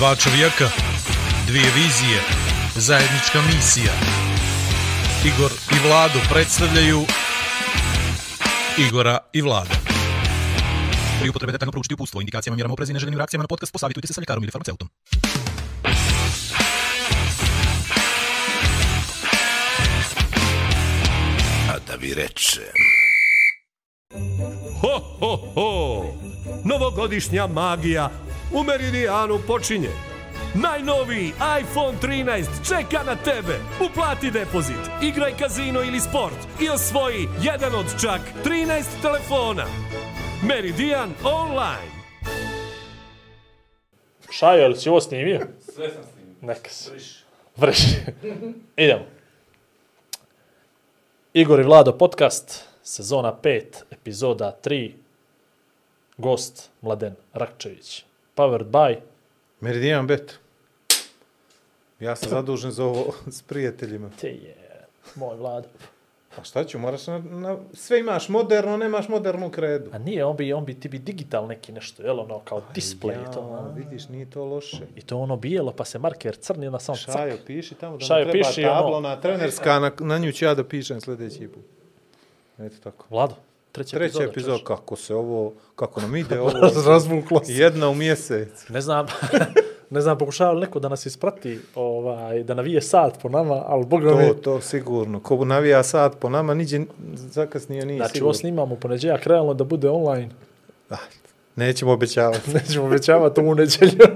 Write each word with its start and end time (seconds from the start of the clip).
Dva 0.00 0.16
čovjeka, 0.16 0.68
dvije 1.46 1.64
vizije, 1.76 2.20
zajednička 2.76 3.42
misija. 3.54 3.92
Igor 5.24 5.50
i 5.72 5.86
Vlado 5.88 6.18
predstavljaju 6.32 7.04
Igora 8.78 9.18
i 9.32 9.42
Vlada. 9.42 9.74
Pri 11.20 11.28
upotrebe 11.28 11.52
detaljno 11.52 11.72
proučiti 11.72 11.94
upustvo, 11.94 12.20
indikacijama, 12.20 12.54
mjerama 12.56 12.72
oprezi 12.72 12.92
i 12.92 12.94
neželjenim 12.94 13.18
reakcijama 13.18 13.42
na 13.42 13.48
podcast, 13.48 13.72
posavitujte 13.72 14.06
se 14.06 14.14
sa 14.14 14.20
ljekarom 14.20 14.44
ili 14.44 14.50
farmaceutom. 14.50 14.88
A 21.68 21.78
da 21.86 21.94
vi 22.00 22.14
rečem... 22.14 22.62
Ho, 24.80 24.98
ho, 25.20 25.36
ho! 25.54 26.04
Novogodišnja 26.64 27.46
magija 27.46 28.10
u 28.52 28.62
Meridijanu 28.62 29.38
počinje. 29.46 29.90
Najnoviji 30.54 31.32
iPhone 31.60 31.98
13 32.02 32.44
čeka 32.68 33.02
na 33.04 33.16
tebe. 33.16 33.58
Uplati 33.90 34.30
depozit, 34.30 34.90
igraj 35.02 35.36
kazino 35.36 35.82
ili 35.82 36.00
sport 36.00 36.38
i 36.60 36.68
osvoji 36.68 37.28
jedan 37.42 37.74
od 37.74 37.86
čak 38.00 38.20
13 38.44 38.84
telefona. 39.02 39.66
Meridian 40.42 41.10
Online. 41.24 41.90
Šajo, 44.30 44.64
ili 44.64 44.76
si 44.76 44.88
ovo 44.88 45.00
snimio? 45.00 45.40
Sve 45.74 45.90
sam 45.90 46.02
snimio. 46.12 46.34
Neka 46.40 46.70
se. 46.70 46.90
Vrši. 47.56 47.96
Idemo. 48.76 49.04
Igor 51.34 51.60
i 51.60 51.62
Vlado 51.62 51.98
podcast, 51.98 52.64
sezona 52.82 53.36
5, 53.42 53.62
epizoda 53.90 54.56
3, 54.64 54.92
gost 56.16 56.70
Mladen 56.82 57.14
Rakčević. 57.32 58.09
Powered 58.40 58.66
by, 58.66 58.96
Meridian 59.60 60.06
Bet. 60.06 60.38
Ja 62.00 62.16
sam 62.16 62.28
zadužen 62.30 62.70
za 62.70 62.84
ovo 62.84 63.12
s 63.36 63.42
prijateljima. 63.42 64.10
te 64.20 64.28
je, 64.28 64.56
moj 65.14 65.36
Vlado. 65.36 65.68
A 66.38 66.44
šta 66.44 66.64
ću, 66.64 66.78
moraš 66.78 67.06
na, 67.06 67.18
na, 67.18 67.56
sve 67.72 68.00
imaš 68.00 68.28
moderno, 68.28 68.76
nemaš 68.76 69.08
modernu 69.08 69.50
kredu. 69.50 69.90
A 69.92 69.98
nije, 69.98 70.24
on 70.24 70.36
bi, 70.36 70.52
on 70.52 70.64
bi, 70.64 70.80
ti 70.80 70.88
bi 70.88 70.98
digital 70.98 71.46
neki 71.46 71.72
nešto, 71.72 72.02
jel 72.02 72.20
ono, 72.20 72.38
kao 72.38 72.62
display 72.74 73.22
i 73.22 73.32
to. 73.34 73.40
Ja, 73.40 73.46
ono. 73.46 73.72
vidiš, 73.76 74.08
nije 74.08 74.30
to 74.30 74.44
loše. 74.44 74.86
I 74.96 75.02
to 75.02 75.18
ono 75.18 75.36
bijelo, 75.36 75.72
pa 75.72 75.84
se 75.84 75.98
marker 75.98 76.36
crni, 76.36 76.66
onda 76.66 76.78
samo 76.78 76.96
cak. 76.96 77.14
Šajo, 77.14 77.36
piši 77.46 77.74
tamo 77.74 77.96
da 77.96 78.04
Šajo, 78.04 78.24
treba 78.24 78.48
piši, 78.48 78.62
tabla, 78.62 78.86
ono- 78.86 78.96
ona 78.96 79.20
trenerska, 79.20 79.78
na, 79.78 79.92
na 79.98 80.18
nju 80.18 80.32
ću 80.32 80.44
ja 80.44 80.54
da 80.54 80.64
pišem 80.64 81.00
sljedeći 81.00 81.48
put. 81.48 81.64
Eto 82.58 82.76
tako. 82.82 83.06
Vlado, 83.10 83.34
treća, 83.72 83.90
Treća 83.90 84.06
epizoda. 84.06 84.24
epizoda, 84.24 84.64
kako 84.64 84.96
se 84.96 85.14
ovo, 85.14 85.52
kako 85.76 86.00
nam 86.00 86.16
ide 86.16 86.40
ovo. 86.40 86.52
Razvuklo 86.86 87.44
se. 87.44 87.52
Jedna 87.52 87.88
u 87.88 87.94
mjesec. 87.94 88.68
Ne 88.68 88.80
znam, 88.80 89.06
ne 89.90 90.00
znam, 90.00 90.18
pokušava 90.18 90.52
li 90.52 90.60
neko 90.60 90.80
da 90.80 90.88
nas 90.88 91.06
isprati, 91.06 91.60
ovaj, 91.74 92.42
da 92.42 92.54
navije 92.54 92.82
sat 92.82 93.18
po 93.22 93.28
nama, 93.28 93.64
ali 93.66 93.86
boga 93.86 94.14
mi, 94.14 94.28
To, 94.28 94.34
to 94.34 94.60
sigurno. 94.60 95.20
Ko 95.20 95.44
navija 95.44 95.82
sad 95.82 96.18
po 96.18 96.28
nama, 96.28 96.54
niđe 96.54 96.80
zakasnije 97.14 97.86
nije 97.86 97.96
znači 97.96 98.12
sigurno. 98.12 98.26
ovo 98.26 98.34
snimamo 98.34 98.74
u 98.74 98.78
ponedjeljak, 98.78 99.26
realno 99.26 99.54
da 99.54 99.64
bude 99.64 99.88
online. 99.90 100.28
Ah, 100.90 100.96
nećemo 101.56 101.92
obećavati. 101.92 102.50
Nećemo 102.54 102.86
obećavati 102.86 103.40
ovu 103.40 103.54
nedjelju. 103.54 104.06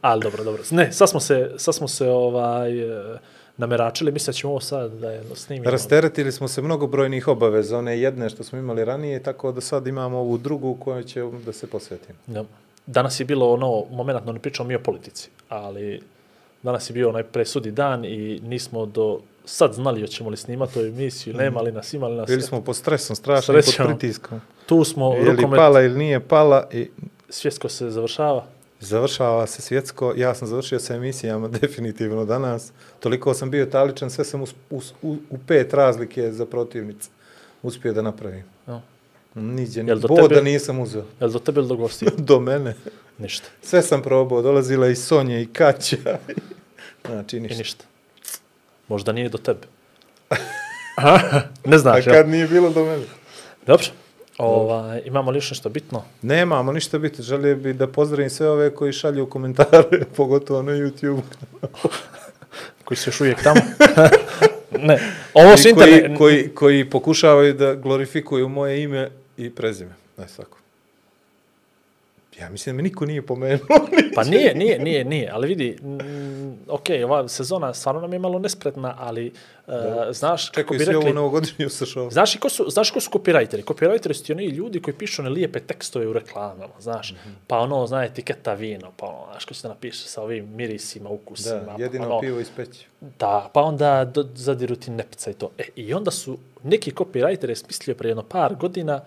ali 0.00 0.22
dobro, 0.22 0.44
dobro. 0.44 0.62
Ne, 0.70 0.92
sad 0.92 1.10
smo 1.10 1.20
se, 1.20 1.50
sad 1.56 1.74
smo 1.74 1.88
se 1.88 2.10
ovaj, 2.10 2.78
e, 3.14 3.18
nameračili, 3.58 4.12
mislim 4.12 4.32
da 4.32 4.36
ćemo 4.36 4.50
ovo 4.50 4.60
sad 4.60 4.92
da 4.92 5.10
je 5.10 5.22
snimimo. 5.34 5.70
Rasteretili 5.70 6.32
smo 6.32 6.48
se 6.48 6.62
mnogobrojnih 6.62 7.28
obaveza, 7.28 7.78
one 7.78 8.00
jedne 8.00 8.30
što 8.30 8.44
smo 8.44 8.58
imali 8.58 8.84
ranije, 8.84 9.22
tako 9.22 9.52
da 9.52 9.60
sad 9.60 9.86
imamo 9.86 10.18
ovu 10.18 10.38
drugu 10.38 10.74
koju 10.74 11.02
će 11.02 11.22
da 11.46 11.52
se 11.52 11.66
posvetimo. 11.66 12.18
Ja. 12.26 12.44
Danas 12.86 13.20
je 13.20 13.24
bilo 13.24 13.52
ono, 13.52 13.84
momentno 13.90 14.32
ne 14.32 14.38
pričamo 14.38 14.68
mi 14.68 14.74
o 14.74 14.82
politici, 14.82 15.30
ali 15.48 16.00
danas 16.62 16.90
je 16.90 16.94
bio 16.94 17.08
onaj 17.08 17.22
presudi 17.22 17.70
dan 17.70 18.04
i 18.04 18.40
nismo 18.42 18.86
do 18.86 19.20
sad 19.44 19.72
znali 19.72 20.00
hoćemo 20.00 20.30
li 20.30 20.36
snimati 20.36 20.78
ovu 20.78 20.88
emisiju, 20.88 21.34
nema 21.34 21.60
li 21.60 21.72
nas, 21.72 21.92
ima 21.92 22.08
li 22.08 22.16
nas. 22.16 22.28
Bili 22.28 22.42
smo 22.42 22.60
pod 22.60 22.76
stresom, 22.76 23.16
strašno 23.16 23.54
pod 23.54 23.86
pritiskom. 23.86 24.40
Tu 24.66 24.84
smo, 24.84 25.14
Je 25.14 25.22
li 25.22 25.36
rukomet, 25.36 25.58
pala 25.58 25.82
ili 25.82 25.98
nije 25.98 26.20
pala 26.20 26.68
i 26.72 26.88
svjetsko 27.28 27.68
se 27.68 27.90
završava. 27.90 28.46
Završava 28.80 29.46
se 29.46 29.62
svjetsko. 29.62 30.14
Ja 30.16 30.34
sam 30.34 30.48
završio 30.48 30.78
sa 30.78 30.94
emisijama 30.94 31.48
definitivno 31.60 32.24
danas. 32.24 32.72
Toliko 33.00 33.34
sam 33.34 33.50
bio 33.50 33.66
taličan, 33.66 34.10
sve 34.10 34.24
sam 34.24 34.42
us, 34.42 34.54
u, 35.02 35.16
u 35.30 35.38
pet 35.46 35.74
razlike 35.74 36.32
za 36.32 36.46
protivnice 36.46 37.08
uspio 37.62 37.92
da 37.92 38.02
napravim. 38.02 38.44
Ja. 38.68 38.80
Niđe, 39.34 39.82
do 39.82 40.08
boda 40.08 40.28
tebe- 40.28 40.42
nisam 40.42 40.78
uzeo. 40.80 41.04
Jel 41.20 41.30
do 41.30 41.38
tebe 41.38 41.60
ili 41.60 41.68
do 41.68 41.76
gostiju? 41.76 42.10
Do 42.30 42.40
mene. 42.40 42.74
Ništa. 43.18 43.48
Sve 43.62 43.82
sam 43.82 44.02
probao, 44.02 44.42
dolazila 44.42 44.88
i 44.88 44.96
Sonja 44.96 45.40
i 45.40 45.46
Kaća. 45.46 45.96
znači, 47.06 47.36
I 47.36 47.40
ništa. 47.40 47.58
ništa. 47.58 47.84
Možda 48.88 49.12
nije 49.12 49.28
do 49.28 49.38
tebe. 49.38 49.66
ne 51.64 51.76
A 51.76 51.78
znaš, 51.78 52.06
jel? 52.06 52.14
kad 52.14 52.28
nije 52.28 52.48
bilo 52.48 52.70
do 52.70 52.84
mene? 52.84 53.04
Dobro. 53.66 53.86
Ovaj, 54.38 55.02
imamo 55.04 55.30
li 55.30 55.40
nešto 55.50 55.68
bitno? 55.68 56.04
Nemamo 56.22 56.72
ništa 56.72 56.98
biti. 56.98 57.22
Želio 57.22 57.56
bi 57.56 57.72
da 57.72 57.86
pozdravim 57.86 58.30
sve 58.30 58.48
ove 58.50 58.74
koji 58.74 58.92
šalju 58.92 59.26
komentare, 59.26 60.04
pogotovo 60.16 60.62
na 60.62 60.72
YouTube. 60.72 61.20
Koji 62.84 62.98
su 62.98 63.08
još 63.08 63.20
uvijek 63.20 63.42
tamo? 63.42 63.60
ne. 64.88 64.98
Ovo 65.34 65.56
su 65.56 65.68
koji, 65.74 65.90
internet... 65.90 66.18
koji, 66.18 66.48
koji 66.48 66.90
pokušavaju 66.90 67.54
da 67.54 67.74
glorifikuju 67.74 68.48
moje 68.48 68.82
ime 68.82 69.10
i 69.36 69.50
prezime. 69.50 69.94
Znaš 70.16 70.32
tako. 70.32 70.57
Ja 72.40 72.50
mislim 72.50 72.76
da 72.76 72.76
me 72.76 72.82
niko 72.82 73.06
nije 73.06 73.26
pomenuo. 73.26 73.66
Pa 74.14 74.24
nije, 74.24 74.54
nije, 74.54 74.78
nije, 74.78 75.04
nije, 75.04 75.30
ali 75.32 75.48
vidi, 75.48 75.78
mm, 75.82 76.52
ok, 76.68 76.84
ova 77.04 77.28
sezona 77.28 77.74
stvarno 77.74 78.00
nam 78.00 78.12
je 78.12 78.18
malo 78.18 78.38
nespretna, 78.38 78.94
ali 78.98 79.32
uh, 79.66 79.74
znaš, 80.10 80.50
kako 80.50 80.74
Čekaju 80.74 80.78
bi 80.78 80.84
rekli, 80.84 80.96
ovo 80.96 81.14
novogodišnju 81.14 81.68
sa 81.68 81.86
šovom. 81.86 82.10
Znaš 82.10 82.34
i 82.34 82.38
ko 82.38 82.48
su, 82.48 82.64
znaš 82.70 82.90
ko 82.90 83.00
su 83.00 83.10
copywriteri? 83.10 83.64
Copywriteri 83.64 84.12
su 84.12 84.24
ti 84.24 84.32
oni 84.32 84.46
ljudi 84.46 84.82
koji 84.82 84.94
pišu 84.94 85.22
one 85.22 85.30
lijepe 85.30 85.60
tekstove 85.60 86.06
u 86.06 86.12
reklamama, 86.12 86.80
znaš. 86.80 87.12
Mm. 87.12 87.14
-hmm. 87.14 87.34
Pa 87.46 87.58
ono, 87.58 87.86
zna 87.86 88.04
etiketa 88.04 88.54
vino, 88.54 88.92
pa 88.96 89.06
ono, 89.06 89.26
znaš, 89.30 89.44
ko 89.44 89.54
se 89.54 89.68
napiše 89.68 90.08
sa 90.08 90.22
ovim 90.22 90.54
mirisima, 90.54 91.10
ukusima. 91.10 91.54
Da, 91.54 91.74
pa 91.76 91.82
jedino 91.82 92.06
ono, 92.06 92.20
pivo 92.20 92.40
iz 92.40 92.50
peći. 92.56 92.86
Da, 93.00 93.50
pa 93.54 93.62
onda 93.62 94.04
do, 94.04 94.28
zadiru 94.34 94.76
ti 94.76 94.90
nepca 94.90 95.30
i 95.30 95.34
to. 95.34 95.50
E, 95.58 95.64
I 95.76 95.94
onda 95.94 96.10
su 96.10 96.38
neki 96.62 96.92
je 97.48 97.56
smislio 97.56 97.94
prije 97.94 98.10
jedno 98.10 98.22
par 98.22 98.54
godina 98.54 99.00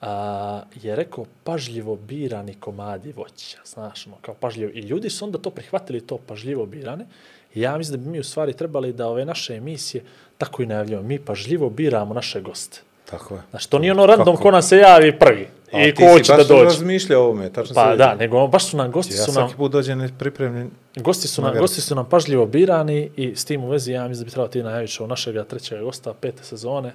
a, 0.00 0.62
je 0.82 0.96
rekao 0.96 1.24
pažljivo 1.44 1.96
birani 1.96 2.54
komadi 2.54 3.12
voća, 3.12 3.58
znaš, 3.64 4.06
ono, 4.06 4.16
kao 4.22 4.34
pažljivo. 4.34 4.70
I 4.74 4.80
ljudi 4.80 5.10
su 5.10 5.24
onda 5.24 5.38
to 5.38 5.50
prihvatili, 5.50 6.00
to 6.00 6.18
pažljivo 6.18 6.66
birane. 6.66 7.06
I 7.54 7.60
ja 7.60 7.78
mislim 7.78 7.98
da 7.98 8.04
bi 8.04 8.10
mi 8.10 8.20
u 8.20 8.24
stvari 8.24 8.52
trebali 8.52 8.92
da 8.92 9.06
ove 9.08 9.24
naše 9.24 9.54
emisije 9.56 10.04
tako 10.38 10.62
i 10.62 10.66
najavljamo. 10.66 11.02
Mi 11.02 11.18
pažljivo 11.18 11.70
biramo 11.70 12.14
naše 12.14 12.40
goste. 12.40 12.80
Tako 13.10 13.34
je. 13.34 13.40
Znaš, 13.50 13.66
to 13.66 13.78
nije 13.78 13.92
ono 13.92 14.06
random 14.06 14.26
Kako? 14.26 14.42
ko 14.42 14.50
nam 14.50 14.62
se 14.62 14.76
javi 14.76 15.18
prvi 15.18 15.48
A 15.72 15.86
i 15.86 15.94
ti 15.94 15.96
ko 15.96 16.02
si 16.02 16.12
hoće 16.12 16.32
da 16.32 16.36
baš 16.38 16.48
dođe. 16.48 16.64
razmišljao 16.64 17.22
o 17.22 17.24
ovome, 17.24 17.52
tačno 17.52 17.74
Pa 17.74 17.96
da, 17.96 18.14
nego 18.14 18.46
baš 18.46 18.64
su 18.70 18.76
nam, 18.76 18.90
gosti 18.90 19.14
Ja 19.14 19.24
su 19.24 19.32
nam, 19.32 19.34
svaki 19.34 19.56
put 19.56 19.72
dođem 19.72 19.98
nepripremljen. 19.98 20.70
Gosti 20.96 21.28
su, 21.28 21.42
nam, 21.42 21.58
gosti 21.58 21.80
su 21.80 21.94
nam 21.94 22.08
pažljivo 22.08 22.46
birani 22.46 23.10
i 23.16 23.36
s 23.36 23.44
tim 23.44 23.64
u 23.64 23.68
vezi 23.68 23.92
ja 23.92 24.08
mislim 24.08 24.24
da 24.24 24.24
bi 24.24 24.30
trebalo 24.30 24.48
ti 24.48 24.62
najaviti 24.62 25.02
našeg 25.06 25.46
trećeg 25.46 25.80
gosta 25.82 26.14
pete 26.14 26.44
sezone 26.44 26.92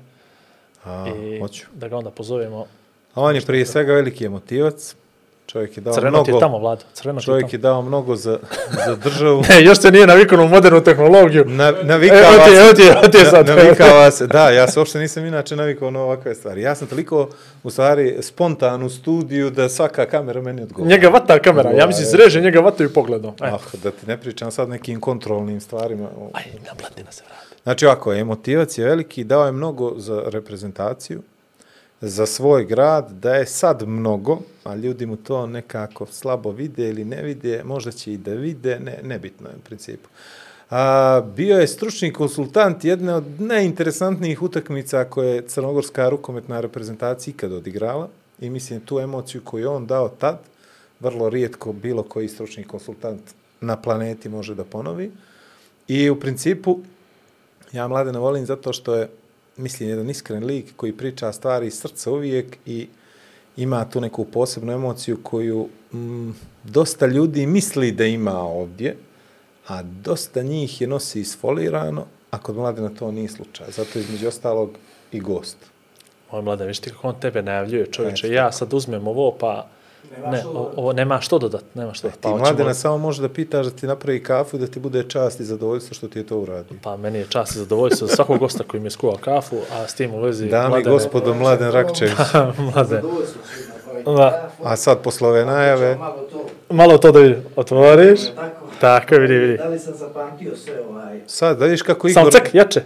A, 0.84 1.06
i 1.18 1.40
hoću. 1.40 1.66
da 1.74 1.88
ga 1.88 1.98
onda 1.98 2.12
pozovemo. 2.12 2.66
A 3.16 3.22
on 3.22 3.36
je 3.36 3.42
prije 3.42 3.66
svega 3.66 3.94
veliki 3.94 4.26
emotivac. 4.26 4.96
Čovjek 5.48 5.78
je 5.78 5.82
dao 5.82 5.94
Crveno 5.94 6.12
mnogo. 6.12 6.32
je 6.32 6.40
tamo, 6.40 6.58
Vlado. 6.60 6.82
Crveno 6.94 7.22
Čovjek 7.22 7.54
je 7.54 7.60
dao 7.60 7.82
mnogo 7.82 8.16
za, 8.16 8.40
za 8.86 8.96
državu. 8.96 9.44
E, 9.52 9.64
još 9.64 9.80
se 9.80 9.92
nije 9.92 10.08
navikao 10.08 10.38
na 10.38 10.46
modernu 10.46 10.82
tehnologiju. 10.82 11.46
Na, 11.46 11.74
navikava 11.84 12.20
je, 12.22 12.46
se. 12.46 12.62
evo 12.62 12.74
ti 12.74 12.82
evo 12.84 13.02
ti 13.04 13.18
sad. 13.20 13.48
navikava 13.48 14.12
se. 14.12 14.28
Da, 14.28 14.50
ja 14.50 14.68
se 14.68 14.80
uopšte 14.80 15.00
nisam 15.00 15.26
inače 15.26 15.56
navikao 15.56 15.92
na 15.92 16.00
ovakve 16.02 16.36
stvari. 16.36 16.62
Ja 16.62 16.76
sam 16.76 16.88
toliko, 16.88 17.30
u 17.64 17.70
stvari, 17.70 18.18
spontan 18.22 18.84
u 18.84 18.90
studiju 18.90 19.50
da 19.50 19.70
svaka 19.70 20.06
kamera 20.06 20.42
meni 20.42 20.62
odgovara. 20.62 20.90
Njega 20.90 21.08
vata 21.10 21.40
kamera. 21.40 21.72
Ja 21.72 21.88
mislim, 21.88 22.06
sreže 22.08 22.42
njega 22.42 22.60
vataju 22.60 22.94
pogledom. 22.94 23.34
Aj, 23.40 23.52
Ah, 23.52 23.58
da 23.84 23.92
ti 23.92 24.08
ne 24.08 24.18
pričam 24.18 24.52
sad 24.52 24.70
nekim 24.70 25.00
kontrolnim 25.00 25.62
stvarima. 25.62 26.08
aj, 26.34 26.44
na 26.66 26.72
Mladina 26.82 27.12
se 27.12 27.24
vrati. 27.28 27.62
Znači 27.64 27.86
ovako, 27.86 28.14
emotivac 28.14 28.78
je 28.78 28.86
veliki, 28.86 29.24
dao 29.24 29.46
je 29.46 29.52
mnogo 29.52 29.94
za 29.98 30.22
reprezentaciju, 30.26 31.22
za 32.02 32.26
svoj 32.26 32.66
grad, 32.66 33.12
da 33.12 33.36
je 33.36 33.46
sad 33.46 33.88
mnogo, 33.88 34.40
a 34.64 34.76
ljudi 34.76 35.06
mu 35.06 35.16
to 35.16 35.48
nekako 35.48 36.06
slabo 36.06 36.52
vide 36.52 36.90
ili 36.90 37.06
ne 37.06 37.22
vide, 37.24 37.62
možda 37.64 37.92
će 37.92 38.14
i 38.14 38.18
da 38.18 38.34
vide, 38.34 38.80
ne, 38.80 39.00
nebitno 39.04 39.50
je 39.50 39.56
u 39.56 39.62
principu. 39.62 40.10
A, 40.70 41.22
bio 41.36 41.60
je 41.60 41.68
stručni 41.68 42.14
konsultant 42.14 42.84
jedne 42.84 43.14
od 43.14 43.42
najinteresantnijih 43.42 44.42
utakmica 44.42 45.04
koje 45.04 45.36
je 45.36 45.48
crnogorska 45.48 46.10
rukometna 46.10 46.62
reprezentacija 46.62 47.32
ikad 47.32 47.52
odigrala 47.52 48.10
i 48.40 48.50
mislim 48.50 48.80
tu 48.80 49.00
emociju 49.00 49.42
koju 49.44 49.62
je 49.62 49.68
on 49.68 49.86
dao 49.86 50.10
tad, 50.10 50.40
vrlo 51.00 51.30
rijetko 51.30 51.74
bilo 51.74 52.04
koji 52.04 52.28
stručni 52.28 52.64
konsultant 52.64 53.22
na 53.62 53.78
planeti 53.78 54.30
može 54.30 54.56
da 54.56 54.64
ponovi. 54.64 55.12
I 55.88 56.10
u 56.10 56.20
principu, 56.20 56.80
ja 57.72 57.88
mladena 57.88 58.20
volim 58.20 58.46
zato 58.46 58.74
što 58.74 58.96
je, 58.96 59.10
mislim, 59.58 59.90
jedan 59.90 60.10
iskren 60.10 60.46
lik 60.46 60.74
koji 60.76 60.98
priča 60.98 61.32
stvari 61.32 61.68
iz 61.68 61.80
srca 61.80 62.12
uvijek 62.12 62.58
i 62.66 62.88
ima 63.58 63.90
tu 63.90 64.02
neku 64.02 64.26
posebnu 64.26 64.74
emociju 64.74 65.18
koju 65.24 65.70
mm, 65.94 66.32
dosta 66.64 67.06
ljudi 67.06 67.46
misli 67.46 67.92
da 67.92 68.06
ima 68.06 68.40
ovdje, 68.40 68.98
a 69.68 69.84
dosta 69.84 70.42
njih 70.42 70.82
je 70.82 70.88
nosi 70.88 71.20
isfolirano, 71.20 72.06
a 72.32 72.38
kod 72.38 72.56
Mladena 72.56 72.90
to 72.90 73.12
nije 73.12 73.30
slučaj. 73.30 73.72
Zato 73.72 74.00
između 74.00 74.28
ostalog 74.28 74.70
i 75.12 75.20
gost. 75.20 75.58
Moj 76.32 76.42
mladen, 76.42 76.68
viš 76.68 76.80
ti 76.80 76.90
kako 76.90 77.08
on 77.08 77.20
tebe 77.20 77.42
najavljuje, 77.42 77.92
čovječe, 77.92 78.30
ja 78.30 78.52
sad 78.52 78.74
uzmem 78.74 79.08
ovo, 79.08 79.32
pa... 79.40 79.68
Ne, 80.24 80.44
o- 80.46 80.72
ovo 80.76 80.94
nema 80.94 81.22
što 81.22 81.40
dodat, 81.40 81.64
nema 81.74 81.94
što. 81.94 82.10
Ti 82.10 82.16
Pa, 82.16 82.30
hoćemo- 82.30 82.40
Mladena 82.42 82.74
samo 82.74 82.98
može 82.98 83.22
da 83.22 83.30
pitaš 83.30 83.66
da 83.66 83.72
ti 83.72 83.88
napravi 83.88 84.24
kafu 84.24 84.56
i 84.56 84.60
da 84.60 84.68
ti 84.68 84.80
bude 84.80 85.04
čast 85.04 85.40
i 85.40 85.46
zadovoljstvo 85.46 85.94
što 85.94 86.08
ti 86.08 86.20
je 86.20 86.26
to 86.26 86.38
uradio. 86.38 86.78
Pa 86.82 86.98
meni 86.98 87.20
je 87.20 87.26
čast 87.26 87.52
i 87.52 87.60
zadovoljstvo 87.60 88.08
za 88.08 88.16
svakog 88.16 88.40
gosta 88.40 88.64
koji 88.64 88.82
mi 88.82 88.88
je 88.88 88.92
skuvao 88.92 89.18
kafu, 89.18 89.56
a 89.74 89.88
s 89.88 89.94
tim 89.94 90.14
u 90.14 90.20
vezi... 90.20 90.48
Dame 90.48 90.66
i 90.68 90.70
Mladene- 90.72 90.90
gospodo, 90.90 91.34
Mladen 91.34 91.72
Rakčević. 91.72 92.14
Mladen, 92.68 93.02
Da. 94.08 94.50
A 94.64 94.76
sad 94.76 95.00
posle 95.00 95.28
ove 95.30 95.46
najave, 95.46 95.96
Malo 95.96 96.16
to, 96.24 96.46
malo 96.70 96.98
to 96.98 97.12
da 97.12 97.20
vidi, 97.20 97.36
otvoriš. 97.56 98.20
tako. 98.26 98.66
Tako, 98.82 99.16
vidi, 99.16 99.34
vidi. 99.36 99.58
Da 99.58 99.66
li 99.66 99.80
sam 99.80 99.94
zapamtio 99.96 100.56
sve 100.56 100.74
ovaj... 100.82 101.22
sad 101.28 101.58
da 101.58 101.66
vidiš 101.66 101.82
kako 101.82 102.10
Samo 102.10 102.28
Igor 102.28 102.34
cek, 102.34 102.54
jače, 102.54 102.82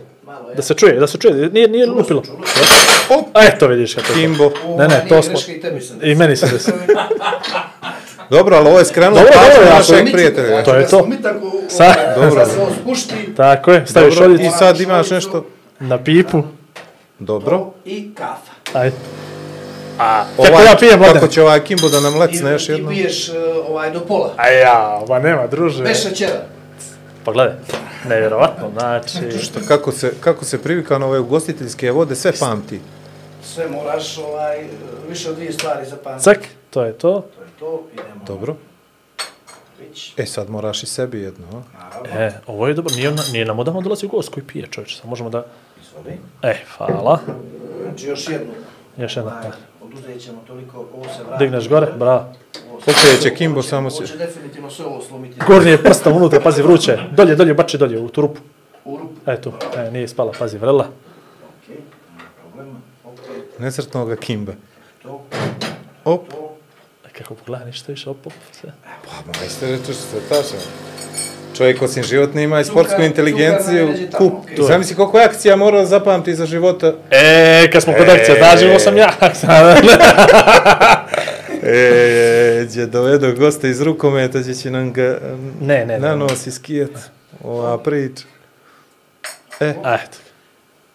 Malo, 0.49 0.55
da 0.55 0.61
se 0.61 0.73
čuje, 0.73 0.93
da 0.93 1.07
se 1.07 1.17
čuje, 1.17 1.49
nije, 1.49 1.67
nije 1.67 1.85
lupilo. 1.87 2.23
Op. 3.09 3.25
A 3.33 3.43
eto 3.43 3.67
vidiš 3.67 3.93
kako 3.93 4.07
to. 4.07 4.13
Kimbo. 4.13 4.51
Ne, 4.77 4.87
ne, 4.87 5.05
to 5.09 5.23
smo... 5.23 5.39
I 6.03 6.11
I 6.11 6.15
meni 6.15 6.35
se 6.35 6.47
desi. 6.47 6.71
Dobro, 8.29 8.55
ali 8.55 8.67
ovo 8.67 8.79
je 8.79 8.85
skrenulo 8.85 9.15
Dobro, 9.15 9.33
pažnju 9.33 9.53
dobro, 9.55 9.75
našeg 9.75 9.95
ako- 9.97 10.11
prijatelja. 10.11 10.63
To 10.63 10.75
je 10.75 10.87
to. 10.87 11.05
Mi 11.05 11.21
tako, 11.21 11.51
Sa- 11.67 11.83
ovaj, 12.15 12.29
Dobro. 12.29 12.45
se 12.45 12.61
ovo 12.61 12.71
spušti, 12.81 13.35
Tako 13.35 13.71
je, 13.71 13.87
staviš 13.87 14.15
Dobro, 14.15 14.33
i 14.33 14.49
sad 14.49 14.81
imaš 14.81 15.09
nešto... 15.09 15.45
na 15.79 15.97
pipu. 15.97 16.43
Dobro. 17.19 17.71
i 17.85 18.09
kafa. 18.15 18.79
Ajde. 18.79 18.95
A, 19.99 20.25
Ovaj, 20.37 20.51
kako 20.51 20.63
ja 20.63 20.75
pijem, 20.79 21.13
Kako 21.13 21.27
će 21.27 21.41
ovaj 21.41 21.63
Kimbo 21.63 21.89
da 21.89 21.99
nam 21.99 22.15
I, 22.15 22.17
lecne 22.17 22.51
još 22.51 22.69
I 22.69 22.71
jedno? 22.71 22.89
piješ 22.89 23.29
uh, 23.29 23.35
ovaj 23.69 23.91
do 23.91 23.99
pola. 23.99 24.33
A 24.37 24.47
ja, 24.49 25.01
ma 25.09 25.19
nema, 25.19 25.47
druže. 25.47 25.83
Bez 25.83 26.03
šećera. 26.03 26.41
Pa 27.29 27.33
gledaj, 27.33 27.55
nevjerovatno, 28.09 28.69
znači... 28.73 29.37
Što, 29.39 29.59
kako, 29.67 29.91
se, 29.91 30.13
kako 30.19 30.45
se 30.45 30.61
privika 30.61 30.97
na 30.97 31.05
ove 31.05 31.19
ugostiteljske 31.19 31.91
vode, 31.91 32.15
sve 32.15 32.31
pamti. 32.39 32.79
Sve 33.43 33.67
moraš 33.67 34.17
ovaj, 34.17 34.67
više 35.09 35.29
od 35.29 35.35
dvije 35.35 35.53
stvari 35.53 35.85
zapamtiti. 35.85 36.23
Cak, 36.23 36.37
to 36.69 36.83
je 36.83 36.93
to. 36.93 37.25
To 37.35 37.41
je 37.43 37.49
to, 37.59 37.87
idemo. 37.93 38.25
Dobro. 38.27 38.55
Vić. 39.79 40.13
E 40.17 40.25
sad 40.25 40.49
moraš 40.49 40.83
i 40.83 40.85
sebi 40.85 41.19
jedno. 41.19 41.63
a? 41.79 41.83
Naravno, 41.83 42.19
E, 42.19 42.39
ovo 42.47 42.67
je 42.67 42.73
dobro, 42.73 42.95
nije, 42.95 43.13
nije 43.31 43.45
nam 43.45 43.59
odavno 43.59 43.81
dolazi 43.81 44.05
u 44.05 44.09
gost 44.09 44.29
koji 44.29 44.43
pije 44.45 44.67
čovječ, 44.67 44.97
sad 44.97 45.09
možemo 45.09 45.29
da... 45.29 45.45
izvoli. 45.81 46.17
E, 46.43 46.55
hvala. 46.77 47.19
Znači 47.83 48.07
još 48.07 48.29
jednu. 48.29 48.53
Još 48.97 49.15
jedna, 49.17 49.31
Ovaj, 49.31 49.51
pa. 50.01 50.05
Oduzet 50.05 50.21
ćemo 50.21 50.41
toliko, 50.47 50.77
ovo 50.93 51.03
se 51.05 51.23
vrati. 51.23 51.43
Digneš 51.43 51.69
gore. 51.69 51.87
Ovo 51.99 52.25
se- 52.81 52.91
Okreće 52.91 53.35
Kimbo, 53.35 53.61
će- 53.61 53.67
samo 53.67 53.89
se- 53.89 54.07
će 54.07 54.17
definitivno 54.17 54.69
sve 54.69 54.85
ovo 54.85 55.01
slomiti. 55.01 55.39
Gornji 55.47 55.71
je 55.71 55.83
prstom 55.83 56.13
unutra, 56.13 56.39
pazi 56.39 56.61
vruće. 56.61 56.97
Dolje, 57.11 57.35
dolje, 57.35 57.53
bači 57.53 57.77
dolje, 57.77 57.99
u 57.99 58.09
tu 58.09 58.21
rupu. 58.21 58.39
U 58.85 58.97
rupu. 58.97 59.13
E 59.25 59.41
tu, 59.41 59.51
e, 59.77 59.91
nije 59.91 60.07
spala, 60.07 60.31
pazi, 60.39 60.57
vrela. 60.57 60.87
Okej, 61.57 61.75
nema 61.75 61.83
problema. 62.41 62.79
Okej, 63.05 63.41
Nesretnoga 63.59 64.15
Kimba. 64.15 64.53
to, 65.03 65.21
Op. 66.05 66.23
E, 67.05 67.09
kako 67.11 67.35
pogledaj, 67.35 67.67
ništa 67.67 67.91
više, 67.91 68.09
op, 68.09 68.27
op, 68.27 68.33
sve. 68.51 68.73
Pa 69.05 69.31
majster, 69.31 69.77
to 69.77 69.83
što 69.83 69.93
se 69.93 70.19
taša. 70.29 70.88
Čovjek 71.59 71.81
osim 71.81 72.03
životne 72.03 72.43
ima 72.43 72.59
i 72.59 72.63
sportsku 72.65 73.01
inteligenciju. 73.01 73.93
Kup. 74.17 74.33
okej. 74.43 74.65
Zamisli 74.67 74.95
koliko 74.95 75.19
je 75.19 75.25
akcija 75.25 75.55
mora 75.55 75.79
da 75.79 75.85
zapamti 75.85 76.35
za 76.35 76.45
života. 76.45 76.93
E, 77.11 77.69
kad 77.71 77.83
smo 77.83 77.93
kod 77.93 78.09
akcija, 78.09 78.39
daživo 78.39 78.79
sam 78.79 78.97
ja. 78.97 79.09
E, 81.63 82.65
gdje 82.65 82.85
dovedo 82.85 83.33
gosta 83.33 83.67
iz 83.67 83.81
rukometa, 83.81 84.39
gdje 84.39 84.55
će 84.55 84.71
nam 84.71 84.93
ga 84.93 85.19
Ne, 85.61 85.85
ne, 85.85 85.85
ne. 85.85 85.99
na 85.99 86.15
nos 86.15 86.47
iskijet. 86.47 86.91
Ova 87.43 87.77
priča. 87.77 88.23
E, 89.59 89.69
eto. 89.69 90.17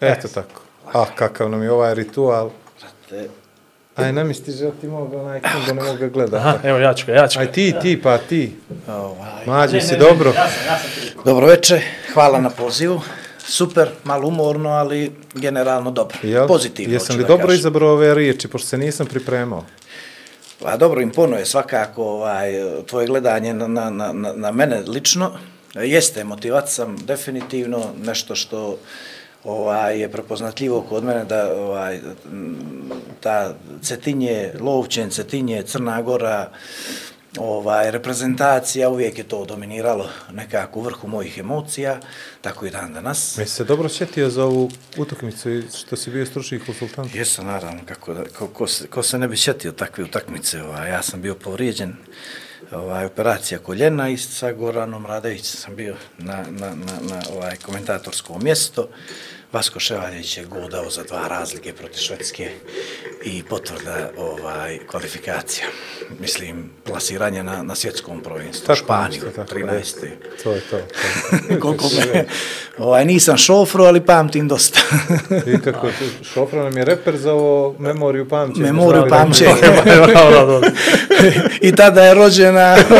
eto 0.01 0.27
tako. 0.27 0.61
Ah, 0.93 1.05
kakav 1.15 1.49
nam 1.49 1.63
je 1.63 1.71
ovaj 1.71 1.95
ritual. 1.95 2.49
Aj, 3.95 4.13
namisti 4.13 4.51
žel 4.51 4.71
ti 4.81 4.87
mogu 4.87 5.17
onaj 5.17 5.41
Kimbo, 5.41 5.73
ne 5.73 5.83
mogu 5.83 5.97
ga 5.97 6.07
gledat. 6.07 6.33
Aha, 6.35 6.57
evo, 6.63 6.77
ja 6.79 6.93
ću 6.93 7.05
ga, 7.05 7.13
ja 7.13 7.27
ću 7.27 7.39
ga. 7.39 7.41
Aj 7.41 7.51
ti, 7.51 7.73
ti, 7.81 8.01
pa 8.01 8.17
ti. 8.19 8.55
Ovaj. 8.89 9.45
Mađi 9.45 9.81
si 9.81 9.97
dobro. 9.97 10.33
Dobro 11.25 11.47
večer, 11.47 11.81
hvala 12.13 12.41
na 12.41 12.49
pozivu. 12.49 13.01
Super, 13.39 13.89
malo 14.03 14.27
umorno, 14.27 14.69
ali 14.69 15.11
generalno 15.33 15.91
dobro. 15.91 16.17
Jel? 16.23 16.47
Pozitivno. 16.47 16.93
Jesam 16.93 17.17
li 17.17 17.23
dobro 17.23 17.45
kažem. 17.45 17.59
izabrao 17.59 17.89
ove 17.89 18.15
riječi, 18.15 18.47
pošto 18.47 18.67
se 18.67 18.77
nisam 18.77 19.05
pripremao? 19.07 19.65
Pa 20.59 20.77
dobro, 20.77 21.01
imponuje 21.01 21.45
svakako 21.45 22.03
ovaj, 22.03 22.51
tvoje 22.85 23.07
gledanje 23.07 23.53
na, 23.53 23.67
na, 23.67 23.89
na, 23.89 24.13
na- 24.13 24.33
na 24.33 24.51
mene 24.51 24.83
lično. 24.87 25.31
Jeste, 25.75 26.23
motivat 26.23 26.69
sam 26.69 26.97
definitivno 26.97 27.85
nešto 27.97 28.35
što 28.35 28.77
ovaj, 29.45 29.99
je 29.99 30.11
prepoznatljivo 30.11 30.81
kod 30.81 31.03
mene 31.03 31.25
da 31.25 31.53
ovaj, 31.55 31.99
ta 33.19 33.55
Cetinje, 33.81 34.51
Lovćen, 34.59 35.09
Cetinje, 35.09 35.63
Crna 35.63 36.01
Gora, 36.01 36.49
ovaj, 37.37 37.91
reprezentacija, 37.91 38.89
uvijek 38.89 39.17
je 39.17 39.23
to 39.23 39.45
dominiralo 39.45 40.09
nekako 40.31 40.79
u 40.79 40.83
vrhu 40.83 41.07
mojih 41.07 41.37
emocija, 41.37 41.99
tako 42.41 42.65
i 42.65 42.69
dan 42.69 42.93
danas. 42.93 43.37
Mi 43.37 43.45
se 43.45 43.63
dobro 43.63 43.89
sjetio 43.89 44.29
za 44.29 44.43
ovu 44.43 44.71
utakmicu 44.97 45.49
što 45.77 45.95
si 45.95 46.11
bio 46.11 46.25
stručni 46.25 46.59
konsultant. 46.59 47.15
Jesam, 47.15 47.45
naravno, 47.45 47.81
kako 47.85 48.13
da, 48.13 48.23
ko, 48.23 48.47
ko, 48.47 48.67
se, 48.67 48.87
ko 48.87 49.03
se 49.03 49.17
ne 49.17 49.27
bi 49.27 49.37
sjetio 49.37 49.71
takve 49.71 50.03
utakmice, 50.03 50.63
ovaj, 50.63 50.91
ja 50.91 51.01
sam 51.01 51.21
bio 51.21 51.35
povrijeđen, 51.35 51.93
ovaj, 52.71 53.05
operacija 53.05 53.59
koljena 53.59 54.09
i 54.09 54.17
sa 54.17 54.51
Goranom 54.51 55.05
Radević 55.05 55.45
sam 55.45 55.75
bio 55.75 55.95
na, 56.17 56.45
na, 56.49 56.69
na, 56.69 56.93
na 57.09 57.21
ovaj, 57.33 57.55
komentatorsko 57.55 58.39
mjesto. 58.39 58.87
Vasko 59.55 59.79
Ševaljević 59.79 60.37
je 60.37 60.45
gol 60.45 60.69
dao 60.69 60.89
za 60.89 61.03
dva 61.03 61.27
razlike 61.27 61.73
protiv 61.73 61.99
Švedske 61.99 62.49
i 63.23 63.43
potvrda 63.49 64.11
ovaj, 64.17 64.79
kvalifikacija. 64.87 65.67
Mislim, 66.19 66.69
plasiranje 66.83 67.43
na, 67.43 67.63
na 67.63 67.75
svjetskom 67.75 68.21
prvenstvu. 68.21 68.75
Španiju, 68.75 69.21
tako 69.35 69.55
13. 69.55 70.07
To 70.43 70.51
je 70.51 70.61
to. 70.61 70.77
to. 70.77 71.59
Koliko 71.61 71.89
me, 72.13 72.25
ovaj, 72.77 73.05
nisam 73.05 73.37
šofru, 73.37 73.83
ali 73.83 74.05
pamtim 74.05 74.47
dosta. 74.47 74.79
I 75.47 75.61
kako 75.61 75.87
šofra 76.33 76.63
nam 76.63 76.77
je 76.77 76.85
reper 76.85 77.17
za 77.17 77.33
ovo 77.33 77.75
memoriju 77.79 78.29
pamćenja. 78.29 78.65
Memoriju 78.65 79.05
pamćenja. 79.09 79.55
I 81.67 81.75
tada 81.75 82.03
je 82.03 82.13
rođena 82.13 82.75
To, 82.75 82.95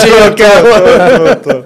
Čijaka. 0.00 0.50
To. 1.42 1.64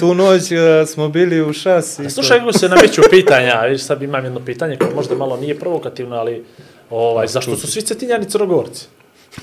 Tu 0.00 0.14
noć 0.14 0.42
uh, 0.42 0.58
smo 0.88 1.08
bili 1.08 1.42
u 1.42 1.52
šasi. 1.52 2.06
A 2.06 2.10
Slušaj, 2.10 2.38
kako 2.38 2.52
se 2.52 2.68
nameću 2.68 3.02
pitanja, 3.10 3.60
vidiš, 3.60 3.82
sad 3.82 4.02
imam 4.02 4.24
jedno 4.24 4.40
pitanje 4.40 4.76
koje 4.76 4.94
možda 4.94 5.14
malo 5.14 5.36
nije 5.36 5.58
provokativno, 5.58 6.16
ali 6.16 6.44
ovaj, 6.90 7.26
zašto 7.26 7.56
su 7.56 7.66
svi 7.66 7.82
cetinjani 7.82 8.30
crnogorci? 8.30 8.86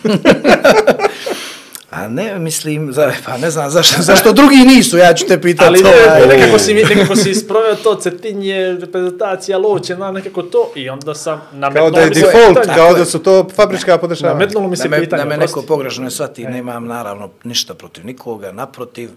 A 1.89 2.07
ne, 2.07 2.39
mislim, 2.39 2.93
za, 2.93 3.11
pa 3.25 3.37
ne 3.37 3.49
znam 3.51 3.69
zašto, 3.69 4.01
zašto 4.01 4.33
drugi 4.33 4.55
nisu, 4.55 4.97
ja 4.97 5.13
ću 5.13 5.25
te 5.27 5.41
pitati. 5.41 5.67
Ali 5.67 5.83
ne, 5.83 5.89
ovaj. 5.89 6.37
nekako 6.37 6.59
si, 6.59 6.73
mi- 6.73 6.83
nekako 6.83 7.15
si 7.15 7.29
isproveo 7.29 7.75
to 7.75 7.95
cetinje, 7.95 8.77
reprezentacija, 8.81 9.57
loće, 9.57 9.97
na 9.97 10.11
nekako 10.11 10.41
to, 10.43 10.71
i 10.75 10.89
onda 10.89 11.15
sam 11.15 11.37
Kao 11.39 11.59
nametnuo 11.59 11.91
da 11.91 11.99
je 11.99 12.05
mi 12.05 12.15
default, 12.15 12.57
pitanje. 12.57 12.75
kao 12.75 12.93
da 12.93 13.05
su 13.05 13.19
to 13.19 13.47
fabrička 13.55 13.97
podešavanja. 13.97 14.33
Nametnulo 14.33 14.67
mi 14.67 14.77
se 14.77 14.83
da 14.83 14.89
me, 14.89 14.99
pitanje, 14.99 15.23
da 15.23 15.29
me 15.29 15.37
neko 15.37 15.61
pogrešno 15.61 16.03
ne 16.03 16.11
shvati, 16.11 16.43
nemam 16.43 16.85
naravno 16.85 17.29
ništa 17.43 17.73
protiv 17.73 18.05
nikoga, 18.05 18.51
naprotiv, 18.51 19.09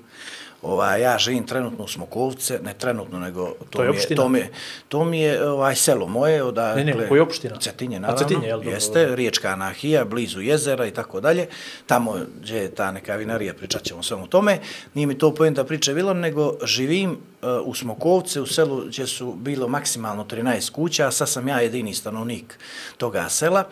Ovaj, 0.63 1.03
ja 1.03 1.19
živim 1.19 1.47
trenutno 1.47 1.85
u 1.85 1.89
Smokovce, 1.89 2.61
ne 2.65 2.75
trenutno, 2.75 3.19
nego 3.19 3.47
to, 3.47 3.79
To 3.79 3.83
je 3.83 3.91
mi 3.91 3.99
je, 3.99 4.17
to 4.17 4.29
mi 4.29 4.39
je, 4.39 4.51
to 4.89 5.05
mi 5.05 5.21
je 5.21 5.49
ovaj, 5.49 5.77
selo 5.77 6.07
moje, 6.07 6.43
odakle... 6.43 6.85
Ne, 6.85 6.95
ne, 6.95 7.09
koja 7.09 7.19
je 7.19 7.23
opština? 7.23 7.57
Cetinje, 7.61 7.97
A, 7.97 8.01
naravno. 8.01 8.19
Cetinje, 8.19 8.47
jel, 8.47 8.59
dobro, 8.59 8.73
Jeste, 8.73 9.01
dobro. 9.01 9.15
Riječka 9.15 9.49
anahija, 9.49 10.05
blizu 10.05 10.41
jezera 10.41 10.87
i 10.87 10.91
tako 10.91 11.21
dalje. 11.21 11.47
Tamo 11.87 12.17
gdje 12.41 12.57
je 12.57 12.71
ta 12.71 12.93
neka 12.93 13.17
vinarija, 13.17 13.55
pričat 13.55 13.83
ćemo 13.83 14.03
svemu 14.03 14.27
tome. 14.27 14.59
Nije 14.95 15.07
mi 15.07 15.19
to 15.19 15.35
pojenta 15.35 15.65
priče 15.65 15.95
bilo, 15.95 16.15
nego 16.15 16.55
živim 16.65 17.11
uh, 17.11 17.49
u 17.65 17.75
Smokovce, 17.75 18.41
u 18.41 18.47
selu 18.47 18.83
gdje 18.87 19.07
su 19.07 19.33
bilo 19.33 19.69
maksimalno 19.69 20.25
13 20.25 20.71
kuća, 20.71 21.07
a 21.07 21.11
sad 21.11 21.29
sam 21.29 21.49
ja 21.49 21.61
jedini 21.61 21.95
stanovnik 21.95 22.59
toga 22.97 23.29
sela. 23.29 23.65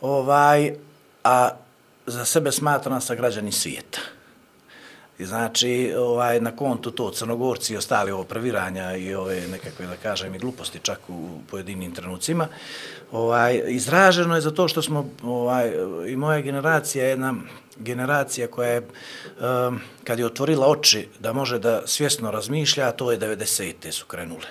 Ovaj, 0.00 0.72
a 1.24 1.50
za 2.06 2.24
sebe 2.24 2.52
smatram 2.52 3.00
sa 3.00 3.14
građani 3.14 3.52
svijeta. 3.52 3.98
I 5.18 5.24
znači, 5.26 5.94
ovaj, 5.98 6.40
na 6.40 6.56
kontu 6.56 6.90
to 6.90 7.10
Crnogorci 7.10 7.76
ostali 7.76 8.10
ovo 8.10 8.24
praviranja 8.24 8.96
i 8.96 9.14
ove 9.14 9.40
nekakve, 9.50 9.86
da 9.86 9.96
kažem, 9.96 10.34
i 10.34 10.38
gluposti 10.38 10.78
čak 10.82 11.00
u 11.08 11.28
pojedinim 11.50 11.94
trenucima, 11.94 12.48
ovaj, 13.12 13.62
izraženo 13.66 14.34
je 14.34 14.40
zato 14.40 14.68
što 14.68 14.82
smo, 14.82 15.10
ovaj, 15.22 15.72
i 16.08 16.16
moja 16.16 16.40
generacija 16.40 17.04
je 17.04 17.10
jedna 17.10 17.34
generacija 17.78 18.48
koja 18.48 18.70
je, 18.70 18.78
um, 18.80 19.80
kad 20.04 20.18
je 20.18 20.26
otvorila 20.26 20.66
oči 20.66 21.08
da 21.20 21.32
može 21.32 21.58
da 21.58 21.82
svjesno 21.86 22.30
razmišlja, 22.30 22.88
a 22.88 22.92
to 22.92 23.12
je 23.12 23.18
90. 23.18 23.90
su 23.90 24.06
krenule. 24.06 24.46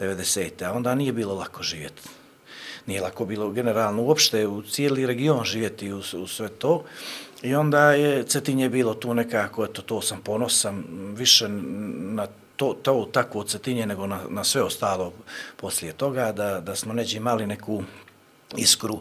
90. 0.00 0.66
A 0.66 0.72
onda 0.72 0.94
nije 0.94 1.12
bilo 1.12 1.34
lako 1.34 1.62
živjeti. 1.62 2.02
nije 2.86 3.00
lako 3.00 3.24
bilo 3.24 3.50
generalno 3.50 4.02
uopšte 4.02 4.46
u 4.46 4.62
cijeli 4.62 5.06
region 5.06 5.44
živjeti 5.44 5.92
u, 5.92 5.98
u 5.98 6.26
sve 6.26 6.48
to. 6.48 6.84
I 7.42 7.54
onda 7.54 7.92
je 7.92 8.22
Cetinje 8.22 8.68
bilo 8.68 8.94
tu 8.94 9.14
nekako, 9.14 9.64
eto, 9.64 9.82
to 9.82 10.00
sam 10.02 10.20
ponosan 10.20 10.84
više 11.16 11.48
na 11.48 12.26
to, 12.56 12.76
to 12.82 13.08
takvo 13.12 13.44
Cetinje 13.44 13.86
nego 13.86 14.06
na, 14.06 14.20
na 14.28 14.44
sve 14.44 14.62
ostalo 14.62 15.12
poslije 15.56 15.92
toga, 15.92 16.32
da, 16.32 16.60
da 16.60 16.76
smo 16.76 16.92
neđe 16.92 17.16
imali 17.16 17.46
neku 17.46 17.82
iskru 18.56 19.00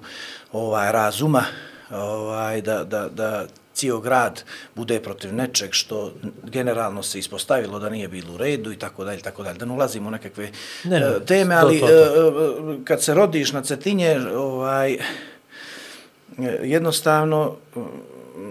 ovaj, 0.51 0.91
razuma, 0.91 1.43
ovaj, 1.91 2.62
da, 2.62 2.84
da, 2.84 3.10
da 3.10 3.46
cijel 3.74 4.00
grad 4.00 4.43
bude 4.75 5.00
protiv 5.00 5.34
nečeg 5.34 5.74
što 5.74 6.13
generalno 6.43 7.03
se 7.03 7.19
ispostavilo 7.19 7.79
da 7.79 7.89
nije 7.89 8.08
bilo 8.08 8.34
u 8.34 8.38
redu 8.38 8.72
i 8.72 8.77
tako 8.77 9.03
dalje, 9.03 9.22
tako 9.22 9.43
dalje. 9.43 9.58
Da 9.58 9.65
ne 9.65 9.74
ulazimo 9.74 10.08
u 10.08 10.12
nekakve 10.12 10.51
Ne, 10.84 11.00
ne, 11.00 11.05
e, 11.05 11.25
teme, 11.25 11.55
to, 11.55 11.62
ali 11.62 11.79
to, 11.79 11.88
to. 11.88 11.93
e, 11.93 11.98
e, 11.98 12.86
kad 12.86 13.03
se 13.03 13.13
rodiš 13.13 13.51
na 13.51 13.63
Cetinje, 13.63 14.19
ovaj, 14.36 14.98
jednostavno 16.63 17.58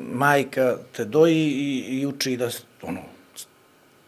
majka 0.08 0.76
te 0.92 1.04
doji 1.04 1.36
i, 1.38 2.00
i 2.00 2.06
uči 2.06 2.36
da 2.36 2.48
ono, 2.82 3.00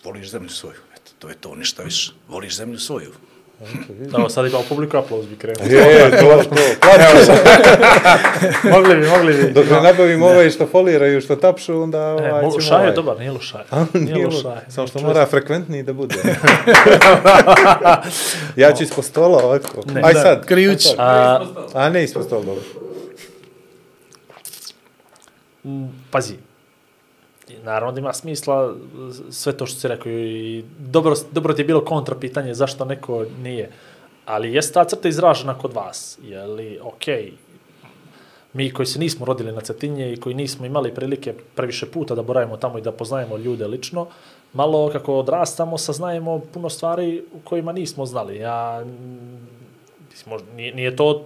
voliš 0.05 0.31
zemlju 0.31 0.49
svoju. 0.49 0.77
Eto, 0.95 1.11
to 1.19 1.29
je 1.29 1.35
to, 1.35 1.55
ništa 1.55 1.83
više. 1.83 2.13
Voliš 2.29 2.57
zemlju 2.57 2.79
svoju. 2.79 3.11
Evo, 4.19 4.29
sad 4.29 4.47
imamo 4.47 4.65
publiku, 4.69 4.97
aplauz 4.97 5.27
bi 5.27 5.37
krenuo. 5.37 5.67
Je, 5.67 6.11
to, 6.11 6.17
to, 6.45 6.51
plaću. 6.81 7.33
mogli 8.71 8.97
bi, 8.97 9.07
mogli 9.09 9.35
bi. 9.35 9.51
Dok 9.53 9.65
ne 9.67 9.81
nabavimo 9.83 10.27
ove 10.27 10.51
što 10.51 10.67
foliraju, 10.67 11.21
što 11.21 11.37
tapšu, 11.37 11.83
onda 11.83 11.99
E, 11.99 12.03
ovaj, 12.03 12.31
mo- 12.35 12.51
ćemo 12.51 12.61
šaj 12.61 12.77
je 12.77 12.83
ovaj. 12.83 12.93
dobar, 12.93 13.19
nije 13.19 13.31
lošaj. 13.33 13.61
Nije 13.95 14.15
nije 14.15 14.27
lošaj. 14.27 14.41
lo- 14.43 14.59
Samo 14.69 14.87
što 14.87 14.99
mora 15.01 15.27
frekventniji 15.27 15.83
da 15.83 15.93
bude. 15.93 16.15
ja 18.57 18.73
ću 18.73 18.83
ispod 18.83 19.05
stola 19.05 19.45
ovako. 19.45 19.83
Ne. 19.87 20.01
Aj 20.05 20.15
sad. 20.15 20.47
Krijuć. 20.47 20.87
A, 20.99 21.41
A 21.75 21.89
ne 21.89 22.05
ispod 22.05 22.25
stola, 22.25 22.43
dobro 22.43 22.63
pazi, 26.11 26.35
naravno 27.65 27.93
da 27.93 28.01
ima 28.01 28.13
smisla 28.13 28.75
sve 29.31 29.57
to 29.57 29.67
što 29.67 29.81
si 29.81 29.89
rekao 29.89 30.13
i 30.13 30.65
dobro, 30.79 31.15
dobro 31.33 31.55
ti 31.55 31.61
je 31.63 31.67
bilo 31.67 31.85
kontra 31.85 32.15
pitanje 32.15 32.55
zašto 32.55 32.85
neko 32.85 33.25
nije. 33.43 33.71
Ali 34.27 34.55
je 34.55 34.73
ta 34.73 34.85
crta 34.85 35.09
izražena 35.09 35.59
kod 35.59 35.73
vas? 35.73 36.19
Je 36.23 36.47
li, 36.47 36.79
okej, 36.83 37.33
mi 38.53 38.71
koji 38.71 38.87
se 38.87 38.99
nismo 38.99 39.27
rodili 39.27 39.53
na 39.53 39.61
Cetinje 39.61 40.13
i 40.13 40.17
koji 40.17 40.35
nismo 40.35 40.67
imali 40.67 40.95
prilike 40.95 41.35
previše 41.55 41.87
puta 41.87 42.15
da 42.15 42.23
boravimo 42.23 42.57
tamo 42.57 42.79
i 42.79 42.83
da 42.83 42.93
poznajemo 42.93 43.37
ljude 43.37 43.67
lično, 43.67 44.07
malo 44.53 44.91
kako 44.93 45.15
odrastamo 45.15 45.79
saznajemo 45.79 46.39
puno 46.53 46.69
stvari 46.69 47.25
u 47.33 47.39
kojima 47.45 47.73
nismo 47.73 48.07
znali. 48.07 48.37
Ja, 48.37 48.85
mislim, 50.11 50.31
možda 50.31 50.53
nije, 50.53 50.75
nije 50.75 50.97
to 50.97 51.25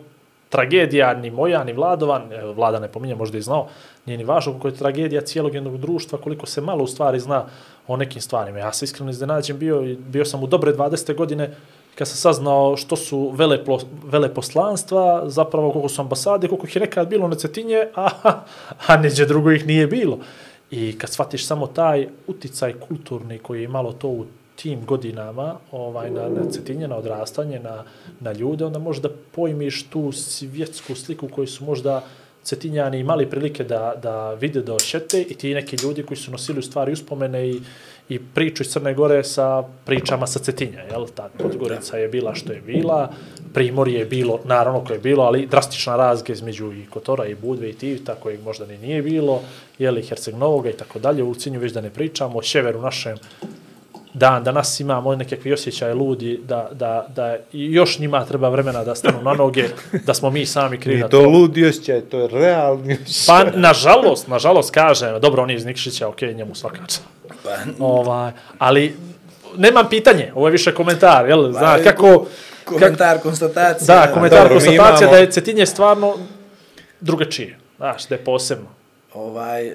tragedija 0.55 1.15
ni 1.15 1.31
moja, 1.31 1.65
ni 1.65 1.73
Vladovan, 1.73 2.31
Vlada 2.55 2.79
ne 2.79 2.89
pominje, 2.89 3.15
možda 3.15 3.39
i 3.39 3.43
znao, 3.43 3.67
nije 4.07 4.19
ni 4.19 4.25
važno 4.25 4.53
koliko 4.53 4.69
je 4.69 4.77
tragedija 4.79 5.21
cijelog 5.27 5.55
jednog 5.55 5.79
društva, 5.79 6.19
koliko 6.19 6.47
se 6.47 6.61
malo 6.61 6.85
u 6.85 6.87
stvari 6.87 7.21
zna 7.21 7.45
o 7.87 7.97
nekim 7.97 8.23
stvarima. 8.23 8.59
Ja 8.59 8.73
se 8.73 8.85
iskreno 8.85 9.11
iznenađen 9.11 9.59
bio, 9.59 9.83
i 9.83 9.97
bio 9.97 10.25
sam 10.25 10.43
u 10.43 10.47
dobre 10.47 10.73
20. 10.73 11.17
godine 11.17 11.51
kad 11.95 12.09
sam 12.09 12.17
saznao 12.17 12.77
što 12.77 12.97
su 12.97 13.31
vele, 13.35 13.59
vele 14.05 14.35
poslanstva, 14.35 15.23
zapravo 15.27 15.73
koliko 15.73 15.89
su 15.89 16.03
ambasade, 16.03 16.49
koliko 16.49 16.67
ih 16.67 16.77
je 16.77 16.81
nekad 16.81 17.09
bilo 17.09 17.29
na 17.29 17.35
Cetinje, 17.35 17.87
a, 18.05 18.09
a 18.87 18.97
neđe 18.97 19.27
drugo 19.27 19.51
ih 19.51 19.67
nije 19.67 19.87
bilo. 19.87 20.19
I 20.71 20.99
kad 20.99 21.11
shvatiš 21.11 21.47
samo 21.47 21.67
taj 21.67 22.09
uticaj 22.27 22.73
kulturni 22.89 23.39
koji 23.39 23.61
je 23.61 23.65
imalo 23.65 23.93
to 23.93 24.09
u 24.09 24.27
tim 24.57 24.85
godinama 24.87 25.57
ovaj, 25.73 26.11
na, 26.11 26.29
na 26.29 26.51
cetinje, 26.51 26.89
na 26.89 26.97
odrastanje, 26.97 27.61
na, 27.61 27.85
na 28.21 28.33
ljude, 28.33 28.65
onda 28.65 28.79
možda 28.79 29.09
pojmiš 29.33 29.83
tu 29.83 30.13
svjetsku 30.13 30.95
sliku 30.95 31.29
koju 31.29 31.47
su 31.47 31.65
možda 31.65 32.05
cetinjani 32.45 32.99
imali 32.99 33.31
prilike 33.31 33.65
da, 33.65 33.95
da 34.03 34.35
vide, 34.35 34.63
da 34.63 34.75
ošete 34.75 35.23
i 35.23 35.35
ti 35.35 35.55
neki 35.55 35.77
ljudi 35.83 36.03
koji 36.03 36.19
su 36.19 36.31
nosili 36.31 36.59
u 36.59 36.63
stvari 36.63 36.93
uspomene 36.93 37.49
i, 37.49 37.61
i 38.09 38.19
priču 38.19 38.63
iz 38.63 38.69
Crne 38.69 38.95
Gore 38.95 39.25
sa 39.25 39.63
pričama 39.85 40.27
sa 40.27 40.39
Cetinja, 40.39 40.81
jel? 40.81 41.07
Ta 41.15 41.29
Podgorica 41.39 41.97
je 41.97 42.09
bila 42.09 42.35
što 42.35 42.53
je 42.53 42.61
bila, 42.61 43.13
Primorje 43.55 43.99
je 43.99 44.05
bilo, 44.05 44.41
naravno 44.45 44.85
koje 44.85 44.97
je 44.97 45.01
bilo, 45.01 45.25
ali 45.25 45.47
drastična 45.47 45.97
razge 45.97 46.33
između 46.33 46.73
i 46.73 46.87
Kotora 46.91 47.27
i 47.27 47.35
Budve 47.35 47.71
i 47.71 47.73
Tivita, 47.73 48.15
kojeg 48.15 48.43
možda 48.43 48.67
ni 48.67 48.79
nije 48.79 49.03
bilo, 49.03 49.43
jel, 49.79 49.99
i 49.99 50.03
Herceg 50.03 50.35
Novoga 50.35 50.71
i 50.71 50.77
tako 50.77 50.99
dalje, 50.99 51.23
u 51.23 51.35
Cinju 51.35 51.61
već 51.61 51.73
da 51.73 51.81
ne 51.81 51.91
pričamo, 51.91 52.39
o 52.39 52.43
Ševeru 52.43 52.81
našem, 52.81 53.17
dan 54.15 54.45
danas 54.45 54.81
imamo 54.81 55.17
nekakvi 55.17 55.53
osjećaje 55.53 55.95
ludi 55.95 56.41
da, 56.45 56.69
da, 56.73 57.07
da 57.17 57.37
još 57.53 57.99
njima 57.99 58.25
treba 58.25 58.49
vremena 58.49 58.85
da 58.85 58.95
stanu 58.95 59.23
na 59.23 59.35
noge, 59.35 59.69
da 60.07 60.15
smo 60.15 60.31
mi 60.31 60.47
sami 60.47 60.81
krivi 60.81 61.01
na 61.01 61.07
Nije 61.07 61.11
to 61.11 61.29
ludi 61.29 61.67
osjećaj, 61.67 62.01
to 62.01 62.19
je 62.21 62.29
realni 62.29 62.99
osjećaj. 63.05 63.25
Pa, 63.27 63.59
nažalost, 63.59 64.29
nažalost, 64.29 64.71
kažem, 64.71 65.21
dobro, 65.21 65.43
on 65.43 65.51
je 65.51 65.57
iz 65.57 65.65
Nikšića, 65.65 66.09
okej, 66.09 66.29
okay, 66.29 66.37
njemu 66.37 66.55
svaka 66.55 66.79
čast. 66.87 67.03
Pa, 67.43 67.51
Ovaj, 67.79 68.33
ali, 68.59 68.97
nemam 69.57 69.87
pitanje, 69.91 70.33
ovo 70.35 70.47
je 70.49 70.53
više 70.53 70.75
komentar, 70.75 71.29
jel, 71.29 71.53
zna, 71.53 71.61
Pa, 71.61 71.83
kako, 71.83 72.27
komentar, 72.65 73.19
konstatacija. 73.21 73.87
da, 74.07 74.13
komentar, 74.13 74.39
Dobro, 74.43 74.55
konstatacija 74.55 75.07
imamo- 75.09 75.13
da 75.13 75.19
je 75.19 75.31
Cetinje 75.31 75.67
stvarno 75.67 76.15
drugačije, 77.01 77.59
znaš, 77.77 78.07
da 78.09 78.15
je 78.15 78.25
posebno. 78.25 78.67
Ovaj, 79.15 79.73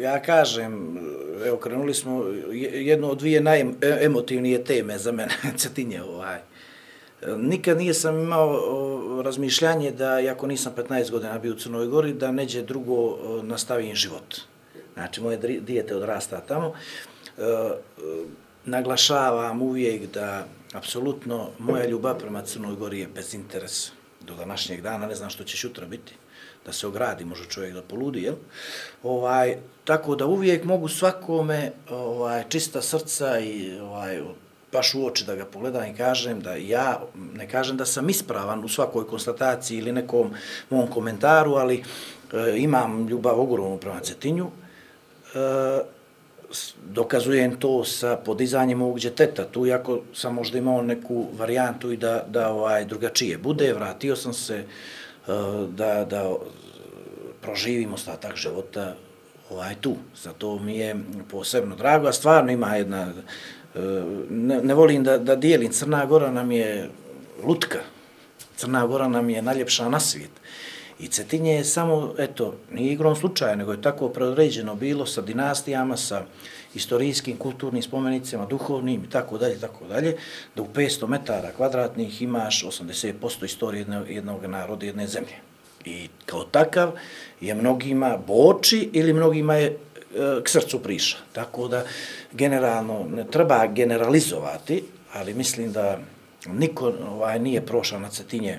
ja 0.00 0.22
kažem, 0.22 0.98
evo, 1.46 1.56
krenuli 1.56 1.94
smo 1.94 2.24
jednu 2.52 3.10
od 3.10 3.18
dvije 3.18 3.40
najemotivnije 3.40 4.58
e, 4.58 4.64
teme 4.64 4.98
za 4.98 5.12
mene, 5.12 5.32
Cetinje, 5.58 6.02
ovaj. 6.02 6.38
Nikad 7.36 7.78
nisam 7.78 8.20
imao 8.20 9.22
razmišljanje 9.22 9.90
da, 9.90 10.20
iako 10.20 10.46
nisam 10.46 10.72
15 10.76 11.10
godina 11.10 11.38
bio 11.38 11.52
u 11.52 11.56
Crnoj 11.56 11.86
Gori, 11.86 12.12
da 12.12 12.32
neđe 12.32 12.62
drugo 12.62 13.18
nastavim 13.42 13.94
život. 13.94 14.36
Znači, 14.94 15.20
moje 15.20 15.36
dijete 15.60 15.96
odrasta 15.96 16.40
tamo. 16.40 16.74
E, 17.38 17.42
naglašavam 18.64 19.62
uvijek 19.62 20.12
da, 20.12 20.46
apsolutno, 20.72 21.50
moja 21.58 21.86
ljubav 21.86 22.18
prema 22.18 22.42
Crnoj 22.42 22.74
Gori 22.74 22.98
je 22.98 23.08
bez 23.14 23.34
interesa. 23.34 23.92
Do 24.20 24.34
današnjeg 24.34 24.80
dana 24.80 25.06
ne 25.06 25.14
znam 25.14 25.30
što 25.30 25.44
će 25.44 25.56
sutra 25.56 25.86
biti 25.86 26.14
da 26.68 26.72
se 26.72 26.86
ogradi, 26.86 27.24
može 27.24 27.44
čovjek 27.48 27.74
da 27.74 27.82
poludi, 27.82 28.22
jel? 28.22 28.34
Ovaj, 29.02 29.56
tako 29.84 30.16
da 30.16 30.26
uvijek 30.26 30.64
mogu 30.64 30.88
svakome 30.88 31.72
ovaj, 31.90 32.44
čista 32.48 32.82
srca 32.82 33.38
i 33.38 33.78
ovaj, 33.80 34.20
baš 34.72 34.94
u 34.94 35.06
oči 35.06 35.24
da 35.24 35.34
ga 35.34 35.44
pogledam 35.44 35.84
i 35.84 35.96
kažem 35.96 36.40
da 36.40 36.54
ja, 36.54 37.00
ne 37.34 37.48
kažem 37.48 37.76
da 37.76 37.86
sam 37.86 38.08
ispravan 38.08 38.64
u 38.64 38.68
svakoj 38.68 39.06
konstataciji 39.06 39.78
ili 39.78 39.92
nekom 39.92 40.34
mom 40.70 40.90
komentaru, 40.90 41.54
ali 41.54 41.78
e, 41.78 42.58
imam 42.58 43.08
ljubav 43.08 43.40
ogromnu 43.40 43.78
prema 43.78 44.00
Cetinju, 44.00 44.50
e, 45.34 45.98
dokazujem 46.84 47.56
to 47.56 47.84
sa 47.84 48.16
podizanjem 48.16 48.82
ovog 48.82 49.00
djeteta. 49.00 49.44
Tu, 49.44 49.66
iako 49.66 50.00
sam 50.14 50.34
možda 50.34 50.58
imao 50.58 50.82
neku 50.82 51.26
varijantu 51.38 51.92
i 51.92 51.96
da, 51.96 52.24
da 52.28 52.48
ovaj 52.50 52.84
drugačije 52.84 53.38
bude, 53.38 53.72
vratio 53.72 54.16
sam 54.16 54.32
se 54.32 54.56
eh, 54.56 55.32
da, 55.68 56.04
da 56.04 56.34
proživim 57.42 57.92
ostatak 57.92 58.36
života 58.36 58.94
ovaj 59.50 59.74
tu. 59.80 59.96
Zato 60.22 60.58
mi 60.58 60.76
je 60.76 60.96
posebno 61.30 61.76
drago, 61.76 62.08
a 62.08 62.12
stvarno 62.12 62.52
ima 62.52 62.76
jedna, 62.76 63.12
e, 63.74 63.80
ne, 64.30 64.60
ne 64.62 64.74
volim 64.74 65.04
da, 65.04 65.18
da 65.18 65.36
dijelim, 65.36 65.72
Crna 65.72 66.06
Gora 66.06 66.30
nam 66.30 66.52
je 66.52 66.90
lutka, 67.44 67.78
Crna 68.56 68.86
Gora 68.86 69.08
nam 69.08 69.30
je 69.30 69.42
najljepša 69.42 69.88
na 69.88 70.00
svijet. 70.00 70.30
I 70.98 71.08
Cetinje 71.08 71.52
je 71.52 71.64
samo, 71.64 72.14
eto, 72.18 72.54
nije 72.72 72.92
igrom 72.92 73.16
slučaja, 73.16 73.56
nego 73.56 73.72
je 73.72 73.82
tako 73.82 74.08
predređeno 74.08 74.74
bilo 74.74 75.06
sa 75.06 75.22
dinastijama, 75.22 75.96
sa 75.96 76.24
istorijskim, 76.74 77.36
kulturnim 77.36 77.82
spomenicama, 77.82 78.46
duhovnim 78.46 79.04
i 79.04 79.10
tako 79.10 79.38
dalje, 79.38 79.60
tako 79.60 79.86
dalje, 79.86 80.16
da 80.56 80.62
u 80.62 80.66
500 80.74 81.06
metara 81.06 81.52
kvadratnih 81.56 82.22
imaš 82.22 82.64
80% 82.64 83.44
istorije 83.44 83.86
jednog 84.08 84.44
naroda, 84.44 84.86
jedne 84.86 85.06
zemlje. 85.06 85.47
I 85.84 86.08
kao 86.26 86.44
takav 86.44 86.92
je 87.40 87.54
mnogima 87.54 88.18
boči 88.26 88.90
ili 88.92 89.12
mnogima 89.12 89.54
je 89.54 89.66
e, 89.66 89.76
k 90.44 90.48
srcu 90.48 90.82
priša. 90.82 91.16
Tako 91.32 91.68
da, 91.68 91.84
generalno, 92.32 93.06
ne 93.14 93.24
treba 93.30 93.66
generalizovati, 93.66 94.84
ali 95.12 95.34
mislim 95.34 95.72
da 95.72 95.98
niko 96.46 96.92
ovaj, 97.10 97.38
nije 97.38 97.66
prošao 97.66 98.00
na 98.00 98.08
Cetinje 98.08 98.58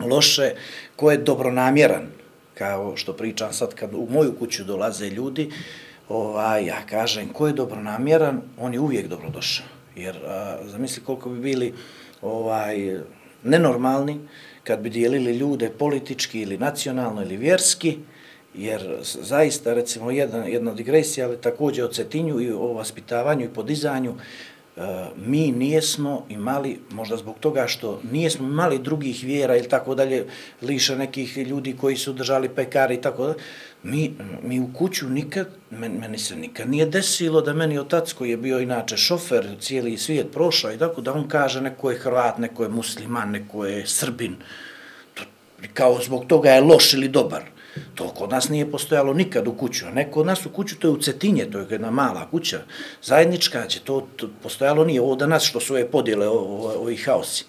loše, 0.00 0.54
ko 0.96 1.10
je 1.10 1.18
dobronamjeran, 1.18 2.06
kao 2.54 2.96
što 2.96 3.12
pričam 3.12 3.52
sad 3.52 3.74
kad 3.74 3.94
u 3.94 4.08
moju 4.10 4.34
kuću 4.38 4.64
dolaze 4.64 5.10
ljudi, 5.10 5.50
ovaj, 6.08 6.66
ja 6.66 6.86
kažem, 6.90 7.28
ko 7.28 7.46
je 7.46 7.52
dobronamjeran, 7.52 8.42
on 8.58 8.74
je 8.74 8.80
uvijek 8.80 9.06
dobrodošao. 9.08 9.66
Jer, 9.96 10.16
a, 10.26 10.58
zamisli 10.66 11.02
koliko 11.04 11.28
bi 11.30 11.40
bili 11.40 11.74
ovaj, 12.22 13.00
nenormalni 13.42 14.20
kad 14.68 14.80
bi 14.80 14.90
dijelili 14.90 15.32
ljude 15.32 15.70
politički 15.70 16.40
ili 16.40 16.58
nacionalno 16.58 17.22
ili 17.22 17.36
vjerski, 17.36 17.98
jer 18.54 18.98
zaista, 19.02 19.74
recimo, 19.74 20.10
jedna, 20.10 20.44
jedna 20.44 20.74
digresija, 20.74 21.26
ali 21.26 21.36
također 21.36 21.84
o 21.84 21.88
cetinju 21.88 22.40
i 22.40 22.52
o 22.52 22.72
vaspitavanju 22.72 23.44
i 23.44 23.54
podizanju, 23.54 24.14
E, 24.78 25.06
mi 25.26 25.52
nijesmo 25.52 26.26
imali, 26.28 26.78
možda 26.90 27.16
zbog 27.16 27.36
toga 27.40 27.66
što 27.66 28.00
nijesmo 28.12 28.48
imali 28.48 28.78
drugih 28.78 29.24
vjera 29.24 29.56
ili 29.56 29.68
tako 29.68 29.94
dalje, 29.94 30.26
liša 30.62 30.94
nekih 30.94 31.36
ljudi 31.38 31.76
koji 31.80 31.96
su 31.96 32.12
držali 32.12 32.48
pekari 32.48 32.94
i 32.94 33.00
tako 33.00 33.26
dalje, 33.26 33.38
mi, 33.82 34.14
mi 34.42 34.60
u 34.60 34.68
kuću 34.74 35.08
nikad, 35.08 35.48
meni, 35.70 35.98
meni 35.98 36.18
se 36.18 36.36
nikad 36.36 36.70
nije 36.70 36.86
desilo 36.86 37.40
da 37.40 37.52
meni 37.52 37.78
otac 37.78 38.12
koji 38.12 38.30
je 38.30 38.36
bio 38.36 38.60
inače 38.60 38.96
šofer, 38.96 39.46
cijeli 39.60 39.98
svijet 39.98 40.32
prošao 40.32 40.72
i 40.72 40.78
tako 40.78 41.00
da 41.00 41.12
on 41.12 41.28
kaže 41.28 41.60
neko 41.60 41.90
je 41.90 41.98
Hrvat, 41.98 42.38
neko 42.38 42.62
je 42.62 42.68
musliman, 42.68 43.30
neko 43.30 43.66
je 43.66 43.86
Srbin, 43.86 44.36
to, 45.14 45.22
kao 45.74 45.98
zbog 46.02 46.26
toga 46.26 46.50
je 46.50 46.60
loš 46.60 46.94
ili 46.94 47.08
dobar. 47.08 47.57
To 47.94 48.08
kod 48.08 48.30
nas 48.30 48.48
nije 48.48 48.70
postojalo 48.70 49.14
nikad 49.14 49.48
u 49.48 49.52
kuću, 49.52 49.86
a 49.86 49.90
neko 49.90 50.20
od 50.20 50.26
nas 50.26 50.46
u 50.46 50.50
kuću, 50.50 50.78
to 50.78 50.88
je 50.88 50.92
u 50.92 51.00
Cetinje, 51.00 51.50
to 51.50 51.58
je 51.58 51.66
jedna 51.70 51.90
mala 51.90 52.26
kuća, 52.30 52.60
zajednička, 53.02 53.66
će 53.66 53.80
to, 53.80 54.06
to 54.16 54.28
postojalo 54.42 54.84
nije 54.84 55.00
ovo 55.00 55.16
danas 55.16 55.44
što 55.44 55.60
su 55.60 55.74
ove 55.74 55.90
podjele, 55.90 56.28
ovi 56.28 56.96
haosi. 56.96 57.44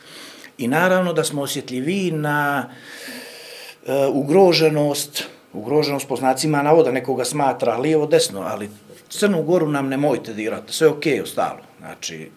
I 0.58 0.68
naravno 0.68 1.14
da 1.14 1.24
smo 1.24 1.42
osjetljivi 1.42 2.12
na 2.12 2.70
e, 3.86 4.08
ugroženost, 4.08 5.24
ugroženost 5.54 6.08
po 6.08 6.16
znacima 6.16 6.64
navoda, 6.64 6.92
nekoga 6.92 7.26
smatra 7.26 7.78
lijevo, 7.78 8.06
desno, 8.06 8.42
ali 8.42 8.70
Crnu 9.10 9.44
Goru 9.44 9.68
nam 9.68 9.88
nemojte 9.88 10.34
dirati, 10.34 10.74
sve 10.74 10.88
okej 10.88 11.14
okay, 11.14 11.24
ostalo. 11.24 11.60
Znači, 11.80 12.30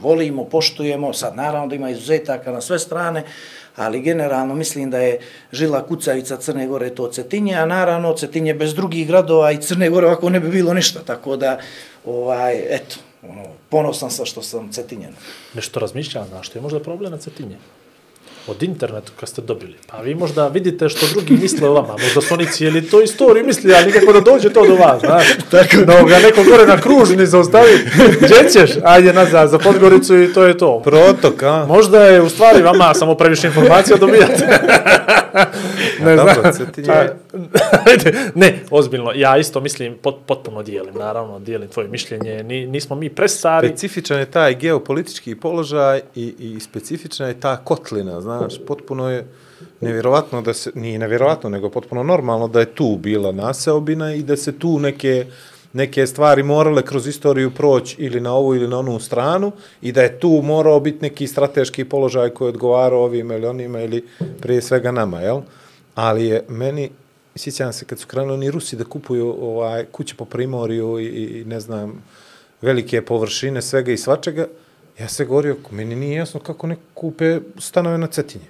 volimo, 0.00 0.44
poštujemo, 0.44 1.12
sad 1.12 1.36
naravno 1.36 1.68
da 1.68 1.74
ima 1.74 1.90
izuzetaka 1.90 2.52
na 2.52 2.60
sve 2.60 2.78
strane, 2.78 3.24
ali 3.76 4.00
generalno 4.00 4.54
mislim 4.54 4.90
da 4.90 4.98
je 4.98 5.20
žila 5.52 5.86
kucavica 5.86 6.36
Crne 6.36 6.66
Gore 6.66 6.90
to 6.90 7.08
Cetinje, 7.08 7.54
a 7.54 7.66
naravno 7.66 8.14
Cetinje 8.14 8.54
bez 8.54 8.74
drugih 8.74 9.06
gradova 9.06 9.52
i 9.52 9.62
Crne 9.62 9.90
Gore 9.90 10.06
ovako 10.06 10.30
ne 10.30 10.40
bi 10.40 10.48
bilo 10.48 10.74
ništa, 10.74 11.00
tako 11.00 11.36
da, 11.36 11.58
ovaj, 12.04 12.76
eto, 12.76 12.96
ono, 13.22 13.44
ponosan 13.68 14.10
sam 14.10 14.26
što 14.26 14.42
sam 14.42 14.72
Cetinjen. 14.72 15.14
Nešto 15.54 15.80
razmišljam, 15.80 16.26
znaš, 16.28 16.46
što 16.46 16.58
je 16.58 16.62
možda 16.62 16.80
problem 16.80 17.12
na 17.12 17.18
Cetinje? 17.18 17.56
Od 18.46 18.62
internetu 18.62 19.12
kad 19.20 19.28
ste 19.28 19.42
dobili. 19.42 19.74
Pa 19.86 19.96
vi 19.96 20.14
možda 20.14 20.48
vidite 20.48 20.88
što 20.88 21.06
drugi 21.06 21.36
misle 21.42 21.68
o 21.68 21.72
vama. 21.72 21.92
Možda 22.02 22.20
su 22.20 22.34
oni 22.34 22.46
cijeli 22.46 22.88
to 22.88 23.00
istoriju 23.00 23.46
misli, 23.46 23.74
ali 23.74 23.86
nikako 23.86 24.12
da 24.12 24.20
dođe 24.20 24.52
to 24.52 24.66
do 24.66 24.74
vas. 24.74 25.00
Znaš. 25.00 25.26
Tako. 25.50 25.76
No, 25.86 26.04
ga 26.04 26.18
neko 26.18 26.44
gore 26.44 26.66
na 26.66 26.80
kružni 26.80 27.26
zaustavi. 27.26 27.78
Gdje 28.20 28.50
ćeš? 28.52 28.70
Ajde 28.84 29.12
nazad 29.12 29.50
za 29.50 29.58
Podgoricu 29.58 30.22
i 30.22 30.32
to 30.32 30.44
je 30.44 30.58
to. 30.58 30.80
Protok, 30.84 31.42
a? 31.42 31.66
Možda 31.68 32.04
je 32.04 32.22
u 32.22 32.28
stvari 32.28 32.62
vama 32.62 32.94
samo 32.94 33.14
previše 33.14 33.46
informacija 33.46 33.96
dobijate. 33.96 34.46
ne 36.00 36.16
znam. 36.16 36.26
ne, 38.34 38.58
ozbiljno. 38.70 39.12
Ja 39.14 39.38
isto 39.38 39.60
mislim, 39.60 39.96
pot, 40.02 40.16
potpuno 40.26 40.62
dijelim, 40.62 40.94
naravno, 40.94 41.38
dijelim 41.38 41.68
tvoje 41.68 41.88
mišljenje. 41.88 42.42
Ni, 42.42 42.66
nismo 42.66 42.96
mi 42.96 43.10
presari. 43.10 43.68
Specifičan 43.68 44.18
je 44.18 44.26
taj 44.26 44.54
geopolitički 44.54 45.34
položaj 45.34 46.00
i, 46.14 46.34
i 46.38 46.60
specifična 46.60 47.26
je 47.26 47.40
ta 47.40 47.56
kotlina, 47.56 48.20
znaš 48.20 48.54
znaš, 48.54 48.66
potpuno 48.66 49.10
je 49.10 49.26
nevjerovatno 49.80 50.42
da 50.42 50.54
se, 50.54 50.70
nije 50.74 50.98
nevjerovatno, 50.98 51.50
nego 51.50 51.70
potpuno 51.70 52.02
normalno 52.02 52.48
da 52.48 52.60
je 52.60 52.74
tu 52.74 52.96
bila 52.96 53.32
naseobina 53.32 54.14
i 54.14 54.22
da 54.22 54.36
se 54.36 54.58
tu 54.58 54.78
neke, 54.78 55.26
neke 55.72 56.06
stvari 56.06 56.42
morale 56.42 56.82
kroz 56.82 57.06
istoriju 57.06 57.50
proći 57.50 57.96
ili 57.98 58.20
na 58.20 58.34
ovu 58.34 58.54
ili 58.54 58.68
na 58.68 58.78
onu 58.78 59.00
stranu 59.00 59.52
i 59.82 59.92
da 59.92 60.02
je 60.02 60.18
tu 60.18 60.40
morao 60.44 60.80
biti 60.80 60.98
neki 61.02 61.26
strateški 61.26 61.84
položaj 61.84 62.30
koji 62.30 62.48
odgovara 62.48 62.96
ovim 62.96 63.30
ili 63.30 63.46
onima 63.46 63.80
ili 63.80 64.04
prije 64.40 64.62
svega 64.62 64.92
nama, 64.92 65.20
jel? 65.20 65.40
Ali 65.94 66.26
je 66.26 66.44
meni, 66.48 66.90
sjećam 67.36 67.72
se 67.72 67.84
kad 67.84 67.98
su 67.98 68.06
krenuli 68.06 68.34
oni 68.34 68.50
Rusi 68.50 68.76
da 68.76 68.84
kupuju 68.84 69.36
ovaj, 69.40 69.84
kuće 69.84 70.14
po 70.14 70.24
primorju 70.24 70.98
i, 71.00 71.06
i 71.06 71.44
ne 71.44 71.60
znam, 71.60 72.02
velike 72.62 73.02
površine 73.02 73.62
svega 73.62 73.92
i 73.92 73.96
svačega, 73.96 74.46
Ja 74.98 75.08
se 75.08 75.24
govorio, 75.24 75.56
meni 75.70 75.96
nije 75.96 76.16
jasno 76.16 76.40
kako 76.40 76.66
ne 76.66 76.76
kupe 76.94 77.40
stanove 77.58 77.98
na 77.98 78.06
Cetinje. 78.06 78.44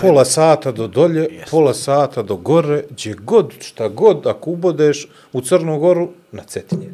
Pola 0.00 0.24
sata 0.24 0.72
do 0.72 0.86
dolje, 0.88 1.28
yes. 1.28 1.50
pola 1.50 1.74
sata 1.74 2.22
do 2.22 2.36
gore, 2.36 2.84
gdje 2.90 3.14
god, 3.14 3.52
šta 3.60 3.88
god, 3.88 4.26
ako 4.26 4.50
ubodeš 4.50 5.08
u 5.32 5.40
Crnu 5.40 5.78
Goru, 5.78 6.10
na 6.32 6.42
Cetinje. 6.42 6.90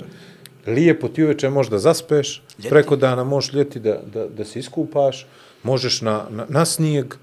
Lijepo 0.66 1.08
ti 1.08 1.24
uveče 1.24 1.50
možeš 1.50 1.70
da 1.70 1.78
zaspeš, 1.78 2.42
ljeti. 2.58 2.68
preko 2.68 2.96
dana 2.96 3.24
možeš 3.24 3.52
ljeti 3.52 3.80
da, 3.80 4.00
da, 4.14 4.26
da 4.28 4.44
se 4.44 4.58
iskupaš, 4.58 5.26
možeš 5.62 6.00
na, 6.00 6.26
na, 6.30 6.46
na 6.48 6.64
snijeg, 6.64 7.14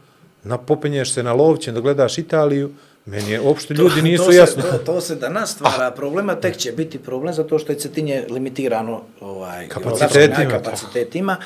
na, 0.43 0.57
popenješ 0.57 1.13
se 1.13 1.23
na 1.23 1.33
lovćen 1.33 1.73
da 1.73 1.81
gledaš 1.81 2.17
Italiju, 2.17 2.71
Meni 3.05 3.31
je 3.31 3.41
uopšte 3.41 3.73
ljudi 3.73 4.01
nisu 4.01 4.25
to 4.25 4.31
jasno. 4.31 4.61
Se, 4.61 4.71
to, 4.71 4.77
to 4.77 5.01
se 5.01 5.15
danas 5.15 5.51
stvara 5.51 5.87
ah. 5.87 5.91
problema, 5.95 6.35
tek 6.35 6.57
će 6.57 6.71
biti 6.71 6.99
problem 6.99 7.33
zato 7.33 7.59
što 7.59 7.71
je 7.71 7.79
Cetinje 7.79 8.25
limitirano 8.29 9.01
ovaj, 9.21 9.67
kapacitetima. 9.67 10.49
kapacitetima 10.49 11.37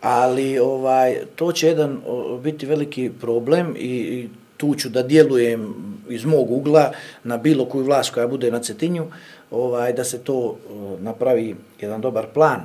ali 0.00 0.58
ovaj 0.58 1.16
to 1.36 1.52
će 1.52 1.66
jedan 1.68 2.00
biti 2.42 2.66
veliki 2.66 3.10
problem 3.20 3.74
i, 3.78 3.88
i 3.88 4.28
tu 4.56 4.74
ću 4.74 4.88
da 4.88 5.02
djelujem 5.02 5.74
iz 6.08 6.24
mog 6.24 6.50
ugla 6.50 6.92
na 7.24 7.36
bilo 7.36 7.64
koju 7.64 7.84
vlast 7.84 8.14
koja 8.14 8.26
bude 8.26 8.50
na 8.50 8.60
Cetinju, 8.60 9.06
ovaj, 9.50 9.92
da 9.92 10.04
se 10.04 10.18
to 10.18 10.56
napravi 11.00 11.56
jedan 11.80 12.00
dobar 12.00 12.26
plan, 12.34 12.60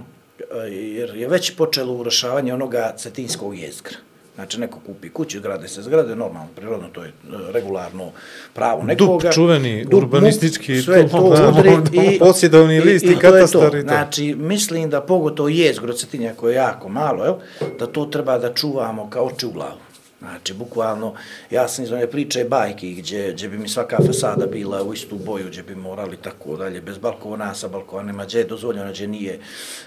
jer 0.69 1.15
je 1.15 1.27
već 1.27 1.55
počelo 1.55 1.93
urašavanje 1.93 2.53
onoga 2.53 2.93
cetinskog 2.97 3.57
jezgra. 3.57 3.97
Znači, 4.39 4.59
neko 4.59 4.79
kupi 4.85 5.09
kuću, 5.09 5.41
grade 5.41 5.67
se 5.67 5.81
zgrade, 5.81 6.15
normalno, 6.15 6.49
prirodno, 6.55 6.87
to 6.93 7.03
je 7.03 7.09
e, 7.09 7.11
regularno 7.51 8.11
pravo 8.53 8.83
nekoga. 8.83 9.23
Dup 9.23 9.33
čuveni, 9.33 9.83
Dup, 9.83 9.93
urbanistički, 9.93 10.81
sve 10.81 11.07
to 11.09 11.35
udri 11.49 11.71
i, 12.15 12.19
posjedovni 12.19 12.79
list 12.79 13.05
i, 13.05 13.11
i, 13.11 13.15
katastar 13.15 13.75
i 13.75 13.81
to. 13.81 13.87
Znači, 13.87 14.35
mislim 14.35 14.89
da 14.89 15.01
pogotovo 15.01 15.49
je 15.49 15.73
zgrocetinja 15.73 16.33
koje 16.35 16.53
je 16.53 16.55
jako 16.55 16.89
malo, 16.89 17.23
jel, 17.23 17.35
da 17.79 17.87
to 17.87 18.05
treba 18.05 18.37
da 18.37 18.53
čuvamo 18.53 19.09
kao 19.09 19.25
oči 19.25 19.45
u 19.45 19.51
glavu. 19.51 19.88
Znači, 20.19 20.53
bukvalno, 20.53 21.13
ja 21.49 21.67
sam 21.67 21.83
iz 21.83 21.91
one 21.91 22.07
priče 22.07 22.43
bajki 22.43 22.93
gdje, 22.93 23.31
gdje 23.33 23.49
bi 23.49 23.57
mi 23.57 23.69
svaka 23.69 23.97
fasada 24.05 24.45
bila 24.45 24.83
u 24.83 24.93
istu 24.93 25.15
boju, 25.15 25.47
gdje 25.47 25.63
bi 25.63 25.75
morali 25.75 26.17
tako 26.17 26.57
dalje, 26.57 26.81
bez 26.81 26.97
balkona, 26.97 27.53
sa 27.55 27.67
balkonima, 27.67 28.25
gdje 28.25 28.37
je 28.39 28.45
dozvoljeno, 28.45 28.91
gdje 28.91 29.07
nije, 29.07 29.39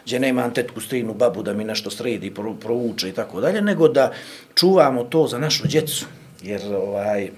gdje 0.04 0.20
nema 0.20 0.50
tetku 0.50 0.80
strinu, 0.80 1.14
babu 1.14 1.42
da 1.42 1.52
mi 1.52 1.64
nešto 1.64 1.90
sredi, 1.90 2.34
provuče 2.60 3.08
i 3.08 3.12
tako 3.12 3.40
dalje, 3.40 3.62
nego 3.62 3.88
da 3.88 4.12
čuvamo 4.54 5.04
to 5.04 5.26
za 5.26 5.38
našu 5.38 5.66
djecu. 5.66 6.06
Jer, 6.42 6.60
ovaj, 6.74 7.30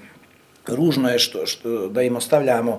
ružno 0.66 1.11
je 1.11 1.18
što, 1.18 1.46
što 1.46 1.88
da 1.88 2.02
im 2.02 2.16
ostavljamo 2.16 2.78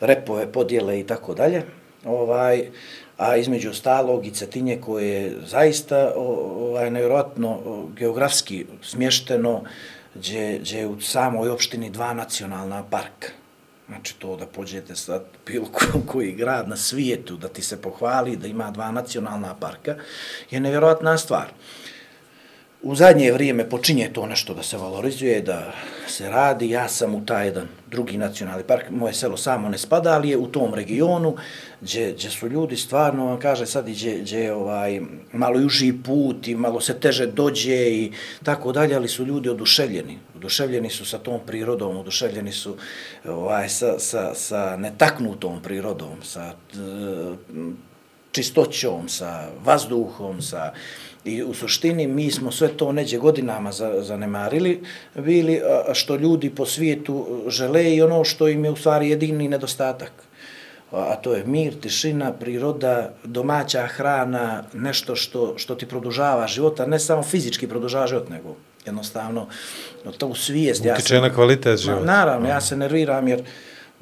repove, 0.00 0.52
podjele 0.52 1.00
i 1.00 1.06
tako 1.06 1.34
dalje. 1.34 1.62
Ovaj, 2.04 2.68
a 3.16 3.36
između 3.36 3.70
ostalog 3.70 4.26
i 4.26 4.30
Cetinje 4.30 4.80
koje 4.80 5.08
je 5.08 5.36
zaista 5.46 6.12
ovaj, 6.16 6.90
nevjerojatno 6.90 7.60
geografski 7.96 8.66
smješteno, 8.82 9.62
gdje, 10.14 10.58
gdje 10.58 10.78
je 10.78 10.86
u 10.86 11.00
samoj 11.00 11.48
opštini 11.48 11.90
dva 11.90 12.14
nacionalna 12.14 12.84
parka. 12.90 13.28
Znači 13.88 14.14
to 14.18 14.36
da 14.36 14.46
pođete 14.46 14.96
sad 14.96 15.22
bilo 15.46 15.66
koji 16.06 16.32
grad 16.32 16.68
na 16.68 16.76
svijetu 16.76 17.36
da 17.36 17.48
ti 17.48 17.62
se 17.62 17.82
pohvali 17.82 18.36
da 18.36 18.46
ima 18.46 18.70
dva 18.70 18.90
nacionalna 18.90 19.54
parka 19.54 19.96
je 20.50 20.60
nevjerojatna 20.60 21.18
stvar 21.18 21.46
u 22.84 22.94
zadnje 22.94 23.32
vrijeme 23.32 23.68
počinje 23.68 24.10
to 24.12 24.26
nešto 24.26 24.54
da 24.54 24.62
se 24.62 24.76
valorizuje, 24.76 25.40
da 25.40 25.72
se 26.08 26.28
radi. 26.28 26.70
Ja 26.70 26.88
sam 26.88 27.14
u 27.14 27.26
taj 27.26 27.46
jedan 27.46 27.68
drugi 27.90 28.16
nacionalni 28.16 28.64
park, 28.64 28.90
moje 28.90 29.14
selo 29.14 29.36
samo 29.36 29.68
ne 29.68 29.78
spada, 29.78 30.12
ali 30.12 30.28
je 30.28 30.36
u 30.36 30.46
tom 30.46 30.74
regionu 30.74 31.36
gdje, 31.80 32.12
gdje 32.12 32.30
su 32.30 32.48
ljudi 32.48 32.76
stvarno, 32.76 33.26
vam 33.26 33.38
kaže 33.40 33.66
sad, 33.66 33.88
gdje, 33.88 34.18
gdje 34.18 34.52
ovaj, 34.54 35.00
malo 35.32 35.60
juži 35.60 35.92
put 36.04 36.48
i 36.48 36.54
malo 36.54 36.80
se 36.80 37.00
teže 37.00 37.26
dođe 37.26 37.90
i 37.90 38.12
tako 38.42 38.72
dalje, 38.72 38.96
ali 38.96 39.08
su 39.08 39.24
ljudi 39.24 39.48
oduševljeni. 39.48 40.18
Oduševljeni 40.36 40.90
su 40.90 41.04
sa 41.04 41.18
tom 41.18 41.40
prirodom, 41.46 41.96
oduševljeni 41.96 42.52
su 42.52 42.76
ovaj, 43.28 43.68
sa, 43.68 43.98
sa, 43.98 44.34
sa 44.34 44.76
netaknutom 44.76 45.62
prirodom, 45.62 46.22
sa 46.22 46.44
e, 46.44 46.54
čistoćom, 48.32 49.08
sa 49.08 49.48
vazduhom, 49.64 50.42
sa 50.42 50.72
I 51.24 51.42
u 51.42 51.54
suštini 51.54 52.06
mi 52.06 52.30
smo 52.30 52.52
sve 52.52 52.68
to 52.68 52.92
neđe 52.92 53.18
godinama 53.18 53.72
zanemarili, 54.00 54.82
bili 55.14 55.60
što 55.92 56.16
ljudi 56.16 56.50
po 56.50 56.66
svijetu 56.66 57.42
žele 57.48 57.94
i 57.94 58.02
ono 58.02 58.24
što 58.24 58.48
im 58.48 58.64
je 58.64 58.70
u 58.70 58.76
stvari 58.76 59.10
jedini 59.10 59.48
nedostatak. 59.48 60.12
A 60.90 61.16
to 61.16 61.34
je 61.34 61.44
mir, 61.46 61.80
tišina, 61.80 62.32
priroda, 62.32 63.14
domaća 63.24 63.86
hrana, 63.86 64.64
nešto 64.72 65.16
što, 65.16 65.54
što 65.56 65.74
ti 65.74 65.86
produžava 65.86 66.46
života, 66.46 66.86
ne 66.86 66.98
samo 66.98 67.22
fizički 67.22 67.68
produžava 67.68 68.06
život, 68.06 68.28
nego 68.28 68.56
jednostavno 68.86 69.46
to 70.18 70.26
u 70.26 70.34
svijest. 70.34 70.84
Utiče 70.94 71.14
ja 71.14 71.20
na 71.20 71.34
kvalitet 71.34 71.80
života. 71.80 72.04
Naravno, 72.04 72.48
ja 72.48 72.60
se 72.60 72.76
nerviram 72.76 73.28
jer 73.28 73.40
u, 73.40 73.44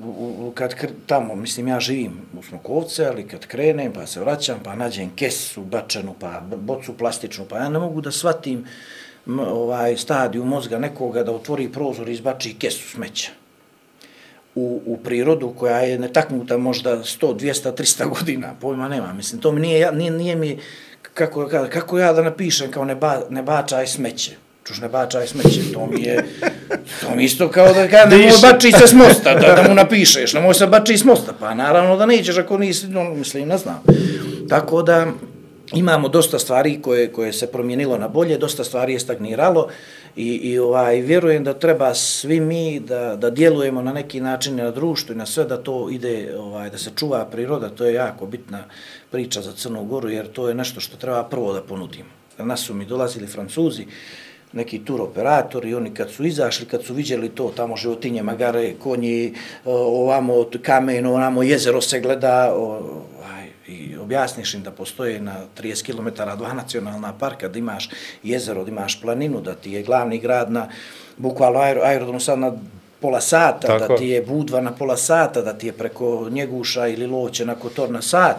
u, 0.09 0.53
kad 0.55 0.75
kr, 0.75 0.87
tamo, 1.07 1.35
mislim, 1.35 1.69
ja 1.69 1.81
živim 1.81 2.13
u 2.39 2.43
Smokovce, 2.43 3.07
ali 3.07 3.29
kad 3.29 3.47
krenem, 3.47 3.93
pa 3.93 4.07
se 4.07 4.21
vraćam, 4.21 4.61
pa 4.65 4.75
nađem 4.75 5.11
kesu 5.17 5.63
bačenu, 5.63 6.15
pa 6.21 6.41
bocu 6.57 6.97
plastičnu, 6.97 7.45
pa 7.49 7.59
ja 7.59 7.69
ne 7.69 7.79
mogu 7.79 8.01
da 8.01 8.11
shvatim 8.11 8.65
ovaj 9.27 9.97
stadiju 9.97 10.45
mozga 10.45 10.79
nekoga 10.79 11.23
da 11.23 11.33
otvori 11.33 11.73
prozor 11.73 12.09
i 12.09 12.13
izbači 12.13 12.55
kesu 12.59 12.89
smeća. 12.89 13.31
u, 14.55 14.83
u 14.87 14.97
prirodu 14.97 15.55
koja 15.59 15.77
je 15.79 15.99
netaknuta 15.99 16.57
možda 16.59 16.97
100, 16.99 17.37
200, 17.37 17.73
300 17.73 18.09
godina, 18.09 18.55
pojma 18.61 18.89
nema. 18.89 19.13
Mislim, 19.13 19.41
to 19.41 19.53
mi 19.53 19.61
nije, 19.61 19.81
ja- 19.81 19.91
nije, 19.91 20.11
nije 20.11 20.37
mi, 20.37 20.59
kako, 21.15 21.49
kako, 21.49 21.71
kako 21.71 21.99
ja 21.99 22.13
da 22.13 22.23
napišem 22.23 22.71
kao 22.71 22.85
ne, 22.85 22.95
ba, 22.95 23.21
ne 23.31 23.43
bačaj 23.43 23.87
smeće. 23.87 24.37
Čuš 24.65 24.81
ne 24.81 24.89
bačaj 24.89 25.27
smeće, 25.27 25.73
to 25.73 25.87
mi 25.87 26.03
je, 26.03 26.25
to 27.01 27.15
mi 27.17 27.25
isto 27.25 27.49
kao 27.49 27.73
da 27.73 27.89
kažem, 27.89 28.19
nemoj 28.19 28.39
bači 28.43 28.73
se 28.73 28.87
s 28.87 28.93
mosta, 28.93 29.35
da, 29.35 29.63
da 29.63 29.69
mu 29.69 29.75
napišeš, 29.83 30.33
nemoj 30.33 30.55
se 30.55 30.67
bači 30.67 30.99
s 30.99 31.05
mosta, 31.05 31.33
pa 31.41 31.55
naravno 31.55 31.97
da 31.97 32.07
nećeš 32.07 32.39
ako 32.39 32.59
nisi, 32.59 32.89
no, 32.89 33.05
mislim, 33.15 33.49
ne 33.49 33.59
znam. 33.59 33.83
Tako 34.49 34.83
da, 34.83 35.07
imamo 35.73 36.09
dosta 36.09 36.39
stvari 36.39 36.83
koje, 36.83 37.13
koje 37.13 37.33
se 37.33 37.53
promijenilo 37.53 37.99
na 37.99 38.09
bolje, 38.09 38.39
dosta 38.39 38.65
stvari 38.65 38.93
je 38.93 39.01
stagniralo 39.01 39.69
i, 40.17 40.27
i 40.27 40.59
ovaj, 40.59 41.01
vjerujem 41.01 41.45
da 41.45 41.55
treba 41.55 41.95
svi 41.95 42.41
mi 42.41 42.81
da, 42.81 43.17
da 43.17 43.31
djelujemo 43.31 43.83
na 43.83 43.93
neki 43.93 44.21
način 44.21 44.57
na 44.57 44.71
društvu 44.71 45.13
i 45.13 45.19
na 45.19 45.27
sve 45.27 45.45
da 45.45 45.57
to 45.57 45.89
ide, 45.91 46.37
ovaj, 46.39 46.71
da 46.71 46.79
se 46.79 46.91
čuva 46.97 47.25
priroda, 47.25 47.69
to 47.69 47.85
je 47.85 47.95
jako 47.95 48.27
bitna 48.27 48.65
priča 49.11 49.41
za 49.41 49.53
Crnu 49.53 49.85
Goru 49.85 50.11
jer 50.11 50.33
to 50.33 50.49
je 50.49 50.55
nešto 50.55 50.81
što 50.81 50.97
treba 50.97 51.25
prvo 51.25 51.53
da 51.53 51.63
ponudimo. 51.63 52.11
Na 52.39 52.45
nas 52.45 52.61
su 52.61 52.75
mi 52.75 52.85
dolazili 52.85 53.27
Francuzi, 53.27 53.87
neki 54.53 54.85
tur 54.85 55.01
operatori, 55.01 55.75
oni 55.75 55.95
kad 55.95 56.11
su 56.11 56.25
izašli, 56.25 56.67
kad 56.67 56.85
su 56.85 56.95
viđeli 56.95 57.29
to, 57.29 57.53
tamo 57.57 57.77
životinje, 57.77 58.23
magare, 58.23 58.75
konji, 58.75 59.35
ovamo 59.65 60.47
kamen, 60.63 61.07
ovamo 61.07 61.43
jezero 61.43 61.81
se 61.81 62.01
gleda, 62.01 62.55
ovaj, 62.55 63.49
i 63.67 63.97
objasniš 63.97 64.55
im 64.55 64.63
da 64.63 64.71
postoje 64.71 65.21
na 65.21 65.37
30 65.61 65.87
km 65.87 66.23
dva 66.37 66.53
nacionalna 66.53 67.13
parka, 67.19 67.49
da 67.49 67.59
imaš 67.59 67.89
jezero, 68.23 68.65
da 68.65 68.71
imaš 68.71 69.01
planinu, 69.01 69.41
da 69.41 69.55
ti 69.55 69.73
je 69.73 69.83
glavni 69.83 70.19
grad 70.19 70.53
na, 70.53 70.69
bukvalno 71.17 71.61
aer, 71.61 71.79
aerodrom 71.83 72.21
sad 72.21 72.39
na 72.39 72.53
pola 73.01 73.21
sata, 73.21 73.67
Tako. 73.67 73.79
da 73.79 73.97
ti 73.97 74.09
je 74.09 74.23
Budva 74.23 74.61
na 74.61 74.73
pola 74.73 74.97
sata, 74.97 75.43
da 75.43 75.53
ti 75.53 75.67
je 75.67 75.73
preko 75.73 76.29
Njeguša 76.31 76.87
ili 76.87 77.07
Loće 77.07 77.47
na 77.47 77.55
Kotor 77.55 77.91
na 77.91 78.03
sat. 78.03 78.37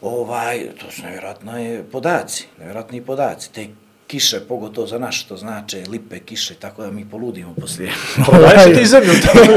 Ovaj, 0.00 0.68
to 0.80 0.90
su 0.90 1.02
nevjerojatni 1.02 1.82
podaci, 1.92 2.46
nevjerojatni 2.58 3.02
podaci. 3.02 3.52
Te 3.52 3.66
kiše, 4.08 4.40
pogotovo 4.40 4.86
za 4.86 4.98
naš, 4.98 5.24
to 5.24 5.36
znače 5.36 5.82
lipe, 5.90 6.18
kiše, 6.18 6.54
tako 6.54 6.82
da 6.82 6.90
mi 6.90 7.04
poludimo 7.04 7.54
poslije. 7.54 7.90
Prodaješ 8.26 8.78
ti 8.78 8.86
zemlju 8.86 9.12
tamo. 9.24 9.44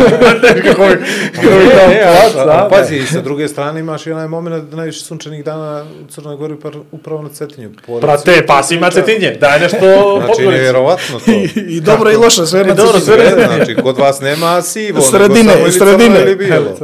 Kako 0.63 0.83
bi, 0.83 0.95
kako 1.35 1.47
bi 1.49 1.65
E, 1.65 1.69
tamo 1.71 1.93
e, 1.93 2.03
plac, 2.03 2.45
da, 2.45 2.67
pazi, 2.71 2.95
i 2.95 3.05
sa 3.05 3.21
druge 3.21 3.47
strane 3.47 3.79
imaš 3.79 4.07
i 4.07 4.11
onaj 4.11 4.27
moment 4.27 4.63
da 4.63 4.77
najviše 4.77 4.99
sunčanih 5.01 5.45
dana 5.45 5.85
u 6.01 6.11
Crnoj 6.11 6.35
Gori 6.35 6.55
par- 6.55 6.81
upravo 6.91 7.21
na 7.21 7.29
Cetinju. 7.29 7.71
Brate, 8.01 8.21
svih 8.23 8.43
pa 8.47 8.63
si 8.63 8.75
ima 8.75 8.91
cetinje, 8.91 9.31
daj 9.31 9.59
nešto 9.59 9.77
Znači, 9.77 10.27
Podgorici. 10.27 10.45
nevjerovatno 10.47 11.19
to. 11.19 11.31
I 11.67 11.81
dobro 11.81 12.11
i 12.11 12.15
loše, 12.15 12.45
sve 12.45 12.63
na 12.63 12.73
dobro, 12.73 12.99
Cetinju. 12.99 13.17
sve 13.17 13.43
E, 13.43 13.47
znači, 13.47 13.75
kod 13.75 13.97
vas 13.97 14.21
nema 14.21 14.61
sivo, 14.61 15.01
Sredine, 15.01 15.43
nego 15.45 15.51
samo 15.51 15.61
ili 15.61 15.71
sredine. 15.71 16.21
ili 16.21 16.35
bijelo. 16.35 16.77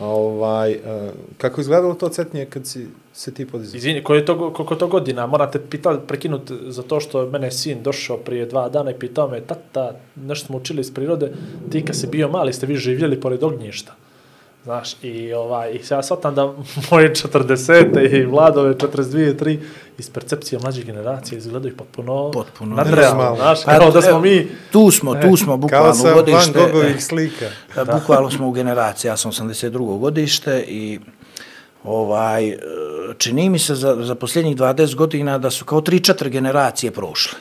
ovaj, 0.00 0.72
uh, 0.72 0.78
kako 1.38 1.60
je 1.60 1.62
izgledalo 1.62 1.94
to 1.94 2.08
Cetinje 2.08 2.46
kad 2.46 2.66
si 2.66 2.86
se 3.14 3.34
ti 3.34 3.46
podizao? 3.46 3.76
Izvini, 3.76 4.04
koje 4.04 4.18
je 4.18 4.24
to, 4.24 4.52
koliko 4.52 4.74
to 4.74 4.86
godina, 4.86 5.26
moram 5.26 5.50
te 5.52 5.60
pitati, 5.70 6.06
prekinuti 6.06 6.54
za 6.66 6.82
to 6.82 7.00
što 7.00 7.20
je 7.20 7.30
mene 7.30 7.50
sin 7.50 7.82
došao 7.82 8.16
prije 8.16 8.46
dva 8.46 8.68
dana 8.68 8.90
i 8.90 8.98
pitao 8.98 9.28
me, 9.28 9.40
tata, 9.40 9.92
nešto 10.16 10.46
smo 10.46 10.56
učili 10.56 10.80
iz 10.80 10.94
prirode, 10.94 11.32
ti 11.70 11.84
kad 11.84 11.96
si 11.96 12.06
bio 12.06 12.28
mali 12.28 12.52
ste 12.52 12.66
vi 12.66 12.76
živjeli 12.76 13.20
pored 13.20 13.42
ognjišta. 13.42 13.94
Znaš, 14.64 14.96
i, 15.02 15.32
ovaj, 15.32 15.72
i 15.72 15.80
ja 15.90 16.02
shvatam 16.02 16.34
da 16.34 16.54
moje 16.90 17.12
40. 17.14 18.16
i 18.16 18.24
vladove 18.24 18.74
42. 18.74 19.34
3 19.36 19.58
iz 19.98 20.10
percepcije 20.10 20.58
mlađe 20.58 20.82
generacije 20.82 21.38
izgledaju 21.38 21.76
potpuno, 21.76 22.30
Potpuno 22.30 22.76
nadrealno. 22.76 23.36
Znaš, 23.36 23.64
Pa, 23.64 23.78
kao 23.78 23.90
da 23.90 24.02
smo 24.02 24.20
mi... 24.20 24.48
Tu 24.72 24.90
smo, 24.90 25.14
tu 25.14 25.36
smo, 25.36 25.46
Kao 25.46 25.56
bukvalno 25.56 25.94
sa 25.94 26.08
Van 26.08 26.14
godište. 26.14 26.58
Gogovih 26.58 27.04
slika. 27.04 27.46
Da. 27.74 27.84
Bukvalno 27.84 28.30
smo 28.30 28.48
u 28.48 28.52
generaciji, 28.52 29.08
ja 29.08 29.16
sam 29.16 29.30
82. 29.30 29.98
godište 29.98 30.64
i 30.68 31.00
ovaj, 31.84 32.48
e, 32.48 32.58
čini 33.18 33.50
mi 33.50 33.58
se 33.58 33.74
za, 33.74 33.96
za 34.00 34.14
posljednjih 34.14 34.56
20 34.56 34.94
godina 34.94 35.38
da 35.38 35.50
su 35.50 35.64
kao 35.64 35.80
3-4 35.80 36.28
generacije 36.28 36.90
prošle. 36.90 37.38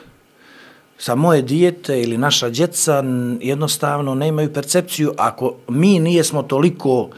Sa 0.98 1.16
moje 1.16 1.42
dijete 1.42 2.02
ili 2.02 2.18
naša 2.18 2.50
djeca 2.50 3.04
jednostavno 3.42 4.16
nemaju 4.16 4.54
percepciju, 4.54 5.14
ako 5.18 5.56
mi 5.68 6.00
nijesmo 6.00 6.44
toliko, 6.44 7.10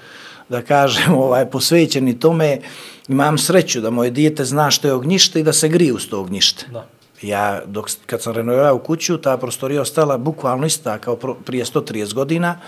da 0.49 0.61
kažem, 0.61 1.13
ovaj, 1.23 1.45
posvećeni 1.45 2.19
tome, 2.19 2.59
imam 3.07 3.37
sreću 3.37 3.81
da 3.81 3.89
moje 3.89 4.11
dijete 4.11 4.45
zna 4.45 4.71
što 4.71 4.87
je 4.87 4.93
ognjište 4.93 5.39
i 5.39 5.43
da 5.43 5.53
se 5.53 5.69
grije 5.69 5.93
uz 5.93 6.07
to 6.09 6.19
ognjište. 6.19 6.65
Da. 6.71 6.87
Ja, 7.21 7.61
dok, 7.65 7.89
kad 8.05 8.21
sam 8.21 8.33
renovirao 8.33 8.77
kuću, 8.77 9.17
ta 9.17 9.37
prostorija 9.37 9.81
ostala 9.81 10.17
bukvalno 10.17 10.65
ista 10.65 10.97
kao 10.97 11.15
prije 11.45 11.65
130 11.65 12.13
godina. 12.13 12.59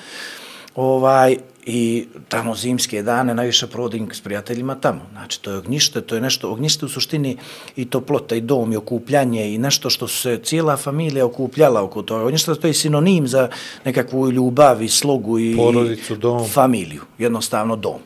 Ovaj, 0.75 1.37
I 1.69 2.07
tamo 2.29 2.55
zimske 2.55 3.01
dane 3.03 3.33
najviše 3.35 3.67
provodim 3.67 4.09
s 4.11 4.21
prijateljima 4.21 4.75
tamo. 4.75 5.01
Znači, 5.11 5.41
to 5.41 5.51
je 5.51 5.57
ognjište, 5.57 6.01
to 6.01 6.15
je 6.15 6.21
nešto, 6.21 6.51
ognjište 6.51 6.85
u 6.85 6.89
suštini 6.89 7.37
i 7.75 7.85
toplota, 7.85 8.35
i 8.35 8.41
dom, 8.41 8.73
i 8.73 8.77
okupljanje, 8.77 9.53
i 9.53 9.57
nešto 9.57 9.89
što 9.89 10.07
se 10.07 10.39
cijela 10.43 10.77
familija 10.77 11.25
okupljala 11.25 11.83
oko 11.83 12.01
toga. 12.01 12.23
Ognjište 12.23 12.55
to 12.55 12.67
je 12.67 12.73
sinonim 12.73 13.27
za 13.27 13.49
nekakvu 13.85 14.31
ljubav 14.31 14.83
i 14.83 14.89
slogu 14.89 15.39
i 15.39 15.55
Porodicu, 15.57 16.15
dom. 16.15 16.47
familiju, 16.49 17.01
jednostavno 17.17 17.75
dom. 17.75 17.99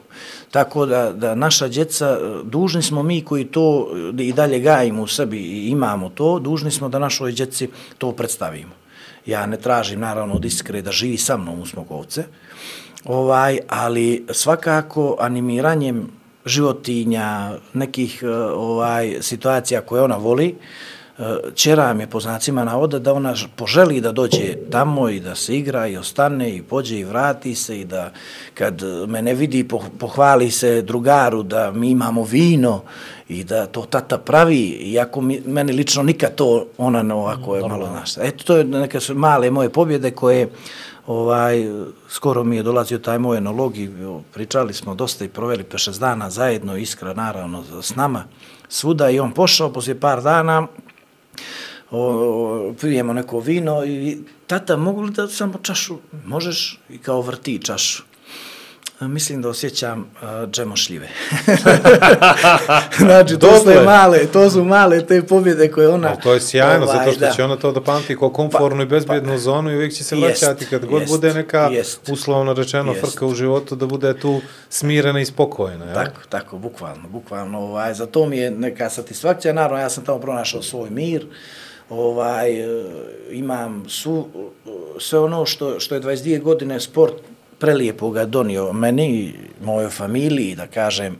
Tako 0.51 0.85
da, 0.85 1.11
da 1.11 1.35
naša 1.35 1.67
djeca, 1.67 2.17
dužni 2.43 2.81
smo 2.81 3.03
mi 3.03 3.21
koji 3.21 3.45
to 3.45 3.91
e, 4.19 4.23
i 4.23 4.33
dalje 4.33 4.59
gajimo 4.59 5.03
u 5.03 5.07
sebi 5.07 5.37
i 5.37 5.67
imamo 5.69 6.09
to, 6.09 6.39
dužni 6.39 6.71
smo 6.71 6.89
da 6.89 6.99
našoj 6.99 7.31
djeci 7.31 7.69
to 7.97 8.11
predstavimo. 8.11 8.71
Ja 9.25 9.45
ne 9.45 9.57
tražim 9.57 9.99
naravno 9.99 10.33
od 10.33 10.45
iskre 10.45 10.81
da 10.81 10.91
živi 10.91 11.17
sa 11.17 11.37
mnom 11.37 11.59
u 11.59 11.65
Smokovce, 11.65 12.23
ovaj, 13.05 13.59
ali 13.67 14.25
svakako 14.29 15.15
animiranjem 15.19 16.07
životinja, 16.45 17.51
nekih 17.73 18.23
e, 18.23 18.29
ovaj 18.53 19.17
situacija 19.21 19.81
koje 19.81 20.01
ona 20.01 20.17
voli, 20.17 20.55
čera 21.55 21.93
mi 21.93 22.03
je 22.03 22.07
po 22.07 22.19
znacima 22.19 22.63
navoda 22.63 22.99
da 22.99 23.13
ona 23.13 23.35
poželi 23.55 24.01
da 24.01 24.11
dođe 24.11 24.55
tamo 24.71 25.09
i 25.09 25.19
da 25.19 25.35
se 25.35 25.57
igra 25.57 25.87
i 25.87 25.97
ostane 25.97 26.55
i 26.55 26.61
pođe 26.61 26.99
i 26.99 27.03
vrati 27.03 27.55
se 27.55 27.79
i 27.79 27.85
da 27.85 28.11
kad 28.53 28.81
me 29.07 29.21
ne 29.21 29.33
vidi 29.33 29.63
poh- 29.63 29.89
pohvali 29.99 30.51
se 30.51 30.81
drugaru 30.81 31.43
da 31.43 31.71
mi 31.71 31.89
imamo 31.89 32.23
vino 32.23 32.81
i 33.29 33.43
da 33.43 33.65
to 33.65 33.81
tata 33.81 34.17
pravi, 34.17 34.61
iako 34.69 35.21
mi, 35.21 35.41
meni 35.45 35.73
lično 35.73 36.03
nikad 36.03 36.35
to 36.35 36.65
ona 36.77 37.03
ne 37.03 37.13
ovako 37.13 37.55
je 37.55 37.61
malo 37.61 37.87
znaš. 37.87 38.17
Eto, 38.17 38.43
to 38.43 38.57
je 38.57 38.63
neke 38.63 38.99
su 38.99 39.15
male 39.15 39.51
moje 39.51 39.69
pobjede 39.69 40.11
koje 40.11 40.49
ovaj, 41.07 41.69
skoro 42.09 42.43
mi 42.43 42.55
je 42.55 42.63
dolazio 42.63 42.97
taj 42.97 43.19
moj 43.19 43.37
enolog 43.37 43.77
i 43.77 43.89
pričali 44.33 44.73
smo 44.73 44.95
dosta 44.95 45.25
i 45.25 45.29
proveli 45.29 45.63
pe 45.63 45.77
šest 45.77 45.99
dana 45.99 46.29
zajedno, 46.29 46.77
iskra 46.77 47.13
naravno 47.13 47.81
s 47.81 47.95
nama, 47.95 48.23
svuda 48.69 49.09
i 49.09 49.19
on 49.19 49.31
pošao 49.31 49.73
poslije 49.73 49.99
par 49.99 50.21
dana, 50.21 50.67
o, 51.91 51.99
o, 51.99 52.73
pijemo 52.81 53.13
neko 53.13 53.39
vino 53.39 53.85
i 53.85 54.17
tata, 54.47 54.77
mogu 54.77 55.01
li 55.01 55.11
da 55.11 55.27
samo 55.27 55.59
čašu, 55.61 55.97
možeš 56.25 56.79
i 56.89 56.97
kao 56.97 57.21
vrti 57.21 57.59
čašu. 57.63 58.03
Mislim 59.07 59.41
da 59.41 59.49
osjećam 59.49 59.99
uh, 59.99 60.49
džemošljive. 60.51 61.07
znači, 62.97 63.39
to 63.39 63.57
su 63.57 63.83
male, 63.85 64.25
to 64.33 64.49
su 64.49 64.63
male 64.63 65.05
te 65.05 65.21
pobjede 65.21 65.71
koje 65.71 65.87
ona... 65.87 66.07
Ali 66.07 66.17
to 66.23 66.33
je 66.33 66.41
sjajno, 66.41 66.85
ovaj, 66.85 66.97
zato 66.97 67.11
što 67.11 67.19
da. 67.19 67.31
će 67.31 67.43
ona 67.43 67.55
to 67.55 67.71
da 67.71 67.81
pamti 67.81 68.17
kao 68.17 68.29
komfornu 68.29 68.83
i 68.83 68.85
bezbjednu 68.85 69.37
zonu 69.37 69.71
i 69.71 69.75
uvijek 69.75 69.93
će 69.93 70.03
se 70.03 70.17
Jest, 70.17 70.41
vraćati 70.41 70.65
kad 70.65 70.85
god 70.85 71.01
jest, 71.01 71.13
bude 71.13 71.33
neka, 71.33 71.69
jest. 71.71 72.09
uslovno 72.09 72.53
rečeno, 72.53 72.91
Jest. 72.91 73.05
frka 73.05 73.25
u 73.25 73.33
životu, 73.33 73.75
da 73.75 73.85
bude 73.85 74.19
tu 74.19 74.41
smirena 74.69 75.21
i 75.21 75.25
spokojna. 75.25 75.85
Jel? 75.85 75.93
Tako, 75.93 76.21
tako, 76.29 76.57
bukvalno, 76.57 77.09
bukvalno, 77.09 77.59
ovaj, 77.59 77.93
za 77.93 78.05
to 78.05 78.25
mi 78.25 78.37
je 78.37 78.51
neka 78.51 78.89
satisfakcija, 78.89 79.53
naravno, 79.53 79.79
ja 79.79 79.89
sam 79.89 80.05
tamo 80.05 80.19
pronašao 80.19 80.61
svoj 80.61 80.89
mir, 80.89 81.25
ovaj, 81.89 82.59
e, 82.59 82.83
imam 83.31 83.89
su, 83.89 84.27
sve 84.99 85.19
ono 85.19 85.45
što, 85.45 85.79
što 85.79 85.95
je 85.95 86.01
22 86.01 86.41
godine 86.41 86.79
sport 86.79 87.13
prelijepo 87.61 88.09
ga 88.09 88.25
donio 88.25 88.73
meni 88.73 89.33
mojoj 89.63 89.89
familiji, 89.89 90.55
da 90.55 90.67
kažem, 90.67 91.15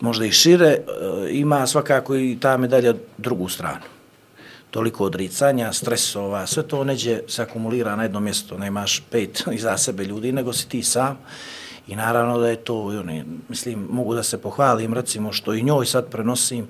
možda 0.00 0.24
i 0.24 0.32
šire, 0.32 0.66
e, 0.66 0.80
ima 1.30 1.66
svakako 1.66 2.16
i 2.16 2.36
ta 2.40 2.56
medalja 2.56 2.94
drugu 3.18 3.48
stranu. 3.48 3.84
Toliko 4.70 5.04
odricanja, 5.04 5.72
stresova, 5.72 6.46
sve 6.46 6.62
to 6.62 6.84
neđe 6.84 7.20
se 7.28 7.42
akumulira 7.42 7.96
na 7.96 8.02
jedno 8.02 8.20
mjesto, 8.20 8.58
nemaš 8.58 9.02
pet 9.10 9.44
iza 9.52 9.76
sebe 9.78 10.04
ljudi, 10.04 10.32
nego 10.32 10.52
si 10.52 10.68
ti 10.68 10.82
sam. 10.82 11.18
I 11.88 11.96
naravno 11.96 12.38
da 12.38 12.48
je 12.48 12.56
to, 12.56 12.80
oni, 12.80 13.24
mislim, 13.48 13.86
mogu 13.90 14.14
da 14.14 14.22
se 14.22 14.38
pohvalim, 14.38 14.94
recimo, 14.94 15.32
što 15.32 15.54
i 15.54 15.62
njoj 15.62 15.86
sad 15.86 16.10
prenosim, 16.10 16.66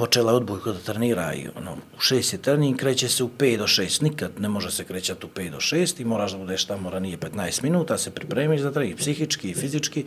počela 0.00 0.32
je 0.32 0.36
odbojko 0.36 0.72
da 0.72 0.78
trenira 0.78 1.34
i 1.34 1.48
ono, 1.56 1.74
u 1.96 2.00
šest 2.00 2.32
je 2.32 2.38
trening, 2.42 2.78
kreće 2.78 3.08
se 3.08 3.24
u 3.24 3.28
5 3.28 3.58
do 3.58 3.66
6, 3.66 4.02
nikad 4.02 4.40
ne 4.40 4.48
može 4.48 4.70
se 4.70 4.84
krećati 4.84 5.26
u 5.26 5.28
5 5.28 5.50
do 5.50 5.60
6 5.60 6.00
i 6.00 6.04
moraš 6.04 6.32
da 6.32 6.38
budeš 6.38 6.64
tamo 6.64 6.90
ranije 6.90 7.18
15 7.18 7.62
minuta, 7.62 7.98
se 7.98 8.10
pripremiš 8.10 8.60
za 8.60 8.72
trening, 8.72 8.96
psihički 8.98 9.50
i 9.50 9.54
fizički, 9.54 10.04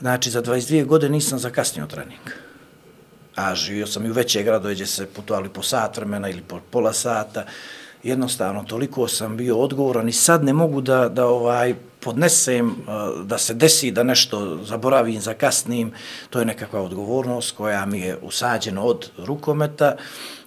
znači 0.00 0.30
za 0.30 0.42
22 0.42 0.84
godine 0.86 1.12
nisam 1.12 1.38
zakasnio 1.38 1.86
trening. 1.86 2.34
A 3.36 3.54
živio 3.54 3.86
sam 3.86 4.06
i 4.06 4.10
u 4.10 4.12
veće 4.12 4.42
gradove 4.42 4.74
gdje 4.74 4.86
se 4.86 5.06
putovali 5.06 5.48
po 5.48 5.62
sat 5.62 5.96
vremena 5.96 6.28
ili 6.28 6.42
po 6.42 6.60
pola 6.70 6.92
sata 6.92 7.46
jednostavno 8.02 8.64
toliko 8.64 9.08
sam 9.08 9.36
bio 9.36 9.58
odgovoran 9.58 10.08
i 10.08 10.12
sad 10.12 10.44
ne 10.44 10.52
mogu 10.52 10.80
da, 10.80 11.08
da 11.08 11.26
ovaj 11.26 11.74
podnesem, 12.00 12.66
uh, 12.70 13.26
da 13.26 13.38
se 13.38 13.54
desi 13.54 13.90
da 13.90 14.02
nešto 14.02 14.58
zaboravim, 14.64 15.20
zakasnim, 15.20 15.92
to 16.30 16.38
je 16.38 16.44
nekakva 16.44 16.82
odgovornost 16.82 17.56
koja 17.56 17.86
mi 17.86 18.00
je 18.00 18.18
usađena 18.22 18.82
od 18.82 19.10
rukometa, 19.18 19.96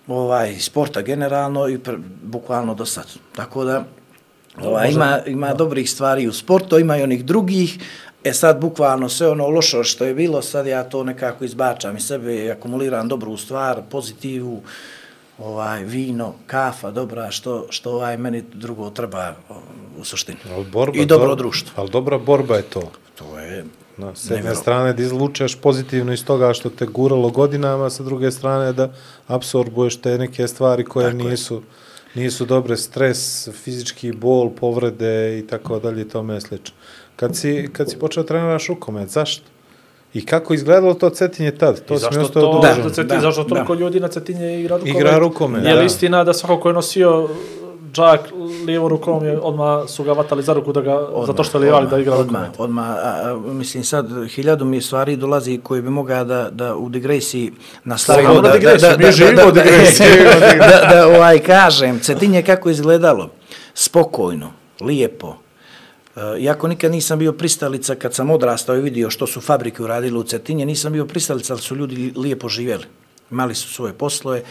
ovaj, 0.08 0.60
sporta 0.60 1.02
generalno 1.02 1.68
i 1.68 1.78
pre, 1.80 1.98
bukvalno 2.24 2.74
do 2.74 2.86
sad. 2.86 3.06
Tako 3.36 3.64
da, 3.64 3.84
ovaj, 4.62 4.92
ima, 4.92 5.20
ima 5.28 5.54
dobrih 5.54 5.92
stvari 5.92 6.28
u 6.28 6.34
sportu, 6.34 6.80
ima 6.80 6.98
i 6.98 7.04
onih 7.04 7.26
drugih, 7.26 7.80
E 8.24 8.34
sad, 8.34 8.60
bukvalno, 8.62 9.10
sve 9.10 9.28
ono 9.28 9.48
lošo 9.48 9.84
što 9.84 10.06
je 10.06 10.14
bilo, 10.14 10.42
sad 10.42 10.68
ja 10.68 10.84
to 10.84 11.04
nekako 11.04 11.46
izbačam 11.46 11.98
iz 11.98 12.04
sebe 12.04 12.36
i 12.36 12.52
akumuliram 12.52 13.08
dobru 13.08 13.38
stvar, 13.38 13.82
pozitivu, 13.90 14.62
ovaj, 15.42 15.84
vino, 15.84 16.34
kafa, 16.48 16.92
dobra, 16.92 17.32
što, 17.32 17.68
što 17.70 17.92
ovaj, 17.92 18.18
meni 18.18 18.44
drugo 18.54 18.90
treba 18.90 19.34
u 19.98 20.04
suštini. 20.04 20.38
Ali 20.52 20.66
borba, 20.66 20.98
I 20.98 21.06
dobro 21.06 21.28
to- 21.28 21.36
društvo. 21.36 21.72
Ali 21.76 21.90
dobra 21.90 22.18
borba 22.18 22.56
je 22.56 22.64
to. 22.64 22.82
To 23.16 23.40
je 23.40 23.66
No, 23.98 24.16
s 24.16 24.30
jedne 24.30 24.56
strane 24.56 24.94
da 24.94 25.04
izlučeš 25.04 25.56
pozitivno 25.56 26.14
iz 26.14 26.26
toga 26.26 26.54
što 26.54 26.70
te 26.70 26.86
guralo 26.86 27.30
godinama, 27.30 27.90
sa 27.90 28.04
druge 28.04 28.32
strane 28.32 28.74
da 28.74 28.94
absorbuješ 29.28 29.98
te 29.98 30.18
neke 30.18 30.48
stvari 30.48 30.84
koje 30.86 31.12
Tako 31.12 31.18
je. 31.20 31.30
nisu, 31.30 31.62
nisu 32.16 32.46
dobre, 32.46 32.78
stres, 32.78 33.20
fizički 33.54 34.12
bol, 34.12 34.50
povrede 34.52 35.40
i 35.40 35.48
tako 35.48 35.80
dalje 35.80 36.02
i 36.02 36.10
tome 36.10 36.42
slično. 36.42 36.76
Kad 37.16 37.36
si, 37.36 37.70
kad 37.74 37.90
si 37.90 38.00
počeo 38.00 38.24
treniraš 38.24 38.68
rukomet, 38.68 39.10
zašto? 39.10 39.44
I 40.14 40.26
kako 40.26 40.54
izgledalo 40.54 40.94
to 40.94 41.10
cetinje 41.10 41.52
tad? 41.52 41.86
To 41.86 41.94
I 41.94 41.98
zašto 41.98 42.28
to, 42.28 42.60
da, 42.62 42.76
Da, 42.84 42.90
Cetin, 42.90 43.08
da, 43.08 43.20
zašto 43.20 43.44
toliko 43.44 43.76
da. 43.76 43.82
ljudi 43.82 44.00
na 44.00 44.08
Cetinje 44.08 44.60
igra 44.60 44.78
rukomet? 44.78 44.96
Igra 44.96 45.18
rukomet, 45.18 45.66
Je 45.66 45.74
li 45.74 45.80
da. 45.80 45.84
istina 45.84 46.24
da 46.24 46.34
svako 46.34 46.60
ko 46.60 46.70
je 46.70 46.74
nosio 46.74 47.30
džak 47.94 48.20
lijevo 48.66 48.88
rukom 48.88 49.26
je 49.26 49.40
odmah 49.40 49.90
su 49.90 50.04
ga 50.04 50.14
vatali 50.14 50.44
za 50.44 50.54
ruku 50.54 50.74
da 50.74 50.82
ga, 50.82 51.08
zato 51.28 51.44
što 51.44 51.58
je 51.58 51.62
lijevali 51.62 51.88
da 51.88 52.00
igra 52.00 52.16
odmah, 52.16 52.42
rukomet? 52.42 52.60
odmah, 52.60 52.90
a, 52.90 52.96
a, 53.24 53.40
mislim 53.54 53.84
sad, 53.84 54.08
hiljadu 54.30 54.66
mi 54.66 54.82
stvari 54.82 55.16
dolazi 55.16 55.60
koji 55.64 55.82
bi 55.82 55.90
mogao 55.90 56.24
da, 56.24 56.50
da 56.52 56.76
u 56.76 56.90
digresiji 56.90 57.52
nastavimo. 57.84 58.28
Slobodno 58.30 58.50
da, 58.50 58.58
digresiju, 58.58 58.90
da, 58.90 58.98
mi 58.98 59.04
da, 59.04 59.12
živimo 59.12 59.42
da, 59.42 59.48
u 59.48 59.52
da, 59.52 59.62
digresiji. 59.62 60.08
da, 60.70 60.96
da, 60.96 61.08
ovaj, 61.08 61.40
kažem, 61.40 62.00
Cetinje 62.00 62.42
kako 62.42 62.70
je 62.70 62.74
izgledalo, 62.74 63.30
spokojno, 63.74 64.52
lijepo, 64.82 65.28
E, 65.28 65.51
Eh, 66.16 66.40
iako 66.40 66.68
nikad 66.68 66.92
nisam 66.92 67.20
bio 67.20 67.34
pristalica, 67.34 67.96
kad 67.96 68.14
sam 68.14 68.30
odrastao 68.30 68.78
i 68.78 68.82
vidio 68.82 69.10
što 69.10 69.28
su 69.28 69.42
fabrike 69.42 69.84
uradile 69.84 70.20
u 70.20 70.24
Cetinje, 70.24 70.66
nisam 70.66 70.94
bio 70.94 71.06
pristalica, 71.06 71.54
ali 71.54 71.62
su 71.62 71.76
ljudi 71.76 72.14
lijepo 72.16 72.50
živjeli. 72.50 72.86
Imali 73.32 73.56
su 73.56 73.74
svoje 73.74 73.94
poslove, 73.94 74.44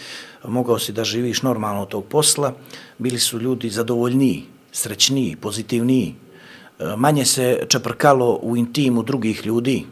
mogao 0.45 0.79
si 0.79 0.93
da 0.93 1.05
živiš 1.05 1.43
normalno 1.43 1.83
od 1.83 1.89
tog 1.89 2.05
posla, 2.05 2.53
bili 2.99 3.19
su 3.19 3.41
ljudi 3.41 3.71
zadovoljniji, 3.71 4.45
srećniji, 4.73 5.37
pozitivniji, 5.37 6.15
eh, 6.79 6.97
manje 6.97 7.25
se 7.25 7.67
čeprkalo 7.69 8.39
u 8.43 8.57
intimu 8.57 9.03
drugih 9.03 9.47
ljudi. 9.47 9.85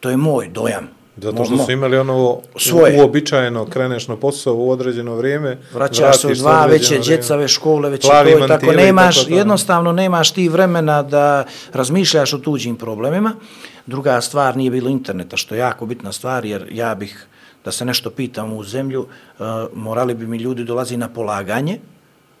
To 0.00 0.10
je 0.10 0.16
moj 0.16 0.48
dojam. 0.48 0.97
Zato 1.22 1.44
što 1.44 1.58
su 1.58 1.72
imali 1.72 1.98
ono 1.98 2.38
Svoje. 2.56 3.00
uobičajeno, 3.00 3.66
kreneš 3.66 4.08
na 4.08 4.16
posao 4.16 4.54
u 4.54 4.70
određeno 4.70 5.14
vrijeme, 5.14 5.58
vraćaš 5.74 6.20
se 6.20 6.26
u 6.26 6.34
dva 6.34 6.66
veće 6.66 6.98
djecave 6.98 7.48
škole, 7.48 7.90
već 7.90 8.06
Plavi 8.06 8.32
to 8.38 8.48
tako, 8.48 8.72
nemaš, 8.72 9.24
tako 9.24 9.34
jednostavno 9.34 9.92
nemaš 9.92 10.30
ti 10.30 10.48
vremena 10.48 11.02
da 11.02 11.44
razmišljaš 11.72 12.32
o 12.32 12.38
tuđim 12.38 12.76
problemima. 12.76 13.34
Druga 13.86 14.20
stvar, 14.20 14.56
nije 14.56 14.70
bilo 14.70 14.90
interneta, 14.90 15.36
što 15.36 15.54
je 15.54 15.58
jako 15.58 15.86
bitna 15.86 16.12
stvar, 16.12 16.44
jer 16.44 16.68
ja 16.72 16.94
bih, 16.94 17.26
da 17.64 17.72
se 17.72 17.84
nešto 17.84 18.10
pitam 18.10 18.52
u 18.52 18.64
zemlju, 18.64 19.00
uh, 19.00 19.46
morali 19.74 20.14
bi 20.14 20.26
mi 20.26 20.36
ljudi 20.36 20.64
dolazi 20.64 20.96
na 20.96 21.08
polaganje, 21.08 21.78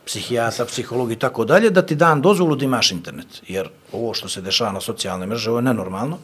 psihijatra, 0.08 0.64
psiholog 0.64 1.12
i 1.12 1.18
tako 1.20 1.44
dalje, 1.44 1.70
da 1.70 1.82
ti 1.86 1.94
dan 1.94 2.22
dozvolu 2.24 2.56
da 2.56 2.64
imaš 2.64 2.92
internet. 2.92 3.42
Jer 3.48 3.68
ovo 3.92 4.14
što 4.14 4.28
se 4.28 4.40
dešava 4.40 4.72
na 4.72 4.80
socijalne 4.80 5.26
mreže, 5.26 5.50
ovo 5.50 5.58
je 5.58 5.68
nenormalno. 5.68 6.18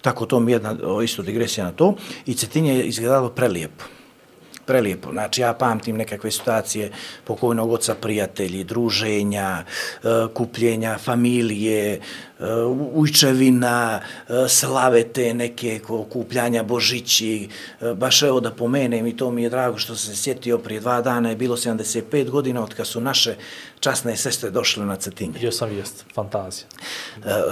Tako 0.00 0.26
to 0.26 0.40
mi 0.40 0.52
je 0.52 0.54
jedna 0.54 0.76
o, 0.84 1.02
isto 1.02 1.22
digresija 1.22 1.64
na 1.64 1.72
to. 1.72 1.94
I 2.26 2.34
Cetinje 2.34 2.74
je 2.74 2.84
izgledalo 2.84 3.28
prelijepo 3.28 3.99
prelijepo. 4.70 5.10
Znači, 5.12 5.40
ja 5.40 5.52
pamtim 5.54 5.96
nekakve 5.96 6.30
situacije 6.30 6.90
pokojnog 7.24 7.72
oca 7.72 7.94
prijatelji, 7.94 8.64
druženja, 8.64 9.64
e, 9.96 10.06
kupljenja, 10.34 10.98
familije, 10.98 11.92
e, 11.92 12.00
ujčevina, 12.94 14.00
e, 14.28 14.48
slave 14.48 15.02
te 15.04 15.34
neke 15.34 15.80
kupljanja 16.08 16.62
Božići. 16.62 17.48
Baš 17.96 18.22
evo 18.22 18.40
da 18.40 18.50
pomenem 18.52 19.06
i 19.06 19.16
to 19.16 19.30
mi 19.30 19.42
je 19.42 19.50
drago 19.50 19.78
što 19.78 19.96
sam 19.96 20.14
se 20.14 20.22
sjetio 20.22 20.58
prije 20.58 20.80
dva 20.80 21.00
dana 21.00 21.30
je 21.30 21.36
bilo 21.36 21.56
75 21.56 22.30
godina 22.30 22.62
od 22.62 22.74
kad 22.74 22.86
su 22.86 23.00
naše 23.00 23.34
časne 23.80 24.16
sestre 24.16 24.50
došle 24.50 24.86
na 24.86 24.96
Cetinje. 24.96 25.32
Vidio 25.32 25.52
sam 25.52 25.68
vijest, 25.68 26.04
fantazija. 26.14 26.66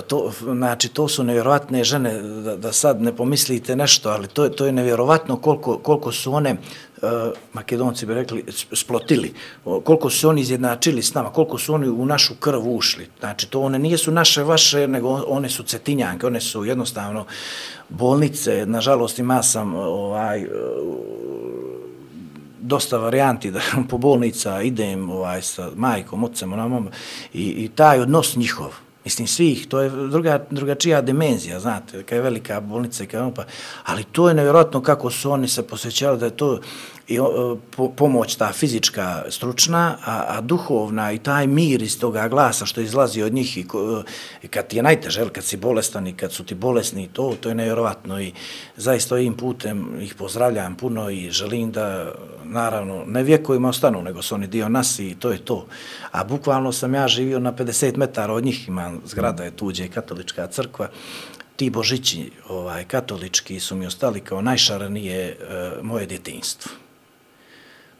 To, 0.07 0.33
znači, 0.42 0.88
to 0.88 1.09
su 1.09 1.24
nevjerovatne 1.24 1.85
žene, 1.85 2.12
da, 2.22 2.57
da 2.57 2.72
sad 2.72 3.02
ne 3.02 3.16
pomislite 3.16 3.76
nešto, 3.76 4.11
ali 4.11 4.28
to, 4.28 4.44
je- 4.44 4.52
to 4.52 4.66
je 4.66 4.72
nevjerovatno 4.72 5.37
koliko, 5.37 5.78
koliko 5.78 6.12
su 6.12 6.35
one, 6.35 6.57
Eh, 7.02 7.32
makedonci 7.52 8.06
bi 8.06 8.14
rekli, 8.14 8.44
splotili, 8.72 9.34
koliko 9.64 10.11
su 10.11 10.28
oni 10.28 10.40
izjednačili 10.40 11.02
s 11.02 11.14
nama, 11.14 11.30
koliko 11.30 11.58
su 11.58 11.74
oni 11.74 11.88
u 11.88 12.06
našu 12.06 12.34
krv 12.34 12.68
ušli. 12.68 13.06
Znači, 13.20 13.50
to 13.50 13.61
one 13.61 13.78
nije 13.78 13.98
su 13.98 14.11
naše, 14.11 14.42
vaše, 14.42 14.88
nego 14.88 15.08
one 15.28 15.48
su 15.48 15.62
cetinjanke, 15.62 16.26
one 16.26 16.40
su 16.40 16.64
jednostavno 16.64 17.26
bolnice, 17.88 18.66
nažalost 18.66 19.18
ima 19.18 19.42
sam 19.42 19.74
ovaj, 19.74 20.42
e, 20.42 20.48
dosta 22.61 22.96
varijanti 22.96 23.50
da 23.50 23.61
po 23.90 23.98
bolnica 23.98 24.62
idem 24.62 25.11
ovaj 25.11 25.42
sa 25.42 25.70
majkom, 25.76 26.24
ocem, 26.24 26.48
mamom 26.48 26.88
i, 27.32 27.42
i 27.42 27.68
taj 27.74 28.00
odnos 28.00 28.37
njihov, 28.37 28.74
mislim 29.09 29.27
svih, 29.27 29.66
to 29.68 29.81
je 29.81 29.90
druga, 29.90 30.44
drugačija 30.51 31.01
dimenzija, 31.01 31.61
znate, 31.61 32.03
kad 32.03 32.16
je 32.16 32.23
velika 32.23 32.61
bolnica 32.61 33.07
kada 33.07 33.25
je 33.25 33.35
pa, 33.35 33.44
ali 33.85 34.05
to 34.05 34.29
je 34.29 34.35
nevjerojatno 34.35 34.83
kako 34.83 35.11
su 35.11 35.31
oni 35.31 35.49
se 35.49 35.62
posvećali 35.62 36.18
da 36.18 36.27
je 36.27 36.37
to 36.37 36.61
i 37.09 37.16
e, 37.16 37.21
po, 37.77 37.88
pomoć 37.88 38.37
ta 38.37 38.53
fizička, 38.53 39.23
stručna, 39.29 39.97
a, 40.05 40.25
a 40.29 40.40
duhovna 40.40 41.12
i 41.12 41.18
taj 41.18 41.47
mir 41.47 41.83
iz 41.83 41.99
toga 42.01 42.29
glasa 42.29 42.66
što 42.66 42.81
izlazi 42.81 43.23
od 43.23 43.33
njih 43.33 43.59
i, 43.59 43.64
ko, 43.68 44.03
i 44.42 44.49
kad 44.49 44.66
ti 44.68 44.77
je 44.77 44.83
najteže, 44.83 45.29
kad 45.29 45.44
si 45.44 45.57
bolestan 45.57 46.07
i 46.07 46.12
kad 46.12 46.33
su 46.33 46.44
ti 46.44 46.55
bolesni, 46.55 47.09
to, 47.12 47.35
to 47.40 47.49
je 47.49 47.55
nevjerovatno 47.55 48.21
i 48.21 48.33
zaista 48.77 49.14
ovim 49.14 49.35
putem 49.37 50.01
ih 50.01 50.14
pozdravljam 50.14 50.77
puno 50.77 51.11
i 51.11 51.31
želim 51.31 51.73
da, 51.73 52.12
naravno, 52.44 53.05
ne 53.07 53.23
vjekovima 53.23 53.68
ostanu, 53.68 54.03
nego 54.03 54.23
su 54.23 54.35
oni 54.35 54.47
dio 54.47 54.68
nas 54.68 54.99
i 54.99 55.16
to 55.18 55.31
je 55.31 55.38
to. 55.38 55.66
A 56.11 56.25
bukvalno 56.25 56.73
sam 56.73 56.94
ja 56.94 57.09
živio 57.09 57.38
na 57.38 57.53
50 57.53 57.97
metara 57.97 58.33
od 58.33 58.44
njih, 58.44 58.68
ima 58.68 58.92
zgrada 59.07 59.44
je 59.44 59.57
tuđe 59.57 59.88
katolička 59.88 60.47
crkva, 60.47 60.88
ti 61.57 61.71
božići 61.71 62.31
ovaj, 62.49 62.85
katolički 62.85 63.61
su 63.61 63.77
mi 63.77 63.87
ostali 63.87 64.21
kao 64.21 64.42
najšaranije 64.42 65.29
e, 65.29 65.37
moje 65.83 66.07
djetinjstvo. 66.07 66.88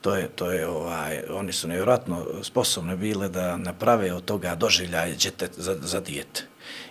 To 0.09 0.16
je, 0.16 0.29
to 0.29 0.51
je, 0.53 0.66
ovaj, 0.66 1.23
oni 1.31 1.53
su 1.53 1.68
nevjerojatno 1.68 2.27
sposobne 2.42 2.97
bile 2.97 3.29
da 3.29 3.57
naprave 3.57 4.12
od 4.12 4.25
toga 4.25 4.55
doživljaj 4.55 5.14
djete 5.14 5.49
za, 5.57 5.77
za 5.83 6.01
dijete. 6.01 6.42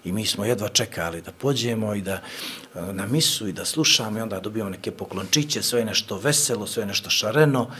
I 0.04 0.12
mi 0.12 0.26
smo 0.26 0.46
jedva 0.46 0.70
čekali 0.70 1.22
da 1.22 1.32
pođemo 1.32 1.96
i 1.96 2.02
da 2.02 2.14
eh, 2.14 2.94
na 2.94 3.08
misu 3.08 3.48
i 3.48 3.54
da 3.54 3.66
slušamo 3.66 4.20
i 4.20 4.22
onda 4.22 4.40
dobijemo 4.40 4.70
neke 4.70 4.92
poklončiće, 4.92 5.64
sve 5.64 5.86
nešto 5.86 6.18
veselo, 6.18 6.68
sve 6.68 6.86
nešto 6.86 7.10
šareno 7.10 7.72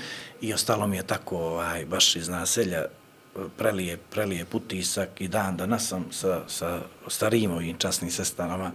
i 0.42 0.54
ostalo 0.54 0.88
mi 0.88 0.98
je 0.98 1.08
tako 1.08 1.38
ovaj, 1.38 1.86
baš 1.86 2.16
iz 2.16 2.30
naselja 2.30 2.80
eh, 2.80 3.40
prelije, 3.58 3.98
prelije 3.98 4.46
putisak 4.46 5.22
i 5.22 5.28
dan 5.28 5.58
danas 5.58 5.88
sam 5.88 6.06
sa, 6.12 6.42
sa 6.48 6.82
starijim 7.08 7.52
ovim 7.52 7.78
časnim 7.78 8.12
sestanama 8.12 8.72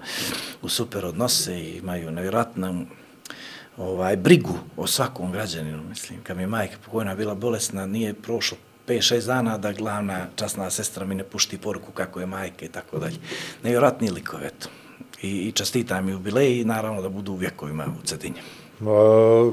u 0.63 0.69
super 0.69 1.07
odnose 1.07 1.61
i 1.61 1.79
imaju 1.79 2.11
nevjerojatno 2.11 2.87
ovaj, 3.77 4.17
brigu 4.17 4.59
o 4.77 4.87
svakom 4.87 5.33
građaninu, 5.33 5.83
mislim. 5.89 6.21
Kad 6.23 6.37
mi 6.37 6.43
je 6.43 6.47
majka 6.47 6.77
pokojna 6.85 7.15
bila 7.15 7.35
bolesna, 7.35 7.87
nije 7.87 8.15
prošlo 8.15 8.59
5-6 8.89 9.27
dana 9.27 9.59
da 9.59 9.73
glavna 9.73 10.27
časna 10.37 10.71
sestra 10.71 11.07
mi 11.07 11.15
ne 11.15 11.25
pušti 11.25 11.59
poruku 11.59 11.93
kako 11.93 12.21
je 12.21 12.27
majka 12.27 12.65
i 12.65 12.69
tako 12.69 12.99
dalje. 12.99 13.17
Nevjerojatni 13.63 14.11
likove, 14.11 14.47
eto. 14.47 14.69
I, 15.23 15.29
i 15.29 15.53
čestitam 15.53 16.07
mi 16.07 16.13
jubilej 16.13 16.61
i 16.61 16.65
naravno 16.65 17.03
da 17.03 17.09
budu 17.09 17.33
u 17.33 17.37
vjekovima 17.37 17.87
u 18.03 18.07
Cetinje. 18.07 18.41
A, 18.81 19.51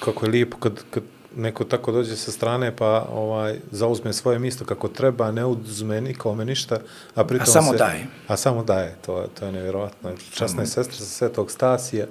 kako 0.00 0.26
je 0.26 0.30
lijepo 0.30 0.56
kad, 0.56 0.84
kad 0.90 1.02
neko 1.36 1.64
tako 1.64 1.92
dođe 1.92 2.16
sa 2.16 2.32
strane 2.32 2.76
pa 2.76 3.06
ovaj 3.12 3.58
zauzme 3.70 4.12
svoje 4.12 4.38
mjesto 4.38 4.64
kako 4.64 4.88
treba, 4.88 5.32
ne 5.32 5.44
uzme 5.44 6.00
nikome 6.00 6.44
ništa, 6.44 6.78
a 7.14 7.24
pritom 7.24 7.42
A 7.42 7.46
samo 7.46 7.72
se, 7.72 7.78
daje. 7.78 8.06
A 8.28 8.36
samo 8.36 8.64
daje, 8.64 8.96
to, 9.06 9.26
to 9.38 9.46
je 9.46 9.52
nevjerojatno. 9.52 10.10
Časna 10.30 10.62
je 10.62 10.66
sestra 10.66 10.96
sa 10.96 11.04
Svetog 11.04 11.50
Stasija. 11.50 12.06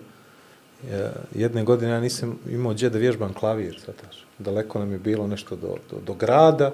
Je, 0.89 1.11
jedne 1.35 1.63
godine 1.63 1.91
ja 1.91 1.99
nisam 1.99 2.39
imao 2.49 2.73
gdje 2.73 2.89
da 2.89 2.97
vježbam 2.97 3.33
klavir, 3.33 3.79
svetaš. 3.85 4.25
Daleko 4.39 4.79
nam 4.79 4.91
je 4.91 4.97
bilo 4.97 5.27
nešto 5.27 5.55
do, 5.55 5.75
do, 5.91 5.97
do 6.05 6.13
grada 6.13 6.71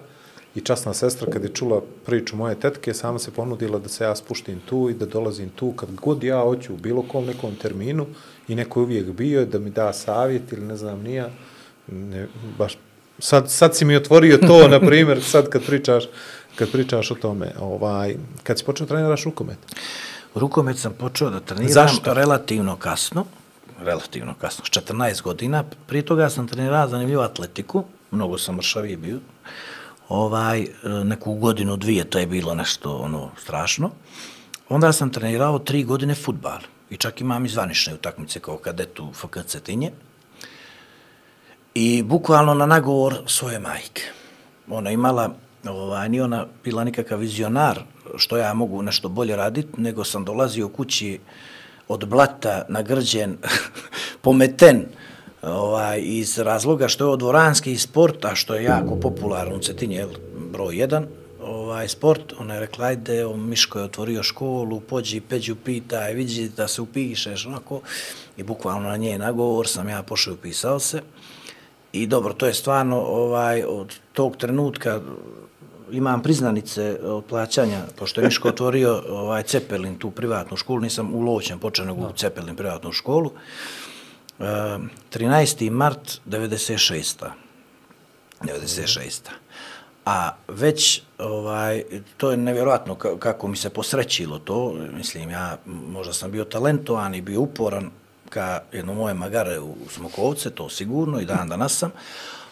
i 0.55 0.61
časna 0.61 0.93
sestra 0.93 1.31
kad 1.31 1.43
je 1.43 1.53
čula 1.53 1.81
priču 2.05 2.35
moje 2.35 2.55
tetke, 2.55 2.93
sama 2.93 3.19
se 3.19 3.31
ponudila 3.31 3.79
da 3.79 3.89
se 3.89 4.03
ja 4.03 4.15
spuštim 4.15 4.59
tu 4.69 4.89
i 4.89 4.93
da 4.93 5.05
dolazim 5.05 5.49
tu 5.49 5.71
kad 5.71 5.89
god 5.95 6.23
ja 6.23 6.41
hoću 6.41 6.73
u 6.73 6.77
bilo 6.77 7.01
kom 7.01 7.25
nekom 7.25 7.55
terminu 7.55 8.05
i 8.47 8.55
neko 8.55 8.79
je 8.79 8.83
uvijek 8.83 9.05
bio 9.05 9.45
da 9.45 9.59
mi 9.59 9.69
da 9.69 9.93
savjet 9.93 10.51
ili 10.51 10.65
ne 10.65 10.77
znam 10.77 11.01
nija, 11.01 11.29
ne, 11.87 12.27
baš 12.57 12.77
Sad, 13.19 13.51
sad 13.51 13.75
si 13.75 13.85
mi 13.85 13.95
otvorio 13.95 14.37
to, 14.37 14.67
na 14.77 14.79
primjer, 14.79 15.23
sad 15.23 15.49
kad 15.49 15.65
pričaš, 15.65 16.03
kad 16.55 16.71
pričaš 16.71 17.11
o 17.11 17.15
tome, 17.15 17.51
ovaj, 17.59 18.15
kad 18.43 18.59
si 18.59 18.65
počeo 18.65 18.87
treniraš 18.87 19.23
rukomet? 19.23 19.57
Rukomet 20.35 20.77
sam 20.77 20.93
počeo 20.93 21.29
da 21.29 21.39
treniram 21.39 21.73
Zašto? 21.73 22.13
relativno 22.13 22.75
kasno, 22.75 23.25
relativno 23.79 24.33
kasno, 24.33 24.65
s 24.65 24.69
14 24.69 25.21
godina. 25.21 25.63
Prije 25.87 26.05
toga 26.05 26.29
sam 26.29 26.47
trenirao 26.47 26.87
zanimljivu 26.87 27.21
atletiku, 27.21 27.83
mnogo 28.11 28.37
sam 28.37 28.55
mršaviji 28.55 28.95
bio. 28.95 29.19
Ovaj, 30.09 30.67
neku 31.03 31.33
godinu, 31.33 31.77
dvije, 31.77 32.09
to 32.09 32.19
je 32.19 32.27
bilo 32.27 32.55
nešto 32.55 32.97
ono 32.97 33.29
strašno. 33.37 33.91
Onda 34.69 34.91
sam 34.91 35.09
trenirao 35.09 35.59
tri 35.59 35.83
godine 35.83 36.15
futbal. 36.15 36.59
I 36.89 36.97
čak 36.97 37.21
imam 37.21 37.45
i 37.45 37.49
zvanične 37.49 37.93
utakmice 37.93 38.39
kao 38.39 38.57
kadetu 38.57 39.11
FK 39.13 39.37
Cetinje. 39.45 39.91
I 41.73 42.03
bukvalno 42.03 42.53
na 42.53 42.65
nagovor 42.65 43.15
svoje 43.25 43.59
majke. 43.59 44.03
Ona 44.69 44.91
imala, 44.91 45.35
ovaj, 45.69 46.09
nije 46.09 46.23
ona 46.23 46.45
bila 46.63 46.83
nikakav 46.83 47.19
vizionar 47.19 47.79
što 48.17 48.37
ja 48.37 48.53
mogu 48.53 48.81
nešto 48.81 49.09
bolje 49.09 49.35
raditi, 49.35 49.81
nego 49.81 50.03
sam 50.03 50.25
dolazio 50.25 50.69
kući 50.69 51.19
od 51.88 52.06
blata 52.06 52.65
nagrđen, 52.69 53.38
pometen, 54.21 54.86
ovaj, 55.41 56.02
iz 56.04 56.38
razloga 56.38 56.88
što 56.88 57.04
je 57.04 57.10
odvoranski 57.10 57.69
dvoranski 57.69 57.78
sport, 57.78 58.26
a 58.26 58.36
što 58.36 58.56
je 58.56 58.63
jako 58.63 58.95
popularno 58.95 59.56
u 59.56 59.60
Cetinje, 59.60 59.97
jel, 59.97 60.10
broj 60.52 60.78
jedan, 60.78 61.08
ovaj 61.41 61.88
sport, 61.88 62.34
ona 62.39 62.54
je 62.54 62.60
rekla, 62.60 62.86
ajde, 62.86 63.26
on 63.26 63.50
Miško 63.50 63.80
je 63.80 63.86
otvorio 63.86 64.23
školu, 64.23 64.80
pođi, 64.80 65.21
peđu, 65.21 65.56
pitaj, 65.56 66.13
vidi 66.13 66.50
da 66.50 66.67
se 66.67 66.82
upišeš, 66.82 67.45
onako, 67.45 67.82
i 68.38 68.43
bukvalno 68.43 68.89
na 68.89 68.97
nje 68.97 69.17
nagovor 69.17 69.67
sam 69.67 69.89
ja 69.89 70.04
pošao 70.04 70.32
i 70.32 70.34
upisao 70.34 70.80
se. 70.80 71.02
I 71.93 72.08
dobro, 72.08 72.34
to 72.34 72.45
je 72.45 72.54
stvarno, 72.54 73.02
ovaj, 73.02 73.63
od 73.63 73.93
tog 74.13 74.38
trenutka 74.38 75.02
imam 75.91 76.21
priznanice 76.23 77.00
od 77.04 77.26
plaćanja, 77.26 77.82
pošto 77.95 78.21
je 78.21 78.26
Miško 78.28 78.47
otvorio 78.47 79.04
ovaj, 79.10 79.43
Cepelin, 79.43 79.97
tu 79.97 80.12
privatnu 80.12 80.58
školu, 80.58 80.80
nisam 80.80 81.13
u 81.13 81.21
Loćem 81.21 81.60
počeo 81.60 81.86
nego 81.86 82.02
u 82.02 82.13
Cepelin 82.13 82.56
privatnu 82.56 82.91
školu. 82.91 83.32
E, 84.39 84.43
13. 85.13 85.69
mart 85.69 86.21
96. 86.26 87.26
96. 88.41 89.21
A 90.06 90.32
već, 90.47 91.02
ovaj, 91.17 91.84
to 92.17 92.32
je 92.32 92.38
nevjerojatno 92.38 92.95
ka- 92.95 93.19
kako 93.19 93.47
mi 93.47 93.58
se 93.58 93.69
posrećilo 93.69 94.39
to, 94.39 94.73
mislim, 94.93 95.30
ja 95.30 95.58
možda 95.65 96.13
sam 96.13 96.32
bio 96.32 96.43
talentovan 96.43 97.15
i 97.15 97.21
bio 97.21 97.41
uporan 97.41 97.91
ka 98.30 98.62
jedno 98.71 98.93
moje 98.93 99.13
magare 99.13 99.60
u 99.60 99.76
Smokovce, 99.89 100.50
to 100.50 100.69
sigurno 100.69 101.19
i 101.19 101.26
dan 101.26 101.50
danas 101.50 101.78
sam, 101.78 101.91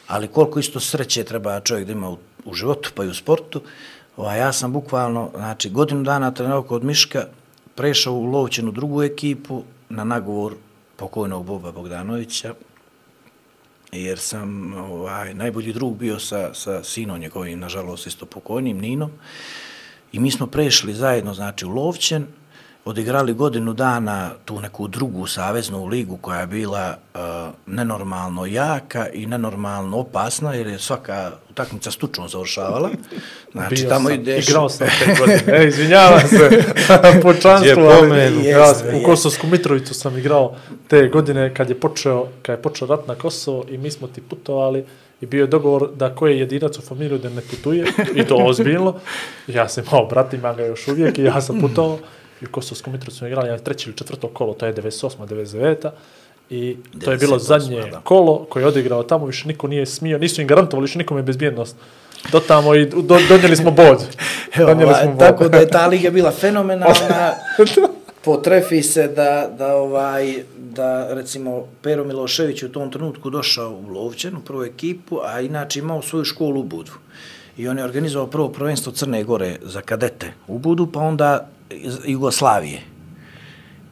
ali 0.07 0.27
koliko 0.27 0.59
isto 0.59 0.79
sreće 0.79 1.23
treba 1.23 1.59
čovjek 1.59 1.87
da 1.87 1.91
ima 1.91 2.09
u, 2.09 2.17
u 2.45 2.53
životu 2.53 2.91
pa 2.95 3.03
i 3.03 3.07
u 3.07 3.13
sportu, 3.13 3.61
ovaj, 4.17 4.39
ja 4.39 4.53
sam 4.53 4.73
bukvalno, 4.73 5.31
znači, 5.35 5.69
godinu 5.69 6.03
dana 6.03 6.31
trenirao 6.31 6.63
kod 6.63 6.83
Miška, 6.83 7.27
prešao 7.75 8.13
u 8.13 8.25
Lovćenu 8.25 8.71
drugu 8.71 9.03
ekipu 9.03 9.63
na 9.89 10.03
nagovor 10.03 10.53
pokojnog 10.95 11.45
Boba 11.45 11.71
Bogdanovića, 11.71 12.53
jer 13.91 14.19
sam 14.19 14.73
ovaj, 14.73 15.33
najbolji 15.33 15.73
drug 15.73 15.97
bio 15.97 16.19
sa, 16.19 16.53
sa 16.53 16.83
sinom 16.83 17.19
njegovim, 17.19 17.59
nažalost, 17.59 18.07
isto 18.07 18.25
pokojnim, 18.25 18.77
Ninom. 18.77 19.11
I 20.11 20.19
mi 20.19 20.31
smo 20.31 20.47
prešli 20.47 20.93
zajedno, 20.93 21.33
znači, 21.33 21.65
u 21.65 21.69
Lovćen, 21.69 22.27
odigrali 22.85 23.33
godinu 23.33 23.73
dana 23.73 24.31
tu 24.45 24.59
neku 24.61 24.87
drugu 24.87 25.27
saveznu 25.27 25.85
ligu 25.85 26.17
koja 26.17 26.39
je 26.39 26.47
bila 26.47 26.97
uh, 27.13 27.19
nenormalno 27.65 28.45
jaka 28.45 29.07
i 29.13 29.25
nenormalno 29.25 29.97
opasna, 29.97 30.53
jer 30.53 30.67
je 30.67 30.79
svaka 30.79 31.31
utakmica 31.49 31.91
s 31.91 31.95
tučom 31.95 32.29
završavala. 32.29 32.89
Znači, 33.51 33.75
Bio 33.75 33.89
tamo 33.89 34.09
sam, 34.09 34.19
ideš... 34.19 34.49
Igrao 34.49 34.69
sam 34.69 34.87
te 34.87 35.15
godine. 35.19 35.63
E, 35.63 35.67
izvinjavam 35.67 36.19
se 36.19 36.63
po 37.23 37.33
članstvu, 37.33 37.81
Je 37.81 37.97
ali 37.97 38.45
ja, 38.45 38.73
u. 39.01 39.05
Kosovsku 39.05 39.47
Mitrovicu 39.47 39.93
sam 39.93 40.17
igrao 40.17 40.55
te 40.87 41.07
godine 41.07 41.53
kad 41.53 41.69
je 41.69 41.79
počeo, 41.79 42.27
kad 42.41 42.57
je 42.57 42.61
počeo 42.61 42.87
rat 42.87 43.07
na 43.07 43.15
Kosovo 43.15 43.65
i 43.69 43.77
mi 43.77 43.91
smo 43.91 44.07
ti 44.07 44.21
putovali 44.21 44.85
i 45.21 45.25
bio 45.25 45.41
je 45.41 45.47
dogovor 45.47 45.89
da 45.95 46.15
ko 46.15 46.27
je 46.27 46.39
jedinac 46.39 46.77
u 46.77 46.81
familiju 46.81 47.17
da 47.17 47.29
ne 47.29 47.41
putuje 47.41 47.85
i 48.15 48.23
to 48.25 48.35
ozbiljno. 48.35 48.95
Ja 49.47 49.69
sam 49.69 49.83
imao 49.87 50.05
brat, 50.05 50.33
ima 50.33 50.53
ga 50.53 50.65
još 50.65 50.87
uvijek 50.87 51.17
i 51.17 51.23
ja 51.23 51.41
sam 51.41 51.61
putovao 51.61 51.99
i 52.41 52.45
u 52.45 52.51
Kosovsku 52.51 52.91
Mitrovicu 52.91 53.17
smo 53.17 53.27
igrali 53.27 53.49
na 53.49 53.57
treće 53.57 53.89
ili 53.89 53.97
četvrto 53.97 54.27
kolo, 54.27 54.53
to 54.53 54.65
je 54.65 54.73
98. 54.73 55.27
99. 55.27 55.89
I 56.49 56.77
to 57.05 57.11
je 57.11 57.17
bilo 57.17 57.37
98, 57.37 57.39
zadnje 57.39 57.81
da. 57.91 58.01
kolo 58.01 58.45
koje 58.49 58.63
je 58.63 58.67
odigrao 58.67 59.03
tamo, 59.03 59.25
više 59.25 59.47
niko 59.47 59.67
nije 59.67 59.85
smio, 59.85 60.17
nisu 60.17 60.41
im 60.41 60.47
garantovali 60.47 60.83
više 60.83 60.97
nikome 60.97 61.21
bezbjednost. 61.21 61.75
Do 62.31 62.39
tamo 62.39 62.75
i 62.75 62.85
do, 62.85 63.19
donijeli 63.29 63.55
smo 63.55 63.71
bod. 63.71 63.97
Evo, 64.55 64.67
Donijeli 64.67 64.91
ovaj, 64.91 65.03
smo 65.03 65.11
bod. 65.11 65.19
tako 65.19 65.49
da 65.49 65.57
je 65.57 65.67
ta 65.67 65.87
liga 65.87 66.09
bila 66.09 66.31
fenomenalna. 66.31 67.31
Potrefi 68.25 68.83
se 68.83 69.07
da, 69.07 69.49
da, 69.57 69.75
ovaj, 69.75 70.43
da 70.57 71.13
recimo 71.13 71.67
Pero 71.81 72.03
Milošević 72.03 72.63
u 72.63 72.71
tom 72.71 72.91
trenutku 72.91 73.29
došao 73.29 73.69
u 73.69 73.87
Lovćen, 73.87 74.37
u 74.37 74.41
prvu 74.41 74.63
ekipu, 74.63 75.19
a 75.23 75.41
inače 75.41 75.79
imao 75.79 76.01
svoju 76.01 76.25
školu 76.25 76.59
u 76.59 76.63
Budvu. 76.63 76.95
I 77.57 77.67
on 77.67 77.77
je 77.77 77.83
organizovao 77.83 78.27
prvo 78.27 78.49
prvenstvo 78.49 78.91
Crne 78.91 79.23
Gore 79.23 79.55
za 79.61 79.81
kadete 79.81 80.33
u 80.47 80.57
Budu, 80.57 80.87
pa 80.91 80.99
onda 80.99 81.49
Jugoslavije. 82.05 82.81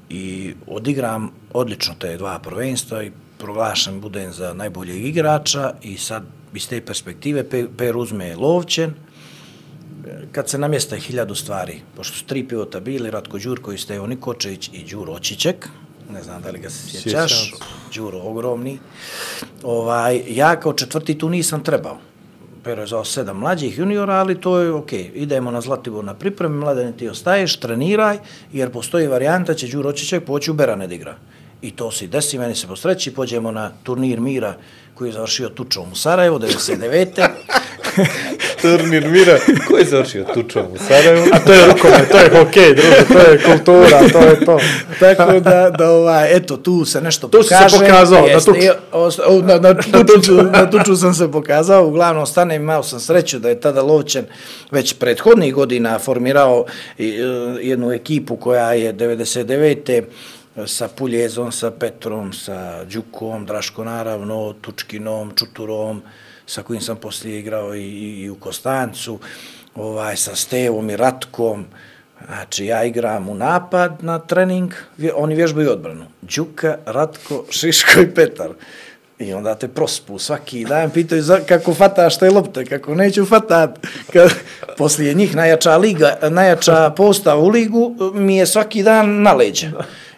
I 0.10 0.54
odigram 0.68 1.32
odlično 1.54 1.94
te 2.00 2.18
dva 2.18 2.40
prvenstva 2.40 3.04
i 3.04 3.12
proglašen 3.38 4.02
budem 4.02 4.34
za 4.34 4.54
najboljeg 4.54 5.06
igrača 5.06 5.74
i 5.82 5.98
sad 5.98 6.24
iz 6.54 6.68
te 6.70 6.82
perspektive 6.82 7.44
Pe- 7.50 7.68
Per 7.78 7.98
uzme 7.98 8.36
Lovćen, 8.36 8.94
kad 10.32 10.50
se 10.50 10.58
namjesta 10.58 10.96
hiljadu 10.96 11.36
stvari, 11.36 11.82
pošto 11.96 12.18
su 12.18 12.26
tri 12.26 12.48
pivota 12.48 12.80
bili, 12.80 13.12
Ratko 13.12 13.38
Đurković, 13.38 13.82
Stevo 13.82 14.08
Nikočević 14.08 14.70
i 14.74 14.84
Đuro 14.92 15.14
Očićek, 15.14 15.70
ne 16.14 16.24
znam 16.24 16.42
da 16.42 16.50
li 16.50 16.60
ga 16.60 16.70
se 16.70 16.90
sjećaš, 16.90 17.54
Đuro 17.96 18.20
ogromni, 18.20 18.80
ovaj, 19.64 20.22
ja 20.28 20.60
kao 20.60 20.74
četvrti 20.74 21.18
tu 21.18 21.30
nisam 21.30 21.64
trebao. 21.64 21.98
Pero 22.63 22.82
je 22.82 22.88
zvao 22.88 23.06
sedam 23.06 23.38
mlađih 23.38 23.78
juniora, 23.78 24.13
ali 24.13 24.41
to 24.41 24.60
je 24.60 24.71
okej. 24.71 25.12
Idemo 25.13 25.52
na 25.52 25.62
Zlatibor 25.62 26.04
na 26.04 26.13
pripremi, 26.13 26.58
mladene 26.58 26.91
ti 26.91 27.10
ostaješ, 27.10 27.60
treniraj, 27.60 28.17
jer 28.54 28.71
postoji 28.71 29.08
varijanta, 29.08 29.54
će 29.54 29.67
Đuro 29.67 29.89
Očićek 29.89 30.26
poći 30.26 30.52
u 30.52 30.54
Berane 30.54 30.88
da 30.88 30.95
igra. 30.95 31.15
I 31.62 31.71
to 31.71 31.91
se 31.91 32.08
desi, 32.08 32.39
meni 32.39 32.56
se 32.56 32.67
posreći, 32.67 33.13
pođemo 33.13 33.52
na 33.52 33.71
turnir 33.84 34.19
mira 34.19 34.56
koji 34.93 35.10
je 35.10 35.13
završio 35.13 35.49
tučom 35.49 35.91
u 35.91 35.95
Sarajevo, 35.95 36.39
99. 36.39 37.28
Turnir 38.63 39.08
mira. 39.08 39.38
Ko 39.67 39.78
je 39.78 39.86
završio 39.86 40.23
tučom 40.34 40.63
u 40.73 40.78
Sarajevu? 40.78 41.28
A 41.34 41.39
to 41.39 41.54
je 41.54 41.67
rukomet, 41.67 42.12
to 42.12 42.17
je 42.17 42.30
hokej, 42.30 42.76
druže, 42.76 43.06
to 43.08 43.19
je 43.19 43.39
kultura, 43.43 43.99
to 44.12 44.19
je 44.19 44.45
to. 44.45 44.60
Tako 44.99 45.39
da, 45.39 45.69
da 45.78 45.89
ovaj, 45.91 46.36
eto, 46.38 46.58
tu 46.58 46.86
se 46.86 47.02
nešto 47.02 47.28
Tu 47.28 47.43
si 47.43 47.49
se 47.49 47.56
pokaže. 47.56 47.78
pokazao, 47.80 48.21
na 48.21 48.28
Jeste, 48.28 48.52
tuču. 48.52 49.43
Na, 49.43 49.60
na, 49.60 49.73
tuču, 50.06 50.34
na 50.34 50.69
tuču 50.69 50.95
sam 50.95 51.13
se 51.13 51.32
pokazao, 51.32 51.88
uglavnom 51.88 52.26
stane, 52.26 52.56
imao 52.56 52.84
sam 52.84 52.99
sreću 52.99 53.39
da 53.39 53.49
je 53.49 53.60
tada 53.60 53.82
Lovćen 53.82 54.26
već 54.71 54.93
prethodnih 54.93 55.54
godina 55.54 55.99
formirao 55.99 56.65
e, 56.99 57.04
jednu 57.62 57.91
ekipu 57.91 58.36
koja 58.36 58.73
je 58.73 58.93
99 58.93 60.04
sa 60.65 60.88
Puljezom, 60.88 61.52
sa 61.52 61.71
Petrom, 61.71 62.34
sa 62.34 62.84
Đukom, 62.84 63.45
Draško 63.45 63.84
naravno, 63.84 64.54
Tučkinom, 64.62 65.32
Čuturom, 65.36 66.02
sa 66.46 66.64
kojim 66.64 66.82
sam 66.82 66.98
poslije 66.98 67.40
igrao 67.40 67.76
i, 67.76 67.84
i, 67.84 68.22
i 68.22 68.30
u 68.30 68.36
Kostancu, 68.36 69.20
ovaj, 69.76 70.18
sa 70.18 70.36
Stevom 70.36 70.90
i 70.90 70.98
Ratkom, 70.98 71.66
Znači, 72.26 72.66
ja 72.66 72.84
igram 72.84 73.30
u 73.30 73.36
napad 73.36 74.04
na 74.04 74.20
trening, 74.20 74.74
oni 75.16 75.36
vježbaju 75.36 75.72
odbranu. 75.72 76.06
Đuka, 76.22 76.78
Ratko, 76.86 77.46
Šiško 77.50 78.02
i 78.02 78.14
Petar. 78.14 78.50
I 79.20 79.34
onda 79.34 79.56
te 79.56 79.68
prospu 79.68 80.20
svaki 80.20 80.66
dan, 80.66 80.90
pitaju 80.90 81.22
za, 81.22 81.40
kako 81.48 81.74
fataš 81.74 82.20
te 82.20 82.30
lopte, 82.30 82.66
kako 82.66 82.96
neću 82.96 83.26
fatat. 83.26 83.80
Kad, 84.14 84.32
poslije 84.78 85.14
njih 85.14 85.36
najjača 85.36 85.78
liga, 85.78 86.18
najjača 86.30 86.90
postava 86.98 87.42
u 87.42 87.50
ligu 87.50 87.96
mi 88.14 88.38
je 88.38 88.46
svaki 88.46 88.84
dan 88.84 89.22
na 89.22 89.34
leđa. 89.34 89.72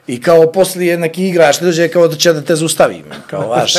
I 0.08 0.22
kao 0.22 0.52
poslije 0.52 0.98
neki 0.98 1.28
igrač 1.28 1.60
dođe 1.60 1.88
kao 1.88 2.08
da 2.08 2.16
će 2.16 2.34
da 2.34 2.42
te 2.42 2.56
zustavim, 2.56 3.06
kao 3.30 3.48
vaš. 3.48 3.74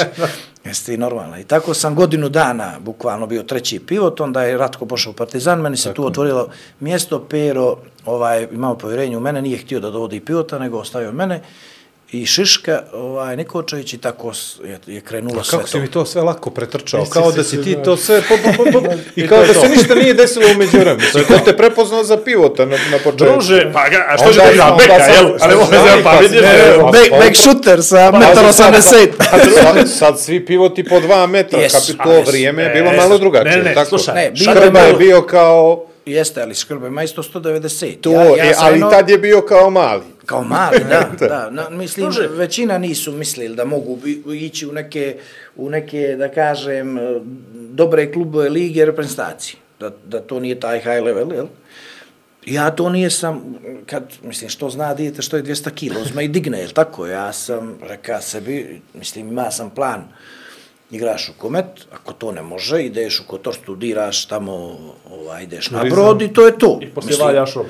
Jeste 0.66 0.94
i 0.94 0.96
normalno. 0.96 1.38
I 1.38 1.44
tako 1.44 1.74
sam 1.74 1.94
godinu 1.94 2.29
dana 2.29 2.72
bukvalno 2.81 3.26
bio 3.26 3.42
treći 3.42 3.79
pivot, 3.79 4.20
onda 4.20 4.42
je 4.42 4.59
Ratko 4.59 4.87
pošao 4.87 5.11
u 5.11 5.14
Partizan, 5.14 5.60
meni 5.60 5.77
se 5.77 5.94
tu 5.94 6.06
otvorilo 6.06 6.48
mjesto, 6.81 7.27
Pero 7.29 7.77
ovaj, 8.04 8.48
imao 8.52 8.79
povjerenje 8.79 9.17
u 9.17 9.21
mene, 9.21 9.42
nije 9.42 9.58
htio 9.58 9.81
da 9.81 9.90
dovodi 9.90 10.21
pivota, 10.21 10.58
nego 10.58 10.79
ostavio 10.79 11.12
mene 11.12 11.42
i 12.09 12.27
Šiška, 12.27 12.83
ovaj, 12.92 13.37
Nikočević 13.37 13.92
i 13.92 13.98
tako 13.98 14.33
je, 14.65 14.79
je 14.87 15.00
krenulo 15.00 15.44
sve 15.44 15.50
kako 15.50 15.67
si 15.67 15.73
to. 15.73 15.79
mi 15.79 15.88
to 15.88 16.04
sve 16.04 16.23
lako 16.23 16.50
pretrčao, 16.50 17.00
Nisi 17.00 17.13
kao 17.13 17.31
si 17.31 17.37
da 17.37 17.44
se 17.44 17.50
si 17.50 17.63
ti 17.65 17.77
to 17.77 17.96
sve, 17.96 18.23
po, 18.23 18.35
po, 18.37 18.65
po, 18.65 18.81
po, 18.81 18.92
i 19.17 19.21
I 19.21 19.29
kao 19.29 19.38
to 19.38 19.42
je 19.42 19.48
da 19.48 19.54
to. 19.54 19.61
se 19.61 19.69
ništa 19.69 19.94
nije 19.94 20.15
desilo 20.15 20.44
umeđu 20.48 20.71
vremenu. 20.73 20.96
Mislim, 20.98 21.25
ko 21.25 21.38
te 21.40 21.57
prepoznao 21.57 22.04
za 22.04 22.17
pivota 22.19 22.65
na, 22.65 22.77
na 22.90 22.98
početku? 22.98 23.17
Druže, 23.27 23.71
pa 23.73 23.88
ga, 23.88 24.07
a 24.09 24.17
što 24.17 24.25
Onda 24.25 24.35
će 24.35 24.40
da 24.40 24.52
igra 24.52 24.67
smo- 24.67 24.77
beka, 24.77 24.94
pa 24.98 25.04
jel? 25.07 25.27
Ali 25.40 25.57
može 25.57 25.71
znali, 25.73 26.02
pa 26.02 26.13
vidiš, 26.13 26.40
Back, 27.13 27.37
shooter 27.37 27.83
sa 27.83 28.11
Pa, 28.13 28.19
metar 28.19 28.52
sad- 28.52 28.75
80. 28.75 29.09
Sad, 29.63 29.90
sad 29.90 30.21
svi 30.21 30.46
pivoti 30.46 30.85
po 30.85 31.00
dva 31.00 31.27
metra, 31.27 31.59
yes, 31.59 31.96
to 31.96 32.23
vrijeme 32.23 32.63
je 32.63 32.71
E, 32.71 32.73
bilo 32.73 32.87
jesu. 32.87 32.96
malo 32.98 33.19
drugačije. 33.19 33.57
Ne, 33.57 33.63
ne, 33.63 33.75
tako? 33.75 33.88
slušaj, 33.88 34.31
Škrba 34.37 34.81
je 34.81 34.88
je 34.88 34.94
bio 34.94 35.23
kao... 35.23 35.85
Jeste, 36.07 36.42
ali 36.42 36.54
Škrba 36.54 36.87
ima 36.87 37.02
isto 37.02 37.23
190. 37.25 37.96
To, 37.96 38.13
ja, 38.13 38.37
ja 38.37 38.44
e, 38.44 38.54
ali 38.59 38.75
jedno- 38.75 38.90
tad 38.90 39.11
je 39.11 39.19
bio 39.19 39.40
kao 39.42 39.71
mali. 39.71 40.02
Kao 40.27 40.42
mali, 40.44 40.79
da, 40.81 41.11
da. 41.29 41.50
Na, 41.50 41.71
mislim, 41.71 42.04
Druže. 42.04 42.29
većina 42.29 42.79
nisu 42.79 43.13
mislili 43.13 43.57
da 43.57 43.65
mogu 43.65 43.96
bi- 43.96 44.23
ići 44.37 44.67
u 44.67 44.73
neke, 44.73 45.17
u 45.57 45.71
neke, 45.71 46.17
da 46.19 46.29
kažem, 46.29 46.98
eh, 46.98 47.21
dobre 47.71 48.13
klubove 48.13 48.48
lige 48.48 48.85
reprezentacije. 48.85 49.57
Da, 49.81 49.90
da 50.07 50.21
to 50.21 50.40
nije 50.40 50.61
taj 50.61 50.79
high 50.79 51.02
level, 51.02 51.33
jel? 51.33 51.46
Ja 52.46 52.71
to 52.71 52.88
nije 52.88 53.11
sam, 53.11 53.54
kad, 53.87 54.02
mislim, 54.23 54.50
što 54.50 54.71
zna 54.71 54.94
dijete 54.94 55.23
što 55.23 55.37
je 55.37 55.42
200 55.42 55.71
kilo, 55.71 56.00
uzme 56.00 56.25
i 56.25 56.29
digne, 56.29 56.59
jel 56.61 56.71
tako? 56.71 57.07
Ja 57.07 57.33
sam 57.33 57.79
reka 57.83 58.21
sebi, 58.21 58.81
mislim, 58.94 59.29
ima 59.29 59.50
sam 59.50 59.71
plan, 59.71 60.04
igraš 60.91 61.29
u 61.29 61.33
komet, 61.39 61.67
ako 61.93 62.13
to 62.13 62.33
ne 62.33 62.43
može, 62.43 62.83
ideš 62.83 63.21
u 63.21 63.27
kotor, 63.27 63.55
studiraš 63.55 64.27
tamo, 64.27 64.79
ovaj, 65.11 65.43
ideš 65.43 65.71
na 65.71 65.85
brod 65.85 66.23
i 66.23 66.33
to 66.33 66.47
je 66.47 66.59
to. 66.59 66.79
I 66.83 66.87
poslije 66.87 67.19
valjaš 67.25 67.55
robu. 67.55 67.69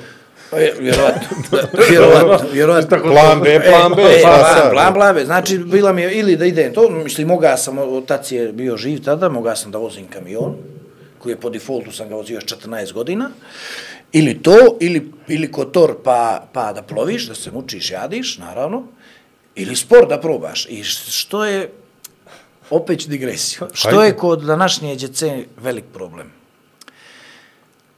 E, 0.51 0.73
Vjerovatno, 0.79 2.47
vjerovatno. 2.53 2.97
Plan 2.97 3.41
B, 3.41 3.61
plan 3.69 3.93
B, 3.95 4.01
E, 4.01 4.21
plan, 4.21 4.39
sad? 4.39 4.71
plan, 4.71 4.93
plan 4.93 5.15
B. 5.15 5.25
Znači, 5.25 5.57
bila 5.57 5.93
mi 5.93 6.01
je, 6.01 6.19
ili 6.19 6.35
da 6.35 6.45
idem 6.45 6.73
to, 6.73 6.89
mislim, 6.89 7.27
moga 7.27 7.57
sam, 7.57 7.77
otac 7.77 8.31
je 8.31 8.51
bio 8.53 8.77
živ 8.77 9.03
tada, 9.03 9.29
moga 9.29 9.55
sam 9.55 9.71
da 9.71 9.77
vozim 9.77 10.07
kamion, 10.07 10.55
koji 11.19 11.33
je 11.33 11.39
po 11.39 11.49
defaultu 11.49 11.91
sam 11.91 12.09
ga 12.09 12.15
vozio 12.15 12.35
još 12.35 12.45
14 12.45 12.93
godina, 12.93 13.29
ili 14.11 14.41
to, 14.41 14.77
ili, 14.79 15.11
ili 15.27 15.51
kotor 15.51 15.95
pa, 16.03 16.47
pa 16.53 16.73
da 16.73 16.81
ploviš, 16.81 17.27
da 17.27 17.35
se 17.35 17.51
mučiš, 17.51 17.91
jadiš, 17.91 18.37
naravno, 18.37 18.83
ili 19.55 19.75
sport 19.75 20.09
da 20.09 20.19
probaš. 20.19 20.65
I 20.69 20.83
što 20.83 21.45
je, 21.45 21.71
opet 22.69 22.99
ću 22.99 23.09
digresiju, 23.09 23.67
što 23.73 23.89
Ajde. 23.89 24.05
je 24.05 24.17
kod 24.17 24.43
današnje 24.43 24.95
djece 24.95 25.45
velik 25.57 25.85
problem? 25.93 26.37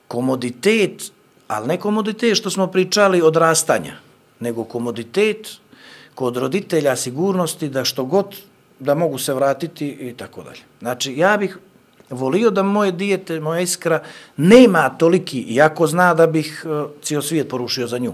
komoditet, 0.10 1.12
ali 1.48 1.68
ne 1.68 1.78
komoditet 1.78 2.38
što 2.38 2.50
smo 2.50 2.68
pričali 2.68 3.22
odrastanja, 3.22 3.94
nego 4.40 4.64
komoditet 4.64 5.48
kod 6.16 6.38
roditelja 6.38 6.96
sigurnosti 6.96 7.70
da 7.70 7.86
što 7.86 8.06
god 8.06 8.36
da 8.80 8.96
mogu 8.96 9.18
se 9.18 9.34
vratiti 9.34 9.88
i 9.88 10.14
tako 10.18 10.44
dalje. 10.44 10.66
Znači, 10.80 11.14
ja 11.18 11.38
bih 11.38 11.58
volio 12.10 12.50
da 12.50 12.64
moje 12.64 12.92
dijete, 12.92 13.40
moja 13.40 13.62
iskra, 13.62 14.02
nema 14.38 14.90
toliki, 14.90 15.42
iako 15.42 15.88
zna 15.88 16.14
da 16.14 16.28
bih 16.28 16.66
uh, 16.66 16.90
cijel 17.02 17.22
svijet 17.22 17.50
porušio 17.50 17.88
za 17.88 17.98
nju, 17.98 18.14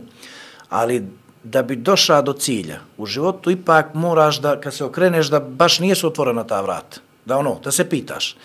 ali 0.70 1.04
da 1.46 1.62
bi 1.64 1.76
došao 1.76 2.22
do 2.22 2.34
cilja 2.34 2.80
u 2.98 3.06
životu, 3.06 3.52
ipak 3.52 3.94
moraš 3.94 4.42
da, 4.42 4.60
kad 4.62 4.74
se 4.74 4.86
okreneš, 4.86 5.28
da 5.30 5.40
baš 5.40 5.80
nije 5.80 5.96
su 5.96 6.08
otvorena 6.08 6.44
ta 6.44 6.62
vrata. 6.62 6.98
Da 7.26 7.38
ono, 7.38 7.60
da 7.64 7.72
se 7.72 7.90
pitaš. 7.90 8.36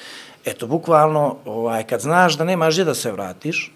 Eto, 0.44 0.66
bukvalno, 0.66 1.36
ovaj, 1.44 1.86
kad 1.86 2.00
znaš 2.00 2.36
da 2.36 2.44
nemaš 2.44 2.74
gdje 2.74 2.84
da 2.84 2.94
se 2.94 3.12
vratiš, 3.12 3.72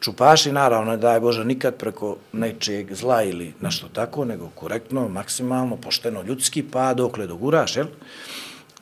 čupaši, 0.00 0.52
naravno, 0.52 0.90
ne 0.90 0.96
daj 0.96 1.20
Bože, 1.20 1.44
nikad 1.44 1.74
preko 1.74 2.16
nečijeg 2.32 2.94
zla 2.94 3.22
ili 3.22 3.54
našto 3.60 3.88
tako, 3.88 4.24
nego 4.24 4.48
korektno, 4.54 5.08
maksimalno, 5.08 5.76
pošteno, 5.76 6.22
ljudski, 6.22 6.62
pa 6.62 6.94
dokle 6.94 7.26
doguraš, 7.26 7.76
jel? 7.76 7.86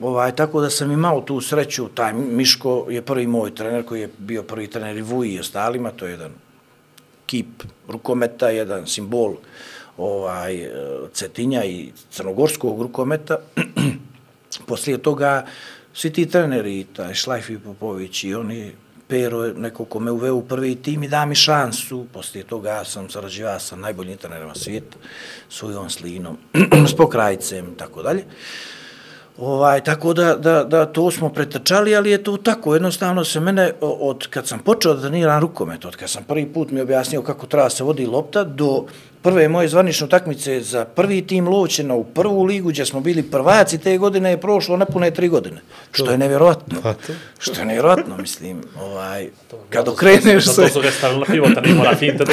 Ovaj, 0.00 0.36
tako 0.36 0.60
da 0.60 0.70
sam 0.70 0.90
imao 0.90 1.20
tu 1.20 1.40
sreću, 1.40 1.88
taj 1.88 2.12
Miško 2.12 2.86
je 2.90 3.02
prvi 3.02 3.26
moj 3.26 3.54
trener 3.54 3.84
koji 3.84 4.00
je 4.00 4.10
bio 4.18 4.42
prvi 4.42 4.66
trener 4.66 4.96
i 4.96 5.02
Vuji 5.02 5.34
i 5.34 5.40
ostalima, 5.40 5.90
to 5.90 6.06
je 6.06 6.10
jedan 6.10 6.32
kip 7.26 7.62
rukometa, 7.88 8.48
jedan 8.50 8.86
simbol 8.86 9.36
ovaj, 9.96 10.56
e, 10.56 10.70
Cetinja 11.12 11.64
i 11.64 11.92
crnogorskog 12.10 12.82
rukometa. 12.82 13.38
Poslije 14.66 14.98
toga 14.98 15.46
svi 15.94 16.12
ti 16.12 16.26
treneri, 16.26 16.86
taj 16.96 17.14
Šlajf 17.14 17.50
i 17.50 17.58
Popović 17.58 18.24
i 18.24 18.34
oni, 18.34 18.72
Pero 19.08 19.44
je 19.44 19.54
neko 19.54 19.84
ko 19.84 20.00
me 20.00 20.10
uveo 20.10 20.34
u 20.34 20.42
prvi 20.42 20.74
tim 20.76 21.02
i 21.02 21.08
da 21.08 21.26
mi 21.26 21.34
šansu. 21.34 22.06
Poslije 22.12 22.44
toga 22.44 22.84
sam 22.84 23.10
sarađivao 23.10 23.60
sa 23.60 23.76
najboljim 23.76 24.16
trenerima 24.16 24.54
svijeta, 24.54 24.96
s 25.50 25.62
Slinom, 25.88 26.38
s 26.90 26.96
Pokrajicem 26.96 27.72
i 27.72 27.76
tako 27.76 28.02
dalje. 28.02 28.24
Ovaj, 29.38 29.80
tako 29.84 30.12
da, 30.14 30.34
da, 30.34 30.64
da 30.64 30.86
to 30.86 31.10
smo 31.10 31.28
pretrčali, 31.28 31.96
ali 31.96 32.10
je 32.10 32.22
to 32.22 32.36
tako. 32.36 32.74
Jednostavno 32.74 33.24
se 33.24 33.40
mene, 33.40 33.72
od 33.80 34.26
kad 34.26 34.46
sam 34.46 34.58
počeo 34.58 34.94
da 34.94 35.00
treniram 35.00 35.40
rukomet, 35.40 35.84
od 35.84 35.96
kad 35.96 36.10
sam 36.10 36.24
prvi 36.24 36.46
put 36.46 36.70
mi 36.70 36.80
objasnio 36.80 37.22
kako 37.22 37.46
treba 37.46 37.70
se 37.70 37.84
vodi 37.84 38.06
lopta, 38.06 38.44
do 38.44 38.84
prve 39.24 39.48
moje 39.48 39.68
zvanične 39.68 40.04
utakmice 40.04 40.60
za 40.60 40.84
prvi 40.84 41.26
tim 41.26 41.48
Lovćena 41.48 41.94
u 41.94 42.04
prvu 42.04 42.44
ligu, 42.44 42.68
gdje 42.68 42.86
smo 42.86 43.00
bili 43.00 43.22
prvaci 43.22 43.78
te 43.78 43.98
godine, 43.98 44.30
je 44.30 44.40
prošlo 44.40 44.76
nepune 44.76 45.10
tri 45.10 45.28
godine. 45.28 45.60
Što 45.92 46.10
je 46.10 46.18
nevjerovatno. 46.18 46.94
Što 47.38 47.60
je 47.60 47.66
nevjerovatno, 47.66 48.16
mislim. 48.16 48.62
Ovaj, 48.80 49.28
kad 49.70 49.88
okreneš 49.88 50.44
se... 50.44 50.50
Zato 50.50 50.68
su 50.68 50.80
ga 50.80 50.90
stavili 50.90 51.20
na 51.20 51.26
pivota, 51.26 51.60
ne 51.60 51.74
mora 51.74 51.96
finta 51.96 52.24
da 52.24 52.32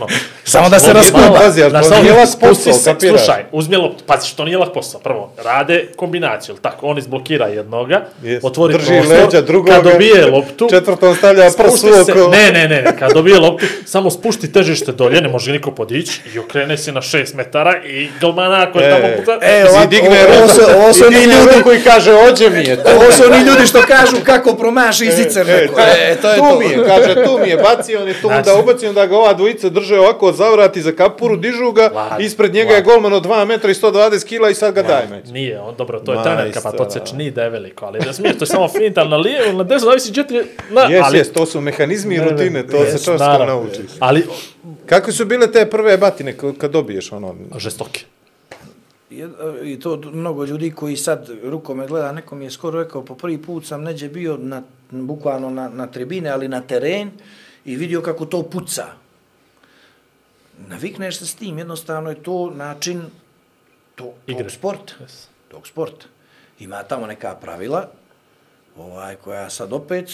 no. 0.00 0.06
Samo 0.44 0.68
da 0.68 0.78
se 0.78 0.92
Logično, 0.92 1.18
raskupa. 1.20 1.40
Pazi, 1.40 1.62
ali 1.62 1.70
Znaš, 1.70 1.84
to 1.84 1.88
samo 1.90 2.02
nije 2.02 2.14
lak 2.14 2.28
spusti 2.28 2.64
posao, 2.64 2.72
se, 2.72 2.92
kapiraš? 2.92 3.20
Slušaj, 3.20 3.44
uzmi 3.52 3.76
loptu, 3.76 4.04
pazi 4.06 4.28
što 4.28 4.44
nije 4.44 4.58
lak 4.58 4.72
posao. 4.74 5.00
Prvo, 5.00 5.32
rade 5.44 5.88
kombinaciju, 5.96 6.54
jel 6.54 6.60
tako? 6.62 6.86
On 6.86 6.98
izblokira 6.98 7.46
jednoga, 7.46 8.04
otvori 8.42 8.74
Drži 8.74 8.86
prostor, 8.86 9.18
leđa 9.18 9.40
drugoga, 9.40 9.74
kad 9.74 9.84
dobije 9.84 10.26
loptu, 10.26 10.66
četvrtom 10.70 11.14
stavlja 11.14 11.50
prsu 11.56 11.86
oko. 12.02 12.30
ne, 12.30 12.52
ne, 12.52 12.68
ne, 12.68 12.82
ne, 12.82 12.96
kad 12.98 13.12
dobije 13.12 13.38
loptu, 13.38 13.66
samo 13.84 14.10
spusti 14.10 14.52
težište 14.52 14.92
dolje, 14.92 15.20
ne 15.20 15.28
može 15.28 15.52
niko 15.52 15.70
podići 15.70 15.99
i 16.34 16.38
okrene 16.38 16.76
se 16.76 16.92
na 16.92 17.00
6 17.02 17.34
metara 17.34 17.74
i 17.78 18.08
Galmana 18.20 18.62
ako 18.62 18.78
je 18.78 18.86
E, 18.86 18.90
tamo 18.92 19.08
puta... 19.16 19.38
E, 19.42 19.60
I 19.60 19.64
ovako, 19.64 19.86
digne 19.86 20.08
ovo 20.38 20.48
su, 20.48 20.60
ovo 20.76 20.92
su 20.92 21.04
oni 21.06 21.16
ljudi, 21.16 21.56
ruku 21.56 21.72
i 21.72 21.80
kaže, 21.80 22.12
ođe 22.14 22.50
mi 22.50 22.58
je. 22.60 22.76
To, 22.76 22.90
ovo 22.92 23.12
su 23.12 23.22
oni 23.24 23.38
ljudi 23.40 23.66
što 23.66 23.82
kažu 23.82 24.16
kako 24.24 24.54
promaši 24.54 25.10
zicer. 25.12 25.50
e, 25.50 25.52
neko. 25.52 25.80
E, 25.80 26.16
to 26.16 26.30
je 26.30 26.36
tu 26.36 26.42
to. 26.42 26.58
mi 26.58 26.64
je, 26.66 26.84
kaže, 26.86 27.14
tu 27.16 27.38
mi 27.38 27.48
je, 27.48 27.56
baci 27.58 27.96
on 27.96 28.08
je 28.08 28.14
tu, 28.14 28.28
onda 28.28 28.42
Znači- 28.42 28.60
ubaci, 28.60 28.86
onda 28.86 29.06
ga 29.06 29.16
ova 29.16 29.32
dvojica 29.32 29.68
drže 29.68 29.98
ovako, 29.98 30.32
zavrati 30.32 30.82
za 30.82 30.92
kapuru, 30.92 31.36
dižu 31.36 31.72
ga, 31.72 31.90
Lad, 31.90 32.20
ispred 32.20 32.54
njega 32.54 32.70
je 32.70 32.76
lad. 32.76 32.84
golman 32.84 33.12
od 33.12 33.22
2 33.22 33.44
metra 33.44 33.70
i 33.70 33.74
120 33.74 34.24
kila 34.24 34.50
i 34.50 34.54
sad 34.54 34.74
ga 34.74 34.82
daj 34.82 35.06
meč. 35.08 35.24
Nije, 35.26 35.60
on 35.60 35.74
dobro, 35.78 36.00
to 36.00 36.12
je 36.12 36.22
trenerka, 36.22 36.60
pa 36.60 36.72
to 36.72 36.82
a. 36.82 36.88
ceč 36.88 37.12
ni 37.12 37.30
da 37.30 37.42
je 37.42 37.50
veliko, 37.50 37.86
ali 37.86 37.98
da 38.00 38.12
smiješ, 38.12 38.34
to 38.34 38.42
je 38.42 38.46
samo 38.48 38.68
finta 38.70 39.04
na 39.04 39.16
lijevo 39.16 39.52
na 39.52 39.64
desno, 39.64 39.88
zavisi 39.88 40.12
je, 40.30 40.44
na, 40.70 40.80
Jes, 40.82 41.02
ali, 41.04 41.18
jes, 41.18 41.32
to 41.32 41.46
su 41.46 41.60
mehanizmi 41.60 42.14
i 42.14 42.18
Ne, 42.18 42.24
ne, 42.24 42.30
rutine, 42.30 42.66
to 42.66 42.76
jes, 42.76 43.02
se 43.04 43.10
naravno. 43.12 43.46
nauči. 43.46 43.80
Ali, 43.98 44.26
Kakve 44.86 45.12
su 45.12 45.24
bile 45.24 45.52
te 45.52 45.70
prve 45.70 45.96
batine 45.98 46.36
kad 46.58 46.70
dobiješ 46.70 47.12
ono? 47.12 47.34
žestoke. 47.58 48.04
Jed- 49.10 49.64
I 49.64 49.80
to 49.80 50.00
mnogo 50.12 50.44
ljudi 50.44 50.70
koji 50.70 50.96
sad 50.96 51.28
rukome 51.42 51.86
gleda, 51.86 52.12
neko 52.12 52.34
mi 52.34 52.44
je 52.44 52.50
skoro 52.50 52.82
rekao, 52.82 53.04
po 53.04 53.14
prvi 53.14 53.38
put 53.38 53.66
sam 53.66 53.82
neđe 53.82 54.08
bio 54.08 54.36
na, 54.36 54.62
bukvalno 54.90 55.50
na, 55.50 55.68
na 55.68 55.86
tribine, 55.86 56.30
ali 56.30 56.48
na 56.48 56.60
teren 56.60 57.10
i 57.64 57.76
vidio 57.76 58.00
kako 58.02 58.26
to 58.26 58.42
puca. 58.42 58.86
Navikneš 60.68 61.18
se 61.18 61.26
s 61.26 61.34
tim, 61.34 61.58
jednostavno 61.58 62.10
je 62.10 62.22
to 62.22 62.50
način 62.50 63.02
to, 63.94 64.14
Igre. 64.26 64.42
tog 64.42 64.50
sporta. 64.52 64.92
Yes. 65.00 65.26
Tog 65.48 65.66
sporta. 65.66 66.06
Ima 66.58 66.82
tamo 66.82 67.06
neka 67.06 67.34
pravila, 67.34 67.88
ovaj, 68.78 69.16
koja 69.16 69.50
sad 69.50 69.72
opet 69.72 70.08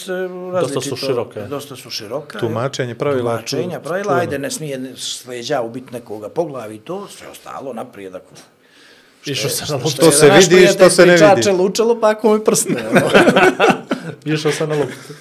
različito... 0.53 0.95
široka, 0.95 1.39
je. 1.39 1.47
Dosta 1.47 1.75
su 1.75 1.89
široka. 1.89 2.39
Tumačenje 2.39 2.95
pravila, 2.95 3.31
Tumačenja 3.31 3.79
ču- 3.79 3.83
pravila, 3.83 4.03
čuveno. 4.03 4.21
ajde, 4.21 4.39
ne 4.39 4.51
smije 4.51 4.93
sleđa 4.97 5.61
ubiti 5.61 5.93
nekoga 5.93 6.29
po 6.29 6.45
glavi 6.45 6.77
to, 6.79 7.07
sve 7.07 7.27
ostalo 7.27 7.73
naprijed 7.73 8.15
ako... 8.15 8.27
Išao 9.25 9.49
se 9.49 9.61
na 9.61 9.79
Što 9.79 10.05
loptu. 10.05 10.11
se 10.11 10.29
vidi 10.31 10.63
i 10.63 10.67
što 10.67 10.89
se 10.89 11.05
ne 11.05 11.13
vidi. 11.13 11.19
Čače 11.19 11.51
lučalo, 11.51 11.99
pa 11.99 12.09
ako 12.09 12.33
mi 12.33 12.43
prsne. 12.43 12.75
ono. 12.91 13.01
Išao 14.33 14.51
se 14.51 14.67
na 14.67 14.75
loptu. 14.75 15.13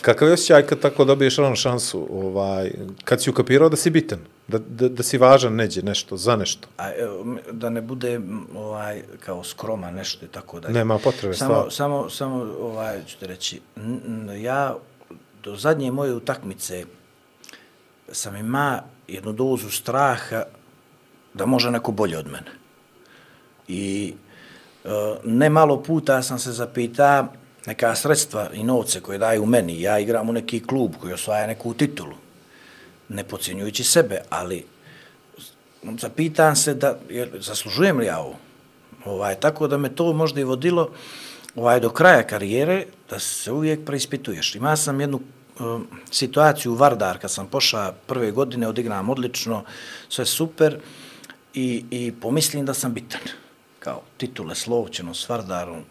Kakav 0.00 0.28
je 0.28 0.34
osjećaj 0.34 0.62
kad 0.62 0.80
tako 0.80 1.04
dobiješ 1.04 1.38
ono 1.38 1.56
šansu, 1.56 2.08
ovaj, 2.12 2.70
kad 3.04 3.22
si 3.22 3.30
ukapirao 3.30 3.68
da 3.68 3.76
si 3.76 3.90
bitan, 3.90 4.18
da, 4.48 4.58
da, 4.58 4.88
da 4.88 5.02
si 5.02 5.18
važan 5.18 5.54
neđe, 5.54 5.82
nešto, 5.82 6.16
za 6.16 6.36
nešto? 6.36 6.68
A, 6.78 6.90
m, 7.24 7.38
da 7.52 7.70
ne 7.70 7.80
bude 7.80 8.20
ovaj, 8.56 9.02
kao 9.20 9.44
skroma 9.44 9.90
nešto 9.90 10.24
i 10.24 10.28
tako 10.28 10.60
dalje. 10.60 10.74
Nema 10.74 10.98
potrebe, 10.98 11.34
Samo, 11.34 11.50
stvarno. 11.54 11.70
samo, 11.70 12.10
samo 12.10 12.54
ovaj, 12.60 13.04
ću 13.06 13.18
te 13.18 13.26
reći, 13.26 13.60
n, 13.76 14.00
n, 14.06 14.42
ja 14.42 14.76
do 15.42 15.56
zadnje 15.56 15.90
moje 15.92 16.14
utakmice 16.14 16.84
sam 18.12 18.36
ima 18.36 18.82
jednu 19.08 19.32
dozu 19.32 19.70
straha 19.70 20.42
da 21.34 21.46
može 21.46 21.70
neko 21.70 21.92
bolje 21.92 22.18
od 22.18 22.26
mene. 22.26 22.52
I 23.68 24.14
e, 24.84 24.88
ne 25.24 25.50
malo 25.50 25.82
puta 25.82 26.22
sam 26.22 26.38
se 26.38 26.52
zapita 26.52 27.32
neka 27.66 27.94
sredstva 27.94 28.48
i 28.52 28.64
novce 28.64 29.00
koje 29.00 29.18
daju 29.18 29.46
meni. 29.46 29.80
Ja 29.80 29.98
igram 29.98 30.28
u 30.28 30.32
neki 30.32 30.62
klub 30.66 30.94
koji 31.00 31.12
osvaja 31.12 31.46
neku 31.46 31.74
titulu, 31.74 32.14
ne 33.08 33.24
pocijenjujući 33.24 33.84
sebe, 33.84 34.20
ali 34.30 34.64
zapitan 35.98 36.56
se 36.56 36.74
da, 36.74 36.98
jer, 37.10 37.30
zaslužujem 37.40 37.98
li 37.98 38.06
ja 38.06 38.18
ovo? 38.18 38.36
Ovaj, 39.04 39.34
tako 39.34 39.68
da 39.68 39.78
me 39.78 39.94
to 39.94 40.12
možda 40.12 40.40
i 40.40 40.44
vodilo 40.44 40.90
ovaj, 41.56 41.80
do 41.80 41.90
kraja 41.90 42.26
karijere, 42.26 42.84
da 43.10 43.18
se 43.18 43.52
uvijek 43.52 43.84
preispituješ. 43.84 44.54
Ima 44.54 44.76
sam 44.76 45.00
jednu 45.00 45.20
um, 45.60 45.86
situaciju 46.10 46.72
u 46.72 46.74
Vardar, 46.74 47.18
kad 47.18 47.30
sam 47.30 47.46
pošao 47.46 47.92
prve 48.06 48.30
godine, 48.30 48.68
odigram 48.68 49.10
odlično, 49.10 49.64
sve 50.08 50.26
super, 50.26 50.78
i, 51.54 51.84
i 51.90 52.12
pomislim 52.20 52.66
da 52.66 52.74
sam 52.74 52.94
bitan. 52.94 53.20
Kao 53.78 54.02
titule 54.16 54.54
Slovčeno 54.54 55.14
s 55.14 55.28
Vardarom, 55.28 55.82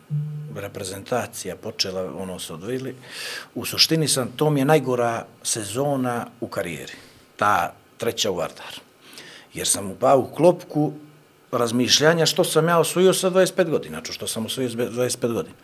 reprezentacija 0.56 1.56
počela, 1.56 2.12
ono 2.18 2.40
se 2.40 2.54
odvili. 2.54 2.96
U 3.56 3.66
suštini 3.66 4.08
sam, 4.08 4.32
to 4.36 4.50
mi 4.50 4.60
je 4.60 4.66
najgora 4.66 5.26
sezona 5.44 6.28
u 6.42 6.48
karijeri. 6.48 6.94
Ta 7.38 7.74
treća 7.98 8.32
u 8.32 8.36
Vardar. 8.36 8.80
jer 9.54 9.68
sam 9.68 9.92
upao 9.92 10.20
u 10.20 10.36
klopku 10.36 10.94
razmišljanja 11.52 12.26
što 12.26 12.44
sam 12.44 12.68
ja 12.68 12.80
osvojio 12.80 13.14
sa 13.14 13.30
25 13.30 13.70
godina, 13.70 13.98
znači 13.98 14.14
što 14.14 14.28
sam 14.28 14.46
osvojio 14.46 14.70
sa 14.70 14.78
25 14.78 15.34
godina. 15.34 15.56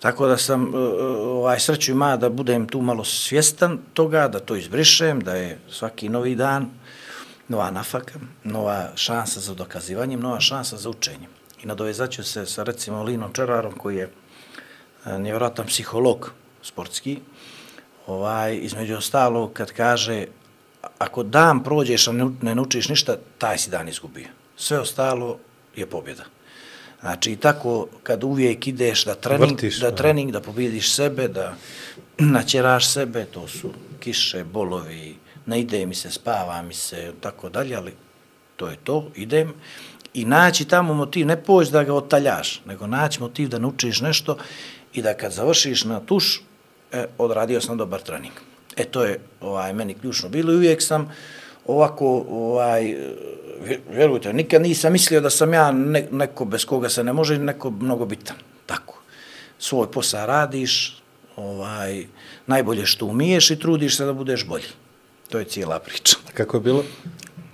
Tako 0.00 0.26
da 0.26 0.36
sam 0.36 0.74
e, 0.74 0.78
ovaj, 0.78 1.60
sreću 1.60 1.92
ima 1.92 2.16
da 2.16 2.28
budem 2.28 2.66
tu 2.66 2.80
malo 2.80 3.04
svjestan 3.04 3.78
toga, 3.94 4.28
da 4.28 4.40
to 4.40 4.56
izbrišem, 4.56 5.20
da 5.20 5.34
je 5.34 5.58
svaki 5.70 6.08
novi 6.08 6.34
dan 6.34 6.70
nova 7.48 7.70
nafaka, 7.70 8.14
nova 8.44 8.88
šansa 8.94 9.40
za 9.40 9.54
dokazivanjem, 9.54 10.20
nova 10.20 10.40
šansa 10.40 10.76
za 10.76 10.90
učenjem. 10.90 11.30
I 11.62 11.66
nadovezaću 11.66 12.24
se 12.24 12.46
sa 12.46 12.62
recimo 12.62 13.02
Linom 13.02 13.32
Čerarom 13.32 13.72
koji 13.72 13.96
je 13.96 14.04
e, 14.04 15.18
nevjerojatan 15.18 15.66
psiholog 15.66 16.32
sportski, 16.62 17.18
ovaj, 18.06 18.58
između 18.62 18.96
ostalo 18.96 19.48
kad 19.48 19.72
kaže 19.72 20.26
ako 20.98 21.22
dan 21.22 21.62
prođeš, 21.64 22.08
a 22.08 22.12
ne 22.42 22.54
naučiš 22.54 22.88
ništa, 22.88 23.16
taj 23.38 23.58
si 23.58 23.70
dan 23.70 23.88
izgubio. 23.88 24.28
Sve 24.56 24.78
ostalo 24.78 25.38
je 25.76 25.86
pobjeda. 25.86 26.24
Znači, 27.00 27.32
i 27.32 27.36
tako, 27.36 27.86
kad 28.02 28.24
uvijek 28.24 28.66
ideš 28.66 29.04
da 29.04 29.14
trening, 29.14 29.52
Vrtiš, 29.52 29.80
da, 29.80 29.94
trening, 29.94 30.30
da 30.30 30.40
pobjediš 30.40 30.94
sebe, 30.94 31.28
da 31.28 31.54
načeraš 32.36 32.92
sebe, 32.92 33.24
to 33.24 33.48
su 33.48 33.70
kiše, 34.00 34.44
bolovi, 34.44 35.16
ne 35.46 35.60
ide 35.60 35.86
mi 35.86 35.94
se, 35.94 36.10
spava 36.10 36.62
mi 36.62 36.74
se, 36.74 37.12
tako 37.20 37.48
dalje, 37.48 37.76
ali 37.76 37.92
to 38.56 38.68
je 38.68 38.76
to, 38.84 39.10
idem. 39.16 39.54
I 40.14 40.24
naći 40.24 40.64
tamo 40.64 40.94
motiv, 40.94 41.26
ne 41.26 41.42
pođi 41.42 41.70
da 41.70 41.84
ga 41.84 41.94
otaljaš, 41.94 42.60
nego 42.66 42.86
naći 42.86 43.20
motiv 43.20 43.48
da 43.48 43.58
naučiš 43.58 44.00
nešto 44.00 44.36
i 44.92 45.02
da 45.02 45.14
kad 45.14 45.32
završiš 45.32 45.84
na 45.84 46.00
tuš, 46.00 46.42
e, 46.92 47.06
odradio 47.18 47.60
sam 47.60 47.78
dobar 47.78 48.00
trening. 48.00 48.32
E 48.76 48.84
to 48.84 49.04
je 49.04 49.20
ovaj 49.40 49.72
meni 49.72 49.94
ključno 49.94 50.28
bilo 50.28 50.52
i 50.52 50.56
uvijek 50.56 50.82
sam 50.82 51.12
ovako 51.66 52.26
ovaj 52.30 52.96
vjerujte 53.90 54.32
nikad 54.32 54.62
nisam 54.62 54.92
mislio 54.92 55.20
da 55.20 55.30
sam 55.30 55.54
ja 55.54 55.72
ne, 55.72 56.08
neko 56.10 56.44
bez 56.44 56.64
koga 56.64 56.88
se 56.88 57.04
ne 57.04 57.12
može 57.12 57.38
neko 57.38 57.70
mnogo 57.70 58.06
bitan. 58.06 58.36
Tako. 58.66 58.98
Svoj 59.58 59.90
posao 59.90 60.26
radiš 60.26 61.02
ovaj 61.36 62.06
najbolje 62.46 62.86
što 62.86 63.06
umiješ 63.06 63.50
i 63.50 63.58
trudiš 63.58 63.96
se 63.96 64.04
da 64.04 64.12
budeš 64.12 64.46
bolji. 64.46 64.70
To 65.28 65.38
je 65.38 65.44
cijela 65.44 65.78
priča. 65.78 66.16
Kako 66.34 66.56
je 66.56 66.60
bilo? 66.60 66.84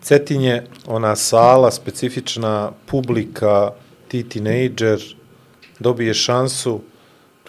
Cetinje 0.02 0.62
ona 0.86 1.16
sala 1.16 1.70
specifična 1.70 2.72
publika 2.86 3.70
ti 4.08 4.28
teenager 4.28 5.16
dobije 5.78 6.14
šansu 6.14 6.80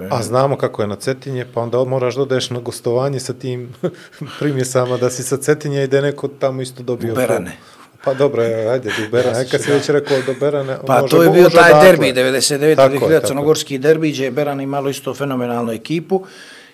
A 0.09 0.23
znamo 0.23 0.57
kako 0.57 0.81
je 0.81 0.87
na 0.87 0.95
Cetinje, 0.95 1.45
pa 1.53 1.61
onda 1.61 1.83
moraš 1.83 2.15
da 2.15 2.21
odeš 2.21 2.49
na 2.49 2.59
gostovanje 2.59 3.19
sa 3.19 3.33
tim 3.33 3.73
primjesama 4.39 4.97
da 4.97 5.09
si 5.09 5.23
sa 5.23 5.37
Cetinje 5.37 5.83
i 5.83 5.87
da 5.87 6.01
neko 6.01 6.27
tamo 6.27 6.61
isto 6.61 6.83
dobio. 6.83 7.13
U 7.13 7.15
Berane. 7.15 7.57
Pa 8.03 8.13
dobro, 8.13 8.43
ajde, 8.43 8.89
do 8.99 9.09
Berane. 9.11 9.47
Kad 9.51 9.61
si 9.61 9.71
već 9.71 9.89
rekao 9.89 10.17
do 10.21 10.33
Berane, 10.39 10.77
Pa 10.87 11.01
može, 11.01 11.11
to 11.11 11.23
je 11.23 11.29
bio 11.29 11.49
taj 11.49 11.73
dakle. 11.73 11.91
derbi, 11.91 12.13
99. 12.13 13.27
crnogorski 13.27 13.77
derbi, 13.77 14.11
gdje 14.11 14.23
je 14.23 14.31
Beran 14.31 14.61
imalo 14.61 14.89
isto 14.89 15.13
fenomenalnu 15.13 15.71
ekipu, 15.71 16.25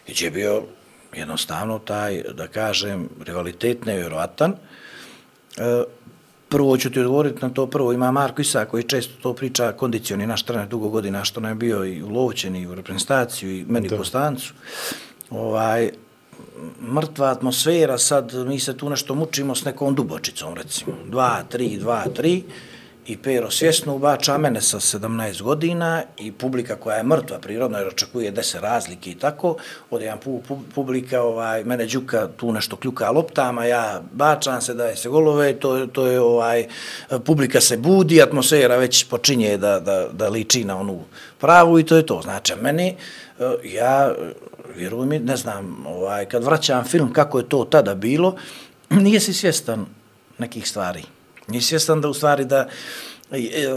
i 0.07 0.11
gdje 0.13 0.25
je 0.25 0.31
bio 0.31 0.63
jednostavno 1.13 1.79
taj, 1.79 2.23
da 2.33 2.47
kažem, 2.47 3.09
rivalitet 3.25 3.85
nevjerovatan. 3.85 4.53
E, 5.57 5.83
prvo 6.55 6.77
ću 6.77 6.89
ti 6.89 6.99
odgovoriti 6.99 7.41
na 7.41 7.49
to 7.49 7.67
prvo. 7.67 7.93
Ima 7.93 8.11
Marko 8.11 8.41
Isa 8.41 8.65
koji 8.65 8.83
često 8.83 9.13
to 9.21 9.33
priča 9.33 9.71
kondicioni 9.71 10.27
naš 10.27 10.43
trener 10.43 10.67
dugo 10.67 10.89
godina 10.89 11.23
što 11.23 11.39
nam 11.39 11.51
je 11.51 11.55
bio 11.55 11.85
i 11.85 12.03
u 12.03 12.09
Lovćeni, 12.09 12.61
i 12.61 12.67
u 12.67 12.75
reprezentaciju 12.75 13.51
i 13.51 13.65
meni 13.67 13.89
po 13.89 14.03
stancu. 14.03 14.53
Ovaj, 15.29 15.89
mrtva 16.81 17.27
atmosfera, 17.27 17.97
sad 17.97 18.33
mi 18.47 18.59
se 18.59 18.77
tu 18.77 18.89
nešto 18.89 19.15
mučimo 19.15 19.55
s 19.55 19.65
nekom 19.65 19.95
dubočicom, 19.95 20.53
recimo. 20.53 20.95
Dva, 21.09 21.43
tri, 21.49 21.77
dva, 21.77 22.03
tri 22.15 22.43
i 23.07 23.17
Pero 23.17 23.51
svjesno 23.51 23.95
ubača 23.95 24.37
mene 24.37 24.61
sa 24.61 24.79
17 24.79 25.41
godina 25.41 26.03
i 26.17 26.31
publika 26.31 26.75
koja 26.75 26.97
je 26.97 27.03
mrtva 27.03 27.39
prirodno 27.39 27.77
jer 27.77 27.87
očekuje 27.87 28.31
deset 28.31 28.61
razlike 28.61 29.11
i 29.11 29.15
tako, 29.15 29.55
od 29.89 30.01
jedan 30.01 30.19
pu, 30.19 30.41
pu, 30.47 30.59
publika, 30.75 31.21
ovaj, 31.21 31.63
mene 31.63 31.85
Đuka 31.85 32.27
tu 32.37 32.51
nešto 32.51 32.75
kljuka 32.75 33.11
loptama, 33.11 33.65
ja 33.65 34.01
bačam 34.11 34.61
se, 34.61 34.73
daje 34.73 34.95
se 34.95 35.09
golove, 35.09 35.53
to, 35.53 35.85
to 35.85 36.05
je 36.05 36.19
ovaj, 36.19 36.67
publika 37.25 37.61
se 37.61 37.77
budi, 37.77 38.21
atmosfera 38.21 38.77
već 38.77 39.03
počinje 39.03 39.57
da, 39.57 39.79
da, 39.79 40.07
da 40.11 40.29
liči 40.29 40.63
na 40.63 40.79
onu 40.79 40.99
pravu 41.39 41.79
i 41.79 41.85
to 41.85 41.95
je 41.95 42.05
to. 42.05 42.21
Znači, 42.21 42.53
meni, 42.61 42.95
eh, 43.39 43.53
ja, 43.63 44.13
vjerujem 44.75 45.09
mi, 45.09 45.19
ne 45.19 45.37
znam, 45.37 45.85
ovaj, 45.87 46.25
kad 46.25 46.43
vraćam 46.43 46.83
film 46.83 47.13
kako 47.13 47.37
je 47.37 47.49
to 47.49 47.65
tada 47.65 47.95
bilo, 47.95 48.35
nije 48.89 49.19
si 49.19 49.33
svjestan 49.33 49.85
nekih 50.37 50.69
stvari. 50.69 51.14
Nije 51.47 51.61
svjestan 51.61 52.01
da 52.01 52.09
u 52.09 52.13
stvari 52.13 52.45
da 52.45 52.67
e, 53.31 53.37
e, 53.37 53.69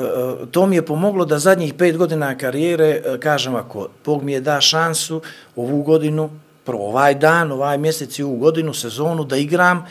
to 0.50 0.66
mi 0.66 0.76
je 0.76 0.86
pomoglo 0.86 1.24
da 1.24 1.38
zadnjih 1.38 1.74
pet 1.74 1.96
godina 1.96 2.38
karijere, 2.38 3.02
e, 3.04 3.18
kažem 3.20 3.54
ako 3.54 3.88
Bog 4.04 4.22
mi 4.22 4.32
je 4.32 4.40
da 4.40 4.60
šansu 4.60 5.20
ovu 5.56 5.82
godinu, 5.82 6.30
prvo 6.64 6.88
ovaj 6.88 7.14
dan, 7.14 7.52
ovaj 7.52 7.78
mjesec 7.78 8.18
i 8.18 8.22
ovu 8.22 8.36
godinu, 8.36 8.74
sezonu, 8.74 9.24
da 9.24 9.36
igram, 9.36 9.86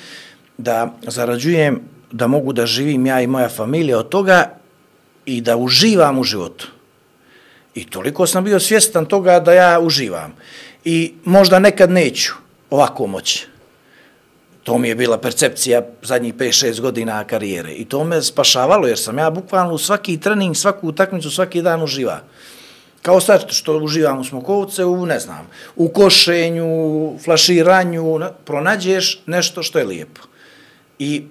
da 0.58 0.94
zarađujem, 1.08 1.82
da 2.12 2.28
mogu 2.28 2.54
da 2.54 2.66
živim 2.66 3.06
ja 3.06 3.22
i 3.22 3.28
moja 3.28 3.50
familija 3.50 4.00
od 4.00 4.10
toga 4.10 4.50
i 5.26 5.42
da 5.42 5.58
uživam 5.58 6.20
u 6.20 6.24
životu. 6.24 6.68
I 7.76 7.86
toliko 7.86 8.28
sam 8.28 8.44
bio 8.44 8.60
svjestan 8.60 9.06
toga 9.06 9.40
da 9.40 9.54
ja 9.54 9.80
uživam. 9.80 10.34
I 10.86 11.14
možda 11.24 11.60
nekad 11.60 11.92
neću 11.92 12.34
ovako 12.70 13.08
moći. 13.08 13.48
To 14.68 14.78
mi 14.78 14.90
je 14.90 14.96
bila 14.96 15.18
percepcija 15.18 15.82
zadnjih 16.02 16.34
5-6 16.36 16.82
godina 16.82 17.24
karijere. 17.24 17.72
I 17.72 17.86
to 17.86 18.04
me 18.04 18.22
spašavalo, 18.22 18.88
jer 18.88 19.00
sam 19.00 19.18
ja 19.18 19.30
bukvalno 19.30 19.74
u 19.74 19.78
svaki 19.78 20.18
trening, 20.20 20.56
svaku 20.56 20.88
utakmicu, 20.88 21.32
svaki 21.32 21.62
dan 21.62 21.84
uživa. 21.84 22.20
Kao 23.02 23.22
sad 23.22 23.46
što 23.52 23.78
uživam 23.78 24.20
u 24.20 24.24
smokovce, 24.24 24.86
u, 24.86 25.06
ne 25.06 25.20
znam, 25.20 25.48
u 25.76 25.88
košenju, 25.90 26.68
flaširanju, 27.24 28.20
pronađeš 28.46 29.22
nešto 29.26 29.64
što 29.64 29.80
je 29.80 29.86
lijepo. 29.86 30.22
I 31.00 31.24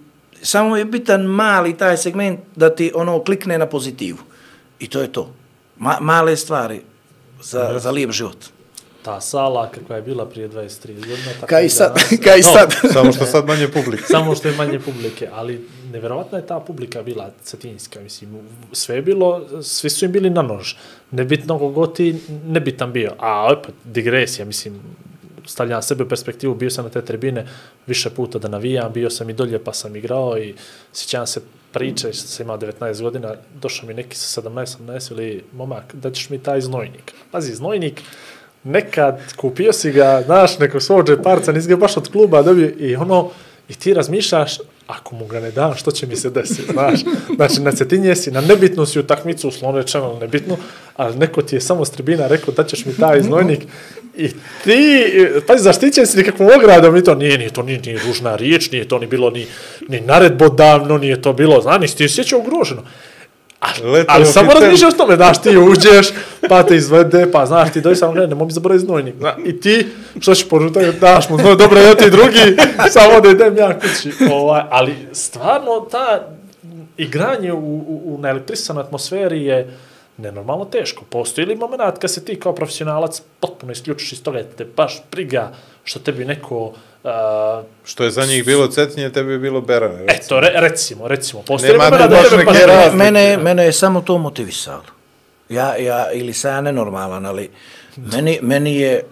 samo 0.42 0.76
je 0.76 0.84
bitan 0.84 1.22
mali 1.22 1.76
taj 1.76 1.96
segment 1.96 2.40
da 2.56 2.74
ti 2.74 2.92
ono 2.94 3.24
klikne 3.24 3.58
na 3.58 3.66
pozitivu. 3.66 4.18
I 4.78 4.88
to 4.88 5.00
je 5.00 5.12
to. 5.12 5.30
Ma, 5.76 5.98
male 6.00 6.36
stvari 6.36 6.80
za, 7.42 7.78
za 7.78 7.90
lijep 7.90 8.10
život 8.10 8.55
ta 9.06 9.20
sala 9.20 9.68
kakva 9.70 9.96
je 9.96 10.02
bila 10.02 10.26
prije 10.26 10.48
23 10.48 10.94
godina. 10.94 11.46
Kaj 11.46 11.68
sad? 11.78 11.94
Kaj 12.24 12.42
sad? 12.42 12.74
No, 12.82 12.90
samo 12.92 13.12
što 13.12 13.26
sad 13.26 13.46
manje 13.46 13.68
publike. 13.68 14.02
samo 14.02 14.34
što 14.34 14.48
je 14.48 14.56
manje 14.56 14.80
publike, 14.80 15.28
ali 15.32 15.68
nevjerovatna 15.92 16.38
je 16.38 16.46
ta 16.46 16.60
publika 16.60 17.02
bila 17.02 17.30
cetinjska, 17.42 18.00
mislim, 18.00 18.30
sve 18.72 18.96
je 18.96 19.02
bilo, 19.02 19.62
svi 19.62 19.90
su 19.90 20.04
im 20.04 20.12
bili 20.12 20.30
na 20.30 20.42
nož. 20.42 20.74
Nebitno 21.10 21.58
kogoti, 21.58 22.16
nebitan 22.46 22.92
bio. 22.92 23.12
A 23.18 23.52
opet, 23.52 23.74
digresija, 23.84 24.44
mislim, 24.44 24.80
stavljam 25.46 25.82
sebe 25.82 26.04
u 26.04 26.08
perspektivu, 26.08 26.54
bio 26.54 26.70
sam 26.70 26.84
na 26.84 26.90
te 26.90 27.04
tribine 27.04 27.46
više 27.86 28.10
puta 28.10 28.38
da 28.38 28.48
navijam, 28.48 28.92
bio 28.92 29.10
sam 29.10 29.30
i 29.30 29.34
dolje 29.34 29.64
pa 29.64 29.72
sam 29.72 29.96
igrao 29.96 30.38
i 30.38 30.54
sjećam 30.92 31.26
se 31.26 31.40
priče, 31.72 32.12
što 32.12 32.28
sam 32.28 32.46
imao 32.46 32.58
19 32.58 33.02
godina, 33.02 33.34
došao 33.54 33.88
mi 33.88 33.94
neki 33.94 34.16
sa 34.16 34.42
17, 34.42 34.78
17 34.78 35.12
ili 35.12 35.44
momak, 35.52 35.94
da 35.94 36.10
ćeš 36.10 36.30
mi 36.30 36.38
taj 36.38 36.60
znojnik. 36.60 37.12
Pazi, 37.30 37.54
znojnik, 37.54 38.02
nekad 38.66 39.20
kupio 39.36 39.72
si 39.72 39.92
ga, 39.92 40.22
znaš, 40.24 40.58
neko 40.58 40.80
svog 40.80 41.06
džeparca, 41.06 41.52
nisi 41.52 41.68
ga 41.68 41.76
baš 41.76 41.96
od 41.96 42.12
kluba 42.12 42.42
dobio 42.42 42.70
i 42.78 42.96
ono, 42.96 43.30
i 43.68 43.74
ti 43.74 43.94
razmišljaš, 43.94 44.58
ako 44.86 45.14
mu 45.14 45.26
ga 45.26 45.40
ne 45.40 45.50
dam, 45.50 45.74
što 45.74 45.90
će 45.90 46.06
mi 46.06 46.16
se 46.16 46.30
desiti, 46.30 46.72
znaš. 46.72 47.00
Znači, 47.36 47.60
na 47.60 47.72
cetinje 47.72 48.16
si, 48.16 48.30
na 48.30 48.40
nebitnu 48.40 48.86
si 48.86 48.98
u 48.98 49.02
takmicu, 49.02 49.48
uslovno 49.48 50.18
nebitnu, 50.20 50.56
ali 50.96 51.16
neko 51.16 51.42
ti 51.42 51.56
je 51.56 51.60
samo 51.60 51.84
s 51.84 51.90
tribina 51.90 52.26
rekao 52.26 52.54
da 52.54 52.64
ćeš 52.64 52.84
mi 52.84 52.96
taj 52.96 53.22
znojnik 53.22 53.60
i 54.16 54.28
ti, 54.64 55.04
pazi, 55.46 55.62
zaštićen 55.62 56.06
si 56.06 56.18
nikakvom 56.18 56.48
ogradom 56.56 56.96
i 56.96 57.04
to 57.04 57.14
nije, 57.14 57.38
nije 57.38 57.50
to 57.50 57.62
ni, 57.62 57.78
ni 57.78 57.98
ružna 57.98 58.36
riječ, 58.36 58.70
nije 58.70 58.88
to 58.88 58.98
ni 58.98 59.06
bilo 59.06 59.30
ni, 59.30 59.46
ni 59.88 60.00
naredbodavno, 60.00 60.98
nije 60.98 61.22
to 61.22 61.32
bilo, 61.32 61.60
znaš, 61.60 61.94
ti 61.94 62.08
si 62.08 62.14
sjećao 62.14 62.38
ugroženo. 62.38 62.82
Ali, 63.60 64.04
ali 64.08 64.26
samo 64.26 64.52
razmišljaš 64.52 64.94
o 64.94 64.96
tome, 64.96 65.16
daš 65.16 65.42
ti 65.42 65.56
uđeš, 65.56 66.08
pa 66.48 66.62
te 66.62 66.76
izvede, 66.76 67.30
pa 67.32 67.46
znaš 67.46 67.72
ti 67.72 67.80
dođi 67.80 67.96
samo, 67.96 68.14
ne, 68.14 68.26
ne 68.26 68.34
mogu 68.34 68.50
zaboraviti 68.50 68.86
znojnik. 68.86 69.14
Zna, 69.18 69.34
I 69.44 69.60
ti, 69.60 69.86
što 70.20 70.34
ćeš 70.34 70.48
požutati, 70.48 70.98
daš 71.00 71.28
mu 71.28 71.38
znoj, 71.38 71.56
dobro, 71.56 71.80
ja 71.80 71.94
ti 71.94 72.10
drugi, 72.10 72.56
samo 72.90 73.20
da 73.20 73.28
idem 73.28 73.56
ja 73.56 73.78
kući. 73.78 74.12
Ovaj, 74.32 74.62
ali 74.70 74.94
stvarno, 75.12 75.80
ta, 75.90 76.28
igranje 76.96 77.52
u, 77.52 77.58
u, 77.58 78.02
u 78.04 78.18
naelektrisanoj 78.18 78.80
atmosferi 78.80 79.44
je 79.44 79.76
nenormalno 80.18 80.64
teško. 80.64 81.04
Postoji 81.04 81.46
li 81.46 81.56
moment 81.56 81.98
kad 82.00 82.10
se 82.10 82.24
ti 82.24 82.40
kao 82.40 82.54
profesionalac 82.54 83.22
potpuno 83.40 83.72
isključiš 83.72 84.12
iz 84.12 84.22
toga, 84.22 84.42
te 84.58 84.64
baš 84.76 85.02
briga 85.12 85.52
što 85.84 85.98
tebi 85.98 86.24
neko... 86.24 86.72
Uh, 87.04 87.64
Što 87.84 88.04
je 88.04 88.10
za 88.10 88.26
njih 88.26 88.44
bilo 88.44 88.66
cetinje, 88.68 89.10
tebi 89.12 89.32
je 89.32 89.38
bilo 89.38 89.60
berane. 89.60 89.98
recimo. 89.98 90.24
eto, 90.24 90.40
re, 90.40 90.50
recimo, 90.54 91.08
recimo, 91.08 91.42
postoji 91.42 91.72
li 91.72 91.78
Nema 91.78 91.90
moment 91.90 92.10
da 92.10 92.22
tebe 92.22 92.44
baš... 92.44 92.56
razlike. 92.58 92.96
Mene, 92.96 93.36
mene 93.36 93.64
je 93.64 93.72
samo 93.72 94.00
to 94.00 94.18
motivisalo. 94.18 94.82
Ja, 95.48 95.76
ja, 95.76 96.12
ili 96.12 96.32
sam 96.32 96.50
ja 96.50 96.60
nenormalan, 96.60 97.26
ali 97.26 97.50
meni, 97.96 98.38
meni 98.42 98.76
je 98.76 99.02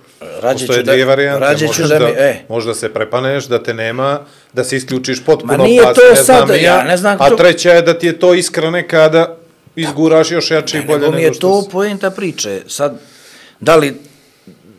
rađe 0.40 0.66
Postoje 0.66 0.78
ću 0.78 0.82
da, 0.82 0.92
dvije 0.92 1.04
varijante. 1.04 1.40
rađe 1.40 1.68
ću 1.68 1.82
da, 1.82 1.98
da, 1.98 2.06
mi, 2.06 2.12
e, 2.12 2.44
možda 2.48 2.74
se 2.74 2.94
prepaneš, 2.94 3.44
da 3.44 3.62
te 3.62 3.74
nema, 3.74 4.20
da 4.52 4.64
se 4.64 4.76
isključiš 4.76 5.24
potpuno. 5.24 5.56
Ma 5.56 5.64
nije 5.64 5.82
pa 5.82 5.94
to 5.94 6.00
ne 6.10 6.16
sad, 6.16 6.24
znam 6.24 6.48
ni 6.48 6.62
ja 6.62 6.82
ne 6.82 6.96
znam 6.96 7.16
A 7.20 7.28
to- 7.28 7.36
treća 7.36 7.70
je 7.70 7.82
da 7.82 7.98
ti 7.98 8.06
je 8.06 8.18
to 8.18 8.34
iskra 8.34 8.70
neka 8.70 9.08
da 9.08 9.36
izguraš 9.76 10.30
još 10.30 10.50
jače 10.50 10.78
i 10.78 10.82
bolje 10.82 10.98
nego 10.98 11.06
nego, 11.06 11.16
mi 11.16 11.22
je 11.22 11.34
što 11.34 11.48
to 11.48 11.62
si. 11.62 11.70
poenta 11.70 12.10
priče. 12.10 12.62
Sad, 12.66 13.00
da 13.60 13.76
li 13.76 14.00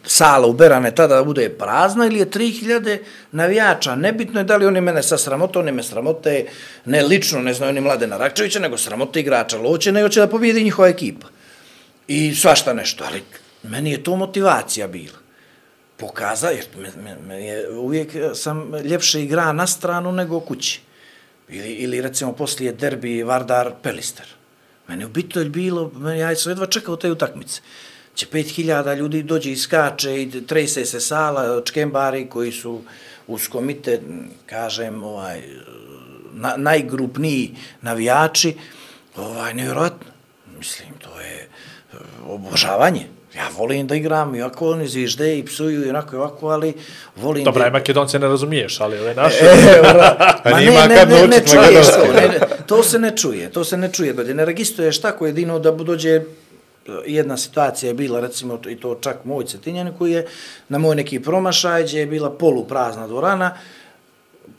sala 0.06 0.48
u 0.48 0.54
Berane 0.54 0.96
tada 0.96 1.24
bude 1.24 1.50
prazna 1.50 2.06
ili 2.06 2.20
je 2.20 2.30
3000 2.30 2.98
navijača. 3.32 3.96
Nebitno 3.96 4.39
je 4.39 4.43
da 4.43 4.58
li 4.58 4.66
oni 4.66 4.82
mene 4.82 5.04
sa 5.04 5.18
sramote, 5.18 5.60
oni 5.60 5.72
me 5.72 5.84
sramote, 5.84 6.46
ne 6.86 7.04
lično, 7.04 7.41
ne 7.41 7.54
znaju 7.54 7.74
ni 7.74 7.82
Mladena 7.82 8.18
Rakčevića, 8.18 8.60
nego 8.60 8.78
sramote 8.78 9.20
igrača 9.20 9.58
Loće, 9.58 9.91
nego 9.91 10.10
će 10.10 10.20
da 10.20 10.28
pobijedi 10.28 10.64
njihova 10.64 10.88
ekipa. 10.88 11.28
I 12.08 12.36
svašta 12.36 12.74
nešto, 12.74 13.04
ali 13.08 13.24
meni 13.64 13.91
je 13.91 14.04
to 14.04 14.16
motivacija 14.16 14.88
bila. 14.88 15.18
Pokaza, 15.98 16.50
jer 16.50 16.66
me, 16.78 16.89
me, 17.04 17.18
me 17.28 17.46
je, 17.46 17.70
uvijek 17.70 18.12
sam 18.34 18.76
ljepše 18.76 19.24
igra 19.24 19.54
na 19.54 19.68
stranu 19.68 20.12
nego 20.12 20.39
kući. 20.39 20.82
Ili, 21.50 21.74
ili 21.74 22.02
recimo 22.02 22.34
poslije 22.34 22.72
derbi 22.72 23.24
Vardar 23.24 23.72
Pelister. 23.82 24.26
Mene 24.88 25.02
je 25.02 25.06
u 25.06 25.10
Bitolj 25.10 25.50
bilo, 25.50 25.92
ja 26.20 26.36
sam 26.36 26.52
jedva 26.52 26.66
čekao 26.66 26.96
te 26.96 27.12
utakmice. 27.12 27.62
Će 28.16 28.26
5000 28.26 28.96
ljudi 28.96 29.24
dođe 29.24 29.52
i 29.52 29.58
skače 29.58 30.22
i 30.22 30.46
trese 30.48 30.86
se 30.86 31.00
sala, 31.00 31.62
čkembari 31.66 32.30
koji 32.30 32.52
su 32.52 32.82
uz 33.28 33.48
komite, 33.48 34.02
kažem, 34.46 35.04
ovaj, 35.04 35.42
na, 36.34 36.54
najgrupniji 36.58 37.56
navijači, 37.82 38.56
ovaj, 39.16 39.54
nevjerojatno. 39.54 40.08
Mislim, 40.58 40.90
to 41.00 41.20
je 41.20 41.50
eh, 41.94 41.98
obožavanje. 42.28 43.14
Ja 43.36 43.50
volim 43.58 43.88
da 43.88 43.96
igram, 43.96 44.36
iako 44.36 44.70
oni 44.70 44.88
zvižde 44.88 45.38
i 45.38 45.46
psuju 45.46 45.86
i 45.86 45.90
onako 45.90 46.16
i 46.16 46.20
ovako, 46.20 46.48
ali 46.48 46.74
volim 47.16 47.44
Dobra, 47.44 47.62
da... 47.62 47.68
i 47.68 47.72
Makedonce 47.72 48.20
ne 48.20 48.28
razumiješ, 48.28 48.82
ali 48.82 49.00
ove 49.00 49.16
naše... 49.16 49.46
E, 49.46 49.82
Pa 50.44 50.50
ma 50.50 50.62
njima 50.62 50.88
ne, 50.88 50.96
ne, 50.96 51.06
ne, 51.06 51.16
ne 51.16 51.22
naučit 51.22 51.50
čuješ 51.52 51.88
to, 51.88 52.14
ne, 52.14 52.28
ne, 52.28 52.40
to 52.68 52.84
se 52.84 53.00
ne 53.00 53.18
čuje, 53.18 53.52
to 53.52 53.64
se 53.64 53.78
ne 53.78 53.92
čuje, 53.92 54.14
ne 54.14 54.46
registruješ 54.46 55.02
tako 55.02 55.26
jedino 55.26 55.60
da 55.60 55.72
dođe 55.72 56.22
jedna 57.06 57.38
situacija 57.38 57.88
je 57.88 57.94
bila, 57.94 58.20
recimo, 58.20 58.60
i 58.70 58.76
to 58.76 58.96
čak 59.02 59.26
moj 59.26 59.46
Cetinjan, 59.46 59.94
koji 59.98 60.12
je 60.12 60.28
na 60.70 60.78
moj 60.78 60.96
neki 60.96 61.20
promašaj, 61.20 61.84
gdje 61.84 62.00
je 62.00 62.06
bila 62.06 62.30
poluprazna 62.30 63.08
dvorana, 63.08 63.58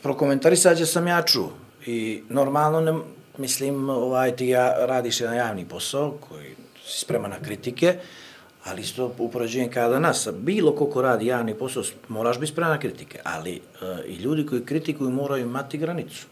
prokomentarisat 0.03 0.79
će 0.79 0.87
sam 0.87 1.07
ja 1.07 1.23
čuo. 1.23 1.53
I 1.87 2.23
normalno, 2.29 2.81
ne, 2.81 2.95
mislim, 3.39 3.89
ovaj, 3.89 4.37
ti 4.37 4.47
ja, 4.47 4.87
radiš 4.87 5.21
jedan 5.21 5.37
javni 5.37 5.65
posao 5.65 6.15
koji 6.29 6.55
si 6.87 7.01
spreman 7.01 7.31
na 7.31 7.43
kritike, 7.43 7.99
ali 8.67 8.83
isto 8.83 9.15
upoređenje 9.19 9.71
kada 9.71 9.99
nas, 9.99 10.29
bilo 10.33 10.73
koliko 10.73 11.03
radi 11.03 11.27
javni 11.27 11.55
posao, 11.55 11.83
moraš 12.09 12.39
biti 12.41 12.53
spreman 12.53 12.73
na 12.73 12.81
kritike, 12.81 13.21
ali 13.25 13.55
e, 13.55 13.61
i 14.09 14.15
ljudi 14.15 14.47
koji 14.47 14.65
kritikuju 14.65 15.11
moraju 15.11 15.45
imati 15.45 15.79
granicu. 15.79 16.27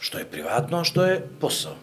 Što 0.00 0.18
je 0.18 0.24
privatno, 0.24 0.78
a 0.78 0.84
što 0.84 1.04
je 1.04 1.28
posao. 1.40 1.74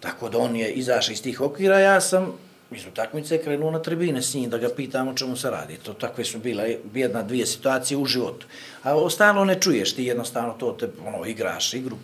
Tako 0.00 0.28
da 0.28 0.38
on 0.38 0.56
je 0.56 0.72
izašao 0.72 1.12
iz 1.12 1.22
tih 1.22 1.40
okvira, 1.40 1.78
ja 1.78 2.00
sam 2.00 2.32
iz 2.70 2.86
utakmice 2.86 3.42
krenuo 3.42 3.70
na 3.70 3.82
tribine 3.82 4.22
s 4.22 4.34
njim 4.34 4.50
da 4.50 4.58
ga 4.58 4.68
pitam 4.76 5.08
o 5.08 5.14
čemu 5.14 5.36
se 5.36 5.50
radi. 5.50 5.76
To 5.76 5.92
takve 5.92 6.24
su 6.24 6.38
bile 6.38 6.76
jedna, 6.94 7.22
dvije 7.22 7.46
situacije 7.46 7.98
u 7.98 8.06
životu. 8.06 8.46
A 8.82 8.94
ostalo 8.94 9.44
ne 9.44 9.60
čuješ, 9.60 9.94
ti 9.94 10.04
jednostavno 10.04 10.54
to 10.58 10.76
te 10.80 10.88
ono, 11.06 11.26
igraš 11.26 11.74
igru, 11.74 11.96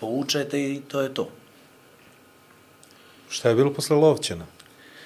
povučete 0.00 0.60
i 0.60 0.80
to 0.88 1.00
je 1.00 1.14
to. 1.14 1.28
Šta 3.28 3.48
je 3.48 3.54
bilo 3.54 3.72
posle 3.72 3.96
Lovćena? 3.96 4.46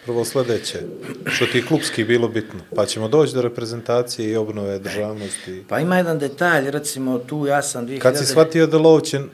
Prvo 0.09 0.24
sledeće, 0.24 0.78
što 1.26 1.46
ti 1.46 1.66
klubski 1.66 2.04
bilo 2.04 2.28
bitno. 2.28 2.61
Pa 2.76 2.86
ćemo 2.86 3.09
doći 3.09 3.34
do 3.34 3.42
reprezentacije 3.42 4.30
i 4.30 4.36
obnove 4.36 4.78
državnosti. 4.78 5.64
Pa 5.68 5.80
ima 5.80 5.96
jedan 5.96 6.18
detalj, 6.18 6.70
recimo 6.70 7.18
tu 7.18 7.46
ja 7.46 7.62
sam 7.62 7.86
2000... 7.86 7.98
Kad 7.98 8.18
si 8.18 8.26
shvatio 8.26 8.66
da 8.66 8.78
Lovćen 8.78 9.28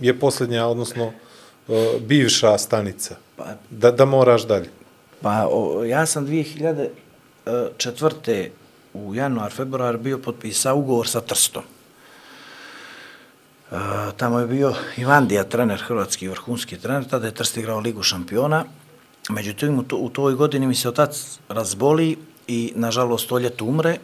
je 0.00 0.18
posljednja, 0.18 0.66
odnosno 0.66 1.06
uh, 1.06 1.12
bivša 2.00 2.58
stanica, 2.58 3.16
Pa, 3.36 3.44
da, 3.70 3.90
da 3.90 4.04
moraš 4.04 4.46
dalje. 4.46 4.68
Pa 5.20 5.48
o, 5.50 5.84
ja 5.84 6.06
sam 6.06 6.26
2004. 6.26 8.48
u 8.94 9.14
januar, 9.14 9.52
februar 9.52 9.96
bio 9.96 10.18
potpisao 10.18 10.76
ugovor 10.76 11.08
sa 11.08 11.20
Trstom. 11.20 11.62
E, 13.72 13.76
tamo 14.16 14.40
je 14.40 14.46
bio 14.46 14.74
Ivandija, 14.96 15.44
trener, 15.44 15.82
hrvatski 15.86 16.28
vrhunski 16.28 16.78
trener, 16.78 17.08
tada 17.08 17.26
je 17.26 17.34
Trst 17.34 17.56
igrao 17.56 17.80
Ligu 17.80 18.02
šampiona. 18.02 18.64
Međutim, 19.30 19.78
u, 19.78 19.82
to, 19.82 19.96
u 19.96 20.08
toj 20.08 20.34
godini 20.34 20.66
mi 20.66 20.74
se 20.74 20.88
otac 20.88 21.38
razboli 21.48 22.16
i, 22.48 22.72
nažalost, 22.76 23.28
to 23.28 23.38
ljeto 23.38 23.64
umre. 23.64 23.98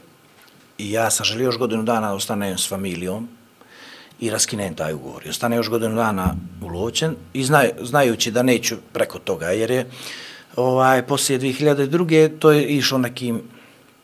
I 0.78 0.92
ja 0.92 1.10
sam 1.10 1.24
želio 1.24 1.44
još 1.44 1.58
godinu 1.58 1.82
dana 1.82 2.08
da 2.08 2.14
ostanem 2.14 2.58
s 2.58 2.68
familijom 2.68 3.28
i 4.20 4.30
raskinem 4.30 4.74
taj 4.74 4.94
ugovor. 4.94 5.26
I 5.26 5.28
ostane 5.28 5.56
još 5.56 5.68
godinu 5.68 5.94
dana 5.94 6.34
uločen 6.62 7.16
i 7.32 7.44
znaj, 7.44 7.70
znajući 7.80 8.30
da 8.30 8.42
neću 8.42 8.76
preko 8.92 9.18
toga, 9.18 9.46
jer 9.46 9.70
je 9.70 9.90
ovaj, 10.56 11.02
poslije 11.02 11.40
2002. 11.40 12.38
to 12.38 12.50
je 12.50 12.64
išlo 12.64 12.98
nekim 12.98 13.42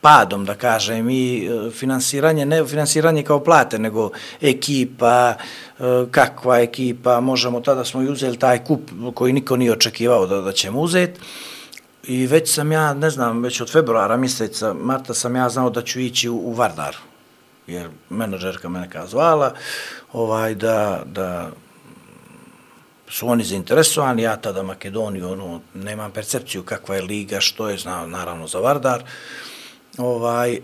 padom, 0.03 0.45
da 0.45 0.55
kažem, 0.55 1.09
i 1.09 1.45
e, 1.45 1.71
finansiranje, 1.71 2.45
ne 2.45 2.65
finansiranje 2.65 3.23
kao 3.23 3.39
plate, 3.43 3.79
nego 3.79 4.09
ekipa, 4.41 5.35
e, 5.79 6.05
kakva 6.11 6.59
ekipa, 6.59 7.19
možemo, 7.19 7.61
tada 7.61 7.85
smo 7.85 8.01
i 8.01 8.09
uzeli 8.11 8.39
taj 8.39 8.63
kup 8.63 8.91
koji 9.13 9.33
niko 9.33 9.57
nije 9.57 9.71
očekivao 9.71 10.27
da, 10.27 10.41
da 10.41 10.51
ćemo 10.51 10.81
uzeti. 10.81 11.19
I 12.03 12.27
već 12.27 12.53
sam 12.53 12.71
ja, 12.71 12.93
ne 12.93 13.09
znam, 13.09 13.43
već 13.43 13.61
od 13.61 13.71
februara 13.71 14.17
mjeseca, 14.17 14.73
marta 14.73 15.13
sam 15.13 15.35
ja 15.35 15.49
znao 15.49 15.69
da 15.69 15.81
ću 15.81 15.99
ići 15.99 16.29
u, 16.29 16.35
u 16.35 16.53
Vardar, 16.53 16.97
jer 17.67 17.89
menadžerka 18.09 18.69
me 18.69 18.79
neka 18.79 19.07
zvala, 19.07 19.53
ovaj, 20.13 20.55
da, 20.55 21.03
da 21.05 21.49
su 23.07 23.27
oni 23.27 23.43
zainteresovani, 23.43 24.21
ja 24.21 24.35
tada 24.35 24.63
Makedoniju, 24.63 25.31
ono, 25.31 25.61
nemam 25.73 26.11
percepciju 26.11 26.63
kakva 26.63 26.95
je 26.95 27.01
liga, 27.01 27.39
što 27.39 27.69
je, 27.69 27.77
znao, 27.77 28.07
naravno, 28.07 28.47
za 28.47 28.59
Vardar, 28.59 29.03
ovaj, 29.97 30.53
e, 30.53 30.59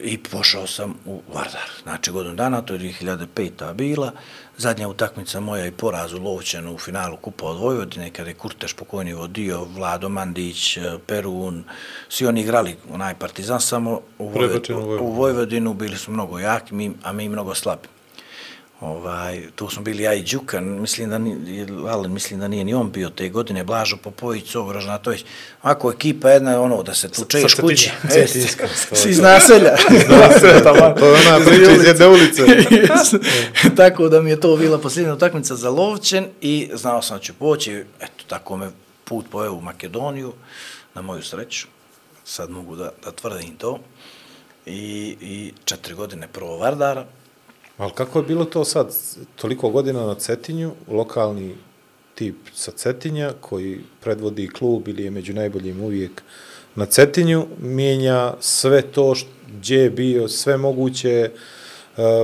i 0.00 0.18
pošao 0.18 0.66
sam 0.66 0.94
u 1.06 1.20
Vardar. 1.34 1.70
Znači, 1.82 2.10
godinu 2.10 2.34
dana, 2.34 2.62
to 2.62 2.74
je 2.74 2.80
2005. 2.80 3.72
bila, 3.72 4.12
zadnja 4.56 4.88
utakmica 4.88 5.40
moja 5.40 5.66
i 5.66 5.70
poraz 5.70 6.12
u 6.12 6.22
Lovćenu 6.22 6.74
u 6.74 6.78
finalu 6.78 7.16
Kupa 7.16 7.46
od 7.46 7.58
Vojvodine, 7.58 8.10
kada 8.10 8.28
je 8.28 8.34
Kurteš 8.34 8.72
pokojni 8.72 9.12
vodio, 9.12 9.64
Vlado 9.64 10.08
Mandić, 10.08 10.76
e, 10.76 10.98
Perun, 11.06 11.64
svi 12.08 12.26
oni 12.26 12.40
igrali 12.40 12.76
onaj 12.92 13.14
partizan, 13.14 13.60
samo 13.60 14.00
u, 14.18 14.28
Vojvodinu. 14.28 14.98
u 15.00 15.12
Vojvodinu 15.12 15.74
bili 15.74 15.96
su 15.96 16.10
mnogo 16.12 16.38
jaki, 16.38 16.74
mi, 16.74 16.92
a 17.02 17.12
mi 17.12 17.28
mnogo 17.28 17.54
slabi. 17.54 17.88
Ovaj, 18.80 19.42
tu 19.56 19.68
smo 19.70 19.82
bili 19.82 20.02
ja 20.02 20.14
i 20.14 20.22
Đukan, 20.22 20.64
mislim 20.64 21.10
da, 21.10 21.18
ni, 21.18 21.66
ali 21.88 22.08
mislim 22.08 22.40
da 22.40 22.48
nije 22.48 22.64
ni 22.64 22.74
on 22.74 22.90
bio 22.90 23.10
te 23.10 23.28
godine, 23.28 23.64
Blažo 23.64 23.96
Popović, 23.96 24.54
Ovo 24.54 24.72
Ražnatović. 24.72 25.24
Ako 25.62 25.92
ekipa 25.92 26.30
jedna 26.30 26.50
je 26.50 26.58
ono 26.58 26.82
da 26.82 26.94
se. 26.94 27.08
E, 28.04 28.26
Cetinjska, 28.26 28.66
to 28.88 28.94
je 28.94 29.00
Si 29.00 29.10
iz 29.10 29.16
to. 29.16 29.22
naselja. 29.22 29.76
To 30.98 31.06
je 31.06 31.26
ona 31.26 31.44
priča 31.46 31.70
iz 31.72 31.84
jedne 31.84 32.06
ulice. 32.06 32.42
tako 33.76 34.08
da 34.08 34.22
mi 34.22 34.30
je 34.30 34.40
to 34.40 34.56
bila 34.56 34.78
posljednja 34.78 35.14
utakmica 35.14 35.54
za 35.54 35.70
Lovćen 35.70 36.26
i 36.40 36.70
znao 36.74 37.02
sam 37.02 37.16
da 37.16 37.22
ću 37.22 37.34
poći, 37.34 37.84
eto, 38.00 38.24
tako 38.26 38.56
me 38.56 38.70
put 39.04 39.26
pojeo 39.30 39.52
u 39.52 39.60
Makedoniju, 39.60 40.32
na 40.94 41.02
moju 41.02 41.22
sreću, 41.22 41.66
sad 42.24 42.50
mogu 42.50 42.76
da, 42.76 42.90
da 43.04 43.10
tvrdim 43.10 43.56
to, 43.56 43.78
i, 44.66 45.16
i 45.20 45.52
četiri 45.64 45.94
godine 45.94 46.28
prvo 46.32 46.56
Vardara, 46.58 47.04
Ali 47.78 47.92
kako 47.94 48.18
je 48.18 48.24
bilo 48.24 48.44
to 48.44 48.64
sad, 48.64 48.94
toliko 49.36 49.70
godina 49.70 50.06
na 50.06 50.14
Cetinju, 50.14 50.72
lokalni 50.88 51.54
tip 52.14 52.36
sa 52.54 52.70
Cetinja, 52.70 53.32
koji 53.40 53.80
predvodi 54.00 54.48
klub 54.48 54.88
ili 54.88 55.04
je 55.04 55.10
među 55.10 55.34
najboljim 55.34 55.80
uvijek 55.80 56.22
na 56.74 56.86
Cetinju, 56.86 57.46
mijenja 57.60 58.34
sve 58.40 58.82
to 58.82 59.14
što, 59.14 59.28
gdje 59.58 59.76
je 59.76 59.90
bio, 59.90 60.28
sve 60.28 60.56
moguće 60.56 61.30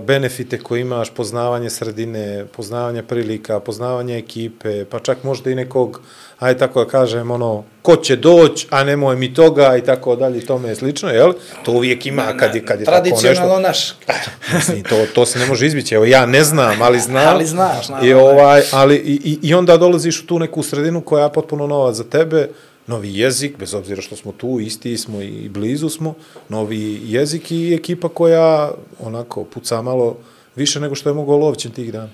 benefite 0.01 0.59
koje 0.59 0.81
imaš, 0.81 1.11
poznavanje 1.11 1.71
sredine, 1.71 2.25
poznavanje 2.47 3.03
prilika, 3.03 3.61
poznavanje 3.61 4.19
ekipe, 4.19 4.85
pa 4.85 4.99
čak 4.99 5.23
možda 5.23 5.51
i 5.51 5.55
nekog, 5.55 6.01
aj 6.39 6.59
tako 6.59 6.85
da 6.85 6.91
kažem, 6.91 7.31
ono, 7.31 7.65
ko 7.83 7.97
će 7.97 8.17
doći, 8.17 8.67
a 8.71 8.85
nemoj 8.85 9.17
mi 9.17 9.35
toga 9.35 9.77
i 9.77 9.83
tako 9.83 10.17
dalje, 10.17 10.39
i 10.39 10.47
tome 10.47 10.69
je 10.69 10.75
slično, 10.75 11.09
jel? 11.09 11.33
To 11.65 11.73
uvijek 11.73 12.07
ima 12.07 12.35
kad 12.35 12.55
je, 12.55 12.65
kad 12.65 12.81
je 12.81 12.87
tako 12.87 12.99
nešto. 12.99 13.17
Tradicionalno 13.17 13.61
naš. 13.61 13.95
Mislim, 14.55 14.83
to, 14.83 15.07
to 15.15 15.27
se 15.27 15.39
ne 15.39 15.47
može 15.47 15.67
izbići. 15.67 15.95
Evo, 15.95 16.05
ja 16.05 16.27
ne 16.27 16.45
znam, 16.45 16.83
ali 16.83 17.01
znam. 17.01 17.29
Ali 17.29 17.47
znaš, 17.47 17.89
naravno. 17.89 18.09
I, 18.11 18.15
ovaj, 18.15 18.63
ali, 18.73 18.97
i, 18.97 19.21
i- 19.25 19.39
i 19.43 19.55
onda 19.55 19.77
dolaziš 19.77 20.21
u 20.21 20.27
tu 20.27 20.39
neku 20.39 20.63
sredinu 20.63 21.01
koja 21.01 21.25
je 21.25 21.33
potpuno 21.33 21.67
nova 21.67 21.93
za 21.93 22.05
tebe, 22.05 22.49
novi 22.87 23.19
jezik, 23.19 23.59
bez 23.59 23.75
obzira 23.75 24.03
što 24.03 24.17
smo 24.17 24.33
tu, 24.33 24.61
isti 24.61 24.99
smo 24.99 25.21
i 25.21 25.49
blizu 25.49 25.89
smo, 25.89 26.15
novi 26.49 27.01
jezik 27.05 27.51
i 27.51 27.75
ekipa 27.75 28.09
koja 28.09 28.73
onako 29.01 29.45
puca 29.45 29.83
malo 29.83 30.17
više 30.57 30.81
nego 30.81 30.95
što 30.95 31.09
je 31.09 31.15
mogao 31.15 31.37
Lovićem 31.37 31.73
tih 31.73 31.93
dana. 31.93 32.11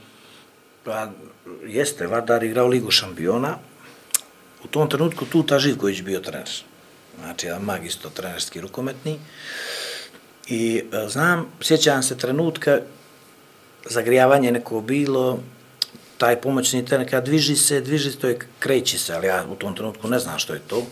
Pa, 0.84 1.10
jeste, 1.66 2.06
Vardar 2.06 2.44
igrao 2.44 2.66
Ligu 2.66 2.90
šampiona. 2.90 3.56
U 4.64 4.66
tom 4.68 4.88
trenutku 4.88 5.24
tu 5.24 5.42
ta 5.42 5.58
Živković 5.58 6.02
bio 6.02 6.20
trener. 6.20 6.48
Znači, 7.18 7.46
jedan 7.46 7.62
magisto 7.62 8.10
trenerski 8.10 8.60
rukometni. 8.60 9.18
I 10.48 10.82
e, 10.92 11.08
znam, 11.08 11.46
sjećam 11.60 12.02
se 12.02 12.18
trenutka, 12.18 12.80
zagrijavanje 13.84 14.52
neko 14.52 14.80
bilo, 14.80 15.38
taj 16.20 16.40
pomoćni 16.40 16.84
trener 16.84 17.10
kada 17.10 17.24
dviži 17.26 17.56
se, 17.56 17.80
dviži 17.80 18.10
se, 18.10 18.18
to 18.18 18.28
je 18.28 18.38
kreći 18.58 18.98
se, 18.98 19.14
ali 19.14 19.26
ja 19.26 19.44
u 19.50 19.54
tom 19.54 19.74
trenutku 19.74 20.08
ne 20.08 20.18
znam 20.18 20.38
što 20.38 20.52
je 20.54 20.60
to. 20.60 20.82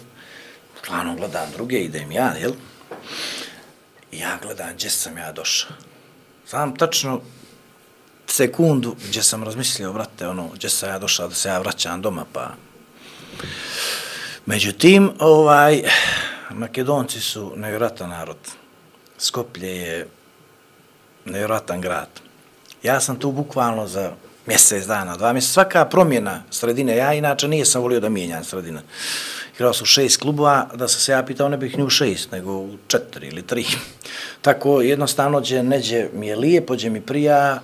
Stvarno 0.79 1.15
gledam 1.15 1.51
druge, 1.53 1.81
idem 1.81 2.13
ja, 2.13 2.33
jel? 2.41 2.53
Ja 4.13 4.39
gledam 4.43 4.69
gdje 4.75 4.91
sam 4.91 5.19
ja 5.19 5.33
došao. 5.33 5.71
Znam 6.49 6.77
tačno 6.77 7.21
sekundu 8.27 8.97
gdje 9.09 9.23
sam 9.23 9.45
razmislio, 9.45 9.93
vrate, 9.93 10.29
ono, 10.29 10.49
gdje 10.55 10.71
sam 10.71 10.89
ja 10.89 10.99
došao 10.99 11.29
da 11.29 11.35
se 11.35 11.49
ja 11.49 11.59
vraćam 11.59 12.03
doma, 12.03 12.25
pa... 12.33 12.55
Međutim, 14.47 15.11
ovaj, 15.19 15.83
Makedonci 16.51 17.21
su 17.21 17.53
nevjerojatan 17.57 18.11
narod. 18.11 18.39
Skoplje 19.19 19.77
je 19.77 20.09
nevjerojatan 21.25 21.81
grad. 21.81 22.09
Ja 22.83 23.01
sam 23.01 23.19
tu 23.19 23.33
bukvalno 23.33 23.87
za 23.87 24.13
mjesec 24.49 24.87
dana, 24.87 25.17
dva 25.17 25.33
mjeseca, 25.33 25.53
svaka 25.53 25.85
promjena 25.85 26.43
sredine, 26.51 26.97
ja 26.97 27.13
inače 27.15 27.49
nije 27.49 27.65
sam 27.65 27.83
volio 27.83 28.01
da 28.01 28.09
mijenjam 28.09 28.45
sredine. 28.45 28.81
Igrao 29.55 29.73
su 29.73 29.85
šest 29.85 30.21
klubova, 30.21 30.69
da 30.75 30.89
sam 30.89 31.01
se 31.01 31.13
ja 31.13 31.23
pitao 31.23 31.49
ne 31.49 31.57
bih 31.57 31.79
ni 31.79 31.85
u 31.85 31.91
šest, 31.91 32.33
nego 32.33 32.53
u 32.53 32.77
četiri 32.87 33.29
ili 33.29 33.43
tri. 33.43 33.67
Tako 34.47 34.81
jednostavno, 34.81 35.41
gdje 35.41 35.63
neđe 35.63 36.09
mi 36.13 36.27
je 36.27 36.37
lijepo, 36.37 36.75
gdje 36.75 36.91
mi 36.91 37.01
prija, 37.01 37.63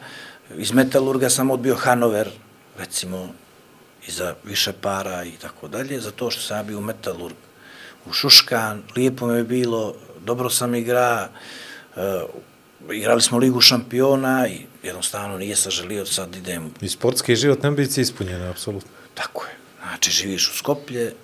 iz 0.56 0.72
Metalurga 0.72 1.30
sam 1.30 1.50
odbio 1.50 1.74
Hanover, 1.74 2.30
recimo, 2.78 3.28
i 4.08 4.10
za 4.10 4.34
više 4.44 4.72
para 4.72 5.24
i 5.24 5.30
tako 5.30 5.68
dalje, 5.68 6.00
zato 6.00 6.30
što 6.30 6.42
sam 6.42 6.56
ja 6.56 6.62
bio 6.62 6.78
u 6.78 6.82
Metalurg, 6.82 7.36
u 8.06 8.12
Šuškan, 8.12 8.82
lijepo 8.96 9.26
mi 9.26 9.36
je 9.36 9.44
bilo, 9.44 9.94
dobro 10.24 10.50
sam 10.50 10.74
igra, 10.74 11.28
uh, 11.96 12.02
e, 12.02 12.24
igrali 12.94 13.22
smo 13.22 13.38
Ligu 13.38 13.60
šampiona 13.60 14.48
i 14.48 14.73
jednostavno 14.84 15.38
nije 15.38 15.56
sa 15.56 15.70
želio 15.70 16.06
sad 16.06 16.36
idem 16.36 16.74
I 16.80 16.88
sportski 16.88 17.36
život 17.36 17.62
ne 17.62 17.70
bi 17.70 17.88
ispunjen, 17.96 18.42
apsolutno. 18.42 18.90
Tako 19.14 19.44
je. 19.44 19.52
Znači, 19.82 20.10
živiš 20.10 20.48
u 20.48 20.56
Skoplje, 20.56 21.14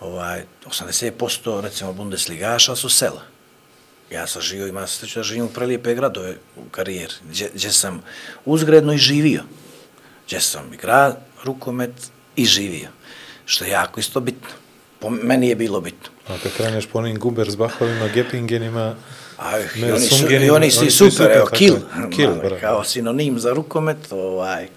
ovaj, 0.00 0.44
80% 0.66 1.60
recimo 1.60 1.92
Bundesligaša 1.92 2.76
su 2.76 2.88
sela. 2.88 3.22
Ja 4.10 4.26
sam 4.26 4.42
živio, 4.42 4.66
ima 4.66 4.86
se 4.86 4.96
sreću 4.96 5.18
da 5.18 5.22
živim 5.22 5.44
u 5.44 5.48
prelijepe 5.48 5.94
gradove 5.94 6.36
u 6.56 6.68
karijeri, 6.70 7.14
gdje, 7.30 7.50
gdje 7.54 7.72
sam 7.72 8.02
uzgredno 8.44 8.92
i 8.92 8.98
živio. 8.98 9.42
Gdje 10.26 10.40
sam 10.40 10.74
igra 10.74 11.16
rukomet 11.44 11.92
i 12.36 12.44
živio. 12.44 12.88
Što 13.44 13.64
je 13.64 13.70
jako 13.70 14.00
isto 14.00 14.20
bitno. 14.20 14.48
Po 14.98 15.10
meni 15.10 15.48
je 15.48 15.56
bilo 15.56 15.80
bitno. 15.80 16.08
A 16.28 16.36
kad 16.42 16.52
kreneš 16.52 16.86
po 16.86 16.98
onim 16.98 17.18
Gumbersbachovima, 17.18 18.08
Gepingenima, 18.08 18.96
Aj, 19.38 19.62
i 19.76 19.84
oni 19.84 20.00
su, 20.00 20.16
Sungeni, 20.16 20.46
i 20.46 20.50
oni 20.50 20.70
su 20.70 20.80
oni 20.80 20.90
super, 20.90 21.12
super, 21.12 21.36
evo, 21.36 21.46
kill. 21.46 21.76
Kill, 22.16 22.28
Malo, 22.28 22.40
bravo. 22.40 22.60
kao 22.60 22.84
sinonim 22.84 23.38
za 23.38 23.52
rukomet, 23.52 23.96
ovaj, 24.10 24.68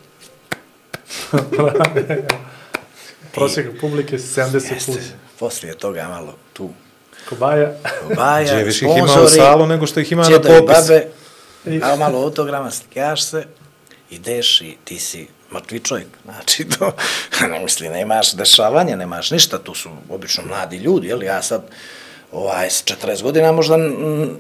Prosjek 3.34 3.82
publike 3.82 4.18
70 4.18 4.52
plus. 4.52 4.72
jeste, 4.72 4.94
poslije 5.40 5.78
toga 5.78 6.08
malo 6.08 6.36
tu 6.54 6.70
Kobaja. 7.30 7.74
Baja, 8.16 8.54
Gdje 8.54 8.64
više 8.64 8.86
ih 8.86 8.92
ima 8.98 9.22
u 9.22 9.28
salu 9.28 9.68
nego 9.68 9.88
što 9.88 10.00
ih 10.00 10.12
ima 10.12 10.30
na 10.30 10.38
popisu. 10.42 10.64
babe, 10.68 11.08
a 11.84 11.96
malo 11.96 12.24
autograma, 12.24 12.72
slikaš 12.72 13.24
se, 13.24 13.46
ideš 14.10 14.62
i 14.62 14.78
ti 14.84 15.00
si 15.00 15.28
mrtvi 15.54 15.80
čovjek. 15.80 16.08
Znači, 16.24 16.66
to, 16.70 16.96
ne 17.52 17.60
misli, 17.60 17.90
nemaš 17.90 18.34
dešavanja, 18.34 18.96
nemaš 18.96 19.32
ništa, 19.32 19.60
tu 19.60 19.74
su 19.74 19.90
obično 20.10 20.44
mladi 20.48 20.78
ljudi, 20.78 21.08
jel, 21.08 21.24
ja 21.24 21.42
sad, 21.42 21.62
ovaj, 22.36 22.70
s 22.70 22.84
40 22.84 23.24
godina, 23.24 23.52
možda 23.52 23.76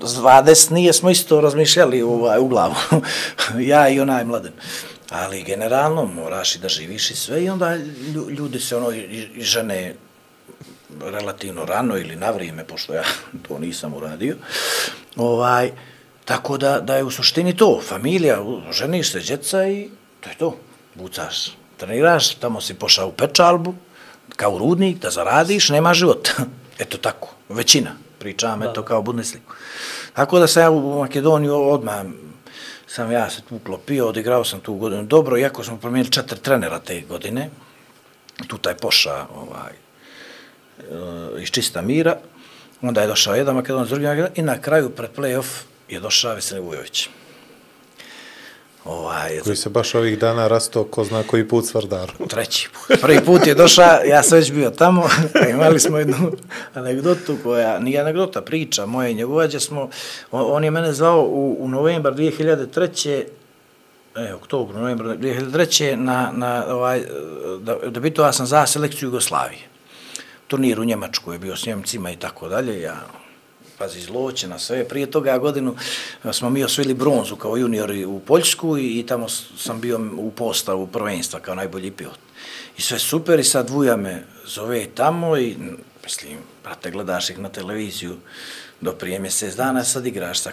s 0.01 0.15
20 0.15 0.71
nije 0.71 0.93
smo 0.93 1.09
isto 1.09 1.41
razmišljali 1.41 2.01
ovaj, 2.01 2.39
u 2.39 2.47
glavu, 2.47 2.75
ja 3.71 3.89
i 3.89 3.99
onaj 3.99 4.25
mladen. 4.25 4.53
Ali 5.09 5.43
generalno 5.43 6.05
moraš 6.05 6.55
i 6.55 6.59
da 6.59 6.69
živiš 6.69 7.11
i 7.11 7.15
sve 7.15 7.43
i 7.43 7.49
onda 7.49 7.75
ljudi 8.37 8.59
se 8.59 8.75
ono 8.75 8.91
i, 8.91 9.29
i 9.35 9.41
žene 9.41 9.95
relativno 11.01 11.65
rano 11.65 11.97
ili 11.97 12.15
na 12.15 12.31
vrijeme, 12.31 12.63
pošto 12.63 12.93
ja 12.93 13.03
to 13.47 13.59
nisam 13.59 13.93
uradio. 13.93 14.35
Ovaj, 15.15 15.71
tako 16.25 16.57
da, 16.57 16.79
da 16.79 16.95
je 16.95 17.03
u 17.03 17.11
suštini 17.11 17.57
to, 17.57 17.81
familija, 17.87 18.43
ženiš 18.71 19.11
se, 19.11 19.19
djeca 19.19 19.67
i 19.67 19.89
to 20.19 20.29
je 20.29 20.35
to. 20.35 20.57
Bucaš, 20.95 21.57
treniraš, 21.77 22.35
tamo 22.35 22.61
si 22.61 22.73
pošao 22.73 23.07
u 23.07 23.11
pečalbu, 23.11 23.73
kao 24.35 24.57
rudnik, 24.57 24.97
da 24.97 25.09
zaradiš, 25.09 25.69
nema 25.69 25.93
života. 25.93 26.31
Eto 26.79 26.97
tako, 26.97 27.34
većina. 27.49 27.91
Pričam, 28.19 28.63
eto, 28.63 28.83
kao 28.83 29.01
Bundesliga. 29.01 29.45
Tako 30.13 30.39
da 30.39 30.47
sam 30.47 30.63
ja 30.63 30.71
u 30.71 30.99
Makedoniju 30.99 31.53
odmah 31.55 32.05
sam 32.87 33.11
ja 33.11 33.29
se 33.29 33.41
tu 33.49 33.55
uklopio, 33.55 34.07
odigrao 34.07 34.43
sam 34.43 34.59
tu 34.59 34.73
godinu 34.73 35.03
dobro, 35.03 35.37
iako 35.37 35.63
smo 35.63 35.77
promijenili 35.77 36.11
četiri 36.11 36.39
trenera 36.39 36.79
te 36.79 37.01
godine, 37.01 37.49
tu 38.47 38.57
taj 38.57 38.75
poša, 38.75 39.25
ovaj, 39.35 39.73
e, 41.37 41.41
iz 41.41 41.49
čista 41.49 41.81
mira, 41.81 42.17
onda 42.81 43.01
je 43.01 43.07
došao 43.07 43.35
jedan 43.35 43.55
makedonac, 43.55 43.89
drugi 43.89 44.05
makedonac, 44.05 44.37
i 44.37 44.41
na 44.41 44.61
kraju 44.61 44.89
pred 44.89 45.09
play-off 45.15 45.63
je 45.89 45.99
došao 45.99 46.35
Veselin 46.35 46.63
Vujović. 46.63 47.09
Ovaj, 48.86 49.39
koji 49.43 49.55
se 49.55 49.69
baš 49.69 49.95
ovih 49.95 50.19
dana 50.19 50.47
rasto 50.47 50.83
ko 50.83 51.03
zna 51.03 51.23
koji 51.23 51.47
put 51.47 51.65
s 51.65 51.73
Vardarom. 51.73 52.15
treći 52.29 52.69
put. 52.73 53.01
Prvi 53.01 53.19
put 53.25 53.47
je 53.47 53.55
došao, 53.55 53.99
ja 54.05 54.23
sam 54.23 54.38
već 54.38 54.51
bio 54.51 54.69
tamo, 54.69 55.09
imali 55.53 55.79
smo 55.79 55.97
jednu 55.97 56.31
anegdotu 56.73 57.38
koja, 57.43 57.79
nije 57.79 57.99
anegdota, 57.99 58.41
priča 58.41 58.86
moje 58.86 59.11
i 59.11 59.15
njegova, 59.15 59.47
gdje 59.47 59.59
smo, 59.59 59.89
on, 60.31 60.45
on 60.55 60.63
je 60.63 60.71
mene 60.71 60.93
zvao 60.93 61.21
u, 61.21 61.57
u 61.59 61.67
novembar 61.67 62.13
2003. 62.13 63.23
E, 64.15 64.33
oktobru, 64.33 64.79
novembar 64.79 65.07
2003. 65.07 65.95
na, 65.95 66.31
na 66.33 66.65
ovaj, 66.69 67.03
da, 67.59 67.75
da 67.75 67.99
bitovao 67.99 68.33
sam 68.33 68.45
za 68.45 68.65
selekciju 68.65 69.07
Jugoslavije. 69.07 69.61
Turnir 70.47 70.79
u 70.79 70.86
Njemačku 70.86 71.33
je 71.33 71.39
bio 71.39 71.55
s 71.55 71.65
Njemcima 71.65 72.11
i 72.11 72.15
tako 72.15 72.47
dalje, 72.47 72.81
ja 72.81 72.95
pazi, 73.78 74.01
zločina, 74.01 74.55
na 74.55 74.59
sve. 74.59 74.88
Prije 74.88 75.11
toga 75.11 75.38
godinu 75.38 75.76
eh, 76.23 76.34
smo 76.34 76.49
mi 76.49 76.63
osvili 76.63 76.93
bronzu 76.93 77.36
kao 77.36 77.57
juniori 77.57 78.05
u 78.05 78.19
Poljsku 78.19 78.78
i, 78.78 78.99
i 78.99 79.05
tamo 79.05 79.30
sam 79.57 79.82
bio 79.82 79.99
u 80.17 80.32
postavu 80.32 80.88
prvenstva 80.88 81.39
kao 81.39 81.55
najbolji 81.55 81.91
pilot. 81.91 82.19
I 82.78 82.82
sve 82.82 82.99
super 82.99 83.39
i 83.39 83.43
sad 83.43 83.69
Vuja 83.69 83.95
me 83.95 84.23
zove 84.45 84.88
tamo 84.95 85.38
i 85.38 85.55
mislim, 86.03 86.38
brate, 86.63 86.91
gledaš 86.91 87.30
ih 87.30 87.39
na 87.39 87.49
televiziju 87.49 88.15
do 88.82 88.91
prije 88.91 89.19
mjesec 89.19 89.55
dana, 89.55 89.84
sad 89.84 90.05
igraš 90.05 90.39
sa 90.39 90.51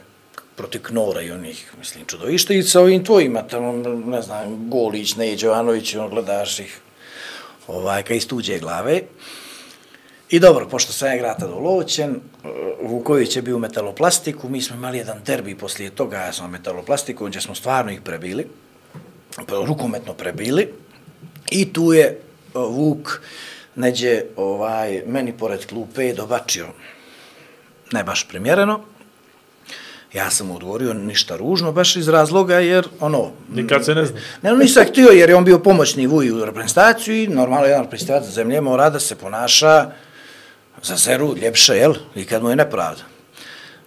protiv 0.56 0.82
Knora 0.82 1.22
i 1.22 1.30
onih, 1.30 1.72
mislim, 1.78 2.04
čudovišta 2.06 2.54
i 2.54 2.62
sa 2.62 2.80
ovim 2.80 3.04
tvojima, 3.04 3.42
tamo, 3.42 3.72
ne 4.06 4.22
znam, 4.22 4.70
Golić, 4.70 5.16
Neđe 5.16 5.46
Jovanović, 5.46 5.94
on 5.94 6.10
gledaš 6.10 6.58
ih, 6.60 6.80
ovaj, 7.66 8.02
ka 8.02 8.14
iz 8.14 8.28
tuđe 8.28 8.58
glave. 8.58 9.02
I 10.32 10.38
dobro, 10.40 10.68
pošto 10.68 10.92
sam 10.92 11.08
ja 11.08 11.14
igra 11.14 11.34
tada 11.34 11.54
uloćen, 11.54 12.20
Vuković 12.82 13.36
je 13.36 13.42
bio 13.42 13.56
u 13.56 13.58
metaloplastiku, 13.58 14.48
mi 14.48 14.62
smo 14.62 14.76
imali 14.76 14.98
jedan 14.98 15.18
derbi 15.26 15.54
poslije 15.54 15.90
toga, 15.90 16.16
ja 16.16 16.32
sam 16.32 16.50
metaloplastiku, 16.50 17.26
gdje 17.26 17.40
smo 17.40 17.54
stvarno 17.54 17.92
ih 17.92 18.00
prebili, 18.00 18.46
rukometno 19.66 20.14
prebili, 20.14 20.68
i 21.50 21.72
tu 21.72 21.92
je 21.92 22.20
o, 22.54 22.68
Vuk 22.68 23.20
neđe 23.74 24.22
ovaj, 24.36 25.02
meni 25.06 25.32
pored 25.32 25.66
klupe 25.66 26.12
dobačio 26.12 26.66
ne 27.92 28.04
baš 28.04 28.28
primjereno, 28.28 28.80
Ja 30.12 30.30
sam 30.30 30.46
mu 30.46 30.56
odgovorio 30.56 30.92
ništa 30.92 31.36
ružno, 31.36 31.70
baš 31.72 31.96
iz 31.96 32.08
razloga 32.08 32.58
jer, 32.60 32.88
ono... 33.00 33.30
Nikad 33.48 33.84
se 33.84 33.94
ne 33.94 34.04
zna. 34.04 34.20
Ne, 34.42 34.56
nisam 34.56 34.84
htio 34.84 35.08
jer 35.08 35.30
je 35.30 35.36
on 35.36 35.44
bio 35.44 35.58
pomoćni 35.58 36.06
vuj 36.06 36.30
u 36.30 36.44
reprezentaciju 36.44 37.14
i 37.16 37.28
normalno 37.28 37.66
jedan 37.66 37.84
reprezentatac 37.84 38.28
zemlje 38.28 38.60
mora 38.60 38.90
da 38.90 39.00
se 39.00 39.16
ponaša 39.16 39.90
za 40.82 40.96
zeru 40.96 41.34
ljepše, 41.36 41.76
jel? 41.76 41.94
I 42.14 42.24
kad 42.24 42.42
mu 42.42 42.50
je 42.50 42.56
nepravda. 42.56 43.02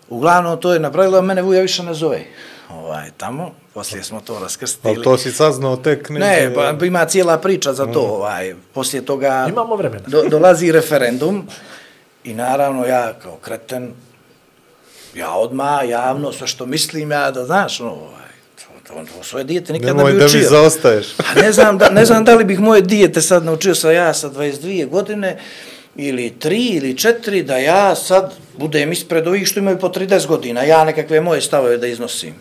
Uglavnom, 0.09 0.61
to 0.61 0.73
je 0.73 0.79
napravilo, 0.79 1.21
mene 1.21 1.41
vuja 1.41 1.61
više 1.61 1.83
ne 1.83 1.93
zove. 1.93 2.21
ovaj, 2.69 3.09
tamo, 3.17 3.51
poslije 3.73 4.03
smo 4.03 4.21
to 4.21 4.39
raskrstili. 4.39 4.93
Ali 4.95 5.03
to 5.03 5.17
si 5.17 5.31
saznao 5.31 5.77
tek 5.77 6.09
neke... 6.09 6.25
Ne, 6.25 6.53
pa 6.79 6.85
ima 6.85 7.05
cijela 7.05 7.37
priča 7.37 7.73
za 7.73 7.85
to, 7.85 8.01
ovaj, 8.01 8.55
poslije 8.73 9.05
toga... 9.05 9.45
Imamo 9.49 9.75
vremena. 9.75 10.03
Do, 10.07 10.23
dolazi 10.29 10.71
referendum 10.71 11.47
i 12.23 12.33
naravno 12.33 12.85
ja 12.85 13.13
kao 13.13 13.35
kreten, 13.35 13.93
ja 15.15 15.33
odma 15.33 15.81
javno 15.83 16.31
sve 16.31 16.47
što 16.47 16.65
mislim 16.65 17.11
ja 17.11 17.31
da 17.31 17.45
znaš, 17.45 17.79
no, 17.79 17.91
ovaj, 17.91 18.31
to, 18.55 18.93
to, 18.93 18.93
to 19.17 19.23
svoje 19.23 19.43
dijete 19.43 19.73
nikad 19.73 19.87
Nemoj 19.87 20.03
ne 20.05 20.13
bi 20.13 20.19
da 20.19 20.25
učio. 20.25 20.39
mi 20.39 20.45
zaostaješ. 20.45 21.07
A 21.19 21.41
ne 21.41 21.51
znam, 21.51 21.77
da, 21.77 21.89
ne 21.89 22.05
znam 22.05 22.25
da 22.25 22.35
li 22.35 22.43
bih 22.43 22.59
moje 22.59 22.81
dijete 22.81 23.21
sad 23.21 23.45
naučio 23.45 23.75
sa 23.75 23.91
ja 23.91 24.13
sa 24.13 24.29
22 24.29 24.89
godine 24.89 25.39
ili 25.95 26.33
3 26.39 26.77
ili 26.77 26.93
4 26.93 27.43
da 27.43 27.57
ja 27.57 27.95
sad 27.95 28.33
budem 28.57 28.91
ispred 28.91 29.27
ovih 29.27 29.47
što 29.47 29.59
imaju 29.59 29.79
po 29.79 29.87
30 29.89 30.27
godina, 30.27 30.63
ja 30.63 30.83
nekakve 30.83 31.21
moje 31.21 31.41
stavove 31.41 31.77
da 31.77 31.87
iznosim. 31.87 32.33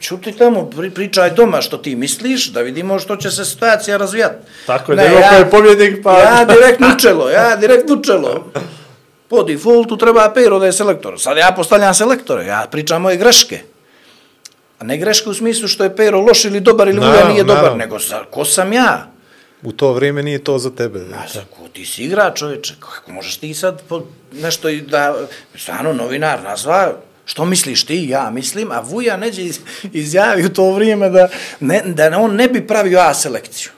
Čuti 0.00 0.32
tamo, 0.32 0.70
pri, 0.70 0.90
pričaj 0.90 1.30
doma 1.30 1.62
što 1.62 1.76
ti 1.76 1.96
misliš, 1.96 2.46
da 2.46 2.60
vidimo 2.60 2.98
što 2.98 3.16
će 3.16 3.30
se 3.30 3.44
situacija 3.44 3.96
razvijati. 3.96 4.46
Tako 4.66 4.92
je, 4.92 4.96
nego 4.96 5.16
ko 5.28 5.34
je 5.34 5.50
pobjednik, 5.50 6.02
pa... 6.02 6.18
Ja 6.18 6.44
direktno 6.44 6.86
učelo, 6.96 7.30
ja 7.30 7.56
direktno 7.56 7.94
učelo. 7.96 8.52
Po 9.28 9.42
defaultu 9.42 9.96
treba 9.96 10.32
Pero 10.34 10.58
da 10.58 10.66
je 10.66 10.72
selektor. 10.72 11.20
Sad 11.20 11.36
ja 11.36 11.52
postavljam 11.56 11.94
selektore, 11.94 12.46
ja 12.46 12.66
pričam 12.70 13.02
moje 13.02 13.16
greške. 13.16 13.60
A 14.78 14.84
ne 14.84 14.98
greške 14.98 15.30
u 15.30 15.34
smislu 15.34 15.68
što 15.68 15.84
je 15.84 15.96
Pero 15.96 16.20
loš 16.20 16.44
ili 16.44 16.60
dobar 16.60 16.88
ili 16.88 17.00
Naravno, 17.00 17.32
nije 17.32 17.44
dobar, 17.44 17.56
naravno. 17.56 17.78
nego 17.78 17.98
za, 17.98 18.24
ko 18.30 18.44
sam 18.44 18.72
ja? 18.72 19.13
U 19.64 19.72
to 19.72 19.92
vrijeme 19.92 20.22
nije 20.22 20.44
to 20.44 20.58
za 20.58 20.70
tebe. 20.70 21.00
A 21.00 21.28
za 21.34 21.40
ko 21.56 21.68
ti 21.72 21.86
si 21.86 22.04
igrač, 22.04 22.38
čovječe, 22.38 22.74
kako 22.80 23.12
možeš 23.12 23.36
ti 23.36 23.54
sad 23.54 23.82
po, 23.88 24.02
nešto 24.32 24.68
i 24.68 24.80
da, 24.80 25.16
stvarno 25.54 25.92
novinar 25.92 26.42
nazva, 26.42 26.92
što 27.24 27.44
misliš 27.44 27.84
ti, 27.84 28.06
ja 28.08 28.30
mislim, 28.30 28.70
a 28.70 28.80
Vuja 28.80 29.16
neđe 29.16 29.42
iz, 29.42 29.60
izjavi 29.92 30.44
u 30.44 30.52
to 30.52 30.72
vrijeme 30.72 31.10
da, 31.10 31.28
ne, 31.60 31.82
da 31.86 32.18
on 32.18 32.34
ne 32.34 32.48
bi 32.48 32.66
pravio 32.66 32.98
A 32.98 33.14
selekciju 33.14 33.70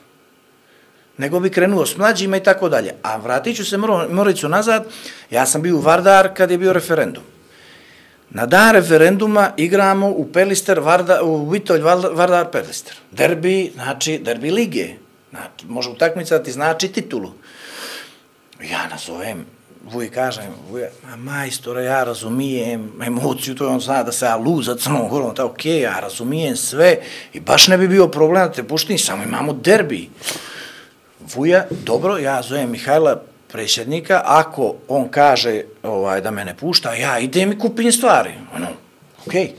nego 1.17 1.39
bi 1.39 1.49
krenuo 1.49 1.85
s 1.85 1.97
mlađima 1.97 2.37
i 2.37 2.43
tako 2.43 2.69
dalje. 2.69 2.93
A 3.03 3.17
vratit 3.17 3.57
ću 3.57 3.65
se 3.65 3.77
Moricu 4.09 4.49
nazad, 4.49 4.85
ja 5.31 5.45
sam 5.45 5.61
bio 5.61 5.75
u 5.75 5.79
Vardar 5.79 6.29
kad 6.33 6.51
je 6.51 6.57
bio 6.57 6.73
referendum. 6.73 7.23
Na 8.29 8.45
dan 8.45 8.73
referenduma 8.73 9.51
igramo 9.57 10.09
u 10.09 10.27
Pelister, 10.33 10.79
Varda, 10.79 11.23
u 11.23 11.49
Vitolj, 11.49 11.81
Vardar 12.11 12.51
Pelister. 12.51 12.95
Derbi, 13.11 13.71
znači, 13.75 14.19
derbi 14.23 14.51
lige. 14.51 14.87
Znači, 15.29 15.65
može 15.65 15.89
utakmica 15.89 16.37
da 16.37 16.43
ti 16.43 16.51
znači 16.51 16.87
titulu. 16.87 17.31
Ja 18.61 18.87
nazovem, 18.91 19.45
Vuj 19.91 20.09
kažem, 20.11 20.53
Vuj, 20.69 20.83
a 20.83 21.15
majstore, 21.15 21.83
ja 21.83 22.03
razumijem 22.03 22.91
emociju, 23.05 23.55
to 23.55 23.63
je 23.63 23.69
on 23.69 23.79
zna 23.79 24.03
da 24.03 24.11
se 24.11 24.25
ja 24.25 24.35
luza 24.35 24.75
crnom 24.75 25.09
gorom, 25.09 25.35
ta 25.35 25.45
okej, 25.45 25.71
okay, 25.71 25.83
ja 25.83 25.99
razumijem 25.99 26.55
sve 26.55 26.97
i 27.33 27.39
baš 27.39 27.67
ne 27.67 27.77
bi 27.77 27.87
bio 27.87 28.07
problem 28.07 28.47
da 28.47 28.53
te 28.53 28.63
puštim, 28.63 28.97
samo 28.97 29.23
imamo 29.23 29.53
derbi. 29.53 30.09
Vuja, 31.35 31.65
dobro, 31.69 32.17
ja 32.17 32.41
zovem 32.41 32.71
Mihajla 32.71 33.21
predsjednika, 33.51 34.21
ako 34.25 34.75
on 34.87 35.09
kaže 35.09 35.61
ovaj 35.83 36.21
da 36.21 36.31
me 36.31 36.45
ne 36.45 36.57
pušta, 36.57 36.93
ja 36.93 37.19
idem 37.19 37.51
i 37.51 37.59
kupim 37.59 37.91
stvari. 37.91 38.33
Ono, 38.55 38.67
okej. 39.27 39.45
Okay. 39.45 39.51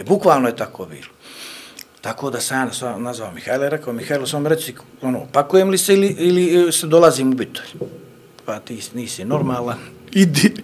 I 0.00 0.02
bukvalno 0.02 0.48
je 0.48 0.56
tako 0.56 0.86
bilo. 0.86 1.08
Tako 2.00 2.30
da 2.30 2.40
sam 2.40 2.70
ja 2.82 2.98
nazvao, 2.98 3.32
Mihajla 3.32 3.66
i 3.66 3.70
rekao, 3.70 3.92
Mihajlo, 3.92 4.26
samo 4.26 4.48
reci, 4.48 4.74
ono, 5.02 5.26
pakujem 5.32 5.70
li 5.70 5.78
se 5.78 5.94
ili, 5.94 6.06
ili 6.06 6.68
e, 6.68 6.72
se 6.72 6.86
dolazim 6.86 7.30
u 7.30 7.34
bitolj? 7.34 7.66
Pa 8.44 8.58
ti 8.60 8.82
nisi 8.94 9.24
normalan, 9.24 9.78
idi. 10.12 10.54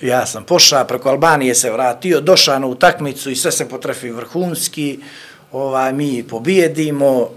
Ja 0.00 0.26
sam 0.26 0.44
pošao, 0.44 0.84
preko 0.84 1.08
Albanije 1.08 1.54
se 1.54 1.70
vratio, 1.70 2.20
došao 2.20 2.58
na 2.58 2.66
utakmicu 2.66 3.30
i 3.30 3.36
sve 3.36 3.52
se 3.52 3.68
potrefi 3.68 4.10
vrhunski, 4.10 4.98
ovaj, 5.52 5.92
mi 5.92 6.22
pobijedimo, 6.28 7.30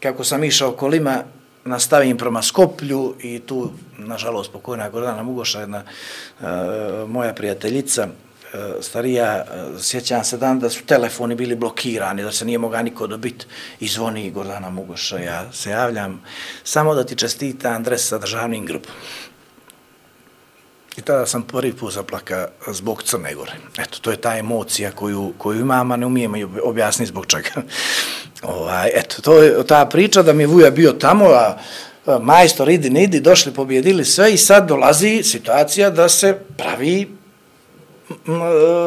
kako 0.00 0.24
sam 0.24 0.44
išao 0.44 0.72
kolima, 0.72 1.22
nastavim 1.64 2.16
prema 2.16 2.42
Skoplju 2.42 3.14
i 3.20 3.38
tu, 3.38 3.70
nažalost, 3.98 4.52
pokojna 4.52 4.90
Gordana 4.90 5.22
Mugoša, 5.22 5.60
jedna 5.60 5.82
uh, 6.40 6.46
moja 7.08 7.34
prijateljica, 7.34 8.08
E, 8.54 8.82
starija, 8.82 9.36
e, 9.36 9.82
sjećam 9.82 10.24
se 10.24 10.36
dan 10.36 10.58
da 10.60 10.70
su 10.70 10.84
telefoni 10.84 11.34
bili 11.34 11.56
blokirani, 11.56 12.22
da 12.22 12.32
se 12.32 12.44
nije 12.44 12.58
moga 12.58 12.82
niko 12.82 13.06
dobiti 13.06 13.46
i 13.80 13.88
zvoni 13.88 14.30
Gordana 14.30 14.70
Mugoša, 14.70 15.18
ja 15.18 15.52
se 15.52 15.70
javljam, 15.70 16.22
samo 16.64 16.94
da 16.94 17.04
ti 17.04 17.16
čestita 17.16 17.68
Andres 17.68 18.08
sa 18.08 18.18
državnim 18.18 18.66
grupom. 18.66 18.92
I 20.96 21.00
tada 21.00 21.26
sam 21.26 21.42
prvi 21.42 21.72
put 21.72 21.92
zaplaka 21.92 22.48
zbog 22.68 23.02
Crne 23.02 23.34
Gore. 23.34 23.52
Eto, 23.78 23.98
to 24.00 24.10
je 24.10 24.16
ta 24.16 24.36
emocija 24.36 24.90
koju, 24.90 25.32
koju 25.38 25.60
imam, 25.60 25.92
a 25.92 25.96
ne 25.96 26.06
umijem 26.06 26.32
objasniti 26.64 27.08
zbog 27.08 27.26
čega. 27.26 27.50
ovaj, 28.42 28.90
eto, 28.94 29.22
to 29.22 29.42
je 29.42 29.66
ta 29.66 29.86
priča 29.86 30.22
da 30.22 30.32
mi 30.32 30.46
Vuja 30.46 30.70
bio 30.70 30.92
tamo, 30.92 31.24
a, 31.24 31.56
majstor 32.20 32.68
idi, 32.68 32.90
ne 32.90 33.04
idi, 33.04 33.20
došli, 33.20 33.52
pobjedili 33.52 34.04
sve 34.04 34.34
i 34.34 34.36
sad 34.36 34.68
dolazi 34.68 35.22
situacija 35.22 35.90
da 35.90 36.08
se 36.08 36.38
pravi 36.56 37.21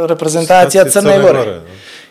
reprezentacija 0.07 0.85
Crne, 0.85 1.19
Gore. 1.19 1.39
Gore. 1.39 1.61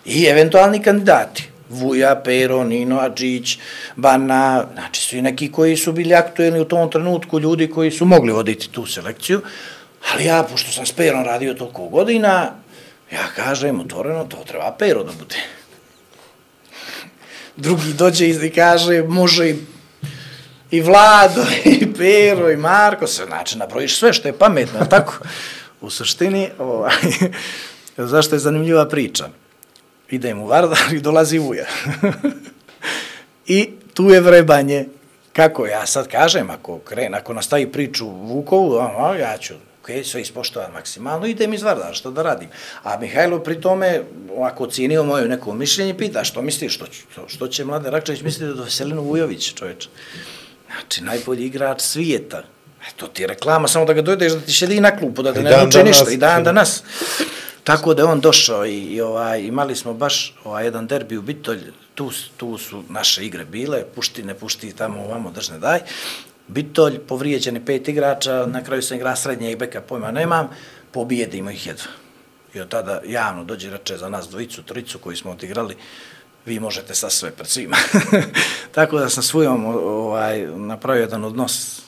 I 0.04 0.24
eventualni 0.24 0.82
kandidati. 0.82 1.48
Vuja, 1.68 2.14
Pero, 2.24 2.64
Nino, 2.64 2.98
Adžić, 3.00 3.58
Bana, 3.96 4.66
znači 4.74 5.00
svi 5.00 5.22
neki 5.22 5.52
koji 5.52 5.76
su 5.76 5.92
bili 5.92 6.14
aktuelni 6.14 6.60
u 6.60 6.64
tom 6.64 6.90
trenutku, 6.90 7.40
ljudi 7.40 7.70
koji 7.70 7.90
su 7.90 8.04
mogli 8.04 8.32
voditi 8.32 8.68
tu 8.68 8.86
selekciju, 8.86 9.40
ali 10.12 10.24
ja, 10.24 10.42
pošto 10.42 10.72
sam 10.72 10.86
s 10.86 10.92
Perom 10.92 11.24
radio 11.24 11.54
toliko 11.54 11.88
godina, 11.88 12.50
ja 13.12 13.26
kažem 13.36 13.80
otvoreno, 13.80 14.24
to 14.24 14.36
treba 14.46 14.76
Pero 14.78 15.02
da 15.04 15.12
bude. 15.12 15.36
Drugi 17.56 17.92
dođe 17.92 18.28
i 18.28 18.50
kaže, 18.50 19.02
može 19.02 19.50
i, 19.50 19.56
i 20.70 20.80
Vlado, 20.80 21.44
i 21.80 21.92
Pero, 21.98 22.50
i 22.50 22.56
Marko, 22.56 23.06
sve, 23.06 23.26
znači, 23.26 23.58
nabrojiš 23.58 23.98
sve 23.98 24.12
što 24.12 24.28
je 24.28 24.38
pametno, 24.38 24.86
tako? 24.90 25.18
U 25.80 25.90
suštini, 25.90 26.48
ovaj, 26.58 26.92
zašto 28.12 28.34
je 28.34 28.38
zanimljiva 28.38 28.88
priča? 28.88 29.28
idem 30.10 30.42
u 30.42 30.46
Vardar 30.46 30.92
i 30.92 31.00
dolazi 31.00 31.38
uja. 31.38 31.66
I 33.46 33.70
tu 33.94 34.10
je 34.10 34.20
vrebanje. 34.20 34.86
Kako 35.32 35.66
ja 35.66 35.86
sad 35.86 36.08
kažem, 36.08 36.50
ako 36.50 36.78
kren, 36.78 37.14
ako 37.14 37.34
nastavi 37.34 37.72
priču 37.72 38.06
Vukovu, 38.06 38.78
a, 38.78 39.16
ja 39.16 39.36
ću 39.38 39.54
ok, 39.82 39.88
sve 40.04 40.20
ispoštovan 40.20 40.72
maksimalno, 40.72 41.26
idem 41.26 41.54
iz 41.54 41.62
Vardara, 41.62 41.94
što 41.94 42.10
da 42.10 42.22
radim. 42.22 42.48
A 42.82 42.98
Mihajlo 42.98 43.38
pri 43.38 43.60
tome, 43.60 44.02
ako 44.40 44.66
cijenio 44.66 45.02
moje 45.02 45.28
neko 45.28 45.54
mišljenje, 45.54 45.98
pita 45.98 46.24
što 46.24 46.42
misliš, 46.42 46.74
što, 46.74 46.86
što, 47.12 47.28
što 47.28 47.48
će 47.48 47.64
Mladen 47.64 47.92
Rakčević 47.92 48.22
misliti 48.22 48.56
do 48.56 48.64
Veselinu 48.64 49.02
Vujović, 49.02 49.54
čoveče. 49.54 49.88
Znači, 50.66 51.04
najbolji 51.04 51.46
igrač 51.46 51.80
svijeta. 51.80 52.42
To 52.96 53.06
ti 53.06 53.22
je 53.22 53.26
reklama, 53.26 53.68
samo 53.68 53.84
da 53.84 53.92
ga 53.92 54.02
dojdeš, 54.02 54.32
da 54.32 54.40
ti 54.40 54.52
šedi 54.52 54.80
na 54.80 54.96
klupu, 54.96 55.22
da 55.22 55.32
te 55.32 55.42
ne 55.42 55.50
dan 55.50 55.70
danas, 55.70 55.86
ništa, 55.86 56.10
i 56.10 56.16
dan 56.16 56.44
danas. 56.44 56.82
Tako 57.64 57.94
da 57.94 58.06
on 58.06 58.20
došao 58.20 58.66
i, 58.66 58.78
i 58.78 59.00
ovaj, 59.00 59.40
imali 59.40 59.76
smo 59.76 59.94
baš 59.94 60.34
ovaj, 60.44 60.64
jedan 60.64 60.86
derbi 60.86 61.16
u 61.16 61.22
Bitolj, 61.22 61.60
tu, 61.94 62.10
tu 62.36 62.58
su 62.58 62.82
naše 62.88 63.26
igre 63.26 63.44
bile, 63.44 63.84
pušti, 63.94 64.22
ne 64.22 64.34
pušti, 64.34 64.72
tamo 64.72 65.04
ovamo, 65.04 65.30
držne 65.30 65.58
daj. 65.58 65.80
Bitolj, 66.48 66.98
povrijeđeni 66.98 67.64
pet 67.64 67.88
igrača, 67.88 68.46
na 68.46 68.64
kraju 68.64 68.82
sam 68.82 68.96
igra 68.96 69.16
srednje 69.16 69.52
i 69.52 69.56
beka, 69.56 69.80
pojma 69.80 70.10
nemam, 70.10 70.48
pobijedimo 70.90 71.50
ih 71.50 71.66
jedva. 71.66 71.90
I 72.54 72.60
od 72.60 72.68
tada 72.68 73.00
javno 73.06 73.44
dođe 73.44 73.70
reče 73.70 73.96
za 73.96 74.08
nas 74.08 74.28
dvojicu, 74.28 74.62
tricu 74.62 74.98
koji 74.98 75.16
smo 75.16 75.30
odigrali, 75.30 75.76
vi 76.46 76.60
možete 76.60 76.94
sa 76.94 77.10
sve 77.10 77.30
pred 77.30 77.48
svima. 77.48 77.76
Tako 78.74 78.98
da 78.98 79.08
sam 79.08 79.22
svojom 79.22 79.66
ovaj, 79.66 80.46
napravio 80.46 81.00
jedan 81.00 81.24
odnos 81.24 81.78
e, 81.78 81.82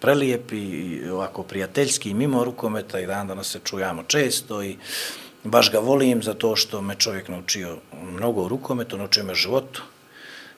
prelijep 0.00 0.52
i 0.52 1.00
ovako 1.12 1.42
prijateljski 1.42 2.14
mimo 2.14 2.44
rukometa 2.44 3.00
i 3.00 3.06
dan 3.06 3.26
danas 3.26 3.50
se 3.50 3.60
čujamo 3.64 4.02
često 4.02 4.62
i 4.62 4.76
baš 5.44 5.72
ga 5.72 5.78
volim 5.78 6.22
zato 6.22 6.56
što 6.56 6.80
me 6.80 6.94
čovjek 6.94 7.28
naučio 7.28 7.76
mnogo 8.02 8.48
rukometu, 8.48 8.98
naučio 8.98 9.24
me 9.24 9.34
životu, 9.34 9.82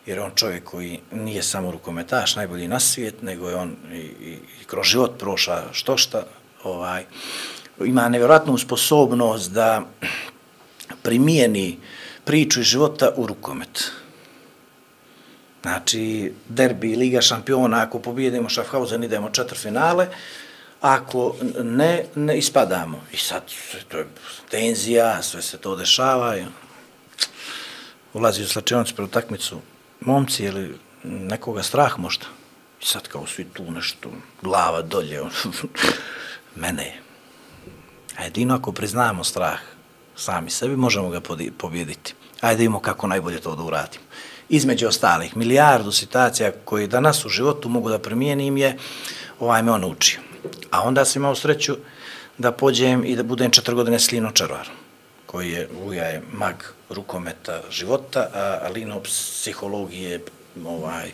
jer 0.07 0.20
on 0.20 0.30
čovjek 0.34 0.64
koji 0.64 1.00
nije 1.12 1.42
samo 1.42 1.70
rukometaš, 1.70 2.36
najbolji 2.36 2.68
na 2.68 2.80
svijet, 2.80 3.22
nego 3.22 3.48
je 3.48 3.57
on 3.57 3.76
i, 3.92 3.96
i, 3.96 4.38
i 4.62 4.64
kroz 4.66 4.86
život 4.86 5.18
proša 5.18 5.62
što 5.72 5.96
šta, 5.96 6.24
ovaj, 6.64 7.05
ima 7.84 8.09
nevjerojatnu 8.09 8.59
sposobnost 8.59 9.53
da 9.53 9.82
primijeni 11.03 11.78
priču 12.25 12.61
iz 12.61 12.66
života 12.66 13.12
u 13.16 13.27
rukomet. 13.27 13.91
Znači, 15.62 16.33
derbi, 16.49 16.97
Liga 16.97 17.20
šampiona, 17.20 17.83
ako 17.83 17.99
pobijedimo 17.99 18.51
Schaffhausen, 18.51 19.05
idemo 19.05 19.31
četiri 19.31 19.59
finale, 19.59 20.09
ako 20.81 21.37
ne, 21.62 22.05
ne 22.14 22.39
ispadamo. 22.39 23.05
I 23.12 23.16
sad, 23.16 23.43
to 23.89 23.99
je 23.99 24.07
tenzija, 24.51 25.23
sve 25.23 25.43
se 25.43 25.59
to 25.59 25.77
dešava. 25.77 26.37
I 26.37 26.45
ulazi 28.12 28.43
u 28.43 28.49
slačionicu 28.49 28.95
pred 28.95 29.09
utakmicu 29.09 29.61
momci 30.01 30.45
ili 30.45 30.79
nekoga 31.05 31.62
strah 31.62 31.99
možda. 31.99 32.27
I 32.83 32.87
sad 32.87 33.09
kao 33.09 33.27
svi 33.27 33.45
tu 33.45 33.70
nešto, 33.70 34.11
glava 34.43 34.83
dolje, 34.83 35.20
ono, 35.20 35.31
mene 36.62 36.85
je. 36.85 37.01
A 38.18 38.25
jedino 38.25 38.55
ako 38.55 38.73
priznamo 38.73 39.25
strah, 39.25 39.61
sami 40.16 40.50
sebi, 40.50 40.76
možemo 40.76 41.08
ga 41.08 41.20
pobjediti. 41.58 42.14
Ajde 42.40 42.58
vidimo 42.58 42.80
kako 42.80 43.06
najbolje 43.06 43.40
to 43.40 43.56
da 43.56 43.62
uradimo. 43.62 44.04
Između 44.48 44.88
ostalih, 44.88 45.36
milijardu 45.36 45.92
situacija 45.92 46.52
koje 46.64 46.86
danas 46.86 47.24
u 47.24 47.28
životu 47.28 47.68
mogu 47.68 47.90
da 47.90 47.98
primijenim 47.98 48.56
je, 48.56 48.78
ovaj 49.40 49.62
me 49.62 49.72
on 49.72 49.84
učio. 49.84 50.20
A 50.70 50.82
onda 50.82 51.04
sam 51.04 51.22
imao 51.22 51.34
sreću 51.34 51.76
da 52.38 52.52
pođem 52.52 53.04
i 53.04 53.16
da 53.16 53.22
budem 53.22 53.50
četiri 53.50 53.74
godine 53.74 53.98
s 53.98 54.12
Lino 54.12 54.30
Čarvarom, 54.30 54.74
koji 55.26 55.50
je, 55.50 55.68
Luja 55.84 56.04
je 56.04 56.22
mag 56.32 56.54
rukometa 56.90 57.60
života, 57.70 58.28
a 58.34 58.68
Lino 58.68 59.00
psihologije, 59.00 60.20
ovaj, 60.66 61.10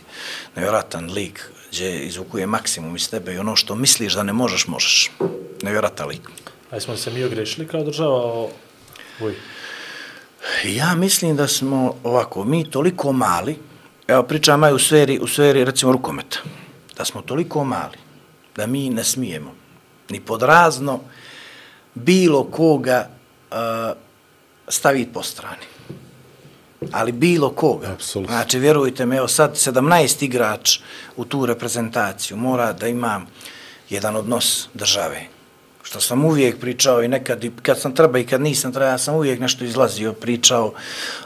nevjerojatan 0.55 1.11
lik, 1.11 1.51
gdje 1.71 2.05
izvukuje 2.05 2.47
maksimum 2.47 2.95
iz 2.95 3.09
tebe 3.09 3.33
i 3.33 3.37
ono 3.37 3.55
što 3.55 3.75
misliš 3.75 4.13
da 4.13 4.23
ne 4.23 4.33
možeš, 4.33 4.67
možeš. 4.67 5.11
Nevjerojatan 5.61 6.07
lik. 6.07 6.29
A 6.71 6.79
smo 6.79 6.97
se 6.97 7.11
mi 7.11 7.23
ogrešili 7.23 7.67
kao 7.67 7.83
država 7.83 8.15
o... 8.15 8.49
Uj. 9.21 9.35
Ja 10.63 10.95
mislim 10.95 11.35
da 11.35 11.47
smo 11.47 11.95
ovako, 12.03 12.43
mi 12.43 12.71
toliko 12.71 13.11
mali, 13.11 13.57
evo 14.07 14.23
pričam 14.23 14.63
aj 14.63 14.73
u 14.73 14.79
sferi, 14.79 15.19
u 15.19 15.27
sferi 15.27 15.65
recimo 15.65 15.91
rukometa, 15.91 16.39
da 16.97 17.05
smo 17.05 17.21
toliko 17.21 17.63
mali, 17.63 17.97
da 18.55 18.67
mi 18.67 18.89
ne 18.89 19.03
smijemo, 19.03 19.51
ni 20.09 20.19
pod 20.19 20.41
razno, 20.41 20.99
bilo 21.95 22.43
koga 22.43 23.09
uh, 23.51 23.57
staviti 24.67 25.13
po 25.13 25.23
strani. 25.23 25.65
Ali 26.91 27.11
bilo 27.11 27.49
koga. 27.49 27.91
Apsolutno. 27.91 28.35
Znači, 28.35 28.59
vjerujte 28.59 29.05
me, 29.05 29.17
evo 29.17 29.27
sad 29.27 29.55
17 29.55 30.23
igrač 30.25 30.79
u 31.15 31.25
tu 31.25 31.45
reprezentaciju 31.45 32.37
mora 32.37 32.73
da 32.73 32.87
ima 32.87 33.21
jedan 33.89 34.15
odnos 34.15 34.67
države. 34.73 35.38
Što 35.83 36.01
sam 36.01 36.25
uvijek 36.25 36.59
pričao 36.59 37.03
i 37.03 37.07
nekad, 37.07 37.43
i 37.43 37.51
kad 37.61 37.79
sam 37.79 37.95
treba 37.95 38.19
i 38.19 38.25
kad 38.25 38.41
nisam 38.41 38.73
treba, 38.73 38.89
ja 38.89 38.97
sam 38.97 39.15
uvijek 39.15 39.39
nešto 39.39 39.65
izlazio, 39.65 40.13
pričao, 40.13 40.73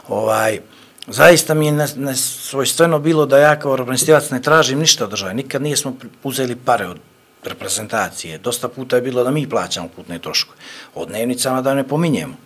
ovaj, 0.08 0.60
zaista 1.06 1.54
mi 1.54 1.66
je 1.66 1.72
ne, 1.72 1.86
ne 1.96 2.16
svojstveno 2.16 2.98
bilo 2.98 3.26
da 3.26 3.38
ja 3.38 3.58
kao 3.58 3.76
reprezentativac 3.76 4.30
ne 4.30 4.42
tražim 4.42 4.78
ništa 4.78 5.04
od 5.04 5.10
države. 5.10 5.34
Nikad 5.34 5.62
nismo 5.62 5.96
uzeli 6.22 6.56
pare 6.56 6.86
od 6.86 6.98
reprezentacije. 7.44 8.38
Dosta 8.38 8.68
puta 8.68 8.96
je 8.96 9.02
bilo 9.02 9.24
da 9.24 9.30
mi 9.30 9.48
plaćamo 9.48 9.88
putne 9.96 10.18
troškove. 10.18 10.58
Od 10.94 11.08
dnevnicama 11.08 11.62
da 11.62 11.74
ne 11.74 11.88
pominjemo. 11.88 12.36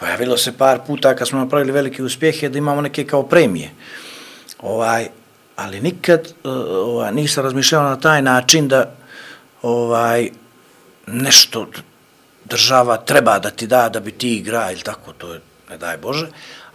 Pojavilo 0.00 0.36
se 0.36 0.52
par 0.52 0.80
puta 0.86 1.14
kad 1.16 1.28
smo 1.28 1.38
napravili 1.38 1.72
velike 1.72 2.02
uspjehe 2.02 2.48
da 2.48 2.58
imamo 2.58 2.80
neke 2.80 3.04
kao 3.04 3.22
premije. 3.22 3.70
Ovaj, 4.58 5.08
ali 5.56 5.80
nikad 5.80 6.20
eh, 6.20 6.48
ovaj, 6.48 7.12
nisam 7.12 7.44
razmišljao 7.44 7.82
na 7.82 8.00
taj 8.00 8.22
način 8.22 8.68
da 8.68 8.94
ovaj 9.62 10.30
nešto 11.12 11.66
država 12.44 12.96
treba 12.96 13.38
da 13.38 13.50
ti 13.50 13.66
da 13.66 13.88
da 13.88 14.00
bi 14.00 14.12
ti 14.12 14.36
igra 14.36 14.72
ili 14.72 14.80
tako, 14.80 15.12
to 15.12 15.34
je, 15.34 15.40
ne 15.70 15.78
daj 15.78 15.96
Bože, 15.96 16.26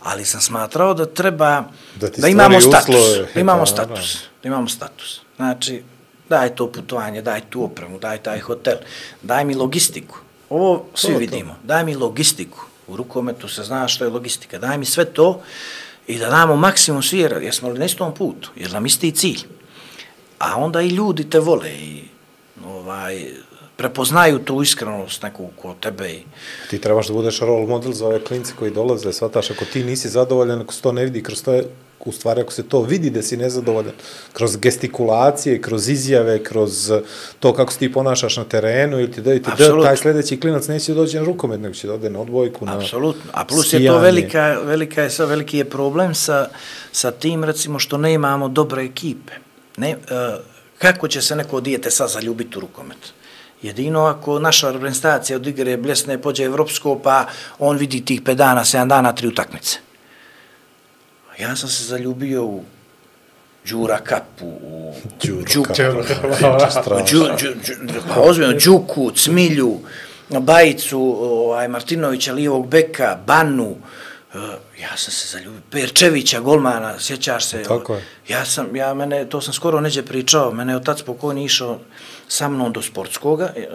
ali 0.04 0.26
sam 0.26 0.42
smatrao 0.42 0.94
da 0.94 1.06
treba 1.06 1.64
Da 1.96 2.08
da 2.18 2.28
imamo 2.28 2.62
status, 2.62 2.96
uslove, 2.96 3.28
da 3.34 3.40
imamo 3.40 3.60
pa, 3.60 3.66
status, 3.66 4.18
da 4.44 4.48
imamo 4.48 4.68
status. 4.68 5.22
Znači, 5.36 5.84
daj 6.30 6.56
to 6.56 6.72
putovanje, 6.72 7.22
daj 7.22 7.42
tu 7.50 7.64
opremu, 7.64 8.00
daj 8.00 8.18
taj 8.18 8.40
hotel, 8.40 8.78
daj 9.22 9.46
mi 9.46 9.56
logistiku. 9.56 10.18
Ovo 10.50 10.86
svi 10.94 11.14
to. 11.14 11.20
vidimo, 11.20 11.56
daj 11.64 11.84
mi 11.84 11.96
logistiku. 11.96 12.66
U 12.88 12.96
rukometu 12.96 13.48
se 13.48 13.64
zna 13.64 13.88
što 13.88 14.04
je 14.04 14.10
logistika, 14.10 14.60
daj 14.60 14.78
mi 14.78 14.86
sve 14.86 15.06
to 15.06 15.42
i 16.08 16.18
da 16.18 16.30
damo 16.30 16.56
maksimum 16.56 17.04
svi, 17.04 17.20
jer 17.20 17.54
smo 17.54 17.70
na 17.70 17.86
istom 17.86 18.14
putu, 18.14 18.52
jer 18.56 18.74
nam 18.74 18.86
isti 18.86 19.12
cilj. 19.12 19.42
A 20.40 20.56
onda 20.56 20.82
i 20.82 20.90
ljudi 20.90 21.30
te 21.30 21.40
vole 21.40 21.72
i 21.72 22.04
ovaj, 22.66 23.32
prepoznaju 23.78 24.40
tu 24.40 24.62
iskrenost 24.62 25.24
neku 25.24 25.50
ko 25.62 25.76
tebe 25.80 26.10
i 26.12 26.24
Ti 26.70 26.80
trebaš 26.82 27.08
da 27.08 27.14
budeš 27.14 27.40
role 27.40 27.68
model 27.68 27.92
za 27.92 28.06
ove 28.06 28.24
klince 28.24 28.54
koji 28.60 28.72
dolaze, 28.72 29.14
shvataš, 29.14 29.52
ako 29.52 29.66
ti 29.66 29.84
nisi 29.84 30.10
zadovoljan, 30.10 30.62
ako 30.62 30.74
se 30.74 30.82
to 30.82 30.92
ne 30.92 31.06
vidi, 31.06 31.24
kroz 31.24 31.44
to 31.44 31.54
je, 31.54 31.66
u 32.06 32.12
stvari, 32.12 32.42
ako 32.42 32.52
se 32.52 32.64
to 32.64 32.82
vidi 32.82 33.10
da 33.10 33.22
si 33.22 33.38
nezadovoljan, 33.38 33.94
kroz 34.34 34.58
gestikulacije, 34.58 35.62
kroz 35.62 35.90
izjave, 35.90 36.44
kroz 36.44 36.92
to 37.40 37.54
kako 37.54 37.72
se 37.72 37.80
ti 37.80 37.92
ponašaš 37.92 38.38
na 38.38 38.44
terenu, 38.44 39.00
ili 39.00 39.12
ti 39.12 39.22
da, 39.22 39.34
ti 39.34 39.50
da, 39.58 39.84
taj 39.84 39.98
sljedeći 39.98 40.40
klinac 40.40 40.68
neće 40.68 40.94
da 40.94 41.00
dođe 41.00 41.20
na 41.20 41.26
rukomet, 41.26 41.60
nego 41.60 41.74
će 41.74 41.88
da 41.88 41.94
ode 41.94 42.10
na 42.10 42.20
odbojku, 42.20 42.66
na 42.66 42.78
Apsolutno. 42.78 43.32
A 43.34 43.46
plus 43.46 43.74
je 43.74 43.88
to 43.88 43.98
velika, 43.98 44.58
velika 44.64 45.02
je, 45.02 45.10
sa, 45.10 45.26
veliki 45.26 45.58
je 45.58 45.66
problem 45.66 46.16
sa, 46.16 46.50
sa 46.92 47.12
tim, 47.12 47.44
recimo, 47.44 47.80
što 47.80 47.98
ne 47.98 48.14
imamo 48.14 48.48
dobre 48.48 48.84
ekipe. 48.84 49.34
Ne, 49.78 49.96
uh, 49.96 50.44
kako 50.78 51.08
će 51.08 51.22
se 51.22 51.36
neko 51.36 51.62
dijete 51.62 51.92
sad 51.92 52.10
zaljubiti 52.10 52.58
u 52.58 52.62
rukomet? 52.62 52.98
Jedino 53.62 54.06
ako 54.06 54.40
naša 54.40 54.72
reprezentacija 54.72 55.36
od 55.36 55.48
igre 55.48 55.78
bljesne 55.78 56.22
pođe 56.22 56.44
evropsko, 56.44 57.00
pa 57.00 57.26
on 57.60 57.78
vidi 57.78 58.06
tih 58.06 58.22
5 58.22 58.34
dana, 58.34 58.64
7 58.64 58.88
dana, 58.88 59.14
tri 59.16 59.28
utakmice. 59.28 59.78
Ja 61.40 61.56
sam 61.56 61.70
se 61.70 61.84
zaljubio 61.84 62.44
u 62.44 62.64
Đura 63.70 63.98
Kapu, 63.98 64.46
u 64.46 64.94
Đuku, 65.24 65.74
pa 68.14 68.22
ozbiljno, 68.22 68.54
Đuku, 68.66 69.12
Cmilju, 69.12 69.80
Bajicu, 70.30 71.18
ovaj, 71.22 71.68
Martinovića, 71.68 72.34
lijevog 72.34 72.68
beka, 72.68 73.18
Banu, 73.28 73.76
eh, 74.34 74.38
ja 74.82 74.98
sam 74.98 75.12
se 75.12 75.38
zaljubio, 75.38 75.62
Perčevića, 75.72 76.40
golmana, 76.40 77.00
sjećaš 77.00 77.46
se? 77.46 77.64
Tako 77.64 77.96
je. 77.96 78.04
Ja 78.28 78.46
sam, 78.46 78.76
ja 78.76 78.94
mene, 78.94 79.30
to 79.30 79.42
sam 79.42 79.54
skoro 79.54 79.82
neđe 79.82 80.04
pričao, 80.04 80.52
mene 80.52 80.74
je 80.74 80.78
otac 80.78 81.02
pokojni 81.02 81.46
išao 81.46 81.80
sa 82.28 82.50
mnom 82.50 82.74
do 82.74 82.82
sportskoga, 82.82 83.54
e, 83.56 83.68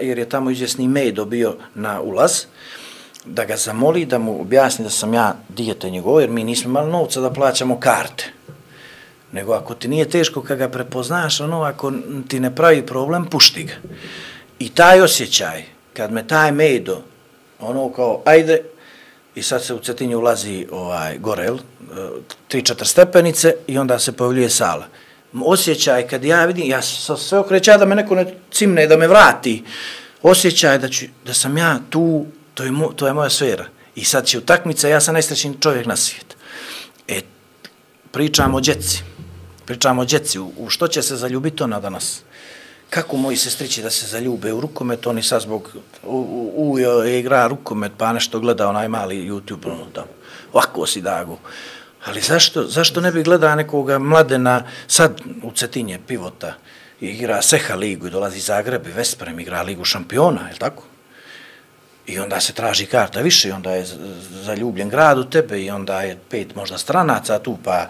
jer 0.00 0.18
je 0.18 0.28
tamo 0.28 0.50
izvjesni 0.50 0.88
mej 0.88 1.12
dobio 1.12 1.56
na 1.74 2.00
ulaz, 2.00 2.44
da 3.24 3.44
ga 3.44 3.56
zamoli, 3.56 4.06
da 4.06 4.18
mu 4.18 4.40
objasni 4.40 4.84
da 4.84 4.90
sam 4.90 5.14
ja 5.14 5.36
dijete 5.48 5.90
njegovo, 5.90 6.20
jer 6.20 6.30
mi 6.30 6.44
nismo 6.44 6.70
imali 6.70 6.90
novca 6.90 7.20
da 7.20 7.30
plaćamo 7.30 7.80
karte. 7.80 8.32
Nego 9.32 9.52
ako 9.52 9.74
ti 9.74 9.88
nije 9.88 10.08
teško 10.08 10.42
kad 10.42 10.58
ga 10.58 10.68
prepoznaš, 10.68 11.40
ono, 11.40 11.62
ako 11.62 11.92
ti 12.28 12.40
ne 12.40 12.54
pravi 12.54 12.86
problem, 12.86 13.26
pušti 13.26 13.64
ga. 13.64 13.74
I 14.58 14.68
taj 14.68 15.00
osjećaj, 15.00 15.64
kad 15.92 16.12
me 16.12 16.26
taj 16.26 16.52
mejdo, 16.52 17.02
ono 17.60 17.92
kao, 17.92 18.22
ajde, 18.24 18.62
i 19.34 19.42
sad 19.42 19.64
se 19.64 19.74
u 19.74 19.78
Cetinju 19.78 20.18
ulazi 20.18 20.66
ovaj, 20.72 21.18
gorel, 21.18 21.58
3-4 22.50 22.82
e, 22.82 22.84
stepenice 22.84 23.54
i 23.66 23.78
onda 23.78 23.98
se 23.98 24.12
pojavljuje 24.12 24.50
sala. 24.50 24.86
Osjećaj 25.34 26.08
kad 26.08 26.24
ja 26.24 26.44
vidim, 26.44 26.66
ja 26.66 26.82
sam 26.82 27.16
sve 27.16 27.38
okreća 27.38 27.76
da 27.78 27.84
me 27.84 27.94
neko 27.94 28.14
ne 28.14 28.34
cimne, 28.52 28.86
da 28.86 28.96
me 28.96 29.08
vrati. 29.08 29.64
Osjećaj 30.22 30.78
da, 30.78 30.88
ću, 30.88 31.06
da 31.26 31.34
sam 31.34 31.58
ja 31.58 31.78
tu, 31.90 32.26
to 32.54 32.64
je, 32.64 32.70
mo, 32.70 32.92
to 32.96 33.06
je 33.06 33.12
moja 33.12 33.30
sfera. 33.30 33.64
I 33.94 34.04
sad 34.04 34.26
će 34.26 34.38
utakmica, 34.38 34.88
ja 34.88 35.00
sam 35.00 35.12
najsrećniji 35.12 35.54
čovjek 35.60 35.86
na 35.86 35.96
svijet. 35.96 36.36
E, 37.08 37.20
pričamo 38.10 38.56
o 38.56 38.60
djeci. 38.60 39.02
Pričamo 39.64 40.02
o 40.02 40.04
djeci. 40.04 40.38
U, 40.38 40.52
u 40.56 40.68
što 40.68 40.88
će 40.88 41.02
se 41.02 41.16
zaljubiti 41.16 41.62
ona 41.62 41.80
danas? 41.80 42.22
Kako 42.90 43.16
moji 43.16 43.36
sestrići 43.36 43.82
da 43.82 43.90
se 43.90 44.06
zaljube 44.06 44.52
u 44.52 44.60
rukomet, 44.60 45.06
oni 45.06 45.22
sad 45.22 45.42
zbog 45.42 45.70
u, 46.02 46.16
u, 46.56 46.72
u 46.72 46.78
e, 46.78 47.18
igra 47.18 47.46
rukomet, 47.46 47.92
pa 47.98 48.12
nešto 48.12 48.40
gleda 48.40 48.68
onaj 48.68 48.88
mali 48.88 49.30
YouTube, 49.30 49.66
ono 49.66 49.86
da, 49.94 50.04
Ovako 50.52 50.86
si 50.86 51.00
dagu. 51.00 51.38
Ali 52.04 52.20
zašto, 52.20 52.64
zašto 52.64 53.00
ne 53.00 53.12
bi 53.12 53.22
gledao 53.22 53.54
nekoga 53.54 53.98
mladena, 53.98 54.62
sad 54.86 55.20
u 55.42 55.52
Cetinje, 55.52 55.98
pivota, 56.06 56.54
i 57.00 57.06
igra 57.06 57.42
Seha 57.42 57.74
ligu 57.74 58.06
i 58.06 58.10
dolazi 58.10 58.40
Zagreb 58.40 58.86
i 58.86 58.92
Vesprem 58.92 59.40
igra 59.40 59.62
ligu 59.62 59.84
šampiona, 59.84 60.46
je 60.46 60.52
li 60.52 60.58
tako? 60.58 60.82
I 62.06 62.18
onda 62.18 62.40
se 62.40 62.52
traži 62.52 62.86
karta 62.86 63.20
više 63.20 63.48
i 63.48 63.52
onda 63.52 63.72
je 63.72 63.86
zaljubljen 64.30 64.88
grad 64.88 65.18
u 65.18 65.24
tebe 65.24 65.62
i 65.62 65.70
onda 65.70 66.02
je 66.02 66.18
pet 66.30 66.54
možda 66.54 66.78
stranaca 66.78 67.38
tu 67.38 67.58
pa 67.64 67.86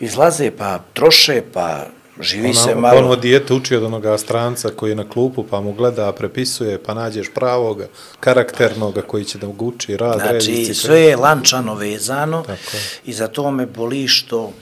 izlaze 0.00 0.50
pa 0.50 0.78
troše 0.92 1.42
pa 1.52 1.86
živi 2.20 2.44
Ona, 2.44 2.54
se 2.54 2.74
malo. 2.74 2.98
ono 2.98 3.16
dijete 3.16 3.54
uči 3.54 3.76
od 3.76 3.82
onoga 3.82 4.18
stranca 4.18 4.68
koji 4.68 4.90
je 4.90 4.96
na 4.96 5.08
klupu, 5.08 5.44
pa 5.44 5.60
mu 5.60 5.72
gleda, 5.72 6.12
prepisuje, 6.12 6.82
pa 6.82 6.94
nađeš 6.94 7.26
pravoga, 7.34 7.86
karakternoga 8.20 9.02
koji 9.02 9.24
će 9.24 9.38
da 9.38 9.46
ga 9.46 9.64
uči, 9.64 9.96
rad, 9.96 10.20
Znači, 10.20 10.34
disciplina. 10.36 10.74
sve 10.74 11.00
je 11.00 11.16
lančano 11.16 11.74
vezano 11.74 12.42
Tako 12.42 12.76
i 13.04 13.12
za 13.12 13.28
to 13.28 13.50
me 13.50 13.66
boli 13.66 14.08
što 14.08 14.52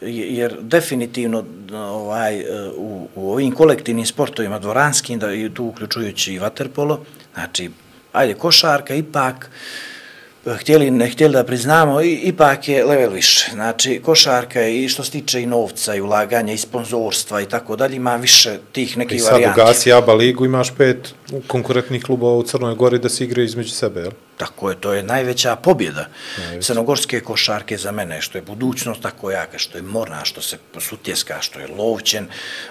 jer 0.00 0.56
definitivno 0.60 1.44
ovaj 1.72 2.44
u, 2.76 3.08
u 3.14 3.32
ovim 3.32 3.52
kolektivnim 3.52 4.06
sportovima 4.06 4.58
dvoranskim 4.58 5.18
da 5.18 5.32
i 5.32 5.50
tu 5.50 5.64
uključujući 5.64 6.34
i 6.34 6.38
vaterpolo 6.38 7.00
znači 7.34 7.70
ajde 8.12 8.34
košarka 8.34 8.94
ipak 8.94 9.50
htjeli 10.54 10.90
ne 10.90 11.08
htjeli 11.08 11.32
da 11.32 11.44
priznamo 11.44 12.00
i, 12.00 12.14
ipak 12.14 12.68
je 12.68 12.84
level 12.84 13.10
više 13.10 13.50
znači 13.52 14.00
košarka 14.04 14.60
je 14.60 14.84
i 14.84 14.88
što 14.88 15.04
se 15.04 15.10
tiče 15.10 15.42
i 15.42 15.46
novca 15.46 15.94
i 15.94 16.00
ulaganja 16.00 16.52
i 16.52 16.58
sponzorstva 16.58 17.40
i 17.40 17.46
tako 17.46 17.76
dalje 17.76 17.96
ima 17.96 18.16
više 18.16 18.58
tih 18.72 18.96
I 18.96 18.98
nekih 18.98 19.22
sad 19.22 19.32
varijanti 19.32 19.60
u 19.60 19.64
Gasi 19.64 19.92
Aba 19.92 20.14
ligu 20.14 20.44
imaš 20.44 20.76
pet 20.78 21.14
konkurentnih 21.46 22.04
klubova 22.04 22.36
u 22.36 22.42
Crnoj 22.42 22.74
Gori 22.74 22.98
da 22.98 23.08
se 23.08 23.24
igraju 23.24 23.44
između 23.44 23.70
sebe, 23.70 24.00
jel? 24.00 24.10
Tako 24.36 24.70
je, 24.70 24.76
to 24.80 24.92
je 24.92 25.02
najveća 25.02 25.56
pobjeda 25.56 26.06
crnogorske 26.60 27.20
košarke 27.20 27.76
za 27.76 27.92
mene, 27.92 28.20
što 28.20 28.38
je 28.38 28.42
budućnost 28.42 29.02
tako 29.02 29.30
jaka, 29.30 29.58
što 29.58 29.78
je 29.78 29.82
morna, 29.82 30.24
što 30.24 30.42
se 30.42 30.56
sutjeska, 30.78 31.36
što 31.40 31.60
je 31.60 31.66
lovčen, 31.66 32.26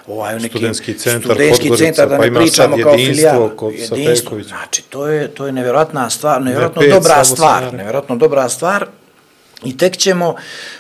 ovaj 0.08 0.36
neki 0.40 0.50
Studentski 0.50 0.94
centar, 0.94 1.32
studentski 1.32 1.78
centar 1.78 2.10
da 2.10 2.18
pa 2.18 2.22
ne 2.22 2.28
ima 2.28 2.40
pričamo 2.40 2.78
kao 2.84 2.98
filijal. 2.98 3.50
kod 3.56 3.74
Jedinstvo, 3.74 4.16
Satekovića. 4.16 4.48
znači 4.48 4.82
to 4.90 5.08
je 5.08 5.28
to 5.28 5.46
je 5.46 5.52
nevjerojatna 5.52 6.10
stvar, 6.10 6.42
nevjerojatno 6.42 6.82
pet 6.82 6.92
dobra 6.92 7.24
stvar, 7.24 7.74
nevjerojatno 7.74 8.16
dobra 8.16 8.50
stvar. 8.50 8.86
I 9.64 9.78
tek 9.78 9.98
ćemo 9.98 10.36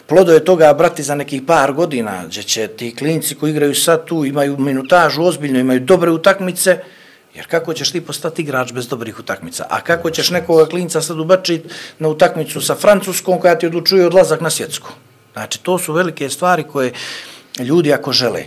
plodove 0.07 0.39
toga 0.39 0.73
brati 0.73 1.03
za 1.03 1.15
nekih 1.15 1.41
par 1.47 1.73
godina, 1.73 2.23
gdje 2.25 2.43
će 2.43 2.67
ti 2.67 2.95
klinci 2.95 3.35
koji 3.35 3.51
igraju 3.51 3.75
sad 3.75 4.05
tu, 4.05 4.25
imaju 4.25 4.57
minutažu 4.57 5.23
ozbiljno, 5.23 5.59
imaju 5.59 5.79
dobre 5.79 6.11
utakmice, 6.11 6.79
jer 7.35 7.47
kako 7.47 7.73
ćeš 7.73 7.91
ti 7.91 8.01
postati 8.01 8.41
igrač 8.41 8.71
bez 8.71 8.87
dobrih 8.87 9.19
utakmica? 9.19 9.65
A 9.69 9.81
kako 9.81 10.11
ćeš 10.11 10.29
nekoga 10.29 10.65
klinca 10.65 11.01
sad 11.01 11.19
ubačiti 11.19 11.69
na 11.99 12.07
utakmicu 12.07 12.61
sa 12.61 12.75
Francuskom 12.75 13.39
koja 13.39 13.57
ti 13.57 13.65
odlučuje 13.65 14.05
odlazak 14.05 14.41
na 14.41 14.49
svjetsku? 14.49 14.89
Znači, 15.33 15.59
to 15.63 15.79
su 15.79 15.93
velike 15.93 16.29
stvari 16.29 16.63
koje 16.63 16.93
ljudi 17.59 17.93
ako 17.93 18.11
žele, 18.11 18.43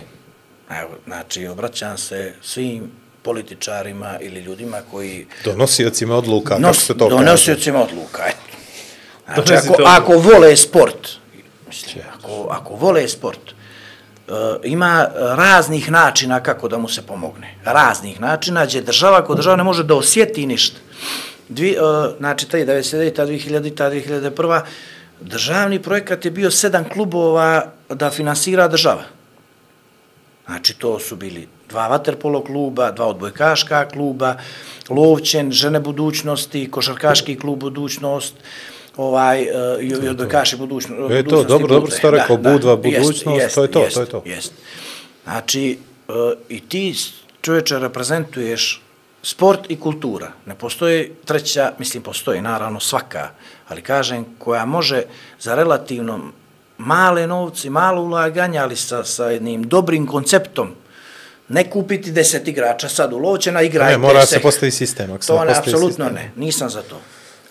evo, 0.69 0.89
znači, 1.05 1.47
obraćam 1.47 1.97
se 1.97 2.33
svim 2.41 2.91
političarima 3.21 4.17
ili 4.21 4.39
ljudima 4.39 4.77
koji 4.91 5.25
Donosiocima 5.45 6.15
odluka, 6.15 6.49
kako 6.49 6.61
nos, 6.61 6.85
se 6.85 6.97
to 6.97 7.09
kaže. 7.09 7.23
donosiocima 7.23 7.83
odluka, 7.83 8.23
eto. 8.27 8.57
Znači, 9.25 9.49
Donesite 9.49 9.73
ako, 9.73 9.83
ako 9.85 10.13
vole 10.13 10.57
sport, 10.57 11.07
mislim, 11.67 12.03
ako, 12.13 12.47
ako 12.49 12.73
vole 12.75 13.07
sport, 13.07 13.51
uh, 13.51 13.58
E, 14.29 14.31
ima 14.63 15.07
raznih 15.17 15.91
načina 15.91 16.43
kako 16.43 16.67
da 16.67 16.77
mu 16.77 16.89
se 16.89 17.01
pomogne. 17.01 17.55
Raznih 17.65 18.21
načina, 18.21 18.65
gdje 18.65 18.81
država, 18.81 19.25
kod 19.25 19.37
država 19.37 19.55
ne 19.55 19.63
može 19.63 19.83
da 19.83 19.95
osjeti 19.95 20.45
ništa. 20.45 20.77
Dvi, 21.49 21.77
uh, 21.81 22.17
znači, 22.17 22.49
taj 22.49 22.65
99. 22.65 23.25
2000. 23.25 23.71
2001. 23.71 24.61
Državni 25.21 25.81
projekat 25.81 26.25
je 26.25 26.31
bio 26.31 26.51
sedam 26.51 26.85
klubova 26.89 27.65
da 27.89 28.09
finansira 28.09 28.67
država. 28.67 29.03
Znači, 30.45 30.73
to 30.73 30.99
su 30.99 31.15
bili 31.15 31.47
dva 31.69 31.87
vaterpolo 31.87 32.43
kluba, 32.43 32.91
dva 32.91 33.05
odbojkaška 33.05 33.87
kluba, 33.89 34.35
Lovćen, 34.89 35.51
Žene 35.51 35.79
budućnosti, 35.79 36.71
Košarkaški 36.71 37.35
klub 37.39 37.59
budućnost, 37.59 38.33
ovaj, 38.97 39.41
uh, 39.41 39.83
i 39.83 40.05
i 40.05 40.07
odbojkaši 40.09 40.57
budućnost. 40.57 41.11
E, 41.11 41.23
to, 41.23 41.43
dobro, 41.43 41.67
dobro 41.67 41.91
ste 41.91 42.11
rekao, 42.11 42.37
Budva, 42.37 42.75
budućnost, 42.75 43.55
to 43.55 43.61
je 43.63 43.71
to, 43.71 43.83
jest, 43.83 43.95
to 43.95 44.01
je 44.01 44.07
to. 44.07 44.23
Jest. 44.25 44.53
Znači, 45.23 45.77
uh, 46.07 46.15
i 46.49 46.59
ti 46.59 46.95
čovječe 47.41 47.79
reprezentuješ 47.79 48.81
sport 49.23 49.59
i 49.69 49.79
kultura. 49.79 50.31
Ne 50.45 50.55
postoji 50.55 51.11
treća, 51.25 51.71
mislim, 51.79 52.03
postoji 52.03 52.41
naravno 52.41 52.79
svaka, 52.79 53.29
ali 53.67 53.81
kažem, 53.81 54.25
koja 54.37 54.65
može 54.65 55.03
za 55.39 55.55
relativno 55.55 56.19
male 56.77 57.27
novci, 57.27 57.69
malo 57.69 58.01
ulaganja, 58.01 58.63
ali 58.63 58.75
sa, 58.75 59.03
sa 59.03 59.25
jednim 59.25 59.63
dobrim 59.63 60.07
konceptom, 60.07 60.69
ne 61.49 61.69
kupiti 61.69 62.11
deset 62.11 62.47
igrača 62.47 62.89
sad 62.89 63.13
u 63.13 63.17
Lovćena, 63.17 63.61
igrajte 63.61 63.91
Ne, 63.91 63.97
mora 63.97 64.25
se. 64.25 64.35
se 64.35 64.39
postavi 64.39 64.71
sistem. 64.71 65.11
Ako 65.11 65.25
To 65.25 65.45
ne 65.45 65.51
apsolutno 65.57 65.87
sistem. 66.05 66.13
ne. 66.13 66.31
Nisam 66.35 66.69
za 66.69 66.81
to. 66.81 67.01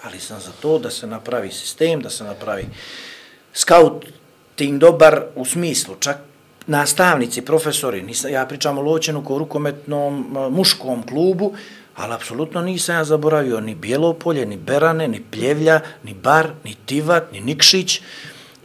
Ali 0.09 0.21
sam 0.21 0.41
za 0.41 0.53
to 0.63 0.79
da 0.79 0.91
se 0.91 1.07
napravi 1.07 1.51
sistem, 1.51 2.01
da 2.01 2.11
se 2.11 2.25
napravi 2.25 2.67
scouting 3.53 4.79
dobar 4.79 5.23
u 5.35 5.45
smislu, 5.45 5.95
čak 6.01 6.17
nastavnici, 6.67 7.43
profesori, 7.43 8.03
nisam, 8.03 8.33
ja 8.33 8.47
pričam 8.47 8.79
o 8.79 8.83
Loćenu 8.83 9.25
kao 9.25 9.39
rukometnom 9.39 10.37
muškom 10.51 11.03
klubu, 11.03 11.53
ali 11.97 12.15
apsolutno 12.15 12.63
nisam 12.63 12.97
ja 12.97 13.05
zaboravio 13.05 13.61
ni 13.61 13.75
Bjelopolje, 13.75 14.47
ni 14.47 14.57
Berane, 14.57 15.09
ni 15.09 15.23
Pljevlja, 15.31 15.81
ni 16.05 16.15
Bar, 16.15 16.51
ni 16.65 16.75
Tivat, 16.87 17.33
ni 17.33 17.41
Nikšić, 17.41 18.01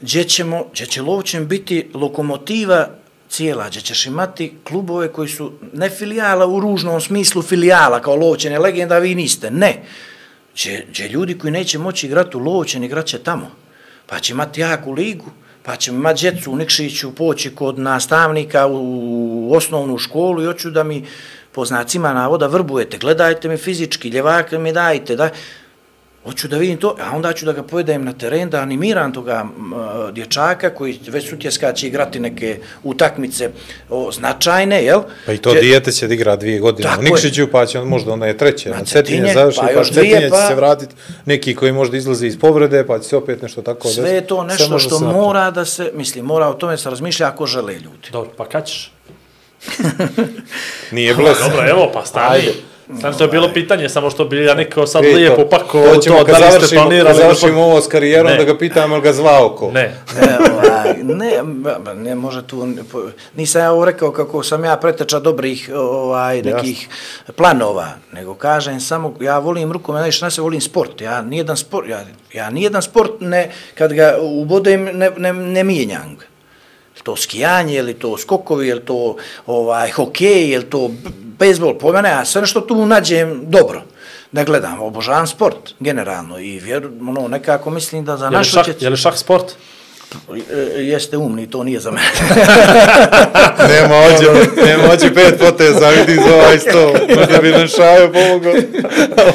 gdje, 0.02 0.24
ćemo, 0.24 0.66
gdje 0.74 0.86
će 0.86 1.02
Lovćen 1.02 1.48
biti 1.48 1.90
lokomotiva 1.94 2.88
cijela, 3.30 3.70
gdje 3.70 3.82
ćeš 3.82 4.06
imati 4.06 4.54
klubove 4.64 5.08
koji 5.08 5.30
su 5.30 5.52
ne 5.74 5.90
filijala 5.90 6.48
u 6.48 6.60
ružnom 6.60 7.02
smislu 7.02 7.42
filijala, 7.42 8.02
kao 8.02 8.16
Lovćen 8.16 8.52
je 8.52 8.60
legenda, 8.60 9.00
vi 9.00 9.16
niste, 9.16 9.52
ne 9.52 9.84
će, 10.54 10.84
gdje 10.90 11.08
ljudi 11.08 11.38
koji 11.38 11.52
neće 11.52 11.78
moći 11.78 12.06
igrati 12.06 12.38
u 12.38 12.40
Lovćen, 12.40 12.84
igrat 12.84 13.06
će 13.06 13.20
tamo. 13.20 13.52
Pa 14.06 14.20
će 14.20 14.34
imati 14.34 14.62
jaku 14.62 14.92
ligu, 14.92 15.26
pa 15.64 15.76
ćemo 15.76 15.98
imati 15.98 16.22
djecu 16.22 16.52
u 16.52 16.56
Nikšiću, 16.56 17.16
poći 17.16 17.56
kod 17.56 17.80
nastavnika 17.80 18.68
u, 18.68 19.50
u 19.50 19.54
osnovnu 19.56 19.98
školu 19.98 20.44
i 20.44 20.46
hoću 20.46 20.72
da 20.72 20.84
mi 20.84 21.06
po 21.52 21.66
znacima 21.66 22.14
navoda 22.14 22.48
vrbujete, 22.48 22.98
gledajte 22.98 23.48
me 23.48 23.58
fizički, 23.58 24.10
ljevak 24.10 24.52
mi 24.52 24.74
dajte, 24.74 25.16
daj. 25.16 25.30
Hoću 26.24 26.48
da 26.48 26.58
vidim 26.58 26.78
to, 26.78 26.96
a 27.02 27.16
onda 27.16 27.34
ću 27.34 27.46
da 27.46 27.52
ga 27.52 27.64
povedem 27.64 28.06
na 28.06 28.14
teren, 28.14 28.50
da 28.50 28.60
animiram 28.60 29.14
toga 29.14 29.46
a, 29.76 30.12
dječaka 30.12 30.70
koji 30.70 31.00
već 31.08 31.30
sutjeska 31.30 31.74
će 31.74 31.88
igrati 31.88 32.20
neke 32.20 32.60
utakmice 32.84 33.50
o, 33.90 34.12
značajne, 34.12 34.84
jel? 34.84 35.02
Pa 35.26 35.34
i 35.34 35.38
to 35.38 35.50
Gdje- 35.50 35.62
dijete 35.62 35.92
će 35.92 36.08
da 36.08 36.14
igra 36.14 36.36
dvije 36.36 36.60
godine 36.60 36.90
Tako 36.90 37.02
u 37.02 37.04
je. 37.04 37.10
Nikšiću, 37.12 37.48
pa 37.48 37.66
će 37.66 37.80
on 37.80 37.88
možda 37.88 38.14
onda 38.14 38.26
je 38.26 38.38
treće. 38.38 38.70
Na 38.70 38.78
Na 38.78 38.84
Cetinje 38.86 39.34
završi, 39.34 39.60
pa 39.62 39.68
pa, 39.68 39.74
pa 39.74 39.84
Cetinje 39.84 40.02
dvije, 40.04 40.22
će 40.22 40.30
pa- 40.30 40.48
se 40.48 40.56
vratiti 40.56 40.96
neki 41.26 41.56
koji 41.56 41.72
možda 41.72 41.98
izlazi 41.98 42.28
iz 42.28 42.40
povrede, 42.40 42.88
pa 42.88 43.00
će 43.00 43.08
se 43.10 43.18
opet 43.18 43.42
nešto 43.42 43.62
tako 43.62 43.88
Sve 43.88 44.10
je 44.10 44.28
to 44.28 44.44
nešto 44.44 44.80
što 44.80 45.00
mora 45.00 45.52
da 45.52 45.66
se, 45.66 45.92
mislim, 45.94 46.26
mora 46.26 46.48
o 46.48 46.54
tome 46.54 46.78
se 46.78 46.90
razmišlja 46.90 47.28
ako 47.28 47.46
žele 47.46 47.74
ljudi. 47.74 48.10
Dobro, 48.12 48.32
pa 48.38 48.46
kad 48.46 48.66
ćeš? 48.66 48.92
Nije 50.92 51.14
blesan. 51.16 51.50
Dobro, 51.50 51.70
evo, 51.70 51.90
pa 51.94 52.06
stani. 52.06 52.44
Stani, 52.90 53.18
to 53.18 53.24
je 53.24 53.30
bilo 53.30 53.50
pitanje, 53.50 53.90
samo 53.90 54.10
što 54.10 54.26
bi 54.26 54.38
ja 54.40 54.54
neko 54.54 54.88
sad 54.88 55.02
Vidite, 55.02 55.20
lijepo 55.20 55.46
pako 55.48 55.80
hoćemo 55.86 56.18
to, 56.18 56.26
kad 56.26 56.36
da 56.36 56.40
li 56.40 56.44
ste 56.44 56.52
završimo, 56.52 56.82
kad 56.82 56.88
planirali. 56.88 57.18
završimo 57.18 57.62
ovo 57.62 57.82
s 57.82 57.88
karijerom, 57.88 58.26
Ne. 58.26 58.38
da 58.38 58.44
ga 58.44 58.58
pitam, 58.58 58.94
ali 58.94 59.02
ga 59.02 59.14
zvao 59.14 59.50
ko? 59.50 59.72
Ne, 59.72 59.96
Ne, 60.16 60.38
ovaj, 60.52 60.94
ne, 60.96 61.32
ne 61.96 62.16
može 62.16 62.44
tu, 62.44 62.68
nisam 63.36 63.62
ja 63.62 63.72
ovo 63.72 63.86
rekao 63.86 64.12
kako 64.12 64.44
sam 64.44 64.64
ja 64.64 64.78
preteča 64.78 65.20
dobrih 65.20 65.70
ovaj, 65.76 66.42
nekih 66.42 66.88
planova, 67.36 67.88
nego 68.12 68.36
kažem 68.36 68.80
samo, 68.80 69.14
ja 69.20 69.40
volim 69.40 69.72
rukomet, 69.72 70.00
najviše 70.00 70.26
nas 70.26 70.38
volim 70.38 70.62
sport, 70.62 71.02
ja 71.02 71.22
nijedan 71.22 71.58
sport, 71.58 71.90
ja, 71.90 72.00
ja 72.34 72.50
nijedan 72.50 72.82
sport 72.82 73.12
ne, 73.20 73.50
kad 73.76 73.94
ga 73.94 74.18
ubodem, 74.22 74.84
ne, 74.84 75.12
ne, 75.18 75.34
ne 75.34 75.64
mijenjam 75.64 76.16
ga. 76.16 76.26
Je 76.86 76.98
li 76.98 77.04
to 77.04 77.16
skijanje, 77.16 77.76
ili 77.76 77.94
to 77.94 78.18
skokovi, 78.18 78.68
ili 78.68 78.82
to 78.82 79.16
ovaj, 79.48 79.90
hokej, 79.92 80.50
ili 80.50 80.64
to 80.64 80.88
b- 80.88 81.10
bejsbol, 81.44 81.78
po 81.78 81.92
mene, 81.92 82.10
ja 82.10 82.26
sve 82.26 82.46
što 82.46 82.62
tu 82.62 82.86
nađem 82.86 83.42
dobro. 83.44 83.82
Da 84.32 84.44
gledam, 84.44 84.82
obožavam 84.82 85.28
sport, 85.28 85.74
generalno, 85.80 86.40
i 86.40 86.60
vjeru, 86.60 86.90
ono, 87.02 87.28
nekako 87.28 87.70
mislim 87.70 88.06
da 88.06 88.18
za 88.18 88.30
našu 88.30 88.52
šah, 88.52 88.66
djecu- 88.66 88.84
je 88.84 88.90
li 88.90 88.98
šah 88.98 89.18
sport? 89.18 89.52
E, 90.76 90.82
jeste 90.84 91.18
umni, 91.18 91.50
to 91.50 91.64
nije 91.64 91.80
za 91.80 91.92
mene. 91.92 92.08
Nema 93.74 93.96
ođe, 93.98 94.28
nema 94.66 94.84
ođe 94.94 95.14
pet 95.14 95.40
poteza, 95.40 95.90
vidi 95.90 96.16
za 96.16 96.36
ovaj 96.36 96.60
sto. 96.60 96.94
Možda 97.18 97.42
bi 97.42 97.50
nam 97.50 97.68
šajo 97.68 98.12
pomogao. 98.14 98.54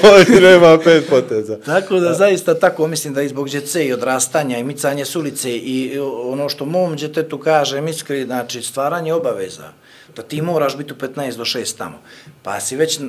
Ovdje 0.13 0.41
nema 0.41 0.79
pet 0.79 1.09
poteza. 1.11 1.57
tako 1.67 1.95
da 2.01 2.15
zaista 2.15 2.55
tako 2.55 2.87
mislim 2.87 3.15
da 3.15 3.23
i 3.23 3.29
zbog 3.29 3.49
djece 3.49 3.87
i 3.87 3.93
odrastanja 3.93 4.59
i 4.59 4.65
micanje 4.65 5.05
s 5.05 5.17
ulice 5.17 5.51
i 5.51 5.99
ono 6.25 6.49
što 6.49 6.65
mom 6.65 6.97
djetetu 6.97 7.39
kažem 7.39 7.89
iskri, 7.89 8.25
znači 8.25 8.63
stvaranje 8.63 9.15
obaveza, 9.15 9.69
da 10.17 10.23
ti 10.23 10.43
moraš 10.43 10.77
biti 10.77 10.93
u 10.93 10.97
15 10.97 11.37
do 11.37 11.45
6 11.45 11.79
tamo. 11.79 12.01
Pa 12.43 12.61
si 12.61 12.77
već 12.77 13.01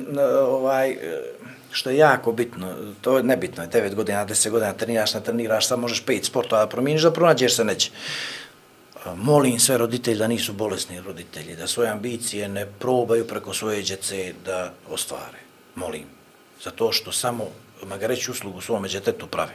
ovaj, 0.46 0.96
što 1.70 1.90
je 1.90 1.96
jako 1.96 2.32
bitno, 2.32 2.74
to 3.00 3.16
je 3.16 3.22
nebitno, 3.22 3.64
9 3.64 3.94
godina, 3.94 4.26
10 4.26 4.50
godina 4.50 4.72
treniraš, 4.72 5.14
ne 5.14 5.20
treniraš, 5.20 5.66
sad 5.66 5.78
možeš 5.78 6.04
5 6.04 6.24
sportova 6.24 6.64
da 6.64 6.68
promijeniš, 6.68 7.02
da 7.02 7.12
pronađeš 7.12 7.56
se 7.56 7.64
neće. 7.64 7.90
Molim 9.16 9.58
sve 9.58 9.78
roditelji 9.78 10.18
da 10.18 10.26
nisu 10.26 10.52
bolesni 10.52 11.00
roditelji, 11.00 11.56
da 11.56 11.66
svoje 11.66 11.90
ambicije 11.90 12.48
ne 12.48 12.66
probaju 12.78 13.26
preko 13.26 13.54
svoje 13.54 13.82
djece 13.82 14.32
da 14.44 14.72
ostvare. 14.90 15.38
Molim. 15.74 16.04
Zato 16.64 16.92
što 16.92 17.12
samo 17.12 17.48
magareći 17.86 18.30
uslugu 18.30 18.60
svome 18.60 18.88
djetetu 18.88 19.26
pravi. 19.26 19.52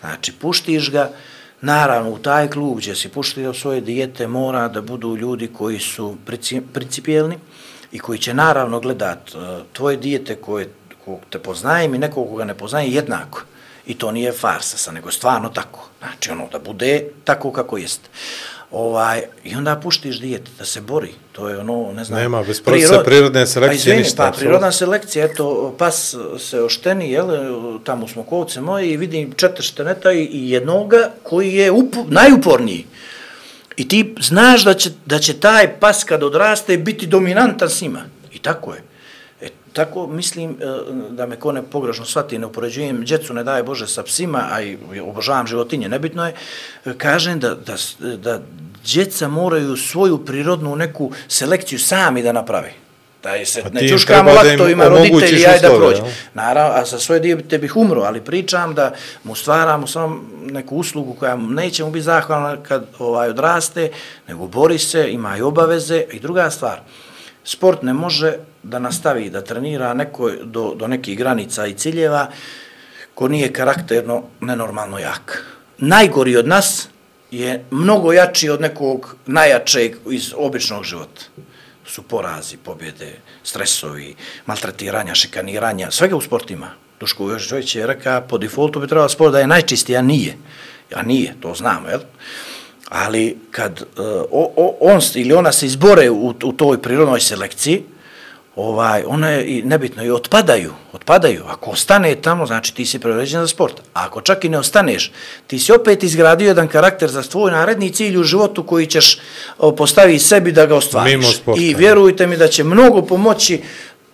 Znači, 0.00 0.32
puštiš 0.32 0.90
ga, 0.90 1.10
naravno, 1.60 2.10
u 2.10 2.18
taj 2.18 2.50
klub 2.50 2.78
gdje 2.78 2.96
si 2.96 3.08
puštio 3.08 3.54
svoje 3.54 3.80
dijete, 3.80 4.26
mora 4.26 4.68
da 4.68 4.80
budu 4.80 5.16
ljudi 5.16 5.46
koji 5.46 5.78
su 5.78 6.16
principijelni 6.72 7.38
i 7.92 7.98
koji 7.98 8.18
će 8.18 8.34
naravno 8.34 8.80
gledat 8.80 9.30
e, 9.34 9.38
tvoje 9.72 9.96
dijete 9.96 10.36
koje 10.36 10.68
kog 11.04 11.20
te 11.30 11.38
poznajem 11.38 11.94
i 11.94 11.98
nekog 11.98 12.28
koga 12.28 12.44
ne 12.44 12.54
poznaje 12.54 12.90
jednako. 12.90 13.42
I 13.86 13.94
to 13.94 14.12
nije 14.12 14.32
farsa 14.32 14.92
nego 14.92 15.10
stvarno 15.10 15.48
tako. 15.48 15.88
Znači, 15.98 16.30
ono, 16.30 16.48
da 16.52 16.58
bude 16.58 17.04
tako 17.24 17.52
kako 17.52 17.78
jest. 17.78 18.00
Ovaj, 18.70 19.22
I 19.44 19.54
onda 19.54 19.76
puštiš 19.76 20.20
dijete 20.20 20.50
da 20.58 20.64
se 20.64 20.80
bori. 20.80 21.12
To 21.32 21.48
je 21.48 21.58
ono, 21.58 21.92
ne 21.92 22.04
znam... 22.04 22.20
Nema, 22.20 22.42
bez 22.42 22.60
procesa 22.60 23.02
prirodne 23.04 23.46
selekcije 23.46 23.78
pa, 23.78 23.90
izvini, 23.90 23.98
ništa, 23.98 24.30
Pa, 24.30 24.38
prirodna 24.38 24.72
selekcija, 24.72 25.24
eto, 25.24 25.74
pas 25.78 26.14
se 26.38 26.62
ošteni, 26.62 27.12
jel, 27.12 27.28
tamo 27.84 28.08
smo 28.08 28.22
kovce 28.22 28.60
moje 28.60 28.90
i 28.90 28.96
vidim 28.96 29.32
četiri 29.32 29.62
šteneta 29.62 30.12
i, 30.12 30.24
i 30.24 30.50
jednoga 30.50 31.10
koji 31.22 31.54
je 31.54 31.70
upo, 31.70 32.04
najuporniji. 32.08 32.86
I 33.76 33.88
ti 33.88 34.14
znaš 34.20 34.64
da 34.64 34.74
će, 34.74 34.90
da 35.06 35.18
će 35.18 35.40
taj 35.40 35.80
pas 35.80 36.04
kad 36.04 36.22
odraste 36.22 36.78
biti 36.78 37.06
dominantan 37.06 37.70
s 37.70 37.80
njima. 37.80 38.00
I 38.32 38.38
tako 38.38 38.74
je. 38.74 38.89
Tako 39.72 40.06
mislim 40.06 40.50
e, 40.50 40.54
da 41.10 41.26
me 41.26 41.36
ko 41.36 41.52
ne 41.52 41.62
pogrešno 41.62 42.04
shvati, 42.04 42.38
ne 42.38 42.46
upoređujem 42.46 43.04
djecu, 43.04 43.34
ne 43.34 43.44
daje 43.44 43.62
Bože 43.62 43.86
sa 43.86 44.02
psima, 44.02 44.48
a 44.50 44.62
i 44.62 44.78
obožavam 45.00 45.46
životinje, 45.46 45.88
nebitno 45.88 46.26
je, 46.26 46.34
kažem 46.98 47.40
da, 47.40 47.54
da, 47.54 47.76
da 48.16 48.40
djeca 48.84 49.28
moraju 49.28 49.76
svoju 49.76 50.18
prirodnu 50.18 50.76
neku 50.76 51.12
selekciju 51.28 51.78
sami 51.78 52.22
da 52.22 52.32
napravi. 52.32 52.70
Da 53.22 53.30
je 53.30 53.46
se 53.46 53.62
Pa 53.62 53.68
ne 53.68 53.88
čuškamo 53.88 54.22
treba 54.22 54.42
da 54.42 54.52
im 54.52 54.58
laktovima 54.58 54.86
omogućiš 54.86 55.10
roditelji, 55.12 55.46
aj 55.46 55.58
da 55.58 55.68
prođe. 55.76 56.02
Naravno, 56.34 56.76
a 56.76 56.86
sa 56.86 56.98
svoje 56.98 57.20
dijete 57.20 57.58
bih 57.58 57.76
umro, 57.76 58.00
ali 58.00 58.20
pričam 58.20 58.74
da 58.74 58.92
mu 59.24 59.34
stvaramo 59.34 59.86
samo 59.86 60.20
neku 60.50 60.76
uslugu 60.76 61.14
koja 61.14 61.36
mu 61.36 61.50
neće 61.50 61.84
mu 61.84 61.90
biti 61.90 62.02
zahvalna 62.02 62.56
kad 62.62 62.86
ovaj 62.98 63.28
odraste, 63.28 63.90
nego 64.28 64.46
bori 64.46 64.78
se, 64.78 65.12
ima 65.12 65.36
i 65.36 65.42
obaveze. 65.42 66.04
I 66.12 66.20
druga 66.20 66.50
stvar, 66.50 66.80
sport 67.44 67.82
ne 67.82 67.92
može 67.92 68.36
da 68.62 68.78
nastavi 68.78 69.30
da 69.30 69.44
trenira 69.44 69.94
neko 69.94 70.30
do, 70.30 70.74
do 70.74 70.86
nekih 70.86 71.18
granica 71.18 71.66
i 71.66 71.74
ciljeva 71.74 72.30
ko 73.14 73.28
nije 73.28 73.52
karakterno 73.52 74.22
nenormalno 74.40 74.98
jak. 74.98 75.46
Najgori 75.78 76.36
od 76.36 76.48
nas 76.48 76.88
je 77.30 77.64
mnogo 77.70 78.12
jači 78.12 78.50
od 78.50 78.60
nekog 78.60 79.16
najjačeg 79.26 79.96
iz 80.10 80.32
običnog 80.36 80.84
života 80.84 81.22
su 81.90 82.02
porazi, 82.02 82.56
pobjede, 82.56 83.12
stresovi, 83.42 84.14
maltretiranja, 84.46 85.14
šikaniranja, 85.14 85.90
svega 85.90 86.16
u 86.16 86.20
sportima. 86.20 86.70
Duško 87.00 87.30
Jožić 87.30 87.74
je 87.74 87.86
rekao, 87.86 88.20
po 88.28 88.38
defaultu 88.38 88.80
bi 88.80 88.86
trebalo 88.86 89.08
sport 89.08 89.32
da 89.32 89.40
je 89.40 89.46
najčistiji, 89.46 89.96
a 89.96 90.02
nije. 90.02 90.36
A 90.94 91.02
nije, 91.02 91.34
to 91.40 91.54
znamo, 91.54 91.88
jel? 91.88 92.00
Ali 92.90 93.38
kad 93.50 93.82
uh, 93.82 94.04
o, 94.30 94.52
o, 94.56 94.76
on 94.80 95.00
ili 95.14 95.34
ona 95.34 95.52
se 95.52 95.66
izbore 95.66 96.10
u, 96.10 96.34
u 96.44 96.52
toj 96.52 96.82
prirodnoj 96.82 97.20
selekciji, 97.20 97.82
ovaj, 98.56 99.02
one 99.06 99.44
i 99.46 99.62
nebitno 99.62 100.04
i 100.04 100.10
otpadaju, 100.10 100.72
otpadaju. 100.92 101.44
Ako 101.48 101.70
ostane 101.70 102.14
tamo, 102.14 102.46
znači 102.46 102.74
ti 102.74 102.86
si 102.86 102.98
preuređen 102.98 103.40
za 103.40 103.46
sport. 103.48 103.80
A 103.94 104.06
ako 104.06 104.20
čak 104.20 104.44
i 104.44 104.48
ne 104.48 104.58
ostaneš, 104.58 105.12
ti 105.46 105.58
si 105.58 105.72
opet 105.72 106.02
izgradio 106.02 106.48
jedan 106.48 106.68
karakter 106.68 107.10
za 107.10 107.22
tvoj 107.22 107.50
naredni 107.50 107.92
cilj 107.92 108.18
u 108.18 108.22
životu 108.22 108.62
koji 108.62 108.86
ćeš 108.86 109.20
postaviti 109.76 110.18
sebi 110.18 110.52
da 110.52 110.66
ga 110.66 110.76
ostvariš. 110.76 111.12
Mimo 111.12 111.28
sporta. 111.32 111.62
I 111.62 111.74
vjerujte 111.74 112.26
mi 112.26 112.36
da 112.36 112.48
će 112.48 112.64
mnogo 112.64 113.02
pomoći 113.02 113.62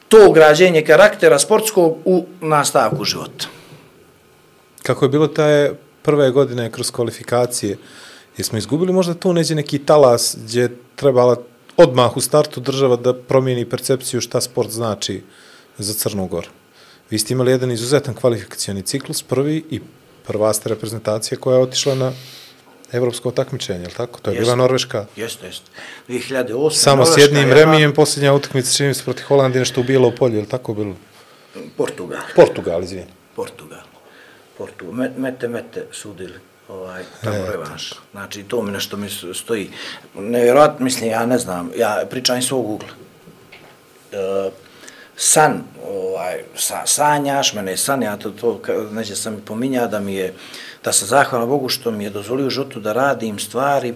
to 0.08 0.32
građenje 0.32 0.82
karaktera 0.82 1.38
sportskog 1.38 1.96
u 2.04 2.26
nastavku 2.40 3.04
života. 3.04 3.46
Kako 4.82 5.04
je 5.04 5.08
bilo 5.08 5.26
taj 5.26 5.70
prve 6.02 6.30
godine 6.30 6.72
kroz 6.72 6.90
kvalifikacije, 6.90 7.76
jesmo 8.38 8.58
izgubili 8.58 8.92
možda 8.92 9.14
tu 9.14 9.32
neđe 9.32 9.54
neki 9.54 9.78
talas 9.78 10.36
gdje 10.44 10.62
je 10.62 10.76
trebala 10.96 11.36
odmah 11.76 12.16
u 12.16 12.20
startu 12.20 12.60
država 12.60 12.96
da 12.96 13.14
promijeni 13.14 13.68
percepciju 13.70 14.20
šta 14.20 14.40
sport 14.40 14.70
znači 14.70 15.22
za 15.78 15.94
Crnu 15.94 16.26
Goru. 16.26 16.48
Vi 17.10 17.18
ste 17.18 17.34
imali 17.34 17.50
jedan 17.50 17.72
izuzetan 17.72 18.14
kvalifikacioni 18.14 18.82
ciklus, 18.82 19.22
prvi 19.22 19.64
i 19.70 19.80
prva 20.26 20.52
ste 20.52 20.68
reprezentacija 20.68 21.38
koja 21.38 21.56
je 21.56 21.62
otišla 21.62 21.94
na 21.94 22.12
evropsko 22.92 23.30
takmičenje, 23.30 23.80
je 23.80 23.86
li 23.86 23.94
tako? 23.94 24.20
To 24.20 24.30
je 24.30 24.40
bila. 24.40 24.54
Norveška. 24.54 25.06
Jeste, 25.16 25.46
jeste. 25.46 25.70
2008. 26.08 26.70
Samo 26.70 27.04
s 27.04 27.08
Norveška 27.08 27.20
jednim 27.20 27.48
je 27.48 27.54
remijem, 27.54 27.92
posljednja 27.92 28.32
utakmica 28.32 28.76
čini 28.76 28.94
se 28.94 29.04
protiv 29.04 29.24
Holandije, 29.24 29.60
nešto 29.60 29.80
u 29.80 29.84
bijelo 29.84 30.10
polje, 30.10 30.34
je 30.34 30.40
li 30.40 30.48
tako 30.48 30.74
bilo? 30.74 30.94
Portugal. 31.76 32.20
Portugal, 32.36 32.82
izvijeni. 32.82 33.10
Portugal. 33.36 33.82
Portugal. 34.58 34.94
Met, 34.94 35.18
mete, 35.18 35.48
mete, 35.48 35.86
sudili. 35.92 36.38
Ovaj, 36.68 37.04
tamo 37.24 37.36
E, 37.36 37.50
revanš. 37.50 37.92
Znači, 38.12 38.42
to 38.42 38.62
mi 38.62 38.72
nešto 38.72 38.96
mi 38.96 39.08
stoji. 39.34 39.70
Nevjerojatno, 40.14 40.84
mislim, 40.84 41.10
ja 41.10 41.26
ne 41.26 41.38
znam, 41.38 41.70
ja 41.76 42.02
pričam 42.10 42.38
iz 42.38 42.44
svog 42.44 42.70
ugla. 42.70 42.88
E, 44.12 44.50
san, 45.16 45.62
ovaj, 45.88 46.42
sa, 46.54 46.86
sanjaš, 46.86 47.54
mene 47.54 47.70
je 47.70 47.76
san, 47.76 48.02
ja 48.02 48.16
to, 48.16 48.30
to 48.30 48.60
neće 48.92 49.16
sam 49.16 49.34
i 49.34 49.40
pominja 49.40 49.86
da 49.86 50.00
mi 50.00 50.14
je, 50.14 50.34
da 50.84 50.92
sam 50.92 51.08
zahvalan 51.08 51.48
Bogu 51.48 51.68
što 51.68 51.90
mi 51.90 52.04
je 52.04 52.10
dozvolio 52.10 52.50
životu 52.50 52.80
da 52.80 52.92
radim 52.92 53.38
stvari 53.38 53.94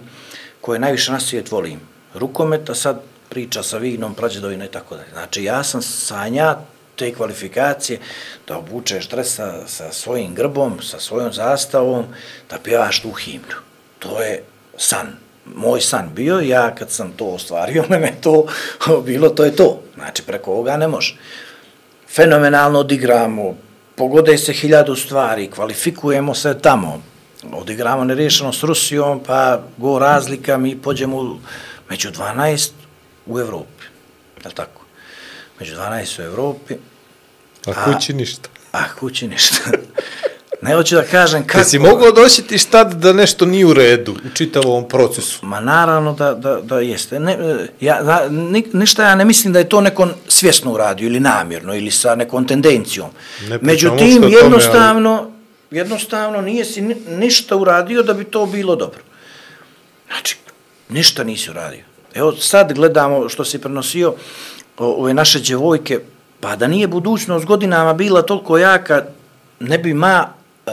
koje 0.61 0.79
najviše 0.79 1.11
na 1.11 1.19
svijet 1.19 1.51
volim. 1.51 1.79
Rukomet, 2.13 2.69
a 2.69 2.75
sad 2.75 3.01
priča 3.29 3.63
sa 3.63 3.77
vignom, 3.77 4.13
prađedovina 4.13 4.65
i 4.65 4.71
tako 4.71 4.95
dalje. 4.95 5.09
Znači, 5.13 5.43
ja 5.43 5.63
sam 5.63 5.81
sanja 5.81 6.55
te 7.01 7.13
kvalifikacije, 7.13 7.99
da 8.47 8.57
obučeš 8.57 9.07
dres 9.09 9.33
sa, 9.35 9.67
sa 9.67 9.91
svojim 9.91 10.35
grbom, 10.35 10.77
sa 10.81 10.99
svojom 10.99 11.33
zastavom, 11.33 12.05
da 12.49 12.59
pjevaš 12.63 13.01
tu 13.01 13.11
himnu. 13.11 13.57
To 13.99 14.21
je 14.21 14.43
san. 14.77 15.07
Moj 15.45 15.81
san 15.81 16.11
bio, 16.13 16.39
ja 16.39 16.75
kad 16.75 16.91
sam 16.91 17.13
to 17.17 17.25
ostvario, 17.25 17.85
mene 17.89 18.13
to 18.21 18.45
bilo, 19.07 19.29
to 19.29 19.43
je 19.43 19.55
to. 19.55 19.81
Znači, 19.95 20.23
preko 20.23 20.51
ovoga 20.51 20.77
ne 20.77 20.87
može. 20.87 21.17
Fenomenalno 22.15 22.79
odigramo, 22.79 23.55
pogode 23.95 24.37
se 24.37 24.53
hiljadu 24.53 24.95
stvari, 24.95 25.49
kvalifikujemo 25.51 26.35
se 26.35 26.59
tamo, 26.61 27.01
odigramo 27.53 28.03
nerešeno 28.03 28.53
s 28.53 28.63
Rusijom, 28.63 29.23
pa 29.23 29.61
go 29.77 29.99
razlika, 29.99 30.57
mi 30.57 30.75
pođemo 30.75 31.39
među 31.89 32.11
12 32.11 32.71
u 33.25 33.39
Evropi. 33.39 33.85
Je 34.43 34.47
li 34.47 34.55
tako? 34.55 34.81
Među 35.59 35.75
12 35.75 36.19
u 36.19 36.23
Evropi, 36.23 36.75
A 37.65 37.93
kući 37.93 38.13
ništa. 38.13 38.49
a 38.71 38.83
kući 38.99 39.27
ništa. 39.27 39.55
ne 40.61 40.75
hoću 40.75 40.95
da 40.95 41.03
kažem 41.03 41.41
kako... 41.43 41.57
Kako? 41.57 41.69
si 41.69 41.79
mogao 41.79 42.11
da 42.11 42.21
osjetiš 42.21 42.65
tad 42.65 42.93
da 42.93 43.13
nešto 43.13 43.45
nije 43.45 43.65
u 43.65 43.73
redu 43.73 44.11
u 44.11 44.29
čitavom 44.33 44.87
procesu? 44.87 45.45
Ma 45.45 45.59
naravno 45.59 46.13
da, 46.13 46.33
da, 46.33 46.61
da 46.61 46.79
jeste. 46.79 47.19
Ne, 47.19 47.31
e, 47.33 47.67
ja, 47.79 48.03
da, 48.03 48.29
ni, 48.29 48.63
ništa 48.73 49.03
ja 49.03 49.15
ne 49.15 49.25
mislim 49.25 49.53
da 49.53 49.59
je 49.59 49.69
to 49.69 49.81
neko 49.81 50.07
svjesno 50.27 50.73
uradio 50.73 51.05
ili 51.05 51.19
namjerno 51.19 51.75
ili 51.75 51.91
sa 51.91 52.15
nekom 52.15 52.47
tendencijom. 52.47 53.09
Ne 53.49 53.59
Međutim, 53.61 53.99
uopšte 53.99 54.17
o 54.17 54.21
tome, 54.21 54.37
jednostavno, 54.37 55.31
jednostavno 55.71 56.41
nije 56.41 56.65
si 56.65 56.81
ni, 56.81 56.95
ništa 57.09 57.55
uradio 57.55 58.03
da 58.03 58.13
bi 58.13 58.23
to 58.23 58.45
bilo 58.45 58.75
dobro. 58.75 58.99
Znači, 60.07 60.37
ništa 60.89 61.23
nisi 61.23 61.49
uradio. 61.49 61.83
Evo 62.13 62.35
sad 62.35 62.73
gledamo 62.73 63.29
što 63.29 63.45
si 63.45 63.61
prenosio 63.61 64.13
ove 64.77 65.13
naše 65.13 65.39
djevojke, 65.39 65.99
pa 66.41 66.55
da 66.55 66.67
nije 66.67 66.87
budućnost 66.87 67.45
godinama 67.45 67.93
bila 67.93 68.21
toliko 68.21 68.57
jaka, 68.57 69.03
ne 69.59 69.77
bi 69.77 69.93
ma, 69.93 70.27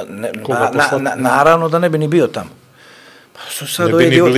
ne, 0.09 0.33
na, 0.49 0.71
na, 0.73 0.99
na, 0.99 1.15
naravno 1.15 1.69
da 1.69 1.79
ne 1.79 1.89
bi 1.89 1.99
ni 1.99 2.09
bio 2.09 2.27
tamo. 2.27 2.51
Pa 3.35 3.51
su 3.51 3.67
sad 3.67 3.87
Ne 3.87 3.91
bi 3.91 3.95
ove 3.95 4.05
ni 4.05 4.11
djevo- 4.11 4.29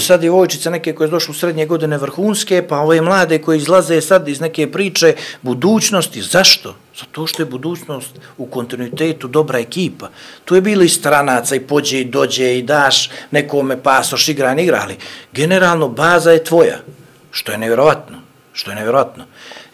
sad 0.00 0.20
djevojčice 0.20 0.70
neke 0.70 0.94
koje 0.94 1.08
su 1.08 1.10
došle 1.10 1.32
u 1.32 1.34
srednje 1.34 1.66
godine 1.66 1.98
vrhunske, 1.98 2.66
pa 2.68 2.78
ove 2.78 3.00
mlade 3.00 3.38
koje 3.38 3.56
izlaze 3.56 4.00
sad 4.00 4.28
iz 4.28 4.40
neke 4.40 4.72
priče 4.72 5.14
budućnosti. 5.42 6.22
Zašto? 6.22 6.74
Zato 6.98 7.26
što 7.26 7.42
je 7.42 7.46
budućnost 7.46 8.10
u 8.38 8.46
kontinuitetu 8.46 9.28
dobra 9.28 9.58
ekipa. 9.58 10.08
Tu 10.44 10.54
je 10.54 10.60
bilo 10.60 10.82
i 10.82 10.88
stranaca 10.88 11.54
i 11.56 11.60
pođe 11.60 12.00
i 12.00 12.04
dođe 12.04 12.58
i 12.58 12.62
daš 12.62 13.10
nekome 13.30 13.82
pasoš 13.82 14.28
igra, 14.28 14.54
ne 14.54 14.62
igra, 14.64 14.80
ali 14.82 14.96
generalno 15.32 15.88
baza 15.88 16.32
je 16.32 16.44
tvoja, 16.44 16.78
što 17.30 17.52
je 17.52 17.58
nevjerovatno. 17.58 18.18
Što 18.52 18.70
je 18.70 18.74
nevjerojatno. 18.74 19.24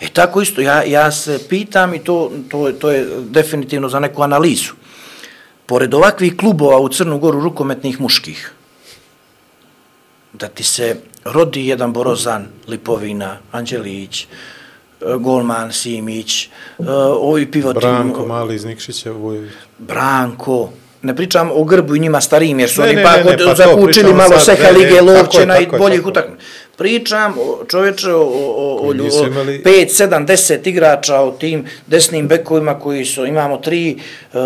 E 0.01 0.09
tako 0.09 0.43
isto, 0.43 0.61
ja, 0.61 0.83
ja 0.83 1.13
se 1.13 1.39
pitam 1.49 1.95
i 1.95 1.99
to, 1.99 2.33
to, 2.49 2.73
to 2.73 2.91
je 2.91 3.07
definitivno 3.21 3.89
za 3.89 4.01
neku 4.01 4.23
analizu. 4.23 4.73
Pored 5.67 5.95
ovakvih 5.95 6.37
klubova 6.37 6.79
u 6.79 6.89
Crnu 6.89 7.19
Goru 7.19 7.41
rukometnih 7.41 8.01
muških, 8.01 8.53
da 10.33 10.49
ti 10.49 10.65
se 10.65 10.97
rodi 11.25 11.67
jedan 11.67 11.93
Borozan, 11.93 12.47
Lipovina, 12.69 13.39
Anđelić, 13.53 14.23
e, 14.23 14.27
Golman, 15.19 15.73
Simić, 15.73 16.45
e, 16.45 16.51
ovi 17.21 17.51
pivoti... 17.51 17.79
Branko, 17.81 18.27
mali 18.27 18.55
iz 18.55 18.65
Nikšića, 18.65 19.13
Vujović. 19.13 19.53
Branko, 19.79 20.71
ne 21.05 21.17
pričam 21.17 21.51
o 21.53 21.65
grbu 21.65 21.97
i 21.97 22.01
njima 22.01 22.21
starijim, 22.21 22.61
jer 22.61 22.71
su 22.71 22.81
Ne, 22.83 22.87
oni 22.87 22.97
ne, 22.97 23.03
pa, 23.03 23.17
ne, 23.17 23.25
ne, 23.25 23.31
pa 23.31 23.37
to 23.37 23.55
zakučili 23.55 23.87
pričamo 23.87 24.15
malo 24.15 24.39
Seha 24.39 24.63
ne, 24.63 24.73
ne, 24.73 24.79
Lige 24.79 25.01
Lovčena 25.01 25.59
i 25.59 25.67
boljih 25.79 26.07
utakmica. 26.07 26.43
Pričam 26.77 27.35
o, 27.39 27.65
čovječe 27.69 28.13
o, 28.13 28.21
o, 28.21 28.79
o, 28.83 28.89
o 28.89 28.93
imali- 29.27 29.63
5, 29.63 30.09
7, 30.09 30.27
10 30.27 30.69
igrača 30.69 31.21
o 31.21 31.31
tim 31.31 31.67
desnim 31.87 32.29
bekovima 32.29 32.79
koji 32.79 33.05
su, 33.05 33.27
imamo 33.27 33.57
tri... 33.57 33.99
Uh, 34.33 34.41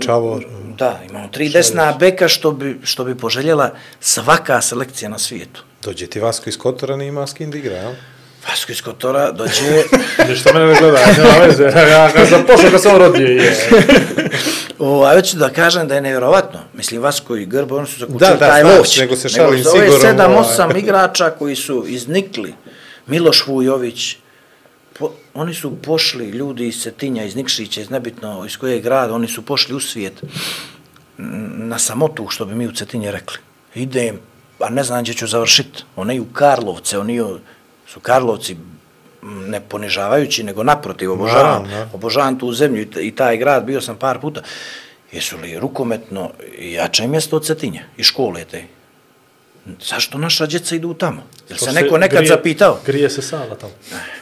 Čavor. 0.00 0.44
Da, 0.78 1.00
imamo 1.10 1.28
tri 1.28 1.48
desna 1.48 1.96
beka 1.98 2.28
što 2.28 2.52
bi, 2.52 2.78
što 2.82 3.04
bi 3.04 3.14
poželjela 3.14 3.70
svaka 4.00 4.60
selekcija 4.60 5.08
na 5.08 5.18
svijetu. 5.18 5.64
Dođe 5.82 6.06
ti 6.06 6.20
Vasko 6.20 6.50
iz 6.50 6.58
Kotora, 6.58 6.96
nema 6.96 7.26
s 7.26 7.32
kim 7.32 7.50
da 7.50 7.58
igra, 7.58 7.76
jel? 7.76 7.92
Vasko 8.48 8.72
iz 8.72 8.82
Kotora 8.82 9.32
dođe... 9.32 9.82
Ništa 10.28 10.52
mene 10.52 10.66
ne 10.66 10.80
gleda, 10.80 10.98
nema 11.18 11.46
veze. 11.46 11.64
Ja 11.90 12.26
sam 12.26 12.44
pošao, 12.46 12.70
kad 12.70 12.82
sam 12.82 12.96
rodio, 12.96 13.26
je. 13.26 13.56
O, 14.86 15.04
a 15.04 15.14
hoću 15.14 15.36
da 15.36 15.48
kažem 15.50 15.88
da 15.88 15.94
je 15.94 16.00
nevjerovatno. 16.00 16.60
Mislim, 16.74 17.02
Vasko 17.02 17.36
i 17.36 17.46
Grbo, 17.46 17.76
oni 17.76 17.86
su 17.86 18.00
zakučili 18.00 18.18
Da, 18.18 18.36
da, 18.36 18.48
taj 18.48 18.62
znaš, 18.62 18.78
loć. 18.78 18.96
nego 18.98 19.16
se 19.16 19.28
šalim 19.28 19.48
ove 19.48 19.62
sigurno, 19.62 19.98
sedam, 20.00 20.32
ovaj. 20.32 20.40
osam 20.40 20.76
igrača 20.82 21.30
koji 21.30 21.56
su 21.56 21.84
iznikli, 21.88 22.54
Miloš 23.06 23.46
Vujović, 23.46 24.16
po, 24.98 25.10
oni 25.34 25.54
su 25.54 25.76
pošli, 25.82 26.28
ljudi 26.28 26.68
iz 26.68 26.82
Cetinja, 26.82 27.24
iz 27.24 27.36
Nikšića, 27.36 27.80
iz 27.80 27.90
nebitno 27.90 28.44
iz 28.46 28.56
kojeg 28.56 28.82
grada, 28.82 29.14
oni 29.14 29.28
su 29.28 29.42
pošli 29.42 29.74
u 29.74 29.80
svijet 29.80 30.22
na 31.56 31.78
samotu, 31.78 32.26
što 32.28 32.44
bi 32.44 32.54
mi 32.54 32.66
u 32.66 32.72
Cetinje 32.72 33.12
rekli. 33.12 33.38
Idem, 33.74 34.20
a 34.60 34.70
ne 34.70 34.84
znam 34.84 35.02
gdje 35.02 35.14
ću 35.14 35.26
završiti. 35.26 35.84
Oni 35.96 36.20
u 36.20 36.26
Karlovce, 36.32 36.98
oni 36.98 37.22
su 37.86 38.00
Karlovci 38.00 38.56
ne 39.24 39.60
ponižavajući, 39.60 40.42
nego 40.42 40.62
naprotiv, 40.62 41.12
obožavam, 41.12 41.44
Naravno, 41.62 41.68
da. 41.68 41.88
obožavam 41.94 42.38
tu 42.38 42.52
zemlju 42.52 42.82
i 42.82 43.06
i 43.06 43.10
taj 43.10 43.36
grad, 43.36 43.64
bio 43.64 43.80
sam 43.80 43.96
par 43.96 44.20
puta. 44.20 44.42
Jesu 45.12 45.36
li 45.38 45.58
rukometno 45.58 46.30
jače 46.60 47.06
mjesto 47.06 47.36
od 47.36 47.46
Cetinja 47.46 47.82
i 47.96 48.02
škole 48.02 48.44
te? 48.44 48.64
Zašto 49.80 50.18
naša 50.18 50.46
djeca 50.46 50.76
idu 50.76 50.94
tamo? 50.94 51.22
Jel 51.48 51.58
se 51.58 51.72
neko 51.72 51.98
nekad 51.98 52.18
grije- 52.18 52.28
zapitao? 52.28 52.78
Grije 52.86 53.10
se 53.10 53.22
sala 53.22 53.54
tamo. 53.54 53.72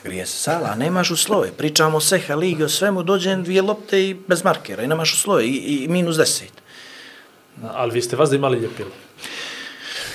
Grije 0.04 0.26
se 0.26 0.36
sala, 0.36 0.68
a 0.68 0.74
nemaš 0.74 1.10
uslove. 1.10 1.48
Pričamo 1.52 2.00
Seha 2.00 2.34
ligi, 2.34 2.62
o 2.62 2.68
svemu, 2.68 3.02
dođe 3.02 3.36
dvije 3.36 3.62
lopte 3.62 4.00
i 4.00 4.16
bez 4.26 4.44
markera 4.44 4.82
i 4.82 4.88
nemaš 4.88 5.14
uslove 5.14 5.46
i, 5.46 5.50
i 5.84 5.88
minus 5.88 6.16
deset. 6.16 6.52
Ali 7.64 7.92
vi 7.92 8.02
ste 8.02 8.16
vas 8.16 8.30
da 8.30 8.36
imali 8.36 8.58
ljepilo. 8.58 8.90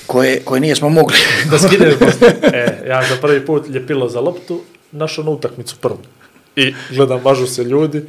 Koje, 0.05 0.39
koje 0.39 0.61
nijesmo 0.61 0.89
mogli. 0.89 1.17
Da 1.51 1.59
skineš 1.59 1.93
E, 2.53 2.83
ja 2.87 3.03
za 3.03 3.15
prvi 3.21 3.45
put 3.45 3.67
ljepilo 3.69 4.09
za 4.09 4.19
loptu, 4.19 4.61
našao 4.97 5.23
na 5.23 5.31
utakmicu 5.31 5.75
prvu. 5.81 5.99
I 6.55 6.73
gledam, 6.91 7.21
mažu 7.23 7.47
se 7.47 7.63
ljudi, 7.63 8.03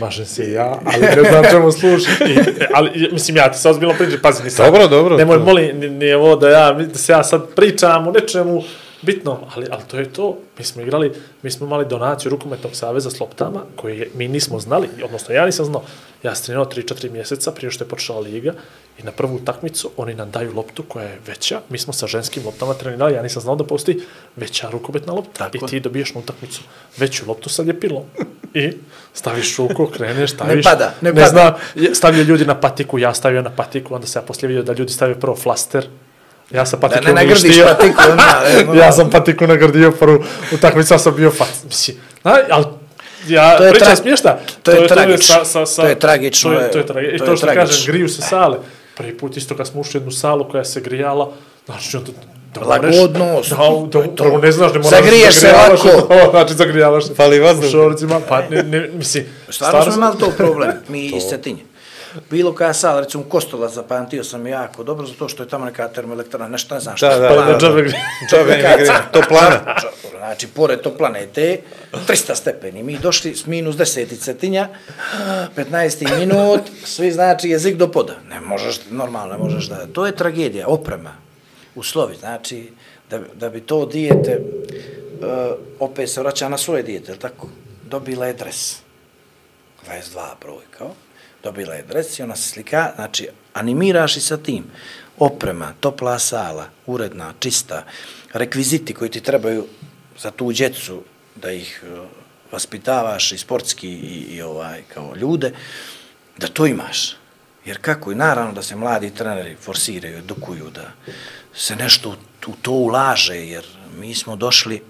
mažem 0.00 0.26
se 0.26 0.44
i 0.44 0.52
ja, 0.52 0.78
ali 0.86 1.00
ne 1.16 1.30
znam 1.30 1.44
čemu 1.50 1.72
služi. 1.72 2.06
I, 2.30 2.38
ali, 2.74 3.08
mislim, 3.12 3.36
ja 3.36 3.52
ti 3.52 3.58
se 3.58 3.68
ozbiljno 3.68 3.94
pričam, 3.98 4.18
pazi, 4.22 4.44
nisam. 4.44 4.66
Dobro, 4.66 4.88
dobro, 4.88 5.16
Nemoj, 5.16 5.38
to- 5.38 5.44
molim, 5.44 5.78
ni- 5.78 5.90
nije 5.90 6.16
ovo 6.16 6.36
da 6.36 6.48
ja, 6.48 6.72
da 6.72 6.98
se 6.98 7.12
ja 7.12 7.24
sad 7.24 7.54
pričam 7.56 8.08
o 8.08 8.12
nečemu 8.12 8.62
bitnom, 9.04 9.36
ali, 9.48 9.66
ali 9.70 9.82
to 9.84 9.96
je 9.96 10.12
to. 10.12 10.26
Mi 10.58 10.64
smo 10.64 10.82
igrali, 10.82 11.12
mi 11.42 11.50
smo 11.50 11.66
imali 11.66 11.86
donaciju 11.86 12.30
rukometnog 12.30 12.76
saveza 12.76 13.10
s 13.10 13.20
loptama, 13.20 13.62
koje 13.76 13.98
je- 13.98 14.10
mi 14.14 14.28
nismo 14.28 14.60
znali, 14.60 14.88
odnosno 15.04 15.34
ja 15.34 15.46
nisam 15.46 15.64
znao. 15.64 15.82
Ja 16.22 16.34
sam 16.34 16.44
trenirao 16.44 16.64
3-4 16.66 17.10
mjeseca 17.10 17.52
prije 17.52 17.70
što 17.70 17.84
je 17.84 17.88
počela 17.88 18.20
liga 18.20 18.52
i 18.98 19.02
na 19.02 19.12
prvu 19.12 19.36
utakmicu 19.36 19.90
oni 19.96 20.14
nam 20.14 20.30
daju 20.30 20.54
loptu 20.54 20.82
koja 20.82 21.04
je 21.04 21.18
veća. 21.26 21.60
Mi 21.68 21.78
smo 21.78 21.92
sa 21.92 22.06
ženskim 22.06 22.42
loptama 22.44 22.74
trenirali, 22.74 23.14
ja 23.14 23.22
nisam 23.22 23.42
znao 23.42 23.56
da 23.56 23.64
postoji 23.64 24.00
veća 24.36 24.70
rukometna 24.70 25.12
lopta. 25.12 25.50
Tako. 25.50 25.66
I 25.66 25.68
ti 25.68 25.80
dobiješ 25.80 26.14
na 26.14 26.20
utakmicu 26.20 26.60
veću 26.96 27.24
loptu 27.28 27.48
sa 27.48 27.62
ljepilom. 27.62 28.02
I 28.54 28.72
staviš 29.14 29.56
ruku, 29.56 29.86
kreneš, 29.86 30.30
staviš... 30.32 30.64
pada, 30.64 30.94
ne 31.00 31.12
ne 31.12 31.14
pada. 31.14 31.28
Znam, 31.28 31.52
je- 31.76 31.94
stavio 31.94 32.22
ljudi 32.22 32.44
na 32.44 32.54
patiku, 32.54 32.98
ja 32.98 33.14
stavio 33.14 33.42
na 33.42 33.50
patiku, 33.50 33.94
onda 33.94 34.06
se 34.06 34.18
ja 34.18 34.22
poslije 34.22 34.48
vidio 34.48 34.62
da 34.62 34.72
ljudi 34.72 34.92
stavio 34.92 35.14
prvo 35.14 35.36
flaster, 35.36 35.86
ja 36.50 36.66
sam 36.66 36.80
patiku 36.80 37.04
ne 37.06 37.12
nagrdiš 37.12 37.42
uništio. 37.44 37.66
patiku, 37.66 38.02
onda, 38.10 38.42
e, 38.74 38.78
ja 38.78 38.92
sam 38.92 39.10
patiku 39.10 39.46
nagrdio 39.46 39.90
prvu 39.90 40.24
utakmicu, 40.52 40.98
sam 40.98 41.16
bio 41.16 41.30
fac. 41.30 41.48
Mislim, 41.64 41.96
ali 42.22 42.64
ja 43.26 43.56
To 43.56 43.64
je 43.64 43.70
pričam 43.70 43.88
tra- 43.88 43.96
smiješta. 43.96 44.38
to 44.62 44.70
je 44.70 44.88
tragično. 44.88 45.34
Sa, 45.34 45.44
sa, 45.44 45.66
sa, 45.66 45.82
To 45.82 45.88
je 45.88 45.98
tragično, 45.98 46.50
To 46.50 46.60
je, 46.60 46.70
to 46.70 46.82
tragično. 46.82 47.14
I 47.14 47.18
to 47.18 47.24
to, 47.24 47.30
je 47.30 47.36
što 47.36 47.46
tragično. 47.46 47.66
kažem, 47.68 47.92
griju 47.92 48.08
se 48.08 48.22
sale. 48.22 48.58
Prvi 48.96 49.18
put 49.18 49.36
isto 49.36 49.56
kad 49.56 49.66
smo 49.66 49.80
ušli 49.80 49.98
jednu 49.98 50.10
salu 50.10 50.48
koja 50.48 50.64
se 50.64 50.80
grijala, 50.80 51.32
znači 51.66 51.96
onda 51.96 52.10
da 52.54 52.60
Lagodno, 52.60 53.40
da, 53.90 54.00
da, 54.00 54.08
prvo 54.14 54.38
ne 54.38 54.52
znaš, 54.52 54.72
ne 54.72 54.78
moraš 54.78 54.90
Zagriješ 54.92 55.34
se 55.34 55.52
lako. 55.52 55.88
To, 56.08 56.30
znači 56.30 56.54
zagrijavaš 56.54 57.06
se. 57.06 57.14
Fali 57.14 57.40
vazduh. 57.40 57.64
U 57.64 57.70
šoricima, 57.70 58.20
pa 58.28 58.42
ne, 58.50 58.62
ne, 58.62 58.88
mislim, 58.88 59.24
Stvarno 59.48 59.82
smo 59.82 59.94
imali 59.94 60.18
to 60.18 60.30
problem, 60.30 60.72
mi 60.88 61.06
iz 61.16 61.22
Cetinje. 61.30 61.62
Bilo 62.30 62.54
koja 62.54 62.74
sala, 62.74 63.00
recimo 63.00 63.24
Kostola 63.24 63.68
zapamtio 63.68 64.24
sam 64.24 64.46
jako 64.46 64.84
dobro, 64.84 65.06
zato 65.06 65.28
što 65.28 65.42
je 65.42 65.48
tamo 65.48 65.64
neka 65.64 65.88
termoelektrana, 65.88 66.48
nešto 66.48 66.74
ne 66.74 66.80
znam 66.80 66.96
što. 66.96 67.08
Da, 67.08 67.18
da, 67.18 67.28
da, 67.28 67.34
da, 67.34 67.52
da. 67.52 67.58
džabe 67.58 67.82
grije. 67.82 68.04
Čabe 68.30 68.56
mi 68.56 68.62
gre, 68.62 68.86
to 69.12 69.20
plana. 69.28 69.76
Znači, 70.18 70.46
pored 70.46 70.80
to 70.80 70.96
planete, 70.96 71.60
300 71.92 72.34
stepeni. 72.34 72.82
Mi 72.82 72.98
došli 72.98 73.36
s 73.36 73.46
minus 73.46 73.76
10 73.76 74.18
cetinja, 74.18 74.68
15 75.56 76.18
minut, 76.18 76.60
svi 76.84 77.12
znači 77.12 77.48
jezik 77.48 77.76
do 77.76 77.90
poda. 77.90 78.14
Ne 78.28 78.40
možeš, 78.40 78.80
normalno 78.90 79.32
ne 79.32 79.38
možeš 79.38 79.68
da... 79.68 79.86
To 79.86 80.06
je 80.06 80.16
tragedija, 80.16 80.68
oprema, 80.68 81.12
uslovi. 81.74 82.16
Znači, 82.16 82.72
da, 83.10 83.20
da 83.34 83.50
bi 83.50 83.60
to 83.60 83.86
dijete, 83.86 84.40
uh, 84.40 85.56
opet 85.80 86.10
se 86.10 86.20
vraća 86.20 86.48
na 86.48 86.58
svoje 86.58 86.82
dijete, 86.82 87.16
tako? 87.16 87.48
Dobila 87.90 88.26
je 88.26 88.34
dres. 88.34 88.76
22 89.86 90.20
broj, 90.40 90.64
kao. 90.78 90.90
Dobila 91.44 91.74
je 91.74 91.82
dres 91.82 92.18
i 92.18 92.22
ona 92.22 92.36
se 92.36 92.48
slika, 92.48 92.92
znači, 92.94 93.28
animiraš 93.52 94.16
i 94.16 94.20
sa 94.20 94.36
tim. 94.36 94.64
Oprema, 95.18 95.74
topla 95.80 96.18
sala, 96.18 96.68
uredna, 96.86 97.34
čista, 97.38 97.84
rekviziti 98.32 98.94
koji 98.94 99.10
ti 99.10 99.20
trebaju 99.20 99.66
za 100.18 100.30
tu 100.30 100.52
djecu, 100.52 101.02
da 101.34 101.52
ih 101.52 101.84
e, 101.84 102.06
vaspitavaš 102.52 103.32
i 103.32 103.38
sportski 103.38 103.88
i, 103.88 104.36
i 104.36 104.42
ovaj, 104.42 104.82
kao 104.94 105.16
ljude, 105.16 105.52
da 106.38 106.46
to 106.46 106.66
imaš. 106.66 107.16
Jer 107.64 107.78
kako 107.80 108.12
i 108.12 108.14
naravno 108.14 108.52
da 108.52 108.62
se 108.62 108.76
mladi 108.76 109.14
treneri 109.14 109.56
forsiraju, 109.60 110.18
edukuju, 110.18 110.70
da 110.70 110.92
se 111.54 111.76
nešto 111.76 112.10
u, 112.10 112.14
u 112.46 112.54
to 112.62 112.72
ulaže, 112.72 113.36
jer 113.36 113.64
mi 113.98 114.14
smo 114.14 114.36
došli, 114.36 114.82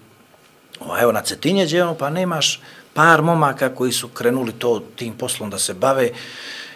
ovaj, 0.81 1.02
evo 1.02 1.12
na 1.12 1.22
Cetinje 1.22 1.66
djevamo, 1.66 1.94
pa 1.94 2.10
nemaš 2.10 2.60
par 2.94 3.22
momaka 3.22 3.74
koji 3.74 3.92
su 3.92 4.08
krenuli 4.08 4.52
to 4.52 4.82
tim 4.96 5.12
poslom 5.18 5.50
da 5.50 5.58
se 5.58 5.74
bave 5.74 6.10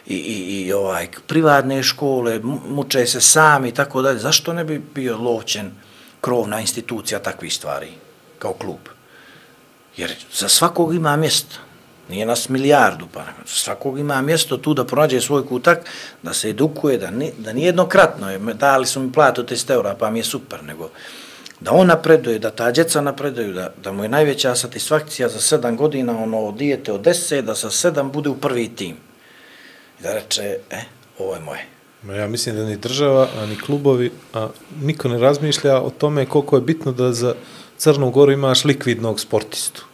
i, 0.07 0.17
i, 0.17 0.65
i 0.67 0.73
ovaj, 0.73 1.09
privatne 1.27 1.83
škole, 1.83 2.41
muče 2.69 3.07
se 3.07 3.21
sami 3.21 3.69
i 3.69 3.75
tako 3.75 4.03
dalje. 4.03 4.19
Zašto 4.19 4.53
ne 4.53 4.65
bi 4.65 4.83
bio 4.95 5.19
lovčen 5.19 5.73
krovna 6.21 6.61
institucija 6.61 7.19
takvih 7.19 7.55
stvari 7.55 7.89
kao 8.39 8.53
klub? 8.53 8.79
Jer 9.97 10.15
za 10.33 10.49
svakog 10.49 10.95
ima 10.95 11.17
mjesto. 11.17 11.57
Nije 12.09 12.27
nas 12.27 12.49
milijardu, 12.49 13.07
pa 13.13 13.25
svakog 13.45 13.99
ima 13.99 14.23
mjesto 14.23 14.57
tu 14.57 14.75
da 14.75 14.85
pronađe 14.85 15.21
svoj 15.21 15.47
kutak, 15.47 15.79
da 16.23 16.33
se 16.35 16.51
edukuje, 16.51 16.99
da, 16.99 17.11
ni, 17.11 17.33
da 17.39 17.53
nijednokratno 17.53 18.31
je, 18.31 18.39
dali 18.39 18.87
su 18.87 19.01
mi 19.01 19.13
platu 19.13 19.43
300 19.43 19.73
eura, 19.73 19.95
pa 19.95 20.11
mi 20.11 20.19
je 20.19 20.25
super, 20.25 20.65
nego 20.65 20.91
da 21.61 21.73
on 21.73 21.87
napreduje, 21.87 22.39
da 22.39 22.51
ta 22.51 22.71
djeca 22.71 23.01
napreduju, 23.01 23.53
da, 23.53 23.73
da 23.83 23.93
mu 23.93 24.03
je 24.03 24.09
najveća 24.09 24.55
satisfakcija 24.55 25.29
za 25.29 25.41
sedam 25.41 25.77
godina, 25.77 26.23
ono, 26.23 26.53
dijete 26.53 26.93
od 26.93 27.01
deset, 27.01 27.45
da 27.45 27.55
sa 27.55 27.71
sedam 27.71 28.13
bude 28.13 28.29
u 28.29 28.37
prvi 28.37 28.69
tim. 28.69 28.97
I 30.01 30.03
da 30.03 30.15
reče, 30.15 30.59
e, 30.71 30.81
ovo 31.19 31.35
je 31.35 31.41
moje. 31.41 31.67
Ma 32.03 32.15
Ja 32.15 32.29
mislim 32.29 32.57
da 32.57 32.65
ni 32.65 32.77
država, 32.77 33.29
a 33.39 33.47
ni 33.47 33.59
klubovi, 33.59 34.11
a 34.35 34.49
niko 34.81 35.09
ne 35.09 35.19
razmišlja 35.19 35.81
o 35.81 35.91
tome 35.91 36.27
koliko 36.27 36.57
je 36.57 36.63
bitno 36.63 36.93
da 36.93 37.13
za 37.13 37.35
Crnu 37.79 38.11
Goru 38.11 38.33
imaš 38.33 38.65
likvidnog 38.65 39.21
sportistu 39.21 39.85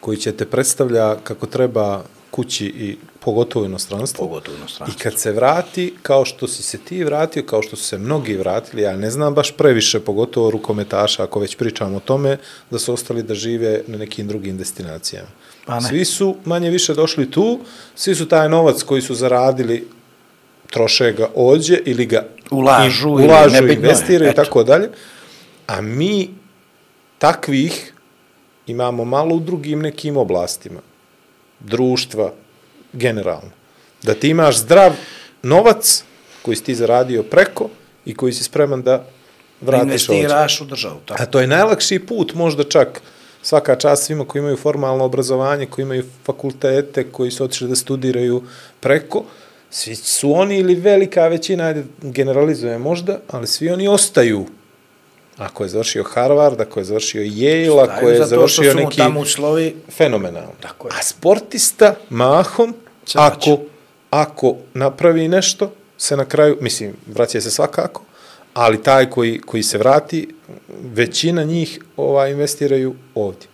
koji 0.00 0.16
će 0.16 0.32
te 0.32 0.46
predstavlja 0.46 1.16
kako 1.24 1.46
treba 1.46 2.02
kući 2.30 2.66
i 2.66 2.96
pogotovo 3.20 3.62
u 3.62 3.68
inostranstvu. 3.68 4.26
Pogotovo 4.26 4.54
u 4.56 4.58
inostranstvu. 4.58 4.98
I 4.98 5.02
kad 5.02 5.18
se 5.18 5.32
vrati, 5.32 5.94
kao 6.02 6.24
što 6.24 6.48
si 6.48 6.62
se 6.62 6.78
ti 6.78 7.04
vratio, 7.04 7.42
kao 7.42 7.62
što 7.62 7.76
su 7.76 7.84
se 7.84 7.98
mnogi 7.98 8.36
vratili, 8.36 8.82
ja 8.82 8.96
ne 8.96 9.10
znam 9.10 9.34
baš 9.34 9.52
previše, 9.52 10.00
pogotovo 10.00 10.50
rukometaša, 10.50 11.22
ako 11.22 11.40
već 11.40 11.56
pričamo 11.56 11.96
o 11.96 12.00
tome, 12.00 12.36
da 12.70 12.78
su 12.78 12.92
ostali 12.92 13.22
da 13.22 13.34
žive 13.34 13.82
na 13.86 13.98
nekim 13.98 14.28
drugim 14.28 14.58
destinacijama. 14.58 15.28
Pa 15.66 15.74
ne. 15.74 15.88
Svi 15.88 16.04
su 16.04 16.36
manje 16.44 16.70
više 16.70 16.94
došli 16.94 17.30
tu, 17.30 17.60
svi 17.94 18.14
su 18.14 18.28
taj 18.28 18.48
novac 18.48 18.82
koji 18.82 19.02
su 19.02 19.14
zaradili 19.14 19.88
troše 20.70 21.12
ga 21.12 21.28
ođe 21.34 21.78
ili 21.84 22.06
ga 22.06 22.26
Ulažu 22.50 23.08
ili 23.08 23.24
ulažu 23.24 23.66
je, 23.66 23.74
investiraju 23.74 24.30
i 24.30 24.34
tako 24.34 24.64
dalje. 24.64 24.90
A 25.66 25.80
mi 25.80 26.30
takvih 27.18 27.92
imamo 28.66 29.04
malo 29.04 29.34
u 29.34 29.40
drugim 29.40 29.80
nekim 29.80 30.16
oblastima. 30.16 30.80
Društva, 31.60 32.32
generalno. 32.92 33.50
Da 34.02 34.14
ti 34.14 34.28
imaš 34.28 34.56
zdrav 34.58 34.92
novac 35.42 36.04
koji 36.42 36.56
si 36.56 36.64
ti 36.64 36.74
zaradio 36.74 37.22
preko 37.22 37.68
i 38.04 38.14
koji 38.14 38.32
si 38.32 38.44
spreman 38.44 38.82
da 38.82 39.04
vratiš 39.60 40.08
ovdje. 40.08 40.20
Investiraš 40.20 40.60
u 40.60 40.64
državu, 40.64 41.00
tako. 41.06 41.22
A 41.22 41.26
to 41.26 41.40
je 41.40 41.46
najlakši 41.46 41.98
put, 41.98 42.34
možda 42.34 42.64
čak 42.64 43.02
svaka 43.42 43.76
čast 43.76 44.06
svima 44.06 44.24
koji 44.24 44.40
imaju 44.40 44.56
formalno 44.56 45.04
obrazovanje, 45.04 45.66
koji 45.66 45.82
imaju 45.82 46.04
fakultete, 46.24 47.10
koji 47.10 47.30
su 47.30 47.44
otišli 47.44 47.68
da 47.68 47.76
studiraju 47.76 48.42
preko, 48.80 49.24
svi 49.70 49.94
su 49.94 50.32
oni 50.32 50.58
ili 50.58 50.74
velika 50.74 51.28
većina, 51.28 51.64
ajde 51.64 51.84
generalizuje 52.02 52.78
možda, 52.78 53.18
ali 53.30 53.46
svi 53.46 53.70
oni 53.70 53.88
ostaju. 53.88 54.46
Ako 55.36 55.64
je 55.64 55.68
završio 55.68 56.04
Harvard, 56.04 56.60
ako 56.60 56.80
je 56.80 56.84
završio 56.84 57.22
Yale, 57.22 57.88
ako 57.88 58.08
je 58.08 58.26
završio 58.26 58.74
neki 58.74 58.96
tamo 58.96 59.20
uslovi 59.20 59.76
fenomenalno. 59.90 60.52
Tako 60.60 60.88
je. 60.88 60.92
A 60.98 61.02
sportista 61.02 61.94
mahom, 62.10 62.74
Se 63.06 63.18
ako, 63.18 63.58
ako 64.10 64.56
napravi 64.74 65.28
nešto, 65.28 65.72
se 65.98 66.16
na 66.16 66.24
kraju, 66.24 66.58
mislim, 66.60 66.92
vraća 67.06 67.40
se 67.40 67.50
svakako, 67.50 68.02
ali 68.54 68.82
taj 68.82 69.10
koji, 69.10 69.40
koji 69.40 69.62
se 69.62 69.78
vrati, 69.78 70.28
većina 70.94 71.44
njih 71.44 71.80
ovaj, 71.96 72.30
investiraju 72.32 72.94
ovdje. 73.14 73.48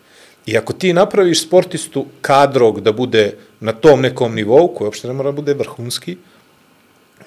I 0.46 0.56
ako 0.58 0.72
ti 0.72 0.92
napraviš 0.92 1.42
sportistu 1.42 2.06
kadrog 2.20 2.80
da 2.80 2.92
bude 2.92 3.36
na 3.60 3.72
tom 3.72 4.00
nekom 4.00 4.34
nivou, 4.34 4.68
koji 4.68 4.86
uopšte 4.86 5.08
ne 5.08 5.14
mora 5.14 5.30
da 5.30 5.36
bude 5.36 5.54
vrhunski, 5.54 6.16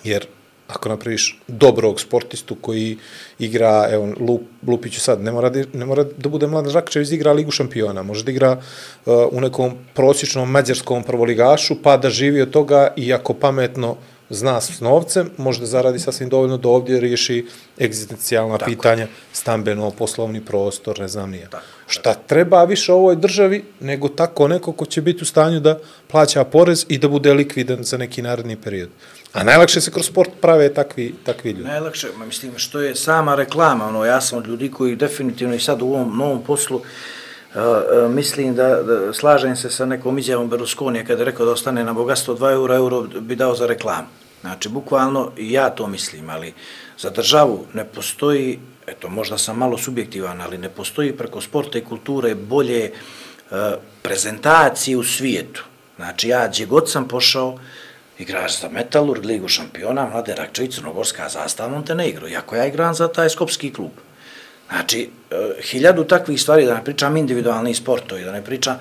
jer 0.03 0.27
ako 0.69 0.89
napraviš 0.89 1.39
dobrog 1.47 2.01
sportistu 2.01 2.55
koji 2.55 2.97
igra, 3.39 3.87
evo, 3.91 4.13
lup, 4.19 4.41
lupiću 4.67 4.99
sad, 5.01 5.21
ne 5.21 5.31
mora, 5.31 5.49
da, 5.49 5.63
ne 5.73 5.85
mora 5.85 6.03
da 6.03 6.29
bude 6.29 6.47
Mladen 6.47 6.71
Žakčević 6.71 7.09
da 7.09 7.15
igra 7.15 7.33
Ligu 7.33 7.51
šampiona, 7.51 8.03
može 8.03 8.23
da 8.23 8.31
igra 8.31 8.51
uh, 8.51 9.13
u 9.31 9.41
nekom 9.41 9.73
prosječnom 9.93 10.51
mađarskom 10.51 11.03
prvoligašu, 11.03 11.81
pa 11.83 11.97
da 11.97 12.09
živi 12.09 12.41
od 12.41 12.51
toga 12.51 12.93
i 12.95 13.13
ako 13.13 13.33
pametno 13.33 13.95
zna 14.29 14.61
s 14.61 14.79
novcem, 14.79 15.29
može 15.37 15.59
da 15.59 15.65
zaradi 15.65 15.99
sasvim 15.99 16.29
dovoljno 16.29 16.57
da 16.57 16.69
ovdje 16.69 16.99
riješi 16.99 17.45
egzistencijalna 17.81 18.57
Tako. 18.57 18.71
pitanja, 18.71 19.07
stambeno, 19.33 19.91
poslovni 19.91 20.45
prostor, 20.45 20.99
ne 20.99 21.07
znam 21.07 21.31
nije. 21.31 21.47
Šta 21.87 22.13
treba 22.13 22.63
više 22.63 22.93
ovoj 22.93 23.15
državi 23.15 23.63
nego 23.79 24.09
tako 24.09 24.47
neko 24.47 24.71
ko 24.71 24.85
će 24.85 25.01
biti 25.01 25.23
u 25.23 25.25
stanju 25.25 25.59
da 25.59 25.79
plaća 26.07 26.43
porez 26.43 26.85
i 26.89 26.97
da 26.97 27.07
bude 27.07 27.33
likvidan 27.33 27.83
za 27.83 27.97
neki 27.97 28.21
naredni 28.21 28.55
period. 28.55 28.89
A 29.33 29.43
najlakše 29.43 29.81
se 29.81 29.91
kroz 29.91 30.05
sport 30.05 30.31
prave 30.41 30.73
takvi, 30.73 31.15
takvi 31.23 31.51
ljudi. 31.51 31.63
Najlakše, 31.63 32.07
ma 32.17 32.25
mislim, 32.25 32.57
što 32.57 32.79
je 32.79 32.95
sama 32.95 33.35
reklama, 33.35 33.87
ono, 33.87 34.05
ja 34.05 34.21
sam 34.21 34.37
od 34.37 34.47
ljudi 34.47 34.71
koji 34.71 34.95
definitivno 34.95 35.55
i 35.55 35.59
sad 35.59 35.81
u 35.81 35.85
ovom 35.85 36.17
novom 36.17 36.43
poslu, 36.43 36.77
uh, 36.77 36.83
uh, 37.55 38.11
mislim 38.11 38.55
da, 38.55 38.83
da 38.83 39.13
slažem 39.13 39.55
se 39.55 39.69
sa 39.69 39.85
nekom 39.85 40.17
izjavom 40.17 40.49
Berlusconija 40.49 41.05
kada 41.05 41.21
je 41.21 41.25
rekao 41.25 41.45
da 41.45 41.51
ostane 41.51 41.83
na 41.83 41.93
bogatstvo 41.93 42.35
2 42.35 42.51
eura, 42.51 42.75
euro 42.75 43.01
bi 43.01 43.35
dao 43.35 43.55
za 43.55 43.67
reklamu. 43.67 44.07
Znači, 44.41 44.69
bukvalno, 44.69 45.31
i 45.37 45.51
ja 45.51 45.69
to 45.69 45.87
mislim, 45.87 46.29
ali 46.29 46.53
za 46.97 47.09
državu 47.09 47.65
ne 47.73 47.85
postoji, 47.85 48.59
eto, 48.87 49.09
možda 49.09 49.37
sam 49.37 49.57
malo 49.57 49.77
subjektivan, 49.77 50.41
ali 50.41 50.57
ne 50.57 50.69
postoji 50.69 51.17
preko 51.17 51.41
sporta 51.41 51.77
i 51.77 51.85
kulture 51.85 52.35
bolje 52.35 52.85
e, 52.85 52.91
uh, 53.51 53.57
prezentacije 54.01 54.97
u 54.97 55.03
svijetu. 55.03 55.63
Znači, 55.95 56.27
ja 56.27 56.47
gdje 56.47 56.65
god 56.65 56.89
sam 56.89 57.07
pošao, 57.07 57.57
igrač 58.19 58.59
za 58.61 58.69
Metalurg, 58.69 59.25
Ligu 59.25 59.47
šampiona, 59.47 60.05
Mlade 60.05 60.35
Rakčević, 60.35 60.75
Crnogorska 60.75 61.29
zastava 61.29 61.69
Montenegro, 61.69 62.27
iako 62.27 62.55
ja 62.55 62.65
igram 62.65 62.93
za 62.93 63.07
taj 63.07 63.29
skopski 63.29 63.73
klub. 63.73 63.91
Znači, 64.69 65.09
e, 65.31 65.35
hiljadu 65.61 66.03
takvih 66.03 66.41
stvari, 66.41 66.65
da 66.65 66.73
ne 66.73 66.83
pričam 66.83 67.17
individualni 67.17 67.73
sportovi, 67.73 68.23
da 68.23 68.31
ne 68.31 68.43
pričam, 68.43 68.79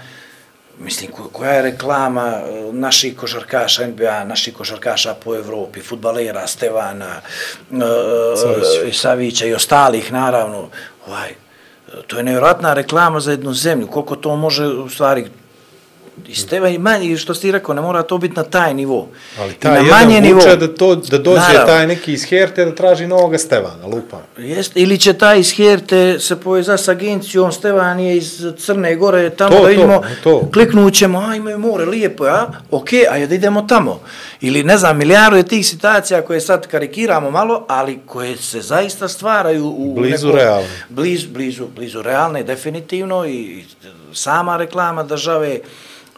mislim, 0.79 1.11
ko- 1.13 1.29
koja 1.33 1.53
je 1.53 1.63
reklama 1.63 2.27
e, 2.27 2.43
naših 2.73 3.17
košarkaša 3.17 3.87
NBA, 3.87 4.25
naših 4.25 4.55
košarkaša 4.55 5.15
po 5.15 5.35
Evropi, 5.35 5.81
futbalera, 5.81 6.47
Stevana, 6.47 7.21
e, 7.73 7.77
e, 8.89 8.93
Savića 8.93 9.47
i 9.47 9.55
ostalih, 9.55 10.13
naravno, 10.13 10.69
ovaj, 11.07 11.35
to 12.07 12.17
je 12.17 12.23
nevjerojatna 12.23 12.75
reklama 12.75 13.21
za 13.21 13.31
jednu 13.31 13.53
zemlju, 13.55 13.87
koliko 13.87 14.17
to 14.17 14.37
može, 14.37 14.67
u 14.67 14.89
stvari, 14.89 15.27
i 16.29 16.35
Stevan 16.35 16.73
i 16.75 16.79
manje, 16.79 17.17
što 17.17 17.35
si 17.35 17.53
rekao, 17.53 17.75
ne 17.75 17.81
mora 17.83 18.03
to 18.03 18.19
biti 18.19 18.37
na 18.37 18.43
taj 18.43 18.75
nivo. 18.75 19.09
Ali 19.39 19.53
I 19.53 19.55
taj 19.55 19.83
na 19.83 19.91
manje 19.91 20.21
nivo. 20.21 20.41
da, 20.57 20.75
to, 20.75 20.95
da 20.97 21.19
dođe 21.19 21.41
Naravno. 21.41 21.67
taj 21.67 21.87
neki 21.87 22.13
iz 22.13 22.25
Herte 22.25 22.65
da 22.65 22.75
traži 22.75 23.07
novoga 23.07 23.39
Stevana, 23.39 23.87
lupa. 23.87 24.19
Jest, 24.39 24.73
ili 24.75 24.99
će 24.99 25.13
taj 25.13 25.39
iz 25.41 25.53
Herte 25.57 26.17
se 26.21 26.37
poveza 26.41 26.77
s 26.77 26.89
agencijom, 26.89 27.53
Stevan 27.53 28.01
je 28.01 28.17
iz 28.17 28.45
Crne 28.59 28.97
Gore, 28.97 29.31
tamo 29.31 29.51
To, 29.51 29.57
da 29.57 29.63
to, 29.63 29.69
vidimo, 29.69 30.03
to. 30.25 30.49
kliknut 30.53 30.95
ćemo, 30.95 31.19
a 31.29 31.35
imaju 31.37 31.59
more, 31.59 31.85
lijepo, 31.85 32.25
a, 32.25 32.47
ok, 32.71 32.89
a 33.11 33.27
da 33.27 33.35
idemo 33.35 33.63
tamo. 33.63 34.01
Ili, 34.41 34.63
ne 34.63 34.79
znam, 34.79 34.99
milijardu 34.99 35.37
je 35.37 35.43
tih 35.49 35.67
situacija 35.67 36.23
koje 36.23 36.41
sad 36.41 36.67
karikiramo 36.67 37.31
malo, 37.31 37.65
ali 37.69 37.99
koje 38.07 38.37
se 38.37 38.61
zaista 38.61 39.09
stvaraju 39.09 39.67
u 39.67 39.95
Blizu 39.95 40.33
realne. 40.33 40.69
Blizu, 40.89 41.29
blizu, 41.29 41.67
blizu 41.77 42.03
realne, 42.03 42.43
definitivno, 42.43 43.27
i, 43.27 43.65
sama 44.13 44.57
reklama 44.57 45.03
države, 45.03 45.59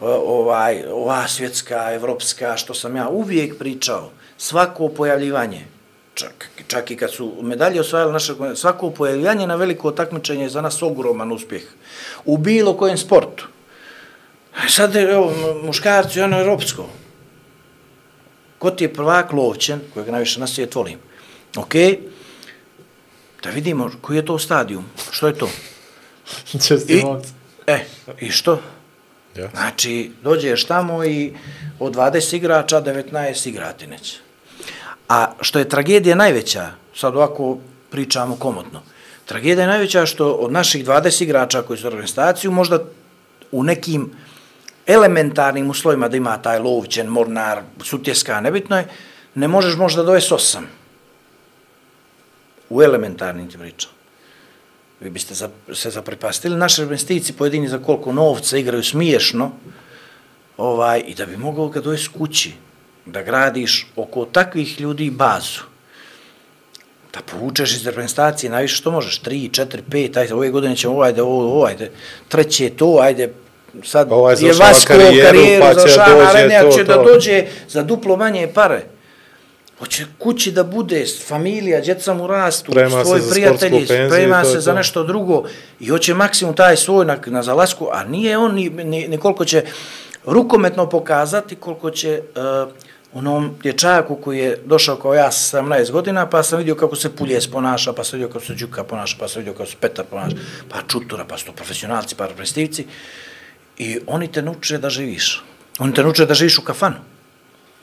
ovaj, 0.01 0.83
ova 0.91 1.27
svjetska, 1.27 1.93
evropska, 1.93 2.57
što 2.57 2.73
sam 2.73 2.95
ja 2.95 3.09
uvijek 3.09 3.57
pričao, 3.57 4.11
svako 4.37 4.87
pojavljivanje, 4.87 5.65
čak, 6.13 6.49
čak 6.67 6.91
i 6.91 6.97
kad 6.97 7.11
su 7.11 7.33
medalje 7.41 7.81
osvajali 7.81 8.13
naše, 8.13 8.33
svako 8.55 8.89
pojavljivanje 8.89 9.47
na 9.47 9.55
veliko 9.55 9.91
takmičenje 9.91 10.43
je 10.43 10.49
za 10.49 10.61
nas 10.61 10.81
ogroman 10.81 11.31
uspjeh. 11.31 11.63
U 12.25 12.37
bilo 12.37 12.73
kojem 12.77 12.97
sportu. 12.97 13.47
A 14.55 14.69
sad, 14.69 14.95
evo, 14.95 15.31
mu- 15.31 15.65
muškarci, 15.65 16.21
ono 16.21 16.39
evropsko. 16.39 16.85
Ko 18.59 18.71
ti 18.71 18.83
je 18.83 18.93
prvak 18.93 19.33
lovčen, 19.33 19.79
kojeg 19.93 20.09
najviše 20.09 20.39
na 20.39 20.47
svijet 20.47 20.75
volim, 20.75 20.99
ok, 21.57 21.73
da 23.43 23.49
vidimo 23.49 23.91
koji 24.01 24.17
je 24.17 24.25
to 24.25 24.39
stadijum, 24.39 24.85
što 25.11 25.27
je 25.27 25.33
to. 25.33 25.49
Česti 26.67 26.93
I, 26.93 27.03
e, 27.67 27.85
i 28.19 28.31
što? 28.31 28.59
Ja. 29.35 29.49
Znači, 29.53 30.11
dođeš 30.23 30.65
tamo 30.65 31.03
i 31.03 31.33
od 31.79 31.95
20 31.95 32.35
igrača 32.35 32.81
19 32.81 33.49
igrati 33.49 33.87
neće. 33.87 34.17
A 35.09 35.31
što 35.41 35.59
je 35.59 35.69
tragedija 35.69 36.15
najveća, 36.15 36.71
sad 36.95 37.15
ovako 37.15 37.57
pričamo 37.89 38.35
komotno, 38.35 38.81
tragedija 39.25 39.63
je 39.63 39.67
najveća 39.67 40.05
što 40.05 40.31
od 40.31 40.51
naših 40.51 40.85
20 40.85 41.23
igrača 41.23 41.61
koji 41.61 41.79
su 41.79 41.87
u 41.87 41.89
organizaciju, 41.89 42.51
možda 42.51 42.79
u 43.51 43.63
nekim 43.63 44.11
elementarnim 44.87 45.69
uslovima 45.69 46.07
da 46.07 46.17
ima 46.17 46.37
taj 46.37 46.59
lovćen, 46.59 47.07
mornar, 47.07 47.61
sutjeska, 47.83 48.41
nebitno 48.41 48.77
je, 48.77 48.87
ne 49.35 49.47
možeš 49.47 49.75
možda 49.75 50.03
dovesti 50.03 50.33
osam. 50.33 50.67
U 52.69 52.83
elementarnim 52.83 53.49
ti 53.49 53.57
pričam 53.57 54.00
vi 55.01 55.09
biste 55.09 55.33
za, 55.33 55.49
se 55.73 55.89
zaprepastili. 55.89 56.57
Naši 56.57 56.81
investici 56.81 57.33
pojedini 57.33 57.67
za 57.67 57.77
koliko 57.77 58.13
novca 58.13 58.57
igraju 58.57 58.83
smiješno, 58.83 59.51
ovaj, 60.57 61.03
i 61.07 61.15
da 61.15 61.25
bi 61.25 61.37
mogao 61.37 61.71
kad 61.71 61.83
dođeš 61.83 62.07
kući, 62.07 62.53
da 63.05 63.21
gradiš 63.21 63.87
oko 63.95 64.25
takvih 64.25 64.81
ljudi 64.81 65.09
bazu, 65.09 65.61
da 67.13 67.19
povučeš 67.21 67.75
iz 67.75 67.85
reprezentacije 67.85 68.49
najviše 68.49 68.75
što 68.75 68.91
možeš, 68.91 69.21
3, 69.21 69.49
4, 69.49 69.79
5, 69.89 70.19
ajde, 70.19 70.33
ove 70.33 70.49
godine 70.49 70.75
ćemo 70.75 71.01
ajde, 71.01 71.21
ovo, 71.21 71.43
ovo, 71.43 71.65
ajde, 71.65 71.91
treće 72.27 72.69
to, 72.69 72.97
ajde, 73.01 73.33
sad 73.83 74.07
Ovaj 74.11 74.35
je 74.39 74.53
Vasko 74.53 74.87
karijeru, 74.87 75.27
karijeru, 75.27 75.65
pa 75.65 75.73
će 75.73 75.93
završava 75.93 76.31
dođe 76.33 76.49
to, 76.49 76.67
ako 76.67 76.77
će 76.77 76.83
da 76.83 76.93
to. 76.93 77.03
dođe 77.03 77.45
za 77.69 77.83
duplo 77.83 78.17
manje 78.17 78.47
pare. 78.53 78.83
Hoće 79.81 80.05
kući 80.19 80.51
da 80.51 80.63
bude, 80.63 81.05
familija, 81.27 81.81
djeca 81.81 82.13
mu 82.13 82.27
rastu, 82.27 82.71
Sprema 82.71 83.03
se 83.03 83.05
svoj 83.05 83.21
penziju 83.59 83.87
to 83.87 84.15
je 84.15 84.45
se 84.45 84.59
za 84.59 84.71
to. 84.71 84.77
nešto 84.77 85.03
drugo 85.03 85.43
i 85.79 85.87
hoće 85.87 86.13
maksimum 86.13 86.55
taj 86.55 86.77
svoj 86.77 87.05
na, 87.05 87.17
na 87.25 87.43
zalasku, 87.43 87.87
a 87.91 88.03
nije 88.03 88.37
on 88.37 88.55
ni, 88.55 88.69
ni, 88.69 89.07
ni 89.07 89.17
koliko 89.17 89.45
će 89.45 89.63
rukometno 90.25 90.89
pokazati, 90.89 91.55
koliko 91.55 91.91
će 91.91 92.21
uh, 92.65 92.71
onom 93.13 93.55
dječaku 93.63 94.15
koji 94.15 94.39
je 94.39 94.57
došao 94.65 94.95
kao 94.95 95.13
ja 95.13 95.31
sa 95.31 95.61
17 95.61 95.91
godina, 95.91 96.29
pa 96.29 96.43
sam 96.43 96.59
vidio 96.59 96.75
kako 96.75 96.95
se 96.95 97.15
Puljes 97.15 97.51
ponaša, 97.51 97.93
pa 97.93 98.03
sam 98.03 98.19
vidio 98.19 98.33
kako 98.33 98.45
se 98.45 98.53
Đuka 98.53 98.83
ponaša, 98.83 99.17
pa 99.19 99.27
sam 99.27 99.39
vidio 99.39 99.53
kako 99.53 99.69
se 99.69 99.75
Petar 99.79 100.05
ponaša, 100.05 100.35
pa 100.69 100.77
Čutura, 100.87 101.25
pa 101.25 101.37
su 101.37 101.45
to 101.45 101.51
profesionalci, 101.51 102.15
pa 102.15 102.27
prestivci. 102.27 102.85
I 103.77 103.99
oni 104.07 104.27
te 104.31 104.41
nuče 104.41 104.77
da 104.77 104.89
živiš. 104.89 105.43
Oni 105.79 105.93
te 105.93 106.03
nuče 106.03 106.25
da 106.25 106.33
živiš 106.33 106.57
u 106.57 106.61
kafanu, 106.61 106.95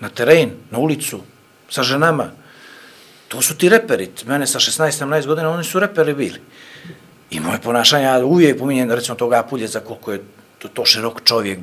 na 0.01 0.09
teren, 0.09 0.51
na 0.71 0.79
ulicu, 0.79 1.21
sa 1.71 1.83
ženama. 1.83 2.31
To 3.29 3.43
su 3.43 3.57
ti 3.57 3.69
reperi. 3.69 4.11
Mene 4.27 4.47
sa 4.47 4.59
16-17 4.59 5.27
godina 5.27 5.51
oni 5.51 5.65
su 5.65 5.81
reperi 5.81 6.15
bili. 6.15 6.41
I 7.31 7.41
moje 7.41 7.61
ponašanje, 7.61 8.05
ja 8.05 8.25
uvijek 8.25 8.59
pominjem, 8.59 8.91
recimo, 8.91 9.15
toga 9.15 9.43
Puljeca, 9.43 9.81
koliko 9.81 10.13
je 10.13 10.23
to, 10.59 10.69
to 10.69 10.85
širok 10.85 11.21
čovjek, 11.25 11.59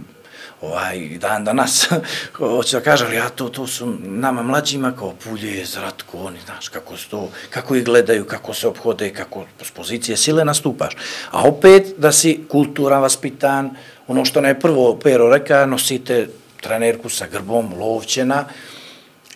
ovaj, 0.61 1.18
dan 1.19 1.44
danas, 1.44 1.90
hoću 2.38 2.77
da 2.77 2.84
kažem, 2.84 3.07
ali 3.07 3.15
ja 3.15 3.30
to, 3.30 3.49
to 3.49 3.68
su 3.68 3.98
nama 3.99 4.44
mlađima 4.44 4.91
kao 4.91 5.14
Pulje, 5.23 5.65
Zratko, 5.65 6.18
oni, 6.18 6.40
znaš, 6.45 6.69
kako, 6.69 6.98
su 6.98 7.10
to, 7.10 7.30
kako 7.49 7.76
ih 7.76 7.86
gledaju, 7.86 8.26
kako 8.26 8.53
se 8.53 8.68
obhode, 8.68 9.14
kako 9.14 9.45
s 9.64 9.72
pozicije 9.72 10.18
sile 10.18 10.45
nastupaš. 10.45 10.94
A 11.32 11.48
opet 11.48 11.94
da 11.98 12.11
si 12.11 12.45
kulturan, 12.49 13.02
vaspitan, 13.02 13.76
ono 14.07 14.26
što 14.26 14.41
ne 14.41 14.60
prvo 14.60 14.99
Pero 15.03 15.30
reka, 15.30 15.65
nosite 15.65 16.27
trenerku 16.61 17.10
sa 17.10 17.27
grbom, 17.27 17.73
lovčena, 17.80 18.45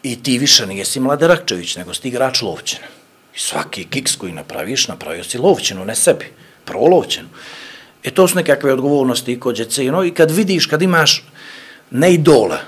i 0.03 0.23
ti 0.23 0.37
više 0.37 0.67
nijesi 0.67 0.99
Mlade 0.99 1.27
Rakčević, 1.27 1.75
nego 1.75 1.93
si 1.93 2.07
igrač 2.07 2.41
lovčena. 2.41 2.87
I 3.35 3.39
svaki 3.39 3.83
kiks 3.83 4.15
koji 4.15 4.31
napraviš, 4.33 4.87
napravio 4.87 5.23
si 5.23 5.37
lovćenu, 5.37 5.85
ne 5.85 5.95
sebi. 5.95 6.25
Prvo 6.65 6.87
lovćenu. 6.87 7.27
E 8.03 8.11
to 8.11 8.27
su 8.27 8.35
nekakve 8.35 8.73
odgovornosti 8.73 9.33
i 9.33 9.39
kod 9.39 9.55
djece. 9.55 9.83
No, 9.83 10.03
I 10.03 10.11
kad 10.11 10.31
vidiš, 10.31 10.65
kad 10.65 10.81
imaš 10.81 11.23
ne 11.91 12.13
idola, 12.13 12.59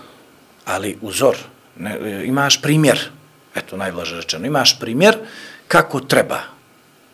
ali 0.66 0.98
uzor, 1.02 1.38
ne, 1.78 1.98
e, 2.04 2.26
imaš 2.26 2.62
primjer, 2.62 3.00
eto 3.56 3.78
najblaže 3.78 4.16
rečeno, 4.16 4.48
imaš 4.48 4.80
primjer 4.80 5.18
kako 5.68 6.00
treba 6.00 6.40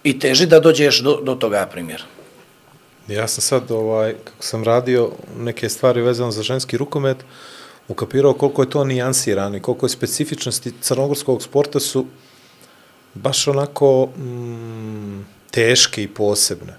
i 0.04 0.20
teži 0.20 0.46
da 0.46 0.60
dođeš 0.60 1.00
do, 1.00 1.20
do 1.24 1.36
toga 1.36 1.66
primjera. 1.72 2.04
Ja 3.08 3.28
sam 3.28 3.42
sad, 3.42 3.72
ovaj, 3.72 4.16
kako 4.24 4.44
sam 4.44 4.64
radio 4.64 5.12
neke 5.38 5.70
stvari 5.70 6.02
vezano 6.02 6.32
za 6.32 6.44
ženski 6.44 6.78
rukomet, 6.78 7.18
ukapirao 7.88 8.34
koliko 8.34 8.62
je 8.62 8.70
to 8.70 8.84
nijansirano 8.84 9.58
i 9.58 9.62
koliko 9.62 9.86
je 9.86 9.90
specifičnosti 9.90 10.74
crnogorskog 10.82 11.44
sporta 11.44 11.80
su 11.80 12.06
baš 13.14 13.48
onako 13.48 14.06
mm, 14.06 15.26
teške 15.52 16.04
i 16.04 16.08
posebne. 16.08 16.78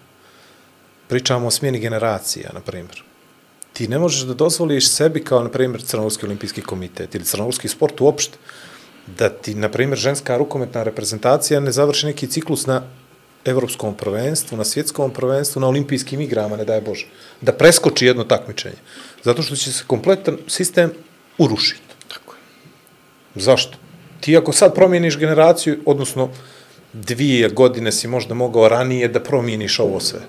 Pričamo 1.09 1.47
o 1.47 1.51
smjeni 1.51 1.79
generacija, 1.79 2.51
na 2.55 2.61
primjer. 2.61 3.03
Ti 3.73 3.89
ne 3.89 3.99
možeš 3.99 4.21
da 4.21 4.35
dozvoliš 4.35 4.91
sebi 4.91 5.25
kao, 5.25 5.43
na 5.43 5.51
primjer, 5.51 5.83
Crnogorski 5.83 6.27
olimpijski 6.27 6.63
komitet 6.63 7.15
ili 7.15 7.25
Crnogorski 7.25 7.69
sport 7.69 8.01
uopšte, 8.01 8.39
da 9.07 9.29
ti, 9.29 9.55
na 9.55 9.69
primjer, 9.69 9.99
ženska 9.99 10.37
rukometna 10.37 10.83
reprezentacija 10.83 11.61
ne 11.61 11.73
završi 11.73 12.07
neki 12.07 12.27
ciklus 12.27 12.67
na 12.67 12.83
evropskom 13.45 13.95
prvenstvu, 13.95 14.57
na 14.57 14.65
svjetskom 14.65 15.11
prvenstvu, 15.11 15.61
na 15.61 15.69
olimpijskim 15.69 16.21
igrama, 16.21 16.57
ne 16.57 16.65
daj 16.65 16.81
Bože, 16.81 17.07
da 17.41 17.53
preskoči 17.53 18.07
jedno 18.07 18.25
takmičenje. 18.25 18.77
Zato 19.25 19.43
što 19.43 19.57
će 19.57 19.73
se 19.73 19.85
kompletan 19.87 20.39
sistem 20.47 20.91
urušiti. 21.39 21.95
Tako 22.09 22.35
je. 22.35 22.41
Zašto? 23.43 23.79
Ti 24.21 24.37
ako 24.37 24.53
sad 24.53 24.75
promijeniš 24.75 25.19
generaciju, 25.19 25.79
odnosno 25.87 26.31
dvije 26.93 27.49
godine 27.49 27.93
si 27.93 28.09
možda 28.09 28.35
mogao 28.35 28.69
ranije 28.69 29.09
da 29.09 29.23
promijeniš 29.23 29.79
ovo 29.79 30.01
sve. 30.01 30.21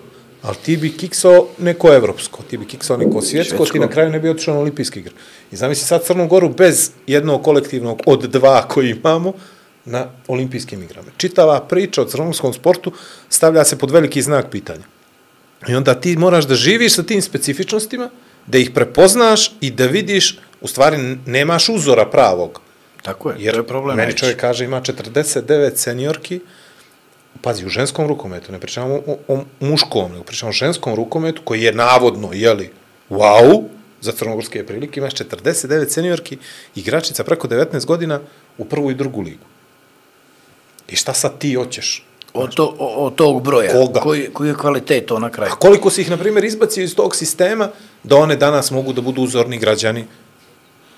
Ali 0.42 0.56
ti 0.66 0.78
bi 0.78 0.98
kiksao 0.98 1.48
neko 1.58 1.94
evropsko, 1.94 2.44
ti 2.50 2.58
bi 2.58 2.66
kiksao 2.66 2.98
neko 2.98 3.22
svjetsko, 3.22 3.66
ti 3.66 3.80
na 3.80 3.88
kraju 3.88 4.10
ne 4.10 4.20
bi 4.20 4.30
otišao 4.30 4.54
na 4.54 4.60
olimpijski 4.60 5.00
igre. 5.00 5.14
I 5.52 5.56
zamisli 5.56 5.86
sad 5.86 6.06
Crnu 6.06 6.28
Goru 6.28 6.50
bez 6.50 6.92
jednog 7.08 7.44
kolektivnog 7.44 8.02
od 8.06 8.24
dva 8.24 8.68
koji 8.68 8.90
imamo 8.90 9.34
na 9.86 10.08
olimpijskim 10.28 10.84
igrama. 10.84 11.08
Čitava 11.18 11.60
priča 11.62 12.02
o 12.02 12.06
crnogorskom 12.06 12.54
sportu 12.54 12.92
stavlja 13.30 13.64
se 13.64 13.78
pod 13.78 13.92
veliki 13.92 14.22
znak 14.22 14.46
pitanja. 14.52 14.84
I 15.68 15.76
onda 15.76 16.02
ti 16.02 16.18
moraš 16.18 16.46
da 16.48 16.56
živiš 16.56 16.94
sa 16.94 17.04
tim 17.04 17.22
specifičnostima, 17.22 18.10
da 18.48 18.58
ih 18.58 18.72
prepoznaš 18.72 19.52
i 19.62 19.72
da 19.72 19.86
vidiš, 19.86 20.40
u 20.62 20.68
stvari 20.68 21.18
nemaš 21.26 21.70
uzora 21.70 22.06
pravog. 22.06 22.62
Tako 23.02 23.30
je, 23.30 23.36
Jer 23.40 23.54
to 23.54 23.60
je 23.60 23.68
problem. 23.68 23.98
meni 23.98 24.18
čovjek 24.18 24.40
kaže 24.40 24.66
ima 24.66 24.82
49 24.82 25.76
seniorki, 25.76 26.40
pazi, 27.42 27.66
u 27.66 27.70
ženskom 27.70 28.08
rukometu, 28.08 28.52
ne 28.52 28.60
pričamo 28.60 29.02
o, 29.08 29.18
o 29.28 29.44
muškom, 29.60 30.12
nego 30.12 30.24
pričamo 30.24 30.50
o 30.50 30.54
ženskom 30.54 30.96
rukometu 30.96 31.42
koji 31.44 31.62
je 31.62 31.74
navodno, 31.74 32.30
jeli, 32.34 32.72
wow, 33.10 33.64
za 34.02 34.12
crnogorske 34.12 34.66
prilike, 34.66 35.00
imaš 35.00 35.14
49 35.14 35.90
seniorki, 35.90 36.38
igračica 36.76 37.24
preko 37.24 37.48
19 37.48 37.86
godina 37.86 38.20
u 38.58 38.66
prvu 38.66 38.92
i 38.92 38.96
drugu 38.96 39.22
ligu. 39.22 39.46
I 40.88 40.96
šta 40.96 41.14
sad 41.14 41.38
ti 41.38 41.54
hoćeš? 41.54 42.06
Od, 42.34 42.56
to, 42.56 42.76
od 42.80 43.16
tog 43.16 43.44
broja, 43.44 43.72
Koga? 43.72 44.00
koji, 44.00 44.30
koji 44.34 44.48
je 44.48 44.56
kvalitet 44.56 45.06
to 45.06 45.20
na 45.20 45.30
kraju? 45.30 45.52
A 45.54 45.56
koliko 45.56 45.90
si 45.90 46.02
ih, 46.02 46.10
na 46.10 46.18
primjer, 46.18 46.46
izbacio 46.46 46.84
iz 46.84 46.96
tog 46.96 47.16
sistema 47.16 47.70
da 48.04 48.16
one 48.16 48.36
danas 48.36 48.72
mogu 48.72 48.94
da 48.94 49.02
budu 49.02 49.22
uzorni 49.22 49.58
građani 49.58 50.06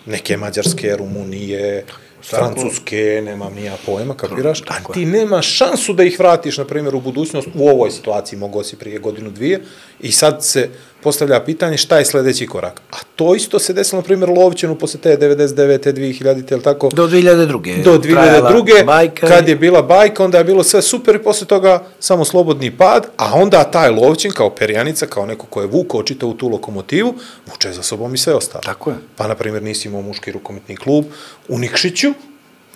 neke 0.06 0.38
Mađarske, 0.38 0.96
Rumunije, 0.98 1.86
Francuske, 2.30 3.22
nemam 3.26 3.54
nija 3.54 3.78
pojma, 3.86 4.14
kapiraš, 4.14 4.62
a 4.62 4.66
Tako 4.66 4.94
ti 4.94 5.06
nemaš 5.06 5.58
šansu 5.58 5.94
da 5.94 6.04
ih 6.04 6.20
vratiš, 6.20 6.58
na 6.58 6.66
primjer, 6.66 6.96
u 6.96 7.02
budućnost, 7.02 7.48
u 7.56 7.68
ovoj 7.68 7.92
situaciji, 7.92 8.40
mogao 8.40 8.64
si 8.64 8.76
prije 8.76 9.00
godinu, 9.00 9.32
dvije, 9.32 9.62
i 10.00 10.12
sad 10.12 10.46
se 10.46 10.70
postavlja 11.04 11.40
pitanje 11.40 11.78
šta 11.78 11.98
je 11.98 12.06
sljedeći 12.06 12.48
korak. 12.48 12.82
A 12.92 12.98
to 13.16 13.36
isto 13.36 13.60
se 13.60 13.74
desilo, 13.74 14.02
na 14.02 14.04
primjer, 14.04 14.30
Lovćenu 14.30 14.76
posle 14.76 15.00
te 15.00 15.18
99. 15.18 15.94
2000. 15.94 16.52
ili 16.52 16.62
tako, 16.62 16.90
Do 16.94 17.08
2002. 17.08 17.84
do 17.84 17.98
trajala 17.98 18.52
2002. 18.52 18.86
Bajka 18.86 19.28
kad 19.28 19.48
je 19.48 19.56
bila 19.56 19.82
bajka, 19.82 20.24
onda 20.24 20.38
je 20.38 20.44
bilo 20.44 20.64
sve 20.64 20.82
super 20.82 21.16
i 21.16 21.24
posle 21.24 21.48
toga 21.48 21.84
samo 22.00 22.26
slobodni 22.26 22.78
pad, 22.78 23.08
a 23.18 23.32
onda 23.34 23.64
taj 23.64 23.90
Lovćin 23.90 24.32
kao 24.32 24.50
perjanica, 24.50 25.06
kao 25.06 25.26
neko 25.26 25.46
ko 25.46 25.62
je 25.62 25.68
vukao 25.68 26.04
čitavu 26.04 26.34
tu 26.34 26.50
lokomotivu, 26.50 27.14
vuče 27.52 27.74
za 27.74 27.84
sobom 27.84 28.14
i 28.14 28.18
sve 28.18 28.34
ostalo. 28.34 28.62
Tako 28.62 28.90
je. 28.90 28.96
Pa, 29.16 29.28
na 29.28 29.36
primjer, 29.36 29.64
nisi 29.64 29.88
imao 29.88 30.02
muški 30.02 30.32
rukometni 30.32 30.76
klub 30.76 31.06
u 31.48 31.60
Nikšiću, 31.60 32.14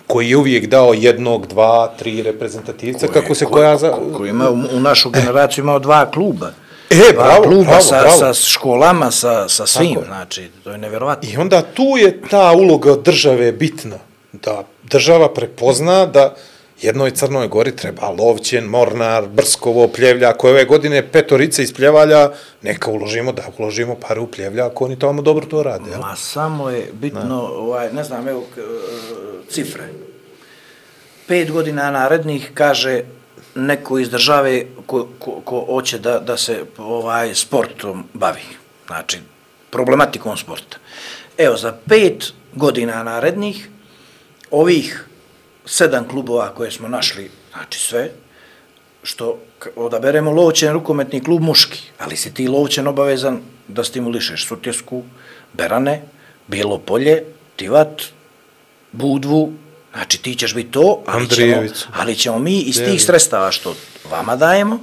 koji 0.06 0.30
je 0.30 0.36
uvijek 0.36 0.66
dao 0.66 0.94
jednog, 0.94 1.46
dva, 1.46 1.94
tri 1.98 2.22
reprezentativca, 2.22 3.06
kako 3.06 3.34
se 3.34 3.44
koja 3.44 3.76
za... 3.76 3.92
Koji 4.16 4.30
ima 4.30 4.50
u, 4.50 4.54
u 4.72 4.80
našu 4.80 5.10
generaciju 5.10 5.62
imao 5.62 5.78
dva 5.78 6.10
kluba. 6.10 6.52
E, 6.90 7.12
bravo, 7.14 7.42
kluba 7.42 7.64
bravo, 7.64 7.82
sa, 7.82 8.00
bravo. 8.00 8.18
sa 8.18 8.34
školama, 8.34 9.10
sa, 9.10 9.48
sa 9.48 9.66
svim, 9.66 9.94
Tako 9.94 10.06
znači, 10.06 10.50
to 10.64 10.70
je 10.70 10.78
nevjerovatno. 10.78 11.30
I 11.32 11.36
onda 11.36 11.62
tu 11.62 11.96
je 11.98 12.20
ta 12.30 12.52
uloga 12.52 12.96
države 12.96 13.52
bitna, 13.52 13.96
da 14.32 14.64
država 14.82 15.34
prepozna 15.34 16.06
da 16.06 16.34
jednoj 16.82 17.10
Crnoj 17.10 17.48
Gori 17.48 17.76
treba 17.76 18.08
Lovćen, 18.08 18.64
Mornar, 18.64 19.26
Brskovo, 19.28 19.88
Pljevlja, 19.88 20.32
koje 20.32 20.52
ove 20.52 20.64
godine 20.64 21.12
petorice 21.12 21.62
iz 21.62 21.74
Pljevalja, 21.74 22.30
neka 22.62 22.90
uložimo, 22.90 23.32
da 23.32 23.42
uložimo 23.58 23.94
pare 23.94 24.20
u 24.20 24.26
Pljevlja, 24.26 24.66
ako 24.66 24.84
oni 24.84 24.98
tamo 24.98 25.22
dobro 25.22 25.46
to 25.46 25.62
rade. 25.62 25.90
Jel? 25.90 26.00
Ma 26.00 26.16
samo 26.16 26.70
je 26.70 26.90
bitno, 26.92 27.40
ovaj, 27.40 27.92
ne 27.92 28.04
znam, 28.04 28.28
evo, 28.28 28.44
e, 28.56 28.60
cifre. 29.50 29.84
Pet 31.26 31.50
godina 31.50 31.90
narednih, 31.90 32.50
kaže 32.54 33.02
neko 33.56 33.98
iz 33.98 34.10
države 34.10 34.66
ko, 34.86 35.08
ko, 35.18 35.40
ko 35.44 35.64
hoće 35.68 35.98
da, 35.98 36.18
da 36.18 36.36
se 36.36 36.64
ovaj 36.78 37.34
sportom 37.34 38.04
bavi. 38.12 38.42
Znači, 38.86 39.18
problematikom 39.70 40.36
sporta. 40.36 40.78
Evo, 41.38 41.56
za 41.56 41.72
pet 41.88 42.32
godina 42.54 43.02
narednih, 43.02 43.68
ovih 44.50 45.04
sedam 45.64 46.08
klubova 46.08 46.54
koje 46.54 46.70
smo 46.70 46.88
našli, 46.88 47.30
znači 47.52 47.78
sve, 47.78 48.10
što 49.02 49.38
odaberemo 49.76 50.30
lovčen 50.30 50.72
rukometni 50.72 51.24
klub 51.24 51.42
muški, 51.42 51.82
ali 51.98 52.16
si 52.16 52.34
ti 52.34 52.48
lovčen 52.48 52.86
obavezan 52.86 53.40
da 53.68 53.84
stimulišeš 53.84 54.46
Sutjesku, 54.46 55.02
Berane, 55.52 56.02
Bijelo 56.46 56.78
polje, 56.78 57.24
Tivat, 57.56 58.02
Budvu, 58.92 59.52
znači 59.96 60.18
ti 60.22 60.34
ćeš 60.34 60.54
biti 60.54 60.70
to, 60.70 61.02
ali 61.06 61.28
ćemo, 61.28 61.62
ali 61.92 62.16
ćemo 62.16 62.38
mi 62.38 62.60
iz 62.60 62.76
tih 62.76 63.02
sredstava 63.02 63.52
što 63.52 63.74
vama 64.10 64.36
dajemo, 64.36 64.78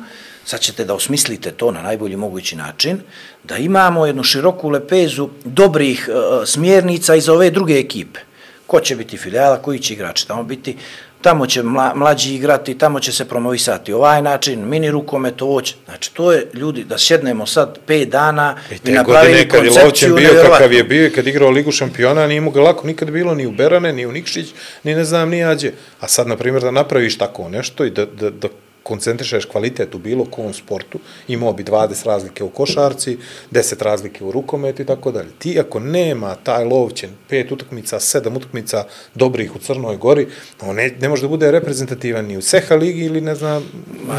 sad 0.45 0.60
ćete 0.60 0.85
da 0.85 0.94
osmislite 0.94 1.52
to 1.52 1.72
na 1.72 1.81
najbolji 1.81 2.15
mogući 2.18 2.56
način, 2.56 2.99
da 3.44 3.57
imamo 3.57 4.06
jednu 4.06 4.23
široku 4.23 4.69
lepezu 4.69 5.30
dobrih 5.45 6.10
uh, 6.10 6.48
smjernica 6.48 7.15
iz 7.15 7.30
ove 7.30 7.49
druge 7.49 7.80
ekipe. 7.80 8.19
Ko 8.68 8.80
će 8.80 8.95
biti 8.95 9.18
filijala, 9.18 9.61
koji 9.61 9.80
će 9.80 9.94
igrači 9.94 10.27
tamo 10.27 10.44
biti, 10.44 10.77
tamo 11.24 11.48
će 11.48 11.64
mla, 11.64 11.94
mlađi 11.95 12.36
igrati, 12.36 12.78
tamo 12.78 13.00
će 13.00 13.12
se 13.12 13.26
promovisati 13.26 13.94
ovaj 13.94 14.22
način, 14.22 14.70
mini 14.70 14.91
rukomet, 14.91 15.41
ovo 15.41 15.62
će, 15.62 15.76
znači 15.86 16.14
to 16.14 16.32
je 16.32 16.48
ljudi, 16.54 16.84
da 16.84 16.98
sjednemo 16.98 17.45
sad 17.45 17.80
pet 17.86 18.10
dana 18.10 18.56
I 18.72 18.76
i, 18.76 18.80
te 18.80 18.91
napravili 18.91 19.34
godine 19.34 19.50
kad 19.50 19.64
je 19.64 19.70
koncepciju 19.70 20.16
bio 20.16 20.30
kakav 20.50 20.74
je 20.74 20.84
bio 20.84 21.08
i 21.08 21.10
kad 21.10 21.28
igrao 21.28 21.50
Ligu 21.50 21.72
šampiona, 21.72 22.28
nije 22.28 22.41
mu 22.41 22.52
ga 22.52 22.62
lako 22.62 22.88
nikad 22.88 23.12
bilo 23.12 23.36
ni 23.36 23.45
u 23.45 23.52
Berane, 23.52 23.94
ni 23.94 24.06
u 24.06 24.12
Nikšić, 24.12 24.54
ni 24.84 24.95
ne 24.95 25.04
znam, 25.04 25.30
ni 25.30 25.45
ađe. 25.45 25.72
A 26.00 26.08
sad, 26.08 26.28
na 26.28 26.38
primjer, 26.38 26.64
da 26.64 26.72
napraviš 26.72 27.18
tako 27.18 27.50
nešto 27.50 27.86
i 27.86 27.90
da, 27.90 28.06
da, 28.06 28.30
da 28.30 28.48
koncentrišeš 28.84 29.45
kvalitet 29.45 29.95
u 29.95 29.97
bilo 29.97 30.26
kom 30.26 30.53
sportu, 30.53 30.99
imao 31.27 31.53
bi 31.53 31.64
20 31.64 32.05
razlike 32.05 32.43
u 32.43 32.49
košarci, 32.49 33.18
10 33.51 33.84
razlike 33.84 34.23
u 34.23 34.31
rukometu 34.31 34.81
i 34.81 34.85
tako 34.85 35.11
dalje. 35.11 35.30
Ti 35.39 35.60
ako 35.60 35.80
nema 35.80 36.35
taj 36.35 36.64
lovćen, 36.64 37.10
pet 37.30 37.51
utakmica, 37.51 37.99
sedam 37.99 38.38
utakmica 38.38 38.85
dobrih 39.15 39.55
u 39.55 39.60
Crnoj 39.60 39.97
Gori, 39.97 40.27
on 40.61 40.76
ne, 40.76 40.91
ne 40.99 41.10
može 41.10 41.22
da 41.22 41.27
bude 41.27 41.51
reprezentativan 41.51 42.26
ni 42.26 42.38
u 42.38 42.41
Seha 42.41 42.76
ligi 42.76 43.05
ili 43.05 43.22
ne 43.22 43.35
znam, 43.35 43.64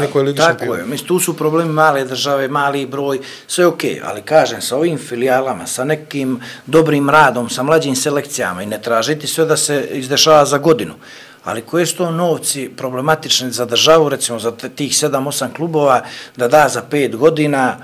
nekoj 0.01 0.23
ligi 0.23 0.37
Tako 0.37 0.59
šampiona. 0.59 0.79
je, 0.79 0.85
mislim, 0.85 1.07
tu 1.07 1.19
su 1.19 1.37
problemi 1.37 1.73
male 1.73 2.05
države, 2.05 2.47
mali 2.47 2.85
broj, 2.85 3.19
sve 3.47 3.65
ok, 3.65 3.81
ali 4.03 4.21
kažem, 4.21 4.61
sa 4.61 4.77
ovim 4.77 4.97
filijalama, 4.97 5.67
sa 5.67 5.83
nekim 5.83 6.39
dobrim 6.65 7.09
radom, 7.09 7.49
sa 7.49 7.63
mlađim 7.63 7.95
selekcijama 7.95 8.63
i 8.63 8.65
ne 8.65 8.81
tražiti 8.81 9.27
sve 9.27 9.45
da 9.45 9.57
se 9.57 9.87
izdešava 9.91 10.45
za 10.45 10.57
godinu, 10.57 10.93
ali 11.45 11.61
koje 11.61 11.85
su 11.85 11.97
to 11.97 12.11
novci 12.11 12.69
problematični 12.77 13.51
za 13.51 13.65
državu, 13.65 14.09
recimo 14.09 14.39
za 14.39 14.51
tih 14.51 14.91
7-8 14.91 15.55
klubova, 15.55 16.01
da 16.37 16.47
da 16.47 16.69
za 16.69 16.81
5 16.91 17.15
godina, 17.15 17.77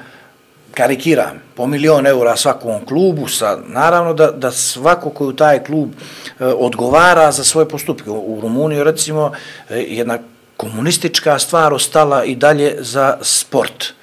karikiram, 0.74 1.42
po 1.56 1.68
milion 1.68 2.08
eura 2.08 2.36
svakom 2.36 2.86
klubu, 2.86 3.28
sa, 3.28 3.60
naravno 3.68 4.14
da, 4.14 4.32
da 4.32 4.52
svako 4.52 5.10
koji 5.10 5.28
u 5.28 5.36
taj 5.36 5.64
klub 5.64 5.90
e, 5.92 6.46
odgovara 6.46 7.32
za 7.32 7.44
svoje 7.44 7.70
postupke. 7.70 8.10
U, 8.10 8.38
u 8.38 8.42
Rumuniji, 8.42 8.84
recimo, 8.84 9.32
e, 9.70 9.78
jedna 9.80 10.18
komunistička 10.58 11.40
stvar 11.40 11.74
ostala 11.74 12.24
i 12.24 12.36
dalje 12.36 12.76
za 12.80 13.18
sport. 13.22 13.94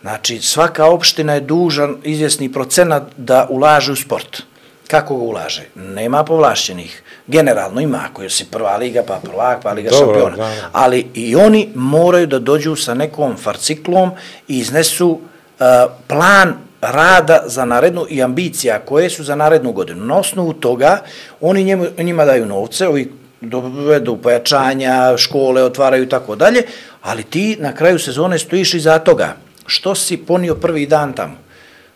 Znači, 0.00 0.40
svaka 0.40 0.86
opština 0.86 1.34
je 1.34 1.40
dužan 1.40 1.96
izvjesni 2.04 2.52
procenat 2.52 3.02
da 3.16 3.46
ulaže 3.50 3.92
u 3.92 3.96
sport. 3.96 4.42
Kako 4.88 5.16
ga 5.16 5.22
ulaže? 5.22 5.62
Nema 5.74 6.24
povlašćenih. 6.24 7.02
Generalno 7.28 7.80
ima, 7.80 8.00
ako 8.10 8.28
si 8.28 8.44
prva 8.44 8.76
liga, 8.76 9.02
pa 9.06 9.20
prvak, 9.24 9.62
pa 9.62 9.72
liga 9.72 9.90
Dobro, 9.90 10.20
šampiona. 10.20 10.36
da. 10.36 10.70
Ali 10.72 11.06
i 11.14 11.36
oni 11.36 11.68
moraju 11.74 12.26
da 12.26 12.38
dođu 12.38 12.76
sa 12.76 12.94
nekom 12.94 13.36
farciklom 13.36 14.10
i 14.48 14.58
iznesu 14.58 15.08
uh, 15.10 15.66
plan 16.06 16.54
rada 16.80 17.42
za 17.46 17.64
narednu 17.64 18.06
i 18.10 18.22
ambicija 18.22 18.78
koje 18.78 19.10
su 19.10 19.24
za 19.24 19.34
narednu 19.34 19.72
godinu. 19.72 20.04
Na 20.04 20.18
osnovu 20.18 20.52
toga 20.52 20.98
oni 21.40 21.64
njemu, 21.64 21.86
njima 21.98 22.24
daju 22.24 22.46
novce, 22.46 22.88
ovi 22.88 23.12
dovedu 23.40 24.16
pojačanja, 24.16 25.16
škole 25.16 25.62
otvaraju 25.62 26.02
i 26.04 26.08
tako 26.08 26.36
dalje, 26.36 26.62
ali 27.02 27.22
ti 27.22 27.56
na 27.60 27.74
kraju 27.74 27.98
sezone 27.98 28.38
stojiš 28.38 28.74
iza 28.74 28.98
toga. 28.98 29.36
Što 29.66 29.94
si 29.94 30.16
ponio 30.16 30.54
prvi 30.54 30.86
dan 30.86 31.12
tamo? 31.12 31.36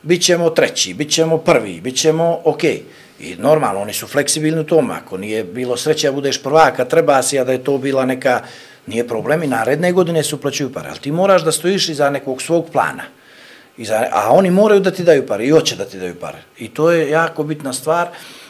Bićemo 0.03 0.51
treći, 0.51 0.95
bićemo 0.95 1.39
prvi, 1.39 1.81
bićemo 1.81 2.41
ok. 2.45 2.63
I 3.23 3.37
normalno, 3.39 3.81
oni 3.81 3.93
su 3.93 4.07
fleksibilni 4.07 4.61
u 4.61 4.65
tom, 4.65 4.91
ako 4.91 5.17
nije 5.17 5.45
bilo 5.45 5.77
sreće 5.77 6.09
da 6.09 6.13
budeš 6.13 6.43
prvak, 6.43 6.89
treba 6.89 7.23
si, 7.23 7.39
a 7.39 7.45
da 7.45 7.53
je 7.53 7.65
to 7.65 7.79
bila 7.79 8.07
neka, 8.07 8.41
nije 8.87 9.09
problem 9.09 9.43
i 9.43 9.47
naredne 9.47 9.93
godine 9.93 10.23
se 10.23 10.35
uplaćuju 10.35 10.73
pare, 10.73 10.89
ali 10.89 10.99
ti 10.99 11.13
moraš 11.13 11.45
da 11.45 11.53
stojiš 11.53 11.89
iza 11.89 12.11
nekog 12.11 12.43
svog 12.43 12.71
plana. 12.73 13.05
Iza, 13.77 14.07
a 14.13 14.31
oni 14.33 14.51
moraju 14.51 14.81
da 14.81 14.91
ti 14.91 15.05
daju 15.05 15.27
pare 15.27 15.47
i 15.47 15.51
hoće 15.51 15.77
da 15.77 15.85
ti 15.85 15.99
daju 15.99 16.15
pare. 16.21 16.39
I 16.59 16.69
to 16.69 16.91
je 16.91 17.11
jako 17.11 17.45
bitna 17.45 17.73
stvar, 17.73 18.09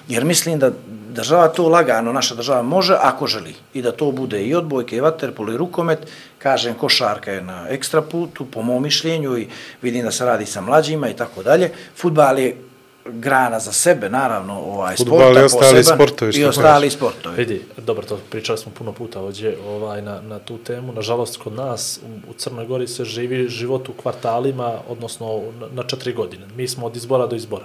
jer 0.08 0.24
mislim 0.24 0.58
da 0.58 0.70
država 1.10 1.48
to 1.48 1.68
lagano, 1.68 2.12
naša 2.12 2.34
država 2.34 2.62
može 2.62 2.96
ako 3.00 3.26
želi. 3.26 3.54
I 3.74 3.82
da 3.82 3.92
to 3.92 4.10
bude 4.10 4.42
i 4.42 4.54
odbojke, 4.54 4.96
i 4.96 5.00
vaterpol, 5.00 5.52
i 5.52 5.56
rukomet. 5.56 5.98
Kažem, 6.38 6.74
košarka 6.74 7.32
je 7.32 7.42
na 7.42 7.66
ekstra 7.68 8.02
putu, 8.02 8.46
po 8.46 8.62
mom 8.62 8.82
mišljenju, 8.82 9.38
i 9.38 9.48
vidim 9.82 10.04
da 10.04 10.10
se 10.10 10.24
radi 10.24 10.46
sa 10.46 10.60
mlađima 10.60 11.08
i 11.08 11.16
tako 11.16 11.42
dalje. 11.42 11.70
Futbal 11.96 12.38
je 12.38 12.56
grana 13.04 13.58
za 13.58 13.72
sebe, 13.72 14.08
naravno, 14.08 14.60
ovaj, 14.60 14.96
sporta 14.96 15.40
i 15.40 15.44
ostali 15.44 15.76
poseban 15.76 15.96
sportovi, 15.96 16.32
i 16.36 16.44
ostali 16.44 16.90
sportovi. 16.90 17.36
Vidi, 17.36 17.62
dobro, 17.76 18.06
to 18.06 18.18
pričali 18.30 18.58
smo 18.58 18.72
puno 18.78 18.92
puta 18.92 19.20
ovdje 19.20 19.58
ovaj, 19.66 20.02
na, 20.02 20.20
na 20.20 20.38
tu 20.38 20.58
temu. 20.58 20.92
Nažalost, 20.92 21.36
kod 21.36 21.52
nas 21.52 22.00
u, 22.06 22.30
u 22.30 22.34
Crnoj 22.34 22.66
Gori 22.66 22.88
se 22.88 23.04
živi 23.04 23.48
život 23.48 23.88
u 23.88 23.92
kvartalima, 23.92 24.78
odnosno 24.88 25.42
na, 25.60 25.66
na 25.72 25.82
četiri 25.82 26.12
godine. 26.12 26.46
Mi 26.56 26.68
smo 26.68 26.86
od 26.86 26.96
izbora 26.96 27.26
do 27.26 27.36
izbora. 27.36 27.64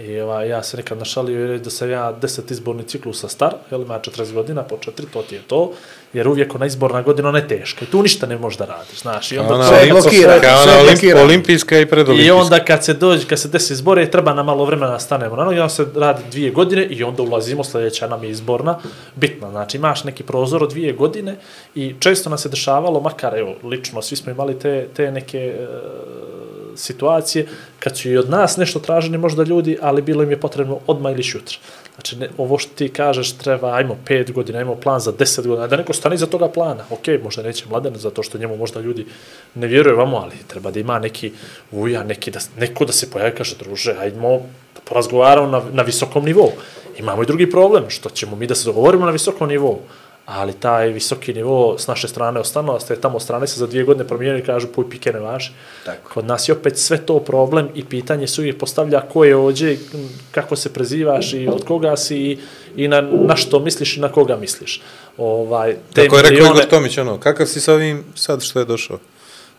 I 0.00 0.20
ovaj, 0.20 0.48
ja 0.48 0.62
se 0.62 0.76
nekad 0.76 0.98
našalio 0.98 1.44
i 1.44 1.48
reći 1.48 1.64
da 1.64 1.70
sam 1.70 1.90
ja 1.90 2.12
deset 2.12 2.50
izborni 2.50 2.82
ciklusa 2.82 3.28
star, 3.28 3.54
jel 3.70 3.82
ima 3.82 4.00
40 4.00 4.32
godina, 4.32 4.62
po 4.62 4.76
četiri, 4.78 5.06
to 5.06 5.22
ti 5.22 5.34
je 5.34 5.40
to, 5.46 5.72
jer 6.12 6.28
uvijek 6.28 6.54
ona 6.54 6.66
izborna 6.66 7.02
godina 7.02 7.28
ona 7.28 7.38
je 7.38 7.48
teška 7.48 7.84
i 7.84 7.88
tu 7.88 8.02
ništa 8.02 8.26
ne 8.26 8.38
možeš 8.38 8.58
da 8.58 8.64
radiš, 8.64 9.00
znaš. 9.00 9.32
I 9.32 9.38
onda 9.38 9.54
Ona, 9.54 9.64
sve 9.64 9.76
kao 10.40 10.62
sve 10.62 10.72
ona 10.72 10.80
je 10.80 10.86
olimp- 10.86 11.22
olimpijska 11.22 11.78
i 11.78 11.82
I 11.82 11.86
predolimpijska. 11.86 12.34
onda 12.34 12.64
kad 12.64 12.84
se 12.84 12.94
dođe, 12.94 13.26
kad 13.26 13.38
se 13.40 13.48
desi 13.48 13.72
izbore, 13.72 14.10
treba 14.10 14.34
nam 14.34 14.46
malo 14.46 14.64
vremena 14.64 14.92
da 14.92 14.98
stanemo 14.98 15.36
na 15.36 15.44
noge, 15.44 15.56
onda 15.56 15.68
se 15.68 15.86
radi 15.94 16.22
dvije 16.30 16.50
godine 16.50 16.84
i 16.84 17.04
onda 17.04 17.22
ulazimo, 17.22 17.64
sljedeća 17.64 18.08
nam 18.08 18.24
je 18.24 18.30
izborna, 18.30 18.78
bitna. 19.14 19.50
Znači 19.50 19.76
imaš 19.76 20.04
neki 20.04 20.22
prozor 20.22 20.62
od 20.62 20.70
dvije 20.70 20.92
godine 20.92 21.36
i 21.74 21.94
često 22.00 22.30
nas 22.30 22.42
se 22.42 22.48
dešavalo, 22.48 23.00
makar 23.00 23.38
evo, 23.38 23.54
lično, 23.64 24.02
svi 24.02 24.16
smo 24.16 24.32
imali 24.32 24.58
te, 24.58 24.88
te 24.96 25.10
neke 25.10 25.38
e, 25.38 25.66
situacije, 26.78 27.46
kad 27.78 27.98
su 27.98 28.10
i 28.10 28.16
od 28.16 28.30
nas 28.30 28.56
nešto 28.56 28.78
traženi 28.78 29.18
možda 29.18 29.42
ljudi, 29.42 29.78
ali 29.82 30.02
bilo 30.02 30.22
im 30.22 30.30
je 30.30 30.40
potrebno 30.40 30.78
odmah 30.86 31.12
ili 31.12 31.22
šutra. 31.22 31.58
Znači, 31.94 32.16
ne, 32.16 32.28
ovo 32.38 32.58
što 32.58 32.74
ti 32.74 32.88
kažeš 32.88 33.32
treba, 33.32 33.74
ajmo 33.74 33.96
pet 34.06 34.32
godina, 34.32 34.58
ajmo 34.58 34.74
plan 34.74 35.00
za 35.00 35.12
deset 35.12 35.46
godina, 35.46 35.66
da 35.66 35.76
neko 35.76 35.92
stane 35.92 36.14
iza 36.14 36.26
toga 36.26 36.48
plana. 36.48 36.84
Ok, 36.90 37.08
možda 37.22 37.42
neće 37.42 37.64
mladen, 37.68 37.94
zato 37.96 38.22
što 38.22 38.38
njemu 38.38 38.56
možda 38.56 38.80
ljudi 38.80 39.06
ne 39.54 39.66
vjeruju 39.66 39.96
vamo, 39.96 40.16
ali 40.16 40.36
treba 40.46 40.70
da 40.70 40.80
ima 40.80 40.98
neki 40.98 41.32
uja, 41.72 42.02
neki 42.04 42.30
da, 42.30 42.40
neko 42.58 42.84
da 42.84 42.92
se 42.92 43.10
pojavi, 43.10 43.34
kaže, 43.36 43.56
druže, 43.56 43.96
ajdemo 43.98 44.38
da 44.74 44.80
porazgovaramo 44.84 45.46
na, 45.46 45.62
na 45.72 45.82
visokom 45.82 46.24
nivou. 46.24 46.52
Imamo 46.98 47.22
i 47.22 47.26
drugi 47.26 47.50
problem, 47.50 47.90
što 47.90 48.10
ćemo 48.10 48.36
mi 48.36 48.46
da 48.46 48.54
se 48.54 48.64
dogovorimo 48.64 49.04
na 49.04 49.12
visokom 49.12 49.48
nivou 49.48 49.80
ali 50.28 50.52
taj 50.52 50.88
visoki 50.88 51.34
nivo 51.34 51.78
s 51.78 51.86
naše 51.86 52.08
strane 52.08 52.40
ostano, 52.40 52.72
a 52.74 52.80
ste 52.80 52.96
tamo 52.96 53.20
strane 53.20 53.46
se 53.46 53.58
za 53.58 53.66
dvije 53.66 53.84
godine 53.84 54.08
promijenili 54.08 54.42
i 54.42 54.44
kažu 54.44 54.66
puj 54.68 54.90
pike 54.90 55.12
ne 55.12 55.20
važi. 55.20 55.50
Tako. 55.84 56.10
Kod 56.14 56.24
nas 56.24 56.48
je 56.48 56.52
opet 56.52 56.78
sve 56.78 56.98
to 57.06 57.20
problem 57.20 57.68
i 57.74 57.84
pitanje 57.84 58.26
se 58.26 58.40
uvijek 58.40 58.58
postavlja 58.58 59.00
ko 59.00 59.24
je 59.24 59.36
ođe, 59.36 59.76
kako 60.30 60.56
se 60.56 60.72
prezivaš 60.72 61.32
i 61.32 61.48
od 61.48 61.64
koga 61.64 61.96
si 61.96 62.16
i, 62.16 62.38
i 62.76 62.88
na, 62.88 63.00
na 63.00 63.36
što 63.36 63.60
misliš 63.60 63.96
i 63.96 64.00
na 64.00 64.12
koga 64.12 64.36
misliš. 64.36 64.82
Ovaj, 65.16 65.76
te 65.94 66.02
Tako 66.02 66.16
je 66.16 66.22
rekao 66.22 66.36
milione- 66.36 66.58
Igor 66.58 66.70
Tomić, 66.70 66.98
ono, 66.98 67.20
kakav 67.20 67.46
si 67.46 67.60
sa 67.60 67.74
ovim 67.74 68.04
sad 68.14 68.42
što 68.42 68.58
je 68.58 68.64
došao? 68.64 68.98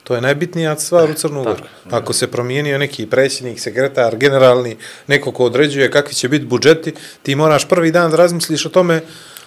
To 0.03 0.15
je 0.15 0.21
najbitnija 0.21 0.75
stvar 0.79 1.09
u 1.09 1.13
Crnu 1.13 1.43
Goru. 1.43 1.63
Ako 1.89 2.13
se 2.13 2.31
promijenio 2.31 2.77
neki 2.77 3.05
predsjednik, 3.05 3.59
sekretar, 3.59 4.17
generalni, 4.17 4.77
neko 5.07 5.31
ko 5.31 5.45
određuje 5.45 5.91
kakvi 5.91 6.13
će 6.13 6.29
biti 6.29 6.45
budžeti, 6.45 6.93
ti 7.23 7.35
moraš 7.35 7.67
prvi 7.67 7.91
dan 7.91 8.11
da 8.11 8.17
razmisliš 8.17 8.65
o 8.65 8.69
tome 8.69 9.01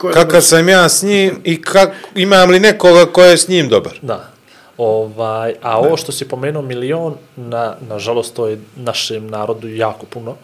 kakav 0.09 0.27
dobar? 0.27 0.43
sam 0.43 0.69
ja 0.69 0.89
s 0.89 1.03
njim 1.03 1.41
i 1.45 1.63
kak, 1.63 1.91
imam 2.15 2.51
li 2.51 2.61
nekoga 2.61 3.07
ko 3.07 3.23
je 3.23 3.37
s 3.37 3.49
njim 3.49 3.69
dobar. 3.69 3.93
Da. 4.03 4.29
Ovaj, 4.79 5.55
a 5.63 5.79
ovo 5.79 5.97
što 5.97 6.13
si 6.13 6.29
pomenuo 6.29 6.63
milion, 6.63 7.15
na, 7.37 7.77
nažalost, 7.89 8.35
to 8.35 8.47
je 8.47 8.61
našem 8.77 9.27
narodu 9.27 9.69
jako 9.69 10.07
puno. 10.07 10.37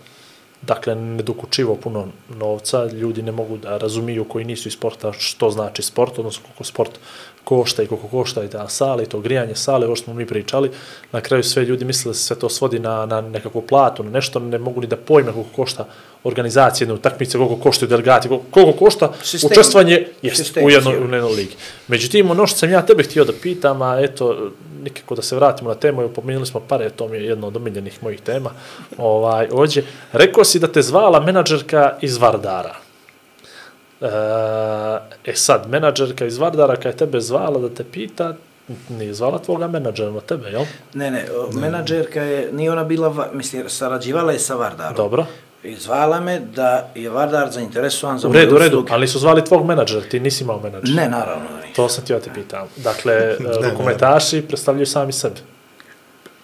Dakle, 0.62 0.94
nedokučivo 0.94 1.74
puno 1.76 2.06
novca. 2.28 2.84
Ljudi 2.84 3.22
ne 3.22 3.32
mogu 3.32 3.56
da 3.56 3.78
razumiju 3.78 4.24
koji 4.24 4.44
nisu 4.44 4.68
iz 4.68 4.74
sporta 4.74 5.12
što 5.12 5.50
znači 5.50 5.82
sport, 5.82 6.18
odnosno 6.18 6.42
koliko 6.42 6.64
sport 6.64 6.98
košta 7.44 7.82
i 7.82 7.86
koliko 7.86 8.08
košta 8.08 8.44
i 8.44 8.48
ta 8.48 8.68
sala 8.68 9.02
i 9.02 9.06
to 9.06 9.20
grijanje 9.20 9.54
sale, 9.54 9.86
ovo 9.86 9.96
što 9.96 10.04
smo 10.04 10.14
mi 10.14 10.26
pričali. 10.26 10.70
Na 11.12 11.20
kraju 11.20 11.42
sve 11.42 11.64
ljudi 11.64 11.84
misle 11.84 12.10
da 12.10 12.14
se 12.14 12.22
sve 12.22 12.38
to 12.38 12.48
svodi 12.48 12.78
na, 12.78 13.06
na 13.06 13.20
nekakvu 13.20 13.62
platu, 13.62 14.02
na 14.02 14.10
nešto, 14.10 14.40
ne 14.40 14.58
mogu 14.58 14.80
ni 14.80 14.86
da 14.86 14.96
pojme 14.96 15.32
koliko 15.32 15.50
košta 15.56 15.86
organizacija 16.24 16.84
jedne 16.84 16.94
utakmice, 16.94 17.38
koliko 17.38 17.56
koštaju 17.56 17.88
delegati, 17.88 18.28
koliko, 18.28 18.46
koliko 18.50 18.72
košta 18.72 19.12
Sistem. 19.22 19.50
učestvovanje 19.52 20.06
jest, 20.22 20.36
Sistem 20.36 20.64
u 20.64 20.70
jednoj, 20.70 20.96
u 20.96 21.00
jednoj 21.00 21.34
ligi. 21.36 21.56
Međutim, 21.88 22.30
ono 22.30 22.46
što 22.46 22.58
sam 22.58 22.70
ja 22.70 22.86
tebe 22.86 23.02
htio 23.02 23.24
da 23.24 23.32
pitam, 23.42 23.82
a 23.82 24.00
eto, 24.00 24.50
nikako 24.82 25.14
da 25.14 25.22
se 25.22 25.36
vratimo 25.36 25.68
na 25.68 25.74
temu, 25.74 26.00
evo, 26.02 26.10
pomenuli 26.10 26.46
smo 26.46 26.60
pare, 26.60 26.90
to 26.90 27.08
mi 27.08 27.16
je 27.16 27.24
jedno 27.24 27.46
od 27.46 27.56
omiljenih 27.56 28.02
mojih 28.02 28.20
tema, 28.20 28.50
ovaj, 28.98 29.48
ođe, 29.52 29.82
rekao 30.12 30.44
si 30.44 30.58
da 30.58 30.72
te 30.72 30.82
zvala 30.82 31.20
menadžerka 31.20 31.98
iz 32.00 32.16
Vardara. 32.16 32.87
E, 34.00 35.30
e 35.30 35.34
sad, 35.34 35.70
menadžerka 35.70 36.26
iz 36.26 36.38
Vardara 36.38 36.76
kad 36.76 36.92
je 36.92 36.96
tebe 36.96 37.20
zvala 37.20 37.58
da 37.58 37.68
te 37.68 37.84
pita, 37.84 38.34
nije 38.88 39.14
zvala 39.14 39.38
tvoga 39.38 39.68
menadžera 39.68 40.10
na 40.10 40.20
tebe, 40.20 40.50
jel? 40.50 40.64
Ne, 40.94 41.10
ne, 41.10 41.24
menadžerka 41.52 42.22
je, 42.22 42.52
nije 42.52 42.72
ona 42.72 42.84
bila, 42.84 43.28
mislim, 43.32 43.68
sarađivala 43.68 44.32
je 44.32 44.38
sa 44.38 44.54
Vardarom. 44.54 44.96
Dobro. 44.96 45.26
I 45.62 45.74
zvala 45.74 46.20
me 46.20 46.40
da 46.40 46.90
je 46.94 47.10
Vardar 47.10 47.50
zainteresovan 47.50 48.18
za 48.18 48.28
U 48.28 48.32
redu, 48.32 48.54
u 48.54 48.58
redu, 48.58 48.86
ali 48.90 49.00
nisu 49.00 49.18
zvali 49.18 49.44
tvog 49.44 49.66
menadžera, 49.66 50.00
ti 50.00 50.20
nisi 50.20 50.44
imao 50.44 50.60
menadžera. 50.60 51.02
Ne, 51.02 51.08
naravno 51.08 51.48
da 51.48 51.60
nije. 51.62 51.74
To 51.74 51.88
sam 51.88 52.04
ti 52.04 52.12
ja 52.12 52.20
te 52.20 52.30
pitam. 52.34 52.68
Dakle, 52.76 53.14
e, 53.14 53.36
rukometaši 53.70 54.42
predstavljaju 54.42 54.86
sami 54.86 55.12
sebe. 55.12 55.36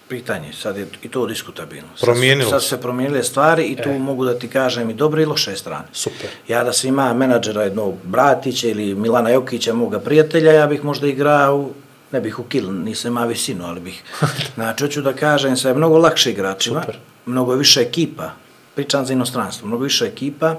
Pitanje, 0.09 0.53
sad 0.53 0.77
je 0.77 0.87
i 1.03 1.09
to 1.09 1.25
diskutabilno. 1.25 1.87
Sad 1.95 2.05
Promijenilo 2.05 2.49
Sad 2.49 2.61
se. 2.61 2.67
su 2.67 2.75
se 2.75 2.81
promijenile 2.81 3.23
stvari 3.23 3.63
i 3.63 3.75
tu 3.75 3.89
mogu 3.89 4.25
da 4.25 4.39
ti 4.39 4.47
kažem 4.47 4.89
i 4.89 4.93
dobre 4.93 5.21
i 5.21 5.25
loše 5.25 5.55
strane. 5.55 5.85
Super. 5.93 6.29
Ja 6.47 6.63
da 6.63 6.73
sam 6.73 6.89
ima 6.89 7.13
menadžera 7.13 7.63
jednog 7.63 7.95
Bratića 8.03 8.67
ili 8.67 8.95
Milana 8.95 9.29
Jokića, 9.29 9.73
moga 9.73 9.99
prijatelja, 9.99 10.51
ja 10.51 10.67
bih 10.67 10.83
možda 10.83 11.07
igrao, 11.07 11.69
ne 12.11 12.21
bih 12.21 12.39
u 12.39 12.43
kil, 12.43 12.73
nisam 12.83 13.11
ima 13.11 13.25
visinu, 13.25 13.65
ali 13.65 13.79
bih. 13.79 14.03
Znači, 14.55 14.83
hoću 14.83 15.01
da 15.01 15.13
kažem, 15.13 15.57
sa 15.57 15.67
je 15.67 15.75
mnogo 15.75 15.97
lakše 15.97 16.31
igračima, 16.31 16.81
Super. 16.81 16.97
mnogo 17.25 17.53
više 17.53 17.81
ekipa, 17.81 18.31
pričam 18.75 19.05
za 19.05 19.13
inostranstvo, 19.13 19.67
mnogo 19.67 19.83
više 19.83 20.05
ekipa 20.05 20.55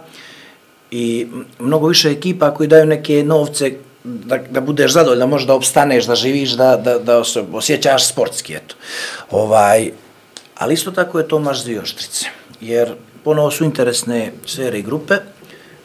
i 0.91 1.27
mnogo 1.59 1.89
više 1.89 2.11
ekipa 2.11 2.55
koji 2.55 2.69
daju 2.69 2.87
neke 2.87 3.25
novce 3.25 3.77
da, 4.07 4.39
da 4.51 4.61
budeš 4.61 4.93
zadovoljan, 4.93 5.21
da 5.21 5.27
možeš 5.27 5.47
da 5.47 5.55
opstaneš, 5.55 6.05
da 6.07 6.15
živiš, 6.15 6.51
da, 6.51 6.77
da, 6.77 6.99
da 6.99 7.25
se 7.25 7.45
osjećaš 7.53 8.09
sportski, 8.09 8.55
eto. 8.55 8.75
Ovaj, 9.31 9.91
ali 10.55 10.75
isto 10.75 10.91
tako 10.91 11.19
je 11.19 11.29
Tomaš 11.29 11.65
maš 11.67 11.97
jer 12.61 12.95
ponovo 13.25 13.51
su 13.51 13.65
interesne 13.65 14.33
sfere 14.47 14.79
i 14.79 14.83
grupe, 14.83 15.15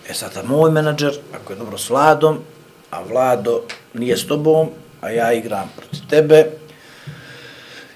e 0.09 0.13
sada 0.13 0.43
moj 0.43 0.71
menadžer, 0.71 1.17
ako 1.33 1.53
je 1.53 1.57
dobro 1.57 1.77
s 1.77 1.89
Vladom, 1.89 2.39
a 2.91 3.01
Vlado 3.01 3.61
nije 3.93 4.17
s 4.17 4.27
tobom, 4.27 4.69
a 5.01 5.09
ja 5.09 5.33
igram 5.33 5.69
protiv 5.75 5.99
tebe, 6.09 6.45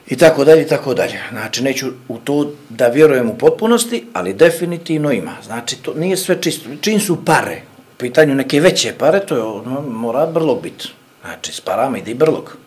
i 0.07 0.17
tako 0.17 0.45
dalje, 0.45 0.61
i 0.61 0.67
tako 0.67 0.93
dalje. 0.93 1.19
Znači, 1.31 1.63
neću 1.63 1.87
u 2.07 2.17
to 2.17 2.51
da 2.69 2.87
vjerujem 2.87 3.29
u 3.29 3.37
potpunosti, 3.37 4.05
ali 4.13 4.33
definitivno 4.33 5.11
ima. 5.11 5.35
Znači, 5.45 5.75
to 5.75 5.93
nije 5.93 6.17
sve 6.17 6.41
čisto. 6.41 6.69
Čim 6.81 6.99
su 6.99 7.25
pare, 7.25 7.61
pitanju 7.97 8.35
neke 8.35 8.59
veće 8.59 8.93
pare, 8.97 9.19
to 9.19 9.35
je, 9.35 9.43
ono, 9.43 9.81
mora 9.81 10.25
brlog 10.25 10.61
biti. 10.61 10.89
Znači, 11.21 11.53
s 11.53 11.61
parama 11.61 11.97
ide 11.97 12.11
i 12.11 12.15
brlog. 12.15 12.57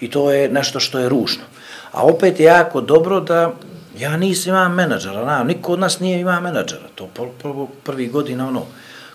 I 0.00 0.10
to 0.10 0.30
je 0.32 0.48
nešto 0.48 0.80
što 0.80 0.98
je 0.98 1.08
ružno. 1.08 1.42
A 1.92 2.02
opet 2.02 2.40
je 2.40 2.44
jako 2.44 2.80
dobro 2.80 3.20
da 3.20 3.52
ja 3.98 4.16
nisam 4.16 4.50
imam 4.50 4.74
menadžera, 4.74 5.24
na, 5.24 5.44
niko 5.44 5.72
od 5.72 5.78
nas 5.78 6.00
nije 6.00 6.20
imao 6.20 6.40
menadžera. 6.40 6.88
To 6.94 7.06
prvo, 7.06 7.30
prvo, 7.42 7.68
prvi 7.84 8.06
godina, 8.06 8.48
ono, 8.48 8.66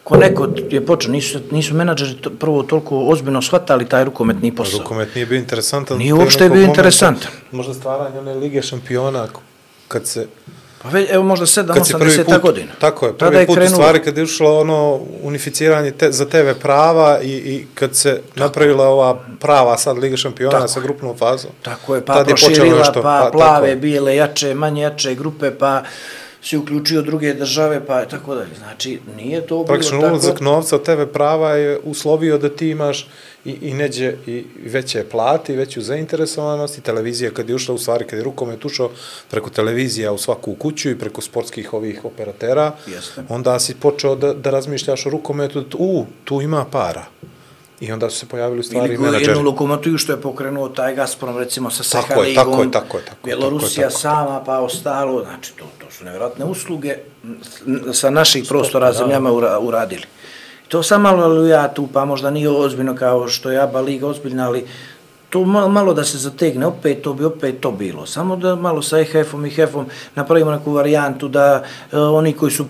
ko 0.04 0.18
neko 0.18 0.48
je 0.70 0.86
počeo, 0.86 1.12
nisu, 1.12 1.40
nisu 1.52 1.76
menadžeri 1.76 2.16
to, 2.22 2.30
prvo 2.30 2.64
toliko 2.64 3.00
ozbiljno 3.00 3.42
shvatali 3.42 3.86
taj 3.86 4.04
rukometni 4.04 4.56
posao. 4.56 4.80
Rukomet 4.80 5.16
nije 5.16 5.26
bio 5.26 5.38
interesantan. 5.38 5.98
Nije 5.98 6.14
uopšte 6.14 6.50
bio 6.50 6.64
interesantan. 6.64 7.32
Možda 7.52 7.74
stvaranje 7.74 8.20
one 8.20 8.34
Lige 8.34 8.62
šampiona, 8.62 9.28
kad 9.88 10.08
se 10.08 10.28
Pa 10.82 10.90
već, 10.90 11.10
evo 11.12 11.24
možda 11.24 11.46
7, 11.46 11.74
kad 11.74 11.88
se 11.88 11.94
prvi 11.94 12.12
80 12.12 12.26
put, 12.26 12.42
godina. 12.42 12.72
tako 12.80 13.06
je, 13.06 13.14
prvi 13.14 13.46
put 13.46 13.50
u 13.50 13.60
krenulo- 13.60 13.70
stvari 13.74 14.00
kad 14.00 14.18
je 14.18 14.24
ušlo 14.24 14.60
ono 14.60 15.00
unificiranje 15.22 15.92
te, 15.92 16.12
za 16.12 16.26
TV 16.26 16.38
prava 16.62 17.20
i, 17.22 17.28
i 17.30 17.66
kad 17.74 17.96
se 17.96 18.22
napravila 18.36 18.88
ova 18.88 19.20
prava 19.40 19.78
sad 19.78 19.98
Liga 19.98 20.18
šampiona 20.18 20.52
Tako 20.52 20.68
sa 20.68 20.80
je. 20.80 20.84
grupnom 20.84 21.18
fazom. 21.18 21.52
Tako 21.62 21.96
je, 21.96 22.06
pa 22.06 22.24
proširila, 22.26 22.80
nešto, 22.80 23.02
pa, 23.02 23.20
tako 23.20 23.38
plave, 23.38 23.70
je. 23.70 23.76
bijele, 23.76 24.16
jače, 24.16 24.54
manje 24.54 24.82
jače 24.82 25.16
grupe, 25.16 25.52
pa 25.52 25.82
si 26.42 26.58
uključio 26.58 27.02
druge 27.02 27.34
države, 27.34 27.86
pa 27.86 28.06
tako 28.06 28.36
dalje. 28.36 28.56
Znači, 28.58 29.00
nije 29.18 29.42
to 29.42 29.56
bilo 29.56 29.66
Praktično 29.66 30.02
tako. 30.02 30.12
ulazak 30.12 30.40
novca 30.42 30.84
TV 30.84 31.04
prava 31.14 31.52
je 31.52 31.80
uslovio 31.84 32.38
da 32.38 32.50
ti 32.50 32.70
imaš 32.70 33.08
i, 33.46 33.52
i 33.62 33.74
neđe 33.74 34.14
i 34.28 34.46
veće 34.66 35.04
plate 35.12 35.54
i 35.54 35.56
veću 35.56 35.82
zainteresovanost 35.82 36.78
i 36.78 36.82
televizija 36.82 37.32
kad 37.32 37.50
je 37.50 37.56
ušla 37.56 37.76
u 37.76 37.78
stvari, 37.78 38.08
kad 38.08 38.20
je 38.20 38.24
rukomet 38.24 38.66
ušao 38.66 38.90
preko 39.32 39.50
televizija 39.50 40.12
u 40.12 40.18
svaku 40.18 40.56
kuću 40.56 40.90
i 40.90 41.00
preko 41.00 41.22
sportskih 41.22 41.74
ovih 41.74 42.06
operatera, 42.06 42.72
Jeste. 42.88 43.24
onda 43.30 43.60
si 43.60 43.76
počeo 43.76 44.16
da, 44.16 44.34
da 44.34 44.50
razmišljaš 44.50 45.06
o 45.06 45.10
rukometu, 45.10 45.62
da, 45.62 45.78
u, 45.80 46.06
tu 46.24 46.42
ima 46.42 46.66
para. 46.72 47.06
I 47.82 47.92
onda 47.92 48.10
su 48.10 48.18
se 48.18 48.26
pojavili 48.26 48.64
stvari 48.64 48.86
Ili 48.86 48.94
jednu 48.94 49.06
menadžeri. 49.06 49.40
lokomotivu 49.40 49.98
što 49.98 50.12
je 50.12 50.22
pokrenuo 50.22 50.70
taj 50.70 50.96
Gazprom, 50.96 51.38
recimo 51.38 51.70
sa 51.70 51.84
Tako 51.84 52.08
Saha 52.08 52.22
je, 52.22 52.28
ligom, 52.28 52.46
tako 52.46 52.64
je, 52.64 52.72
tako 52.72 52.98
je, 52.98 53.06
tako 53.06 53.30
je, 53.30 53.36
Bjelorusija 53.36 53.90
tako 53.90 53.98
je, 53.98 54.02
tako 54.04 54.26
sama, 54.26 54.44
pa 54.46 54.60
ostalo, 54.60 55.24
znači 55.24 55.54
to, 55.56 55.66
to 55.78 55.92
su 55.92 56.06
nevjerojatne 56.06 56.46
usluge 56.46 56.96
sa 57.94 58.10
naših 58.10 58.46
prostora 58.48 58.94
zemljama 58.94 59.32
ura, 59.32 59.60
uradili. 59.60 60.04
To 60.68 60.84
sam 60.84 61.02
malo 61.02 61.46
ja 61.46 61.74
tu, 61.74 61.88
pa 61.94 62.06
možda 62.06 62.30
nije 62.30 62.50
ozbiljno 62.50 62.96
kao 62.96 63.28
što 63.28 63.52
je 63.52 63.60
ABA 63.60 63.82
liga 63.82 64.08
ozbiljna, 64.08 64.48
ali 64.48 64.66
to 65.30 65.46
malo, 65.46 65.70
malo 65.70 65.94
da 65.94 66.04
se 66.04 66.18
zategne, 66.18 66.66
opet 66.66 67.02
to 67.02 67.14
bi 67.14 67.26
opet 67.26 67.60
to 67.60 67.72
bilo. 67.72 68.06
Samo 68.06 68.36
da 68.36 68.56
malo 68.56 68.82
sa 68.82 69.00
EHF-om 69.00 69.46
i 69.46 69.50
HEF-om 69.50 69.86
napravimo 70.16 70.52
neku 70.52 70.72
varijantu 70.72 71.28
da 71.28 71.64
e, 71.92 71.98
oni 71.98 72.34
koji 72.34 72.52
su 72.52 72.66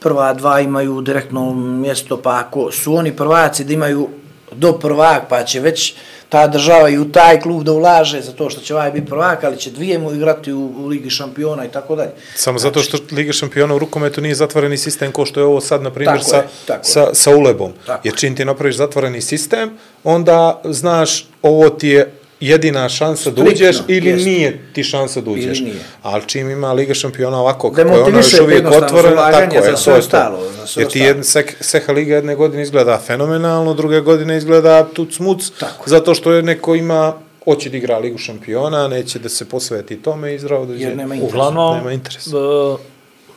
prva 0.00 0.34
dva 0.34 0.60
imaju 0.60 1.00
direktno 1.00 1.54
mjesto, 1.54 2.16
pa 2.16 2.38
ako 2.38 2.72
su 2.72 2.94
oni 2.94 3.16
prvaci 3.16 3.64
da 3.64 3.72
imaju 3.72 4.08
do 4.56 4.72
prvak, 4.72 5.22
pa 5.28 5.44
će 5.44 5.60
već 5.60 5.94
ta 6.28 6.46
država 6.46 6.88
i 6.88 6.98
u 6.98 7.12
taj 7.12 7.40
klub 7.40 7.62
da 7.62 7.72
ulaže 7.72 8.20
za 8.20 8.32
to 8.32 8.50
što 8.50 8.60
će 8.60 8.74
ovaj 8.74 8.90
biti 8.90 9.06
prvak, 9.06 9.44
ali 9.44 9.56
će 9.56 9.70
dvije 9.70 9.98
mu 9.98 10.12
igrati 10.12 10.52
u, 10.52 10.72
u 10.76 10.86
Ligi 10.86 11.10
šampiona 11.10 11.64
i 11.64 11.68
tako 11.68 11.96
dalje. 11.96 12.10
Samo 12.34 12.58
zato 12.58 12.82
što 12.82 12.98
Liga 13.12 13.32
šampiona 13.32 13.74
u 13.74 13.78
rukometu 13.78 14.20
nije 14.20 14.34
zatvoreni 14.34 14.76
sistem 14.76 15.12
ko 15.12 15.26
što 15.26 15.40
je 15.40 15.46
ovo 15.46 15.60
sad, 15.60 15.82
na 15.82 15.90
primjer, 15.90 16.24
sa, 16.24 16.36
je, 16.36 16.44
sa, 16.82 17.14
sa 17.14 17.36
ulebom. 17.36 17.72
Tako 17.86 18.08
Jer 18.08 18.16
čim 18.16 18.36
ti 18.36 18.44
napraviš 18.44 18.76
zatvoreni 18.76 19.20
sistem, 19.20 19.70
onda 20.04 20.60
znaš 20.64 21.26
ovo 21.42 21.70
ti 21.70 21.88
je 21.88 22.12
jedina 22.40 22.88
šansa 22.88 23.30
da 23.30 23.42
uđeš 23.42 23.76
ili 23.88 24.08
jest. 24.10 24.24
nije 24.24 24.64
ti 24.72 24.84
šansa 24.84 25.20
da 25.20 25.30
uđeš. 25.30 25.58
Ili 25.60 25.70
nije. 25.70 25.80
Ali 26.02 26.22
čim 26.26 26.50
ima 26.50 26.72
Liga 26.72 26.94
šampiona 26.94 27.40
ovako, 27.40 27.72
kako 27.72 27.88
je 27.88 28.02
ona 28.02 28.16
još 28.16 28.40
uvijek 28.40 28.66
otvorena, 28.66 29.30
tako 29.30 29.54
je, 29.54 29.62
za 29.62 29.70
to 29.70 29.76
sve 29.76 29.94
je 29.94 30.08
to. 30.08 30.40
Jer 30.76 30.88
ti 30.88 30.98
jedna 30.98 31.22
sek, 31.24 31.56
Seha 31.60 31.92
Liga 31.92 32.14
jedne 32.14 32.34
godine 32.34 32.62
izgleda 32.62 32.98
fenomenalno, 33.06 33.74
druge 33.74 34.00
godine 34.00 34.36
izgleda 34.36 34.88
tuc 34.92 35.18
muc, 35.18 35.50
Tako 35.60 35.84
je. 35.86 35.90
zato 35.90 36.14
što 36.14 36.32
je 36.32 36.42
neko 36.42 36.74
ima 36.74 37.14
hoće 37.44 37.70
da 37.70 37.76
igra 37.76 37.98
Ligu 37.98 38.18
šampiona, 38.18 38.88
neće 38.88 39.18
da 39.18 39.28
se 39.28 39.48
posveti 39.48 40.02
tome 40.02 40.34
i 40.34 40.38
zdravo 40.38 40.66
da 40.66 40.74
Jer 40.74 40.96
nema 40.96 41.14
interesa. 41.14 41.34
Uglavnom, 41.36 41.76
Nema 41.76 41.92
interesa. 41.92 42.30
e, 42.30 42.76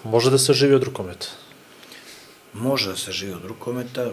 može 0.03 0.31
da 0.31 0.37
se 0.37 0.53
živi 0.53 0.73
od 0.75 0.83
rukometa. 0.83 1.27
Može 2.53 2.89
da 2.89 2.95
se 2.95 3.11
živi 3.11 3.33
od 3.33 3.45
rukometa, 3.45 4.05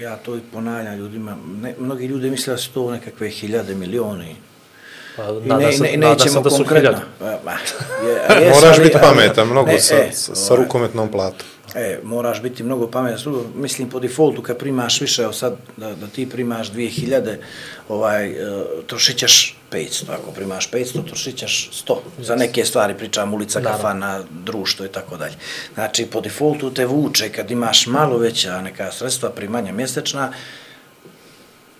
ja 0.00 0.16
to 0.16 0.36
i 0.36 0.40
ponavljam 0.52 0.96
ljudima, 0.98 1.36
ne, 1.62 1.74
mnogi 1.78 2.06
ljudi 2.06 2.30
misle 2.30 2.52
da 2.52 2.58
su 2.58 2.72
to 2.72 2.90
nekakve 2.90 3.30
hiljade, 3.30 3.74
milioni. 3.74 4.36
Pa, 5.16 5.22
I 5.24 5.48
ne, 5.48 5.72
se, 5.72 5.82
ne, 5.82 5.96
nada 5.96 6.14
nećemo 6.14 6.40
da 6.40 6.50
su 6.50 6.56
konkretno. 6.56 6.90
hiljade. 6.90 7.04
Pa, 7.18 7.38
ma, 7.44 7.52
je, 8.08 8.44
jes, 8.46 8.54
Moraš 8.54 8.78
ali- 8.78 8.84
biti 8.84 8.98
ali- 9.02 9.16
pametan 9.16 9.48
mnogo 9.48 9.70
ne, 9.70 9.80
sa, 9.80 9.94
e, 9.94 10.10
sa, 10.12 10.34
sa 10.34 10.54
rukometnom 10.54 11.10
platom. 11.10 11.46
E, 11.74 11.98
moraš 12.02 12.42
biti 12.42 12.62
mnogo 12.62 12.86
pametan. 12.86 13.34
Mislim, 13.54 13.90
po 13.90 14.00
defaultu, 14.00 14.42
kad 14.42 14.58
primaš 14.58 15.00
više, 15.00 15.22
evo 15.22 15.32
sad, 15.32 15.56
da, 15.76 15.94
da 15.94 16.06
ti 16.06 16.28
primaš 16.30 16.72
2000, 16.72 17.36
ovaj, 17.88 18.30
uh, 18.30 18.62
trošit 18.86 19.16
ćeš 19.16 19.57
500. 19.72 20.12
Ako 20.12 20.30
primaš 20.30 20.70
500, 20.70 21.06
trošit 21.06 21.36
ćeš 21.36 21.70
100. 21.86 21.96
Za 22.18 22.36
neke 22.36 22.64
stvari 22.64 22.94
pričam, 22.94 23.34
ulica, 23.34 23.60
kafana, 23.60 24.22
društvo 24.30 24.86
i 24.86 24.88
tako 24.88 25.16
dalje. 25.16 25.34
Znači, 25.74 26.06
po 26.06 26.20
defaultu 26.20 26.70
te 26.70 26.86
vuče, 26.86 27.28
kad 27.28 27.50
imaš 27.50 27.86
malo 27.86 28.18
veća 28.18 28.60
neka 28.60 28.92
sredstva, 28.92 29.30
primanja 29.30 29.72
mjesečna, 29.72 30.32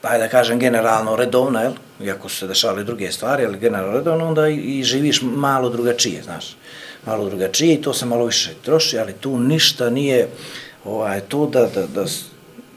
ajde 0.02 0.24
da 0.24 0.30
kažem 0.30 0.58
generalno 0.58 1.16
redovna, 1.16 1.62
jel? 1.62 1.72
iako 2.04 2.28
su 2.28 2.36
se 2.36 2.46
dešavale 2.46 2.84
druge 2.84 3.12
stvari, 3.12 3.44
ali 3.44 3.58
generalno 3.58 3.98
redovno, 3.98 4.28
onda 4.28 4.48
i, 4.48 4.56
i 4.56 4.84
živiš 4.84 5.22
malo 5.22 5.68
drugačije, 5.68 6.22
znaš. 6.22 6.56
Malo 7.06 7.28
drugačije 7.28 7.74
i 7.74 7.82
to 7.82 7.94
se 7.94 8.06
malo 8.06 8.24
više 8.24 8.54
troši, 8.62 8.98
ali 8.98 9.12
tu 9.12 9.38
ništa 9.38 9.90
nije 9.90 10.28
ovaj, 10.84 11.20
to 11.20 11.46
da, 11.46 11.66
da, 11.66 11.86
da 11.86 12.04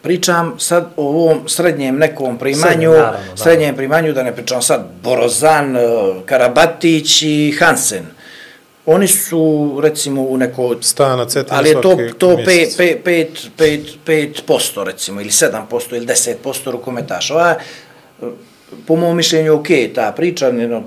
pričam 0.02 0.56
sad 0.60 0.94
o 0.98 1.08
ovom 1.08 1.50
srednjem 1.50 1.98
nekom 1.98 2.38
primanju, 2.38 2.62
Srednjem, 2.62 2.92
naravno, 2.92 3.18
naravno. 3.18 3.38
srednjem 3.38 3.76
primanju, 3.76 4.14
da 4.14 4.24
ne 4.24 4.36
pričam 4.36 4.62
sad 4.62 4.86
Borozan, 5.04 5.76
eh, 5.76 5.82
Karabatić 6.26 7.22
i 7.22 7.56
Hansen. 7.60 8.06
Oni 8.86 9.08
su, 9.08 9.80
recimo, 9.84 10.22
u 10.22 10.38
neko 10.38 10.76
Sta 10.82 11.16
na 11.16 11.26
cetina 11.26 11.58
ali 11.58 11.70
je 11.70 11.82
to, 11.82 11.98
to 12.18 12.28
5 12.28 12.46
mjesec. 12.48 12.78
pe, 12.78 13.02
pe, 13.04 13.28
pe, 13.58 13.80
pet 14.06 14.42
posto 14.46 14.84
recimo, 14.84 15.22
ili 15.22 15.30
7% 15.30 15.96
ili 15.96 16.06
10% 16.06 16.72
rukometaša. 16.72 17.34
Ova, 17.34 17.50
je, 17.50 17.58
po 18.88 18.96
mom 18.96 19.18
mišljenju, 19.18 19.54
ok, 19.54 19.68
ta 19.96 20.14
priča, 20.16 20.48
jedno, 20.48 20.84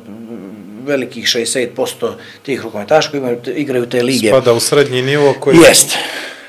velikih 0.86 1.24
60% 1.24 2.12
tih 2.42 2.62
rukometaša 2.62 3.10
koji 3.10 3.18
imaju, 3.18 3.38
igraju 3.56 3.86
te 3.86 4.02
lige. 4.02 4.28
Spada 4.28 4.52
u 4.52 4.60
srednji 4.60 5.02
nivo 5.02 5.34
koji... 5.40 5.56
Jest. 5.68 5.96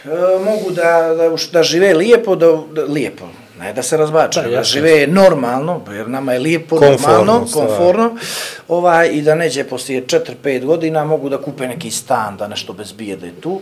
E, 0.05 0.39
mogu 0.45 0.71
da, 0.71 1.13
da, 1.17 1.35
da 1.51 1.63
žive 1.63 1.93
lijepo, 1.93 2.35
da, 2.35 2.61
da 2.73 2.83
lijepo, 2.83 3.25
ne 3.59 3.73
da 3.73 3.83
se 3.83 3.97
razbače, 3.97 4.41
Da, 4.41 4.49
da, 4.49 4.63
žive 4.63 5.07
normalno, 5.07 5.81
jer 5.91 6.09
nama 6.09 6.33
je 6.33 6.39
lijepo, 6.39 6.79
normalno, 6.79 7.47
konforno, 7.53 8.17
ovaj, 8.67 9.09
i 9.13 9.21
da 9.21 9.35
neđe 9.35 9.63
poslije 9.63 10.05
4-5 10.05 10.65
godina 10.65 11.03
mogu 11.03 11.29
da 11.29 11.41
kupe 11.41 11.67
neki 11.67 11.91
stan, 11.91 12.37
da 12.37 12.47
nešto 12.47 12.73
bez 12.73 12.91
bijede 12.91 13.31
tu, 13.41 13.61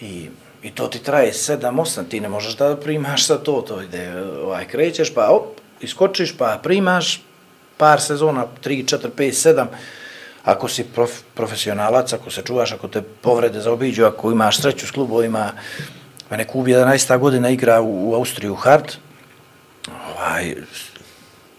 i, 0.00 0.28
i 0.62 0.70
to 0.70 0.88
ti 0.88 0.98
traje 0.98 1.32
7-8, 1.32 2.08
ti 2.08 2.20
ne 2.20 2.28
možeš 2.28 2.56
da 2.56 2.76
primaš 2.76 3.26
sa 3.26 3.38
to, 3.38 3.64
to 3.68 3.82
ide, 3.82 4.22
ovaj, 4.44 4.68
krećeš, 4.68 5.14
pa 5.14 5.28
op, 5.28 5.60
iskočiš, 5.80 6.36
pa 6.38 6.60
primaš, 6.62 7.22
par 7.76 8.00
sezona, 8.00 8.46
3, 8.64 8.84
4, 8.84 9.08
5, 9.16 9.30
7, 9.54 9.66
ako 10.44 10.68
si 10.68 10.84
prof, 10.84 11.10
profesionalac, 11.34 12.12
ako 12.12 12.30
se 12.30 12.42
čuvaš, 12.42 12.72
ako 12.72 12.88
te 12.88 13.02
povrede 13.02 13.60
zaobiđu, 13.60 14.04
ako 14.04 14.32
imaš 14.32 14.60
sreću 14.60 14.86
s 14.86 14.90
klubovima, 14.90 15.52
mene 16.30 16.44
Kub 16.44 16.66
11. 16.66 17.18
godina 17.18 17.50
igra 17.50 17.80
u, 17.80 18.10
u 18.10 18.14
Austriju 18.14 18.54
hard, 18.54 18.92
ovaj, 19.88 20.54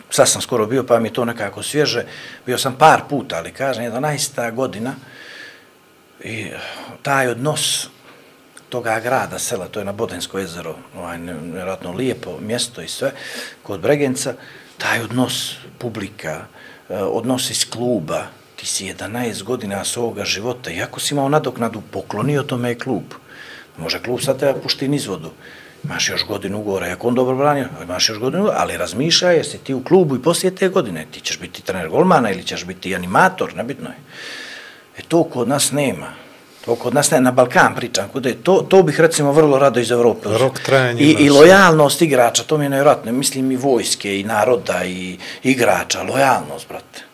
sad 0.10 0.30
sam 0.30 0.42
skoro 0.42 0.66
bio, 0.66 0.84
pa 0.84 1.00
mi 1.00 1.08
je 1.08 1.14
to 1.14 1.26
nekako 1.26 1.64
svježe, 1.64 2.06
bio 2.46 2.58
sam 2.58 2.76
par 2.76 3.02
puta, 3.10 3.38
ali 3.38 3.52
kažem, 3.52 3.84
11. 3.84 4.54
godina, 4.54 4.96
i 6.24 6.52
taj 7.02 7.28
odnos 7.28 7.88
toga 8.70 9.00
grada, 9.00 9.40
sela, 9.40 9.68
to 9.68 9.80
je 9.80 9.86
na 9.86 9.92
Bodensko 9.92 10.40
jezero, 10.40 10.76
ovaj, 10.98 11.18
nevjerojatno 11.18 11.92
lijepo 11.92 12.40
mjesto 12.40 12.82
i 12.82 12.88
sve, 12.88 13.12
kod 13.64 13.80
Bregenca, 13.80 14.34
taj 14.78 15.02
odnos 15.02 15.56
publika, 15.78 16.46
eh, 16.90 16.98
odnos 16.98 17.50
iz 17.50 17.70
kluba, 17.70 18.28
ti 18.62 18.68
si 18.68 18.94
11 18.94 19.44
godina 19.44 19.86
svoga 19.86 20.26
života, 20.26 20.72
iako 20.72 21.00
si 21.00 21.14
imao 21.14 21.30
nadoknadu, 21.30 21.82
poklonio 21.92 22.44
tome 22.44 22.70
je 22.70 22.80
klub. 22.80 23.04
Može 23.78 24.00
klub 24.00 24.20
sad 24.22 24.40
teba 24.40 24.54
pušti 24.54 24.88
niz 24.88 25.08
vodu. 25.08 25.32
Imaš 25.84 26.10
još 26.10 26.26
godinu 26.28 26.60
ugovora, 26.60 26.92
ako 26.94 27.08
on 27.08 27.16
dobro 27.16 27.36
branio, 27.36 27.68
imaš 27.84 28.10
još 28.10 28.20
godinu 28.20 28.44
ugovora, 28.44 28.60
ali 28.62 28.78
razmišljaj, 28.78 29.36
jesi 29.36 29.58
ti 29.58 29.74
u 29.74 29.84
klubu 29.84 30.16
i 30.16 30.22
poslije 30.22 30.56
te 30.56 30.70
godine, 30.70 31.08
ti 31.12 31.20
ćeš 31.20 31.40
biti 31.40 31.62
trener 31.62 31.90
golmana 31.90 32.32
ili 32.32 32.44
ćeš 32.44 32.66
biti 32.66 32.96
animator, 32.96 33.56
nebitno 33.56 33.90
je. 33.90 33.96
E 34.98 35.02
to 35.08 35.24
kod 35.24 35.48
nas 35.48 35.72
nema. 35.72 36.14
To 36.66 36.76
kod 36.76 36.94
nas 36.94 37.12
ne, 37.12 37.22
na 37.22 37.32
Balkan 37.32 37.76
pričam, 37.76 38.10
kod 38.14 38.26
je, 38.26 38.34
to, 38.34 38.66
to 38.70 38.84
bih 38.84 39.00
recimo 39.00 39.32
vrlo 39.32 39.60
rado 39.60 39.80
iz 39.80 39.92
Evrope. 39.92 40.30
Rok 40.40 40.60
trajanja 40.60 41.02
I, 41.02 41.16
I 41.20 41.30
lojalnost 41.30 42.02
igrača, 42.02 42.44
to 42.44 42.58
mi 42.58 42.66
je 42.66 42.70
nevjerojatno, 42.70 43.12
mislim 43.12 43.52
i 43.52 43.56
vojske, 43.56 44.20
i 44.20 44.24
naroda, 44.24 44.86
i 44.86 45.18
igrača, 45.44 46.04
lojalnost, 46.04 46.68
brate. 46.68 47.11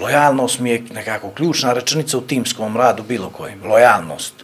Lojalnost 0.00 0.60
mi 0.60 0.70
je 0.70 0.82
nekako 0.94 1.30
ključna 1.30 1.72
rečenica 1.72 2.18
u 2.18 2.20
timskom 2.20 2.76
radu 2.76 3.02
bilo 3.02 3.30
kojem. 3.30 3.64
Lojalnost. 3.64 4.34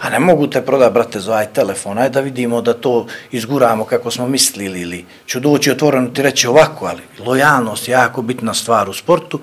A 0.00 0.10
ne 0.10 0.18
mogu 0.18 0.46
te 0.46 0.62
prodati, 0.62 0.94
brate, 0.94 1.20
za 1.20 1.32
ovaj 1.32 1.46
telefon. 1.46 1.98
aj 1.98 2.10
da 2.10 2.20
vidimo 2.20 2.62
da 2.62 2.74
to 2.74 3.06
izguramo 3.30 3.84
kako 3.84 4.10
smo 4.10 4.28
mislili 4.28 4.80
ili 4.80 5.04
ću 5.26 5.40
doći 5.40 5.70
otvoreno 5.70 6.08
ti 6.08 6.22
reći 6.22 6.46
ovako, 6.46 6.86
ali 6.86 7.02
lojalnost 7.26 7.88
je 7.88 7.92
jako 7.92 8.22
bitna 8.22 8.54
stvar 8.54 8.88
u 8.88 8.92
sportu, 8.92 9.40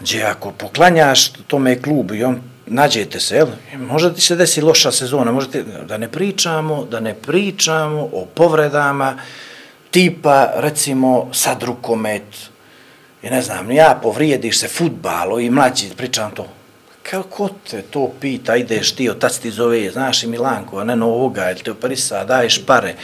gdje 0.00 0.22
ako 0.22 0.50
poklanjaš 0.52 1.32
tome 1.32 1.82
klubu 1.82 2.08
klub 2.08 2.18
i 2.18 2.24
on 2.24 2.40
nađete 2.66 3.20
se, 3.20 3.36
jel? 3.36 3.46
Možda 3.78 4.14
ti 4.14 4.20
se 4.20 4.36
desi 4.36 4.60
loša 4.60 4.92
sezona, 4.92 5.32
možete, 5.32 5.62
da 5.62 5.98
ne 5.98 6.08
pričamo, 6.08 6.84
da 6.90 7.00
ne 7.00 7.14
pričamo 7.14 8.08
o 8.12 8.26
povredama, 8.34 9.18
tipa, 9.90 10.52
recimo, 10.56 11.28
sad 11.32 11.62
rukomet, 11.62 12.22
i 13.26 13.30
ne 13.30 13.42
znam, 13.42 13.70
ja 13.70 13.98
povrijediš 14.02 14.58
se 14.58 14.68
futbalo 14.68 15.40
i 15.40 15.50
mlađi, 15.50 15.86
pričam 15.96 16.30
to. 16.30 16.46
Kako 17.02 17.48
te 17.70 17.82
to 17.82 18.12
pita, 18.20 18.56
ideš 18.56 18.92
ti, 18.92 19.10
otac 19.10 19.38
ti 19.38 19.50
zove, 19.50 19.90
znaš 19.90 20.22
i 20.22 20.26
Milanko, 20.26 20.78
a 20.78 20.84
ne 20.84 20.96
novoga, 20.96 21.50
ili 21.50 21.60
te 21.62 21.70
operisa, 21.70 22.24
daješ 22.24 22.64
pare, 22.66 22.94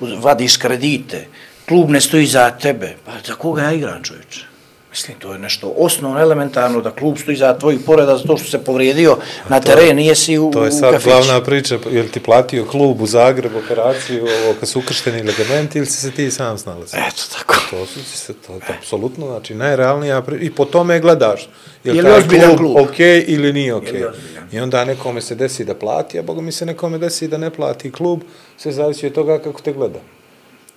uz- 0.00 0.22
vadiš 0.22 0.56
kredite, 0.56 1.26
klub 1.68 1.90
ne 1.90 2.00
stoji 2.00 2.26
za 2.26 2.50
tebe, 2.50 2.96
pa 3.04 3.12
za 3.26 3.34
koga 3.34 3.62
ja 3.62 3.72
igram 3.72 4.02
čovječe? 4.02 4.51
Mislim, 4.92 5.18
to 5.18 5.32
je 5.32 5.38
nešto 5.38 5.74
osnovno, 5.76 6.20
elementarno, 6.20 6.80
da 6.80 6.90
klub 6.90 7.18
stoji 7.18 7.36
za 7.36 7.58
tvojih 7.58 7.80
poreda 7.86 8.16
zato 8.16 8.36
što 8.36 8.50
se 8.50 8.64
povrijedio 8.64 9.16
na 9.48 9.60
teren, 9.60 9.96
nije 9.96 10.14
si 10.14 10.38
u, 10.38 10.50
To 10.50 10.64
je 10.64 10.70
sad 10.72 10.90
kafiću. 10.92 11.08
glavna 11.10 11.40
priča, 11.44 11.78
jel 11.90 12.08
ti 12.08 12.20
platio 12.20 12.64
klub 12.64 13.00
u 13.00 13.06
Zagrebu 13.06 13.58
operaciju, 13.58 14.22
ovo, 14.22 14.54
kad 14.60 14.68
su 14.68 14.78
ukršteni 14.78 15.22
ligamenti 15.22 15.78
ili 15.78 15.86
si 15.86 16.00
se 16.00 16.10
ti 16.10 16.30
sam 16.30 16.58
snalazi? 16.58 16.96
Eto 16.96 17.22
tako. 17.38 17.54
To 17.70 17.86
su 17.86 17.94
ti 17.94 18.18
se, 18.18 18.34
to 18.34 18.52
je 18.52 18.60
apsolutno, 18.78 19.26
znači, 19.26 19.54
najrealnija 19.54 20.22
priča, 20.22 20.44
i 20.44 20.50
po 20.50 20.64
tome 20.64 21.00
gledaš, 21.00 21.48
je 21.84 21.94
Je 21.94 22.02
li 22.02 22.10
li 22.12 22.28
taj 22.28 22.40
klub, 22.40 22.56
klub? 22.58 22.76
ok 22.76 22.98
ili 23.26 23.52
nije 23.52 23.74
ok. 23.74 23.86
Je 23.86 23.92
li 23.92 24.04
ozbiljan? 24.04 24.48
I 24.52 24.60
onda 24.60 24.84
nekome 24.84 25.20
se 25.20 25.34
desi 25.34 25.64
da 25.64 25.74
plati, 25.74 26.18
a 26.18 26.22
boga 26.22 26.40
mi 26.40 26.52
se 26.52 26.66
nekome 26.66 26.98
desi 26.98 27.28
da 27.28 27.38
ne 27.38 27.50
plati 27.50 27.92
klub, 27.92 28.20
sve 28.56 28.72
zavisi 28.72 29.06
od 29.06 29.12
toga 29.12 29.38
kako 29.38 29.60
te 29.60 29.72
gleda. 29.72 29.98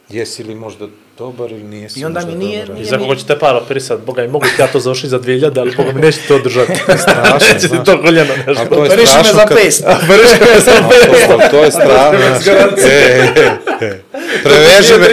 Jesi 0.10 0.44
li 0.44 0.56
možda 0.56 0.88
dobar 1.18 1.52
ili 1.52 1.64
nijesi 1.64 2.00
I 2.00 2.06
onda 2.06 2.20
mi 2.22 2.36
nije- 2.36 2.60
dobar. 2.60 2.72
I 2.72 2.80
nije- 2.80 2.86
za 2.88 2.98
koga 2.98 3.16
ćete 3.16 3.40
par 3.40 3.56
operisat, 3.56 4.00
boga 4.00 4.22
mi 4.22 4.28
mogu 4.28 4.46
ti 4.48 4.62
ja 4.62 4.68
to 4.68 4.80
završiti 4.80 5.10
za 5.10 5.20
2000, 5.20 5.60
ali 5.60 5.76
boga 5.76 5.92
mi 5.92 6.02
nećete 6.02 6.28
to 6.28 6.36
održati. 6.36 6.74
Strašno, 6.76 7.60
znaš. 7.60 7.86
to 7.86 8.02
koljeno 8.02 8.34
A 8.36 8.38
nešto. 8.48 8.66
to 8.66 8.76
je 8.76 8.82
Operiši 8.82 8.98
me 8.98 9.24
strašno 9.24 9.34
za 9.34 9.46
500. 9.48 9.96
Operiši 9.96 10.36
me 10.46 10.60
za 10.62 10.72
A 10.72 11.28
to, 11.28 11.50
to 11.50 11.58
je 11.58 11.72
strašno. 11.80 12.50
e, 12.82 12.92
e, 13.36 13.52
e. 13.82 14.02
Preveži 14.44 14.94
me. 14.94 15.08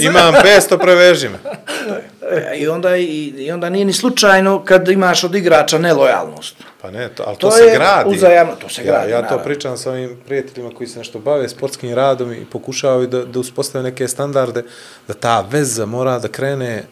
Imam 0.00 0.34
500, 0.34 0.78
preveži 0.78 1.28
me. 1.28 1.38
I 2.56 2.68
onda, 2.68 2.96
i, 2.96 3.04
I 3.28 3.52
onda 3.52 3.68
nije 3.68 3.84
ni 3.84 3.92
slučajno 3.92 4.64
kad 4.64 4.88
imaš 4.88 5.24
od 5.24 5.34
igrača 5.34 5.78
nelojalnost. 5.78 6.54
Pa 6.82 6.90
ne, 6.90 7.08
to, 7.08 7.22
ali 7.26 7.36
to, 7.36 7.40
To 7.40 7.50
se 7.52 7.70
gradi. 7.74 8.10
uzajamno, 8.10 8.52
to 8.54 8.68
se 8.68 8.80
ja, 8.80 8.84
gradi, 8.86 9.10
Ja 9.10 9.16
to 9.16 9.22
naravno. 9.22 9.44
pričam 9.44 9.76
sa 9.76 9.90
ovim 9.90 10.16
prijateljima 10.26 10.70
koji 10.70 10.86
se 10.86 10.98
nešto 10.98 11.18
bave 11.18 11.48
sportskim 11.48 11.94
radom 11.94 12.32
i 12.32 12.44
pokušavaju 12.44 13.06
da, 13.06 13.24
da 13.24 13.38
uspostave 13.38 13.84
neke 13.84 14.08
standarde, 14.08 14.62
da 15.08 15.14
ta 15.14 15.39
veza 15.40 15.86
mora 15.86 16.18
da 16.18 16.28
krene 16.28 16.84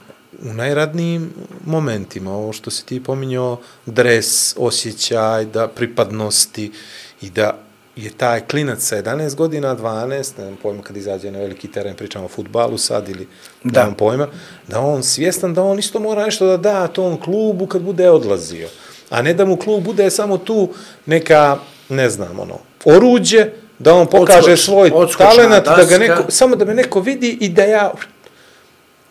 u 0.43 0.53
najradnijim 0.55 1.31
momentima, 1.65 2.33
ovo 2.33 2.53
što 2.53 2.71
si 2.71 2.87
ti 2.87 3.03
pominjao, 3.05 3.59
dres, 3.87 4.55
osjećaj, 4.57 5.45
da 5.45 5.69
pripadnosti 5.69 6.73
i 7.21 7.31
da 7.31 7.59
je 7.97 8.11
taj 8.11 8.41
klinac 8.41 8.81
sa 8.83 8.97
11 9.03 9.35
godina, 9.35 9.77
12, 9.77 10.09
ne 10.09 10.23
znam 10.23 10.57
pojma 10.63 10.83
kad 10.83 10.97
izađe 10.97 11.31
na 11.31 11.39
veliki 11.39 11.69
teren, 11.73 11.95
pričamo 11.97 12.25
o 12.25 12.29
futbalu 12.29 12.79
sad 12.79 13.09
ili 13.09 13.29
Da. 13.65 13.81
nemam 13.81 13.95
pojma, 13.95 14.29
da 14.69 14.81
on 14.81 15.03
svjestan 15.03 15.55
da 15.55 15.63
on 15.63 15.79
isto 15.79 16.01
mora 16.01 16.25
nešto 16.25 16.47
da 16.47 16.57
da 16.57 16.87
tom 16.89 17.21
klubu 17.21 17.67
kad 17.67 17.83
bude 17.83 18.11
odlazio. 18.11 18.69
A 19.11 19.23
ne 19.23 19.35
da 19.35 19.45
mu 19.45 19.57
klub 19.57 19.85
bude 19.85 20.11
samo 20.11 20.39
tu 20.39 20.69
neka, 21.07 21.59
ne 21.89 22.11
znam, 22.11 22.41
ono, 22.41 22.59
oruđe, 22.85 23.51
da 23.79 23.95
on 23.95 24.07
pokaže 24.07 24.53
Odskoč- 24.53 24.65
svoj 24.65 24.91
odskočna 24.95 25.31
talenat, 25.31 25.65
da 25.65 25.85
ga 25.85 25.99
neko, 25.99 26.23
samo 26.29 26.57
da 26.57 26.65
me 26.65 26.75
neko 26.75 27.01
vidi 27.01 27.39
i 27.41 27.49
da 27.49 27.63
ja... 27.63 27.93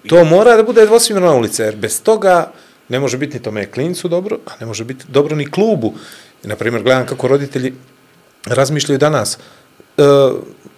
To 0.07 0.23
mora 0.25 0.55
da 0.55 0.63
bude 0.63 0.85
dvosmjerna 0.85 1.33
ulica, 1.33 1.63
jer 1.63 1.75
bez 1.75 2.01
toga 2.01 2.51
ne 2.89 2.99
može 2.99 3.17
biti 3.17 3.37
ni 3.37 3.43
tome 3.43 3.65
klincu 3.65 4.07
dobro, 4.07 4.37
a 4.45 4.51
ne 4.59 4.65
može 4.65 4.83
biti 4.83 5.05
dobro 5.07 5.35
ni 5.35 5.51
klubu. 5.51 5.93
I, 6.43 6.47
naprimjer, 6.47 6.83
gledam 6.83 7.05
kako 7.05 7.27
roditelji 7.27 7.73
razmišljaju 8.45 8.97
danas. 8.99 9.37
E, 9.97 10.01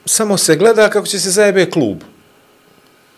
samo 0.06 0.38
se 0.38 0.56
gleda 0.56 0.90
kako 0.90 1.08
će 1.08 1.20
se 1.20 1.30
zajebe 1.32 1.70
klub. 1.70 1.98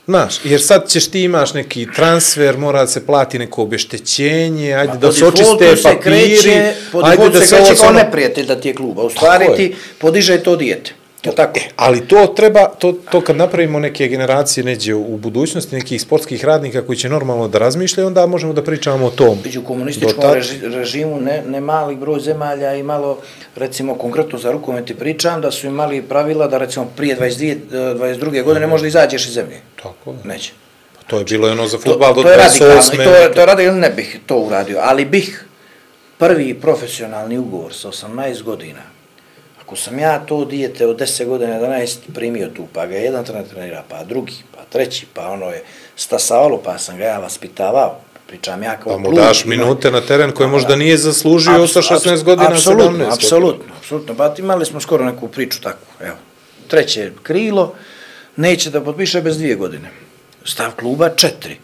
Znaš, 0.08 0.40
jer 0.44 0.62
sad 0.62 0.90
ćeš 0.90 1.08
ti 1.08 1.24
imaš 1.24 1.54
neki 1.54 1.88
transfer, 1.96 2.58
mora 2.58 2.80
da 2.82 2.88
se 2.88 3.06
plati 3.06 3.40
neko 3.40 3.64
obeštećenje, 3.64 4.74
ajde 4.74 4.94
da 4.98 5.08
Po 5.08 5.14
se 5.14 5.26
očiste 5.26 5.56
defaultu 5.60 5.78
se 5.78 5.84
papiri, 5.84 6.02
kreće, 6.02 6.74
po 6.92 7.02
ajde 7.04 7.10
defaultu 7.12 7.34
da 7.34 7.40
se 7.40 7.48
se 7.48 7.56
kreće 7.56 7.76
kao 7.76 7.76
samo- 7.76 8.00
neprijatelj 8.00 8.46
da 8.46 8.60
ti 8.62 8.68
je 8.68 8.76
klub, 8.76 9.00
a 9.00 9.04
u 9.04 9.10
stvari 9.10 9.46
ti 9.56 9.76
podiže 10.00 10.38
to 10.44 10.56
dijete. 10.56 10.94
Je 11.24 11.32
tako? 11.32 11.60
Ali 11.76 12.02
to 12.02 12.28
treba, 12.28 12.66
to, 12.70 12.94
to 13.04 13.22
kad 13.22 13.36
napravimo 13.36 13.80
neke 13.80 14.08
generacije 14.08 14.64
neđe 14.64 14.94
u 14.96 15.18
budućnosti, 15.18 15.76
nekih 15.76 16.02
sportskih 16.02 16.46
radnika 16.46 16.82
koji 16.82 16.98
će 16.98 17.10
normalno 17.10 17.48
da 17.48 17.60
razmišljaju, 17.60 18.08
onda 18.08 18.26
možemo 18.26 18.54
da 18.54 18.64
pričamo 18.64 19.06
o 19.06 19.12
tom. 19.12 19.38
Do 19.46 19.62
komunističkom 19.62 20.14
tad- 20.16 20.34
reži, 20.34 20.60
režimu 20.64 21.20
ne, 21.20 21.44
ne 21.44 21.62
mali 21.62 21.96
broj 21.96 22.20
zemalja 22.20 22.76
i 22.76 22.84
malo, 22.84 23.18
recimo 23.56 23.96
konkretno 23.96 24.40
za 24.40 24.52
rukomet 24.52 24.86
ti 24.86 24.96
pričam, 24.96 25.42
da 25.42 25.52
su 25.52 25.68
imali 25.68 26.02
pravila 26.02 26.48
da 26.48 26.58
recimo 26.58 26.86
prije 26.88 27.16
22, 27.16 27.52
eh, 27.72 27.96
22. 27.96 28.44
godine 28.44 28.68
možda 28.68 28.88
izađeš 28.88 29.26
iz 29.26 29.34
zemlje. 29.34 29.58
Tako 29.76 30.12
je. 30.12 30.18
Neće. 30.26 30.52
Pa 30.96 31.04
to 31.04 31.18
je 31.18 31.26
bilo 31.26 31.48
ono 31.50 31.68
za 31.68 31.78
To, 31.78 31.84
futbal 31.84 32.14
do 32.16 32.22
to 32.22 32.30
je 32.30 32.38
radikalno 32.38 32.74
28. 32.74 32.94
i 32.94 33.06
to, 33.06 33.12
je- 33.12 33.34
to 33.34 33.40
je 33.40 33.46
radikalno, 33.46 33.80
ne 33.80 33.90
bih 33.90 34.20
to 34.26 34.38
uradio, 34.38 34.80
ali 34.82 35.06
bih 35.06 35.46
prvi 36.18 36.54
profesionalni 36.56 37.38
ugovor 37.38 37.74
sa 37.74 37.90
18 37.90 38.44
godina, 38.44 38.80
ako 39.72 39.78
sam 39.78 40.00
ja 40.00 40.20
to 40.20 40.46
dijete 40.46 40.88
od 40.88 40.98
10 40.98 41.26
godina, 41.26 41.54
11 41.54 41.98
primio 42.14 42.48
tu, 42.48 42.68
pa 42.74 42.86
ga 42.86 42.96
jedan 42.96 43.26
trener 43.26 43.48
trenira, 43.48 43.84
pa 43.90 44.04
drugi, 44.04 44.34
pa 44.52 44.64
treći, 44.66 45.06
pa 45.14 45.28
ono 45.28 45.46
je 45.46 45.64
stasavalo, 45.96 46.58
pa 46.58 46.78
sam 46.78 46.98
ga 46.98 47.04
ja 47.04 47.20
vaspitavao, 47.20 47.96
pričam 48.28 48.64
ja 48.64 48.78
kao 48.78 48.92
Pa 48.92 48.98
mu 49.00 49.06
klub, 49.06 49.16
daš 49.18 49.46
ima- 49.46 49.50
minute 49.52 49.92
na 49.92 50.02
teren 50.02 50.32
koje 50.32 50.48
Da, 50.48 50.52
možda 50.52 50.70
da. 50.70 50.76
nije 50.76 50.98
zaslužio 50.98 51.68
sa 51.68 51.82
16 51.82 52.24
godina, 52.24 52.46
17 52.46 52.54
Apsolutno, 52.54 52.86
godina. 52.88 53.14
apsolutno, 53.14 53.74
apsolutno. 53.76 54.16
Pa 54.16 54.34
imali 54.38 54.66
smo 54.66 54.80
skoro 54.80 55.06
neku 55.06 55.28
priču 55.28 55.62
takvu, 55.62 55.88
evo. 56.02 56.16
Treće 56.68 57.12
krilo, 57.24 57.76
neće 58.36 58.70
da 58.70 58.82
potpiše 58.82 59.22
bez 59.22 59.38
dvije 59.38 59.56
godine. 59.56 59.90
Stav 60.46 60.72
kluba 60.72 61.10
četiri. 61.10 61.58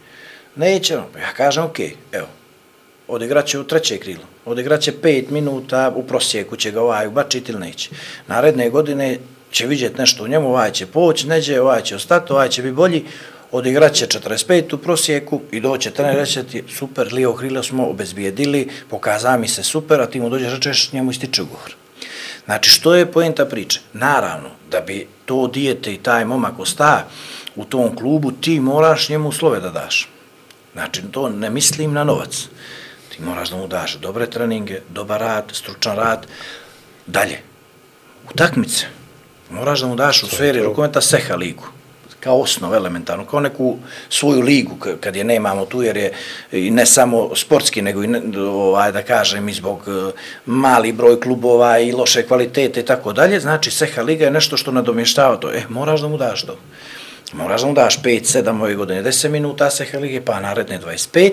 Neće, 0.56 0.96
no, 0.96 1.04
ja 1.18 1.34
kažem, 1.34 1.64
okej, 1.64 1.96
evo, 2.12 2.28
odigraće 3.08 3.60
u 3.60 3.64
treće 3.64 3.98
krilo, 3.98 4.24
odigraće 4.46 5.02
pet 5.02 5.30
minuta, 5.30 5.94
u 5.96 6.04
prosjeku 6.04 6.56
će 6.56 6.72
ga 6.72 6.82
ovaj 6.82 7.08
ubačiti 7.08 7.52
ili 7.52 7.62
neće. 7.62 7.90
Naredne 8.28 8.70
godine 8.70 9.18
će 9.52 9.68
vidjeti 9.68 10.00
nešto 10.00 10.24
u 10.24 10.28
njemu, 10.28 10.50
ovaj 10.50 10.72
će 10.72 10.86
poći, 10.86 11.28
neđe, 11.28 11.62
ovaj 11.62 11.82
će 11.82 11.96
ostati, 11.96 12.34
ovaj 12.34 12.50
će 12.50 12.62
biti 12.62 12.76
bolji, 12.76 13.06
odigraće 13.52 14.08
45 14.08 14.74
u 14.74 14.78
prosjeku 14.78 15.42
i 15.52 15.60
doće 15.60 15.92
trener 15.92 16.16
reći 16.16 16.44
ti, 16.44 16.64
super, 16.78 17.14
lijevo 17.14 17.34
krilo 17.34 17.64
smo 17.64 17.88
obezbijedili, 17.88 18.70
pokaza 18.90 19.38
mi 19.38 19.48
se 19.48 19.64
super, 19.64 20.02
a 20.02 20.06
ti 20.06 20.20
mu 20.20 20.30
dođeš 20.30 20.54
rečeš, 20.54 20.92
njemu 20.94 21.12
ističe 21.12 21.42
ugovor. 21.42 21.76
Znači, 22.46 22.70
što 22.70 22.96
je 22.96 23.12
poenta 23.12 23.46
priče? 23.46 23.80
Naravno, 23.94 24.50
da 24.72 24.82
bi 24.82 25.08
to 25.26 25.48
dijete 25.48 25.94
i 25.94 25.98
taj 25.98 26.26
momak 26.26 26.60
ostao 26.60 27.00
u 27.56 27.66
tom 27.66 27.96
klubu, 27.96 28.32
ti 28.32 28.60
moraš 28.60 29.10
njemu 29.10 29.32
slove 29.32 29.60
da 29.60 29.70
daš. 29.70 30.10
Znači, 30.74 31.02
to 31.12 31.30
ne 31.30 31.50
mislim 31.50 31.94
na 31.94 32.04
novac. 32.04 32.48
Ti 33.18 33.24
moraš 33.24 33.50
da 33.50 33.58
mu 33.58 33.68
daš 33.68 33.96
dobre 33.96 34.30
treninge, 34.30 34.82
dobar 34.90 35.20
rad, 35.20 35.46
stručan 35.54 35.96
rad, 35.96 36.28
dalje. 37.06 37.40
Utakmice. 38.30 38.86
Moraš 39.50 39.80
da 39.80 39.88
mu 39.88 39.96
daš 39.96 40.24
u 40.24 40.28
sferi 40.28 40.62
rukometa 40.62 41.02
seha 41.02 41.36
ligu 41.36 41.68
kao 42.20 42.42
osnov 42.42 42.76
elementarno, 42.76 43.26
kao 43.26 43.40
neku 43.40 43.78
svoju 44.10 44.42
ligu 44.42 44.76
kad 45.00 45.16
je 45.16 45.24
nemamo 45.24 45.66
tu 45.66 45.84
jer 45.84 45.98
je 45.98 46.12
ne 46.52 46.86
samo 46.86 47.36
sportski 47.36 47.82
nego 47.82 48.04
i 48.04 48.08
ne, 48.08 48.22
ovaj 48.40 48.92
da 48.92 49.04
kažem 49.04 49.50
i 49.50 49.54
zbog 49.54 49.86
eh, 49.88 50.12
mali 50.46 50.92
broj 50.92 51.20
klubova 51.20 51.80
i 51.80 51.92
loše 51.92 52.24
kvalitete 52.28 52.80
i 52.80 52.86
tako 52.86 53.14
dalje, 53.14 53.40
znači 53.40 53.72
Seha 53.72 54.02
liga 54.02 54.26
je 54.26 54.32
nešto 54.32 54.58
što 54.58 54.72
nadomještava 54.72 55.38
to. 55.38 55.52
E, 55.52 55.62
moraš 55.70 56.02
da 56.02 56.08
mu 56.08 56.18
daš 56.18 56.44
to. 56.44 56.58
Moraš 57.34 57.62
da 57.62 57.68
mu 57.68 57.74
daš 57.74 58.02
5, 58.02 58.44
7 58.44 58.62
ove 58.62 58.76
godine 58.76 59.04
10 59.04 59.30
minuta 59.30 59.70
Seha 59.70 60.00
lige, 60.00 60.22
pa 60.22 60.40
naredne 60.40 60.80
25, 60.80 61.32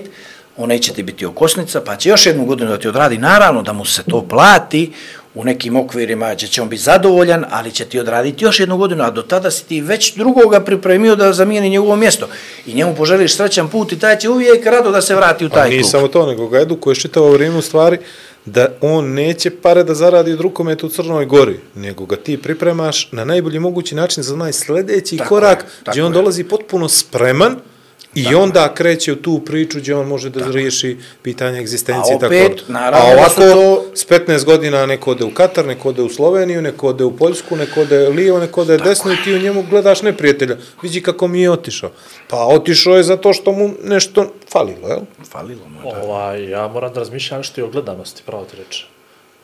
on 0.57 0.69
neće 0.69 0.93
ti 0.93 1.03
biti 1.03 1.27
okosnica, 1.27 1.81
pa 1.81 1.97
će 1.97 2.09
još 2.09 2.27
jednu 2.27 2.45
godinu 2.45 2.71
da 2.71 2.79
ti 2.79 2.89
odradi, 2.89 3.19
naravno 3.19 3.63
da 3.63 3.73
mu 3.73 3.85
se 3.85 4.03
to 4.03 4.23
plati, 4.29 4.93
u 5.35 5.45
nekim 5.45 5.77
okvirima 5.77 6.35
će, 6.35 6.47
će 6.47 6.63
on 6.63 6.69
biti 6.69 6.83
zadovoljan, 6.83 7.45
ali 7.51 7.73
će 7.73 7.85
ti 7.85 8.01
odraditi 8.01 8.45
još 8.45 8.61
jednu 8.61 8.77
godinu, 8.77 9.05
a 9.05 9.11
do 9.11 9.23
tada 9.23 9.51
si 9.51 9.65
ti 9.65 9.81
već 9.81 10.15
drugoga 10.15 10.61
pripremio 10.61 11.17
da 11.17 11.33
zamijeni 11.33 11.71
njegovo 11.71 11.97
mjesto. 11.97 12.29
I 12.67 12.75
njemu 12.75 12.95
poželiš 12.95 13.35
srećan 13.37 13.69
put 13.69 13.93
i 13.93 13.99
taj 13.99 14.19
će 14.19 14.29
uvijek 14.29 14.67
rado 14.67 14.91
da 14.91 15.03
se 15.03 15.15
vrati 15.15 15.45
u 15.45 15.49
A 15.49 15.51
taj 15.51 15.69
nije 15.69 15.81
klub. 15.83 15.91
samo 15.91 16.09
to, 16.09 16.27
nego 16.27 16.49
ga 16.49 16.61
edukuješ 16.61 16.99
čitavo 17.01 17.31
vrijeme 17.31 17.59
u 17.59 17.63
stvari 17.63 17.99
da 18.45 18.67
on 18.81 19.05
neće 19.13 19.51
pare 19.51 19.85
da 19.85 19.95
zaradi 19.95 20.33
od 20.33 20.41
rukometa 20.41 20.87
u 20.87 20.91
Crnoj 20.91 21.27
Gori, 21.27 21.61
nego 21.75 22.07
ga 22.07 22.17
ti 22.17 22.37
pripremaš 22.37 23.09
na 23.13 23.25
najbolji 23.25 23.59
mogući 23.59 23.95
način 23.95 24.23
za 24.23 24.35
onaj 24.35 24.53
sljedeći 24.53 25.17
Tako 25.17 25.29
korak, 25.29 25.59
je, 25.59 25.91
gdje 25.91 26.05
on 26.05 26.13
je. 26.13 26.15
dolazi 26.15 26.45
potpuno 26.45 26.89
spreman 26.89 27.57
i 28.15 28.35
onda 28.35 28.75
kreće 28.75 29.13
u 29.13 29.17
tu 29.17 29.41
priču 29.41 29.79
gdje 29.79 29.95
on 29.95 30.07
može 30.07 30.31
da 30.31 30.47
riješi 30.47 30.97
pitanje 31.23 31.59
egzistencije. 31.61 32.17
A 32.17 32.19
tako 32.19 32.27
opet, 32.27 32.49
dalje. 32.49 32.63
naravno 32.69 33.09
A 33.09 33.13
ovako, 33.13 33.35
to- 33.35 33.85
s 33.95 34.05
15 34.05 34.45
godina 34.45 34.87
neko 34.87 35.11
ode 35.11 35.25
u 35.25 35.31
Katar, 35.31 35.67
neko 35.67 35.89
ode 35.89 36.03
u 36.03 36.09
Sloveniju, 36.09 36.63
neko 36.63 36.89
ode 36.89 37.05
u 37.05 37.17
Poljsku, 37.17 37.57
neko 37.57 37.81
ode 37.81 38.09
lijevo, 38.09 38.39
neko 38.39 38.61
ode 38.61 38.79
desno 38.79 39.13
i 39.13 39.23
ti 39.25 39.35
u 39.35 39.39
njemu 39.39 39.65
gledaš 39.71 40.03
neprijatelja. 40.03 40.57
Vidi 40.83 41.01
kako 41.03 41.29
mi 41.29 41.41
je 41.41 41.51
otišao. 41.51 41.91
Pa 42.29 42.37
otišao 42.39 42.97
je 42.97 43.03
zato 43.03 43.33
što 43.33 43.53
mu 43.53 43.71
nešto 43.83 44.27
falilo, 44.51 44.89
jel? 44.89 45.01
Falilo 45.25 45.61
mu 45.69 45.89
je. 45.89 45.95
da. 45.95 46.03
Ovaj, 46.03 46.51
ja 46.51 46.69
moram 46.69 46.93
da 46.93 47.01
razmišljam 47.01 47.43
što 47.43 47.61
je 47.61 47.65
o 47.65 47.69
gledanosti, 47.69 48.23
pravo 48.27 48.45
ti 48.45 48.57
reći, 48.57 48.87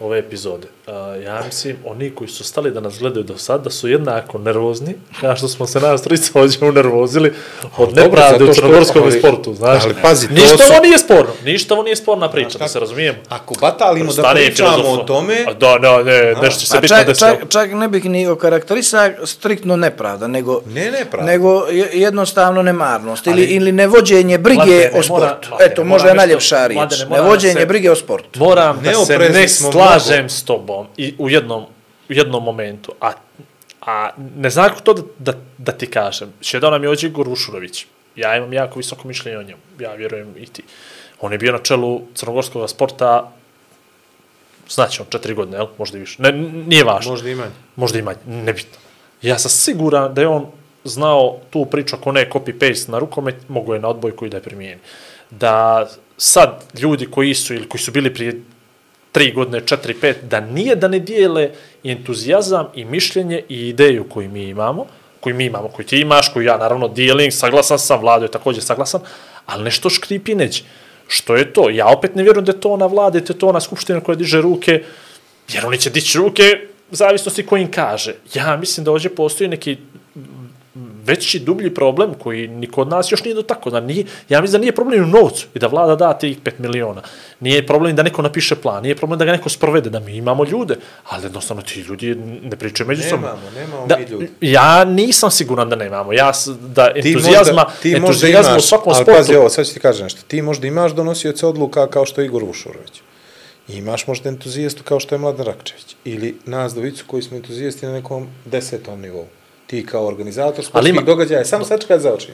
ove 0.00 0.18
epizode. 0.18 0.66
Uh, 0.86 0.92
ja 1.24 1.42
mislim, 1.46 1.76
oni 1.84 2.10
koji 2.10 2.28
su 2.28 2.44
stali 2.44 2.70
da 2.70 2.80
nas 2.80 2.98
gledaju 2.98 3.24
do 3.24 3.38
sad, 3.38 3.64
da 3.64 3.70
su 3.70 3.88
jednako 3.88 4.38
nervozni, 4.38 4.94
kao 5.20 5.36
što 5.36 5.48
smo 5.48 5.66
se 5.66 5.80
nas 5.80 6.02
trica 6.02 6.30
ovdje 6.34 6.58
unervozili 6.62 7.32
od 7.76 7.96
nepravde 7.96 8.44
u 8.44 8.54
crnogorskom 8.54 9.02
ali- 9.02 9.18
sportu, 9.18 9.54
znaš. 9.54 9.84
ali 9.84 9.94
pazi, 10.02 10.28
to 10.28 10.34
ništa 10.34 10.56
su- 10.58 10.72
ovo 10.72 10.82
nije 10.82 10.98
sporno, 10.98 11.32
ništa 11.44 11.74
ovo 11.74 11.82
nije 11.82 11.96
sporna 11.96 12.30
priča, 12.30 12.58
da 12.58 12.68
se 12.68 12.80
razumijemo. 12.80 13.18
Ako 13.28 13.54
batalimo 13.56 14.12
da 14.12 14.22
pričamo 14.24 14.84
o 14.84 14.96
tome, 14.96 15.44
A 15.46 15.52
Da, 15.54 15.78
ne, 15.78 16.04
ne, 16.04 16.34
nešto 16.34 16.60
će 16.60 16.66
se 16.66 16.78
bitno 16.80 16.96
čak, 16.96 17.06
desilo. 17.06 17.30
čak, 17.30 17.48
čak 17.48 17.72
ne 17.72 17.88
bih 17.88 18.04
ni 18.06 18.26
okarakterisao 18.28 18.90
striktno 19.24 19.76
nepravda, 19.76 20.26
nego, 20.28 20.60
Ne 20.66 20.90
nepravda. 20.90 21.26
nego 21.26 21.62
je- 21.62 21.88
jednostavno 21.92 22.62
nemarnost 22.62 23.26
ili, 23.26 23.42
ili 23.44 23.72
nevođenje 23.72 24.38
brige 24.38 24.56
Mladene, 24.56 24.90
o 24.90 24.96
mora- 24.98 25.02
sportu. 25.02 25.48
Mladene, 25.50 25.72
Eto, 25.72 25.80
mora 25.80 25.88
možda 25.90 26.08
je 26.08 26.14
najljepša 26.14 26.66
riječ. 26.66 26.80
Mora 27.08 27.22
Nevođenje 27.22 27.54
da 27.54 27.66
brige 27.66 27.90
o 27.90 27.96
sportu. 27.96 28.38
Moram 28.38 28.80
da 28.84 28.94
se 28.96 29.18
ne 29.18 29.48
smo 29.48 29.70
slažem 29.98 30.28
s 30.28 30.44
tobom 30.44 30.86
i 30.96 31.14
u 31.18 31.30
jednom, 31.30 31.62
u 32.08 32.12
jednom 32.12 32.44
momentu, 32.44 32.92
a, 33.00 33.12
a 33.80 34.10
ne 34.36 34.50
znam 34.50 34.68
kako 34.68 34.80
to 34.80 34.94
da, 34.94 35.02
da, 35.18 35.32
da 35.58 35.72
ti 35.72 35.86
kažem. 35.86 36.32
Šedao 36.40 36.70
nam 36.70 36.82
je 36.82 36.90
ođe 36.90 37.08
Vušurović. 37.08 37.86
Ja 38.16 38.36
imam 38.36 38.52
jako 38.52 38.78
visoko 38.78 39.08
mišljenje 39.08 39.38
o 39.38 39.42
njemu. 39.42 39.60
Ja 39.78 39.94
vjerujem 39.94 40.34
i 40.36 40.46
ti. 40.46 40.62
On 41.20 41.32
je 41.32 41.38
bio 41.38 41.52
na 41.52 41.58
čelu 41.58 42.02
crnogorskog 42.14 42.70
sporta 42.70 43.32
znači 44.70 45.02
on 45.02 45.08
četiri 45.10 45.34
godine, 45.34 45.58
jel? 45.58 45.66
možda 45.78 45.98
i 45.98 46.00
više. 46.00 46.22
Ne, 46.22 46.32
nije 46.66 46.84
važno. 46.84 47.10
možda 47.10 47.30
i 47.30 47.34
manje. 47.34 47.52
Možda 47.76 47.98
i 47.98 48.02
manje, 48.02 48.18
nebitno. 48.26 48.78
Ja 49.22 49.38
sam 49.38 49.50
siguran 49.50 50.14
da 50.14 50.20
je 50.20 50.28
on 50.28 50.46
znao 50.84 51.38
tu 51.50 51.64
priču 51.64 51.96
ako 51.96 52.12
ne 52.12 52.28
copy-paste 52.32 52.90
na 52.90 52.98
rukomet, 52.98 53.48
mogo 53.48 53.74
je 53.74 53.80
na 53.80 53.88
odbojku 53.88 54.26
i 54.26 54.30
da 54.30 54.36
je 54.36 54.42
primijeni. 54.42 54.80
Da 55.30 55.88
sad 56.16 56.64
ljudi 56.80 57.06
koji 57.06 57.34
su 57.34 57.54
ili 57.54 57.68
koji 57.68 57.80
su 57.80 57.92
bili 57.92 58.14
prije 58.14 58.40
tri 59.12 59.32
godine, 59.32 59.66
četiri, 59.66 59.94
pet, 59.94 60.16
da 60.22 60.40
nije 60.40 60.76
da 60.76 60.88
ne 60.88 60.98
dijele 60.98 61.50
i 61.82 61.90
entuzijazam 61.90 62.66
i 62.74 62.84
mišljenje 62.84 63.42
i 63.48 63.68
ideju 63.68 64.04
koju 64.08 64.30
mi 64.30 64.42
imamo, 64.42 64.86
koju 65.20 65.34
mi 65.34 65.44
imamo, 65.44 65.68
koju 65.68 65.86
ti 65.86 66.00
imaš, 66.00 66.32
koju 66.32 66.46
ja 66.46 66.56
naravno 66.56 66.88
dijelim, 66.88 67.32
saglasan 67.32 67.78
sam, 67.78 68.00
vlado 68.00 68.24
je 68.24 68.30
također 68.30 68.62
saglasan, 68.62 69.00
ali 69.46 69.64
nešto 69.64 69.90
škripi 69.90 70.34
neće. 70.34 70.62
Što 71.08 71.36
je 71.36 71.52
to? 71.52 71.70
Ja 71.70 71.86
opet 71.86 72.14
ne 72.14 72.22
vjerujem 72.22 72.44
da 72.44 72.52
je 72.52 72.60
to 72.60 72.70
ona 72.70 72.86
vlada, 72.86 73.20
da 73.20 73.32
je 73.32 73.38
to 73.38 73.48
ona 73.48 73.60
skupština 73.60 74.00
koja 74.00 74.16
diže 74.16 74.40
ruke, 74.40 74.84
jer 75.52 75.66
oni 75.66 75.78
će 75.78 75.90
dići 75.90 76.18
ruke 76.18 76.42
zavisnosti 76.90 77.46
ko 77.46 77.56
kaže. 77.74 78.14
Ja 78.34 78.56
mislim 78.56 78.84
da 78.84 78.90
ovdje 78.90 79.14
postoji 79.14 79.48
neki 79.48 79.76
veći, 81.04 81.38
dublji 81.38 81.74
problem 81.74 82.14
koji 82.14 82.48
niko 82.48 82.80
od 82.80 82.88
nas 82.88 83.12
još 83.12 83.24
nije 83.24 83.34
do 83.34 83.42
tako. 83.42 83.70
Da 83.70 83.80
nije, 83.80 84.04
ja 84.28 84.40
mislim 84.40 84.52
da 84.52 84.58
nije 84.58 84.74
problem 84.74 85.04
u 85.04 85.06
novcu 85.06 85.46
i 85.54 85.58
da 85.58 85.66
vlada 85.66 85.96
da 85.96 86.18
tih 86.18 86.38
5 86.42 86.52
miliona. 86.58 87.02
Nije 87.40 87.66
problem 87.66 87.96
da 87.96 88.02
neko 88.02 88.22
napiše 88.22 88.56
plan, 88.56 88.82
nije 88.82 88.96
problem 88.96 89.18
da 89.18 89.24
ga 89.24 89.32
neko 89.32 89.48
sprovede, 89.48 89.90
da 89.90 90.00
mi 90.00 90.16
imamo 90.16 90.44
ljude, 90.44 90.76
ali 91.08 91.24
jednostavno 91.24 91.62
ti 91.62 91.80
ljudi 91.80 92.14
ne 92.42 92.56
pričaju 92.56 92.88
međusobno. 92.88 93.26
Nemamo, 93.26 93.50
nemamo 93.54 93.86
da, 93.86 93.96
mi 93.96 94.04
ljudi. 94.04 94.30
Ja 94.40 94.84
nisam 94.84 95.30
siguran 95.30 95.68
da 95.68 95.76
nemamo. 95.76 96.12
Ja 96.12 96.32
da 96.60 96.92
Ti 96.92 97.08
entuzijazma, 97.08 97.64
možda, 97.64 97.80
ti 97.82 97.90
možda 97.90 98.06
entuzijazma 98.06 98.52
u 98.52 98.54
imaš, 98.54 98.64
svakom 98.64 98.92
ali 98.92 99.02
sportu. 99.02 99.18
pazi 99.18 99.34
ovo, 99.34 99.48
sad 99.48 99.66
ću 99.66 99.74
ti 99.74 99.80
kažem 99.80 100.04
nešto. 100.04 100.20
Ti 100.26 100.42
možda 100.42 100.66
imaš 100.66 100.92
donosioce 100.92 101.46
odluka 101.46 101.86
kao 101.86 102.06
što 102.06 102.20
je 102.20 102.24
Igor 102.24 102.44
Vušurović. 102.44 103.00
I 103.68 103.76
imaš 103.76 104.06
možda 104.06 104.28
entuzijastu 104.28 104.82
kao 104.82 105.00
što 105.00 105.14
je 105.14 105.18
Mladen 105.18 105.46
Rakčević. 105.46 105.96
Ili 106.04 106.36
nas 106.46 106.74
dvojicu 106.74 107.04
koji 107.06 107.22
smo 107.22 107.36
entuzijasti 107.36 107.86
na 107.86 107.92
nekom 107.92 108.28
desetom 108.44 109.00
nivou. 109.00 109.26
Ti 109.70 109.86
kao 109.86 110.06
organizator 110.06 110.64
sportskih 110.64 110.94
ima- 110.94 111.02
događaja, 111.02 111.44
samo 111.44 111.64
sad 111.64 111.80
čekaj 111.80 111.98
za 111.98 112.14
oči. 112.14 112.28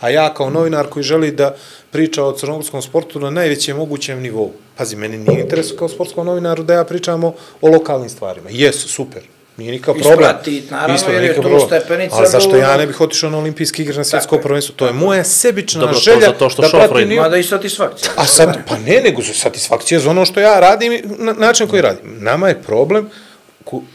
A 0.00 0.10
ja 0.10 0.34
kao 0.34 0.50
novinar 0.50 0.86
koji 0.86 1.02
želi 1.02 1.30
da 1.30 1.54
priča 1.90 2.24
o 2.24 2.32
crnogorskom 2.32 2.82
sportu 2.82 3.20
na 3.20 3.30
najvećem 3.30 3.76
mogućem 3.76 4.20
nivou. 4.20 4.52
Pazi, 4.76 4.96
meni 4.96 5.18
nije 5.18 5.40
interes 5.40 5.66
kao 5.78 5.88
sportskom 5.88 6.26
novinaru 6.26 6.62
da 6.62 6.74
ja 6.74 6.84
pričamo 6.84 7.34
o 7.60 7.68
lokalnim 7.68 8.08
stvarima. 8.08 8.48
Jesu, 8.50 8.88
super. 8.88 9.22
Nije 9.56 9.72
nikakav 9.72 9.94
problem. 9.94 10.18
Ispratit, 10.20 10.70
naravno, 10.70 11.12
jer 11.12 11.22
je 11.22 11.34
to 11.34 11.40
problem. 11.40 11.60
stepenica 11.60 12.16
Ali 12.16 12.28
zašto 12.28 12.56
ja 12.56 12.76
ne 12.76 12.86
bih 12.86 13.00
otišao 13.00 13.30
na 13.30 13.38
olimpijske 13.38 13.82
igre 13.82 13.96
na 13.96 14.04
svjetsko 14.04 14.34
je. 14.34 14.42
prvenstvo? 14.42 14.74
To 14.76 14.86
je 14.86 14.92
moja 14.92 15.24
sebična 15.24 15.80
Dobro, 15.80 15.94
to 15.94 16.00
želja 16.00 16.20
zato 16.20 16.50
što 16.50 16.62
da 16.62 16.68
pratim 16.68 17.16
Mada 17.16 17.36
i 17.36 17.42
satisfakcija. 17.42 18.10
A 18.16 18.26
sad, 18.26 18.58
pa 18.68 18.78
ne, 18.78 19.00
nego 19.00 19.22
satisfakcija 19.22 20.00
za 20.00 20.10
ono 20.10 20.24
što 20.24 20.40
ja 20.40 20.60
radim 20.60 20.92
i 20.92 21.02
na 21.18 21.32
način 21.32 21.66
koji 21.68 21.82
radim. 21.82 22.16
Nama 22.18 22.48
je 22.48 22.62
problem, 22.62 23.10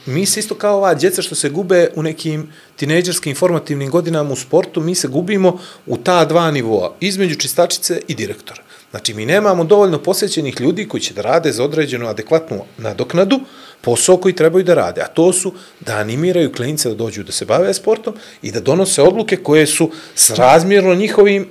mi 0.05 0.25
se 0.25 0.39
isto 0.39 0.55
kao 0.55 0.77
ova 0.77 0.93
djeca 0.93 1.21
što 1.21 1.35
se 1.35 1.49
gube 1.49 1.89
u 1.95 2.03
nekim 2.03 2.51
tinejdžerskim 2.75 3.35
formativnim 3.35 3.89
godinama 3.89 4.33
u 4.33 4.35
sportu, 4.35 4.81
mi 4.81 4.95
se 4.95 5.07
gubimo 5.07 5.59
u 5.85 5.97
ta 5.97 6.25
dva 6.25 6.51
nivoa, 6.51 6.95
između 6.99 7.35
čistačice 7.35 8.01
i 8.07 8.15
direktora. 8.15 8.61
Znači, 8.91 9.13
mi 9.13 9.25
nemamo 9.25 9.63
dovoljno 9.63 9.99
posvećenih 10.03 10.61
ljudi 10.61 10.87
koji 10.87 11.01
će 11.01 11.13
da 11.13 11.21
rade 11.21 11.51
za 11.51 11.63
određenu 11.63 12.07
adekvatnu 12.07 12.63
nadoknadu, 12.77 13.39
posao 13.81 14.17
koji 14.17 14.35
trebaju 14.35 14.63
da 14.63 14.73
rade, 14.73 15.01
a 15.01 15.07
to 15.07 15.33
su 15.33 15.53
da 15.79 15.97
animiraju 15.97 16.53
klinice 16.53 16.89
da 16.89 16.95
dođu 16.95 17.23
da 17.23 17.31
se 17.31 17.45
bave 17.45 17.73
sportom 17.73 18.13
i 18.41 18.51
da 18.51 18.59
donose 18.59 19.01
odluke 19.01 19.37
koje 19.37 19.67
su 19.67 19.91
srazmjerno 20.15 20.95
njihovim 20.95 21.47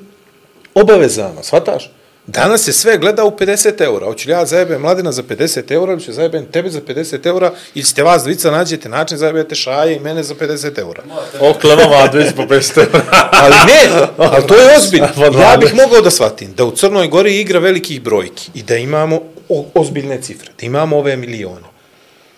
obavezama, 0.74 1.42
shvataš? 1.42 1.90
Danas 2.26 2.60
se 2.64 2.72
sve 2.72 2.98
gleda 2.98 3.24
u 3.24 3.30
50 3.30 3.84
eura. 3.84 4.06
Hoću 4.06 4.28
li 4.28 4.32
ja 4.32 4.46
zajebem 4.46 4.80
mladina 4.80 5.12
za 5.12 5.22
50 5.22 5.72
eura 5.72 5.92
ili 5.92 6.02
ću 6.02 6.12
zajebem 6.12 6.46
tebe 6.46 6.70
za 6.70 6.80
50 6.80 7.26
eura 7.26 7.52
ili 7.74 7.84
ćete 7.84 8.02
vas 8.02 8.24
dvica 8.24 8.50
nađete 8.50 8.88
način 8.88 9.18
zajebete 9.18 9.54
šaje 9.54 9.96
i 9.96 10.00
mene 10.00 10.22
za 10.22 10.34
50 10.34 10.78
eura. 10.78 11.02
Okle, 11.40 11.76
mama, 11.76 12.08
250 12.12 12.86
Ali 13.42 13.54
ne, 13.66 14.06
ali 14.18 14.46
to 14.46 14.54
je 14.54 14.76
ozbiljno. 14.76 15.08
Ja 15.50 15.56
bih 15.56 15.74
mogao 15.74 16.00
da 16.00 16.10
shvatim 16.10 16.52
da 16.54 16.64
u 16.64 16.70
Crnoj 16.70 17.08
Gori 17.08 17.40
igra 17.40 17.58
velikih 17.58 18.02
brojki 18.02 18.50
i 18.54 18.62
da 18.62 18.76
imamo 18.76 19.20
o, 19.48 19.66
ozbiljne 19.74 20.22
cifre, 20.22 20.52
da 20.60 20.66
imamo 20.66 20.98
ove 20.98 21.16
milione. 21.16 21.66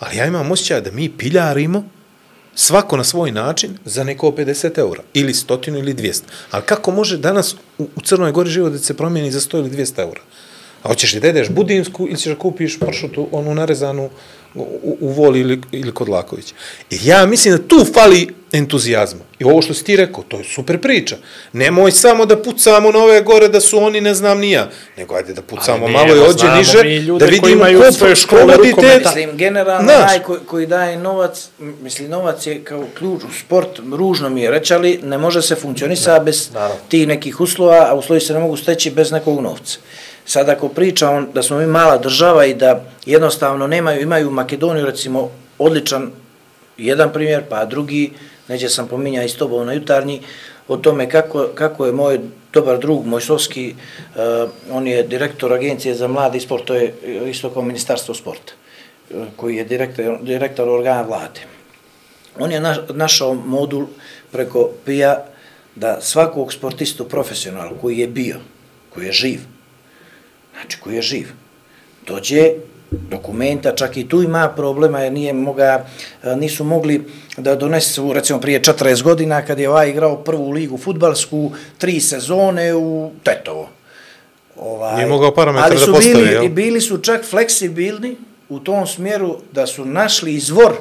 Ali 0.00 0.16
ja 0.16 0.26
imam 0.26 0.50
osjećaj 0.50 0.80
da 0.80 0.90
mi 0.90 1.08
piljarimo 1.08 1.84
svako 2.58 2.96
na 2.96 3.04
svoj 3.04 3.32
način 3.32 3.78
za 3.84 4.04
neko 4.04 4.30
50 4.30 4.78
eura, 4.78 5.02
ili 5.14 5.34
stotinu 5.34 5.78
ili 5.78 5.94
200. 5.94 6.22
Ali 6.50 6.64
kako 6.66 6.90
može 6.90 7.18
danas 7.18 7.54
u, 7.78 7.88
u 7.96 8.00
Crnoj 8.00 8.32
Gori 8.32 8.50
život 8.50 8.72
da 8.72 8.78
se 8.78 8.96
promijeni 8.96 9.30
za 9.30 9.40
100 9.40 9.58
ili 9.58 9.70
200 9.70 10.00
eura? 10.00 10.20
A 10.82 10.88
hoćeš 10.88 11.14
li 11.14 11.20
da 11.20 11.26
jedeš 11.26 11.48
budinsku 11.48 12.06
ili 12.08 12.16
ćeš 12.16 12.32
da 12.32 12.38
kupiš 12.38 12.78
pršutu, 12.80 13.28
onu 13.32 13.54
narezanu 13.54 14.10
u, 14.54 14.96
u, 15.00 15.08
Voli 15.08 15.40
ili, 15.40 15.60
ili 15.72 15.92
kod 15.94 16.08
Lakovića? 16.08 16.54
I 16.90 16.98
ja 17.04 17.26
mislim 17.26 17.56
da 17.56 17.68
tu 17.68 17.86
fali 17.94 18.28
entuzijazma. 18.52 19.20
I 19.38 19.44
ovo 19.44 19.62
što 19.62 19.74
si 19.74 19.84
ti 19.84 19.96
rekao, 19.96 20.24
to 20.28 20.38
je 20.38 20.44
super 20.44 20.80
priča. 20.80 21.16
Nemoj 21.52 21.92
samo 21.92 22.26
da 22.26 22.42
pucamo 22.42 22.92
na 22.92 22.98
ove 22.98 23.20
gore 23.22 23.48
da 23.48 23.60
su 23.60 23.78
oni 23.78 24.00
ne 24.00 24.14
znam 24.14 24.38
ni 24.38 24.50
ja, 24.50 24.70
nego 24.96 25.14
ajde 25.14 25.32
da 25.32 25.42
pucamo 25.42 25.84
Ali 25.84 25.92
malo 25.92 26.16
i 26.16 26.18
ođe 26.18 26.38
znamo 26.38 26.56
niže, 26.56 26.78
da 27.18 27.18
koji 27.18 27.30
vidimo 27.30 27.48
imaju 27.48 27.80
ko 27.80 27.92
svoje 27.92 28.16
škole 28.16 28.56
rukometa. 28.56 29.08
Mislim, 29.08 29.36
generalno, 29.36 29.92
Znaš. 29.92 30.02
onaj 30.02 30.22
koji, 30.22 30.40
koji 30.46 30.66
daje 30.66 30.96
novac, 30.96 31.48
m, 31.60 31.74
mislim, 31.82 32.10
novac 32.10 32.46
je 32.46 32.64
kao 32.64 32.84
ključ 32.98 33.24
u 33.24 33.32
sport, 33.40 33.78
ružno 33.92 34.30
mi 34.30 34.40
je 34.40 34.50
reći, 34.50 34.74
ali 34.74 35.00
ne 35.02 35.18
može 35.18 35.42
se 35.42 35.54
funkcionisa 35.54 36.18
bez 36.18 36.50
naravno. 36.54 36.76
tih 36.88 37.08
nekih 37.08 37.40
uslova, 37.40 37.86
a 37.90 37.94
uslovi 37.94 38.20
se 38.20 38.32
ne 38.32 38.40
mogu 38.40 38.56
steći 38.56 38.90
bez 38.90 39.10
nekog 39.12 39.40
novca. 39.40 39.78
Sad 40.28 40.48
ako 40.48 40.68
pričamo 40.68 41.26
da 41.34 41.42
smo 41.42 41.58
mi 41.58 41.66
mala 41.66 41.98
država 41.98 42.44
i 42.46 42.54
da 42.54 42.84
jednostavno 43.06 43.66
nemaju, 43.66 44.02
imaju 44.02 44.28
u 44.28 44.30
Makedoniju 44.30 44.86
recimo 44.86 45.30
odličan 45.58 46.10
jedan 46.78 47.12
primjer, 47.12 47.42
pa 47.48 47.64
drugi, 47.64 48.12
neđe 48.48 48.68
sam 48.68 48.88
pominja 48.88 49.24
i 49.24 49.28
s 49.28 49.36
tobom 49.36 49.66
na 49.66 49.72
jutarnji, 49.72 50.20
o 50.68 50.76
tome 50.76 51.10
kako, 51.10 51.48
kako 51.54 51.86
je 51.86 51.92
moj 51.92 52.20
dobar 52.52 52.78
drug 52.78 53.06
Mojsovski, 53.06 53.74
uh, 53.74 54.22
e, 54.22 54.46
on 54.70 54.86
je 54.86 55.02
direktor 55.02 55.52
agencije 55.52 55.94
za 55.94 56.08
mladi 56.08 56.40
sport, 56.40 56.64
to 56.64 56.74
je 56.74 56.94
e, 57.04 57.30
isto 57.30 57.50
kao 57.50 57.62
ministarstvo 57.62 58.14
sporta, 58.14 58.52
e, 59.10 59.24
koji 59.36 59.56
je 59.56 59.64
direktor, 59.64 60.18
direktor 60.22 60.68
organa 60.68 61.02
vlade. 61.02 61.40
On 62.38 62.52
je 62.52 62.60
naš, 62.60 62.76
našao 62.88 63.34
modul 63.34 63.86
preko 64.32 64.70
PIA 64.84 65.24
da 65.74 66.00
svakog 66.00 66.52
sportistu 66.52 67.08
profesionalnog 67.08 67.80
koji 67.80 67.98
je 67.98 68.06
bio, 68.06 68.36
koji 68.90 69.06
je 69.06 69.12
živ, 69.12 69.40
znači 70.58 70.78
koji 70.80 70.94
je 70.94 71.02
živ, 71.02 71.28
dođe 72.06 72.52
dokumenta, 72.90 73.74
čak 73.74 73.96
i 73.96 74.08
tu 74.08 74.22
ima 74.22 74.48
problema 74.56 75.00
jer 75.00 75.12
nije 75.12 75.32
moga, 75.32 75.86
e, 76.22 76.36
nisu 76.36 76.64
mogli 76.64 77.04
da 77.36 77.54
donesu, 77.54 78.12
recimo 78.12 78.40
prije 78.40 78.62
40 78.62 79.02
godina 79.02 79.42
kad 79.42 79.58
je 79.58 79.68
ovaj 79.68 79.90
igrao 79.90 80.16
prvu 80.16 80.50
ligu 80.50 80.78
futbalsku, 80.78 81.52
tri 81.78 82.00
sezone 82.00 82.74
u 82.74 83.10
Tetovo. 83.22 83.68
Ovaj, 84.56 84.94
Nije 84.94 85.06
mogao 85.06 85.34
parametre 85.34 85.66
ali 85.66 85.74
da 85.74 85.84
su 85.84 85.92
postavi, 85.92 86.24
bili, 86.24 86.48
bili 86.48 86.80
su 86.80 86.98
čak 86.98 87.24
fleksibilni 87.24 88.16
u 88.48 88.60
tom 88.60 88.86
smjeru 88.86 89.36
da 89.52 89.66
su 89.66 89.84
našli 89.84 90.34
izvor 90.34 90.72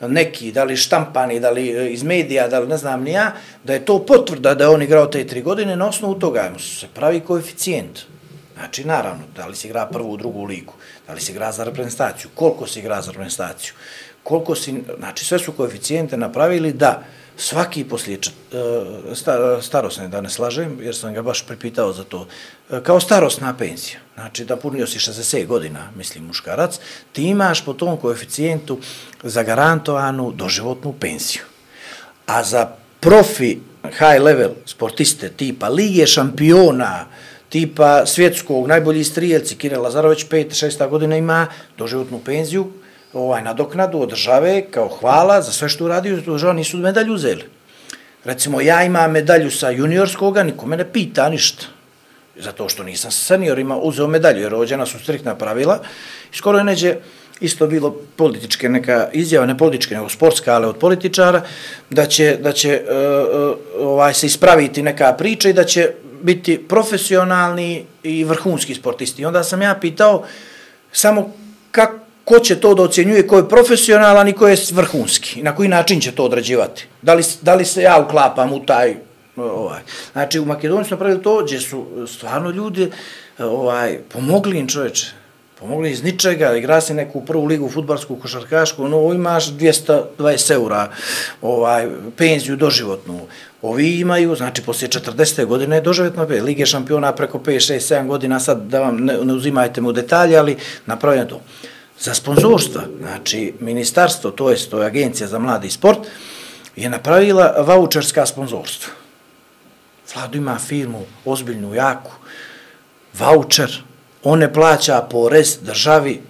neki, 0.00 0.52
da 0.52 0.64
li 0.64 0.76
štampani, 0.76 1.40
da 1.40 1.50
li 1.50 1.68
e, 1.70 1.92
iz 1.92 2.02
medija, 2.02 2.48
da 2.48 2.58
li 2.58 2.68
ne 2.68 2.76
znam 2.76 3.02
ni 3.02 3.12
ja, 3.12 3.32
da 3.64 3.72
je 3.72 3.84
to 3.84 3.98
potvrda 4.06 4.54
da 4.54 4.64
je 4.64 4.70
on 4.70 4.82
igrao 4.82 5.06
te 5.06 5.26
tri 5.26 5.42
godine, 5.42 5.76
na 5.76 5.88
osnovu 5.88 6.14
toga 6.14 6.50
mu 6.52 6.58
se 6.58 6.86
pravi 6.94 7.20
koeficijent. 7.20 8.13
Znači, 8.54 8.84
naravno, 8.84 9.24
da 9.36 9.46
li 9.46 9.56
se 9.56 9.68
igra 9.68 9.86
prvu, 9.86 10.16
drugu 10.16 10.44
ligu, 10.44 10.72
da 11.06 11.12
li 11.12 11.20
se 11.20 11.32
igra 11.32 11.52
za 11.52 11.64
reprezentaciju, 11.64 12.30
koliko 12.34 12.66
se 12.66 12.80
igra 12.80 13.02
za 13.02 13.10
reprezentaciju, 13.10 13.72
koliko 14.22 14.54
si, 14.54 14.82
znači 14.98 15.24
sve 15.24 15.38
su 15.38 15.52
koeficijente 15.52 16.16
napravili 16.16 16.72
da 16.72 17.02
svaki 17.36 17.84
poslije 17.84 18.18
e, 18.18 19.60
starosne, 19.62 20.08
da 20.08 20.20
ne 20.20 20.30
slažem, 20.30 20.78
jer 20.80 20.96
sam 20.96 21.14
ga 21.14 21.22
baš 21.22 21.46
pripitao 21.46 21.92
za 21.92 22.04
to, 22.04 22.26
e, 22.70 22.80
kao 22.82 23.00
starosna 23.00 23.54
penzija, 23.56 23.98
znači 24.14 24.44
da 24.44 24.56
punio 24.56 24.86
si 24.86 24.98
60 24.98 25.46
godina, 25.46 25.90
mislim 25.96 26.24
muškarac, 26.24 26.78
ti 27.12 27.22
imaš 27.22 27.64
po 27.64 27.72
tom 27.72 27.96
koeficijentu 27.96 28.78
zagarantovanu 29.22 30.32
doživotnu 30.32 30.92
penziju. 31.00 31.42
A 32.26 32.44
za 32.44 32.68
profi 33.00 33.58
high 33.82 34.22
level 34.22 34.50
sportiste 34.66 35.28
tipa 35.28 35.68
Lige 35.68 36.06
šampiona, 36.06 37.06
tipa 37.54 38.06
svjetskog, 38.06 38.66
najbolji 38.66 39.04
strijelci, 39.04 39.54
Kire 39.56 39.78
Lazarović, 39.78 40.26
5-6 40.26 40.88
godina 40.88 41.16
ima 41.16 41.46
doživotnu 41.78 42.18
penziju, 42.18 42.66
ovaj, 43.12 43.42
nadoknadu 43.42 44.00
od 44.00 44.08
države 44.08 44.64
kao 44.70 44.88
hvala 44.88 45.42
za 45.42 45.52
sve 45.52 45.68
što 45.68 45.84
uradio, 45.84 46.16
država 46.16 46.52
nisu 46.52 46.78
medalju 46.78 47.14
uzeli. 47.14 47.44
Recimo, 48.24 48.60
ja 48.60 48.82
imam 48.84 49.12
medalju 49.12 49.50
sa 49.50 49.70
juniorskoga, 49.70 50.42
niko 50.42 50.66
me 50.66 50.76
ne 50.76 50.88
pita 50.92 51.28
ništa. 51.28 51.66
Zato 52.36 52.68
što 52.68 52.82
nisam 52.82 53.10
sa 53.10 53.24
seniorima 53.36 53.76
uzeo 53.76 54.08
medalju, 54.08 54.42
jer 54.42 54.52
rođena 54.52 54.86
su 54.86 54.98
striktna 54.98 55.34
pravila. 55.34 55.78
I 56.32 56.36
skoro 56.36 56.58
je 56.58 56.64
neđe 56.64 56.96
isto 57.40 57.66
bilo 57.66 57.96
političke 58.16 58.68
neka 58.68 59.08
izjava, 59.12 59.46
ne 59.46 59.58
političke, 59.58 59.94
nego 59.94 60.08
sportska, 60.08 60.54
ali 60.54 60.66
od 60.66 60.78
političara, 60.78 61.42
da 61.90 62.06
će, 62.06 62.36
da 62.40 62.52
će 62.52 62.82
uh, 62.82 63.58
uh, 63.78 63.90
ovaj, 63.90 64.14
se 64.14 64.26
ispraviti 64.26 64.82
neka 64.82 65.12
priča 65.12 65.48
i 65.48 65.52
da 65.52 65.64
će 65.64 65.92
biti 66.24 66.58
profesionalni 66.68 67.84
i 68.02 68.24
vrhunski 68.24 68.74
sportisti. 68.74 69.22
I 69.22 69.24
onda 69.24 69.44
sam 69.44 69.62
ja 69.62 69.74
pitao 69.80 70.24
samo 70.92 71.32
kako 71.70 72.04
ko 72.24 72.38
će 72.38 72.60
to 72.60 72.74
da 72.74 72.82
ocjenjuje, 72.82 73.26
ko 73.26 73.36
je 73.36 73.48
profesionalan 73.48 74.28
i 74.28 74.32
ko 74.32 74.48
je 74.48 74.56
vrhunski, 74.72 75.40
i 75.40 75.42
na 75.42 75.54
koji 75.56 75.68
način 75.68 76.00
će 76.00 76.12
to 76.12 76.24
odrađivati. 76.24 76.86
Da 77.02 77.14
li, 77.14 77.22
da 77.42 77.54
li 77.54 77.64
se 77.64 77.82
ja 77.82 77.98
uklapam 78.06 78.52
u 78.52 78.66
taj, 78.66 78.94
ovaj. 79.36 79.80
Znači, 80.12 80.40
u 80.40 80.44
Makedoniji 80.44 80.88
smo 80.88 80.96
pravili 80.96 81.22
to, 81.22 81.42
gdje 81.44 81.60
su 81.60 82.06
stvarno 82.06 82.50
ljudi 82.50 82.90
ovaj, 83.38 83.98
pomogli 84.12 84.58
im 84.58 84.68
čoveče. 84.68 85.06
Pomogli 85.60 85.90
iz 85.90 86.02
ničega, 86.02 86.56
igra 86.56 86.80
si 86.80 86.94
neku 86.94 87.20
prvu 87.24 87.44
ligu 87.46 87.70
futbalsku, 87.70 88.16
košarkašku, 88.16 88.88
no 88.88 89.12
imaš 89.14 89.46
220 89.52 90.52
eura 90.52 90.88
ovaj, 91.42 91.88
penziju 92.16 92.56
doživotnu. 92.56 93.20
Ovi 93.62 94.00
imaju, 94.00 94.36
znači, 94.36 94.62
poslije 94.62 94.88
40. 94.88 95.44
godine 95.44 95.80
doživotno, 95.80 96.26
Lige 96.42 96.66
šampiona 96.66 97.12
preko 97.12 97.38
5, 97.38 97.72
6, 97.72 97.94
7 97.94 98.06
godina, 98.06 98.40
sad 98.40 98.66
da 98.66 98.80
vam 98.80 98.96
ne, 98.96 99.18
ne 99.24 99.34
uzimajte 99.34 99.80
mu 99.80 99.92
detalje, 99.92 100.36
ali 100.36 100.56
napravljeno 100.86 101.28
to. 101.28 101.40
Za 102.00 102.14
sponzorstva, 102.14 102.82
znači, 103.00 103.54
ministarstvo, 103.60 104.30
to 104.30 104.50
je, 104.50 104.56
to 104.70 104.80
je 104.80 104.86
agencija 104.86 105.28
za 105.28 105.38
mladi 105.38 105.70
sport, 105.70 105.98
je 106.76 106.90
napravila 106.90 107.54
voucherska 107.66 108.26
sponzorstva. 108.26 108.92
Vlado 110.14 110.38
ima 110.38 110.58
firmu, 110.58 111.02
ozbiljnu, 111.24 111.74
jaku, 111.74 112.10
voucher, 113.18 113.70
on 114.24 114.38
ne 114.38 114.52
plaća 114.52 115.02
porez 115.10 115.58
državi, 115.62 116.20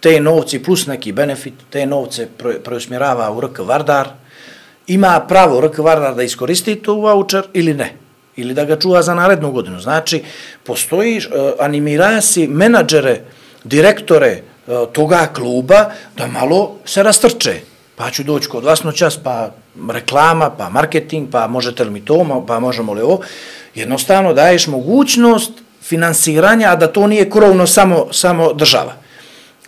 te 0.00 0.20
novci 0.20 0.62
plus 0.62 0.86
neki 0.86 1.12
benefit, 1.12 1.54
te 1.70 1.86
novce 1.86 2.28
preusmjerava 2.64 3.30
u 3.30 3.40
RK 3.40 3.58
Vardar, 3.58 4.08
ima 4.86 5.20
pravo 5.28 5.60
RK 5.60 5.78
Vardar 5.78 6.14
da 6.14 6.22
iskoristi 6.22 6.76
to 6.76 6.94
voucher 6.94 7.44
ili 7.52 7.74
ne, 7.74 7.92
ili 8.36 8.54
da 8.54 8.64
ga 8.64 8.78
čuva 8.78 9.02
za 9.02 9.14
narednu 9.14 9.52
godinu. 9.52 9.80
Znači, 9.80 10.22
postoji, 10.64 11.16
eh, 11.16 11.52
animira 11.58 12.20
si 12.20 12.46
menadžere, 12.46 13.20
direktore 13.64 14.28
eh, 14.28 14.42
toga 14.92 15.28
kluba 15.34 15.90
da 16.16 16.26
malo 16.26 16.76
se 16.84 17.02
rastrče. 17.02 17.60
Pa 17.96 18.10
ću 18.10 18.22
doći 18.22 18.48
kod 18.48 18.64
vas 18.64 18.82
noćas, 18.82 19.16
pa 19.16 19.50
reklama, 19.90 20.50
pa 20.50 20.68
marketing, 20.68 21.28
pa 21.30 21.46
možete 21.46 21.84
li 21.84 21.90
mi 21.90 22.04
to, 22.04 22.44
pa 22.46 22.60
možemo 22.60 22.92
li 22.92 23.02
ovo. 23.02 23.20
Jednostavno 23.74 24.34
daješ 24.34 24.66
mogućnost 24.66 25.52
finansiranja, 25.84 26.70
a 26.70 26.76
da 26.76 26.86
to 26.86 27.06
nije 27.06 27.30
krovno 27.30 27.66
samo, 27.66 28.06
samo 28.12 28.52
država. 28.52 28.94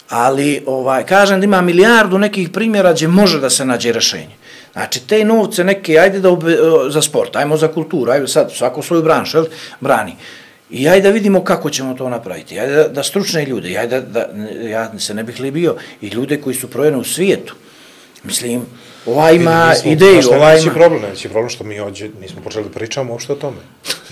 Ali, 0.09 0.63
ovaj, 0.67 1.07
kažem 1.07 1.41
da 1.41 1.45
ima 1.45 1.61
milijardu 1.61 2.19
nekih 2.19 2.51
primjera 2.51 2.93
gdje 2.93 3.09
može 3.09 3.41
da 3.41 3.51
se 3.51 3.65
nađe 3.65 3.93
rešenje. 3.93 4.37
Znači, 4.73 5.01
te 5.09 5.25
novce 5.25 5.65
neke, 5.65 5.99
ajde 5.99 6.21
da 6.21 6.31
obe, 6.31 6.57
za 6.89 7.03
sport, 7.03 7.37
ajmo 7.37 7.57
za 7.57 7.69
kulturu, 7.69 8.11
ajde 8.13 8.29
sad 8.29 8.53
svako 8.53 8.83
svoju 8.83 9.03
branšu, 9.03 9.39
jel, 9.39 9.47
brani. 9.81 10.17
I 10.71 10.89
ajde 10.89 11.09
da 11.09 11.15
vidimo 11.15 11.45
kako 11.45 11.71
ćemo 11.71 11.95
to 11.95 12.09
napraviti. 12.09 12.59
Ajde 12.61 12.75
da, 12.75 12.89
da 12.89 13.03
stručne 13.03 13.45
ljude, 13.45 13.77
ajde 13.79 14.01
da, 14.01 14.27
da, 14.27 14.69
ja 14.69 14.99
se 14.99 15.15
ne 15.15 15.25
bih 15.25 15.41
li 15.41 15.51
bio, 15.51 15.77
i 16.01 16.09
ljude 16.09 16.41
koji 16.41 16.57
su 16.57 16.71
projene 16.71 16.97
u 16.97 17.05
svijetu. 17.05 17.55
Mislim, 18.25 18.67
ova 19.07 19.31
ima 19.31 19.69
nismo, 19.69 19.91
ideju, 19.91 20.23
ova 20.33 20.57
ima... 20.57 20.73
problem, 20.73 21.03
neći 21.03 21.29
problem 21.29 21.51
što 21.51 21.65
mi 21.65 21.81
ođe 21.81 22.09
nismo 22.21 22.43
počeli 22.43 22.65
da 22.65 22.71
pričamo 22.71 23.13
uopšte 23.13 23.33
o 23.33 23.37
tome. 23.37 23.57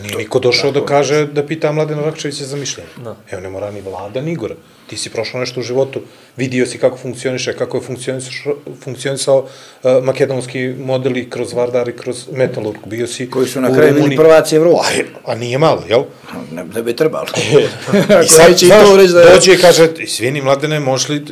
Nije 0.03 0.17
niko 0.17 0.39
došao 0.39 0.71
da 0.71 0.87
kaže, 0.87 1.27
da 1.27 1.47
pita 1.47 1.73
Mladena 1.73 2.03
Rakčevića 2.03 2.45
za 2.45 2.57
mišljenje. 2.57 2.89
Evo, 3.31 3.41
ne 3.41 3.49
mora 3.49 3.71
ni 3.71 3.81
vlada, 3.81 4.21
ni 4.21 4.33
Igor. 4.33 4.55
Ti 4.87 4.97
si 4.97 5.11
prošao 5.11 5.41
nešto 5.41 5.61
u 5.61 5.63
životu, 5.63 6.01
vidio 6.37 6.67
si 6.67 6.79
kako 6.79 6.97
funkcioniše, 6.97 7.57
kako 7.57 7.77
je 7.77 7.83
funkcionisao, 7.83 8.57
funkcionisao 8.85 9.39
uh, 9.39 10.05
makedonski 10.05 10.75
modeli 10.79 11.31
kroz 11.31 11.53
Vardar 11.53 11.89
i 11.89 11.97
kroz 11.97 12.29
Metalurg. 12.33 12.79
Bio 12.87 13.07
si 13.07 13.31
Koji 13.31 13.47
su 13.47 13.61
na 13.61 13.75
kraju 13.75 13.95
bili 13.95 14.17
prvaci 14.17 14.57
Evrope. 14.57 14.79
A, 15.25 15.33
a 15.33 15.35
nije 15.35 15.59
malo, 15.59 15.83
jel? 15.89 16.03
Ne, 16.53 16.65
ne 16.75 16.83
bi 16.83 16.97
trebalo. 16.97 17.27
I 18.25 18.29
sad, 18.29 18.59
znaš, 18.59 18.89
to 18.89 18.97
reći 18.97 19.13
da 19.13 19.21
je... 19.21 19.35
dođe 19.35 19.55
i 19.55 19.59
kaže, 19.59 19.89
svini 20.07 20.43
mladene, 20.43 20.81
možeš 20.81 21.09
li 21.09 21.25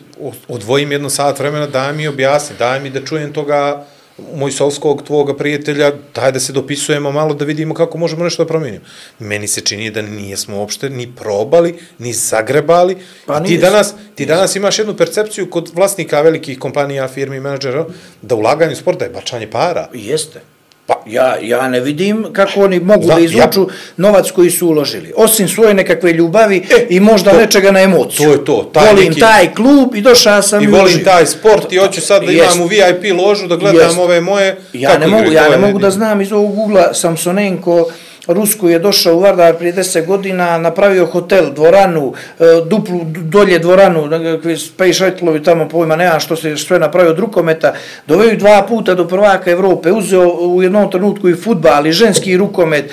odvojim 0.48 0.92
jedno 0.92 1.10
sat 1.10 1.38
vremena, 1.38 1.66
daj 1.66 1.92
mi 1.92 2.08
objasni, 2.08 2.56
daj 2.58 2.80
mi 2.80 2.90
da 2.90 3.04
čujem 3.04 3.32
toga 3.32 3.86
Mojsovskog, 4.34 5.02
tvoga 5.02 5.36
prijatelja, 5.36 5.92
daj 6.14 6.32
da 6.32 6.40
se 6.40 6.52
dopisujemo 6.52 7.12
malo 7.12 7.34
da 7.34 7.44
vidimo 7.44 7.74
kako 7.74 7.98
možemo 7.98 8.24
nešto 8.24 8.44
da 8.44 8.48
promijenimo. 8.48 8.84
Meni 9.18 9.48
se 9.48 9.60
čini 9.60 9.90
da 9.90 10.02
nijesmo 10.02 10.58
uopšte 10.58 10.90
ni 10.90 11.12
probali, 11.16 11.74
ni 11.98 12.12
zagrebali. 12.12 12.96
Pa 13.26 13.40
ti, 13.40 13.58
danas, 13.58 13.94
ti 14.14 14.26
danas 14.26 14.56
imaš 14.56 14.78
jednu 14.78 14.96
percepciju 14.96 15.50
kod 15.50 15.70
vlasnika 15.74 16.20
velikih 16.20 16.58
kompanija, 16.58 17.08
firmi, 17.08 17.40
menadžera, 17.40 17.86
da 18.22 18.34
ulaganje 18.34 18.72
u 18.72 18.76
sport 18.76 19.02
je 19.02 19.08
bačanje 19.08 19.50
para. 19.50 19.88
Jeste. 19.92 20.51
Pa 20.92 21.10
ja, 21.10 21.36
ja 21.42 21.68
ne 21.68 21.80
vidim 21.80 22.26
kako 22.32 22.60
oni 22.60 22.80
mogu 22.80 23.04
Zna, 23.04 23.14
da 23.14 23.20
izvuču 23.20 23.60
ja... 23.60 23.74
novac 23.96 24.30
koji 24.30 24.50
su 24.50 24.68
uložili. 24.68 25.12
Osim 25.16 25.48
svoje 25.48 25.74
nekakve 25.74 26.12
ljubavi 26.12 26.56
e, 26.56 26.86
i 26.90 27.00
možda 27.00 27.30
to, 27.30 27.36
nečega 27.36 27.70
na 27.70 27.80
emociju. 27.80 28.26
To 28.26 28.32
je 28.32 28.44
to. 28.44 28.70
Taj 28.72 28.86
volim 28.86 29.08
neki... 29.08 29.20
taj 29.20 29.54
klub 29.54 29.94
i 29.94 30.00
došao 30.00 30.42
sam 30.42 30.62
i, 30.62 30.66
volim 30.66 30.80
uložio. 30.80 31.04
taj 31.04 31.26
sport 31.26 31.72
i 31.72 31.76
hoću 31.76 32.00
sad 32.00 32.24
da 32.24 32.32
imam 32.32 32.60
u 32.60 32.66
VIP 32.66 33.18
ložu 33.18 33.46
da 33.46 33.56
gledam 33.56 33.86
jest. 33.86 33.98
ove 33.98 34.20
moje... 34.20 34.56
Ja 34.72 34.98
ne 34.98 35.06
mogu, 35.06 35.32
ja 35.32 35.48
ne 35.48 35.56
mogu 35.56 35.78
da 35.78 35.90
znam 35.90 36.20
iz 36.20 36.32
ovog 36.32 36.58
ugla 36.58 36.94
Samsonenko 36.94 37.90
Rusku 38.28 38.68
je 38.68 38.78
došao 38.78 39.16
u 39.16 39.20
Vardar 39.20 39.56
prije 39.56 39.72
deset 39.72 40.06
godina, 40.06 40.58
napravio 40.58 41.06
hotel, 41.06 41.50
dvoranu, 41.54 42.12
e, 42.40 42.44
duplu 42.70 43.00
dolje 43.04 43.58
dvoranu, 43.58 44.08
pa 44.42 44.56
space 44.56 44.92
shuttle 44.92 45.42
tamo 45.42 45.68
pojma, 45.68 45.96
nema 45.96 46.18
što 46.18 46.36
se 46.36 46.56
sve 46.56 46.78
napravio 46.78 47.10
od 47.10 47.18
rukometa, 47.18 47.74
doveo 48.06 48.36
dva 48.36 48.66
puta 48.68 48.94
do 48.94 49.08
prvaka 49.08 49.50
Evrope, 49.50 49.92
uzeo 49.92 50.28
u 50.28 50.62
jednom 50.62 50.90
trenutku 50.90 51.28
i 51.28 51.34
futbal, 51.34 51.86
i 51.86 51.92
ženski 51.92 52.36
rukomet, 52.36 52.90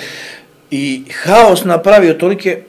i 0.70 1.02
haos 1.22 1.64
napravio 1.64 2.14
tolike, 2.14 2.62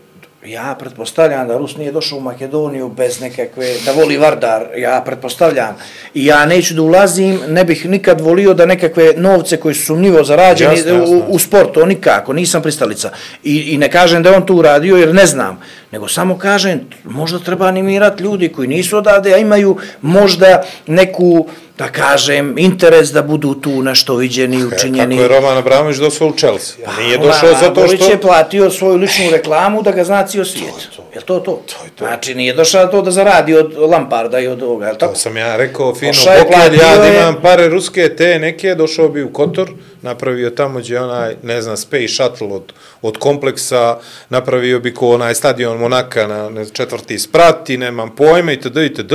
Ja 0.46 0.76
pretpostavljam 0.80 1.48
da 1.48 1.58
Rus 1.58 1.78
nije 1.78 1.92
došao 1.92 2.18
u 2.18 2.22
Makedoniju 2.22 2.90
bez 2.90 3.22
nekakve, 3.22 3.68
da 3.86 3.92
voli 3.92 4.18
Vardar, 4.18 4.68
ja 4.78 5.02
pretpostavljam. 5.06 5.76
I 6.14 6.26
ja 6.26 6.46
neću 6.46 6.74
da 6.74 6.82
ulazim, 6.82 7.40
ne 7.48 7.64
bih 7.64 7.86
nikad 7.86 8.22
volio 8.22 8.54
da 8.54 8.66
nekakve 8.66 9.14
novce 9.18 9.58
koji 9.58 9.76
su 9.76 9.86
sumnjivo 9.86 10.24
zarađeni 10.24 10.76
jasne, 10.76 10.94
jasne. 10.94 11.16
U, 11.16 11.24
u 11.28 11.40
sportu, 11.40 11.86
nikako, 11.86 12.34
nisam 12.34 12.62
pristalica. 12.62 13.12
I, 13.44 13.74
I 13.74 13.78
ne 13.78 13.92
kažem 13.92 14.24
da 14.24 14.36
on 14.36 14.46
tu 14.46 14.56
uradio 14.56 14.98
jer 14.98 15.14
ne 15.14 15.26
znam, 15.26 15.62
nego 15.92 16.08
samo 16.08 16.38
kažem, 16.38 16.80
možda 17.04 17.40
treba 17.40 17.66
animirati 17.66 18.24
ljudi 18.24 18.50
koji 18.50 18.68
nisu 18.68 18.98
odavde, 18.98 19.34
a 19.34 19.38
imaju 19.38 19.78
možda 20.02 20.64
neku, 20.88 21.48
da 21.82 21.88
kažem, 21.90 22.56
interes 22.58 23.10
da 23.12 23.22
budu 23.22 23.54
tu 23.54 23.82
nešto 23.82 24.16
viđeni, 24.16 24.66
učinjeni. 24.66 25.18
Kako 25.18 25.34
je 25.34 25.40
Roman 25.40 25.58
Abramović 25.58 25.98
došao 25.98 26.28
u 26.28 26.34
Chelsea? 26.38 26.86
Pa, 26.86 27.02
nije 27.02 27.18
došao 27.18 27.50
zato 27.62 27.88
što... 27.88 28.10
je 28.10 28.22
platio 28.22 28.72
svoju 28.72 28.98
ličnu 28.98 29.26
reklamu 29.32 29.82
da 29.82 29.92
ga 29.92 30.04
zna 30.04 30.28
cijel 30.28 30.46
svijet. 30.46 30.74
To, 30.96 30.96
to. 30.96 31.04
Je 31.16 31.22
to 31.22 31.40
to? 31.40 31.52
to, 31.52 31.76
to. 31.96 32.06
Znači, 32.06 32.36
nije 32.36 32.54
došao 32.54 32.88
to 32.88 33.02
da 33.02 33.12
zaradi 33.12 33.56
od 33.56 33.74
Lamparda 33.78 34.40
i 34.40 34.48
od 34.48 34.64
ovoga, 34.64 34.88
je 34.88 34.98
tako? 34.98 35.14
To 35.14 35.20
sam 35.20 35.38
ja 35.38 35.58
rekao, 35.58 35.96
fino, 35.96 36.14
poklad, 36.44 36.74
ja 36.74 36.98
da 36.98 37.08
imam 37.08 37.36
pare 37.42 37.70
ruske, 37.70 38.16
te 38.16 38.40
neke, 38.40 38.76
došao 38.76 39.10
bi 39.10 39.24
u 39.24 39.34
Kotor, 39.34 39.72
napravio 40.02 40.50
tamo 40.50 40.80
gdje 40.80 41.02
onaj, 41.02 41.36
ne 41.44 41.62
znam, 41.62 41.78
space 41.78 42.08
shuttle 42.08 42.48
od, 42.48 42.74
od 43.02 43.18
kompleksa, 43.18 43.98
napravio 44.30 44.80
bi 44.80 44.94
ko 44.94 45.10
onaj 45.10 45.36
stadion 45.36 45.78
Monaka 45.78 46.28
na 46.28 46.66
četvrti 46.74 47.20
sprati, 47.20 47.78
nemam 47.78 48.16
pojme, 48.16 48.54
itd., 48.54 48.78
itd. 48.78 49.14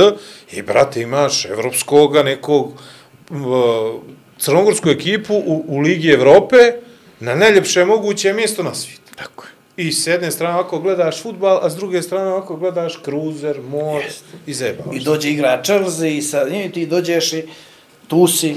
I, 0.51 0.61
brate, 0.61 1.01
imaš 1.01 1.45
evropskog 1.45 2.15
nekog 2.15 2.56
crnogorsku 4.39 4.89
ekipu 4.89 5.33
u, 5.33 5.65
u 5.67 5.79
Ligi 5.79 6.09
Evrope 6.09 6.57
na 7.19 7.35
najljepše 7.35 7.85
moguće 7.85 8.33
mjesto 8.33 8.63
na 8.63 8.75
svijetu. 8.75 9.11
Tako 9.15 9.43
je. 9.43 9.85
I 9.87 9.91
s 9.91 10.07
jedne 10.07 10.31
strane 10.31 10.53
ovako 10.53 10.79
gledaš 10.79 11.23
futbal, 11.23 11.59
a 11.61 11.69
s 11.69 11.75
druge 11.75 12.01
strane 12.01 12.31
ovako 12.31 12.55
gledaš 12.55 12.99
kruzer, 13.05 13.61
mor 13.61 14.01
yes. 14.01 14.21
i 14.45 14.53
zebavaš. 14.53 14.95
I 14.95 14.99
dođe 14.99 15.29
igra 15.29 15.61
Chelsea 15.63 16.07
i 16.07 16.21
sa 16.21 16.45
njim 16.49 16.71
ti 16.71 16.85
dođeš 16.85 17.33
i 17.33 17.43
tu 18.07 18.27
si, 18.27 18.55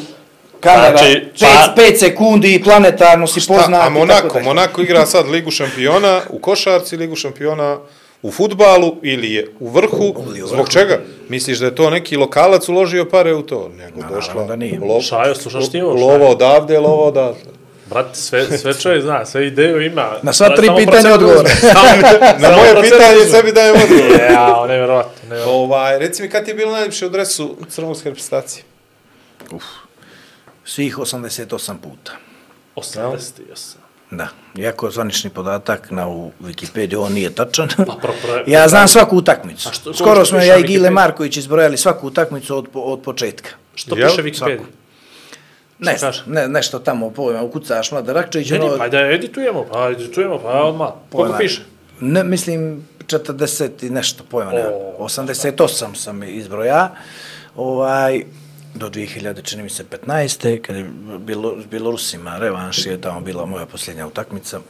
kamera, 0.61 0.99
znači, 0.99 1.25
5 1.37 1.93
pa... 1.93 1.99
sekundi 1.99 2.55
i 2.55 2.63
planetarno 2.63 3.27
si 3.27 3.41
poznat. 3.49 3.87
A 3.87 3.91
Monako, 3.91 4.41
Monako 4.41 4.83
igra 4.83 5.07
sad 5.07 5.29
Ligu 5.29 5.51
šampiona 5.51 6.21
u 6.31 6.39
košarci, 6.39 6.97
Ligu 6.97 7.17
šampiona 7.17 7.79
u 8.23 8.31
futbalu 8.31 8.97
ili 9.03 9.33
je 9.33 9.53
u 9.61 9.69
vrhu. 9.69 10.15
Zbog 10.47 10.69
čega? 10.69 11.01
Misliš 11.31 11.59
da 11.59 11.67
je 11.67 11.75
to 11.75 11.91
neki 11.91 12.17
lokalac 12.17 12.69
uložio 12.69 13.05
pare 13.05 13.35
u 13.35 13.43
to? 13.43 13.71
Nego 13.77 14.01
došla. 14.15 14.45
Da 14.45 14.57
nije. 14.57 14.81
Lov, 14.81 15.01
Šajo, 15.01 15.35
slušaš 15.35 15.71
ti 15.71 15.81
ovo? 15.81 15.95
Lova 15.95 16.27
odavde, 16.29 16.79
lova 16.79 17.05
odavde. 17.05 17.41
Brat, 17.87 18.17
sve, 18.17 18.59
sve 18.59 18.75
čovjek 18.75 19.03
zna, 19.03 19.27
sve 19.27 19.47
ideju 19.47 19.81
ima. 19.83 20.13
Na 20.23 20.33
sva 20.33 20.57
tri 20.57 20.69
pitanja 20.77 21.15
odgovor. 21.15 21.45
Na 22.43 22.57
moje 22.57 22.75
pitanje 22.83 23.25
sebi 23.31 23.53
dajem 23.53 23.77
odgovor. 23.83 24.21
ja, 24.31 24.67
nevjerovatno. 24.69 25.37
Ovaj, 25.47 25.99
reci 25.99 26.23
mi, 26.23 26.31
kad 26.31 26.45
ti 26.45 26.51
je 26.51 26.55
bilo 26.55 26.73
najljepše 26.73 27.07
u 27.07 27.11
dresu 27.11 27.57
crnogorske 27.69 28.09
reprezentacije? 28.09 28.65
Uf 29.53 29.65
svih 30.71 30.99
88 30.99 31.79
puta. 31.83 32.13
88? 32.77 33.77
Da, 34.11 34.29
iako 34.59 34.91
zvanični 34.91 35.31
podatak 35.31 35.91
na 35.91 36.09
u 36.09 36.31
Wikipediji, 36.43 36.97
on 36.99 37.13
nije 37.13 37.31
tačan. 37.35 37.69
Pa, 37.77 37.85
pro, 37.85 38.13
pro, 38.23 38.43
ja 38.47 38.69
znam 38.69 38.89
svaku 38.89 39.17
utakmicu. 39.17 39.71
Što, 39.73 39.95
Skoro 39.95 40.25
smo 40.25 40.39
ja 40.39 40.57
i 40.57 40.63
Gile 40.63 40.91
Marković 40.91 41.37
izbrojali 41.37 41.77
svaku 41.77 42.07
utakmicu 42.07 42.57
od, 42.57 42.67
od 42.75 43.03
početka. 43.03 43.51
Što 43.75 43.97
Jel? 43.97 44.09
piše 44.09 44.23
Wikipedia? 44.23 44.61
Ne, 45.79 45.97
ne, 46.27 46.49
nešto 46.49 46.79
tamo, 46.79 47.11
pojma, 47.11 47.43
ukucaš 47.43 47.93
Mlada 47.93 48.13
Rakčević. 48.13 48.51
Ne, 48.51 48.59
ne, 48.59 48.79
pa 48.79 48.89
da 48.89 49.01
editujemo, 49.01 49.67
pa 49.73 49.91
editujemo, 49.91 50.39
pa 50.39 50.49
odmah. 50.49 50.89
Koliko 51.13 51.39
piše? 51.39 51.63
Ne, 52.01 52.25
mislim, 52.25 52.89
40 53.07 53.87
i 53.87 53.91
nešto, 53.91 54.25
pojma, 54.31 54.53
ne, 54.53 54.65
88 54.99 55.95
sam 55.95 56.23
izbroja. 56.23 56.91
Ovaj, 57.57 58.25
do 58.75 58.91
2000, 58.91 59.43
čini 59.43 59.63
mi 59.63 59.71
se, 59.71 59.85
15. 59.85 60.63
kada 60.63 60.79
je 60.79 60.91
bilo, 61.19 61.63
s 61.63 61.67
Bilorusima 61.67 62.39
revanš 62.39 62.87
je 62.87 63.01
tamo 63.01 63.21
bila 63.21 63.47
moja 63.47 63.67
posljednja 63.67 64.07
utakmica. 64.07 64.61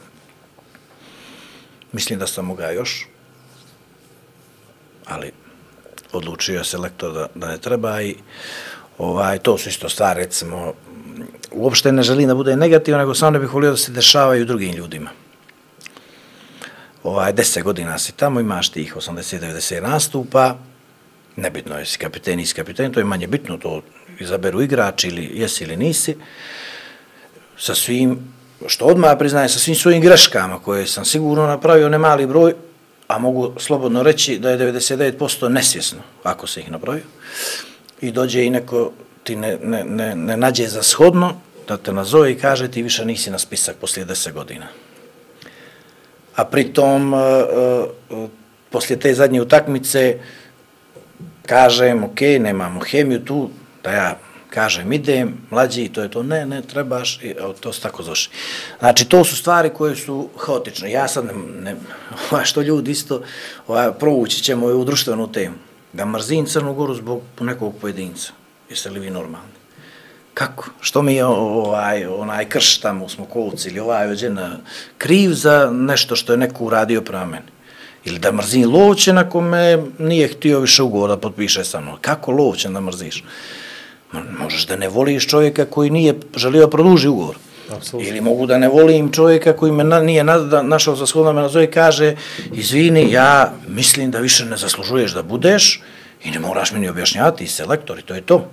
Mislim 1.91 2.19
da 2.19 2.27
sam 2.27 2.45
mogao 2.45 2.71
još, 2.71 3.07
ali 5.05 5.31
odlučio 6.13 6.57
je 6.57 6.63
selektor 6.63 7.13
da, 7.13 7.27
da 7.35 7.47
ne 7.47 7.57
treba 7.57 8.01
i 8.01 8.15
ovaj, 8.97 9.39
to 9.39 9.57
su 9.57 9.69
isto 9.69 9.89
stvari, 9.89 10.23
recimo, 10.23 10.73
uopšte 11.51 11.91
ne 11.91 12.03
želim 12.03 12.27
da 12.27 12.35
bude 12.35 12.55
negativno, 12.55 12.99
nego 12.99 13.13
samo 13.13 13.31
ne 13.31 13.39
bih 13.39 13.53
volio 13.53 13.71
da 13.71 13.77
se 13.77 13.91
dešavaju 13.91 14.45
drugim 14.45 14.75
ljudima. 14.75 15.09
Ovaj, 17.03 17.33
deset 17.33 17.63
godina 17.63 17.97
si 17.99 18.11
tamo, 18.11 18.39
imaš 18.39 18.69
tih 18.69 18.95
80-90 18.95 19.81
nastupa, 19.81 20.55
nebitno 21.35 21.77
jesi 21.77 21.97
kapiten, 21.97 22.37
nisi 22.37 22.55
kapiten, 22.55 22.91
to 22.91 22.99
je 22.99 23.05
manje 23.05 23.27
bitno, 23.27 23.57
to 23.57 23.81
izaberu 24.19 24.61
igrač 24.61 25.03
ili 25.03 25.29
jesi 25.33 25.63
ili 25.63 25.77
nisi, 25.77 26.15
sa 27.57 27.75
svim, 27.75 28.19
što 28.67 28.85
odmah 28.85 29.15
priznajem, 29.19 29.49
sa 29.49 29.59
svim 29.59 29.75
svojim 29.75 30.01
greškama 30.01 30.59
koje 30.59 30.87
sam 30.87 31.05
sigurno 31.05 31.47
napravio 31.47 31.89
nemali 31.89 32.27
broj, 32.27 32.53
a 33.07 33.17
mogu 33.17 33.53
slobodno 33.57 34.03
reći 34.03 34.39
da 34.39 34.49
je 34.49 34.59
99% 34.59 35.49
nesvjesno 35.49 35.99
ako 36.23 36.47
se 36.47 36.59
ih 36.59 36.71
napravio, 36.71 37.03
i 38.01 38.11
dođe 38.11 38.45
i 38.45 38.49
neko 38.49 38.91
ti 39.23 39.35
ne, 39.35 39.57
ne, 39.63 39.83
ne, 39.83 40.15
ne 40.15 40.37
nađe 40.37 40.67
za 40.67 40.83
shodno, 40.83 41.33
da 41.67 41.77
te 41.77 41.93
nazove 41.93 42.31
i 42.31 42.37
kaže 42.37 42.71
ti 42.71 42.81
više 42.81 43.05
nisi 43.05 43.31
na 43.31 43.39
spisak 43.39 43.75
poslije 43.75 44.05
10 44.05 44.31
godina. 44.31 44.67
A 46.35 46.45
pritom, 46.45 47.13
uh, 47.13 47.19
uh, 48.09 48.29
poslije 48.69 48.99
te 48.99 49.13
zadnje 49.13 49.41
utakmice, 49.41 50.17
kažem, 51.45 52.03
ok, 52.03 52.21
nemamo 52.39 52.79
hemiju 52.79 53.25
tu, 53.25 53.49
da 53.83 53.91
ja 53.91 54.17
kažem, 54.49 54.93
idem, 54.93 55.33
mlađi, 55.49 55.87
to 55.89 56.01
je 56.01 56.11
to, 56.11 56.23
ne, 56.23 56.45
ne, 56.45 56.61
trebaš, 56.61 57.19
i 57.23 57.35
to 57.59 57.73
se 57.73 57.81
tako 57.81 58.03
zoši. 58.03 58.29
Znači, 58.79 59.05
to 59.05 59.23
su 59.23 59.35
stvari 59.35 59.69
koje 59.69 59.95
su 59.95 60.29
haotične. 60.37 60.91
Ja 60.91 61.07
sad, 61.07 61.25
ne, 61.25 61.33
ne 61.61 61.75
ovaj, 62.31 62.45
što 62.45 62.61
ljudi 62.61 62.91
isto, 62.91 63.21
ovaj, 63.67 63.91
provući 63.99 64.43
ćemo 64.43 64.65
u 64.65 64.85
društvenu 64.85 65.31
temu, 65.31 65.55
da 65.93 66.05
mrzim 66.05 66.45
Crnu 66.45 66.73
Goru 66.73 66.95
zbog 66.95 67.21
nekog 67.39 67.75
pojedinca. 67.81 68.31
Jeste 68.69 68.89
li 68.89 68.99
vi 68.99 69.09
normalni? 69.09 69.61
Kako? 70.33 70.69
Što 70.81 71.01
mi 71.01 71.15
je 71.15 71.25
ovaj, 71.25 72.05
onaj 72.05 72.49
krš 72.49 72.77
tamo 72.77 73.05
u 73.05 73.09
Smokovci 73.09 73.69
ili 73.69 73.79
ovaj 73.79 74.11
ođena 74.11 74.47
eh, 74.53 74.69
kriv 74.97 75.33
za 75.33 75.69
nešto 75.73 76.15
što 76.15 76.33
je 76.33 76.37
neko 76.37 76.63
uradio 76.63 77.01
prema 77.01 77.25
meni? 77.25 77.45
Ili 78.05 78.19
da 78.19 78.31
mrzim 78.31 78.71
lovće 78.71 79.13
na 79.13 79.29
kome 79.29 79.83
nije 79.99 80.27
htio 80.27 80.59
više 80.59 80.83
ugovora 80.83 81.15
da 81.15 81.21
potpiše 81.21 81.63
sa 81.63 81.81
mnom. 81.81 81.97
Kako 82.01 82.31
lovće 82.31 82.69
da 82.69 82.81
mrziš? 82.81 83.23
Možeš 84.39 84.65
da 84.65 84.75
ne 84.75 84.89
voliš 84.89 85.27
čovjeka 85.27 85.65
koji 85.65 85.89
nije 85.89 86.15
želio 86.35 86.67
produži 86.67 87.07
ugovor. 87.07 87.35
Absolutno. 87.75 88.09
Ili 88.09 88.21
mogu 88.21 88.45
da 88.45 88.57
ne 88.57 88.67
volim 88.67 89.11
čovjeka 89.11 89.53
koji 89.53 89.71
me 89.71 89.83
na, 89.83 89.99
nije 89.99 90.23
na, 90.23 90.37
da, 90.37 90.61
našao 90.61 90.95
za 90.95 91.05
shodno 91.05 91.33
me 91.33 91.41
nazove 91.41 91.65
i 91.65 91.71
kaže 91.71 92.15
izvini, 92.53 93.11
ja 93.11 93.53
mislim 93.67 94.11
da 94.11 94.19
više 94.19 94.45
ne 94.45 94.57
zaslužuješ 94.57 95.11
da 95.13 95.23
budeš 95.23 95.81
i 96.23 96.31
ne 96.31 96.39
moraš 96.39 96.71
meni 96.71 96.89
objašnjati, 96.89 97.47
selektor 97.47 97.99
i 97.99 98.01
to 98.01 98.15
je 98.15 98.21
to. 98.21 98.47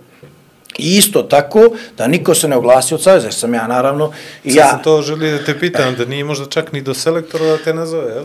I 0.78 0.96
isto 0.96 1.22
tako, 1.22 1.70
da 1.96 2.06
niko 2.06 2.34
se 2.34 2.48
ne 2.48 2.56
oglasi 2.56 2.94
od 2.94 3.02
savjeza, 3.02 3.30
sam 3.30 3.54
ja 3.54 3.66
naravno... 3.66 4.12
I 4.44 4.50
Sad 4.50 4.56
ja, 4.56 4.70
sam 4.70 4.82
to 4.82 5.02
želio 5.02 5.38
da 5.38 5.44
te 5.44 5.58
pitam, 5.58 5.94
da 5.94 6.04
nije 6.04 6.24
možda 6.24 6.46
čak 6.46 6.72
ni 6.72 6.82
do 6.82 6.94
selektora 6.94 7.44
da 7.44 7.58
te 7.58 7.74
nazove, 7.74 8.14
jel? 8.14 8.24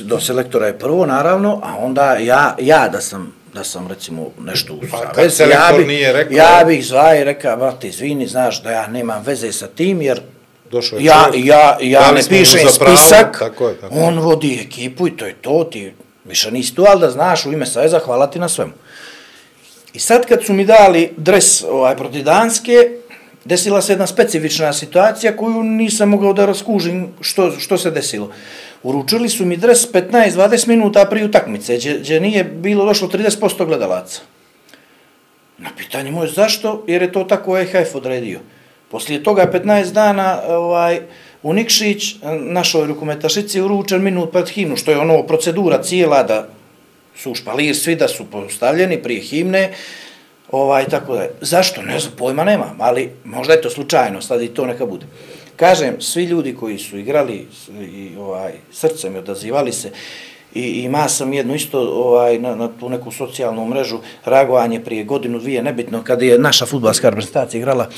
Do 0.00 0.20
selektora 0.20 0.66
je 0.66 0.78
prvo, 0.78 1.06
naravno, 1.06 1.60
a 1.64 1.76
onda 1.78 2.14
ja, 2.14 2.56
ja 2.60 2.88
da 2.88 3.00
sam 3.00 3.36
da 3.54 3.64
sam 3.64 3.88
recimo 3.88 4.30
nešto 4.40 4.74
u 4.74 4.80
Pa, 4.90 4.98
savez, 5.14 5.40
ja 5.40 5.78
bi, 5.78 5.84
nije 5.84 6.12
rekao- 6.12 6.36
ja 6.36 6.64
bih 6.66 6.86
zva 6.86 7.16
i 7.16 7.24
rekao, 7.24 7.56
brate, 7.56 7.88
izvini, 7.88 8.26
znaš 8.26 8.62
da 8.62 8.70
ja 8.70 8.86
nemam 8.86 9.22
veze 9.26 9.52
sa 9.52 9.66
tim, 9.66 10.02
jer 10.02 10.20
Došao 10.70 10.98
je 10.98 11.04
ja, 11.04 11.24
čovjek, 11.24 11.46
ja, 11.46 11.76
ja 11.80 12.00
dali 12.00 12.14
ne 12.14 12.28
pišem 12.28 12.60
za 12.60 12.78
pravo, 12.78 12.96
spisak, 12.96 13.38
tako 13.38 13.68
je, 13.68 13.80
tako 13.80 13.94
on 13.94 14.18
vodi 14.18 14.60
ekipu 14.66 15.08
i 15.08 15.16
to 15.16 15.26
je 15.26 15.34
to, 15.34 15.68
ti 15.72 15.92
više 16.24 16.50
nisi 16.50 16.74
tu, 16.74 16.84
ali 16.88 17.00
da 17.00 17.10
znaš 17.10 17.46
u 17.46 17.52
ime 17.52 17.66
saveza, 17.66 17.98
hvala 17.98 18.26
ti 18.26 18.38
na 18.38 18.48
svemu. 18.48 18.72
I 19.92 19.98
sad 19.98 20.26
kad 20.26 20.44
su 20.44 20.52
mi 20.52 20.64
dali 20.64 21.12
dres 21.16 21.64
ovaj, 21.64 21.96
protiv 21.96 22.24
Danske, 22.24 22.72
desila 23.44 23.82
se 23.82 23.92
jedna 23.92 24.06
specifična 24.06 24.72
situacija 24.72 25.36
koju 25.36 25.62
nisam 25.62 26.08
mogao 26.08 26.32
da 26.32 26.46
raskužim 26.46 27.08
što, 27.20 27.52
što 27.58 27.78
se 27.78 27.90
desilo. 27.90 28.30
Uručili 28.86 29.28
su 29.28 29.44
mi 29.46 29.56
dres 29.56 29.92
15-20 29.92 30.68
minuta 30.68 31.04
prije 31.10 31.26
utakmice, 31.26 31.76
gdje, 31.76 31.98
gdje 31.98 32.20
nije 32.20 32.44
bilo 32.44 32.84
došlo 32.84 33.08
30% 33.08 33.66
gledalaca. 33.66 34.20
Na 35.58 35.70
pitanje 35.76 36.10
moje 36.10 36.30
zašto, 36.30 36.84
jer 36.86 37.02
je 37.02 37.12
to 37.12 37.24
tako 37.24 37.58
EHF 37.58 37.94
odredio. 37.94 38.40
Poslije 38.90 39.22
toga 39.22 39.50
15 39.52 39.92
dana 39.92 40.40
ovaj, 40.48 41.00
u 41.42 41.52
Nikšić, 41.52 42.14
našoj 42.40 42.86
rukometašici, 42.86 43.60
uručen 43.60 44.02
minut 44.02 44.32
pred 44.32 44.48
himnu, 44.48 44.76
što 44.76 44.90
je 44.90 44.98
ono 44.98 45.22
procedura 45.22 45.82
cijela 45.82 46.22
da 46.22 46.48
su 47.16 47.34
špalir 47.34 47.76
svi 47.76 47.96
da 47.96 48.08
su 48.08 48.30
postavljeni 48.30 49.02
prije 49.02 49.20
himne, 49.20 49.72
ovaj, 50.50 50.84
tako 50.84 51.14
da 51.14 51.22
je. 51.22 51.30
Zašto? 51.40 51.82
Ne 51.82 51.98
znam, 51.98 52.12
pojma 52.18 52.44
nema, 52.44 52.74
ali 52.78 53.10
možda 53.24 53.52
je 53.52 53.62
to 53.62 53.70
slučajno, 53.70 54.22
sad 54.22 54.42
i 54.42 54.48
to 54.48 54.66
neka 54.66 54.86
bude. 54.86 55.06
Kažem, 55.56 56.00
svi 56.00 56.24
ljudi 56.24 56.54
koji 56.54 56.78
su 56.78 56.98
igrali 56.98 57.46
i 57.80 58.16
ovaj, 58.18 58.52
srcem 58.72 59.16
i 59.16 59.18
odazivali 59.18 59.72
se, 59.72 59.90
i 60.54 60.62
ima 60.62 61.08
sam 61.08 61.32
jedno 61.32 61.54
isto 61.54 61.80
ovaj, 61.80 62.38
na, 62.38 62.54
na 62.54 62.68
tu 62.80 62.88
neku 62.88 63.10
socijalnu 63.10 63.66
mrežu 63.66 63.98
reagovanje 64.24 64.80
prije 64.80 65.04
godinu, 65.04 65.38
dvije, 65.38 65.62
nebitno, 65.62 66.02
kad 66.04 66.22
je 66.22 66.38
naša 66.38 66.66
futbalska 66.66 67.10
reprezentacija 67.10 67.58
igrala 67.58 67.88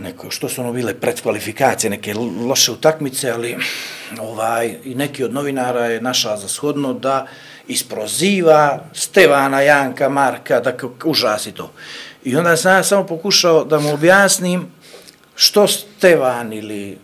neko, 0.00 0.30
što 0.30 0.48
su 0.48 0.60
ono 0.60 0.72
bile 0.72 0.94
predkvalifikacije, 0.94 1.90
neke 1.90 2.14
loše 2.48 2.72
utakmice, 2.72 3.30
ali 3.30 3.56
ovaj, 4.20 4.76
i 4.84 4.94
neki 4.94 5.24
od 5.24 5.34
novinara 5.34 5.86
je 5.86 6.00
naša 6.00 6.36
za 6.36 6.48
shodno 6.48 6.92
da 6.92 7.26
isproziva 7.68 8.84
Stevana, 8.92 9.60
Janka, 9.60 10.08
Marka, 10.08 10.60
da 10.60 10.74
užasi 11.04 11.52
to. 11.52 11.70
I 12.24 12.36
onda 12.36 12.56
sam 12.56 12.76
ja 12.76 12.82
samo 12.82 13.06
pokušao 13.06 13.64
da 13.64 13.78
mu 13.78 13.92
objasnim 13.92 14.66
što 15.34 15.66
Stevan 15.68 16.52
ili 16.52 16.98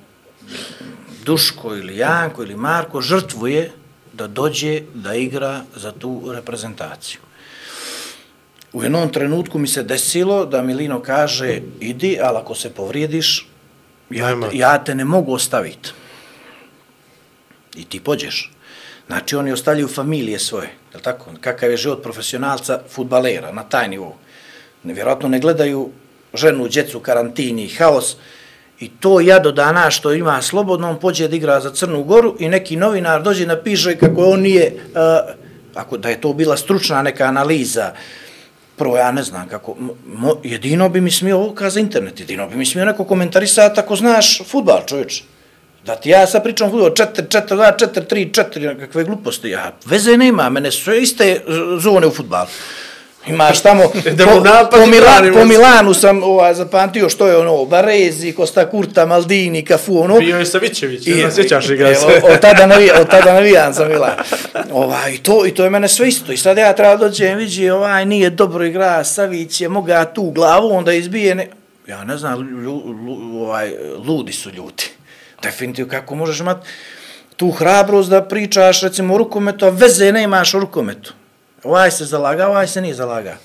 Duško 1.25 1.77
ili 1.77 1.97
Janko 1.97 2.43
ili 2.43 2.57
Marko 2.57 3.01
žrtvuje 3.01 3.71
da 4.13 4.27
dođe 4.27 4.83
da 4.95 5.15
igra 5.15 5.63
za 5.77 5.93
tu 5.93 6.33
reprezentaciju. 6.33 7.21
U 8.73 8.83
jednom 8.83 9.13
trenutku 9.13 9.59
mi 9.59 9.69
se 9.69 9.83
desilo 9.83 10.45
da 10.47 10.63
Milino 10.63 11.03
kaže 11.03 11.61
idi, 11.81 12.19
ali 12.23 12.39
ako 12.39 12.55
se 12.55 12.71
povrijediš, 12.71 13.47
ja, 14.11 14.41
te, 14.41 14.57
ja 14.57 14.85
te 14.85 14.95
ne 14.95 15.05
mogu 15.05 15.33
ostaviti. 15.33 15.91
I 17.77 17.85
ti 17.85 18.01
pođeš. 18.01 18.53
Znači 19.07 19.37
oni 19.37 19.53
ostavljaju 19.53 19.89
familije 19.89 20.39
svoje, 20.39 20.69
je 20.95 21.01
tako? 21.03 21.31
Kakav 21.41 21.71
je 21.71 21.77
život 21.77 22.03
profesionalca, 22.03 22.81
futbalera, 22.89 23.53
na 23.53 23.63
taj 23.63 23.89
nivou. 23.89 24.15
Nevjerojatno 24.83 25.29
ne 25.29 25.41
gledaju 25.41 25.91
ženu, 26.35 26.69
djecu, 26.69 27.01
karantini, 27.01 27.69
haos. 27.69 28.17
I 28.81 28.89
to 28.89 29.21
ja 29.21 29.39
do 29.39 29.53
dana 29.53 29.91
što 29.91 30.13
ima 30.13 30.43
slobodno, 30.43 30.91
on 30.91 31.01
pođe 31.01 31.29
da 31.29 31.37
igra 31.37 31.61
za 31.61 31.71
Crnu 31.71 32.03
Goru 32.03 32.37
i 32.39 32.49
neki 32.49 32.77
novinar 32.77 33.23
dođe 33.23 33.43
i 33.43 33.47
napiše 33.47 33.97
kako 33.97 34.25
on 34.25 34.41
nije, 34.41 34.73
uh, 34.75 35.35
ako 35.75 35.97
da 35.97 36.09
je 36.09 36.21
to 36.21 36.33
bila 36.33 36.57
stručna 36.57 37.03
neka 37.03 37.25
analiza, 37.25 37.93
prvo 38.77 38.97
ja 38.97 39.13
ne 39.13 39.23
znam 39.23 39.49
kako, 39.49 39.77
mo, 40.07 40.37
jedino 40.45 40.89
bi 40.89 41.01
mi 41.01 41.11
smio 41.11 41.37
ovo 41.37 41.55
kaza 41.55 41.81
internet, 41.81 42.21
jedino 42.21 42.49
bi 42.49 42.57
mi 42.57 42.67
smio 42.67 42.85
neko 42.85 43.05
komentarisati 43.05 43.81
ako 43.81 43.97
znaš 43.97 44.43
futbal 44.47 44.83
čovječe. 44.87 45.25
Da 45.85 45.97
ti 45.97 46.11
ja 46.11 46.27
sad 46.27 46.43
pričam 46.43 46.71
futbol 46.71 46.91
4, 46.91 47.23
4, 47.29 47.55
2, 47.55 47.87
4, 47.87 48.07
3, 48.15 48.31
4, 48.31 48.79
kakve 48.79 49.05
gluposti, 49.05 49.51
ja 49.51 49.73
veze 49.87 50.17
nema, 50.17 50.49
mene 50.49 50.71
su 50.71 50.93
iste 50.93 51.41
zone 51.79 52.07
u 52.07 52.11
futbalu. 52.11 52.49
Imaš 53.29 53.61
tamo, 53.61 53.83
po, 53.83 53.99
po, 54.71 54.83
i 54.83 54.91
Mila, 54.91 55.07
branimo 55.07 55.39
po. 55.39 55.45
Milanu 55.45 55.95
sam 55.95 56.23
ovaj, 56.23 56.55
zapamtio 56.55 57.09
što 57.09 57.27
je 57.27 57.37
ono, 57.37 57.65
Barezi, 57.65 58.33
Costa 58.33 58.71
Curta, 58.71 59.07
Maldini, 59.07 59.67
Cafu, 59.67 60.03
ono. 60.03 60.19
Bio 60.19 60.39
je 60.39 60.47
Savićević, 60.47 61.07
ne 61.07 61.31
sjećaš 61.31 61.69
igra 61.69 61.95
se. 61.95 62.07
Od 62.07 62.41
tada, 62.41 62.67
navi, 62.67 62.91
od 63.01 63.11
tada 63.11 63.33
navijam 63.35 63.73
za 63.73 63.85
Milan. 63.85 64.17
Ovaj, 64.73 65.13
i, 65.15 65.19
to, 65.19 65.47
I 65.47 65.51
to 65.51 65.65
je 65.65 65.71
mene 65.71 65.89
sve 65.89 66.09
isto. 66.09 66.33
I 66.33 66.37
sad 66.37 66.59
ja 66.59 66.73
treba 66.73 66.97
dođem, 66.97 67.39
vidi, 67.39 67.71
ovaj, 67.71 68.07
nije 68.07 68.31
dobro 68.31 68.65
igra, 68.65 69.05
Savić 69.05 69.61
je 69.61 69.69
moga 69.69 70.05
tu 70.05 70.31
glavu, 70.31 70.73
onda 70.73 70.93
izbije, 70.93 71.35
ne... 71.35 71.49
ja 71.87 72.05
ne 72.05 72.17
znam, 72.17 72.41
lju, 72.41 72.83
lu, 73.07 73.43
ovaj, 73.45 73.73
ludi 74.07 74.33
su 74.33 74.51
ljudi. 74.51 74.85
Definitivno, 75.43 75.91
kako 75.91 76.15
možeš 76.15 76.41
imati 76.41 76.67
tu 77.39 77.51
hrabrost 77.51 78.11
da 78.11 78.23
pričaš, 78.23 78.83
recimo, 78.83 79.15
o 79.15 79.19
rukometu, 79.19 79.67
a 79.67 79.69
veze 79.69 80.13
nemaš 80.13 80.55
o 80.55 80.61
rukometu. 80.61 81.13
Ovaj 81.64 81.90
se 81.90 82.05
zalaga, 82.05 82.48
ovaj 82.48 82.66
se 82.66 82.80
nije 82.80 82.94
zalaga. 82.94 83.36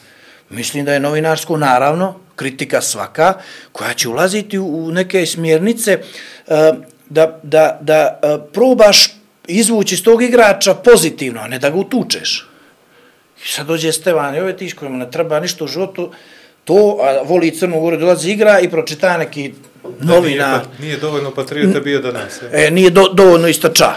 Mislim 0.49 0.85
da 0.85 0.93
je 0.93 0.99
novinarsko, 0.99 1.57
naravno, 1.57 2.19
kritika 2.35 2.81
svaka, 2.81 3.33
koja 3.71 3.93
će 3.93 4.09
ulaziti 4.09 4.59
u, 4.59 4.91
neke 4.91 5.25
smjernice 5.25 5.91
eh, 6.47 6.71
da, 7.09 7.39
da, 7.43 7.77
da 7.81 8.19
eh, 8.23 8.37
probaš 8.53 9.07
izvući 9.47 9.95
iz 9.95 10.03
tog 10.03 10.23
igrača 10.23 10.73
pozitivno, 10.73 11.41
a 11.41 11.47
ne 11.47 11.59
da 11.59 11.69
ga 11.69 11.77
utučeš. 11.77 12.49
I 13.45 13.47
sad 13.47 13.67
dođe 13.67 13.91
Stevan 13.91 14.35
Jovetić 14.35 14.73
kojemu 14.73 14.97
ne 14.97 15.11
treba 15.11 15.39
ništa 15.39 15.63
u 15.63 15.67
životu, 15.67 16.11
to, 16.63 16.97
a 17.01 17.21
voli 17.23 17.51
Crnu 17.51 17.79
Goru, 17.79 17.97
dolazi 17.97 18.31
igra 18.31 18.59
i 18.59 18.69
pročita 18.69 19.17
neki 19.17 19.53
novina. 19.99 20.47
Nije, 20.47 20.63
pa- 20.63 20.83
nije 20.83 20.97
dovoljno 20.97 21.31
patriota 21.31 21.79
bio 21.79 21.99
danas. 21.99 22.41
je. 22.41 22.67
E, 22.67 22.71
nije 22.71 22.89
do, 22.89 23.07
dovoljno 23.13 23.47
isto 23.47 23.69
ča. 23.69 23.93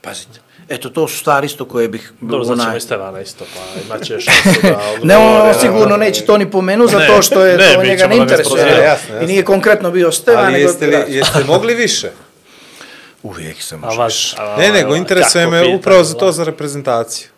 Pazite. 0.00 0.40
Eto, 0.68 0.90
to 0.90 1.08
su 1.08 1.18
stvari 1.18 1.46
isto 1.46 1.64
koje 1.64 1.88
bih... 1.88 2.12
Dobro, 2.20 2.44
znači 2.44 2.60
onaj- 2.60 2.76
i 2.76 2.80
Stevana 2.80 3.20
isto, 3.20 3.44
pa 3.54 3.80
imaće 3.80 4.20
šansu 4.30 4.60
da 4.62 4.80
Ne, 5.02 5.16
on, 5.16 5.48
on 5.48 5.54
sigurno 5.60 5.96
neće 5.96 6.24
to 6.24 6.38
ni 6.38 6.50
pomenu, 6.50 6.84
Ne, 6.84 6.90
zato 6.90 7.22
što 7.22 7.44
je 7.44 7.56
ne, 7.56 7.74
to 7.74 7.80
mi 7.80 7.88
njega 7.88 8.06
ne 8.06 8.16
interesuje. 8.16 8.66
Jasno, 8.66 8.82
jasno. 8.84 9.20
I 9.20 9.26
nije 9.26 9.44
konkretno 9.44 9.90
bio 9.90 10.12
Stevan, 10.12 10.46
Ali 10.46 10.60
jeste, 10.60 10.86
li, 10.86 11.04
jeste 11.08 11.44
mogli 11.44 11.74
više? 11.74 12.10
Uvijek 13.22 13.62
sam 13.62 13.84
A 13.84 13.88
vas, 13.88 14.34
a, 14.38 14.56
Ne, 14.58 14.72
nego 14.72 14.96
interesuje 14.96 15.46
me 15.46 15.74
upravo 15.74 16.04
za 16.04 16.14
to 16.14 16.32
za 16.32 16.44
reprezentaciju. 16.44 17.28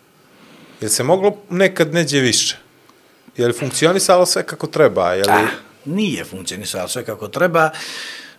Je 0.81 0.89
se 0.89 1.03
moglo 1.03 1.37
nekad 1.49 1.93
neđe 1.93 2.19
više? 2.19 2.57
Je 3.37 3.47
li 3.47 3.53
funkcionisalo 3.53 4.25
sve 4.25 4.43
kako 4.43 4.67
treba? 4.67 5.13
Je 5.13 5.23
li... 5.23 5.31
Ah, 5.31 5.47
nije 5.85 6.25
funkcionisalo 6.25 6.87
sve 6.87 7.05
kako 7.05 7.27
treba 7.27 7.69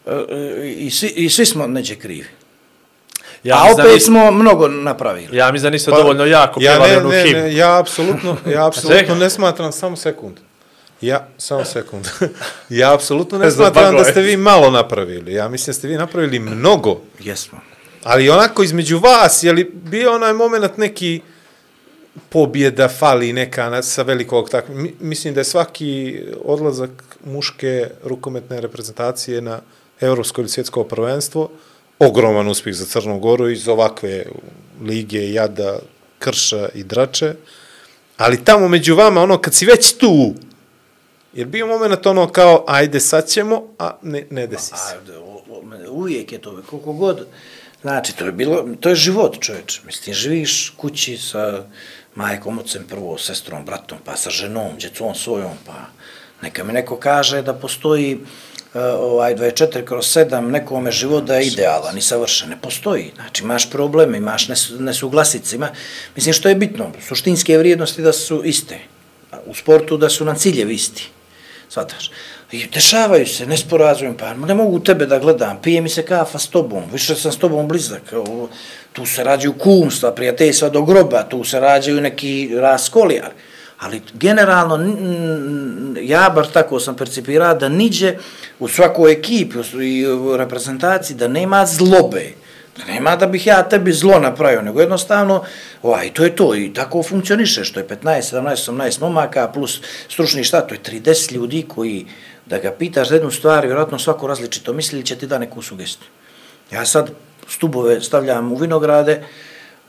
e, 0.06 0.10
e, 0.10 0.74
i 0.78 0.90
svi, 0.90 1.08
i 1.08 1.30
svi 1.30 1.46
smo 1.46 1.66
neđe 1.66 1.96
krivi. 1.96 2.26
Ja 3.44 3.56
A 3.56 3.74
da 3.74 3.82
opet 3.82 3.94
nis- 3.94 4.04
smo 4.04 4.30
mnogo 4.30 4.68
napravili. 4.68 5.36
Ja 5.36 5.52
mislim 5.52 5.62
da 5.62 5.70
niste 5.70 5.90
dovoljno 5.90 6.24
jako 6.24 6.60
Pa, 6.60 6.64
ja 6.64 6.70
pjevali 6.72 6.90
ne, 6.90 6.98
onu 6.98 7.08
ne, 7.08 7.22
himnu. 7.22 7.42
ne, 7.42 7.54
ja 7.54 7.78
apsolutno, 7.78 8.36
ja 8.46 8.66
apsolutno 8.68 9.14
ne 9.14 9.30
smatram, 9.30 9.72
samo 9.72 9.96
sekund. 9.96 10.36
Ja, 11.00 11.28
samo 11.38 11.64
sekund. 11.64 12.08
ja 12.68 12.94
apsolutno 12.94 13.38
ne 13.38 13.50
smatram 13.50 13.96
da 13.96 14.04
ste 14.04 14.20
vi 14.20 14.36
malo 14.36 14.70
napravili. 14.70 15.34
Ja 15.34 15.48
mislim 15.48 15.66
da 15.66 15.78
ste 15.78 15.88
vi 15.88 15.96
napravili 15.96 16.38
mnogo. 16.38 17.00
Jesmo. 17.20 17.58
Ali 18.02 18.30
onako 18.30 18.62
između 18.62 18.98
vas, 18.98 19.42
je 19.42 19.52
li 19.52 19.70
bio 19.74 20.14
onaj 20.14 20.32
moment 20.32 20.76
neki 20.76 21.20
pobjeda 22.28 22.88
fali 22.88 23.32
neka 23.32 23.70
na, 23.70 23.82
sa 23.82 24.02
velikog 24.02 24.50
tak 24.50 24.64
mi, 24.68 24.94
mislim 25.00 25.34
da 25.34 25.40
je 25.40 25.44
svaki 25.44 26.20
odlazak 26.44 26.90
muške 27.24 27.88
rukometne 28.04 28.60
reprezentacije 28.60 29.40
na 29.40 29.60
evropsko 30.00 30.40
ili 30.40 30.48
svjetsko 30.48 30.84
prvenstvo 30.84 31.50
ogroman 32.06 32.48
uspjeh 32.48 32.74
za 32.76 32.84
Crnu 32.84 33.18
Goru 33.18 33.50
iz 33.50 33.68
ovakve 33.68 34.24
lige 34.82 35.32
Jada, 35.32 35.78
Krša 36.18 36.68
i 36.74 36.84
Drače. 36.84 37.34
Ali 38.16 38.44
tamo 38.44 38.68
među 38.68 38.94
vama, 38.94 39.22
ono, 39.22 39.38
kad 39.38 39.54
si 39.54 39.66
već 39.66 39.92
tu, 39.92 40.34
jer 41.34 41.46
bio 41.46 41.66
moment 41.66 42.06
ono 42.06 42.28
kao, 42.28 42.64
ajde 42.68 43.00
sad 43.00 43.28
ćemo, 43.28 43.62
a 43.78 43.96
ne, 44.02 44.26
ne 44.30 44.46
desi 44.46 44.66
se. 44.66 44.94
Ajde, 44.98 45.16
o- 45.18 45.42
o- 45.50 45.62
uvijek 45.90 46.32
je 46.32 46.38
to, 46.38 46.62
koliko 46.70 46.92
god, 46.92 47.26
znači, 47.80 48.16
to 48.16 48.24
je 48.26 48.32
bilo, 48.32 48.68
to 48.80 48.88
je 48.88 48.94
život, 48.94 49.36
čovječ. 49.40 49.80
Mislim, 49.86 50.14
živiš 50.14 50.74
kući 50.76 51.16
sa 51.16 51.64
majkom, 52.14 52.58
ocem, 52.58 52.84
prvo, 52.88 53.18
sestrom, 53.18 53.64
bratom, 53.64 53.98
pa 54.04 54.16
sa 54.16 54.30
ženom, 54.30 54.76
djecom 54.78 55.14
svojom, 55.14 55.50
pa 55.66 55.74
neka 56.42 56.64
mi 56.64 56.72
neko 56.72 56.96
kaže 56.96 57.42
da 57.42 57.54
postoji 57.54 58.18
Eh, 58.74 58.78
ovaj 58.80 59.34
24 59.34 59.84
kroz 59.84 60.06
7 60.06 60.40
nekome 60.40 60.92
život 60.92 61.24
da 61.24 61.36
je 61.36 61.46
idealan 61.46 61.98
i 61.98 62.02
savršen. 62.02 62.48
Ne 62.48 62.56
postoji. 62.60 63.10
Znači, 63.14 63.42
imaš 63.42 63.70
probleme, 63.70 64.18
imaš 64.18 64.48
nesuglasice, 64.78 65.56
ima, 65.56 65.68
mislim, 66.16 66.32
što 66.32 66.48
je 66.48 66.54
bitno, 66.54 66.90
suštinske 67.08 67.58
vrijednosti 67.58 68.02
da 68.02 68.12
su 68.12 68.42
iste. 68.44 68.78
U 69.46 69.54
sportu 69.54 69.96
da 69.96 70.08
su 70.08 70.24
nam 70.24 70.36
ciljevi 70.36 70.74
isti. 70.74 71.08
Svataš? 71.68 72.10
I 72.52 72.66
dešavaju 72.74 73.26
se, 73.26 73.46
nesporazumim, 73.46 74.16
pa 74.16 74.34
ne 74.34 74.54
mogu 74.54 74.80
tebe 74.80 75.06
da 75.06 75.18
gledam, 75.18 75.58
pije 75.62 75.80
mi 75.80 75.88
se 75.88 76.02
kafa 76.06 76.38
s 76.38 76.46
tobom, 76.46 76.82
više 76.92 77.14
sam 77.14 77.32
s 77.32 77.38
tobom 77.38 77.68
blizak, 77.68 78.02
tu 78.92 79.06
se 79.06 79.24
rađaju 79.24 79.52
kumstva, 79.52 80.12
prijateljstva 80.12 80.68
do 80.68 80.82
groba, 80.82 81.22
tu 81.22 81.44
se 81.44 81.60
rađaju 81.60 82.00
neki 82.00 82.50
raskoli, 82.54 83.20
ali, 83.24 83.32
ali 83.82 84.02
generalno, 84.14 84.78
ja 86.02 86.30
bar 86.34 86.46
tako 86.46 86.80
sam 86.80 86.96
percipirao 86.96 87.54
da 87.54 87.68
niđe 87.68 88.14
u 88.58 88.68
svakoj 88.68 89.12
ekipi 89.12 89.58
i 89.82 90.06
u 90.06 90.36
reprezentaciji 90.36 91.16
da 91.16 91.28
nema 91.28 91.66
zlobe, 91.66 92.32
da 92.76 92.84
nema 92.84 93.16
da 93.16 93.26
bih 93.26 93.46
ja 93.46 93.62
tebi 93.62 93.92
zlo 93.92 94.18
napravio, 94.18 94.62
nego 94.62 94.80
jednostavno, 94.80 95.42
ovaj, 95.82 96.12
to 96.12 96.24
je 96.24 96.36
to 96.36 96.54
i 96.54 96.72
tako 96.74 97.02
funkcioniše, 97.02 97.64
što 97.64 97.80
je 97.80 97.88
15, 97.88 98.34
17, 98.36 98.72
18 98.72 99.00
momaka 99.00 99.48
plus 99.48 99.80
stručni 100.08 100.44
štat, 100.44 100.68
to 100.68 100.74
je 100.74 101.00
30 101.02 101.32
ljudi 101.32 101.64
koji, 101.68 102.06
da 102.46 102.58
ga 102.58 102.70
pitaš 102.70 103.08
za 103.08 103.14
jednu 103.14 103.30
stvar, 103.30 103.66
vjerojatno 103.66 103.98
svako 103.98 104.26
različito 104.26 104.72
misli 104.72 105.04
će 105.04 105.16
ti 105.16 105.26
da 105.26 105.38
neku 105.38 105.62
sugestiju. 105.62 106.08
Ja 106.72 106.84
sad 106.86 107.10
stubove 107.48 108.00
stavljam 108.00 108.52
u 108.52 108.56
vinograde, 108.56 109.22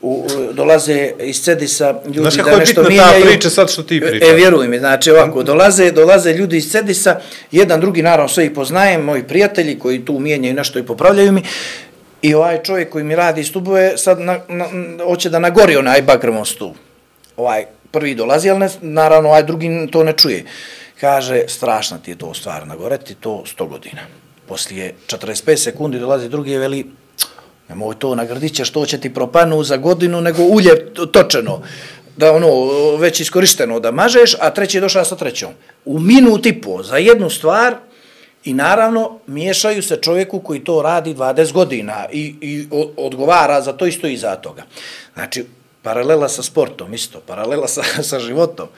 u, 0.00 0.26
u- 0.40 0.52
dolaze 0.52 1.12
iz 1.20 1.42
Cedisa 1.42 1.94
ljudi 2.06 2.20
Znaš 2.20 2.36
kako 2.36 2.48
da 2.48 2.54
je 2.54 2.58
nešto 2.58 2.82
bitna 2.82 2.96
ta 2.96 3.08
mijenjaju. 3.08 3.24
priča 3.26 3.50
sad 3.50 3.70
što 3.70 3.82
ti 3.82 4.00
pričaš? 4.00 4.28
E, 4.30 4.34
vjeruj 4.34 4.68
mi, 4.68 4.78
znači 4.78 5.10
ovako, 5.10 5.42
dolaze, 5.42 5.90
dolaze 5.90 6.32
ljudi 6.32 6.56
iz 6.56 6.70
Cedisa, 6.70 7.20
jedan 7.50 7.80
drugi, 7.80 8.02
naravno, 8.02 8.28
sve 8.28 8.44
ih 8.44 8.50
poznajem, 8.50 9.02
moji 9.02 9.22
prijatelji 9.22 9.78
koji 9.78 10.04
tu 10.04 10.18
mijenjaju 10.18 10.54
nešto 10.54 10.78
i 10.78 10.82
popravljaju 10.82 11.32
mi, 11.32 11.42
i 12.22 12.34
ovaj 12.34 12.62
čovjek 12.62 12.90
koji 12.90 13.04
mi 13.04 13.16
radi 13.16 13.44
stubove, 13.44 13.98
sad 13.98 14.20
na, 14.20 14.38
na, 14.48 14.66
hoće 15.04 15.30
da 15.30 15.38
nagori 15.38 15.76
onaj 15.76 16.02
bagremon 16.02 16.46
stup. 16.46 16.76
Ovaj 17.36 17.64
prvi 17.90 18.14
dolazi, 18.14 18.50
ali 18.50 18.58
ne, 18.58 18.68
naravno 18.80 19.28
ovaj 19.28 19.42
drugi 19.42 19.68
to 19.92 20.04
ne 20.04 20.12
čuje. 20.12 20.44
Kaže, 21.00 21.42
strašna 21.48 21.98
ti 21.98 22.10
je 22.10 22.18
to 22.18 22.34
stvar, 22.34 22.66
nagoreti 22.66 23.14
to 23.14 23.44
100 23.58 23.68
godina. 23.68 24.00
Poslije 24.48 24.94
45 25.06 25.56
sekundi 25.56 25.98
dolazi 25.98 26.28
drugi 26.28 26.52
i 26.52 26.58
veli, 26.58 26.86
nemoj 27.74 27.98
to, 27.98 28.14
nagradit 28.14 28.54
ćeš, 28.54 28.70
to 28.70 28.86
će 28.86 29.00
ti 29.00 29.14
propanu 29.14 29.64
za 29.64 29.76
godinu, 29.76 30.20
nego 30.20 30.42
ulje 30.42 30.94
točeno 31.12 31.62
da 32.16 32.32
ono 32.32 32.48
već 32.96 33.20
iskorišteno 33.20 33.80
da 33.80 33.90
mažeš, 33.90 34.36
a 34.40 34.50
treći 34.50 34.76
je 34.76 34.80
došao 34.80 35.04
sa 35.04 35.16
trećom. 35.16 35.50
U 35.84 35.98
minut 35.98 36.46
i 36.46 36.60
po 36.60 36.82
za 36.82 36.96
jednu 36.96 37.30
stvar 37.30 37.74
i 38.44 38.54
naravno 38.54 39.18
miješaju 39.26 39.82
se 39.82 39.98
čovjeku 40.02 40.40
koji 40.40 40.64
to 40.64 40.82
radi 40.82 41.14
20 41.14 41.52
godina 41.52 42.06
i, 42.12 42.34
i 42.40 42.66
odgovara 42.96 43.60
za 43.62 43.72
to 43.72 43.86
isto 43.86 44.06
i 44.06 44.16
za 44.16 44.36
toga. 44.36 44.62
Znači, 45.14 45.44
paralela 45.82 46.28
sa 46.28 46.42
sportom 46.42 46.94
isto, 46.94 47.20
paralela 47.26 47.68
sa, 47.68 47.82
sa 48.10 48.20
životom. 48.20 48.68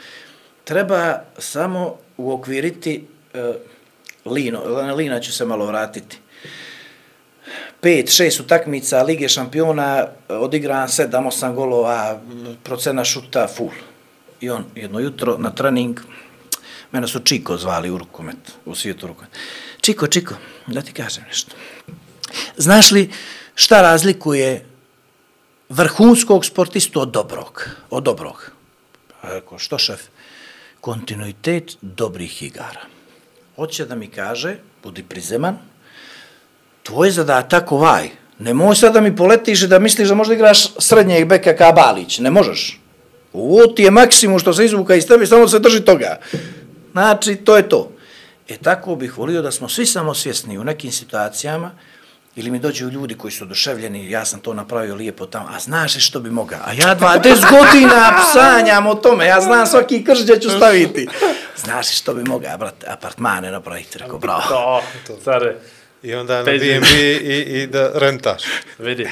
Treba 0.64 1.20
samo 1.38 1.96
uokviriti, 2.16 3.04
e, 3.34 3.52
Lino, 4.24 4.60
na 4.82 4.94
Lina 4.94 5.20
ću 5.20 5.32
se 5.32 5.44
malo 5.44 5.66
vratiti, 5.66 6.18
pet, 7.86 8.10
šest 8.10 8.40
utakmica 8.40 9.02
Lige 9.02 9.28
šampiona, 9.28 10.06
e, 10.28 10.34
odigran 10.34 10.88
sedam, 10.88 11.26
osam 11.26 11.54
golova, 11.54 12.20
procena 12.64 13.04
šuta 13.04 13.46
full. 13.46 13.70
I 14.40 14.50
on 14.50 14.64
jedno 14.74 14.98
jutro 15.00 15.36
na 15.38 15.52
trening, 15.54 16.00
mene 16.92 17.06
su 17.08 17.20
Čiko 17.20 17.56
zvali 17.56 17.90
u 17.90 17.98
rukomet, 17.98 18.50
u 18.64 18.74
svijetu 18.74 19.06
rukomet. 19.06 19.30
Čiko, 19.80 20.06
Čiko, 20.06 20.34
da 20.66 20.82
ti 20.82 20.92
kažem 20.92 21.24
nešto. 21.28 21.54
Znaš 22.56 22.90
li 22.90 23.10
šta 23.54 23.82
razlikuje 23.82 24.66
vrhunskog 25.68 26.44
sportistu 26.44 27.00
od 27.00 27.10
dobrog? 27.10 27.68
Od 27.90 28.02
dobrog. 28.02 28.50
Pa 29.08 29.28
rekao, 29.28 29.58
što 29.58 29.78
šef? 29.78 30.00
Kontinuitet 30.80 31.76
dobrih 31.80 32.42
igara. 32.42 32.82
Hoće 33.56 33.86
da 33.86 33.94
mi 33.94 34.08
kaže, 34.08 34.56
budi 34.82 35.02
prizeman, 35.02 35.58
tvoj 36.86 37.10
zadatak 37.10 37.72
ovaj. 37.72 38.08
Nemoj 38.38 38.76
sad 38.76 38.92
da 38.92 39.00
mi 39.00 39.16
poletiš 39.16 39.60
da 39.60 39.78
misliš 39.78 40.08
da 40.08 40.14
možda 40.14 40.34
igraš 40.34 40.66
srednjeg 40.78 41.28
beka 41.28 41.56
ka 41.56 41.72
Balić. 41.72 42.18
Ne 42.18 42.30
možeš. 42.30 42.80
Ovo 43.32 43.66
ti 43.66 43.82
je 43.82 43.90
maksimum 43.90 44.38
što 44.38 44.54
se 44.54 44.64
izvuka 44.64 44.94
iz 44.94 45.06
tebe, 45.06 45.26
samo 45.26 45.48
se 45.48 45.58
drži 45.58 45.80
toga. 45.80 46.18
Znači, 46.92 47.36
to 47.36 47.56
je 47.56 47.68
to. 47.68 47.92
E 48.48 48.56
tako 48.56 48.96
bih 48.96 49.18
volio 49.18 49.42
da 49.42 49.50
smo 49.50 49.68
svi 49.68 49.86
samo 49.86 50.14
svjesni 50.14 50.58
u 50.58 50.64
nekim 50.64 50.92
situacijama, 50.92 51.70
ili 52.36 52.50
mi 52.50 52.58
dođu 52.58 52.88
ljudi 52.88 53.14
koji 53.14 53.32
su 53.32 53.44
oduševljeni, 53.44 54.10
ja 54.10 54.24
sam 54.24 54.40
to 54.40 54.54
napravio 54.54 54.94
lijepo 54.94 55.26
tamo, 55.26 55.46
a 55.56 55.60
znaš 55.60 55.94
li 55.94 56.00
što 56.00 56.20
bi 56.20 56.30
mogao? 56.30 56.58
A 56.64 56.72
ja 56.72 56.96
20 56.96 57.50
godina 57.56 58.18
sanjam 58.32 58.86
o 58.86 58.94
tome, 58.94 59.26
ja 59.26 59.40
znam 59.40 59.66
svaki 59.66 60.04
krš 60.04 60.22
gdje 60.22 60.40
ću 60.40 60.50
staviti. 60.50 61.08
Znaš 61.64 61.88
li 61.88 61.94
što 61.94 62.14
bi 62.14 62.24
mogao, 62.24 62.58
brate, 62.58 62.86
apartmane 62.90 63.50
napraviti, 63.50 63.98
rekao, 63.98 64.18
bravo. 64.18 64.82
To, 65.06 65.16
care, 65.24 65.56
I 66.06 66.14
onda 66.14 66.36
na. 66.36 66.42
B&B 66.42 66.86
i, 67.12 67.36
i 67.52 67.66
da 67.66 67.90
rentaš. 67.94 68.42
vidi. 68.78 69.08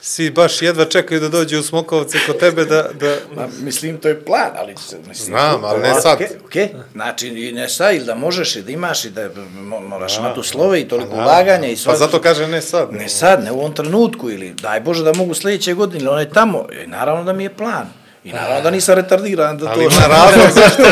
Svi 0.00 0.30
baš 0.30 0.62
jedva 0.62 0.84
čekaju 0.84 1.20
da 1.20 1.28
dođu 1.28 1.58
u 1.58 1.62
Smokovce 1.62 2.18
kod 2.26 2.38
tebe 2.38 2.64
da... 2.64 2.82
da... 2.92 3.16
Ma, 3.36 3.48
mislim, 3.60 3.98
to 3.98 4.08
je 4.08 4.24
plan, 4.24 4.50
ali... 4.56 4.74
se- 4.78 4.96
Mislim, 4.98 5.26
Znam, 5.26 5.64
ali 5.64 5.80
ne 5.80 5.94
sad. 5.94 6.14
okej, 6.14 6.28
okej. 6.44 6.68
Znači, 6.92 7.28
i 7.28 7.52
ne 7.52 7.68
sad, 7.68 7.94
ili 7.94 8.04
da 8.04 8.14
možeš, 8.14 8.56
i 8.56 8.62
da 8.62 8.72
imaš, 8.72 9.04
i 9.04 9.10
da 9.10 9.28
mo- 9.30 9.80
moraš 9.80 10.18
imati 10.18 10.40
uslove 10.40 10.80
i 10.80 10.88
toliko 10.88 11.14
ulaganja 11.14 11.68
i 11.68 11.76
sve. 11.76 11.92
Pa 11.92 11.96
zato 11.96 12.20
kaže 12.20 12.46
ne 12.46 12.62
sad. 12.62 12.92
Ne 12.92 13.08
sad, 13.08 13.44
ne 13.44 13.52
u 13.52 13.58
ovom 13.58 13.74
trenutku, 13.74 14.30
ili 14.30 14.50
daj 14.52 14.80
Bože 14.80 15.04
da 15.04 15.12
mogu 15.14 15.34
sljedeće 15.34 15.74
godine, 15.74 16.00
ili 16.00 16.08
onaj 16.08 16.30
tamo. 16.30 16.66
I 16.74 16.86
naravno 16.86 17.24
da 17.24 17.32
mi 17.32 17.42
je 17.42 17.54
plan. 17.54 17.86
I 18.24 18.32
naravno 18.32 18.60
da 18.60 18.70
nisam 18.70 18.94
retardiran 18.94 19.58
da 19.58 19.64
to... 19.64 19.70
Ali 19.72 19.84
ima 19.84 20.06
razlog 20.08 20.50
zašto, 20.52 20.82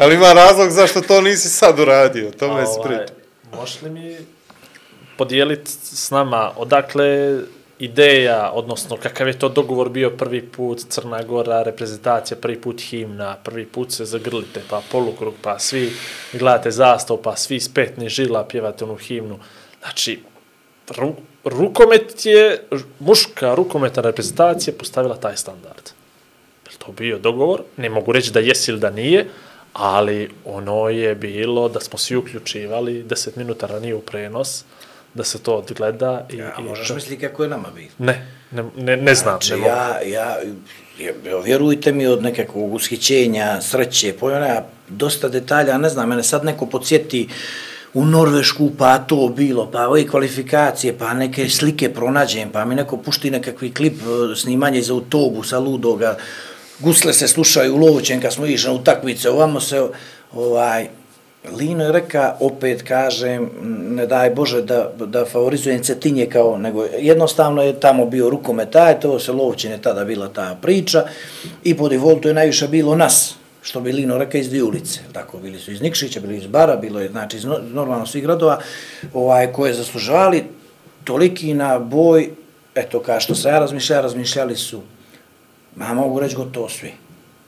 ali 0.00 0.14
ima 0.14 0.32
razlog 0.32 0.70
zašto 0.70 1.00
to 1.00 1.20
nisi 1.20 1.48
sad 1.48 1.78
uradio. 1.80 2.30
To 2.30 2.54
me 2.54 2.66
se 2.66 2.72
Ovaj, 2.72 2.88
priča. 2.88 3.12
Možeš 3.52 3.82
li 3.82 3.90
mi 3.90 4.16
podijeliti 5.22 5.70
s 5.70 6.10
nama 6.10 6.50
odakle 6.56 7.38
ideja, 7.78 8.50
odnosno 8.54 8.96
kakav 8.96 9.28
je 9.28 9.38
to 9.38 9.48
dogovor 9.48 9.88
bio 9.88 10.10
prvi 10.10 10.42
put 10.42 10.80
Crna 10.88 11.22
Gora, 11.22 11.62
reprezentacija, 11.62 12.36
prvi 12.40 12.60
put 12.60 12.80
himna, 12.80 13.36
prvi 13.44 13.66
put 13.66 13.92
se 13.92 14.04
zagrlite, 14.04 14.62
pa 14.70 14.82
polukrug, 14.92 15.34
pa 15.42 15.58
svi 15.58 15.92
gledate 16.32 16.70
zastav, 16.70 17.16
pa 17.22 17.36
svi 17.36 17.60
s 17.60 17.68
petni 17.74 18.08
žila 18.08 18.44
pjevate 18.44 18.84
onu 18.84 18.96
himnu. 18.96 19.38
Znači, 19.80 20.18
ru, 20.98 21.14
rukomet 21.44 22.26
je, 22.26 22.66
muška 22.98 23.54
rukometna 23.54 24.02
reprezentacija 24.02 24.74
postavila 24.78 25.16
taj 25.16 25.36
standard. 25.36 25.94
Je 26.70 26.78
to 26.78 26.92
bio 26.92 27.18
dogovor? 27.18 27.62
Ne 27.76 27.90
mogu 27.90 28.12
reći 28.12 28.32
da 28.32 28.40
jesi 28.40 28.70
ili 28.70 28.80
da 28.80 28.90
nije, 28.90 29.26
ali 29.72 30.30
ono 30.44 30.88
je 30.88 31.14
bilo 31.14 31.68
da 31.68 31.80
smo 31.80 31.98
svi 31.98 32.16
uključivali 32.16 33.04
10 33.04 33.36
minuta 33.36 33.66
ranije 33.66 33.94
u 33.94 34.00
prenos, 34.00 34.64
da 35.14 35.24
se 35.24 35.38
to 35.38 35.54
odgleda 35.54 36.26
i... 36.30 36.36
Ja, 36.36 36.52
i 36.58 36.62
možeš 36.62 36.90
misliti 36.90 37.28
kako 37.28 37.42
je 37.42 37.48
nama 37.48 37.68
bilo. 37.74 37.90
Ne, 37.98 38.26
ne, 38.50 38.64
ne, 38.76 38.96
ne 38.96 39.14
znam. 39.14 39.38
Znači, 39.42 39.60
ne 39.60 39.66
ja, 39.66 40.00
ja, 40.06 40.36
vjerujte 41.44 41.92
mi 41.92 42.06
od 42.06 42.22
nekakvog 42.22 42.74
ushićenja, 42.74 43.60
sreće, 43.60 44.12
pojena, 44.12 44.46
ja 44.46 44.66
dosta 44.88 45.28
detalja, 45.28 45.78
ne 45.78 45.88
znam, 45.88 46.08
mene 46.08 46.22
sad 46.22 46.44
neko 46.44 46.66
podsjeti 46.66 47.28
u 47.94 48.04
Norvešku, 48.04 48.70
pa 48.78 48.98
to 48.98 49.28
bilo, 49.36 49.70
pa 49.70 49.88
ove 49.88 50.06
kvalifikacije, 50.06 50.98
pa 50.98 51.14
neke 51.14 51.48
slike 51.48 51.94
pronađem, 51.94 52.50
pa 52.50 52.64
mi 52.64 52.74
neko 52.74 52.96
pušti 52.96 53.30
nekakvi 53.30 53.74
klip 53.74 53.94
e, 53.94 54.36
snimanje 54.36 54.78
iz 54.78 54.90
autobusa 54.90 55.58
ludoga, 55.58 56.16
gusle 56.78 57.12
se 57.12 57.28
slušaju 57.28 57.74
u 57.74 57.78
Lovoćen 57.78 58.20
kad 58.20 58.32
smo 58.32 58.46
išli 58.46 58.70
na 58.70 58.74
utakmice, 58.74 59.30
ovamo 59.30 59.60
se, 59.60 59.86
ovaj, 60.32 60.88
Lino 61.50 61.84
je 61.84 61.92
reka, 61.92 62.36
opet 62.40 62.82
kažem, 62.82 63.50
ne 63.96 64.06
daj 64.06 64.30
Bože 64.30 64.62
da, 64.62 64.92
da 65.06 65.24
favorizujem 65.24 65.82
Cetinje 65.82 66.26
kao, 66.26 66.58
nego 66.58 66.84
jednostavno 66.98 67.62
je 67.62 67.80
tamo 67.80 68.06
bio 68.06 68.30
rukometaj, 68.30 69.00
to 69.00 69.18
se 69.18 69.32
lovčine 69.32 69.78
tada 69.82 70.04
bila 70.04 70.28
ta 70.28 70.56
priča 70.62 71.04
i 71.64 71.76
po 71.76 71.88
defaultu 71.88 72.28
je 72.28 72.34
najviše 72.34 72.68
bilo 72.68 72.94
nas, 72.96 73.34
što 73.62 73.80
bi 73.80 73.92
Lino 73.92 74.18
reka 74.18 74.38
iz 74.38 74.48
dvije 74.48 74.62
ulice. 74.62 75.00
Tako, 75.12 75.38
bili 75.38 75.58
su 75.58 75.72
iz 75.72 75.82
Nikšića, 75.82 76.20
bili 76.20 76.36
iz 76.36 76.46
Bara, 76.46 76.76
bilo 76.76 77.00
je, 77.00 77.08
znači, 77.08 77.36
iz 77.36 77.44
normalno 77.72 78.06
svih 78.06 78.22
gradova, 78.22 78.60
ovaj, 79.14 79.52
koje 79.52 79.74
zaslužavali 79.74 80.44
toliki 81.04 81.54
na 81.54 81.78
boj, 81.78 82.30
eto, 82.74 83.00
kao 83.00 83.20
što 83.20 83.34
sam 83.34 83.52
ja 83.52 83.58
razmišljao, 83.58 84.02
razmišljali 84.02 84.56
su, 84.56 84.82
ma 85.76 85.94
mogu 85.94 86.20
reći 86.20 86.36
gotovo 86.36 86.68
svi, 86.68 86.92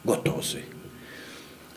gotovo 0.04 0.42
svi. 0.42 0.73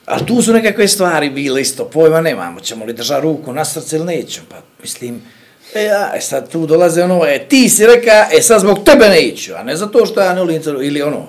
A 0.08 0.26
tu 0.26 0.42
su 0.42 0.54
nekakve 0.54 0.88
stvari 0.88 1.30
bile 1.30 1.62
isto, 1.62 1.86
pojma 1.86 2.22
nemamo, 2.22 2.60
ćemo 2.60 2.86
li 2.86 2.94
držati 2.94 3.22
ruku 3.22 3.54
na 3.54 3.66
srce 3.66 3.96
ili 3.96 4.06
nećemo, 4.06 4.48
pa 4.50 4.56
mislim, 4.82 5.22
e, 5.76 5.84
ja, 5.84 6.12
e 6.16 6.22
sad 6.22 6.52
tu 6.52 6.66
dolaze 6.66 7.04
ono, 7.04 7.26
e, 7.26 7.46
ti 7.50 7.70
si 7.70 7.86
reka, 7.86 8.28
e, 8.38 8.42
sad 8.42 8.62
zbog 8.62 8.84
tebe 8.84 9.10
neću, 9.10 9.54
a 9.56 9.64
ne 9.64 9.76
zato 9.76 10.06
što 10.06 10.22
ja 10.22 10.34
ne 10.34 10.42
volim 10.42 10.62
ili 10.82 11.02
ono. 11.02 11.26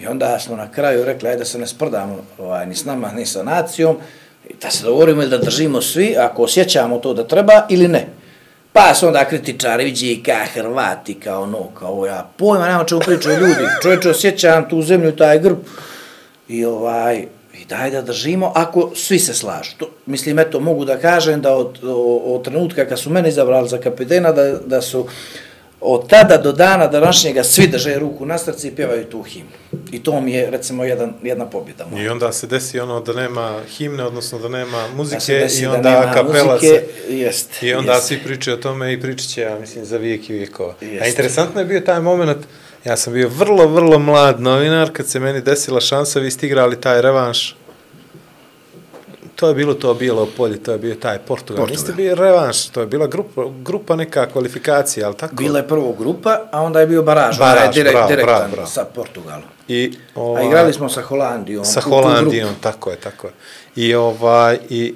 I 0.00 0.06
onda 0.06 0.38
smo 0.38 0.56
na 0.56 0.72
kraju 0.72 1.04
rekli, 1.04 1.28
ajde 1.28 1.38
da 1.38 1.44
se 1.44 1.58
ne 1.58 1.66
sprdamo 1.66 2.24
ovaj, 2.38 2.66
ni 2.66 2.74
s 2.74 2.84
nama, 2.84 3.12
ni 3.12 3.26
sa 3.26 3.42
nacijom, 3.42 3.96
da 4.62 4.70
se 4.70 4.84
dogovorimo 4.84 5.22
ili 5.22 5.30
da 5.30 5.38
držimo 5.38 5.82
svi, 5.82 6.16
ako 6.18 6.42
osjećamo 6.42 6.98
to 6.98 7.14
da 7.14 7.28
treba 7.28 7.66
ili 7.68 7.88
ne. 7.88 8.06
Pa 8.72 8.94
su 8.94 9.06
onda 9.06 9.24
kritičari, 9.24 9.84
vidi 9.84 10.22
ka 10.26 10.44
Hrvati, 10.54 11.14
kao 11.14 11.42
ono, 11.42 11.68
kao 11.78 12.06
ja, 12.06 12.30
pojma, 12.36 12.68
nema 12.68 12.84
čemu 12.84 13.00
pričaju 13.00 13.40
ljudi, 13.40 13.62
čovječe 13.82 14.10
osjećam 14.10 14.68
tu 14.68 14.82
zemlju, 14.82 15.16
taj 15.16 15.38
grb, 15.38 15.58
i 16.48 16.64
ovaj, 16.64 17.26
i 17.60 17.64
daj 17.64 17.90
da 17.90 18.02
držimo, 18.02 18.52
ako 18.54 18.90
svi 18.94 19.18
se 19.18 19.34
slažu. 19.34 19.70
To, 19.78 19.88
mislim, 20.06 20.38
eto, 20.38 20.60
mogu 20.60 20.84
da 20.84 20.98
kažem 20.98 21.40
da 21.40 21.56
od, 21.56 21.84
od, 21.84 22.22
od 22.24 22.44
trenutka 22.44 22.84
kad 22.84 23.00
su 23.00 23.10
mene 23.10 23.28
izabrali 23.28 23.68
za 23.68 23.78
kapitena, 23.78 24.32
da, 24.32 24.58
da 24.66 24.82
su 24.82 25.06
od 25.82 26.08
tada 26.08 26.36
do 26.36 26.52
dana 26.52 26.86
današnjega 26.86 27.44
svi 27.44 27.66
drže 27.66 27.98
ruku 27.98 28.26
na 28.26 28.38
srce 28.38 28.68
i 28.68 28.70
pjevaju 28.70 29.04
tu 29.04 29.22
himnu. 29.22 29.50
I 29.92 30.02
to 30.02 30.20
mi 30.20 30.32
je, 30.32 30.50
recimo, 30.50 30.84
jedan, 30.84 31.14
jedna 31.22 31.46
pobjeda 31.46 31.86
moja. 31.90 32.04
I 32.04 32.08
onda 32.08 32.32
se 32.32 32.46
desi 32.46 32.80
ono 32.80 33.00
da 33.00 33.12
nema 33.12 33.60
himne, 33.76 34.04
odnosno 34.04 34.38
da 34.38 34.48
nema 34.48 34.88
Da 34.88 34.94
muzike 34.96 35.34
desi 35.34 35.62
i 35.62 35.66
da 35.66 35.72
onda 35.72 36.12
kapela 36.14 36.54
muzike, 36.54 36.66
se... 36.66 37.14
Jest, 37.14 37.62
I 37.62 37.74
onda 37.74 37.92
jest. 37.92 38.06
svi 38.06 38.18
pričaju 38.24 38.56
o 38.56 38.60
tome 38.60 38.92
i 38.92 39.00
pričat 39.00 39.28
će, 39.28 39.40
ja 39.40 39.58
mislim, 39.58 39.84
za 39.84 39.96
vijek 39.96 40.30
i 40.30 40.32
vijekova. 40.32 40.74
A 41.00 41.06
interesantno 41.06 41.60
je 41.60 41.66
bio 41.66 41.80
taj 41.80 42.00
moment, 42.00 42.38
ja 42.84 42.96
sam 42.96 43.12
bio 43.12 43.28
vrlo, 43.28 43.66
vrlo 43.66 43.98
mlad 43.98 44.40
novinar, 44.40 44.90
kad 44.92 45.06
se 45.06 45.20
meni 45.20 45.40
desila 45.40 45.80
šansa, 45.80 46.20
vi 46.20 46.30
ste 46.30 46.46
igrali 46.46 46.80
taj 46.80 47.02
revanš. 47.02 47.56
To 49.36 49.48
je 49.48 49.54
bilo 49.54 49.74
to 49.74 49.94
bijelo 49.94 50.28
polje, 50.36 50.62
to 50.62 50.72
je 50.72 50.78
bio 50.78 50.94
taj 50.94 51.18
Portugal. 51.18 51.66
Portugal. 51.66 51.66
Niste 51.68 51.92
bio 51.92 52.14
revanš, 52.14 52.68
to 52.68 52.80
je 52.80 52.86
bila 52.86 53.06
grupa, 53.06 53.42
grupa 53.62 53.96
neka 53.96 54.26
kvalifikacija, 54.26 55.06
ali 55.06 55.16
tako? 55.16 55.34
Bila 55.34 55.58
je 55.58 55.68
prvo 55.68 55.92
grupa, 55.92 56.40
a 56.52 56.60
onda 56.60 56.80
je 56.80 56.86
bio 56.86 57.02
baraž, 57.02 57.38
Baraž, 57.38 57.58
onaj 57.62 57.72
direkt, 57.74 57.94
bravo, 57.94 58.08
direktan 58.08 58.36
bravo, 58.36 58.52
bravo. 58.52 58.68
sa 58.68 58.84
Portugalom. 58.84 59.48
I, 59.68 59.92
A 60.14 60.20
ovaj, 60.20 60.46
igrali 60.46 60.72
smo 60.72 60.88
sa 60.88 61.02
Holandijom. 61.02 61.64
sa 61.64 61.80
Holandijom, 61.80 62.54
tako 62.60 62.90
je, 62.90 62.96
tako 62.96 63.26
je. 63.26 63.32
I 63.76 63.94
ovaj 63.94 64.58
i 64.70 64.94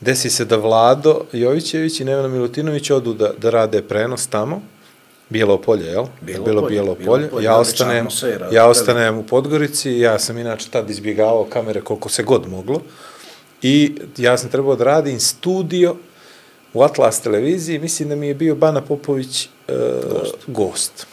desi 0.00 0.30
se 0.30 0.44
da 0.44 0.56
Vlado 0.56 1.20
Jovićević 1.32 2.00
i 2.00 2.04
Nevena 2.04 2.28
Milutinović 2.28 2.90
odu 2.90 3.12
da, 3.14 3.30
da 3.38 3.50
rade 3.50 3.82
prenos 3.82 4.26
tamo. 4.26 4.62
Bijelo 5.32 5.60
polje, 5.60 5.86
jel? 5.86 6.06
Bijelo 6.20 6.44
Bilo 6.44 6.60
polje, 6.60 6.70
bijelo 6.70 6.94
Bijelo 6.94 7.14
polje. 7.16 7.30
polje, 7.30 7.44
Ja 7.44 7.56
ostanem, 7.56 8.08
ja 8.52 8.66
ostanem 8.66 9.18
u 9.18 9.26
Podgorici, 9.26 9.90
ja 9.98 10.18
sam 10.18 10.38
inače 10.38 10.68
tad 10.70 10.90
izbjegavao 10.90 11.44
kamere 11.44 11.80
koliko 11.80 12.08
se 12.08 12.22
god 12.22 12.48
moglo. 12.48 12.82
I 13.62 13.92
ja 14.16 14.38
sam 14.38 14.50
trebao 14.50 14.76
da 14.76 14.84
radim 14.84 15.20
studio 15.20 15.96
u 16.72 16.82
Atlas 16.82 17.20
televiziji, 17.20 17.78
mislim 17.78 18.08
da 18.08 18.16
mi 18.16 18.28
je 18.28 18.34
bio 18.34 18.54
Bana 18.54 18.80
Popović 18.80 19.44
e, 19.44 19.48
gost. 20.10 20.34
gost. 20.46 21.06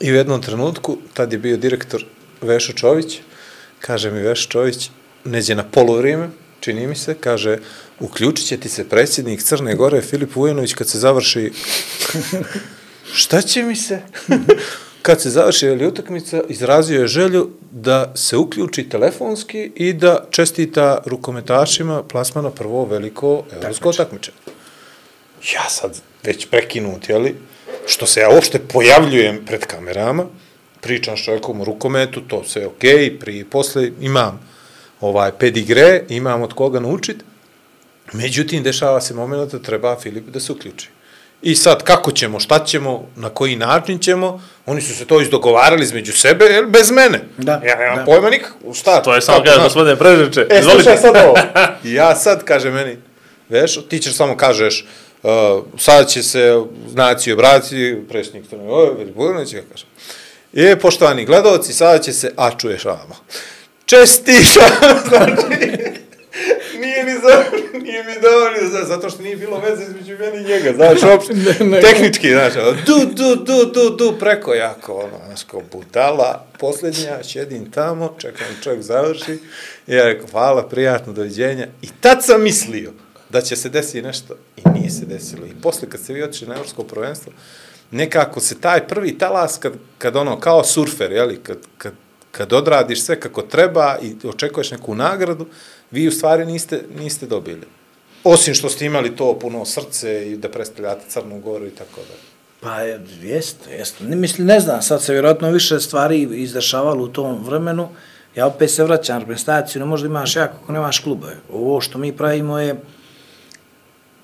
I 0.00 0.12
u 0.12 0.14
jednom 0.14 0.42
trenutku, 0.42 0.96
tad 1.14 1.32
je 1.32 1.38
bio 1.38 1.56
direktor 1.56 2.04
Vešo 2.40 2.72
Čović, 2.72 3.20
kaže 3.80 4.10
mi 4.10 4.20
Vešo 4.20 4.48
Čović, 4.48 4.90
neđe 5.24 5.54
na 5.54 5.64
polovrijeme, 5.64 6.28
čini 6.60 6.86
mi 6.86 6.96
se, 6.96 7.14
kaže, 7.14 7.58
uključit 8.00 8.46
će 8.46 8.56
ti 8.56 8.68
se 8.68 8.88
predsjednik 8.88 9.42
Crne 9.42 9.74
Gore, 9.74 10.00
Filip 10.00 10.36
Vujanović, 10.36 10.74
kad 10.74 10.88
se 10.88 10.98
završi... 10.98 11.52
Šta 13.12 13.42
će 13.42 13.62
mi 13.62 13.76
se? 13.76 14.02
kad 15.02 15.22
se 15.22 15.30
završi 15.30 15.66
ili 15.66 15.86
utakmica, 15.86 16.42
izrazio 16.48 17.00
je 17.00 17.06
želju 17.06 17.50
da 17.70 18.12
se 18.16 18.36
uključi 18.36 18.88
telefonski 18.88 19.72
i 19.74 19.92
da 19.92 20.24
čestita 20.30 21.02
rukometašima 21.06 22.02
plasmana 22.02 22.50
prvo 22.50 22.84
veliko 22.84 23.44
evropsko 23.52 23.92
takmičenje. 23.92 24.36
Ja 25.54 25.68
sad 25.68 26.00
već 26.22 26.46
prekinut, 26.46 27.08
jeli, 27.08 27.36
što 27.86 28.06
se 28.06 28.20
ja 28.20 28.30
uopšte 28.30 28.58
pojavljujem 28.58 29.44
pred 29.46 29.66
kamerama, 29.66 30.26
pričam 30.80 31.16
s 31.16 31.24
čovjekom 31.24 31.60
o 31.60 31.64
rukometu, 31.64 32.20
to 32.20 32.44
sve 32.44 32.62
je 32.62 32.68
okej, 32.68 33.18
prije 33.18 33.40
i 33.40 33.44
posle 33.44 33.90
imam 34.00 34.40
ovaj 35.00 35.32
pedigre, 35.38 36.04
imam 36.08 36.42
od 36.42 36.52
koga 36.52 36.80
naučit, 36.80 37.16
međutim, 38.12 38.62
dešava 38.62 39.00
se 39.00 39.14
moment 39.14 39.52
da 39.52 39.58
treba 39.58 39.96
Filip 40.00 40.24
da 40.24 40.40
se 40.40 40.52
uključi. 40.52 40.88
I 41.42 41.54
sad, 41.54 41.82
kako 41.82 42.12
ćemo, 42.12 42.40
šta 42.40 42.64
ćemo, 42.64 43.08
na 43.16 43.28
koji 43.28 43.56
način 43.56 43.98
ćemo, 43.98 44.42
oni 44.66 44.80
su 44.80 44.96
se 44.96 45.04
to 45.04 45.20
izdogovarali 45.20 45.82
između 45.82 46.12
sebe, 46.12 46.44
jel, 46.44 46.66
bez 46.66 46.90
mene. 46.90 47.20
Da, 47.38 47.52
ja 47.66 47.76
nemam 47.78 47.96
da. 47.96 48.04
pojma 48.04 48.30
nikako, 48.30 48.74
šta? 48.74 49.02
To 49.02 49.14
je 49.14 49.20
samo 49.20 49.44
kaže, 49.44 49.60
gospodine 49.60 49.96
Prežeče, 49.96 50.46
E, 50.50 50.58
izvolite. 50.58 50.82
slušaj 50.82 50.96
sad 50.96 51.16
ovo. 51.16 51.34
Ja 51.98 52.16
sad, 52.16 52.44
kaže 52.44 52.70
meni, 52.70 52.96
veš, 53.48 53.78
ti 53.88 53.98
ćeš 53.98 54.14
samo 54.14 54.36
kažeš, 54.36 54.86
uh, 55.22 55.30
sad 55.78 56.08
će 56.08 56.22
se 56.22 56.60
naci 56.94 57.32
obratiti, 57.32 57.96
predsjednik 58.08 58.50
Crne 58.50 58.64
Gore, 58.64 58.90
Veli 58.98 59.12
Budinović, 59.12 59.52
ja 59.52 59.62
kažem. 59.72 59.88
E, 60.54 60.76
poštovani 60.76 61.24
gledalci, 61.24 61.72
sada 61.72 61.98
će 61.98 62.12
se, 62.12 62.32
a 62.36 62.50
čuješ 62.58 62.84
vama. 62.84 63.14
Čestitam, 63.86 64.70
znači, 65.08 65.70
nije 66.80 67.04
mi 67.04 67.12
za, 67.12 67.44
nije 67.82 68.04
mi 68.04 68.14
dovoljno, 68.22 68.70
za, 68.70 68.84
zato 68.84 69.10
što 69.10 69.22
nije 69.22 69.36
bilo 69.36 69.60
veze 69.60 69.82
između 69.82 70.16
meni 70.18 70.38
i 70.38 70.44
njega, 70.44 70.72
znaš, 70.72 71.02
uopšte, 71.10 71.34
tehnički, 71.80 72.30
znaš, 72.30 72.56
ono, 72.56 72.72
du, 72.72 73.14
du, 73.14 73.36
du, 73.36 73.64
du, 73.64 73.96
du, 73.96 74.18
preko 74.18 74.54
jako, 74.54 74.92
ono, 74.92 75.26
znaš, 75.26 75.44
kao 75.44 75.62
budala, 75.72 76.46
posljednja, 76.58 77.22
šedim 77.22 77.70
tamo, 77.70 78.14
čekam 78.18 78.46
čovjek 78.62 78.82
završi, 78.82 79.38
i 79.86 79.94
ja 79.94 80.04
rekao, 80.04 80.26
hvala, 80.30 80.68
prijatno, 80.68 81.12
doviđenja, 81.12 81.66
i 81.82 81.88
tad 82.00 82.24
sam 82.24 82.42
mislio 82.42 82.92
da 83.30 83.40
će 83.40 83.56
se 83.56 83.68
desiti 83.68 84.02
nešto, 84.02 84.34
i 84.56 84.62
nije 84.74 84.90
se 84.90 85.06
desilo, 85.06 85.46
i 85.46 85.62
posle 85.62 85.88
kad 85.88 86.00
ste 86.00 86.12
vi 86.12 86.22
otišli 86.22 86.48
na 86.48 86.54
evropsko 86.54 86.82
prvenstvo, 86.82 87.32
nekako 87.90 88.40
se 88.40 88.60
taj 88.60 88.88
prvi 88.88 89.18
talas, 89.18 89.58
kad, 89.58 89.72
kad 89.98 90.16
ono, 90.16 90.40
kao 90.40 90.64
surfer, 90.64 91.12
jeli, 91.12 91.40
kad, 91.42 91.58
kad, 91.78 91.92
kad 92.32 92.52
odradiš 92.52 93.04
sve 93.04 93.20
kako 93.20 93.42
treba 93.42 93.98
i 94.02 94.28
očekuješ 94.28 94.70
neku 94.70 94.94
nagradu, 94.94 95.46
vi 95.90 96.08
u 96.08 96.12
stvari 96.12 96.46
niste, 96.46 96.82
niste 96.98 97.26
dobili. 97.26 97.66
Osim 98.24 98.54
što 98.54 98.68
ste 98.68 98.84
imali 98.84 99.16
to 99.16 99.38
puno 99.38 99.64
srce 99.64 100.30
i 100.30 100.36
da 100.36 100.48
predstavljate 100.48 101.04
Crnu 101.08 101.40
Goru 101.40 101.66
i 101.66 101.70
tako 101.70 102.00
da. 102.00 102.14
Pa 102.60 102.80
je, 102.80 103.00
jeste, 103.22 103.70
jeste. 103.70 104.04
Ne, 104.04 104.16
mislim, 104.16 104.46
ne 104.46 104.60
znam, 104.60 104.82
sad 104.82 105.02
se 105.02 105.12
vjerojatno 105.12 105.50
više 105.50 105.80
stvari 105.80 106.28
izdešavalo 106.32 107.04
u 107.04 107.08
tom 107.08 107.44
vremenu. 107.44 107.88
Ja 108.36 108.46
opet 108.46 108.70
se 108.70 108.84
vraćam 108.84 109.14
na 109.14 109.20
reprezentaciju, 109.20 109.80
ne 109.80 109.86
možda 109.86 110.06
imaš 110.06 110.36
jako 110.36 110.54
ako 110.62 110.72
nemaš 110.72 110.98
klubove. 110.98 111.36
Ovo 111.52 111.80
što 111.80 111.98
mi 111.98 112.16
pravimo 112.16 112.58
je, 112.58 112.74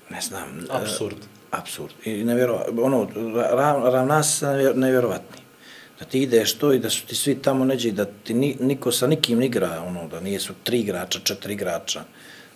ne 0.09 0.21
znam... 0.21 0.59
e, 0.59 0.63
Apsurd. 0.69 1.17
Apsurd. 1.51 1.93
I 2.05 2.23
nevjero, 2.23 2.65
ono, 2.81 3.07
rav, 3.51 3.93
ravnas 3.93 4.43
nevjerovatni. 4.75 5.46
Da 5.99 6.05
ti 6.05 6.21
ideš 6.21 6.53
to 6.53 6.73
i 6.73 6.79
da 6.79 6.89
su 6.89 7.05
ti 7.05 7.15
svi 7.15 7.35
tamo 7.35 7.65
neđe 7.65 7.89
i 7.89 7.91
da 7.91 8.05
ti 8.05 8.33
ni, 8.33 8.57
niko 8.59 8.91
sa 8.91 9.07
nikim 9.07 9.39
ne 9.39 9.45
igra, 9.45 9.83
ono, 9.87 10.07
da 10.07 10.19
nije 10.19 10.39
su 10.39 10.53
tri 10.63 10.79
igrača, 10.79 11.19
četiri 11.23 11.53
igrača. 11.53 12.01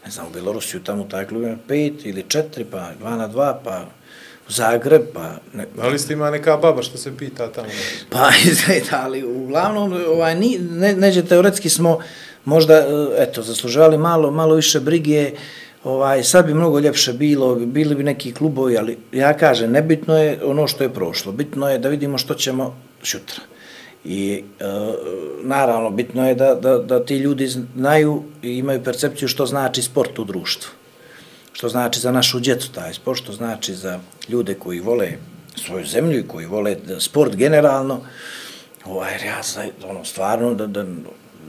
Ne 0.06 0.12
znam, 0.12 0.28
u 0.28 0.30
Belorusiju 0.34 0.84
tamo 0.84 1.04
taj 1.04 1.26
klub 1.26 1.44
ima 1.44 1.58
pet 1.68 2.06
ili 2.06 2.24
četiri, 2.28 2.66
pa 2.66 2.92
dva 3.00 3.16
na 3.16 3.28
dva, 3.28 3.62
pa 3.64 3.86
u 4.50 4.52
Zagreb, 4.52 5.02
pa 5.14 5.36
ne, 5.54 5.66
Da 5.76 5.98
ste 5.98 6.14
ima 6.14 6.32
neka 6.32 6.58
baba 6.58 6.82
što 6.82 6.98
se 6.98 7.18
pita 7.18 7.52
tamo? 7.52 7.68
Pa, 8.10 8.30
izgleda, 8.52 9.02
ali 9.04 9.24
uglavnom, 9.24 9.94
ovaj, 10.08 10.36
ni, 10.36 10.58
ne, 10.60 10.96
neđe 10.96 11.26
teoretski 11.26 11.70
smo 11.70 12.00
možda, 12.46 12.74
e, 12.74 12.84
eto, 13.18 13.42
zaslužavali 13.42 13.98
malo, 13.98 14.32
malo 14.32 14.56
više 14.56 14.80
brige, 14.80 15.32
ovaj, 15.84 16.24
sad 16.24 16.46
bi 16.46 16.54
mnogo 16.54 16.80
ljepše 16.80 17.14
bilo, 17.14 17.56
bili 17.56 17.96
bi 17.96 18.04
neki 18.04 18.34
klubovi, 18.34 18.78
ali 18.78 18.98
ja 19.12 19.38
kažem, 19.38 19.72
nebitno 19.72 20.18
je 20.18 20.40
ono 20.44 20.68
što 20.68 20.84
je 20.84 20.94
prošlo, 20.94 21.32
bitno 21.32 21.70
je 21.70 21.80
da 21.80 21.90
vidimo 21.90 22.18
što 22.18 22.34
ćemo 22.34 22.91
šutra. 23.04 23.44
I 24.06 24.44
e, 24.60 24.64
naravno, 25.44 25.90
bitno 25.90 26.28
je 26.28 26.36
da, 26.36 26.56
da, 26.56 26.78
da 26.78 27.06
ti 27.06 27.18
ljudi 27.18 27.48
znaju 27.48 28.24
i 28.42 28.58
imaju 28.58 28.84
percepciju 28.84 29.28
što 29.28 29.46
znači 29.46 29.82
sport 29.82 30.20
u 30.20 30.24
društvu 30.24 30.72
što 31.54 31.70
znači 31.70 32.00
za 32.00 32.12
našu 32.12 32.40
djecu 32.40 32.72
taj 32.72 32.94
sport, 32.94 33.20
što 33.20 33.34
znači 33.34 33.74
za 33.74 34.00
ljude 34.30 34.54
koji 34.54 34.80
vole 34.80 35.12
svoju 35.56 35.86
zemlju 35.86 36.20
i 36.20 36.28
koji 36.28 36.46
vole 36.46 36.76
sport 37.00 37.36
generalno, 37.36 38.02
ovaj, 38.86 39.12
ja 39.26 39.44
sam, 39.44 39.64
ono, 39.86 40.06
stvarno, 40.06 40.54
da, 40.54 40.68
da 40.68 40.86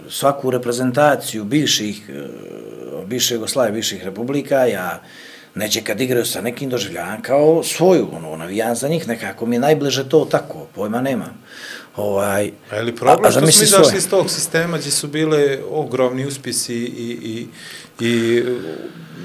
svaku 0.08 0.50
reprezentaciju 0.50 1.44
bivših, 1.44 2.10
e, 2.10 2.26
bivše 3.06 3.34
Jugoslavije, 3.34 3.72
bivših 3.72 4.04
republika, 4.04 4.66
ja 4.66 5.02
neće 5.54 5.80
kad 5.80 6.00
igraju 6.00 6.26
sa 6.26 6.40
nekim 6.40 6.70
doživljavam 6.70 7.22
kao 7.22 7.62
svoju, 7.62 8.08
ono, 8.12 8.36
navijam 8.36 8.76
za 8.76 8.88
njih, 8.88 9.08
nekako 9.08 9.46
mi 9.46 9.56
je 9.56 9.60
najbliže 9.60 10.08
to 10.08 10.24
tako, 10.24 10.66
pojma 10.74 11.00
nemam. 11.00 11.42
Ovaj, 11.96 12.50
A 12.70 12.76
je 12.76 12.82
li 12.82 12.96
problem 12.96 13.26
a 13.26 13.30
što 13.30 13.40
zamisli 13.40 13.66
smo 13.66 13.76
izašli 13.76 13.84
svoje. 13.84 13.98
iz 13.98 14.10
tog 14.10 14.30
sistema 14.30 14.78
gdje 14.78 14.90
su 14.90 15.08
bile 15.08 15.58
ogromni 15.70 16.26
uspisi 16.26 16.74
i, 16.74 17.18
i, 17.22 17.46
i 18.06 18.42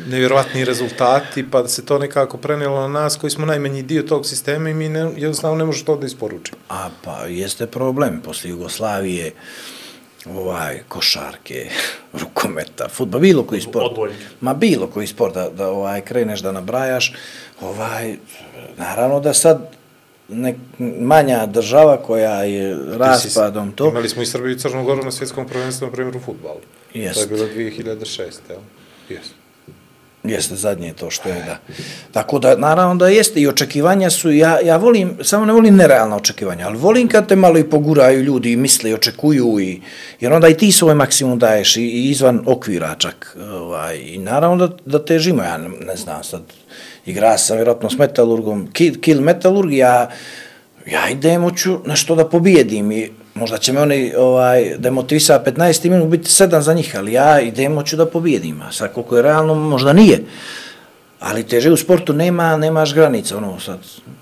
nevjerovatni 0.07 0.65
rezultati, 0.65 1.45
pa 1.51 1.61
da 1.61 1.67
se 1.67 1.85
to 1.85 1.99
nekako 1.99 2.37
prenijelo 2.37 2.81
na 2.81 2.87
nas 2.87 3.15
koji 3.15 3.31
smo 3.31 3.45
najmanji 3.45 3.83
dio 3.83 4.03
tog 4.03 4.25
sistema 4.25 4.69
i 4.69 4.73
mi 4.73 4.89
ne, 4.89 4.99
jednostavno 4.99 5.57
ne 5.57 5.65
možemo 5.65 5.85
to 5.85 5.95
da 5.95 6.05
isporučimo. 6.05 6.57
A 6.69 6.89
pa 7.03 7.25
jeste 7.25 7.67
problem 7.67 8.21
posle 8.21 8.49
Jugoslavije 8.49 9.31
ovaj 10.35 10.79
košarke, 10.87 11.69
rukometa, 12.21 12.89
fudbal, 12.89 13.21
bilo 13.21 13.43
koji 13.43 13.61
sport. 13.61 13.85
Odbojke. 13.85 14.15
Ma 14.41 14.53
bilo 14.53 14.87
koji 14.87 15.07
sport 15.07 15.33
da, 15.33 15.49
da 15.49 15.69
ovaj 15.69 16.01
kreneš 16.01 16.39
da 16.39 16.51
nabrajaš, 16.51 17.13
ovaj 17.61 18.15
naravno 18.77 19.19
da 19.19 19.33
sad 19.33 19.69
nek, 20.27 20.55
manja 20.99 21.45
država 21.45 21.97
koja 21.97 22.43
je 22.43 22.77
raspadom 22.97 23.71
to 23.71 23.87
Imali 23.87 24.09
smo 24.09 24.21
i 24.21 24.25
Srbiju 24.25 24.55
i 24.55 24.59
Crnu 24.59 24.83
Goru 24.83 25.03
na 25.03 25.11
svjetskom 25.11 25.47
prvenstvu, 25.47 25.85
na 25.85 25.91
primjer, 25.91 26.17
u 26.17 26.19
futbalu. 26.19 26.59
To 26.93 26.99
Jest. 26.99 27.21
je 27.21 27.27
bilo 27.27 27.45
2006. 27.45 28.31
Jel? 28.49 28.59
Jeste 30.29 30.55
zadnje 30.55 30.93
to 30.93 31.09
što 31.09 31.29
je 31.29 31.43
da. 31.45 31.57
Tako 32.11 32.39
da 32.39 32.57
naravno 32.57 32.95
da 32.95 33.07
jeste 33.07 33.41
i 33.41 33.47
očekivanja 33.47 34.09
su 34.09 34.31
ja 34.31 34.59
ja 34.59 34.77
volim 34.77 35.17
samo 35.21 35.45
ne 35.45 35.53
volim 35.53 35.75
nerealna 35.75 36.15
očekivanja, 36.15 36.67
ali 36.67 36.77
volim 36.77 37.07
kad 37.07 37.27
te 37.27 37.35
malo 37.35 37.57
i 37.57 37.69
poguraju 37.69 38.23
ljudi 38.23 38.51
i 38.51 38.57
misle 38.57 38.89
i 38.89 38.93
očekuju 38.93 39.59
i 39.59 39.81
jer 40.19 40.33
onda 40.33 40.47
i 40.47 40.57
ti 40.57 40.71
svoj 40.71 40.95
maksimum 40.95 41.39
daješ 41.39 41.77
i, 41.77 41.81
i 41.81 42.09
izvan 42.09 42.41
okvira 42.45 42.95
čak 42.97 43.37
ovaj 43.51 43.97
i 43.97 44.17
naravno 44.17 44.67
da 44.67 44.75
da 44.85 45.05
težimo 45.05 45.43
ja 45.43 45.57
ne, 45.57 45.69
ne 45.69 45.95
znam 45.95 46.23
sad 46.23 46.41
igra 47.05 47.37
sam 47.37 47.57
vjerojatno 47.57 47.89
s 47.89 47.97
Metalurgom 47.97 48.69
kill, 48.73 48.99
kill 49.01 49.21
Metalurg 49.21 49.73
ja 49.73 50.09
ja 50.91 51.09
idem 51.09 51.41
hoću 51.41 51.79
nešto 51.85 52.15
da 52.15 52.29
pobijedim 52.29 52.91
i 52.91 53.09
možda 53.37 53.57
će 53.57 53.73
me 53.73 53.81
oni 53.81 54.13
ovaj, 54.17 54.75
demotivisa 54.77 55.43
15 55.45 55.89
minut 55.89 56.07
biti 56.07 56.31
sedam 56.31 56.61
za 56.61 56.73
njih, 56.73 56.95
ali 56.97 57.13
ja 57.13 57.41
idem 57.41 57.75
hoću 57.75 57.95
da 57.95 58.05
pobijedim. 58.05 58.61
A 58.61 58.71
sad 58.71 58.93
koliko 58.93 59.17
je 59.17 59.23
realno, 59.23 59.55
možda 59.55 59.93
nije. 59.93 60.23
Ali 61.19 61.43
teže 61.43 61.71
u 61.71 61.77
sportu 61.77 62.13
nema, 62.13 62.57
nemaš 62.57 62.93
granica, 62.93 63.37
ono 63.37 63.59
sad, 63.59 63.79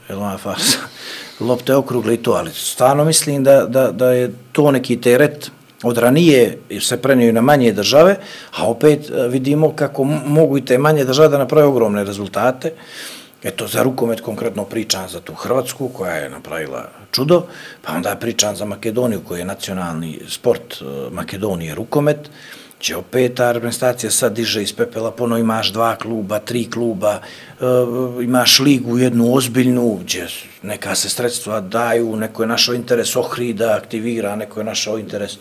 jel 0.09 0.21
ona 0.21 0.37
farsa, 0.37 0.77
lopte 1.47 1.75
okrugle 1.75 2.13
i 2.13 2.17
to, 2.17 2.31
ali 2.31 2.51
stvarno 2.53 3.05
mislim 3.05 3.43
da, 3.43 3.65
da, 3.65 3.91
da 3.91 4.11
je 4.11 4.33
to 4.51 4.71
neki 4.71 5.01
teret 5.01 5.51
od 5.83 5.97
ranije 5.97 6.57
se 6.81 6.97
prenio 6.97 7.31
na 7.31 7.41
manje 7.41 7.71
države, 7.71 8.15
a 8.57 8.67
opet 8.67 9.09
eh, 9.09 9.27
vidimo 9.27 9.71
kako 9.75 10.03
mogu 10.03 10.57
i 10.57 10.65
te 10.65 10.77
manje 10.77 11.03
države 11.03 11.29
da 11.29 11.37
naprave 11.37 11.67
ogromne 11.67 12.03
rezultate. 12.03 12.71
Eto, 13.45 13.67
za 13.67 13.83
rukomet 13.83 14.21
konkretno 14.21 14.63
pričam 14.65 15.09
za 15.09 15.19
tu 15.21 15.33
Hrvatsku, 15.33 15.89
koja 15.89 16.13
je 16.13 16.29
napravila 16.29 16.89
čudo, 17.11 17.43
pa 17.81 17.93
onda 17.93 18.15
pričam 18.15 18.55
za 18.55 18.65
Makedoniju, 18.65 19.21
koji 19.27 19.39
je 19.39 19.45
nacionalni 19.45 20.19
sport 20.27 20.81
e, 20.81 20.85
Makedonije 21.11 21.75
rukomet, 21.75 22.29
će 22.79 22.95
opet 22.95 23.35
ta 23.35 23.51
reprezentacija 23.51 24.11
sad 24.11 24.33
diže 24.33 24.63
iz 24.63 24.73
pepela, 24.73 25.11
pono 25.11 25.37
imaš 25.37 25.71
dva 25.71 25.95
kluba, 25.95 26.39
tri 26.39 26.69
kluba, 26.71 27.19
e, 27.21 27.65
imaš 28.23 28.59
ligu 28.59 28.97
jednu 28.97 29.33
ozbiljnu, 29.35 29.99
gdje 30.03 30.27
neka 30.63 30.95
se 30.95 31.09
sredstva 31.09 31.61
daju, 31.61 32.15
neko 32.15 32.43
je 32.43 32.47
našao 32.47 32.75
interes 32.75 33.15
Ohrida, 33.15 33.75
aktivira, 33.75 34.35
neko 34.35 34.59
je 34.59 34.63
našao 34.63 34.97
interes. 34.99 35.37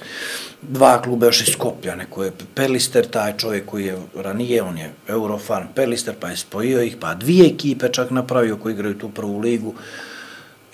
Dva 0.63 1.03
kluba 1.03 1.27
još 1.27 1.41
iz 1.41 1.53
Skopja, 1.53 1.97
neko 1.97 2.25
je 2.25 2.33
Pelister, 2.55 3.07
taj 3.07 3.37
čovjek 3.37 3.67
koji 3.67 3.87
je 3.87 3.99
ranije, 4.15 4.63
on 4.63 4.79
je 4.79 4.93
Eurofan 5.09 5.69
Pelister, 5.75 6.15
pa 6.21 6.29
je 6.29 6.37
spojio 6.37 6.83
ih, 6.83 6.97
pa 7.01 7.15
dvije 7.15 7.47
ekipe 7.47 7.89
čak 7.93 8.11
napravio 8.11 8.57
koji 8.57 8.73
igraju 8.73 8.99
tu 8.99 9.09
prvu 9.09 9.39
ligu. 9.39 9.75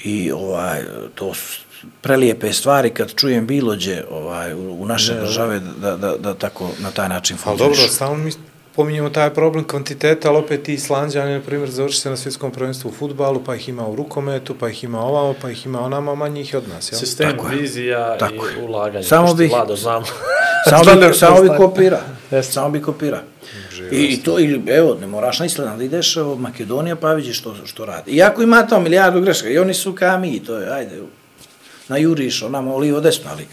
I 0.05 0.33
ovaj, 0.33 0.83
to 1.15 1.35
su 1.35 1.70
prelijepe 2.01 2.53
stvari 2.53 2.91
kad 2.91 3.15
čujem 3.15 3.47
bilo 3.47 3.75
gdje 3.75 4.05
ovaj, 4.11 4.55
u, 4.55 4.73
u 4.73 4.87
naše 4.87 5.15
države 5.15 5.61
da, 5.77 5.97
da, 5.97 6.17
da 6.17 6.35
tako 6.35 6.71
na 6.79 6.91
taj 6.91 7.09
način 7.09 7.37
Ali 7.37 7.43
funkcionišu. 7.43 7.81
dobro, 7.81 7.95
stalno 7.95 8.17
mi 8.17 8.33
pominjemo 8.75 9.11
taj 9.11 9.31
problem 9.31 9.65
kvantiteta, 9.65 10.29
ali 10.29 10.39
opet 10.39 10.63
ti 10.63 10.75
Islanđani, 10.75 11.33
na 11.33 11.41
primjer, 11.41 11.71
završi 11.71 12.01
se 12.01 12.11
na 12.11 12.17
svjetskom 12.17 12.51
prvenstvu 12.51 12.89
u 12.89 12.93
futbalu, 12.93 13.43
pa 13.45 13.55
ih 13.55 13.69
ima 13.69 13.89
u 13.89 13.97
rukometu, 13.97 14.55
pa 14.55 14.69
ih 14.69 14.85
ima 14.85 15.01
ovamo, 15.01 15.35
pa 15.43 15.51
ih 15.51 15.67
ima 15.67 15.81
onamo, 15.81 16.13
a 16.13 16.15
manje 16.15 16.41
ih 16.41 16.55
od 16.55 16.69
nas, 16.69 16.93
jel? 16.93 16.99
Sistem, 16.99 17.31
Tako 17.31 17.47
vizija 17.49 18.19
Tako 18.19 18.47
i 18.49 18.63
ulaganje. 18.63 19.05
Samo 19.05 19.27
Samo 19.27 19.39
bih- 19.39 19.51
Vlado, 19.51 19.77
znam. 19.77 20.05
Samo 20.65 20.85
Znam 20.85 20.95
da 20.95 21.01
bi, 21.01 21.07
je 21.07 21.15
samo 21.15 21.43
bi 21.43 21.49
to 21.49 21.57
kopira. 21.57 22.01
Jeste. 22.31 22.53
Samo 22.53 22.71
bi 22.71 22.83
kopira. 22.83 23.23
I, 23.93 23.97
I 23.97 24.23
to, 24.23 24.39
ili, 24.39 24.63
evo, 24.69 24.97
ne 25.01 25.07
moraš 25.07 25.39
na 25.39 25.47
Island, 25.47 25.71
ali 25.71 25.85
ideš 25.85 26.17
u 26.17 26.37
Makedonija 26.37 26.97
pa 26.97 27.13
vidiš 27.13 27.39
što, 27.39 27.55
što 27.65 27.85
radi. 27.85 28.11
Iako 28.11 28.43
ima 28.43 28.67
tamo 28.67 28.83
milijardu 28.83 29.21
greška, 29.21 29.49
i 29.49 29.59
oni 29.59 29.75
su 29.75 29.93
kao 29.93 30.19
mi, 30.19 30.45
to 30.45 30.59
je, 30.59 30.73
ajde, 30.73 30.99
na 31.91 31.97
juriš, 31.97 32.43
onamo 32.43 32.79
lijevo 32.79 33.01
desno, 33.01 33.31
ali 33.31 33.47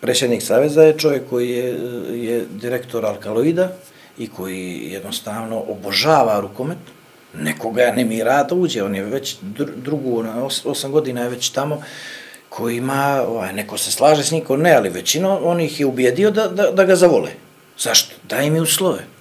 predsjednik 0.00 0.42
Saveza 0.42 0.82
je 0.82 0.98
čovjek 0.98 1.22
koji 1.30 1.50
je, 1.50 1.66
je 2.12 2.44
direktor 2.50 3.06
Alkaloida 3.06 3.68
i 4.18 4.28
koji 4.28 4.88
jednostavno 4.92 5.64
obožava 5.68 6.40
rukomet, 6.40 6.78
nekoga 7.34 7.92
ne 7.96 8.04
mi 8.04 8.22
uđe, 8.52 8.82
on 8.82 8.94
je 8.94 9.02
već 9.02 9.36
drugu, 9.76 10.24
osam 10.64 10.92
godina 10.92 11.22
je 11.22 11.28
već 11.28 11.48
tamo, 11.48 11.82
koji 12.48 12.76
ima, 12.76 13.24
ovaj, 13.28 13.52
neko 13.52 13.78
se 13.78 13.92
slaže 13.92 14.24
s 14.24 14.30
nikom, 14.30 14.60
ne, 14.60 14.74
ali 14.74 14.88
većina 14.88 15.38
onih 15.38 15.80
je 15.80 15.86
ubijedio 15.86 16.30
da, 16.30 16.48
da, 16.48 16.70
da 16.70 16.84
ga 16.84 16.96
zavole. 16.96 17.30
Zašto? 17.78 18.14
Daj 18.28 18.50
mi 18.50 18.60
uslove. 18.60 19.13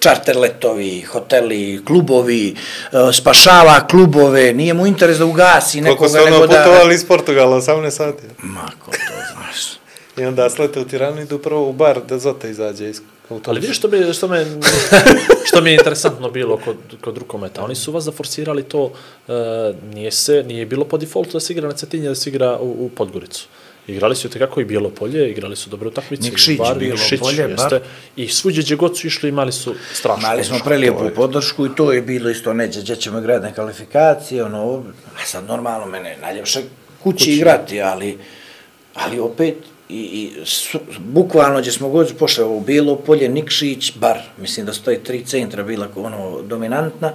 Čarter 0.00 0.36
letovi, 0.36 1.02
hoteli, 1.02 1.80
klubovi, 1.86 2.54
e, 2.92 3.12
spašava 3.12 3.86
klubove, 3.86 4.52
nije 4.52 4.74
mu 4.74 4.86
interes 4.86 5.18
da 5.18 5.24
ugasi 5.24 5.80
nekoga, 5.80 5.98
Koliko 5.98 6.18
su 6.18 6.22
ono 6.22 6.30
nego 6.30 6.46
da... 6.46 6.64
putovali 6.64 6.94
iz 6.94 7.04
Portugala, 7.04 7.56
18 7.56 7.90
sati. 7.90 8.22
Ma, 8.42 8.70
ko 8.84 8.90
to 8.90 9.14
znaš. 9.32 9.76
I 10.18 10.24
onda 10.24 10.50
slete 10.50 10.80
u 10.80 10.84
Tiranu 10.84 11.20
i 11.20 11.22
idu 11.22 11.38
prvo 11.38 11.68
u 11.68 11.72
bar 11.72 12.00
da 12.08 12.18
Zota 12.18 12.48
izađe 12.48 12.88
iz 12.88 13.00
autobusa. 13.30 13.50
Ali 13.50 13.60
vidiš 13.60 13.78
što, 13.78 13.88
bi, 13.88 14.12
što, 14.12 14.28
me, 14.28 14.46
što 15.48 15.60
mi 15.60 15.70
je 15.70 15.74
interesantno 15.74 16.30
bilo 16.30 16.56
kod, 16.64 16.76
kod 17.00 17.18
rukometa. 17.18 17.64
Oni 17.64 17.74
su 17.74 17.92
vas 17.92 18.04
zaforsirali 18.04 18.62
to, 18.62 18.92
e, 19.28 19.32
nije, 19.94 20.10
se, 20.10 20.42
nije 20.46 20.66
bilo 20.66 20.84
po 20.84 20.98
defaultu 20.98 21.32
da 21.32 21.40
se 21.40 21.52
igra 21.52 21.68
na 21.68 21.74
Cetinje, 21.74 22.08
da 22.08 22.14
se 22.14 22.30
igra 22.30 22.58
u, 22.58 22.86
u 22.86 22.90
Podgoricu. 22.96 23.46
Igrali 23.88 24.16
su 24.16 24.28
tekako 24.28 24.60
i 24.60 24.64
Bijelo 24.64 24.90
polje, 24.90 25.30
igrali 25.30 25.56
su 25.56 25.70
dobre 25.70 25.88
utakmice. 25.88 26.22
Nikšić, 26.22 26.58
Bar, 26.58 26.78
Bijelo 26.78 26.94
Nikšić, 26.94 27.20
polje, 27.20 27.42
jeste. 27.42 27.68
bar. 27.70 27.80
I 28.16 28.28
svuđe 28.28 28.62
gdje 28.62 28.76
god 28.76 28.98
su 28.98 29.06
išli 29.06 29.28
imali 29.28 29.52
su 29.52 29.74
strašno. 29.92 30.28
Mali 30.28 30.44
smo 30.44 30.58
prelijepu 30.64 31.04
je- 31.04 31.14
podršku 31.14 31.66
i 31.66 31.74
to 31.76 31.92
je 31.92 32.02
bilo 32.02 32.30
isto 32.30 32.52
neđe, 32.52 32.80
gdje 32.80 32.96
ćemo 32.96 33.18
igrati 33.18 33.44
na 33.44 33.52
kvalifikacije, 33.52 34.44
ono, 34.44 34.82
a 35.16 35.26
sad 35.26 35.44
normalno 35.44 35.86
mene 35.86 36.10
je 36.10 36.16
najljepše 36.18 36.60
kući, 36.60 36.68
kući 37.02 37.32
igrati, 37.32 37.80
ali, 37.82 38.18
ali 38.94 39.18
opet, 39.18 39.54
i, 39.88 39.96
i 39.96 40.46
su, 40.46 40.78
bukvalno 40.98 41.60
gdje 41.60 41.72
smo 41.72 41.88
god 41.88 42.12
pošli 42.18 42.44
u 42.44 42.60
Bijelo 42.60 42.96
polje, 42.96 43.28
Nikšić, 43.28 43.92
bar, 43.94 44.18
mislim 44.38 44.66
da 44.66 44.72
su 44.72 44.82
to 44.82 44.94
tri 44.96 45.24
centra 45.24 45.62
bila 45.62 45.88
ono, 45.96 46.42
dominantna, 46.42 47.12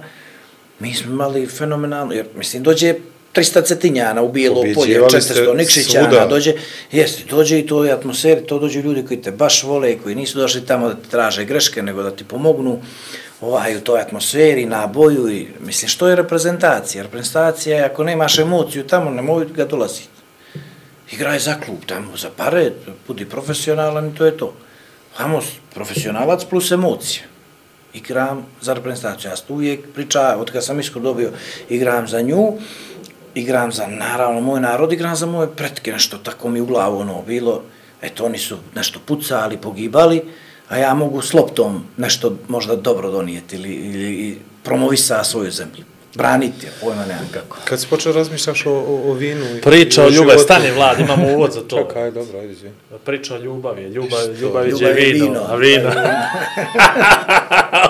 mi 0.78 0.94
smo 0.94 1.12
imali 1.12 1.46
fenomenalno, 1.46 2.12
jer 2.14 2.26
mislim 2.36 2.62
dođe 2.62 2.94
300 3.34 3.64
cetinjana 3.64 4.22
u 4.22 4.32
Bijelo 4.32 4.62
polje, 4.62 4.74
Pobjeđivali 4.74 5.22
ste 5.22 5.34
400 5.34 5.56
Nikšićana, 5.56 6.10
svuda. 6.10 6.26
dođe, 6.26 6.54
jeste, 6.92 7.24
dođe 7.30 7.58
i 7.58 7.66
to 7.66 7.84
je 7.84 7.92
atmosferi, 7.92 8.46
to 8.46 8.58
dođe 8.58 8.82
ljudi 8.82 9.04
koji 9.06 9.22
te 9.22 9.30
baš 9.30 9.62
vole, 9.62 9.98
koji 9.98 10.14
nisu 10.14 10.38
došli 10.38 10.66
tamo 10.66 10.88
da 10.88 10.94
ti 10.94 11.10
traže 11.10 11.44
greške, 11.44 11.82
nego 11.82 12.02
da 12.02 12.10
ti 12.10 12.24
pomognu 12.24 12.80
ovaj, 13.40 13.76
u 13.76 13.80
toj 13.80 14.00
atmosferi, 14.00 14.66
na 14.66 14.86
boju 14.86 15.28
i, 15.32 15.46
mislim, 15.60 15.88
što 15.88 16.08
je 16.08 16.16
reprezentacija? 16.16 17.02
Reprezentacija 17.02 17.76
je, 17.76 17.84
ako 17.84 18.04
nemaš 18.04 18.38
emociju 18.38 18.86
tamo, 18.86 19.10
nemoj 19.10 19.46
ga 19.46 19.64
dolaziti. 19.64 20.08
Igraj 21.12 21.38
za 21.38 21.54
klub 21.64 21.78
tamo, 21.86 22.16
za 22.16 22.30
pare, 22.36 22.72
budi 23.08 23.24
profesionalan 23.24 24.08
i 24.08 24.14
to 24.14 24.24
je 24.24 24.36
to. 24.36 24.54
Vamo, 25.18 25.40
profesionalac 25.74 26.44
plus 26.44 26.70
emocija. 26.70 27.22
igram 27.94 28.46
za 28.60 28.74
reprezentaciju. 28.74 29.30
Ja 29.30 29.36
uvijek 29.48 29.80
pričao, 29.94 30.40
od 30.40 30.50
kada 30.50 30.62
sam 30.62 30.80
isko 30.80 31.00
dobio, 31.00 31.30
igram 31.68 32.08
za 32.08 32.20
nju, 32.20 32.52
igram 33.34 33.72
za, 33.72 33.86
naravno, 33.86 34.40
moj 34.40 34.60
narod, 34.60 34.92
igram 34.92 35.16
za 35.16 35.26
moje 35.26 35.48
pretke, 35.56 35.92
nešto 35.92 36.18
tako 36.18 36.48
mi 36.48 36.60
u 36.60 36.66
glavu 36.66 36.98
ono 36.98 37.22
bilo, 37.26 37.62
eto, 38.02 38.24
oni 38.24 38.38
su 38.38 38.56
nešto 38.74 39.00
pucali, 39.06 39.56
pogibali, 39.56 40.22
a 40.68 40.78
ja 40.78 40.94
mogu 40.94 41.22
s 41.22 41.34
loptom 41.34 41.84
nešto 41.96 42.36
možda 42.48 42.76
dobro 42.76 43.10
donijeti 43.10 43.56
ili, 43.56 43.72
ili 43.72 44.38
promovisa 44.62 45.24
svoju 45.24 45.50
zemlju. 45.50 45.84
Braniti 46.14 46.66
je, 46.66 46.72
pojma 46.80 47.04
nemam 47.06 47.28
kako. 47.32 47.56
Kad 47.64 47.80
si 47.80 47.86
počeo 47.86 48.12
razmišljaš 48.12 48.66
o, 48.66 48.70
o, 48.70 49.02
o 49.04 49.14
vinu... 49.14 49.44
i- 49.48 49.60
Priča 49.60 50.04
o 50.04 50.08
ljubavi, 50.08 50.38
stani 50.38 50.70
vlad, 50.70 51.00
imamo 51.00 51.26
uvod 51.28 51.52
za 51.52 51.60
to. 51.60 51.76
Čekaj, 51.78 52.10
dobro, 52.10 52.38
ajde, 52.38 52.52
izvini. 52.52 52.74
Priča 53.04 53.34
o 53.34 53.38
ljubavi, 53.38 53.82
ljubav, 53.84 54.20
ljubav 54.32 54.66
Ljubav 54.68 54.82
je 54.82 54.88
je 54.98 55.12
vino, 55.12 55.24
vino. 55.24 55.40
a 55.42 55.54
vino. 55.56 55.90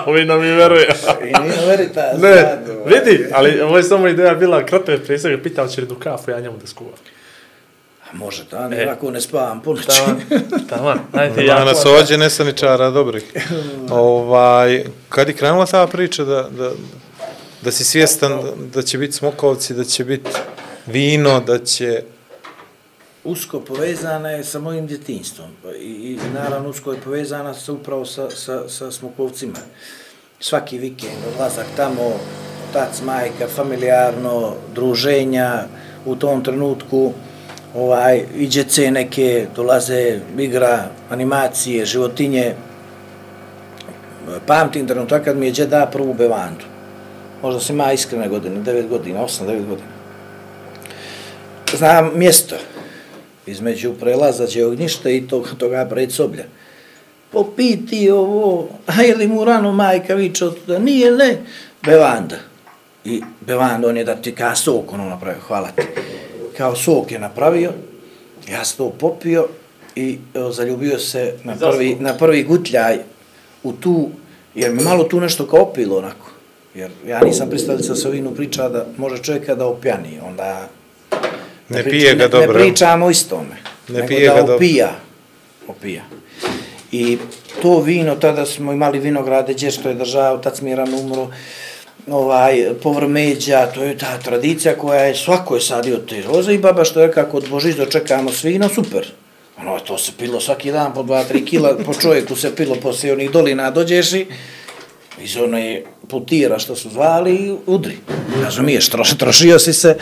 vino 0.15 0.37
mi 0.37 0.47
veruje. 0.47 0.87
I 1.21 1.41
nije 1.41 1.65
verita, 1.67 2.01
Ne, 2.13 2.35
sad, 2.35 2.59
vidi, 2.85 3.25
ali 3.33 3.61
ovo 3.61 3.77
je 3.77 3.83
samo 3.83 4.07
ideja 4.07 4.33
bila 4.33 4.65
kratka 4.65 4.97
prije 4.97 5.19
svega, 5.19 5.43
pitao 5.43 5.67
će 5.67 5.81
jednu 5.81 5.95
kafu, 5.95 6.31
ja 6.31 6.39
njemu 6.39 6.57
da 6.57 6.67
skuvam. 6.67 6.93
A 8.03 8.15
može, 8.15 8.43
da, 8.51 8.67
ne, 8.67 8.77
E. 8.77 8.85
ovako 8.85 9.11
ne 9.11 9.21
spavam 9.21 9.61
po 9.61 9.73
noći. 9.73 9.87
Taman, 9.89 10.21
taman, 10.69 10.99
ajde, 11.13 11.45
Ja 11.45 11.57
ja. 11.57 11.65
nas 11.65 11.85
ođe 11.87 12.17
nesaničara, 12.17 12.89
dobrih. 12.89 13.23
ovaj, 13.91 14.83
kad 15.09 15.27
je 15.27 15.33
krenula 15.33 15.65
ta 15.65 15.87
priča 15.87 16.23
da, 16.23 16.47
da, 16.51 16.71
da 17.63 17.71
si 17.71 17.83
svjestan 17.83 18.31
da, 18.31 18.51
da 18.73 18.81
će 18.81 18.97
biti 18.97 19.13
smokovci, 19.13 19.73
da 19.73 19.83
će 19.83 20.05
biti 20.05 20.29
vino, 20.85 21.39
da 21.39 21.65
će... 21.65 22.03
usko 23.23 23.59
povezana 23.59 24.29
je 24.29 24.43
sa 24.43 24.59
mojim 24.59 24.87
djetinjstvom 24.87 25.49
Pa 25.63 25.71
i, 25.71 25.81
i 25.81 26.19
naravno 26.33 26.69
usko 26.69 26.91
je 26.91 26.99
povezana 26.99 27.53
sa 27.53 27.73
upravo 27.73 28.05
sa, 28.05 28.29
sa, 28.29 28.69
sa 28.69 28.91
Smokovcima. 28.91 29.59
Svaki 30.39 30.77
vikend, 30.77 31.23
odlazak 31.33 31.65
tamo, 31.75 32.19
tac, 32.73 33.01
majka, 33.05 33.47
familijarno, 33.47 34.55
druženja, 34.75 35.63
u 36.05 36.15
tom 36.15 36.43
trenutku 36.43 37.13
ovaj, 37.75 38.25
i 38.35 38.47
djece 38.47 38.91
neke, 38.91 39.47
dolaze 39.55 40.19
igra, 40.37 40.89
animacije, 41.09 41.85
životinje. 41.85 42.55
Pamtim 44.47 44.87
trenutak 44.87 45.23
kad 45.23 45.37
mi 45.37 45.45
je 45.45 45.51
djed 45.51 45.69
da 45.69 45.89
prvu 45.91 46.13
bevandu. 46.13 46.72
Možda 47.43 47.59
sam 47.59 47.75
ima 47.75 47.91
iskrene 47.91 48.27
godine, 48.27 48.61
9 48.61 48.87
godina, 48.87 49.19
8-9 49.19 49.45
godina. 49.45 49.87
Znam 51.77 52.11
mjesto, 52.15 52.55
između 53.45 53.93
prelaza 53.93 54.47
ognjišta 54.67 55.09
i 55.09 55.27
tog, 55.27 55.49
toga 55.57 55.87
predsoblja. 55.89 56.43
Popi 57.31 57.85
ti 57.85 58.09
ovo, 58.09 58.69
a 58.85 59.01
je 59.01 59.15
li 59.15 59.27
mu 59.27 59.45
rano 59.45 59.71
majka 59.71 60.15
viče 60.15 60.45
od 60.45 60.59
tuda? 60.59 60.79
Nije, 60.79 61.11
ne, 61.11 61.41
bevanda. 61.85 62.35
I 63.05 63.21
bevanda, 63.41 63.87
on 63.87 63.97
je 63.97 64.03
da 64.03 64.15
ti 64.15 64.35
kao 64.35 64.55
sok 64.55 64.93
ono 64.93 65.09
napravio, 65.09 65.41
hvala 65.47 65.67
ti. 65.67 65.81
Kao 66.57 66.75
sok 66.75 67.11
je 67.11 67.19
napravio, 67.19 67.71
ja 68.51 68.65
sam 68.65 68.77
to 68.77 68.89
popio 68.89 69.47
i 69.95 70.17
evo, 70.33 70.51
zaljubio 70.51 70.99
se 70.99 71.33
na 71.43 71.55
prvi, 71.55 71.97
na 71.99 72.17
prvi 72.17 72.43
gutljaj 72.43 72.99
u 73.63 73.73
tu, 73.73 74.09
jer 74.55 74.71
me 74.71 74.83
malo 74.83 75.03
tu 75.03 75.19
nešto 75.19 75.47
kao 75.47 75.61
opilo 75.61 75.97
onako. 75.97 76.32
Jer 76.75 76.91
ja 77.07 77.19
nisam 77.19 77.49
pristalica 77.49 77.95
sa 77.95 78.09
vinu 78.09 78.31
priča 78.35 78.69
da 78.69 78.85
može 78.97 79.23
čovjeka 79.23 79.55
da 79.55 79.65
opjani, 79.65 80.19
onda 80.27 80.69
Ne 81.69 81.83
priča- 81.83 81.89
pije 81.89 82.15
ga 82.15 82.23
ne, 82.23 82.27
dobro. 82.27 82.53
Ne 82.53 82.59
pričamo 82.59 83.09
istome. 83.09 83.55
Ne 83.87 83.95
nego 83.95 84.07
pije 84.07 84.27
da 84.27 84.33
ga 84.33 84.39
dobro. 84.39 84.55
opija. 84.55 84.91
Opija. 85.67 86.03
I 86.91 87.17
to 87.61 87.79
vino, 87.79 88.15
tada 88.15 88.45
smo 88.45 88.73
imali 88.73 88.99
vinograde, 88.99 89.53
gdje 89.53 89.71
što 89.71 89.89
je 89.89 89.95
držao, 89.95 90.37
tad 90.37 90.57
Smiran 90.57 90.93
umro, 90.93 91.27
ovaj, 92.07 92.65
povrmeđa, 92.83 93.65
to 93.65 93.83
je 93.83 93.97
ta 93.97 94.19
tradicija 94.19 94.75
koja 94.75 95.01
je 95.01 95.15
svako 95.15 95.55
je 95.55 95.61
sadio 95.61 95.97
te 95.97 96.21
roze 96.21 96.53
i 96.53 96.57
baba 96.57 96.85
što 96.85 97.01
je 97.01 97.11
kako 97.11 97.37
od 97.37 97.49
Božić 97.49 97.75
dočekamo 97.75 98.31
svino, 98.31 98.69
super. 98.69 99.07
Ono, 99.57 99.79
to 99.79 99.97
se 99.97 100.11
pilo 100.17 100.39
svaki 100.39 100.71
dan 100.71 100.93
po 100.93 101.03
2-3 101.03 101.45
kila, 101.45 101.77
po 101.85 101.93
čovjeku 101.93 102.35
se 102.35 102.55
pilo 102.55 102.75
poslije 102.75 103.13
onih 103.13 103.31
dolina 103.31 103.71
dođeš 103.71 104.13
i 104.13 104.25
iz 105.21 105.37
one 105.37 105.83
putira 106.07 106.59
što 106.59 106.75
su 106.75 106.89
zvali 106.89 107.35
i 107.35 107.55
udri. 107.65 107.97
Razumiješ, 108.43 108.89
troš, 108.89 109.17
trošio 109.17 109.59
si 109.59 109.73
se. 109.73 109.95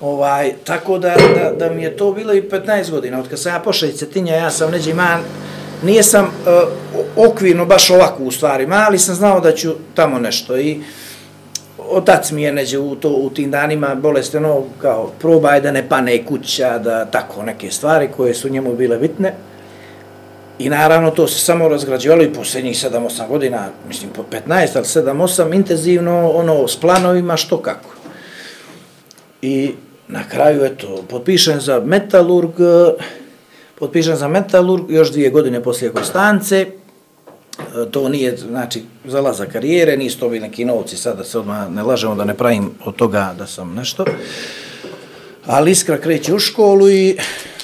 Ovaj, 0.00 0.52
tako 0.64 0.98
da, 0.98 1.16
da, 1.34 1.52
da 1.58 1.74
mi 1.74 1.82
je 1.82 1.96
to 1.96 2.12
bilo 2.12 2.34
i 2.34 2.42
15 2.42 2.90
godina. 2.90 3.18
Od 3.20 3.28
kad 3.28 3.40
sam 3.40 3.52
ja 3.52 3.58
pošao 3.58 3.88
iz 3.88 3.94
Cetinja, 3.94 4.34
ja 4.34 4.50
sam 4.50 4.70
neđe 4.70 4.94
man, 4.94 5.20
nije 5.82 6.02
sam 6.02 6.24
uh, 6.24 7.28
okvirno 7.30 7.66
baš 7.66 7.90
ovako 7.90 8.22
u 8.22 8.30
stvari, 8.30 8.68
ali 8.70 8.98
sam 8.98 9.14
znao 9.14 9.40
da 9.40 9.52
ću 9.52 9.74
tamo 9.94 10.18
nešto 10.18 10.58
i 10.58 10.80
otac 11.78 12.30
mi 12.30 12.42
je 12.42 12.52
neđe 12.52 12.78
u, 12.78 12.94
to, 12.94 13.08
u 13.08 13.30
tim 13.30 13.50
danima 13.50 13.94
bolesteno 13.94 14.64
kao 14.78 15.10
probaj 15.20 15.60
da 15.60 15.72
ne 15.72 15.88
pane 15.88 16.24
kuća, 16.24 16.78
da 16.78 17.04
tako 17.04 17.42
neke 17.42 17.70
stvari 17.70 18.08
koje 18.16 18.34
su 18.34 18.48
njemu 18.48 18.74
bile 18.74 18.98
bitne. 18.98 19.34
I 20.60 20.68
naravno 20.68 21.10
to 21.10 21.26
se 21.28 21.38
samo 21.38 21.68
razgrađivalo 21.68 22.22
i 22.22 22.32
posljednjih 22.32 22.76
7-8 22.76 23.28
godina, 23.28 23.68
mislim 23.88 24.10
po 24.10 24.24
15, 24.48 24.68
ali 24.74 24.84
7-8 24.84 25.54
intenzivno 25.54 26.30
ono 26.30 26.68
s 26.68 26.76
planovima 26.76 27.36
što 27.36 27.62
kako. 27.62 27.90
I 29.42 29.72
na 30.08 30.28
kraju 30.28 30.64
eto, 30.64 31.04
potpišen 31.08 31.60
za 31.60 31.80
Metalurg, 31.80 32.50
potpišen 33.78 34.16
za 34.16 34.28
Metalurg 34.28 34.90
još 34.90 35.12
dvije 35.12 35.30
godine 35.30 35.62
poslije 35.62 35.92
Konstance, 35.92 36.66
to 37.90 38.08
nije, 38.08 38.36
znači, 38.36 38.82
zalaza 39.04 39.46
karijere, 39.46 39.96
nisu 39.96 40.18
to 40.18 40.28
bili 40.28 40.40
neki 40.40 40.64
novci, 40.64 40.96
sad 40.96 41.16
da 41.16 41.24
se 41.24 41.38
odmah 41.38 41.70
ne 41.70 41.82
lažemo, 41.82 42.14
da 42.14 42.24
ne 42.24 42.34
pravim 42.34 42.70
od 42.84 42.96
toga 42.96 43.34
da 43.38 43.46
sam 43.46 43.74
nešto. 43.74 44.04
Ali 45.46 45.70
Iskra 45.70 45.98
kreće 45.98 46.34
u 46.34 46.38
školu 46.38 46.90
i 46.90 47.18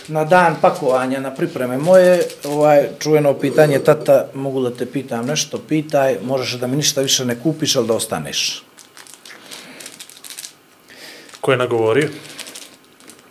na 0.08 0.24
dan 0.24 0.56
pakovanja, 0.60 1.20
na 1.20 1.34
pripreme 1.34 1.78
moje, 1.78 2.22
ovaj, 2.44 2.88
čuveno 2.98 3.34
pitanje, 3.34 3.78
tata, 3.78 4.26
mogu 4.34 4.62
da 4.62 4.70
te 4.70 4.86
pitam 4.86 5.26
nešto, 5.26 5.58
pitaj, 5.58 6.16
možeš 6.22 6.52
da 6.52 6.66
mi 6.66 6.76
ništa 6.76 7.00
više 7.00 7.24
ne 7.24 7.40
kupiš, 7.42 7.76
ali 7.76 7.86
da 7.86 7.94
ostaneš. 7.94 8.62
Ko 11.40 11.52
je 11.52 11.58
nagovorio? 11.58 12.08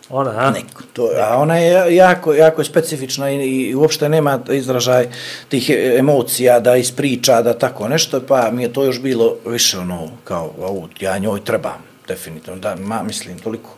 Ona, 0.08 0.30
a? 0.30 0.50
Neko. 0.50 0.82
To, 0.92 1.10
a 1.20 1.36
ona 1.36 1.56
je 1.56 1.96
jako, 1.96 2.34
jako 2.34 2.60
je 2.60 2.64
specifična 2.64 3.30
i, 3.30 3.36
i 3.36 3.74
uopšte 3.74 4.08
nema 4.08 4.40
izražaj 4.50 5.08
tih 5.48 5.70
emocija 5.98 6.60
da 6.60 6.76
ispriča, 6.76 7.42
da 7.42 7.58
tako 7.58 7.88
nešto, 7.88 8.20
pa 8.20 8.50
mi 8.50 8.62
je 8.62 8.72
to 8.72 8.84
još 8.84 9.00
bilo 9.00 9.36
više 9.46 9.78
ono, 9.78 10.10
kao, 10.24 10.54
au, 10.62 10.88
ja 11.00 11.18
njoj 11.18 11.44
trebam, 11.44 11.82
definitivno, 12.08 12.60
da, 12.60 12.76
ma, 12.76 13.02
mislim, 13.02 13.38
toliko. 13.38 13.70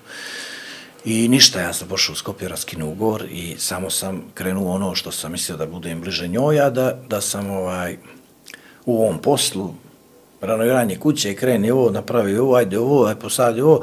I 1.09 1.28
ništa, 1.28 1.60
ja 1.60 1.72
sam 1.72 1.89
pošao 1.89 2.12
u 2.12 2.16
Skopje, 2.16 2.48
raskinuo 2.48 2.90
ugovor 2.90 3.24
i 3.30 3.55
samo 3.59 3.90
sam 3.90 4.22
krenuo 4.35 4.74
ono 4.74 4.94
što 4.94 5.12
sam 5.12 5.32
mislio 5.32 5.56
da 5.56 5.66
budem 5.66 6.01
bliže 6.01 6.28
njoj, 6.28 6.60
a 6.60 6.70
da, 6.70 6.98
da 7.09 7.20
sam 7.20 7.51
ovaj, 7.51 7.97
u 8.85 9.02
ovom 9.02 9.18
poslu, 9.18 9.74
ranoviranje 10.40 10.97
kuće, 10.97 11.35
kreni 11.35 11.70
ovo, 11.70 11.91
napravi 11.91 12.39
ovo, 12.39 12.55
ajde 12.55 12.78
ovo, 12.78 13.07
aj 13.07 13.15
posadi 13.15 13.60
ovo 13.60 13.81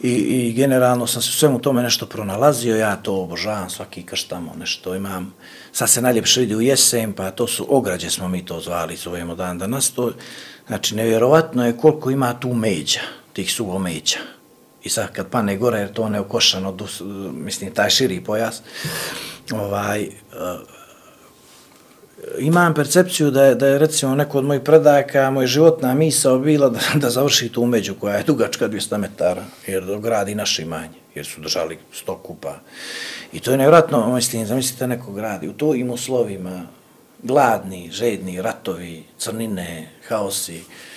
i, 0.00 0.10
i 0.10 0.52
generalno 0.52 1.06
sam 1.06 1.22
se 1.22 1.28
u 1.28 1.38
svemu 1.38 1.58
tome 1.58 1.82
nešto 1.82 2.06
pronalazio, 2.06 2.76
ja 2.76 2.96
to 2.96 3.14
obožavam 3.22 3.70
svaki 3.70 4.02
krš 4.02 4.24
tamo, 4.24 4.54
nešto 4.58 4.94
imam, 4.94 5.34
sad 5.72 5.90
se 5.90 6.02
najljepše 6.02 6.40
vidi 6.40 6.56
u 6.56 6.60
jesen, 6.60 7.12
pa 7.12 7.30
to 7.30 7.46
su 7.46 7.66
ograđe 7.68 8.10
smo 8.10 8.28
mi 8.28 8.44
to 8.44 8.60
zvali, 8.60 8.96
zovemo 8.96 9.34
dan 9.34 9.58
danas, 9.58 9.90
to, 9.90 10.12
znači 10.66 10.94
nevjerovatno 10.96 11.66
je 11.66 11.76
koliko 11.76 12.10
ima 12.10 12.40
tu 12.40 12.54
međa, 12.54 13.00
tih 13.32 13.52
suvomeđa. 13.52 14.18
međa. 14.18 14.35
I 14.86 14.88
sad 14.88 15.12
kad 15.12 15.26
pane 15.28 15.56
gore, 15.56 15.78
jer 15.78 15.92
to 15.92 16.08
ne 16.08 16.20
okošano, 16.20 16.72
dus, 16.72 17.02
mislim, 17.32 17.74
taj 17.74 17.90
širi 17.90 18.20
pojas, 18.24 18.62
ovaj, 19.52 20.06
uh, 20.06 20.10
imam 22.38 22.74
percepciju 22.74 23.30
da 23.30 23.44
je, 23.44 23.54
da 23.54 23.66
je 23.66 23.78
recimo 23.78 24.14
neko 24.14 24.38
od 24.38 24.44
mojih 24.44 24.62
predaka, 24.62 25.30
moj 25.30 25.46
životna 25.46 25.94
misao 25.94 26.38
bila 26.38 26.68
da, 26.68 26.80
da 26.94 27.10
završi 27.10 27.48
tu 27.48 27.66
među 27.66 27.94
koja 27.94 28.16
je 28.16 28.24
dugačka 28.24 28.68
200 28.68 28.96
metara, 28.96 29.44
jer 29.66 29.98
gradi 30.02 30.34
naše 30.34 30.62
imanje, 30.62 30.98
jer 31.14 31.26
su 31.26 31.40
držali 31.40 31.78
sto 31.92 32.16
kupa. 32.18 32.54
I 33.32 33.40
to 33.40 33.50
je 33.50 33.56
nevratno, 33.56 34.14
mislim, 34.14 34.46
zamislite 34.46 34.86
neko 34.86 35.12
gradi, 35.12 35.48
u 35.48 35.52
to 35.52 35.74
im 35.74 35.90
uslovima, 35.90 36.62
gladni, 37.22 37.90
žedni, 37.92 38.42
ratovi, 38.42 39.04
crnine, 39.18 39.88
haosi, 40.08 40.60
a 40.60 40.95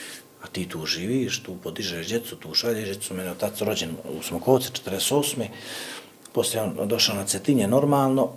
ti 0.51 0.69
tu 0.69 0.85
živiš, 0.85 1.43
tu 1.43 1.55
podižeš 1.63 2.07
djecu, 2.07 2.35
tu 2.35 2.53
šalješ 2.53 2.85
djecu, 2.85 3.13
mene 3.13 3.31
otac 3.31 3.61
rođen 3.61 3.89
u 4.19 4.23
Smokovce, 4.23 4.69
48. 4.85 5.45
Poslije 6.33 6.63
on 6.63 6.87
došao 6.87 7.15
na 7.15 7.25
Cetinje 7.25 7.67
normalno, 7.67 8.29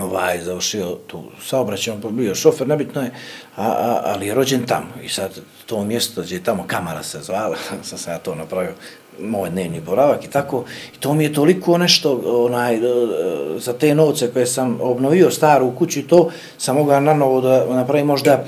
ovaj, 0.00 0.40
završio 0.42 0.96
tu 1.06 1.22
saobraćaj, 1.42 1.94
on 1.94 2.16
bio 2.16 2.34
šofer, 2.34 2.68
nebitno 2.68 3.02
je, 3.02 3.10
a, 3.56 3.66
a, 3.66 4.02
ali 4.04 4.26
je 4.26 4.34
rođen 4.34 4.66
tamo. 4.66 4.86
I 5.02 5.08
sad 5.08 5.40
to 5.66 5.84
mjesto 5.84 6.22
gdje 6.22 6.34
je 6.34 6.44
tamo 6.44 6.64
kamara 6.66 7.02
se 7.02 7.20
zvala, 7.22 7.56
sam 7.82 7.98
sam 7.98 8.12
ja 8.12 8.18
to 8.18 8.34
napravio, 8.34 8.72
moj 9.20 9.50
dnevni 9.50 9.80
boravak 9.80 10.24
i 10.24 10.30
tako. 10.30 10.64
I 10.96 11.00
to 11.00 11.14
mi 11.14 11.24
je 11.24 11.32
toliko 11.32 11.78
nešto, 11.78 12.20
onaj, 12.24 12.74
e, 12.74 12.80
za 13.58 13.72
te 13.72 13.94
novce 13.94 14.32
koje 14.32 14.46
sam 14.46 14.78
obnovio 14.80 15.30
staru 15.30 15.72
kuću 15.78 16.00
i 16.00 16.06
to, 16.06 16.30
sam 16.58 16.76
mogao 16.76 17.00
na 17.00 17.14
novo 17.14 17.40
da 17.40 17.66
napravim 17.74 18.06
možda 18.06 18.44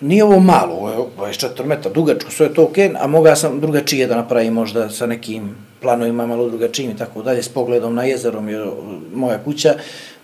nije 0.00 0.24
ovo 0.24 0.40
malo, 0.40 0.74
ovo 0.74 1.26
je 1.26 1.32
24 1.32 1.64
metra 1.64 1.90
dugačko, 1.92 2.30
sve 2.30 2.46
je 2.46 2.54
to 2.54 2.64
okej, 2.64 2.90
a 2.98 3.06
mogao 3.06 3.36
sam 3.36 3.60
drugačije 3.60 4.06
da 4.06 4.16
napravim 4.16 4.52
možda 4.52 4.90
sa 4.90 5.06
nekim 5.06 5.54
planovima 5.80 6.26
malo 6.26 6.48
drugačijim 6.48 6.90
i 6.90 6.96
tako 6.96 7.22
dalje, 7.22 7.42
s 7.42 7.48
pogledom 7.48 7.94
na 7.94 8.04
jezerom, 8.04 8.48
je 8.48 8.66
moja 9.14 9.38
kuća 9.38 9.74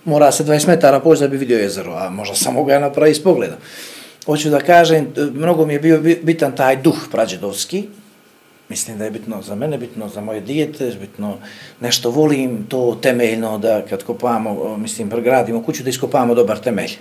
mora 0.05 0.31
se 0.31 0.43
20 0.43 0.67
metara 0.67 0.99
poći 0.99 1.21
da 1.21 1.27
bi 1.27 1.37
vidio 1.37 1.59
jezero, 1.59 1.93
a 1.93 2.09
možda 2.09 2.35
sam 2.35 2.53
mogao 2.53 2.73
ja 2.73 2.79
napraviti 2.79 3.19
s 3.19 3.23
pogledom. 3.23 3.57
Hoću 4.25 4.49
da 4.49 4.59
kažem, 4.59 5.07
mnogo 5.33 5.65
mi 5.65 5.73
je 5.73 5.79
bio 5.79 6.01
bitan 6.23 6.55
taj 6.55 6.75
duh 6.75 7.07
prađedovski, 7.11 7.83
mislim 8.69 8.97
da 8.97 9.05
je 9.05 9.11
bitno 9.11 9.41
za 9.41 9.55
mene, 9.55 9.77
bitno 9.77 10.09
za 10.09 10.21
moje 10.21 10.41
dijete, 10.41 10.91
bitno 10.99 11.37
nešto 11.79 12.11
volim, 12.11 12.65
to 12.69 12.97
temeljno 13.01 13.57
da 13.57 13.81
kad 13.89 14.03
kopamo, 14.03 14.77
mislim, 14.77 15.09
gradimo 15.09 15.63
kuću, 15.63 15.83
da 15.83 15.89
iskopamo 15.89 16.35
dobar 16.35 16.59
temelj. 16.59 16.97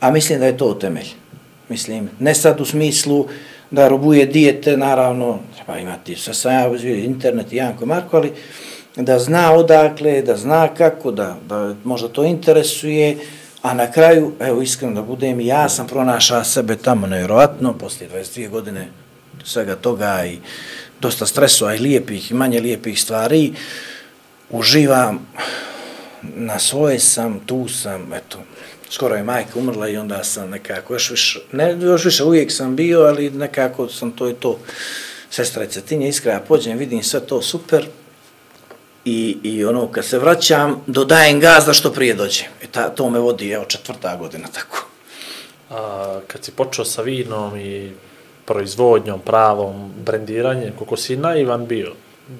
A 0.00 0.10
mislim 0.10 0.38
da 0.38 0.46
je 0.46 0.56
to 0.56 0.74
temelj. 0.74 1.08
Mislim, 1.68 2.10
ne 2.18 2.34
sad 2.34 2.60
u 2.60 2.64
smislu 2.64 3.26
da 3.70 3.88
robuje 3.88 4.26
dijete, 4.26 4.76
naravno, 4.76 5.38
treba 5.54 5.78
imati 5.78 6.16
sa 6.16 6.34
sam 6.34 6.74
internet 6.84 7.52
i 7.52 7.56
Janko 7.56 7.86
Marko, 7.86 8.16
ali 8.16 8.32
da 8.96 9.18
zna 9.18 9.52
odakle, 9.52 10.22
da 10.22 10.36
zna 10.36 10.68
kako, 10.68 11.10
da, 11.10 11.36
da 11.48 11.74
možda 11.84 12.08
to 12.08 12.24
interesuje, 12.24 13.16
a 13.62 13.74
na 13.74 13.92
kraju, 13.92 14.32
evo 14.40 14.62
iskreno 14.62 14.94
da 14.94 15.02
budem, 15.02 15.40
ja 15.40 15.68
sam 15.68 15.86
pronašao 15.86 16.44
sebe 16.44 16.76
tamo 16.76 17.06
nevjerovatno, 17.06 17.72
poslije 17.72 18.10
22 18.10 18.48
godine 18.48 18.88
svega 19.44 19.76
toga 19.76 20.26
i 20.26 20.38
dosta 21.00 21.26
stresova 21.26 21.74
i 21.74 21.78
lijepih 21.78 22.30
i 22.30 22.34
manje 22.34 22.60
lijepih 22.60 23.00
stvari, 23.00 23.52
uživam, 24.50 25.26
na 26.22 26.58
svoje 26.58 26.98
sam, 26.98 27.40
tu 27.46 27.68
sam, 27.68 28.12
eto, 28.12 28.38
skoro 28.90 29.14
je 29.14 29.22
majka 29.22 29.58
umrla 29.58 29.88
i 29.88 29.96
onda 29.96 30.24
sam 30.24 30.50
nekako 30.50 30.94
još 30.94 31.10
više, 31.10 31.40
ne 31.52 31.76
još 31.80 32.04
više 32.04 32.24
uvijek 32.24 32.52
sam 32.52 32.76
bio, 32.76 33.00
ali 33.00 33.30
nekako 33.30 33.88
sam 33.88 34.10
to 34.10 34.28
i 34.28 34.34
to. 34.34 34.58
Sestra 35.30 35.62
je 35.62 35.68
Cetinje, 35.68 36.08
iskraja 36.08 36.40
pođem, 36.40 36.78
vidim 36.78 37.02
sve 37.02 37.20
to 37.20 37.42
super 37.42 37.86
i, 39.04 39.38
i 39.42 39.64
ono 39.64 39.88
kad 39.92 40.04
se 40.04 40.18
vraćam, 40.18 40.82
dodajem 40.86 41.40
gaz 41.40 41.66
da 41.66 41.72
što 41.72 41.92
prije 41.92 42.14
dođe. 42.14 42.44
I 42.64 42.66
ta, 42.66 42.88
to 42.88 43.10
me 43.10 43.18
vodi, 43.18 43.50
evo, 43.50 43.64
četvrta 43.64 44.16
godina 44.16 44.48
tako. 44.52 44.86
A, 45.70 46.20
kad 46.26 46.44
si 46.44 46.52
počeo 46.52 46.84
sa 46.84 47.02
vinom 47.02 47.56
i 47.56 47.92
proizvodnjom, 48.44 49.20
pravom, 49.20 49.92
brendiranjem, 50.04 50.72
koliko 50.78 50.96
si 50.96 51.16
naivan 51.16 51.66
bio, 51.66 51.92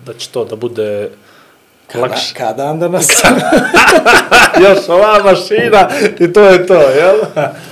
da 0.07 0.15
će 0.15 0.29
to 0.31 0.45
da 0.45 0.57
bude 0.57 1.11
Kada, 1.93 2.07
lakše. 2.07 2.35
kada 2.35 2.65
onda 2.65 2.89
nas... 2.89 3.07
Još 4.65 4.89
ova 4.89 5.23
mašina 5.25 5.89
i 6.19 6.33
to 6.33 6.45
je 6.45 6.67
to, 6.67 6.81
jel? 6.81 7.17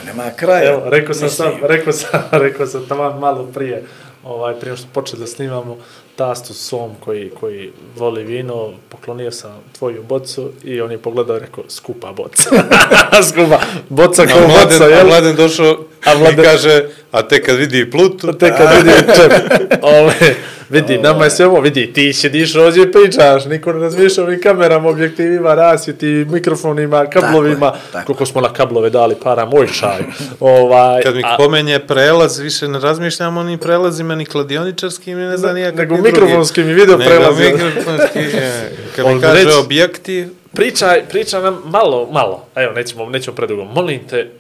Nema 0.07 0.31
kraja. 0.37 0.73
Evo, 0.73 0.83
rekao 0.85 1.15
sam 1.15 1.29
sam, 1.29 1.53
rekao 1.63 1.93
sam, 1.93 2.23
rekao 2.45 2.67
sam 2.67 2.87
tamo 2.89 3.21
malo 3.21 3.47
prije, 3.55 3.85
ovaj, 4.25 4.55
prije 4.55 4.77
što 4.77 4.87
počeli 4.93 5.21
da 5.21 5.27
snimamo, 5.27 5.77
tastu 6.17 6.55
svom 6.55 6.91
koji, 7.01 7.31
koji 7.41 7.73
voli 7.97 8.25
vino, 8.25 8.73
poklonio 8.89 9.31
sam 9.31 9.53
tvoju 9.79 10.03
bocu 10.03 10.51
i 10.65 10.81
on 10.81 10.91
je 10.91 10.99
pogledao 10.99 11.37
i 11.37 11.41
rekao, 11.41 11.65
skupa 11.69 12.13
boca. 12.13 12.51
skupa, 13.31 13.61
boca 13.89 14.27
kao 14.27 14.41
mladen, 14.41 14.79
boca, 14.79 14.85
jel? 14.85 15.07
mladen 15.07 15.37
došao 15.37 15.79
A 16.05 16.15
Mladen- 16.15 16.33
i 16.33 16.45
kaže, 16.45 16.83
a 17.13 17.23
te 17.23 17.43
kad 17.43 17.57
vidi 17.57 17.91
plutu, 17.91 18.33
Te 18.33 18.49
kad 18.49 18.69
vidi 18.77 18.91
čep, 19.09 19.33
ove, 19.83 20.35
vidi, 20.71 20.99
nama 20.99 21.25
je 21.25 21.31
sve 21.31 21.47
ovo, 21.47 21.61
vidi, 21.61 21.93
ti 21.93 22.13
sjediš 22.13 22.55
ovdje 22.57 22.83
i 22.83 22.93
pričaš, 22.93 23.45
niko 23.45 23.73
ne 23.73 23.81
razmišlja 23.81 24.25
ovim 24.25 24.41
kamerama, 24.43 24.89
objektivima, 24.89 25.55
rasvjeti, 25.55 26.07
mikrofonima, 26.07 27.07
kablovima, 27.07 27.71
Tako 27.71 27.83
tako. 27.93 28.07
koliko 28.07 28.27
smo 28.27 28.41
na 28.41 28.49
kablove 28.49 28.91
dali 28.91 29.15
para, 29.15 29.45
moj 29.47 29.67
čaj. 29.71 29.99
ovaj, 30.41 31.03
kad 31.03 31.15
mi 31.15 31.23
a- 31.25 31.37
pomenje 31.37 31.79
prelaz, 31.79 32.39
više 32.39 32.69
ne 32.69 32.79
razmišljamo 32.81 33.43
ni 33.43 33.59
prelazima, 33.59 34.15
ni 34.15 34.27
kladioničarskim, 34.27 35.19
ni 35.19 35.25
ne 35.25 35.37
znam 35.37 35.55
nijak. 35.55 35.75
Nego 35.75 35.97
mikrofonskim 35.97 36.65
i 36.65 36.75
video 36.75 36.99
prelazima. 36.99 37.45
Nego 37.47 37.65
mikrofonski, 37.67 38.19
je. 38.19 38.73
Kad 38.97 39.07
mi 39.07 39.21
kaže 39.21 39.35
reći- 39.37 39.57
objekti, 39.57 40.29
Pričaj, 40.53 41.03
pričaj 41.03 41.43
nam 41.43 41.63
malo, 41.65 42.09
malo, 42.13 42.47
evo, 42.55 42.73
nećemo, 42.73 43.07
nećemo 43.07 43.37
predugo, 43.37 43.65
molim 43.65 44.01
te 44.01 44.31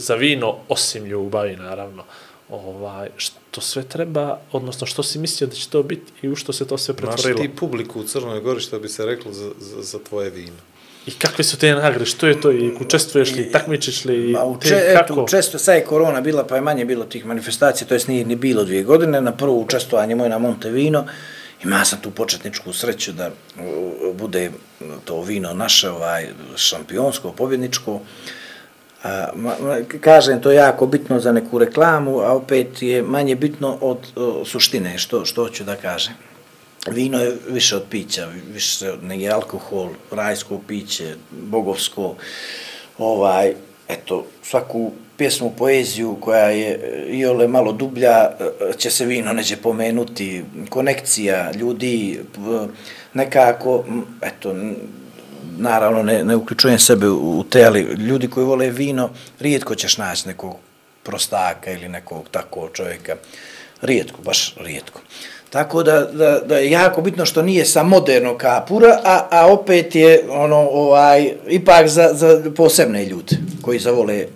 za 0.00 0.14
vino, 0.14 0.56
osim 0.68 1.04
ljubavi, 1.04 1.56
naravno, 1.56 2.04
ovaj, 2.48 3.08
što 3.16 3.60
sve 3.60 3.82
treba, 3.82 4.38
odnosno 4.52 4.86
što 4.86 5.02
si 5.02 5.18
mislio 5.18 5.46
da 5.46 5.54
će 5.54 5.68
to 5.68 5.82
biti 5.82 6.12
i 6.22 6.28
u 6.28 6.36
što 6.36 6.52
se 6.52 6.66
to 6.66 6.78
sve 6.78 6.94
Maš 6.94 7.00
pretvorilo. 7.00 7.42
ti 7.42 7.56
publiku 7.56 8.00
u 8.00 8.04
Crnoj 8.04 8.40
Gori, 8.40 8.60
što 8.60 8.78
bi 8.80 8.88
se 8.88 9.06
reklo 9.06 9.32
za, 9.32 9.50
za, 9.58 9.82
za 9.82 9.98
tvoje 9.98 10.30
vino. 10.30 10.56
I 11.06 11.10
kakve 11.10 11.44
su 11.44 11.56
te 11.58 11.74
nagrade, 11.74 12.06
što 12.06 12.26
je 12.26 12.40
to, 12.40 12.52
i 12.52 12.72
učestvuješ 12.80 13.32
li, 13.32 13.52
takmičiš 13.52 14.04
li, 14.04 14.30
i 14.30 14.32
Ma, 14.32 14.44
u 14.44 14.58
te, 14.58 14.94
kako? 14.98 15.12
eto, 15.12 15.26
često, 15.30 15.58
sad 15.58 15.74
je 15.74 15.84
korona 15.84 16.20
bila, 16.20 16.44
pa 16.44 16.54
je 16.54 16.60
manje 16.60 16.84
bilo 16.84 17.04
tih 17.04 17.26
manifestacija, 17.26 17.88
to 17.88 17.94
jest 17.94 18.08
nije 18.08 18.24
ni 18.24 18.36
bilo 18.36 18.64
dvije 18.64 18.82
godine, 18.82 19.20
na 19.20 19.32
prvo 19.32 19.54
učestvovanje 19.54 20.14
moje 20.14 20.30
na 20.30 20.38
Montevino, 20.38 21.06
ima 21.64 21.84
sam 21.84 21.98
tu 22.02 22.10
početničku 22.10 22.72
sreću 22.72 23.12
da 23.12 23.30
bude 24.14 24.50
to 25.04 25.22
vino 25.22 25.54
naše, 25.54 25.90
ovaj, 25.90 26.28
šampionsko, 26.56 27.32
pobjedničko, 27.32 28.00
A, 29.02 29.32
ma, 29.34 29.54
ma, 29.60 29.76
kažem, 30.00 30.40
to 30.40 30.50
je 30.50 30.56
jako 30.56 30.86
bitno 30.86 31.20
za 31.20 31.32
neku 31.32 31.58
reklamu, 31.58 32.20
a 32.20 32.32
opet 32.32 32.82
je 32.82 33.02
manje 33.02 33.34
bitno 33.36 33.78
od 33.80 33.98
o, 34.16 34.44
suštine, 34.44 34.98
što, 34.98 35.24
što 35.24 35.42
hoću 35.42 35.64
da 35.64 35.76
kažem. 35.76 36.14
Vino 36.86 37.18
je 37.18 37.36
više 37.48 37.76
od 37.76 37.82
pića, 37.90 38.28
više 38.52 38.90
od 38.92 39.04
nego 39.04 39.34
alkohol, 39.34 39.88
rajsko 40.10 40.60
piće, 40.68 41.14
bogovsko, 41.30 42.14
ovaj, 42.98 43.54
eto, 43.88 44.26
svaku 44.42 44.92
pjesmu, 45.16 45.52
poeziju 45.58 46.16
koja 46.20 46.48
je 46.50 47.06
i 47.10 47.18
iole 47.18 47.48
malo 47.48 47.72
dublja, 47.72 48.30
će 48.76 48.90
se 48.90 49.06
vino 49.06 49.32
neće 49.32 49.56
pomenuti, 49.56 50.44
konekcija 50.68 51.52
ljudi, 51.52 52.20
nekako, 53.14 53.84
eto, 54.22 54.54
naravno 55.58 56.02
ne, 56.02 56.24
ne 56.24 56.36
uključujem 56.36 56.78
sebe 56.78 57.08
u 57.08 57.44
te, 57.50 57.64
ali 57.64 57.80
ljudi 57.80 58.28
koji 58.28 58.46
vole 58.46 58.70
vino, 58.70 59.10
rijetko 59.40 59.74
ćeš 59.74 59.98
naći 59.98 60.28
nekog 60.28 60.56
prostaka 61.02 61.70
ili 61.70 61.88
nekog 61.88 62.28
takvog 62.30 62.70
čovjeka. 62.72 63.16
Rijetko, 63.82 64.22
baš 64.22 64.54
rijetko. 64.60 65.00
Tako 65.50 65.82
da, 65.82 66.00
da, 66.04 66.40
da 66.46 66.56
je 66.56 66.70
jako 66.70 67.02
bitno 67.02 67.26
što 67.26 67.42
nije 67.42 67.64
sa 67.64 67.82
modernog 67.82 68.36
kapura, 68.36 69.00
a, 69.04 69.28
a 69.30 69.52
opet 69.52 69.94
je 69.94 70.24
ono 70.30 70.56
ovaj 70.56 71.32
ipak 71.48 71.88
za, 71.88 72.10
za 72.12 72.42
posebne 72.56 73.04
ljude 73.04 73.36
koji 73.62 73.78
zavole 73.78 74.26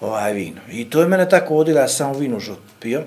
ovaj 0.00 0.32
vino. 0.32 0.60
I 0.72 0.90
to 0.90 1.00
je 1.00 1.08
mene 1.08 1.28
tako 1.28 1.54
vodilo, 1.54 1.80
ja 1.80 1.88
sam 1.88 2.16
vinu 2.16 2.40
žut 2.40 2.58
pio, 2.80 3.02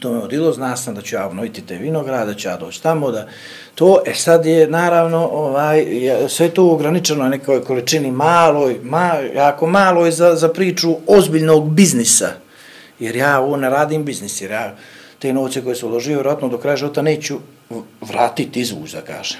to 0.00 0.12
me 0.12 0.18
odilo, 0.18 0.52
zna 0.52 0.76
sam 0.76 0.94
da 0.94 1.02
ću 1.02 1.16
ja 1.16 1.26
obnoviti 1.26 1.66
te 1.66 1.76
vinograde, 1.76 2.32
da 2.32 2.38
ću 2.38 2.48
ja 2.48 2.56
doći 2.56 2.82
tamo, 2.82 3.10
da 3.10 3.28
to, 3.74 4.02
e 4.06 4.14
sad 4.14 4.46
je 4.46 4.66
naravno, 4.66 5.28
ovaj, 5.32 5.86
sve 6.28 6.48
to 6.48 6.70
ograničeno 6.70 7.22
na 7.22 7.28
nekoj 7.28 7.64
količini 7.64 8.10
maloj, 8.10 8.76
ma, 8.82 9.12
jako 9.34 9.66
maloj 9.66 10.10
za, 10.10 10.34
za 10.34 10.48
priču 10.48 10.96
ozbiljnog 11.06 11.70
biznisa, 11.70 12.28
jer 12.98 13.16
ja 13.16 13.40
ovo 13.40 13.56
ne 13.56 13.70
radim 13.70 14.04
biznis, 14.04 14.40
jer 14.40 14.50
ja 14.50 14.76
te 15.18 15.32
novce 15.32 15.64
koje 15.64 15.76
su 15.76 15.88
uložio, 15.88 16.14
vjerojatno 16.14 16.48
do 16.48 16.58
kraja 16.58 16.76
života 16.76 17.02
neću 17.02 17.38
vratiti 18.00 18.60
izvuć, 18.60 18.92
da 18.92 19.00
kažem. 19.00 19.38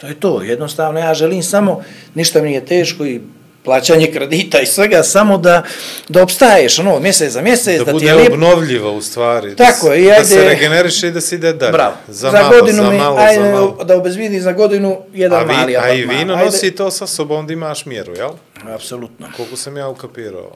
To 0.00 0.06
je 0.06 0.14
to, 0.14 0.42
jednostavno 0.42 1.00
ja 1.00 1.14
želim 1.14 1.42
samo, 1.42 1.82
ništa 2.14 2.42
mi 2.42 2.48
nije 2.48 2.66
teško 2.66 3.06
i 3.06 3.20
plaćanje 3.64 4.06
kredita 4.06 4.60
i 4.60 4.66
svega, 4.66 5.02
samo 5.02 5.38
da, 5.38 5.62
da 6.08 6.22
obstaješ, 6.22 6.78
ono, 6.78 7.00
mjesec 7.00 7.32
za 7.32 7.42
mjesec, 7.42 7.78
Da, 7.78 7.84
da, 7.84 7.84
ti 7.84 7.92
bude 7.92 8.06
je 8.06 8.14
lijepo, 8.14 8.34
obnovljiva 8.34 8.90
u 8.90 9.02
stvari. 9.02 9.56
Tako 9.56 9.88
da, 9.88 9.94
je, 9.94 10.04
Da 10.04 10.12
ajde- 10.12 10.24
se 10.24 10.44
regeneriše 10.44 11.08
i 11.08 11.10
da 11.10 11.20
se 11.20 11.34
ide 11.34 11.52
dalje. 11.52 11.72
Bravo. 11.72 11.94
Za, 12.08 12.30
za 12.30 12.32
malo, 12.32 12.50
godinu 12.50 12.82
za 12.82 12.90
mi, 12.90 12.98
malo, 12.98 13.16
ajde, 13.18 13.42
za 13.42 13.50
malo. 13.50 13.84
da 13.84 13.96
obezvidi 13.96 14.40
za 14.40 14.52
godinu 14.52 14.98
jedan 15.14 15.40
A, 15.40 15.44
vi, 15.44 15.52
mali 15.54 15.76
a 15.76 15.94
i 15.94 16.00
vino 16.02 16.34
Ajde. 16.34 16.44
nosi 16.44 16.70
to 16.70 16.90
sa 16.90 17.06
sobom 17.06 17.46
da 17.46 17.52
imaš 17.52 17.86
mjeru, 17.86 18.14
jel? 18.14 18.30
Apsolutno. 18.64 19.26
Koliko 19.36 19.56
sam 19.56 19.76
ja 19.76 19.88
ukapirao. 19.88 20.52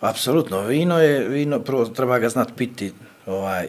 Apsolutno. 0.00 0.60
Vino 0.60 1.00
je, 1.02 1.28
vino, 1.28 1.60
prvo 1.60 1.84
treba 1.84 2.18
ga 2.18 2.28
znat 2.28 2.48
piti, 2.56 2.92
ovaj, 3.26 3.66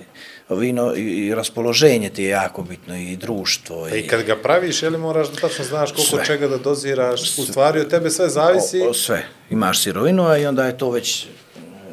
vino 0.50 0.96
i, 0.96 1.02
i 1.02 1.36
raspoloženje 1.36 2.10
ti 2.10 2.24
je 2.24 2.30
jako 2.30 2.62
bitno 2.62 2.96
i 2.98 3.16
društvo. 3.16 3.88
Pa 3.90 3.96
i 3.96 4.08
kad 4.08 4.24
ga 4.24 4.36
praviš, 4.36 4.84
je 4.84 4.90
li 4.90 4.98
moraš 4.98 5.28
da 5.28 5.36
tačno 5.36 5.66
znaš 5.66 5.92
koliko 5.92 6.16
Sve. 6.16 6.26
čega 6.26 6.48
da 6.48 6.58
doziraš? 6.58 7.22
U 7.22 7.44
stvari 7.44 7.80
od 7.80 7.90
tebe 7.90 8.10
sve 8.10 8.30
zavisi. 8.30 8.82
O, 8.82 8.90
o, 8.90 8.94
sve. 8.94 9.26
Imaš 9.50 9.84
sirovinu, 9.84 10.28
a 10.28 10.38
i 10.38 10.46
onda 10.46 10.66
je 10.66 10.78
to 10.78 10.90
već 10.92 11.28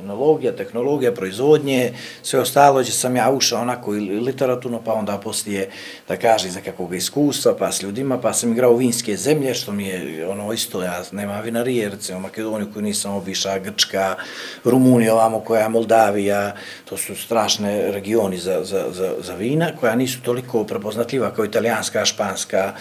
tehnologija, 0.02 0.56
tehnologija, 0.56 1.12
proizvodnje, 1.12 1.92
sve 2.22 2.40
ostalo 2.40 2.80
gdje 2.80 2.92
sam 2.92 3.16
ja 3.16 3.30
ušao 3.30 3.60
onako 3.60 3.94
i 3.94 4.00
literaturno, 4.00 4.80
pa 4.84 4.92
onda 4.92 5.18
poslije, 5.18 5.70
da 6.08 6.16
kaže 6.16 6.50
za 6.50 6.60
kakvog 6.60 6.94
iskustva, 6.94 7.54
pa 7.58 7.72
s 7.72 7.82
ljudima, 7.82 8.18
pa 8.18 8.32
sam 8.32 8.52
igrao 8.52 8.72
u 8.72 8.76
vinske 8.76 9.16
zemlje, 9.16 9.54
što 9.54 9.72
mi 9.72 9.86
je 9.86 10.28
ono 10.28 10.52
isto, 10.52 10.82
ja 10.82 11.02
nema 11.12 11.40
vinarije, 11.40 11.88
recimo 11.88 12.20
Makedoniju 12.20 12.72
koju 12.72 12.82
nisam 12.82 13.14
obiša, 13.14 13.58
Grčka, 13.58 14.16
Rumunija, 14.64 15.14
ovamo 15.14 15.40
koja 15.40 15.62
je 15.62 15.68
Moldavija, 15.68 16.54
to 16.84 16.96
su 16.96 17.16
strašne 17.16 17.92
regioni 17.92 18.38
za, 18.38 18.64
za, 18.64 18.84
za, 18.90 19.14
za 19.20 19.34
vina, 19.34 19.70
koja 19.80 19.96
nisu 19.96 20.22
toliko 20.22 20.64
prepoznatljiva 20.64 21.30
kao 21.30 21.44
italijanska, 21.44 22.04
španska, 22.04 22.72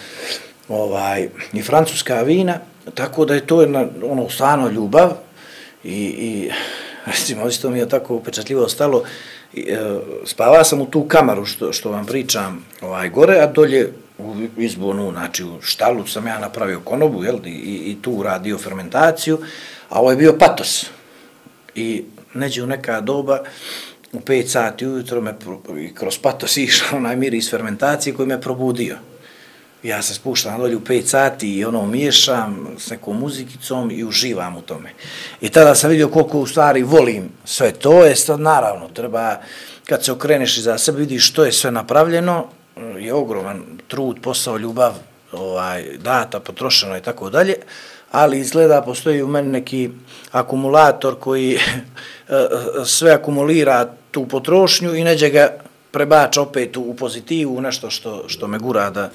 ovaj, 0.68 1.28
i 1.52 1.62
francuska 1.62 2.22
vina, 2.22 2.58
tako 2.94 3.24
da 3.24 3.34
je 3.34 3.46
to 3.46 3.60
jedna, 3.60 3.86
ono, 4.10 4.28
stvarno 4.28 4.68
ljubav 4.68 5.12
i, 5.84 5.98
i 6.04 6.50
recimo, 7.06 7.48
isto 7.48 7.70
mi 7.70 7.78
je 7.78 7.88
tako 7.88 8.14
upečatljivo 8.14 8.64
ostalo, 8.64 9.02
e, 9.56 9.78
spava 10.24 10.64
sam 10.64 10.80
u 10.80 10.86
tu 10.86 11.04
kamaru 11.04 11.44
što, 11.44 11.72
što 11.72 11.90
vam 11.90 12.06
pričam 12.06 12.64
ovaj, 12.80 13.08
gore, 13.08 13.38
a 13.38 13.46
dolje 13.46 13.92
u 14.18 14.34
izbonu, 14.56 15.10
znači 15.12 15.44
u 15.44 15.60
štalu 15.62 16.06
sam 16.06 16.26
ja 16.26 16.38
napravio 16.38 16.80
konobu, 16.80 17.24
jel, 17.24 17.38
i, 17.46 17.50
i 17.90 17.96
tu 18.02 18.22
radio 18.22 18.58
fermentaciju, 18.58 19.38
a 19.88 20.00
ovo 20.00 20.10
je 20.10 20.16
bio 20.16 20.36
patos. 20.38 20.86
I 21.74 22.04
neđe 22.34 22.62
u 22.62 22.66
neka 22.66 23.00
doba, 23.00 23.42
u 24.12 24.20
5 24.20 24.46
sati 24.46 24.86
ujutro 24.86 25.20
me 25.20 25.38
pro- 25.38 25.78
i 25.78 25.94
kroz 25.94 26.18
patos 26.18 26.56
išao 26.66 26.98
onaj 26.98 27.16
miris 27.16 27.50
fermentacije 27.50 28.14
koji 28.14 28.28
me 28.28 28.40
probudio. 28.40 28.96
Ja 29.82 30.02
se 30.02 30.14
spuštam 30.14 30.60
dolje 30.60 30.76
u 30.76 30.80
5 30.80 31.04
sati 31.04 31.54
i 31.54 31.64
ono 31.64 31.86
miješam 31.86 32.68
s 32.78 32.90
nekom 32.90 33.18
muzikicom 33.18 33.90
i 33.90 34.04
uživam 34.04 34.56
u 34.56 34.62
tome. 34.62 34.90
I 35.40 35.48
tada 35.48 35.74
sam 35.74 35.90
vidio 35.90 36.08
koliko 36.08 36.38
u 36.38 36.46
stvari 36.46 36.82
volim 36.82 37.28
sve 37.44 37.72
to. 37.72 38.04
Je 38.04 38.16
sad 38.16 38.40
naravno, 38.40 38.88
treba, 38.88 39.36
kad 39.86 40.04
se 40.04 40.12
okreneš 40.12 40.56
iza 40.56 40.78
sebe, 40.78 40.98
vidiš 40.98 41.28
što 41.28 41.44
je 41.44 41.52
sve 41.52 41.70
napravljeno, 41.70 42.46
je 42.98 43.14
ogroman 43.14 43.62
trud, 43.88 44.16
posao, 44.22 44.58
ljubav, 44.58 44.94
ovaj, 45.32 45.84
data, 45.98 46.40
potrošeno 46.40 46.96
i 46.96 47.02
tako 47.02 47.30
dalje, 47.30 47.54
ali 48.10 48.38
izgleda 48.38 48.82
postoji 48.82 49.22
u 49.22 49.28
meni 49.28 49.48
neki 49.48 49.90
akumulator 50.32 51.18
koji 51.20 51.54
eh, 51.54 51.60
eh, 52.28 52.48
sve 52.84 53.12
akumulira 53.12 53.88
tu 54.10 54.28
potrošnju 54.28 54.94
i 54.94 55.04
neđe 55.04 55.30
ga 55.30 55.48
prebača 55.90 56.42
opet 56.42 56.76
u, 56.76 56.94
pozitivu, 56.94 57.56
u 57.56 57.60
nešto 57.60 57.90
što, 57.90 58.24
što 58.28 58.46
me 58.46 58.58
gura 58.58 58.90
da 58.90 59.10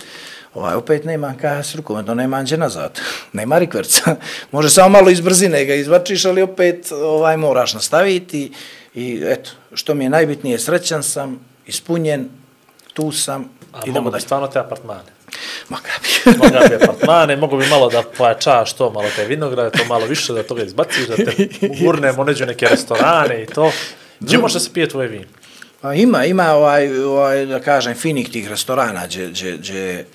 ovaj, 0.53 0.76
opet 0.76 1.03
nema 1.06 1.34
kas 1.42 1.76
rukometno, 1.76 2.14
nema 2.14 2.38
anđe 2.38 2.58
nazad, 2.58 3.00
nema 3.34 3.58
rikverca. 3.58 4.16
Može 4.51 4.69
samo 4.69 4.90
malo 4.90 5.09
iz 5.09 5.22
brzine 5.22 5.66
ga 5.66 5.74
izvačiš, 5.74 6.26
ali 6.26 6.42
opet 6.42 6.92
ovaj, 6.92 7.38
moraš 7.38 7.74
nastaviti 7.74 8.51
i 8.93 9.22
eto, 9.26 9.50
što 9.74 9.93
mi 9.93 10.06
je 10.06 10.09
najbitnije, 10.09 10.59
srećan 10.59 11.03
sam, 11.03 11.40
ispunjen, 11.66 12.30
tu 12.93 13.11
sam, 13.11 13.50
A 13.74 13.80
idemo 13.85 14.09
bi 14.09 14.11
dalje. 14.11 14.22
stvarno 14.22 14.48
te 14.48 14.59
apartmane. 14.59 15.17
Ma 15.69 15.77
kapi. 15.77 16.38
Mogu 16.38 16.69
bi 16.69 16.76
apartmane, 16.76 17.35
mogu 17.35 17.58
bi 17.58 17.67
malo 17.67 17.90
da 17.90 18.03
pojačaš 18.17 18.74
to, 18.74 18.90
malo 18.92 19.08
te 19.16 19.26
vinograde, 19.26 19.77
to 19.77 19.85
malo 19.85 20.06
više 20.06 20.34
da 20.34 20.43
toga 20.43 20.64
izbaciš, 20.64 21.08
da 21.08 21.16
te 21.16 21.50
urnemo 21.88 22.24
neđu 22.24 22.45
neke 22.45 22.67
restorane 22.67 23.43
i 23.43 23.45
to. 23.45 23.72
Gdje 24.19 24.38
može 24.38 24.53
da 24.53 24.59
se 24.59 24.74
pije 24.74 24.90
tvoje 24.90 25.08
vino? 25.08 25.26
Pa 25.82 25.93
ima, 25.93 26.26
ima 26.26 26.53
ovaj, 26.53 27.00
ovaj, 27.03 27.45
da 27.45 27.59
kažem, 27.59 27.95
finih 27.95 28.30
tih 28.30 28.50
restorana 28.50 29.06
gdje, 29.08 29.27
gdje, 29.27 29.58
gdje, 29.58 30.06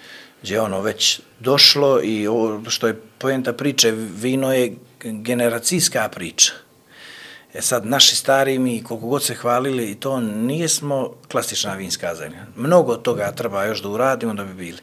gdje 0.42 0.60
ono 0.60 0.80
već 0.80 1.20
došlo 1.40 2.00
i 2.02 2.26
ovo 2.26 2.70
što 2.70 2.86
je 2.86 3.00
poenta 3.18 3.52
priče, 3.52 3.90
vino 4.20 4.54
je 4.54 4.74
generacijska 5.02 6.08
priča. 6.08 6.52
E 7.54 7.62
sad, 7.62 7.86
naši 7.86 8.16
stari 8.16 8.58
mi, 8.58 8.82
koliko 8.84 9.06
god 9.06 9.22
se 9.22 9.34
hvalili, 9.34 9.90
i 9.90 9.94
to 9.94 10.20
nijesmo 10.20 11.10
klasična 11.30 11.74
vinska 11.74 12.14
zemlja. 12.14 12.46
Mnogo 12.56 12.96
toga 12.96 13.32
treba 13.32 13.64
još 13.64 13.82
da 13.82 13.88
uradimo 13.88 14.34
da 14.34 14.44
bi 14.44 14.54
bili. 14.54 14.78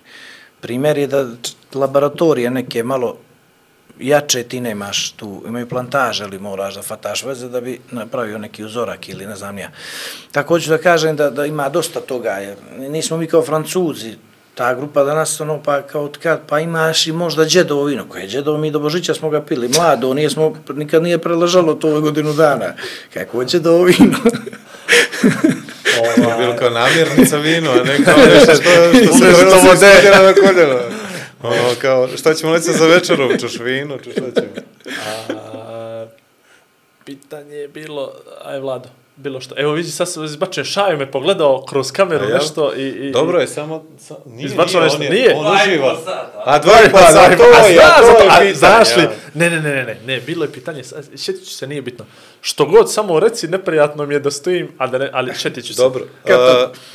Primjer 0.61 0.97
je 0.97 1.07
da 1.07 1.27
laboratorije 1.73 2.51
neke 2.51 2.83
malo 2.83 3.17
jače 3.99 4.43
ti 4.43 4.59
nemaš 4.59 5.11
tu, 5.11 5.43
imaju 5.47 5.69
plantaže 5.69 6.23
ili 6.23 6.39
moraš 6.39 6.75
da 6.75 6.81
fataš 6.81 7.23
veze 7.23 7.49
da 7.49 7.61
bi 7.61 7.79
napravio 7.91 8.37
neki 8.37 8.63
uzorak 8.63 9.09
ili 9.09 9.25
ne 9.25 9.35
znam 9.35 9.57
ja. 9.57 9.69
Tako 10.31 10.53
hoću 10.53 10.69
da 10.69 10.77
kažem 10.77 11.15
da, 11.15 11.29
da 11.29 11.45
ima 11.45 11.69
dosta 11.69 11.99
toga, 11.99 12.29
jer 12.29 12.57
nismo 12.77 13.17
mi 13.17 13.27
kao 13.27 13.41
francuzi, 13.41 14.15
ta 14.59 14.73
grupa 14.73 15.03
danas, 15.03 15.41
ono, 15.41 15.61
pa 15.63 15.81
kao 15.81 16.09
kad, 16.23 16.39
pa 16.47 16.59
imaš 16.59 17.07
i 17.07 17.11
možda 17.11 17.45
džedovo 17.45 17.83
vino, 17.83 18.05
koje 18.09 18.21
je 18.21 18.27
džedovo, 18.27 18.57
mi 18.57 18.71
do 18.71 18.79
Božića 18.79 19.13
smo 19.13 19.29
ga 19.29 19.41
pili, 19.41 19.69
mlado, 19.69 20.13
nije 20.13 20.29
smo, 20.29 20.53
nikad 20.73 21.03
nije 21.03 21.17
preležalo 21.17 21.73
to 21.73 21.87
ove 21.87 22.01
godinu 22.01 22.33
dana. 22.33 22.73
Kako 23.13 23.41
je 23.41 23.47
džedovo 23.47 23.83
vino? 23.83 24.17
Je 26.17 26.37
bilo 26.37 26.55
kao 26.55 26.69
namirnica 26.69 27.37
vino, 27.37 27.71
a 27.71 27.83
ne 27.83 28.03
kao 28.05 28.17
nešto 28.33 28.53
što, 28.55 28.69
što 29.03 29.17
se 29.17 29.23
Umjesto 29.23 29.45
vrlo 29.45 29.75
se 29.75 30.11
na 30.11 30.33
koljeno. 30.33 30.79
Ono, 31.43 31.75
kao, 31.81 32.07
šta 32.17 32.33
ćemo 32.33 32.51
leći 32.51 32.71
za 32.71 32.85
večeru? 32.85 33.37
Češ 33.37 33.59
vino, 33.59 33.97
češ 33.97 34.13
šta 34.13 34.41
ćemo? 34.41 34.53
A, 35.35 36.05
pitanje 37.05 37.55
je 37.55 37.67
bilo, 37.67 38.11
aj 38.45 38.59
Vlado, 38.59 38.89
bilo 39.19 39.41
što. 39.41 39.55
Evo 39.57 39.73
vidi, 39.73 39.91
sad 39.91 40.11
sam 40.11 40.25
izbačen 40.25 40.63
šaju, 40.63 40.97
me 40.97 41.11
pogledao 41.11 41.65
kroz 41.65 41.91
kameru 41.91 42.25
A 42.25 42.27
jel? 42.27 42.37
nešto 42.37 42.73
i... 42.75 42.87
i 42.87 43.11
Dobro 43.11 43.39
je, 43.39 43.47
samo... 43.47 43.83
sa- 43.99 44.15
Nije, 44.25 44.45
Izbačilo 44.45 44.79
nije, 44.79 44.83
nešto, 44.83 44.97
on 44.97 45.03
je- 45.03 45.09
nije? 45.09 45.35
On 45.35 45.45
uživa. 45.55 45.97
A 46.45 46.59
Dva 46.59 46.73
pa 46.83 46.89
pa 46.91 47.03
sad, 47.03 47.37
to 47.37 47.43
je, 47.43 47.55
to 47.57 47.67
je 47.67 47.77
pitanje. 48.21 48.53
Znaš 48.53 48.95
li, 48.95 49.03
ja. 49.03 49.11
ne, 49.33 49.49
ne, 49.49 49.61
ne, 49.61 49.69
ne, 49.69 49.83
ne, 49.83 49.97
ne, 50.05 50.19
bilo 50.19 50.45
je 50.45 50.51
pitanje, 50.51 50.83
šetit 51.17 51.45
ću 51.45 51.53
se, 51.53 51.67
nije 51.67 51.81
bitno. 51.81 52.05
Što 52.41 52.65
god, 52.65 52.93
samo 52.93 53.19
reci, 53.19 53.47
neprijatno 53.47 54.05
mi 54.05 54.13
je 54.13 54.19
da 54.19 54.31
stojim, 54.31 54.71
a 54.77 54.87
da 54.87 54.97
ne, 54.97 55.09
ali 55.13 55.33
šetit 55.35 55.65
ću 55.65 55.73
se. 55.73 55.81
Dobro. 55.81 56.03
Kad 56.23 56.39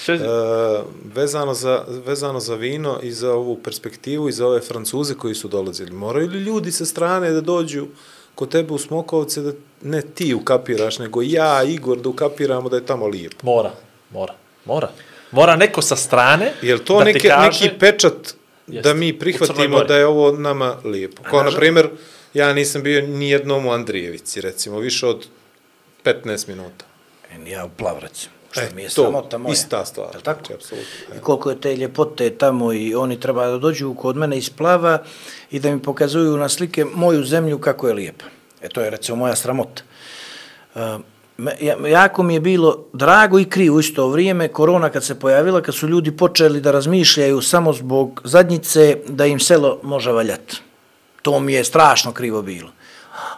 Uh, 0.09 0.15
uh, 0.15 0.85
vezano, 1.15 1.55
za, 1.55 1.85
vezano 2.07 2.41
za 2.41 2.55
vino 2.55 2.99
i 3.03 3.13
za 3.13 3.33
ovu 3.33 3.57
perspektivu 3.57 4.29
i 4.29 4.33
za 4.33 4.47
ove 4.47 4.61
Francuze 4.61 5.15
koji 5.15 5.35
su 5.35 5.49
dolazili, 5.49 5.91
moraju 5.93 6.29
li 6.29 6.39
ljudi 6.39 6.73
sa 6.73 6.85
strane 6.85 7.31
da 7.31 7.41
dođu 7.41 7.87
kod 8.35 8.51
tebe 8.51 8.73
u 8.73 8.79
Smokovce 8.79 9.41
da 9.41 9.53
ne 9.83 10.03
ti 10.03 10.35
ukapiraš, 10.35 10.99
nego 10.99 11.23
ja, 11.23 11.63
Igor, 11.63 11.99
da 12.01 12.09
ukapiramo 12.09 12.69
da 12.69 12.77
je 12.77 12.87
tamo 12.87 13.07
lijepo? 13.07 13.37
Mora, 13.43 13.71
mora, 14.11 14.35
mora. 14.65 14.91
Mora 15.31 15.57
neko 15.57 15.83
sa 15.83 15.97
strane 15.97 16.53
Je 16.63 16.75
li 16.75 16.85
to 16.85 16.99
da 16.99 17.05
neke, 17.05 17.29
kaže, 17.29 17.65
neki 17.65 17.79
pečat 17.79 18.35
da 18.67 18.95
mi 18.95 19.19
prihvatimo 19.19 19.85
da 19.85 19.97
je 19.97 20.07
ovo 20.07 20.33
nama 20.33 20.77
lijepo? 20.85 21.23
Kao, 21.23 21.43
na 21.43 21.51
primjer, 21.51 21.89
ja 22.35 22.53
nisam 22.53 22.83
bio 22.83 23.07
ni 23.07 23.31
jednom 23.31 23.67
u 23.67 23.71
Andrijevici, 23.71 24.41
recimo, 24.41 24.79
više 24.79 25.07
od 25.07 25.27
15 26.05 26.49
minuta. 26.49 26.85
E, 27.33 27.51
Ja 27.51 27.65
u 27.65 27.69
Plavrac, 27.77 28.29
što 28.55 28.61
E, 28.63 28.71
mi 28.75 28.83
je 28.83 28.89
to, 28.89 28.95
sramota 28.95 29.39
moja. 29.39 29.53
ista 29.53 29.85
stvar. 29.85 30.09
Jel 30.13 30.23
tako? 30.23 30.39
Znači, 30.39 30.55
apsolutno. 30.55 31.17
I 31.17 31.21
koliko 31.21 31.51
je 31.51 31.61
te 31.61 31.77
ljepote 31.77 32.31
tamo 32.31 32.73
i 32.73 32.95
oni 32.95 33.21
treba 33.21 33.47
da 33.47 33.59
dođu 33.59 33.95
kod 33.95 34.17
mene 34.17 34.39
iz 34.39 34.51
plava 34.51 34.99
i 35.51 35.61
da 35.61 35.71
mi 35.71 35.83
pokazuju 35.83 36.37
na 36.37 36.49
slike 36.49 36.85
moju 36.87 37.25
zemlju 37.25 37.59
kako 37.59 37.89
je 37.89 37.95
lijepa. 37.95 38.25
E 38.63 38.69
to 38.69 38.81
je 38.81 38.91
recimo 38.91 39.17
moja 39.17 39.37
sramota. 39.37 39.83
Uh, 40.75 40.81
me- 41.37 41.57
ja- 41.61 41.89
jako 41.89 42.23
mi 42.23 42.35
je 42.35 42.41
bilo 42.41 42.85
drago 42.93 43.39
i 43.39 43.45
krivo 43.47 43.81
isto 43.81 44.09
vrijeme, 44.09 44.49
korona 44.49 44.91
kad 44.91 45.05
se 45.05 45.15
pojavila, 45.17 45.61
kad 45.61 45.75
su 45.75 45.89
ljudi 45.89 46.11
počeli 46.13 46.61
da 46.61 46.71
razmišljaju 46.71 47.41
samo 47.43 47.73
zbog 47.73 48.21
zadnjice 48.25 48.99
da 49.09 49.27
im 49.27 49.41
selo 49.41 49.81
može 49.83 50.13
valjati. 50.13 50.57
To 51.23 51.41
mi 51.41 51.53
je 51.53 51.65
strašno 51.65 52.13
krivo 52.13 52.43
bilo. 52.43 52.69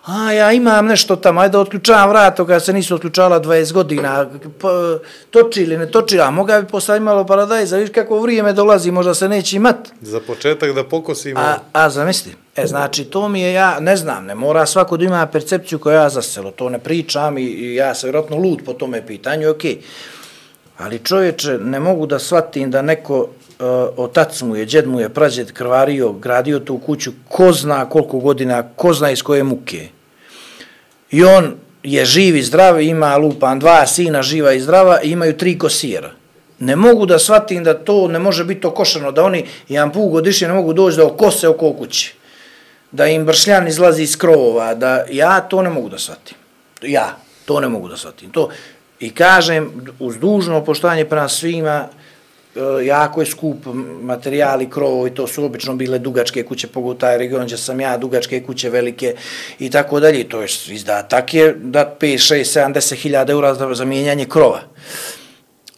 A, 0.06 0.32
ja 0.32 0.52
imam 0.52 0.86
nešto 0.86 1.16
tamo, 1.16 1.40
ajde 1.40 1.58
otključavam 1.58 2.08
vrat, 2.08 2.36
kada 2.36 2.60
se 2.60 2.72
nisu 2.72 2.94
otključala 2.94 3.40
20 3.40 3.72
godina, 3.72 4.26
p, 4.60 4.66
toči 5.30 5.62
ili 5.62 5.78
ne 5.78 5.90
toči, 5.90 6.20
a 6.20 6.30
moga 6.30 6.60
bi 6.60 6.68
postaviti 6.68 7.04
malo 7.04 7.26
paradajza, 7.26 7.76
viš 7.76 7.90
kako 7.94 8.20
vrijeme 8.20 8.52
dolazi, 8.52 8.90
možda 8.90 9.14
se 9.14 9.28
neće 9.28 9.56
imat. 9.56 9.76
Za 10.00 10.20
početak 10.20 10.72
da 10.72 10.84
pokosimo... 10.84 11.40
A, 11.40 11.56
a 11.72 11.90
zamisli, 11.90 12.32
e, 12.56 12.66
znači, 12.66 13.04
to 13.04 13.28
mi 13.28 13.40
je, 13.40 13.52
ja 13.52 13.80
ne 13.80 13.96
znam, 13.96 14.24
ne 14.24 14.34
mora 14.34 14.66
svako 14.66 14.96
da 14.96 15.04
ima 15.04 15.26
percepciju 15.26 15.78
koja 15.78 16.02
ja 16.02 16.08
za 16.08 16.22
selo, 16.22 16.50
to 16.50 16.68
ne 16.68 16.78
pričam 16.78 17.38
i, 17.38 17.42
i 17.42 17.74
ja 17.74 17.94
sam 17.94 18.08
vjerojatno 18.08 18.36
lud 18.36 18.62
po 18.64 18.72
tome 18.72 19.06
pitanju, 19.06 19.50
okej. 19.50 19.78
Ali 20.78 20.98
čovječe, 20.98 21.58
ne 21.58 21.80
mogu 21.80 22.06
da 22.06 22.18
shvatim 22.18 22.70
da 22.70 22.82
neko, 22.82 23.18
uh, 23.20 23.28
otac 23.96 24.42
mu 24.42 24.56
je, 24.56 24.66
džed 24.66 24.86
mu 24.86 25.00
je, 25.00 25.08
prađed 25.08 25.52
krvario, 25.52 26.12
gradio 26.12 26.58
tu 26.58 26.78
kuću, 26.78 27.12
ko 27.28 27.52
zna 27.52 27.88
koliko 27.88 28.18
godina, 28.18 28.62
ko 28.76 28.92
zna 28.92 29.10
iz 29.10 29.22
koje 29.22 29.42
muke. 29.42 29.88
I 31.10 31.24
on 31.24 31.54
je 31.82 32.04
živ 32.04 32.36
i 32.36 32.42
zdrav, 32.42 32.80
ima 32.80 33.16
lupan 33.16 33.58
dva 33.58 33.86
sina 33.86 34.22
živa 34.22 34.52
i 34.52 34.60
zdrava 34.60 35.02
i 35.02 35.10
imaju 35.10 35.36
tri 35.36 35.58
kosira. 35.58 36.10
Ne 36.58 36.76
mogu 36.76 37.06
da 37.06 37.18
shvatim 37.18 37.64
da 37.64 37.74
to 37.74 38.08
ne 38.08 38.18
može 38.18 38.44
biti 38.44 38.66
okošano, 38.66 39.12
da 39.12 39.24
oni 39.24 39.44
jedan 39.68 39.92
put 39.92 40.12
godišnje 40.12 40.48
ne 40.48 40.54
mogu 40.54 40.72
doći 40.72 40.96
da 40.96 41.06
okose 41.06 41.48
oko 41.48 41.72
kuće. 41.72 42.14
Da 42.92 43.06
im 43.06 43.24
bršljan 43.24 43.68
izlazi 43.68 44.02
iz 44.02 44.16
krovova, 44.16 44.74
da 44.74 45.04
ja 45.10 45.40
to 45.40 45.62
ne 45.62 45.70
mogu 45.70 45.88
da 45.88 45.98
shvatim. 45.98 46.36
Ja, 46.82 47.16
to 47.44 47.60
ne 47.60 47.68
mogu 47.68 47.88
da 47.88 47.96
shvatim. 47.96 48.30
To, 48.30 48.48
I 49.00 49.10
kažem, 49.10 49.70
uz 49.98 50.16
dužno 50.18 50.64
poštovanje 50.64 51.04
prema 51.04 51.28
svima, 51.28 51.88
e, 52.56 52.86
jako 52.86 53.20
je 53.20 53.26
skup 53.26 53.66
materijali, 54.02 54.70
krovovi, 54.70 55.14
to 55.14 55.26
su 55.26 55.44
obično 55.44 55.74
bile 55.76 55.98
dugačke 55.98 56.42
kuće, 56.42 56.66
pogotovo 56.66 57.00
taj 57.00 57.18
region 57.18 57.44
gdje 57.44 57.56
sam 57.56 57.80
ja, 57.80 57.96
dugačke 57.96 58.42
kuće 58.42 58.70
velike 58.70 59.14
i 59.58 59.70
tako 59.70 60.00
dalje. 60.00 60.28
To 60.28 60.42
je 60.42 60.48
izdatak 60.68 61.34
je 61.34 61.54
da 61.58 61.96
5, 62.00 62.34
6, 62.34 62.60
70 62.72 62.94
hiljada 62.94 63.32
eura 63.32 63.54
za 63.54 63.74
zamijenjanje 63.74 64.24
krova. 64.24 64.60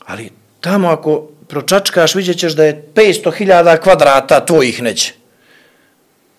Ali 0.07 0.31
tamo 0.61 0.89
ako 0.89 1.29
pročačkaš, 1.49 2.15
vidjet 2.15 2.39
ćeš 2.39 2.53
da 2.53 2.65
je 2.65 2.89
500 2.95 3.35
hiljada 3.37 3.77
kvadrata 3.77 4.47
tvojih 4.47 4.83
neće. 4.83 5.18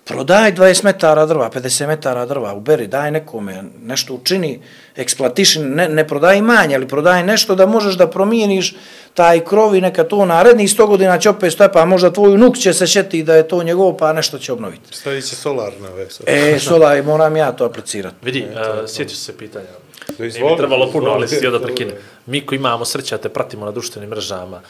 Prodaj 0.10 0.54
20 0.54 0.84
metara 0.84 1.26
drva, 1.26 1.50
50 1.50 1.88
metara 1.88 2.26
drva, 2.26 2.54
uberi, 2.54 2.88
daj 2.88 3.12
nekome, 3.12 3.64
nešto 3.82 4.14
učini, 4.14 4.60
eksploatiši, 4.96 5.60
ne, 5.60 5.86
ne 5.90 6.08
prodaj 6.08 6.42
manje, 6.42 6.76
ali 6.76 6.88
prodaj 6.88 7.24
nešto 7.24 7.56
da 7.56 7.66
možeš 7.66 7.96
da 7.96 8.08
promijeniš 8.10 8.76
taj 9.14 9.44
krov 9.46 9.76
i 9.76 9.82
neka 9.82 10.04
to 10.04 10.26
narednih 10.26 10.70
100 10.70 10.88
godina 10.88 11.20
će 11.20 11.30
opet 11.30 11.54
stoje, 11.54 11.72
pa 11.72 11.86
možda 11.86 12.14
tvoj 12.14 12.34
unuk 12.34 12.58
će 12.58 12.74
se 12.74 12.88
šeti 12.88 13.24
da 13.24 13.36
je 13.36 13.48
to 13.48 13.64
njegovo, 13.64 13.98
pa 13.98 14.14
nešto 14.14 14.40
će 14.40 14.54
obnoviti. 14.54 14.98
Stavit 14.98 15.30
će 15.30 15.36
solar 15.36 15.74
na 15.80 15.90
vese. 15.90 16.24
E, 16.28 16.60
sola, 16.60 17.02
moram 17.02 17.38
ja 17.38 17.52
to 17.52 17.66
aplicirati. 17.66 18.16
Vidi, 18.22 18.48
uh, 18.50 18.90
sjetio 18.90 19.16
se 19.16 19.38
pitanja. 19.38 19.68
Da 20.18 20.24
Nije 20.24 20.28
izvoli, 20.28 20.52
mi 20.52 20.58
trebalo 20.58 20.92
puno, 20.92 21.10
ali 21.12 21.28
si 21.28 21.42
da 21.42 21.48
izvoli. 21.48 21.64
prekinem. 21.64 21.96
Mi 22.26 22.42
koji 22.46 22.58
imamo 22.58 22.86
sreća 22.86 23.18
te 23.18 23.30
pratimo 23.30 23.66
na 23.66 23.72
društvenim 23.72 24.10
mrežama, 24.10 24.62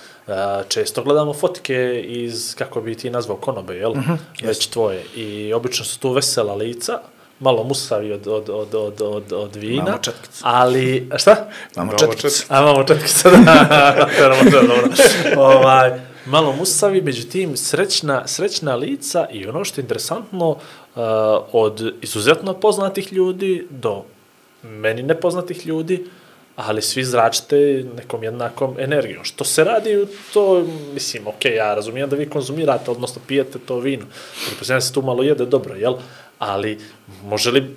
često 0.68 1.04
gledamo 1.04 1.34
fotke 1.34 2.02
iz, 2.06 2.56
kako 2.58 2.82
bi 2.82 2.96
ti 2.96 3.10
nazvao, 3.10 3.38
konobe, 3.38 3.76
jel? 3.76 3.92
Mhm, 3.96 4.14
Već 4.44 4.68
tvoje. 4.68 5.04
I 5.16 5.54
obično 5.54 5.86
su 5.86 6.00
tu 6.00 6.12
vesela 6.12 6.54
lica, 6.54 7.00
malo 7.40 7.64
musavi 7.64 8.12
od, 8.14 8.28
od, 8.28 8.50
od, 8.50 8.76
od, 8.76 9.02
od, 9.02 9.34
od 9.34 9.56
vina. 9.56 9.84
Imamo 9.84 9.98
četkicu. 9.98 10.42
Ali, 10.42 11.10
šta? 11.18 11.50
Imamo 11.76 11.94
četkicu. 11.98 12.46
A 12.50 12.60
imamo 12.62 12.84
četkice, 12.84 13.30
da. 13.30 14.08
Imamo 14.20 14.36
četkice, 14.36 14.68
dobro. 14.68 14.90
ovaj, 15.38 16.00
malo 16.26 16.54
musavi, 16.54 17.02
međutim, 17.02 17.58
srećna, 17.58 18.28
srećna 18.28 18.76
lica 18.76 19.28
i 19.32 19.48
ono 19.48 19.66
što 19.66 19.82
je 19.82 19.84
interesantno, 19.84 20.50
uh, 20.50 20.58
od 21.52 21.94
izuzetno 22.02 22.54
poznatih 22.54 23.14
ljudi 23.14 23.68
do 23.70 24.04
meni 24.64 25.04
nepoznatih 25.04 25.68
ljudi, 25.68 26.06
ali 26.56 26.82
svi 26.82 27.04
zračite 27.04 27.86
nekom 27.96 28.24
jednakom 28.24 28.76
energijom. 28.80 29.24
Što 29.24 29.44
se 29.44 29.64
radi, 29.64 30.06
to, 30.34 30.64
mislim, 30.94 31.28
ok, 31.28 31.46
ja 31.46 31.76
razumijem 31.76 32.10
da 32.10 32.16
vi 32.16 32.30
konzumirate, 32.30 32.92
odnosno 32.92 33.22
pijete 33.28 33.60
to 33.60 33.80
vino. 33.80 34.06
Pretpostavljam 34.48 34.82
se 34.82 34.94
tu 34.94 35.02
malo 35.02 35.24
jede 35.24 35.46
dobro, 35.46 35.76
jel? 35.76 35.94
Ali 36.40 36.80
može 37.24 37.52
li 37.52 37.76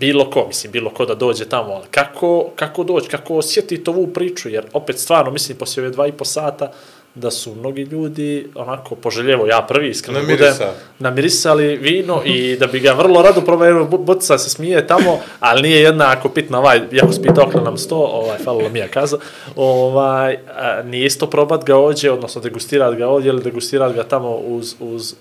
bilo 0.00 0.30
ko, 0.30 0.44
mislim, 0.46 0.72
bilo 0.72 0.90
ko 0.90 1.06
da 1.06 1.14
dođe 1.14 1.44
tamo, 1.44 1.72
ali 1.72 1.86
kako, 1.90 2.50
kako 2.56 2.84
doći, 2.84 3.08
kako 3.08 3.34
osjetiti 3.34 3.90
ovu 3.90 4.06
priču, 4.06 4.48
jer 4.48 4.64
opet 4.72 4.98
stvarno, 4.98 5.30
mislim, 5.30 5.58
poslije 5.58 5.86
ove 5.86 5.92
dva 5.92 6.06
i 6.06 6.12
po 6.12 6.24
sata, 6.24 6.72
da 7.16 7.30
su 7.30 7.54
mnogi 7.54 7.82
ljudi 7.82 8.48
onako 8.54 8.94
poželjevo, 8.94 9.46
ja 9.46 9.66
prvi 9.68 9.88
iskreno 9.88 10.20
Namirisali. 10.20 10.52
budem, 10.52 10.74
namirisali 10.98 11.76
vino 11.76 12.22
i 12.24 12.56
da 12.56 12.66
bi 12.66 12.80
ga 12.80 12.92
vrlo 12.92 13.22
rado 13.22 13.40
probao, 13.40 13.84
Botica 13.84 14.38
se 14.38 14.50
smije 14.50 14.86
tamo, 14.86 15.18
ali 15.40 15.62
nije 15.62 15.80
jednako 15.80 16.28
pitno 16.28 16.58
ovaj, 16.58 16.80
jako 16.92 17.12
spita 17.12 17.42
okna 17.42 17.60
nam 17.60 17.78
sto, 17.78 17.96
ovaj, 17.96 18.38
falilo 18.38 18.68
mi 18.68 18.78
je 18.78 18.88
kaza, 18.88 19.18
ovaj, 19.56 20.38
a, 20.56 20.82
nije 20.82 21.06
isto 21.06 21.26
probat 21.26 21.64
ga 21.64 21.76
ođe, 21.76 22.10
odnosno 22.10 22.40
degustirat 22.40 22.94
ga 22.94 23.08
ovdje 23.08 23.28
ili 23.28 23.42
degustirat 23.42 23.94
ga 23.94 24.02
tamo 24.02 24.36
uz, 24.36 24.74
uz, 24.80 25.14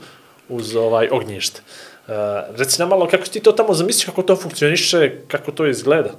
uz 0.50 0.76
ovaj 0.76 1.08
ognjište. 1.12 1.62
Uh, 2.08 2.14
reci 2.58 2.80
nam 2.80 2.90
malo 2.90 3.08
kako 3.08 3.26
ti 3.26 3.40
to 3.40 3.52
tamo 3.52 3.74
zamisliš, 3.74 4.06
kako 4.06 4.22
to 4.22 4.36
funkcioniše, 4.36 5.12
kako 5.28 5.52
to 5.52 5.66
izgleda. 5.68 6.10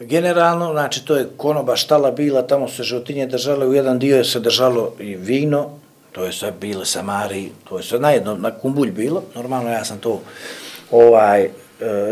Generalno, 0.00 0.72
znači, 0.72 1.04
to 1.04 1.16
je 1.16 1.28
konoba 1.36 1.76
štala 1.76 2.10
bila, 2.10 2.42
tamo 2.42 2.68
se 2.68 2.82
životinje 2.82 3.26
držale, 3.26 3.66
u 3.66 3.74
jedan 3.74 3.98
dio 3.98 4.16
je 4.16 4.24
se 4.24 4.40
držalo 4.40 4.92
i 5.00 5.14
vino, 5.14 5.70
to 6.12 6.24
je 6.24 6.32
sve 6.32 6.52
bile 6.60 6.84
samari, 6.86 7.50
to 7.68 7.78
je 7.78 7.82
sve 7.82 8.00
najedno 8.00 8.34
na 8.34 8.50
kumbulj 8.50 8.90
bilo, 8.90 9.22
normalno 9.34 9.70
ja 9.70 9.84
sam 9.84 9.98
to 9.98 10.20
ovaj, 10.90 11.44
e, 11.44 11.50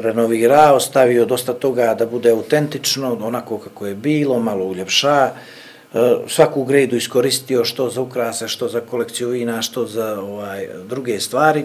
renovirao, 0.00 0.80
stavio 0.80 1.24
dosta 1.24 1.52
toga 1.52 1.94
da 1.94 2.06
bude 2.06 2.30
autentično, 2.30 3.18
onako 3.22 3.58
kako 3.58 3.86
je 3.86 3.94
bilo, 3.94 4.38
malo 4.38 4.64
uljepša, 4.64 5.30
e, 5.94 6.14
svaku 6.28 6.64
gredu 6.64 6.96
iskoristio 6.96 7.64
što 7.64 7.90
za 7.90 8.00
ukrase, 8.00 8.48
što 8.48 8.68
za 8.68 8.80
kolekciju 8.80 9.28
vina, 9.28 9.62
što 9.62 9.86
za 9.86 10.20
ovaj, 10.20 10.68
druge 10.88 11.20
stvari, 11.20 11.64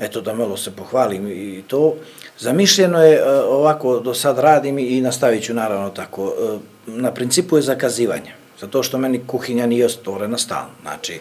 eto 0.00 0.20
da 0.20 0.34
malo 0.34 0.56
se 0.56 0.70
pohvalim 0.70 1.28
i 1.28 1.62
to. 1.68 1.94
Zamišljeno 2.38 3.04
je 3.04 3.16
e, 3.16 3.24
ovako, 3.32 4.00
do 4.00 4.14
sad 4.14 4.38
radim 4.38 4.78
i 4.78 5.00
nastavit 5.00 5.44
ću 5.44 5.54
naravno 5.54 5.90
tako. 5.90 6.26
E, 6.26 6.58
na 6.86 7.14
principu 7.14 7.56
je 7.56 7.62
zakazivanje, 7.62 8.32
zato 8.60 8.82
što 8.82 8.98
meni 8.98 9.20
kuhinja 9.26 9.66
nije 9.66 9.88
stvorena 9.88 10.38
stalno. 10.38 10.72
Znači, 10.82 11.20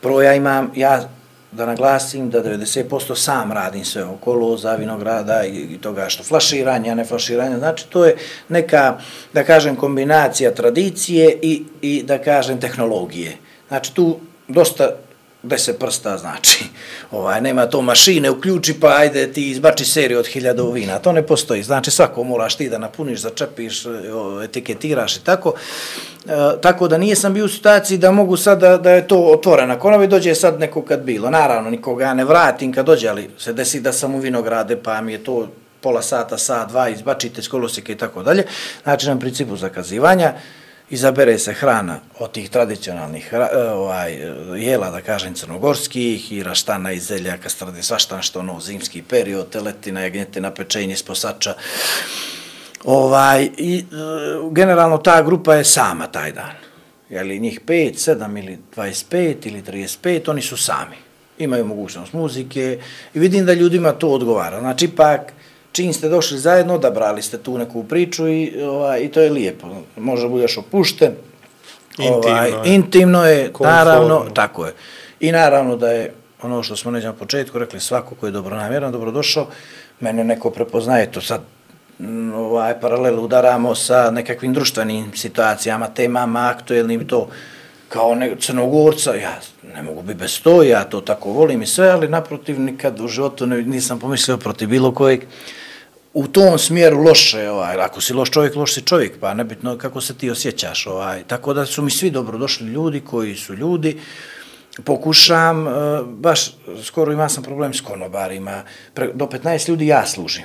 prvo 0.00 0.22
ja 0.22 0.34
imam, 0.34 0.72
ja 0.76 1.08
da 1.52 1.66
naglasim 1.66 2.30
da 2.30 2.42
90% 2.42 3.16
sam 3.16 3.52
radim 3.52 3.84
sve 3.84 4.04
okolo 4.04 4.56
za 4.56 4.74
vinograda 4.74 5.44
i, 5.44 5.74
i 5.74 5.78
toga 5.78 6.08
što 6.08 6.22
flaširanje, 6.22 6.90
a 6.90 6.94
ne 6.94 7.04
flaširanje. 7.04 7.58
Znači, 7.58 7.86
to 7.88 8.04
je 8.04 8.16
neka, 8.48 8.98
da 9.32 9.44
kažem, 9.44 9.76
kombinacija 9.76 10.54
tradicije 10.54 11.38
i, 11.42 11.64
i 11.82 12.02
da 12.02 12.18
kažem, 12.18 12.60
tehnologije. 12.60 13.36
Znači, 13.68 13.94
tu 13.94 14.18
dosta 14.48 14.90
deset 15.42 15.78
prsta 15.78 16.18
znači. 16.18 16.64
Ovaj, 17.10 17.40
nema 17.40 17.66
to 17.66 17.82
mašine, 17.82 18.30
uključi 18.30 18.80
pa 18.80 18.96
ajde 18.96 19.32
ti 19.32 19.50
izbači 19.50 19.84
seriju 19.84 20.18
od 20.18 20.26
hiljada 20.26 20.62
vina. 20.62 20.98
To 20.98 21.12
ne 21.12 21.26
postoji. 21.26 21.62
Znači 21.62 21.90
svako 21.90 22.24
moraš 22.24 22.56
ti 22.56 22.68
da 22.68 22.78
napuniš, 22.78 23.20
začepiš, 23.20 23.82
etiketiraš 24.44 25.16
i 25.16 25.24
tako. 25.24 25.54
E, 26.26 26.60
tako 26.60 26.88
da 26.88 26.98
nije 26.98 27.16
sam 27.16 27.34
bio 27.34 27.44
u 27.44 27.48
situaciji 27.48 27.98
da 27.98 28.10
mogu 28.10 28.36
sad 28.36 28.60
da, 28.60 28.76
da 28.78 28.90
je 28.90 29.08
to 29.08 29.18
otvorena 29.18 29.78
konovi, 29.78 30.06
dođe 30.06 30.34
sad 30.34 30.60
neko 30.60 30.82
kad 30.82 31.02
bilo. 31.02 31.30
Naravno, 31.30 31.70
nikoga 31.70 32.04
ja 32.04 32.14
ne 32.14 32.24
vratim 32.24 32.72
kad 32.72 32.86
dođe, 32.86 33.08
ali 33.08 33.30
se 33.38 33.52
desi 33.52 33.80
da 33.80 33.92
sam 33.92 34.14
u 34.14 34.18
vinograde 34.18 34.76
pa 34.76 35.00
mi 35.00 35.12
je 35.12 35.24
to 35.24 35.48
pola 35.80 36.02
sata, 36.02 36.38
sat, 36.38 36.68
dva, 36.68 36.88
izbačite 36.88 37.42
skolosike 37.42 37.92
i 37.92 37.96
tako 37.96 38.22
dalje. 38.22 38.44
Znači, 38.82 39.06
na 39.06 39.18
principu 39.18 39.56
zakazivanja, 39.56 40.32
izabere 40.92 41.38
se 41.38 41.52
hrana 41.52 42.00
od 42.18 42.32
tih 42.32 42.50
tradicionalnih 42.50 43.32
e, 43.32 43.58
ovaj, 43.72 44.18
jela, 44.56 44.90
da 44.90 45.00
kažem, 45.00 45.34
crnogorskih, 45.34 46.32
i 46.32 46.42
raštana, 46.42 46.92
i 46.92 46.98
zelja, 47.00 47.36
kastrade, 47.36 47.82
svašta 47.82 48.22
što 48.22 48.40
ono, 48.40 48.60
zimski 48.60 49.02
period, 49.02 49.48
teletina, 49.50 50.00
jagnjetina, 50.00 50.50
pečenje, 50.50 50.96
sposača. 50.96 51.54
Ovaj, 52.84 53.48
i, 53.56 53.78
e, 53.78 53.84
generalno 54.50 54.98
ta 54.98 55.22
grupa 55.22 55.54
je 55.54 55.64
sama 55.64 56.06
taj 56.06 56.32
dan. 56.32 56.52
Jeli 57.10 57.40
njih 57.40 57.60
5, 57.66 58.16
7 58.16 58.38
ili 58.38 58.58
25 58.76 59.46
ili 59.46 59.62
35, 59.62 60.30
oni 60.30 60.42
su 60.42 60.56
sami. 60.56 60.96
Imaju 61.38 61.64
mogućnost 61.64 62.12
muzike 62.12 62.78
i 63.14 63.18
vidim 63.18 63.46
da 63.46 63.54
ljudima 63.54 63.92
to 63.92 64.08
odgovara. 64.08 64.60
Znači, 64.60 64.84
ipak, 64.84 65.32
čim 65.72 65.92
ste 65.92 66.08
došli 66.08 66.38
zajedno, 66.38 66.74
odabrali 66.74 67.22
ste 67.22 67.38
tu 67.38 67.58
neku 67.58 67.84
priču 67.84 68.28
i, 68.28 68.62
ovaj, 68.62 69.00
i 69.00 69.08
to 69.08 69.20
je 69.20 69.30
lijepo. 69.30 69.66
Može 69.96 70.28
budeš 70.28 70.58
opušten. 70.58 71.12
Ovaj, 71.98 72.48
Intimno 72.48 72.62
je. 72.64 72.74
intimno 72.74 73.26
je, 73.26 73.52
Komfortno. 73.52 73.76
naravno, 73.76 74.26
tako 74.34 74.66
je. 74.66 74.72
I 75.20 75.32
naravno 75.32 75.76
da 75.76 75.90
je 75.90 76.12
ono 76.42 76.62
što 76.62 76.76
smo 76.76 76.90
neđe 76.90 77.06
na 77.06 77.12
početku 77.12 77.58
rekli, 77.58 77.80
svako 77.80 78.14
ko 78.14 78.26
je 78.26 78.32
dobronamjeran, 78.32 78.92
dobrodošao, 78.92 79.46
mene 80.00 80.24
neko 80.24 80.50
prepoznaje, 80.50 81.12
to 81.12 81.20
sad 81.20 81.40
mm, 81.98 82.32
ovaj, 82.34 82.80
paralel 82.80 83.20
udaramo 83.24 83.74
sa 83.74 84.10
nekakvim 84.10 84.54
društvenim 84.54 85.12
situacijama, 85.14 85.86
temama, 85.88 86.48
aktuelnim 86.56 87.06
to, 87.06 87.28
kao 87.88 88.14
ne, 88.14 88.36
crnogorca, 88.40 89.14
ja 89.14 89.40
ne 89.74 89.82
mogu 89.82 90.02
biti 90.02 90.18
bez 90.18 90.40
to, 90.42 90.62
ja 90.62 90.84
to 90.84 91.00
tako 91.00 91.30
volim 91.30 91.62
i 91.62 91.66
sve, 91.66 91.88
ali 91.90 92.08
naprotiv 92.08 92.60
nikad 92.60 93.00
u 93.00 93.08
životu 93.08 93.46
ne, 93.46 93.62
nisam 93.62 93.98
pomislio 93.98 94.36
protiv 94.36 94.68
bilo 94.68 94.92
kojeg 94.94 95.20
u 96.14 96.26
tom 96.26 96.58
smjeru 96.58 97.02
loše, 97.02 97.50
ovaj, 97.50 97.76
ako 97.76 98.00
si 98.00 98.14
loš 98.14 98.30
čovjek, 98.30 98.56
loš 98.56 98.74
si 98.74 98.82
čovjek, 98.82 99.18
pa 99.20 99.34
nebitno 99.34 99.78
kako 99.78 100.00
se 100.00 100.14
ti 100.14 100.30
osjećaš, 100.30 100.86
ovaj, 100.86 101.22
tako 101.26 101.54
da 101.54 101.66
su 101.66 101.82
mi 101.82 101.90
svi 101.90 102.10
dobrodošli 102.10 102.66
ljudi 102.66 103.00
koji 103.00 103.36
su 103.36 103.54
ljudi, 103.54 104.00
pokušam, 104.84 105.66
e, 105.66 105.70
baš 106.06 106.50
skoro 106.84 107.12
imao 107.12 107.28
sam 107.28 107.42
problem 107.42 107.74
s 107.74 107.80
konobarima, 107.80 108.62
Pre, 108.94 109.10
do 109.14 109.24
15 109.26 109.68
ljudi 109.68 109.86
ja 109.86 110.06
služim, 110.06 110.44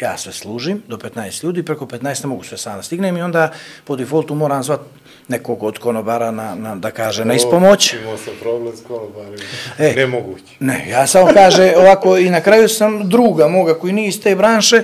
ja 0.00 0.18
sve 0.18 0.32
služim, 0.32 0.82
do 0.88 0.96
15 0.96 1.44
ljudi, 1.44 1.62
preko 1.62 1.86
15 1.86 2.24
ne 2.24 2.28
mogu 2.28 2.42
sve 2.44 2.58
sam 2.58 2.76
da 2.76 2.82
stignem 2.82 3.16
i 3.16 3.22
onda 3.22 3.52
po 3.84 3.96
defaultu 3.96 4.34
moram 4.34 4.62
zvat 4.62 4.80
nekog 5.28 5.62
od 5.62 5.78
konobara 5.78 6.30
na, 6.30 6.54
na 6.54 6.76
da 6.76 6.90
kaže, 6.90 7.24
na 7.24 7.34
ispomoć. 7.34 7.92
Imao 7.94 8.16
sam 8.16 8.32
problem 8.40 8.76
s 8.76 8.80
konobarima. 8.82 9.42
E. 9.78 9.92
Nemoguće. 9.96 10.44
Ne, 10.60 10.86
ja 10.90 11.06
samo 11.06 11.30
kaže 11.34 11.72
ovako 11.76 12.18
i 12.18 12.30
na 12.30 12.40
kraju 12.40 12.68
sam 12.68 13.08
druga 13.08 13.48
moga 13.48 13.74
koji 13.74 13.92
nije 13.92 14.08
iz 14.08 14.22
te 14.22 14.36
branše, 14.36 14.82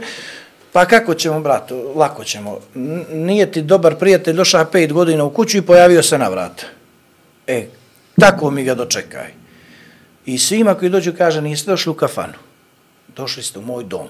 pa 0.73 0.87
kako 0.87 1.15
ćemo, 1.15 1.41
brate, 1.41 1.75
lako 1.75 2.25
ćemo. 2.25 2.59
N- 2.75 3.05
Nije 3.11 3.53
ti 3.53 3.63
dobar 3.63 3.95
prijatelj, 3.95 4.35
došao 4.35 4.65
pet 4.65 4.93
godina 4.93 5.25
u 5.25 5.31
kuću 5.31 5.59
i 5.59 5.63
pojavio 5.63 6.03
se 6.03 6.19
na 6.19 6.29
vrat. 6.29 6.65
E, 7.47 7.67
tako 8.21 8.51
mi 8.51 8.65
ga 8.65 8.75
dočekaj. 8.75 9.27
I 10.27 10.39
svima 10.39 10.75
koji 10.75 10.91
dođu 10.91 11.13
kaže, 11.19 11.41
niste 11.41 11.71
došli 11.71 11.91
u 11.91 11.95
kafanu, 11.95 12.33
došli 13.17 13.43
ste 13.43 13.59
u 13.59 13.63
moj 13.63 13.85
dom. 13.85 14.07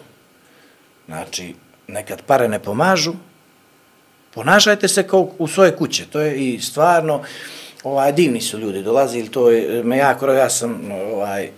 Znači, 1.06 1.54
nekad 1.88 2.22
pare 2.22 2.48
ne 2.48 2.58
pomažu, 2.58 3.12
ponašajte 4.34 4.88
se 4.88 5.02
kao 5.02 5.28
u 5.38 5.48
svoje 5.48 5.76
kuće. 5.76 6.06
To 6.06 6.20
je 6.20 6.36
i 6.36 6.60
stvarno, 6.60 7.22
ovaj, 7.84 8.12
divni 8.12 8.40
su 8.40 8.58
ljudi 8.58 8.82
dolazili, 8.82 9.28
to 9.28 9.50
je, 9.50 9.84
me 9.84 9.96
jako, 9.96 10.26
ja 10.26 10.50
sam 10.50 10.90
ovaj, 11.14 11.50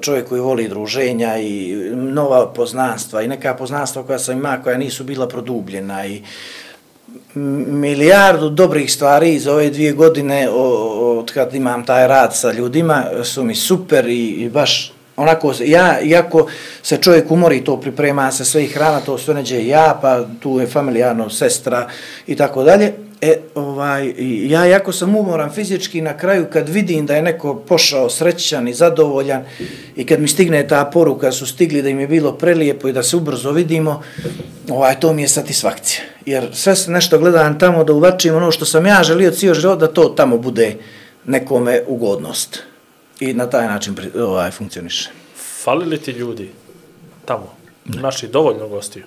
čovjek 0.00 0.28
koji 0.28 0.40
voli 0.40 0.68
druženja 0.68 1.38
i 1.38 1.74
nova 1.94 2.52
poznanstva 2.52 3.22
i 3.22 3.28
neka 3.28 3.54
poznanstva 3.54 4.02
koja 4.02 4.18
sam 4.18 4.38
ima, 4.38 4.62
koja 4.62 4.78
nisu 4.78 5.04
bila 5.04 5.28
produbljena 5.28 6.06
i 6.06 6.22
milijardu 7.34 8.48
dobrih 8.48 8.92
stvari 8.92 9.34
iz 9.34 9.46
ove 9.46 9.70
dvije 9.70 9.92
godine 9.92 10.48
od 10.50 11.32
kad 11.32 11.54
imam 11.54 11.86
taj 11.86 12.08
rad 12.08 12.36
sa 12.36 12.52
ljudima 12.52 13.04
su 13.24 13.44
mi 13.44 13.54
super 13.54 14.08
i, 14.08 14.28
i 14.28 14.50
baš 14.50 14.92
Onako, 15.18 15.54
ja, 15.64 16.00
iako 16.00 16.46
se 16.82 16.96
čovjek 16.96 17.30
umori, 17.30 17.64
to 17.64 17.80
priprema 17.80 18.32
se 18.32 18.44
sve 18.44 18.64
i 18.64 18.68
hrana, 18.68 19.00
to 19.00 19.18
sve 19.18 19.34
neđe 19.34 19.66
ja, 19.66 19.98
pa 20.02 20.24
tu 20.40 20.60
je 20.60 20.66
familijarno 20.66 21.30
sestra 21.30 21.88
i 22.26 22.36
tako 22.36 22.64
dalje. 22.64 22.92
E, 23.20 23.36
ovaj, 23.54 24.12
i 24.18 24.50
ja 24.50 24.64
jako 24.64 24.92
sam 24.92 25.16
umoran 25.16 25.50
fizički 25.50 26.00
na 26.00 26.16
kraju 26.16 26.46
kad 26.52 26.68
vidim 26.68 27.06
da 27.06 27.16
je 27.16 27.22
neko 27.22 27.54
pošao 27.54 28.10
srećan 28.10 28.68
i 28.68 28.74
zadovoljan 28.74 29.44
i 29.96 30.06
kad 30.06 30.20
mi 30.20 30.28
stigne 30.28 30.68
ta 30.68 30.84
poruka 30.84 31.32
su 31.32 31.46
stigli 31.46 31.82
da 31.82 31.88
im 31.88 32.00
je 32.00 32.06
bilo 32.06 32.32
prelijepo 32.32 32.88
i 32.88 32.92
da 32.92 33.02
se 33.02 33.16
ubrzo 33.16 33.52
vidimo, 33.52 34.02
ovaj, 34.70 35.00
to 35.00 35.12
mi 35.12 35.22
je 35.22 35.28
satisfakcija. 35.28 36.02
Jer 36.26 36.48
sve 36.52 36.76
se 36.76 36.90
nešto 36.90 37.18
gledam 37.18 37.58
tamo 37.58 37.84
da 37.84 37.92
uvačim 37.92 38.36
ono 38.36 38.50
što 38.50 38.64
sam 38.64 38.86
ja 38.86 39.02
želio 39.02 39.30
cijel 39.30 39.54
život 39.54 39.78
da 39.78 39.92
to 39.92 40.04
tamo 40.04 40.38
bude 40.38 40.76
nekome 41.24 41.82
ugodnost. 41.86 42.67
I 43.20 43.34
na 43.34 43.50
taj 43.50 43.66
način 43.66 43.96
ovaj, 44.20 44.50
funkcioniše. 44.50 45.10
Fali 45.64 45.86
li 45.86 45.98
ti 45.98 46.10
ljudi 46.10 46.50
tamo? 47.24 47.54
Naši 47.84 48.28
dovoljno 48.28 48.68
gostiju. 48.68 49.04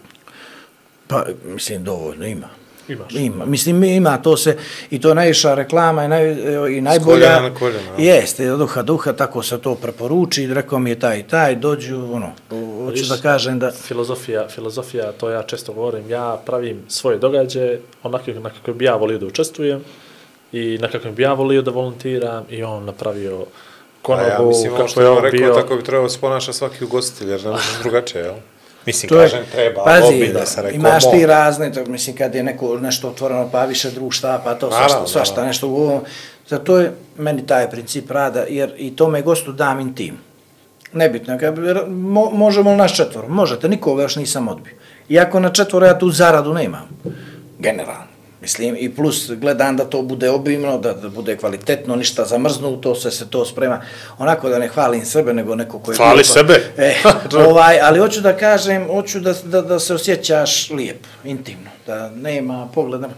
Pa, 1.08 1.26
mislim, 1.44 1.84
dovoljno 1.84 2.26
ima. 2.26 2.50
Imaš. 2.88 3.16
Ima, 3.16 3.46
mislim 3.46 3.84
ima 3.84 4.18
to 4.18 4.38
se 4.38 4.58
i 4.90 5.02
to 5.02 5.14
najviša 5.14 5.54
reklama 5.54 6.06
i, 6.06 6.08
naj, 6.08 6.32
i 6.78 6.82
najbolja. 6.82 7.06
koljena 7.06 7.40
na 7.42 7.56
koljena, 7.56 7.92
a? 7.92 8.02
Jeste, 8.02 8.52
od 8.52 8.60
duha 8.60 8.82
duha 8.82 9.14
tako 9.14 9.44
se 9.44 9.58
to 9.58 9.76
preporuči, 9.76 10.48
rekao 10.48 10.80
mi 10.80 10.90
je 10.90 11.00
taj 11.00 11.20
i 11.20 11.24
taj, 11.24 11.56
dođu, 11.56 12.14
ono, 12.14 12.32
hoću 12.86 13.06
da 13.10 13.18
kažem 13.18 13.60
da 13.60 13.72
Filozofija, 13.72 14.48
filozofija, 14.50 15.12
to 15.12 15.30
ja 15.30 15.44
često 15.44 15.74
govorim, 15.74 16.10
ja 16.10 16.42
pravim 16.46 16.82
svoje 16.88 17.18
događaje 17.18 17.82
onako 18.04 18.32
na 18.32 18.50
kako 18.50 18.74
bi 18.74 18.86
ja 18.86 18.96
volio 18.96 19.18
da 19.18 19.26
učestvujem 19.26 19.84
i 20.52 20.78
na 20.82 20.88
kako 20.88 21.12
bi 21.12 21.24
ja 21.24 21.34
volio 21.34 21.62
da 21.62 21.72
volontiram 21.72 22.46
i 22.50 22.64
on 22.64 22.86
napravio 22.86 23.46
konobu, 24.02 24.30
ja 24.30 24.42
mislim, 24.42 24.74
ovo 24.74 24.88
kako 24.88 25.02
je 25.02 25.10
on 25.10 25.24
rekao, 25.24 25.38
bio. 25.40 25.54
tako 25.54 25.76
bi 25.76 25.84
trebalo 25.84 26.10
se 26.10 26.20
ponaša 26.22 26.54
svaki 26.54 26.84
ugostitelj, 26.84 27.30
jer 27.30 27.44
ne 27.44 27.50
može 27.50 27.64
drugačije, 27.84 28.24
jel? 28.24 28.34
Mislim, 28.86 29.10
To 29.10 29.16
kažem, 29.16 29.44
treba, 29.52 29.84
pazi, 29.84 30.04
ozbiljno 30.04 30.46
sam 30.46 30.64
rekao, 30.64 30.76
imaš 30.76 31.12
ti 31.12 31.26
razne, 31.26 31.74
to, 31.74 31.86
mislim, 31.86 32.16
kad 32.16 32.36
je 32.36 32.44
neko 32.44 32.78
nešto 32.78 33.08
otvoreno, 33.10 33.50
pa 33.52 33.66
više 33.66 33.92
društva, 33.92 34.42
pa 34.44 34.54
to 34.56 34.70
Naravno, 34.70 34.90
svašta, 34.90 35.08
svašta 35.08 35.34
naravno. 35.36 35.48
nešto 35.48 35.68
u 35.68 35.76
ovom. 35.76 36.02
Zato 36.48 36.78
je 36.78 36.92
meni 37.18 37.48
taj 37.48 37.70
princip 37.70 38.12
rada, 38.12 38.46
jer 38.50 38.74
i 38.78 38.96
tome 38.96 39.22
gostu 39.22 39.52
dam 39.52 39.80
intim. 39.80 40.18
Nebitno, 40.94 41.38
kad, 41.40 41.56
mo, 41.90 42.30
možemo 42.34 42.72
li 42.72 42.78
naš 42.78 42.98
četvor? 42.98 43.28
Možete, 43.28 43.70
nikoga 43.70 44.04
još 44.04 44.16
nisam 44.16 44.48
odbio. 44.48 44.74
Iako 45.10 45.40
na 45.40 45.50
četvora 45.50 45.88
ja 45.88 46.00
tu 46.00 46.10
zaradu 46.10 46.54
nemam, 46.54 46.90
generalno. 47.60 48.11
Mislim, 48.42 48.76
i 48.80 48.96
plus 48.96 49.32
gledam 49.32 49.78
da 49.78 49.86
to 49.86 50.02
bude 50.02 50.30
obimno, 50.30 50.78
da, 50.78 50.94
da 50.94 51.10
bude 51.10 51.38
kvalitetno, 51.38 51.96
ništa 51.96 52.26
zamrznuto, 52.26 52.96
se 52.96 53.12
se 53.12 53.30
to 53.30 53.46
sprema. 53.46 53.82
Onako 54.18 54.50
da 54.50 54.60
ne 54.60 54.68
hvalim 54.68 55.06
sebe, 55.06 55.34
nego 55.34 55.56
neko 55.56 55.80
koji... 55.80 55.98
Hvali 55.98 56.24
bio 56.24 56.24
pa- 56.28 56.34
sebe. 56.34 56.62
E, 56.78 56.96
ovaj, 57.50 57.80
ali 57.82 58.00
hoću 58.00 58.22
da 58.22 58.38
kažem, 58.38 58.88
hoću 58.88 59.20
da, 59.20 59.34
da, 59.44 59.62
da 59.62 59.80
se 59.80 59.94
osjećaš 59.94 60.70
lijep, 60.70 61.08
intimno, 61.24 61.70
da 61.88 62.10
nema 62.10 62.68
pogleda. 62.74 63.10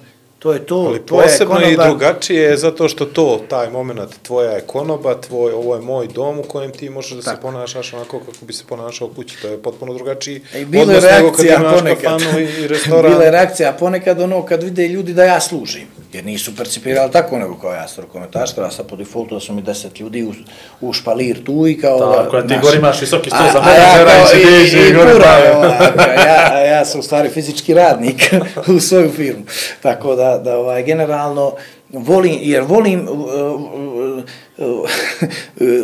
To 0.44 0.54
je 0.54 0.66
to, 0.66 0.76
Ali 0.76 1.00
to 1.00 1.16
je 1.16 1.24
posebno 1.24 1.62
i 1.62 1.78
drugačije 1.78 2.58
zato 2.58 2.88
što 2.88 3.06
to, 3.06 3.40
taj 3.50 3.70
moment, 3.70 4.00
tvoja 4.24 4.52
je 4.52 4.62
konoba, 4.62 5.22
tvoj, 5.22 5.52
ovo 5.54 5.76
je 5.76 5.82
moj 5.82 6.08
dom 6.08 6.40
u 6.40 6.44
kojem 6.44 6.72
ti 6.72 6.90
možeš 6.90 7.12
da 7.12 7.22
se 7.22 7.30
Tako. 7.30 7.42
ponašaš 7.42 7.94
onako 7.94 8.20
kako 8.20 8.46
bi 8.46 8.54
se 8.54 8.64
ponašao 8.70 9.08
kući. 9.08 9.42
To 9.42 9.48
je 9.48 9.62
potpuno 9.62 9.94
drugačiji 9.94 10.42
E, 10.54 10.62
I 10.62 10.66
bilo 10.66 10.92
je 10.92 10.98
odnos 10.98 11.04
nego 11.12 11.32
kad 11.32 11.46
reakcija 11.46 11.56
imaš 11.60 11.80
ponekad. 11.80 12.20
kafanu 12.20 12.40
i, 12.40 12.44
i 12.44 12.68
restoran. 12.74 13.12
Bila 13.12 13.24
je 13.24 13.32
reakcija 13.32 13.74
ponekad 13.74 14.22
ono 14.22 14.46
kad 14.46 14.64
vide 14.64 14.88
ljudi 14.88 15.14
da 15.14 15.24
ja 15.24 15.40
služim. 15.40 15.88
Jer 16.14 16.26
nisu 16.26 16.56
percipirali 16.56 17.12
tako 17.12 17.38
nego 17.38 17.56
kao 17.56 17.74
ja 17.74 17.88
sam 17.88 18.06
komentaš, 18.12 18.50
ja 18.58 18.72
sam 18.72 18.86
po 18.88 18.96
defaultu 18.96 19.36
da 19.36 19.42
su 19.42 19.54
mi 19.54 19.62
deset 19.62 20.00
ljudi 20.00 20.24
u, 20.24 20.34
u 20.82 20.94
špalir 20.94 21.44
tu 21.44 21.68
i 21.68 21.80
kao... 21.82 22.00
Tako, 22.00 22.42
ti 22.42 22.56
gore 22.62 22.78
imaš 22.78 23.02
visoki 23.02 23.30
sto 23.30 23.44
za 23.54 23.60
ja 23.60 23.66
menadžera 23.66 24.12
i 24.24 24.28
sediš 24.28 24.74
i 24.74 24.90
i 24.90 24.94
gore 24.94 25.12
pura, 25.12 25.24
pravi. 25.24 26.20
ja, 26.28 26.50
a 26.54 26.60
ja 26.60 26.86
sam 26.86 27.00
u 27.00 27.04
stvari 27.04 27.30
fizički 27.30 27.74
radnik 27.74 28.34
u 28.78 28.80
svoju 28.80 29.12
firmu. 29.12 29.44
Tako 29.82 30.16
da, 30.16 30.33
da 30.38 30.58
ovaj, 30.58 30.84
generalno 30.84 31.56
volim, 31.90 32.38
jer 32.42 32.64
volim, 32.64 33.08
uh, 33.08 33.18
uh, 33.18 34.24
uh, 34.58 34.90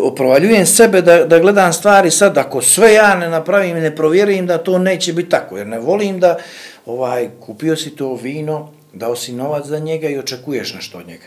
oprovaljujem 0.01 0.65
sebe 0.65 1.01
da, 1.01 1.25
da 1.25 1.39
gledam 1.39 1.73
stvari 1.73 2.11
sad, 2.11 2.37
ako 2.37 2.61
sve 2.61 2.93
ja 2.93 3.15
ne 3.15 3.29
napravim 3.29 3.77
i 3.77 3.81
ne 3.81 3.95
provjerim 3.95 4.47
da 4.47 4.57
to 4.57 4.77
neće 4.77 5.13
biti 5.13 5.29
tako, 5.29 5.57
jer 5.57 5.67
ne 5.67 5.79
volim 5.79 6.19
da 6.19 6.37
ovaj, 6.85 7.29
kupio 7.39 7.75
si 7.75 7.95
to 7.95 8.13
vino, 8.13 8.71
dao 8.93 9.15
si 9.15 9.33
novac 9.33 9.65
za 9.65 9.79
njega 9.79 10.09
i 10.09 10.17
očekuješ 10.17 10.73
nešto 10.73 10.97
od 10.97 11.07
njega. 11.07 11.25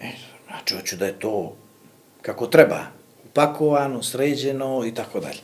E, 0.00 0.06
znači, 0.46 0.74
hoću 0.74 0.96
da 0.96 1.06
je 1.06 1.18
to 1.18 1.56
kako 2.22 2.46
treba, 2.46 2.78
upakovano, 3.24 4.02
sređeno 4.02 4.84
i 4.86 4.94
tako 4.94 5.20
dalje. 5.20 5.38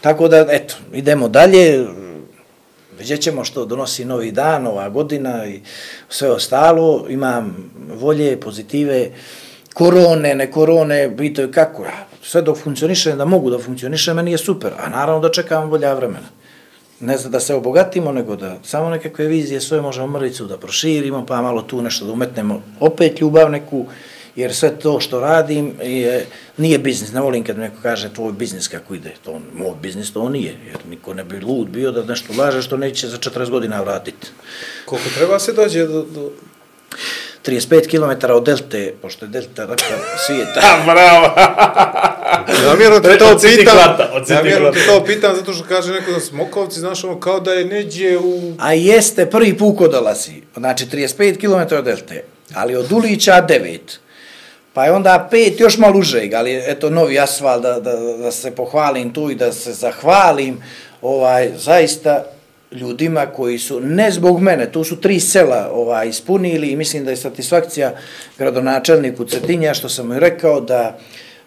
Tako 0.00 0.28
da, 0.28 0.46
eto, 0.50 0.74
idemo 0.92 1.28
dalje, 1.28 1.86
vidjet 3.00 3.20
ćemo 3.20 3.44
što 3.44 3.64
donosi 3.64 4.04
novi 4.04 4.32
dan, 4.32 4.66
ova 4.66 4.88
godina 4.88 5.46
i 5.46 5.60
sve 6.08 6.30
ostalo, 6.30 7.06
imam 7.08 7.70
volje, 7.94 8.40
pozitive, 8.40 9.10
korone, 9.74 10.34
ne 10.34 10.50
korone, 10.50 11.08
bito 11.08 11.42
je 11.42 11.52
kako, 11.52 11.84
ja, 11.84 12.06
sve 12.22 12.42
dok 12.42 12.58
funkcioniše, 12.58 13.16
da 13.16 13.24
mogu 13.24 13.50
da 13.50 13.58
funkcioniše, 13.58 14.14
meni 14.14 14.32
je 14.32 14.38
super, 14.38 14.72
a 14.78 14.88
naravno 14.88 15.20
da 15.20 15.32
čekam 15.32 15.70
bolja 15.70 15.94
vremena. 15.94 16.28
Ne 17.00 17.18
znam 17.18 17.32
da 17.32 17.40
se 17.40 17.54
obogatimo, 17.54 18.12
nego 18.12 18.36
da 18.36 18.58
samo 18.62 18.90
nekakve 18.90 19.26
vizije 19.26 19.60
svoje 19.60 19.82
možemo 19.82 20.06
mrvicu 20.06 20.46
da 20.46 20.58
proširimo, 20.58 21.26
pa 21.26 21.42
malo 21.42 21.62
tu 21.62 21.82
nešto 21.82 22.04
da 22.04 22.12
umetnemo, 22.12 22.62
opet 22.80 23.20
ljubav 23.20 23.50
neku, 23.50 23.86
jer 24.40 24.54
sve 24.54 24.78
to 24.78 25.00
što 25.00 25.20
radim 25.20 25.74
je, 25.82 26.26
nije 26.56 26.78
biznis. 26.78 27.12
Ne 27.12 27.20
volim 27.20 27.44
kad 27.44 27.56
mi 27.56 27.62
neko 27.62 27.76
kaže 27.82 28.14
tvoj 28.14 28.32
biznis 28.32 28.68
kako 28.68 28.94
ide. 28.94 29.14
To, 29.24 29.40
moj 29.54 29.74
biznis 29.82 30.12
to 30.12 30.28
nije, 30.28 30.56
jer 30.66 30.78
niko 30.90 31.14
ne 31.14 31.24
bi 31.24 31.40
lud 31.40 31.68
bio 31.68 31.92
da 31.92 32.04
nešto 32.04 32.32
laže 32.38 32.62
što 32.62 32.76
neće 32.76 33.08
za 33.08 33.18
40 33.18 33.50
godina 33.50 33.82
vratiti. 33.82 34.26
Koliko 34.84 35.08
treba 35.14 35.38
se 35.38 35.52
dođe 35.52 35.86
do... 35.86 36.02
do... 36.02 36.30
35 37.46 37.88
km 37.90 38.32
od 38.32 38.44
Delte, 38.44 38.94
pošto 39.02 39.24
je 39.24 39.28
Delta 39.28 39.66
raka 39.66 39.98
svijeta. 40.26 40.60
Bravo! 40.92 41.34
Namjerno 42.66 43.00
te 43.00 43.18
to 43.18 43.38
pitam, 43.42 43.76
namjerno 44.28 44.70
te 44.70 44.86
to 44.86 45.04
pitam 45.04 45.36
zato 45.36 45.52
što 45.52 45.64
kaže 45.64 45.92
neko 45.92 46.12
da 46.12 46.20
Smokovci, 46.20 46.80
znaš 46.80 47.04
ono, 47.04 47.20
kao 47.20 47.40
da 47.40 47.52
je 47.52 47.64
neđe 47.64 48.18
u... 48.18 48.54
A 48.58 48.72
jeste, 48.72 49.30
prvi 49.30 49.58
put 49.58 49.78
ko 49.78 49.88
dolazi. 49.88 50.32
Znači 50.56 50.86
35 50.86 51.40
km 51.40 51.74
od 51.74 51.84
Delte, 51.84 52.24
ali 52.54 52.76
od 52.76 52.92
Ulića 52.92 53.46
9. 53.48 53.78
Pa 54.80 54.84
je 54.84 54.92
onda 54.92 55.28
pet 55.30 55.60
još 55.60 55.78
malo 55.78 55.98
užeg, 55.98 56.34
ali 56.34 56.62
eto 56.66 56.90
novi 56.90 57.18
asfalt 57.18 57.62
da, 57.62 57.80
da, 57.80 57.96
da 57.96 58.30
se 58.30 58.50
pohvalim 58.50 59.12
tu 59.12 59.30
i 59.30 59.34
da 59.34 59.52
se 59.52 59.72
zahvalim 59.72 60.62
ovaj 61.02 61.50
zaista 61.56 62.24
ljudima 62.72 63.26
koji 63.26 63.58
su, 63.58 63.80
ne 63.80 64.10
zbog 64.10 64.40
mene, 64.40 64.72
tu 64.72 64.84
su 64.84 65.00
tri 65.00 65.20
sela 65.20 65.70
ovaj, 65.72 66.08
ispunili 66.08 66.68
i 66.68 66.76
mislim 66.76 67.04
da 67.04 67.10
je 67.10 67.16
satisfakcija 67.16 67.92
gradonačelniku 68.38 69.24
Cetinja, 69.24 69.74
što 69.74 69.88
sam 69.88 70.06
mu 70.06 70.14
i 70.14 70.20
rekao, 70.20 70.60
da 70.60 70.98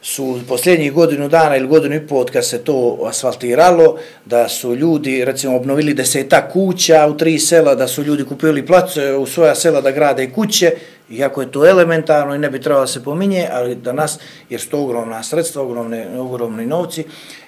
su 0.04 0.40
posljednjih 0.48 0.94
godinu 0.94 1.30
dana 1.30 1.58
ili 1.58 1.68
godinu 1.68 1.96
i 1.96 2.08
pol 2.08 2.20
od 2.20 2.32
kad 2.32 2.46
se 2.46 2.64
to 2.64 2.98
asfaltiralo, 3.06 3.98
da 4.26 4.50
su 4.50 4.76
ljudi, 4.76 5.26
recimo, 5.26 5.56
obnovili 5.56 5.94
deseta 5.94 6.50
kuća 6.50 7.08
u 7.08 7.18
tri 7.18 7.40
sela, 7.40 7.76
da 7.76 7.88
su 7.88 8.04
ljudi 8.04 8.26
kupili 8.26 8.66
place 8.66 9.14
u 9.16 9.26
svoja 9.26 9.56
sela 9.56 9.82
da 9.82 9.92
grade 9.92 10.32
kuće, 10.32 10.72
iako 11.10 11.42
je 11.42 11.52
to 11.52 11.68
elementarno 11.68 12.36
i 12.36 12.40
ne 12.40 12.50
bi 12.50 12.62
trebalo 12.62 12.88
se 12.88 13.04
pominje, 13.04 13.48
ali 13.52 13.76
danas, 13.76 14.20
jer 14.50 14.62
su 14.62 14.70
to 14.70 14.84
ogromna 14.84 15.24
sredstva, 15.24 15.64
ogromne, 15.64 16.20
ogromni 16.20 16.66
novci, 16.66 17.04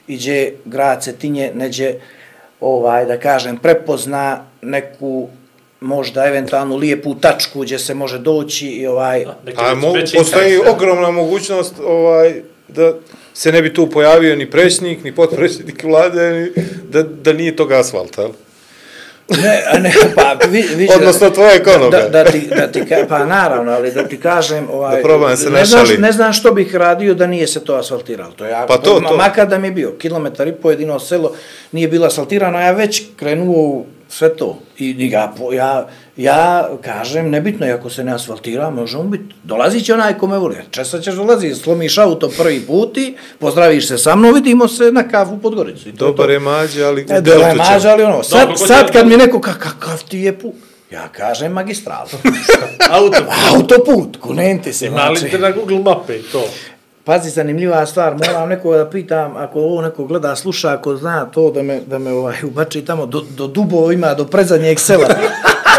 iđe 0.08 0.52
grad 0.66 1.04
Cetinje, 1.04 1.52
neđe, 1.56 1.94
ovaj, 2.62 3.06
da 3.06 3.20
kažem, 3.20 3.58
prepozna 3.58 4.46
neku 4.62 5.28
možda 5.86 6.26
eventualnu 6.26 6.76
lijepu 6.76 7.16
tačku 7.16 7.62
gdje 7.62 7.80
se 7.80 7.94
može 7.94 8.20
doći 8.20 8.68
i 8.68 8.88
ovaj, 8.88 9.26
A 9.56 9.76
mo, 9.76 9.92
veći 9.92 10.18
postoji 10.18 10.58
ogromna 10.60 11.12
mogućnost 11.12 11.74
ovaj, 11.80 12.34
da 12.68 12.94
se 13.34 13.52
ne 13.52 13.62
bi 13.62 13.74
tu 13.74 13.90
pojavio 13.90 14.36
ni 14.36 14.50
predsjednik, 14.52 15.04
ni 15.04 15.16
potpredsjednik 15.16 15.84
vlade, 15.84 16.32
ni, 16.32 16.52
da, 16.84 17.04
da 17.04 17.34
nije 17.34 17.56
toga 17.56 17.80
asfalta, 17.80 18.22
jel? 18.22 18.32
Ne, 19.30 19.64
a 19.68 19.80
ne, 19.80 19.92
pa 20.16 20.38
vi, 20.48 20.62
vi, 20.76 20.88
Odnosno 20.96 21.30
tvoje 21.30 21.64
konobe. 21.64 21.98
Da, 21.98 22.10
da, 22.10 22.24
ti, 22.24 22.42
da 22.50 22.68
ti, 22.68 22.80
ka- 22.82 23.08
pa 23.10 23.26
naravno, 23.26 23.72
ali 23.72 23.92
da 23.92 24.04
ti 24.04 24.20
kažem, 24.20 24.68
ovaj, 24.72 24.96
Da 24.96 25.02
probam 25.02 25.38
se 25.38 25.50
ne, 25.50 25.66
šalim. 25.66 26.02
ne 26.02 26.12
znam 26.12 26.34
što 26.34 26.52
bih 26.52 26.76
radio 26.76 27.14
da 27.14 27.28
nije 27.28 27.48
se 27.48 27.64
to 27.64 27.76
asfaltiralo. 27.76 28.32
To 28.32 28.46
ja, 28.46 28.66
Pa 28.68 28.78
to, 28.78 29.00
ma- 29.00 29.10
to. 29.10 29.18
Makar 29.18 29.48
da 29.48 29.58
mi 29.58 29.68
je 29.68 29.72
bio, 29.72 29.92
kilometar 29.92 30.48
i 30.48 30.54
pojedino 30.54 31.00
selo 31.00 31.32
nije 31.72 31.88
bilo 31.88 32.08
asfaltirano, 32.08 32.58
a 32.58 32.62
ja 32.62 32.72
već 32.72 33.04
krenuo 33.16 33.58
u 33.58 33.86
sve 34.18 34.36
to. 34.38 34.60
I, 34.78 34.86
i 34.86 35.12
ja, 35.12 35.34
ja, 35.54 35.88
ja 36.18 36.70
kažem, 36.82 37.30
nebitno 37.30 37.66
je 37.66 37.74
ako 37.74 37.90
se 37.90 38.04
ne 38.04 38.14
asfaltira, 38.14 38.70
možemo 38.70 39.04
biti. 39.04 39.36
Dolazit 39.44 39.86
će 39.86 39.94
onaj 39.94 40.18
ko 40.18 40.28
me 40.28 40.38
voli. 40.38 40.56
Često 40.72 41.00
ćeš 41.00 41.16
dolaziti, 41.16 41.56
slomiš 41.56 41.98
auto 41.98 42.30
prvi 42.38 42.60
put 42.60 42.98
i 42.98 43.16
pozdraviš 43.40 43.88
se 43.88 43.98
sa 43.98 44.16
mnom, 44.16 44.34
vidimo 44.34 44.68
se 44.68 44.92
na 44.92 45.08
kafu 45.08 45.38
pod 45.38 45.56
Goricu. 45.56 45.90
I 45.90 45.96
to 45.96 46.06
je 46.06 46.12
Dobar 46.12 46.30
je 46.30 46.40
mađa, 46.40 46.88
ali 46.88 47.06
E, 47.10 47.18
u 47.18 47.22
da 47.22 47.34
je 47.34 47.56
mađa, 47.56 47.90
ali 47.90 48.04
ono, 48.04 48.24
sad, 48.24 48.48
kako 48.48 48.58
sad 48.58 48.92
kad 48.92 49.08
mi 49.08 49.18
neko 49.18 49.42
ka, 49.42 49.54
kakav 49.54 50.04
ti 50.10 50.20
je 50.20 50.40
put, 50.40 50.54
ja 50.92 51.08
kažem 51.08 51.52
magistral. 51.52 52.08
Auto. 52.90 53.18
Autoput, 53.54 54.18
kunenti 54.18 54.74
se, 54.74 54.86
Imali 54.86 55.18
znači. 55.20 55.32
te 55.32 55.40
na 55.40 55.52
Google 55.52 55.80
mape 55.80 56.16
i 56.16 56.22
to. 56.22 56.48
Pazi, 57.06 57.30
zanimljiva 57.30 57.86
stvar, 57.86 58.16
moram 58.28 58.50
nekoga 58.50 58.78
da 58.78 58.90
pitam, 58.90 59.38
ako 59.38 59.60
ovo 59.60 59.82
neko 59.82 60.06
gleda, 60.06 60.36
sluša, 60.36 60.74
ako 60.74 60.96
zna 60.96 61.26
to, 61.26 61.52
da 61.52 61.64
me, 61.64 61.82
da 61.88 62.00
me 62.00 62.12
ovaj, 62.12 62.36
ubači 62.44 62.86
tamo, 62.86 63.06
do, 63.06 63.22
do 63.38 63.48
dubo 63.48 63.92
ima, 63.92 64.14
do 64.14 64.26
predzadnjeg 64.26 64.80
sela. 64.80 65.08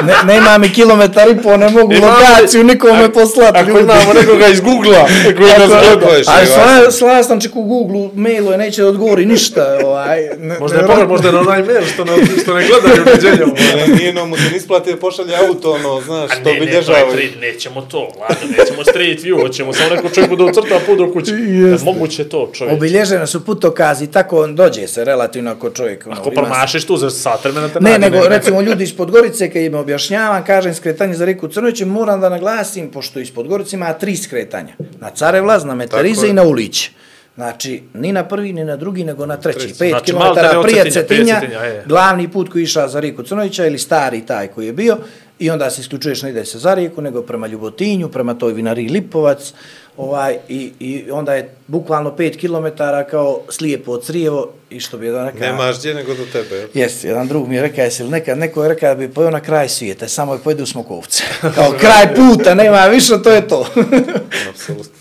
Ne, 0.02 0.34
nema 0.34 0.58
mi 0.58 0.68
kilometar 0.70 1.28
i 1.30 1.36
po, 1.36 1.56
ne 1.56 1.68
mogu 1.70 1.92
Imamo- 1.92 2.06
lokaciju 2.30 2.64
nikome 2.64 3.12
poslati. 3.12 3.58
Ako 3.58 3.70
imamo 3.70 4.12
nekoga 4.14 4.46
iz 4.46 4.60
Google-a, 4.60 5.06
koji 5.26 5.48
nas 5.50 5.70
Ako- 5.72 5.98
gleda. 5.98 6.06
A 6.28 6.46
sla, 6.46 6.90
slastančik 6.90 7.56
u 7.56 7.62
Google 7.64 8.08
mailu 8.14 8.52
je 8.52 8.58
neće 8.58 8.82
da 8.82 8.88
odgovori 8.88 9.26
ništa. 9.26 9.78
Ovaj, 9.84 10.22
ne, 10.38 10.58
Možda 10.60 10.78
je 10.78 10.84
ne- 10.88 11.06
možda 11.06 11.28
je 11.28 11.32
na 11.32 11.40
onaj 11.40 11.62
mail 11.62 11.82
što 11.84 12.04
ne, 12.04 12.12
što 12.42 12.54
ne 12.54 12.64
gledaju 12.64 13.02
uređenja. 13.02 13.46
Ne, 13.76 13.94
nije 13.94 14.12
no, 14.12 14.26
mu 14.26 14.36
se 14.36 14.50
nisplati 14.52 14.90
da 14.90 14.96
pošalje 14.98 15.36
auto, 15.38 15.72
ono, 15.72 16.00
znaš, 16.00 16.30
A 16.30 16.34
što 16.34 16.42
ne, 16.42 16.52
ne, 16.52 16.58
to 16.58 16.62
je 16.62 16.66
bilježava. 16.66 17.12
tri, 17.12 17.32
nećemo 17.40 17.80
to, 17.82 17.98
lado, 18.20 18.34
nećemo 18.50 18.84
street 18.84 19.20
view, 19.20 19.40
hoćemo 19.42 19.72
samo 19.72 19.90
neko 19.90 20.08
čovjeku 20.08 20.36
da 20.36 20.44
ucrta 20.44 20.78
put 20.86 20.98
do 20.98 21.12
kuće. 21.12 21.32
Jeste. 21.32 21.84
Moguće 21.84 22.24
to, 22.24 22.50
čovječ. 22.54 22.74
Obilježene 22.74 23.26
su 23.26 23.44
putokazi, 23.44 24.06
tako 24.06 24.42
on 24.42 24.56
dođe 24.56 24.86
se 24.86 25.04
relativno 25.04 25.50
ako 25.50 25.70
čovjek... 25.70 26.06
Ono, 26.06 26.16
Ako 26.16 26.30
ima- 26.30 26.34
promašiš 26.34 26.84
tu 26.84 26.96
za 26.96 27.10
sat 27.10 27.44
vremena 27.44 27.68
te 27.68 27.80
Ne, 27.80 27.98
nego 27.98 28.28
recimo 28.28 28.60
ljudi 28.60 28.84
iz 28.84 28.96
Podgorice, 28.96 29.50
kad 29.50 29.62
im 29.62 29.74
objašnjavam, 29.86 30.44
kažem 30.44 30.74
skretanje 30.74 31.14
za 31.14 31.24
Riku 31.24 31.48
Crnoviće, 31.48 31.86
moram 31.86 32.20
da 32.20 32.28
naglasim, 32.28 32.90
pošto 32.90 33.20
iz 33.20 33.30
Podgorice 33.30 33.76
ima 33.76 33.92
tri 33.92 34.16
skretanja. 34.16 34.74
Na 35.00 35.10
Carevlaz, 35.10 35.64
na 35.64 35.74
Metarize 35.74 36.28
i 36.28 36.32
na 36.32 36.42
Ulić. 36.42 36.90
Znači, 37.34 37.82
ni 37.94 38.12
na 38.12 38.24
prvi, 38.24 38.52
ni 38.52 38.64
na 38.64 38.76
drugi, 38.76 39.04
nego 39.04 39.26
na 39.26 39.36
treći. 39.36 39.74
Pet 39.78 39.90
Znači, 39.90 40.12
km 40.12 40.18
od 40.18 40.64
prije 40.64 40.90
Cetinja, 40.90 41.38
prije 41.38 41.60
Cetinja, 41.60 41.82
glavni 41.86 42.28
put 42.28 42.48
koji 42.48 42.62
išao 42.62 42.88
za 42.88 43.00
Riku 43.00 43.22
Crnovića 43.22 43.66
ili 43.66 43.78
stari 43.78 44.26
taj 44.26 44.48
koji 44.48 44.66
je 44.66 44.72
bio, 44.72 44.96
i 45.38 45.50
onda 45.50 45.70
se 45.70 45.80
isključuješ 45.80 46.22
ne 46.22 46.30
ide 46.30 46.44
se 46.44 46.58
za 46.58 46.74
Riku, 46.74 47.02
nego 47.02 47.22
prema 47.22 47.46
Ljubotinju, 47.46 48.08
prema 48.08 48.34
toj 48.34 48.52
vinari 48.52 48.88
Lipovac, 48.88 49.52
ovaj, 49.96 50.38
i, 50.48 50.72
i 50.80 51.10
onda 51.10 51.34
je 51.34 51.54
bukvalno 51.66 52.10
5 52.18 52.40
km 52.40 52.82
kao 53.10 53.40
slijepo 53.48 53.92
od 53.92 54.04
Crijevo, 54.04 54.52
i 54.70 54.80
što 54.80 54.98
bi 54.98 55.10
da 55.10 55.24
neka... 55.24 55.38
Nemaš 55.38 55.78
gdje 55.78 55.94
nego 55.94 56.14
do 56.14 56.24
tebe. 56.32 56.68
Jesi, 56.74 57.06
jedan 57.06 57.28
drug 57.28 57.48
mi 57.48 57.56
je 57.56 57.62
rekao, 57.62 57.84
jesi 57.84 58.02
li 58.02 58.10
nekad, 58.10 58.38
neko 58.38 58.62
je 58.62 58.68
rekao 58.68 58.88
da 58.88 58.94
bi 58.94 59.14
pojeo 59.14 59.30
na 59.30 59.40
kraj 59.40 59.68
svijeta, 59.68 60.08
samo 60.08 60.32
je 60.32 60.40
pojedu 60.44 60.62
u 60.62 60.66
Smokovce. 60.66 61.24
Kao 61.54 61.74
kraj 61.80 62.14
puta, 62.14 62.54
nema 62.54 62.86
više, 62.86 63.22
to 63.24 63.30
je 63.30 63.48
to. 63.48 63.66
Apsolutno. 64.50 64.92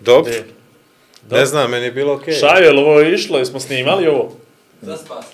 Dobro. 0.00 0.32
E, 0.32 0.42
Ne 1.30 1.46
znam, 1.46 1.70
meni 1.70 1.84
je 1.84 1.92
bilo 1.92 2.14
okej. 2.14 2.34
Je 2.62 2.70
li 2.72 2.78
ovo 2.80 3.00
išlo, 3.00 3.38
jesmo 3.38 3.60
snimali 3.60 4.06
ovo? 4.06 4.32
Za 4.82 4.96
spas, 4.96 5.24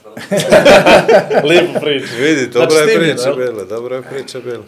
Lijepo 1.49 1.81
priča. 1.81 2.15
Vidi, 2.19 2.47
dobra 2.47 2.71
Znači, 2.71 2.91
je 2.91 2.99
priča 2.99 3.35
bila, 3.35 3.65
dobra 3.65 3.97
je 3.97 4.03
priča 4.03 4.41
bila. 4.41 4.65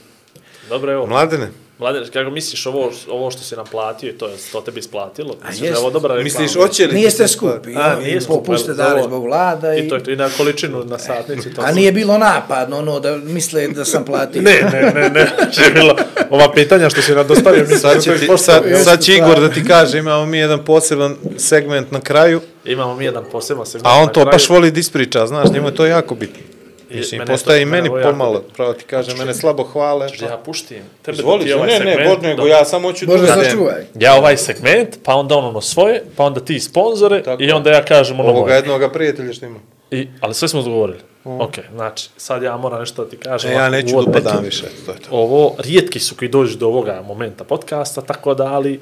Dobro 0.68 0.91
je 0.91 0.99
ovo. 0.99 1.07
Mladene, 1.07 1.49
Mladen, 1.78 2.05
kako 2.12 2.31
misliš 2.31 2.66
ovo, 2.66 2.92
ovo 3.08 3.31
što 3.31 3.42
si 3.42 3.57
nam 3.57 3.66
platio 3.70 4.10
i 4.10 4.12
to 4.12 4.26
je 4.26 4.34
to 4.52 4.60
tebi 4.60 4.81
isplatilo? 4.81 5.34
Misliš 5.48 5.68
jest. 5.68 5.78
ovo 5.81 5.90
dobra 5.90 6.15
reklama? 6.15 6.24
misliš, 6.24 6.62
hoće 6.62 6.86
li... 6.86 6.94
Nije 6.94 7.10
ste 7.10 7.28
skupi, 7.28 7.74
A, 7.76 7.81
a, 7.81 8.00
nije 8.00 8.20
skup, 8.20 8.47
puste 8.47 8.70
jel, 8.70 8.76
dali 8.76 9.02
zbog 9.02 9.24
vlada 9.24 9.74
i... 9.74 9.86
I 9.86 9.89
to 9.89 9.94
je 9.94 10.05
to, 10.05 10.10
i 10.10 10.16
na 10.16 10.31
količinu, 10.36 10.84
na 10.84 10.98
satnicu. 10.98 11.48
i 11.48 11.55
To 11.55 11.62
A 11.62 11.73
nije 11.73 11.92
bilo 11.92 12.18
napadno, 12.18 12.78
ono, 12.78 13.00
da 13.00 13.16
misle 13.16 13.68
da 13.68 13.84
sam 13.84 14.05
platio. 14.05 14.42
Ne, 14.42 14.60
ne, 14.73 14.92
ne, 14.94 15.10
ne. 15.10 15.20
Je 15.65 15.70
bilo 15.74 15.97
ova 16.31 16.52
pitanja 16.52 16.90
što 16.90 17.02
si 17.02 17.12
nam 17.12 17.26
dostavio, 17.26 17.60
mislim 17.60 17.78
Sad 17.78 18.02
će 18.02 18.18
ti, 18.18 18.28
sad, 18.39 18.62
sad 18.84 19.02
će 19.02 19.15
Igor 19.15 19.40
da 19.40 19.48
ti 19.48 19.65
kaže, 19.65 19.98
imamo 19.98 20.26
mi 20.26 20.39
jedan 20.39 20.65
poseban 20.65 21.16
segment 21.36 21.92
na 21.92 22.00
kraju, 22.00 22.40
Imamo 22.65 22.94
mi 22.97 23.05
jedan 23.05 23.24
poseban 23.32 23.66
segment. 23.66 23.86
a 23.86 23.90
on 23.98 24.07
na 24.07 24.12
to 24.12 24.20
kraju. 24.20 24.32
baš 24.32 24.48
voli 24.48 24.70
da 24.70 24.81
ispriča, 24.81 25.26
znaš, 25.26 25.50
njemu 25.50 25.68
je 25.68 25.74
to 25.74 25.86
jako 25.86 26.15
bitno. 26.15 26.58
Mislim, 26.91 27.23
postaje 27.26 27.62
i 27.62 27.65
meni 27.65 27.89
pomalo, 28.02 28.42
pravo 28.57 28.73
ti 28.73 28.84
kaže, 28.84 29.17
mene 29.17 29.34
slabo 29.34 29.62
hvale. 29.65 30.07
Da 30.20 30.26
ja 30.26 30.36
puštim. 30.36 30.83
Tebe 31.02 31.18
Izvoli, 31.18 31.39
da 31.39 31.44
ti 31.44 31.50
se, 31.50 31.57
ovaj 31.57 31.68
ne, 31.68 31.78
ne, 31.78 31.91
segment, 31.92 32.08
bod 32.08 32.23
nego, 32.23 32.42
da- 32.42 32.49
ja 32.49 32.65
samo 32.65 32.89
hoću 32.89 33.07
da 33.07 33.15
idem. 33.15 33.26
sačuvaj. 33.26 33.84
Ja 33.94 34.15
ovaj 34.15 34.36
segment, 34.36 34.99
pa 35.05 35.15
onda 35.15 35.36
on 35.36 35.44
ono 35.44 35.60
svoje, 35.60 36.02
pa 36.17 36.25
onda 36.25 36.41
ti 36.41 36.60
sponzore 36.60 37.23
Tako 37.23 37.42
i 37.42 37.50
onda 37.52 37.70
ja 37.70 37.84
kažem 37.84 38.20
ono 38.20 38.28
Ovoga 38.28 38.47
moje. 38.47 38.57
jednoga 38.57 38.91
prijatelja 38.91 39.33
što 39.33 39.47
ima. 39.47 39.58
I, 39.91 40.08
ali 40.20 40.34
sve 40.34 40.49
smo 40.49 40.62
dogovorili. 40.62 40.99
Ok, 41.25 41.55
znači, 41.75 42.08
sad 42.17 42.42
ja 42.42 42.57
moram 42.57 42.81
nešto 42.81 43.05
da 43.05 43.10
ti 43.10 43.17
kažem. 43.17 43.50
E, 43.50 43.55
ja 43.55 43.68
neću 43.70 43.94
da 43.94 44.10
upadam 44.10 44.44
više, 44.44 44.65
to 44.86 44.92
je 44.92 44.99
to. 44.99 45.08
Ovo, 45.10 45.55
rijetki 45.58 46.00
su 46.00 46.15
koji 46.17 46.28
dođu 46.28 46.58
do 46.58 46.67
ovoga 46.67 47.02
momenta 47.07 47.44
podcasta, 47.44 48.00
tako 48.00 48.34
da, 48.34 48.44
ali 48.47 48.81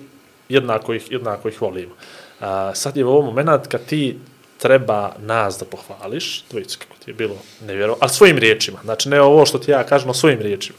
jednako 0.49 0.95
ih, 0.95 1.11
jednako 1.11 1.49
ih 1.49 1.63
volimo. 1.63 1.95
A, 2.41 2.75
sad 2.75 2.97
je 2.97 3.07
ovo 3.07 3.23
moment 3.23 3.67
kad 3.69 3.85
ti 3.87 4.19
treba 4.59 5.13
nas 5.19 5.59
da 5.59 5.65
pohvališ, 5.65 6.45
vidiš 6.53 6.77
kako 6.77 6.95
ti 7.05 7.11
je 7.11 7.15
bilo 7.15 7.37
nevjerovatno, 7.67 7.99
ali 8.03 8.11
svojim 8.11 8.39
riječima, 8.39 8.79
znači 8.85 9.09
ne 9.09 9.21
ovo 9.21 9.47
što 9.47 9.59
ti 9.59 9.71
ja 9.71 9.85
kažem, 9.85 10.09
no 10.09 10.15
svojim 10.15 10.41
riječima. 10.41 10.79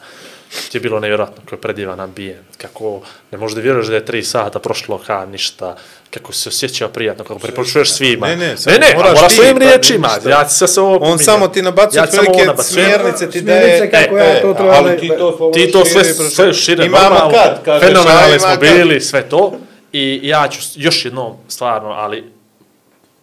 Ti 0.72 0.78
je 0.78 0.82
bilo 0.82 1.00
nevjerojatno, 1.00 1.36
kako 1.44 1.56
je 1.56 1.62
predivan 1.62 2.00
ambijent, 2.00 2.56
kako 2.58 3.02
ne 3.32 3.38
možeš 3.38 3.56
da 3.56 3.62
vjeruješ 3.62 3.88
da 3.88 3.96
je 3.96 4.06
tri 4.06 4.24
sata 4.24 4.60
prošlo 4.60 4.98
ka 4.98 5.26
ništa, 5.26 5.76
kako 6.10 6.34
se 6.34 6.50
osjećao 6.50 6.90
prijatno, 6.90 7.24
kako 7.24 7.40
preporučuješ 7.40 7.92
svima. 7.92 8.28
Ne, 8.28 8.36
ne, 8.36 8.56
ne, 8.66 8.78
ne, 8.80 8.94
moraš 8.96 9.28
ti, 9.28 9.36
svojim 9.36 9.58
pa 9.58 9.64
riječima, 9.64 10.10
ja 10.30 10.50
sad 10.50 10.70
se 10.74 10.82
ovo 10.82 10.94
On 10.94 11.00
pominjam. 11.00 11.20
samo 11.20 11.48
ti 11.48 11.62
nabacuje 11.62 12.00
Ja 12.00 12.46
nabacujem. 12.46 12.86
smjernice 12.86 13.30
ti 13.32 13.40
Smjernice 13.40 13.88
daje. 13.88 13.92
kako 13.92 14.18
ja 14.18 14.42
to 14.42 14.54
treba 14.54 14.74
ali 14.74 15.00
ti 15.00 15.08
to 15.18 15.52
ti 15.54 15.72
to 15.72 15.86
sve, 15.86 16.04
sve 16.04 16.54
šire, 16.54 16.86
Imamo 16.86 17.04
normalno, 17.04 17.32
kad, 17.32 17.64
kažeš, 17.66 17.88
fenomenalni 17.88 18.36
ima 18.36 18.40
smo 18.40 18.58
bili, 18.62 19.02
sve 19.02 19.30
to, 19.30 19.54
i 19.94 20.20
ja 20.24 20.48
ću 20.48 20.60
još 20.76 21.06
jednom, 21.06 21.34
stvarno, 21.48 21.90
ali 21.90 22.37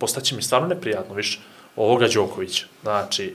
postaće 0.05 0.35
mi 0.37 0.43
stvarno 0.43 0.69
neprijatno, 0.69 1.15
više, 1.15 1.39
ovoga 1.77 2.07
Đokovića, 2.09 2.67
znači, 2.83 3.35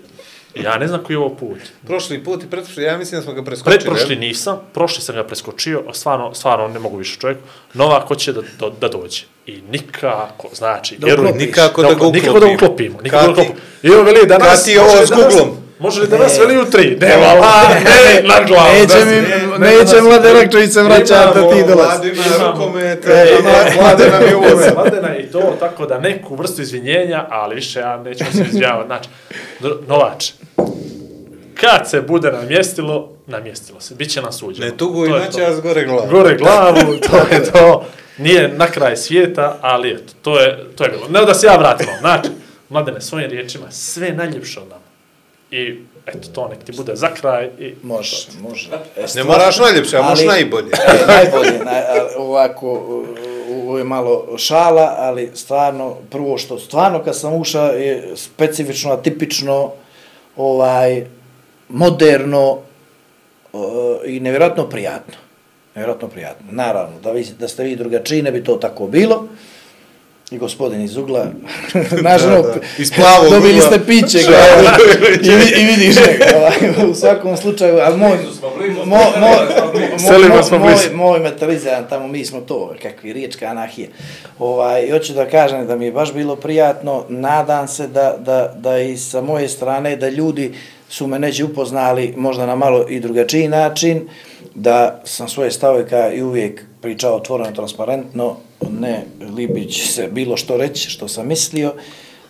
ja 0.56 0.77
ne 0.77 0.88
znam 0.88 1.03
koji 1.03 1.15
je 1.15 1.19
ovo 1.19 1.30
put. 1.30 1.57
Prošli 1.88 2.23
put 2.23 2.43
i 2.43 2.49
pretprošli, 2.49 2.83
ja 2.83 2.98
mislim 2.98 3.19
da 3.19 3.23
smo 3.23 3.33
ga 3.33 3.43
preskočili. 3.43 3.80
Pretprošli 3.80 4.15
nisam, 4.17 4.59
prošli 4.73 5.01
sam 5.01 5.15
ga 5.15 5.23
preskočio, 5.23 5.83
a 5.89 5.93
stvarno, 5.93 6.33
stvarno 6.33 6.67
ne 6.67 6.80
mogu 6.80 6.98
više 6.98 7.19
čovjek. 7.19 7.38
Novak 7.73 8.07
hoće 8.07 8.33
da, 8.33 8.41
da, 8.59 8.69
da 8.81 8.88
dođe. 8.89 9.22
I 9.45 9.61
nikako, 9.61 10.49
znači, 10.53 10.98
Da 10.98 11.06
vjeruj, 11.06 11.25
uklopiš. 11.25 11.45
Nikako 11.48 11.81
da 11.81 11.88
ga 11.89 12.06
Nikako 12.06 12.39
da 12.39 12.45
uklopimo. 12.45 12.56
uklopimo. 12.56 13.01
Nikako 13.01 13.25
da 13.25 13.31
uklopimo. 13.31 13.56
I 13.83 13.89
ovo 13.89 14.03
veli 14.03 14.27
danas... 14.27 14.48
kad 14.48 14.65
ti 14.65 14.72
je 14.72 14.81
ovo 14.81 15.06
s 15.06 15.09
danas- 15.09 15.35
Googlom? 15.35 15.57
Može 15.80 16.01
li 16.01 16.08
danas 16.08 16.40
veli 16.40 16.58
u 16.58 16.66
tri? 16.66 16.98
Ne, 17.01 17.17
vala, 17.17 17.67
ne, 17.75 18.24
na 18.24 18.45
glavu. 18.48 18.74
Neće 18.74 18.93
da 18.95 19.06
mi, 19.06 19.11
se- 19.11 19.22
ne, 19.59 19.67
neće 19.67 19.77
da 19.77 19.88
se- 19.88 20.01
Mlade 20.01 20.33
Rakčević 20.33 20.72
se 20.72 20.83
vraća 20.83 21.16
da 21.25 21.33
ti 21.33 21.40
Imamo, 21.40 21.67
dolazi. 21.67 21.75
Vlado 21.75 22.08
ima 22.08 22.24
Imamo. 22.38 22.51
rukomet, 22.53 23.06
Ej, 23.06 23.33
a 23.35 23.82
Vlada 23.82 24.06
nam 24.09 24.24
je 24.24 24.35
uve. 24.35 24.72
Mladena 24.75 25.17
i 25.17 25.24
to, 25.24 25.56
tako 25.59 25.85
da 25.85 25.99
neku 25.99 26.35
vrstu 26.35 26.61
izvinjenja, 26.61 27.25
ali 27.30 27.56
više 27.56 27.80
ja 27.80 27.98
nećemo 27.98 28.32
se 28.32 28.41
izvinjavati. 28.41 28.88
Znači, 28.88 29.09
Novač, 29.88 30.32
kad 31.56 31.90
se 31.90 32.01
bude 32.01 32.32
namjestilo, 32.32 33.09
namjestilo 33.27 33.82
se, 33.82 33.95
bit 33.95 34.09
će 34.09 34.22
nas 34.22 34.38
suđeno. 34.38 34.66
Ne 34.66 34.77
tugu 34.77 35.06
inače, 35.06 35.32
to. 35.32 35.40
ja 35.40 35.56
zgore 35.56 35.85
glavu. 35.85 36.08
Gore 36.11 36.35
glavu, 36.35 36.75
to 37.01 37.17
je 37.32 37.43
to. 37.45 37.85
Nije 38.17 38.48
na 38.49 38.67
kraj 38.67 38.98
svijeta, 38.98 39.58
ali 39.61 39.91
eto, 39.91 40.14
to 40.22 40.40
je, 40.40 40.66
to 40.75 40.83
je 40.83 40.90
bilo. 40.90 41.08
Ne 41.09 41.25
da 41.25 41.33
se 41.33 41.48
ja 41.48 41.56
vratimo. 41.56 41.91
Znači, 41.99 42.30
mladene, 42.69 43.01
svojim 43.01 43.30
riječima, 43.30 43.66
sve 43.72 44.11
najljepše 44.11 44.59
od 44.59 44.67
nama. 44.67 44.78
I, 45.51 45.79
eto, 46.05 46.27
to 46.33 46.47
nek 46.47 46.63
ti 46.63 46.71
bude 46.77 46.95
za 46.95 47.13
kraj. 47.13 47.49
I, 47.59 47.73
Može, 47.83 48.27
može. 48.41 48.69
E, 48.97 49.05
Ne 49.15 49.23
moraš 49.23 49.59
najljepše, 49.59 49.97
a 49.97 50.01
možeš 50.01 50.25
najbolje. 50.25 50.71
E, 50.87 51.05
najbolje, 51.07 51.59
naj, 51.65 51.81
a, 51.81 52.07
ovako, 52.17 52.71
ovo 53.49 53.77
je 53.77 53.83
malo 53.83 54.37
šala, 54.37 54.95
ali 54.97 55.31
stvarno, 55.33 55.95
prvo 56.11 56.37
što 56.37 56.59
stvarno 56.59 57.03
kad 57.03 57.17
sam 57.17 57.33
ušao 57.33 57.67
je 57.67 58.11
specifično, 58.15 58.91
atipično, 58.91 59.71
ovaj, 60.37 61.05
moderno 61.69 62.57
o, 63.53 63.99
i 64.05 64.19
nevjerojatno 64.19 64.69
prijatno. 64.69 65.13
Nevjerojatno 65.75 66.07
prijatno. 66.07 66.47
Naravno, 66.51 66.99
da, 66.99 67.11
vi, 67.11 67.25
da 67.39 67.47
ste 67.47 67.63
vi 67.63 67.75
drugačiji, 67.75 68.21
ne 68.21 68.31
bi 68.31 68.43
to 68.43 68.55
tako 68.55 68.87
bilo. 68.87 69.27
I 70.32 70.38
gospodin 70.38 70.82
iz 70.82 70.98
ugla, 70.98 71.25
naš 72.01 72.22
Da, 72.22 72.30
da. 72.30 72.53
Iz 72.77 72.91
plavog 72.95 73.30
dobili 73.30 73.53
ugla. 73.53 73.66
ste 73.67 73.85
piće, 73.85 74.17
ga, 74.17 74.38
i, 75.22 75.61
i 75.61 75.66
vidiš 75.66 75.95
ga, 75.95 76.38
ovaj, 76.38 76.90
u 76.91 76.95
svakom 76.95 77.38
slučaju, 77.38 77.77
ali 77.82 77.98
moj, 77.98 78.17
mo, 78.85 78.85
mo, 78.85 78.98
mo, 79.19 79.99
Selimo 79.99 80.35
mo, 80.35 80.43
smo 80.43 80.58
moj, 80.59 80.74
blizu. 80.74 80.95
moj 80.98 81.19
metalizam, 81.19 81.85
tamo 81.90 82.08
mi 82.08 82.25
smo 82.25 82.41
to, 82.41 82.74
kakvi 82.82 83.14
riječka 83.14 83.45
anahije. 83.45 83.90
Ovaj, 84.40 84.83
i 84.83 84.91
hoću 84.91 85.14
da 85.14 85.30
kažem 85.30 85.67
da 85.67 85.75
mi 85.75 85.85
je 85.85 85.91
baš 85.91 86.14
bilo 86.14 86.35
prijatno, 86.35 87.06
nadam 87.09 87.67
se 87.67 87.88
da, 87.88 88.16
da, 88.19 88.53
da 88.58 88.80
i 88.80 88.98
sa 88.98 89.22
moje 89.22 89.49
strane, 89.49 89.95
da 89.95 90.09
ljudi 90.09 90.53
su 90.90 91.08
me 91.08 91.19
neđe 91.19 91.43
upoznali 91.43 92.14
možda 92.17 92.45
na 92.45 92.56
malo 92.56 92.85
i 92.90 92.99
drugačiji 92.99 93.48
način, 93.48 94.09
da 94.56 95.01
sam 95.06 95.30
svoje 95.30 95.51
stavove 95.51 95.88
kao 95.88 96.14
i 96.14 96.24
uvijek 96.24 96.61
pričao 96.82 97.16
otvoreno, 97.16 97.51
transparentno, 97.51 98.38
ne 98.79 99.05
libić 99.35 99.89
se 99.89 100.07
bilo 100.07 100.38
što 100.38 100.57
reći, 100.57 100.89
što 100.89 101.07
sam 101.07 101.27
mislio. 101.27 101.73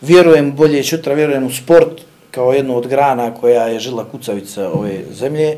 Vjerujem 0.01 0.55
bolje 0.55 0.83
čutra, 0.83 1.13
vjerujem 1.13 1.45
u 1.45 1.51
sport 1.51 2.01
kao 2.31 2.53
jednu 2.53 2.77
od 2.77 2.87
grana 2.87 3.33
koja 3.33 3.63
je 3.63 3.79
žila 3.79 4.05
kucavica 4.11 4.71
ove 4.71 5.03
zemlje 5.11 5.57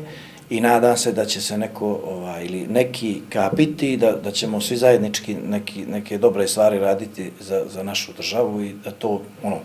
i 0.50 0.60
nadam 0.60 0.96
se 0.96 1.12
da 1.12 1.24
će 1.24 1.40
se 1.40 1.58
neko 1.58 2.00
ovaj, 2.06 2.44
ili 2.44 2.66
neki 2.66 3.20
kapiti, 3.28 3.96
da, 3.96 4.12
da 4.12 4.30
ćemo 4.30 4.60
svi 4.60 4.76
zajednički 4.76 5.34
neki, 5.34 5.86
neke 5.86 6.18
dobre 6.18 6.48
stvari 6.48 6.78
raditi 6.78 7.30
za, 7.40 7.64
za 7.68 7.82
našu 7.82 8.12
državu 8.16 8.62
i 8.62 8.72
da 8.84 8.90
to, 8.90 9.22
ono, 9.42 9.58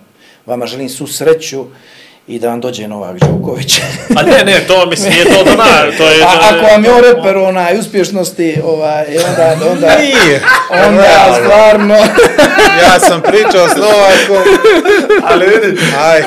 vama 0.45 0.65
želim 0.65 0.89
svu 0.89 1.07
sreću 1.07 1.65
i 2.27 2.39
da 2.39 2.49
vam 2.49 2.61
dođe 2.61 2.87
Novak 2.87 3.19
Đoković. 3.19 3.79
A 4.17 4.23
ne, 4.23 4.43
ne, 4.45 4.59
to 4.67 4.85
mislim, 4.85 5.13
nije 5.13 5.25
to 5.25 5.43
dona, 5.43 5.97
to 5.97 6.03
je... 6.03 6.23
A, 6.23 6.27
ako 6.49 6.65
vam 6.65 6.83
je 6.83 6.91
on 6.91 7.01
reper 7.01 7.37
onaj 7.37 7.79
uspješnosti, 7.79 8.57
ovaj, 8.63 9.05
onda, 9.29 9.57
onda, 9.71 9.87
Nije. 9.97 10.41
onda 10.87 11.39
stvarno, 11.43 11.95
Ja 12.83 12.99
sam 12.99 13.21
pričao 13.21 13.67
s 13.69 13.75
Novakom, 13.75 14.43
Ali 15.23 15.45
vidi, 15.45 15.79
aj, 15.99 16.23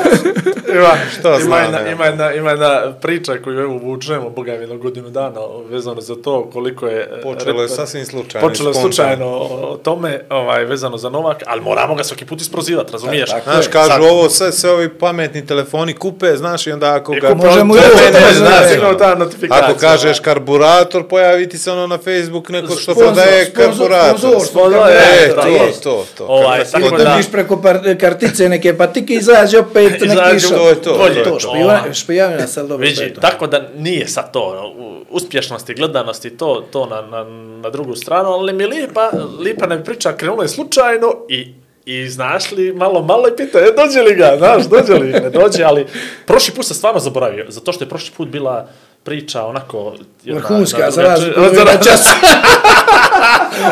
ima, 0.75 0.89
Što 1.19 1.29
ima, 1.29 1.39
znam, 1.41 1.63
jedna, 1.63 1.91
ima, 1.91 2.05
jedna, 2.07 2.33
ima 2.33 2.51
jedna 2.51 2.93
priča 3.01 3.33
koju 3.45 3.61
evo 3.61 3.79
vučemo, 3.79 4.31
boga 4.31 4.53
mi, 4.53 4.67
na 4.67 4.77
godinu 4.77 5.11
dana 5.11 5.41
vezano 5.71 6.01
za 6.01 6.15
to 6.25 6.51
koliko 6.53 6.87
je... 6.87 7.09
e, 7.19 7.23
počelo 7.23 7.63
je 7.63 7.69
sasvim 7.69 8.07
slučajno. 8.07 8.49
Počelo 8.49 8.71
je 8.71 8.75
slučajno 8.75 9.27
o 9.27 9.79
tome, 9.83 10.21
ovaj, 10.31 10.65
vezano 10.65 10.97
za 10.99 11.09
Novak, 11.09 11.43
ali 11.47 11.61
moramo 11.61 11.95
ga 11.95 12.05
svaki 12.05 12.25
put 12.27 12.41
isprozivati, 12.41 12.93
razumiješ? 12.93 13.31
tako 13.31 13.51
Znaš, 13.51 13.67
kažu 13.67 13.89
Sad- 13.89 14.03
ovo, 14.03 14.29
sve, 14.29 14.53
sve 14.53 14.71
ovi 14.71 14.89
pametni 14.89 15.47
telefoni 15.47 15.93
kupe, 15.95 16.37
znaš, 16.37 16.67
i 16.67 16.73
onda 16.73 16.95
ako 16.95 17.13
ga... 17.13 17.35
Možemo 17.35 17.75
i 17.75 17.79
ovo, 17.79 17.89
mene 17.97 18.27
to 18.29 18.35
zna, 18.35 18.51
je, 18.51 18.69
sigurno 18.69 18.95
ta 18.95 19.15
notifikacija. 19.15 19.65
Ako 19.69 19.79
kažeš 19.79 20.21
karburator, 20.21 21.09
pojavi 21.09 21.49
ti 21.49 21.59
se 21.59 21.73
ono 21.73 21.87
na 21.87 21.99
Facebook, 21.99 22.49
neko 22.49 22.73
što 22.73 22.93
Sponzor, 22.93 23.05
prodaje 23.05 23.45
sponzor, 23.45 23.67
karburator. 23.67 24.19
sponzor, 24.19 24.47
Sponzor, 24.47 24.89
E, 24.91 25.33
da, 25.37 25.43
to. 26.09 26.27
Ovaj, 26.27 26.65
tako 26.65 26.97
da- 26.97 27.11
Vidiš 27.11 27.33
preko 27.33 27.57
par, 27.59 27.79
kartice 27.97 28.49
neke 28.49 28.77
patike, 28.77 29.15
izađe 29.15 29.59
opet 29.59 29.93
neki 29.93 30.05
Izađe, 30.07 30.37
išao. 30.37 30.51
to 30.51 30.69
je 30.69 30.75
to, 30.77 30.95
Bolje. 30.95 31.15
to 31.15 31.19
je 31.19 31.25
To, 31.25 31.31
to. 31.31 31.39
špijuna- 31.41 31.93
špijavina 31.95 32.47
sad 32.47 32.67
dobro. 32.67 32.77
Vidi, 32.79 32.97
to 32.97 33.03
je 33.03 33.15
to. 33.15 33.21
tako 33.21 33.47
da 33.47 33.69
nije 33.77 34.09
sad 34.09 34.33
to, 34.33 34.43
u- 34.71 34.91
uspješnosti, 35.11 35.75
gledanosti, 35.75 36.31
to, 36.31 36.65
to 36.71 36.87
na, 36.87 37.03
na, 37.03 37.25
na 37.63 37.71
drugu 37.71 37.97
stranu, 37.97 38.29
ali 38.29 38.53
mi 38.53 38.67
lipa, 38.67 39.11
lipa 39.39 39.67
nam 39.67 39.85
priča 39.85 40.13
krenula 40.13 40.43
je 40.43 40.49
slučajno 40.51 41.15
i 41.29 41.53
I 41.87 42.09
znaš 42.09 42.53
li, 42.53 42.73
malo, 42.75 43.03
malo 43.03 43.27
je 43.27 43.37
pitao, 43.37 43.61
e, 43.61 43.73
dođe 43.77 44.01
li 44.01 44.15
ga, 44.15 44.35
znaš, 44.39 44.65
dođe 44.67 44.95
li, 44.95 45.13
ne 45.13 45.31
dođe, 45.33 45.63
ali 45.65 45.87
prošli 46.27 46.55
put 46.55 46.67
sam 46.67 46.77
stvarno 46.77 47.01
zaboravio, 47.01 47.47
zato 47.49 47.73
što 47.73 47.85
je 47.85 47.89
prošli 47.89 48.11
put 48.17 48.29
bila 48.29 48.69
priča 49.03 49.45
onako... 49.45 49.95
Vrhunska, 50.27 50.79
na- 50.79 50.91
za 50.91 51.03
na- 51.03 51.09
razliku 51.09 51.41
na- 51.41 51.47
ove 51.49 51.79
čas. 51.81 52.05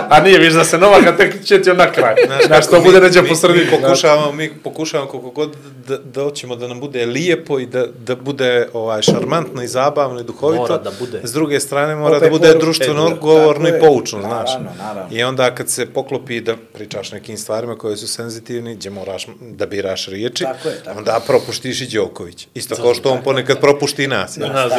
A 0.09 0.21
nije, 0.21 0.39
viš 0.39 0.53
da 0.53 0.65
se 0.65 0.79
Novaka 0.79 1.17
tek 1.17 1.47
četio 1.47 1.75
na 1.75 1.93
kraj. 1.93 2.15
Znaš, 2.47 2.65
to 2.65 2.71
kako 2.71 2.85
bude 2.85 3.01
neđe 3.01 3.23
po 3.29 3.35
sredini. 3.35 3.65
Mi 3.65 3.71
pokušavamo, 3.83 4.33
mi 4.33 4.55
pokušavamo 4.65 5.11
koliko 5.11 5.31
god 5.31 5.57
da, 5.89 5.97
da 5.99 6.23
hoćemo 6.23 6.57
da 6.57 6.69
nam 6.69 6.81
bude 6.81 7.07
lijepo 7.07 7.59
i 7.59 7.67
da, 7.67 7.87
da 7.87 8.17
bude 8.17 8.69
ovaj 8.73 9.03
šarmantno 9.03 9.63
i 9.63 9.69
zabavno 9.69 10.21
i 10.21 10.25
duhovito. 10.25 10.63
Mora 10.63 10.79
da 10.79 10.91
bude. 10.99 11.21
S 11.25 11.33
druge 11.33 11.61
strane 11.61 11.97
mora 11.97 12.17
Opet 12.17 12.27
da 12.29 12.31
bude 12.31 12.47
poruka. 12.49 12.65
društveno 12.65 13.05
odgovorno 13.07 13.69
i 13.69 13.81
poučno, 13.81 14.21
znaš. 14.21 14.51
Naravno, 14.51 14.71
naravno. 14.79 15.17
I 15.17 15.23
onda 15.23 15.55
kad 15.55 15.71
se 15.71 15.87
poklopi 15.87 16.41
da 16.41 16.55
pričaš 16.75 17.13
nekim 17.13 17.39
stvarima 17.39 17.77
koje 17.77 17.97
su 17.97 18.09
senzitivni, 18.09 18.75
gdje 18.75 18.91
moraš 18.91 19.27
da 19.41 19.67
biraš 19.67 20.09
riječi, 20.09 20.45
Tako 20.45 20.69
je, 20.69 20.83
tako 20.85 20.99
onda 20.99 21.21
propuštiš 21.27 21.81
i 21.81 21.87
Đoković. 21.87 22.47
Isto 22.55 22.75
kao 22.77 22.95
što 22.95 23.11
on 23.11 23.23
ponekad 23.25 23.61
propušti 23.61 24.05
i 24.05 24.09
nas. 24.09 24.37
Nas. 24.37 24.73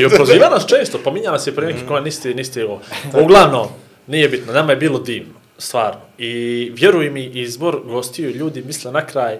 I 0.00 0.08
proziva 0.16 0.48
nas 0.48 0.66
često, 0.66 0.98
pominja 1.04 1.30
nas 1.30 1.46
je 1.46 1.54
pre 1.54 1.66
nekih 1.66 1.82
koja 1.88 2.00
niste, 2.00 2.34
niste 2.34 2.64
ovo. 2.64 2.80
Uglavnom, 3.22 3.68
nije 4.06 4.28
bitno, 4.28 4.52
nama 4.52 4.72
je 4.72 4.76
bilo 4.76 4.98
divno, 4.98 5.34
stvarno. 5.58 6.00
I 6.18 6.72
vjeruj 6.74 7.10
mi, 7.10 7.24
izbor 7.24 7.80
gostiju 7.84 8.30
ljudi 8.30 8.62
misle 8.62 8.92
na 8.92 9.06
kraj, 9.06 9.38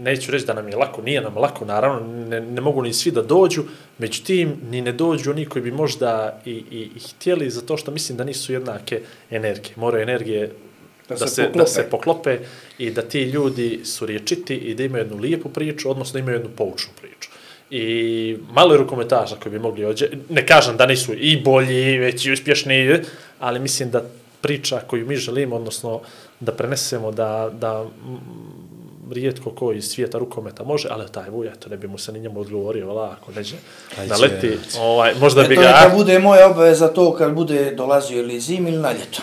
neću 0.00 0.30
reći 0.30 0.46
da 0.46 0.54
nam 0.54 0.68
je 0.68 0.76
lako, 0.76 1.02
nije 1.02 1.20
nam 1.20 1.36
lako, 1.36 1.64
naravno, 1.64 2.26
ne, 2.28 2.40
ne 2.40 2.60
mogu 2.60 2.82
ni 2.82 2.92
svi 2.92 3.10
da 3.10 3.22
dođu, 3.22 3.62
međutim, 3.98 4.56
ni 4.70 4.80
ne 4.80 4.92
dođu 4.92 5.30
oni 5.30 5.46
koji 5.46 5.62
bi 5.62 5.72
možda 5.72 6.40
i, 6.44 6.50
i, 6.50 6.90
i 6.96 7.00
htjeli, 7.00 7.50
zato 7.50 7.76
što 7.76 7.90
mislim 7.90 8.18
da 8.18 8.24
nisu 8.24 8.52
jednake 8.52 9.00
energije. 9.30 9.74
Moraju 9.76 10.02
energije 10.02 10.50
da, 11.08 11.14
Da 11.14 11.14
da, 11.14 11.26
se 11.26 11.34
se, 11.34 11.50
da 11.54 11.66
se 11.66 11.86
poklope 11.90 12.38
i 12.78 12.90
da 12.90 13.02
ti 13.02 13.22
ljudi 13.22 13.80
su 13.84 14.06
riječiti 14.06 14.56
i 14.56 14.74
da 14.74 14.84
imaju 14.84 15.04
jednu 15.04 15.16
lijepu 15.18 15.48
priču, 15.48 15.90
odnosno 15.90 16.18
imaju 16.18 16.36
jednu 16.36 16.50
poučnu 16.56 16.92
priču. 17.00 17.30
I 17.70 18.36
malo 18.52 18.74
je 18.74 18.78
rukometaša 18.78 19.36
koji 19.36 19.52
bi 19.52 19.58
mogli 19.58 19.84
ođe, 19.84 20.08
ne 20.28 20.46
kažem 20.46 20.76
da 20.76 20.86
nisu 20.86 21.14
i 21.14 21.36
bolji, 21.36 21.98
već 21.98 22.26
i 22.26 22.32
uspješni, 22.32 23.00
ali 23.40 23.60
mislim 23.60 23.90
da 23.90 24.02
priča 24.40 24.80
koju 24.80 25.06
mi 25.06 25.16
želimo, 25.16 25.56
odnosno 25.56 26.00
da 26.40 26.52
prenesemo 26.52 27.12
da, 27.12 27.50
da 27.52 27.84
rijetko 29.12 29.50
ko 29.50 29.72
iz 29.72 29.84
svijeta 29.84 30.18
rukometa 30.18 30.64
može, 30.64 30.88
ali 30.90 31.12
taj 31.12 31.30
vuja, 31.30 31.52
to 31.52 31.68
ne 31.68 31.76
bi 31.76 31.88
mu 31.88 31.98
se 31.98 32.12
ni 32.12 32.20
njemu 32.20 32.40
odgovorio, 32.40 32.86
vala, 32.86 33.10
ako 33.12 33.32
neđe 33.32 33.56
da 34.08 34.16
leti, 34.16 34.58
ovaj, 34.80 35.14
možda 35.14 35.42
bi 35.42 35.54
Eto, 35.54 35.62
ga... 35.62 35.68
neka 35.68 35.96
bude 35.96 36.18
moja 36.18 36.46
obaveza 36.46 36.88
to 36.88 37.14
kad 37.14 37.32
bude 37.32 37.70
dolazio 37.70 38.18
ili 38.18 38.40
zim 38.40 38.66
ili 38.66 38.76
na 38.78 38.92
ljeto. 38.92 39.22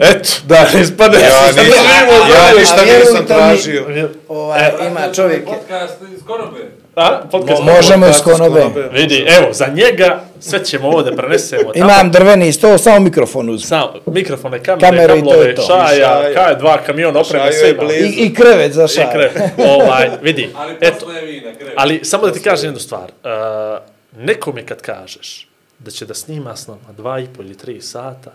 Eto, 0.00 0.28
da, 0.46 0.66
ispade. 0.82 1.18
Ja 1.18 1.30
Sad 1.30 1.56
nisam- 1.56 1.64
živimo, 1.64 2.12
ja 2.12 2.48
a 2.48 2.58
ništa 2.60 2.82
vjerujte 2.82 3.10
nisam 3.10 3.20
mi- 3.20 3.26
tražio. 3.26 4.10
Ovaj, 4.28 4.70
ima 4.86 5.12
čovjek, 5.14 5.44
Podcast 5.44 6.02
iz 6.14 6.20
Konobe. 6.26 6.81
A, 6.94 7.22
podcast. 7.30 7.62
možemo 7.64 8.06
iz 8.08 8.20
Konobe. 8.20 8.64
Vidi, 8.92 9.26
evo, 9.28 9.52
za 9.52 9.66
njega 9.66 10.24
sve 10.40 10.64
ćemo 10.64 10.88
ovo 10.88 11.02
da 11.02 11.16
prenesemo. 11.16 11.62
tamo. 11.64 11.74
Imam 11.84 12.10
drveni 12.10 12.52
sto, 12.52 12.78
samo 12.78 12.98
mikrofon 12.98 13.50
uz. 13.50 13.64
Sam, 13.64 13.88
mikrofone, 14.06 14.62
kamere, 14.62 14.86
Kamere 14.88 15.18
i 15.18 15.20
to 15.20 15.26
kablove, 15.26 15.48
je 15.48 15.54
to. 15.54 15.62
šaja, 15.62 16.30
I 16.30 16.34
kaj, 16.34 16.56
dva 16.56 16.78
kamiona, 16.78 17.20
opreme, 17.20 17.44
Šaju 17.44 17.52
sve 17.52 17.68
je 17.68 17.72
ima. 17.72 17.84
blizu. 17.84 18.04
I, 18.04 18.26
I 18.26 18.34
krevet 18.34 18.72
za 18.72 18.84
I 18.84 18.88
šaj. 18.88 19.12
kre, 19.12 19.30
ovaj, 19.60 20.10
vidi, 20.22 20.50
Ali 20.56 20.76
eto, 20.80 21.10
je 21.10 21.22
vina, 21.22 21.54
kreve. 21.54 21.72
ali 21.76 22.00
samo 22.02 22.26
da 22.26 22.32
ti 22.32 22.40
kažem 22.40 22.66
jednu 22.66 22.80
stvar. 22.80 23.04
Uh, 23.04 23.78
nekome 24.18 24.66
kad 24.66 24.82
kažeš 24.82 25.48
da 25.78 25.90
će 25.90 26.06
da 26.06 26.14
snima 26.14 26.56
s 26.56 26.66
nama 26.66 26.92
dva 26.96 27.20
i 27.20 27.26
po 27.26 27.42
ili 27.42 27.56
tri 27.56 27.80
sata, 27.80 28.30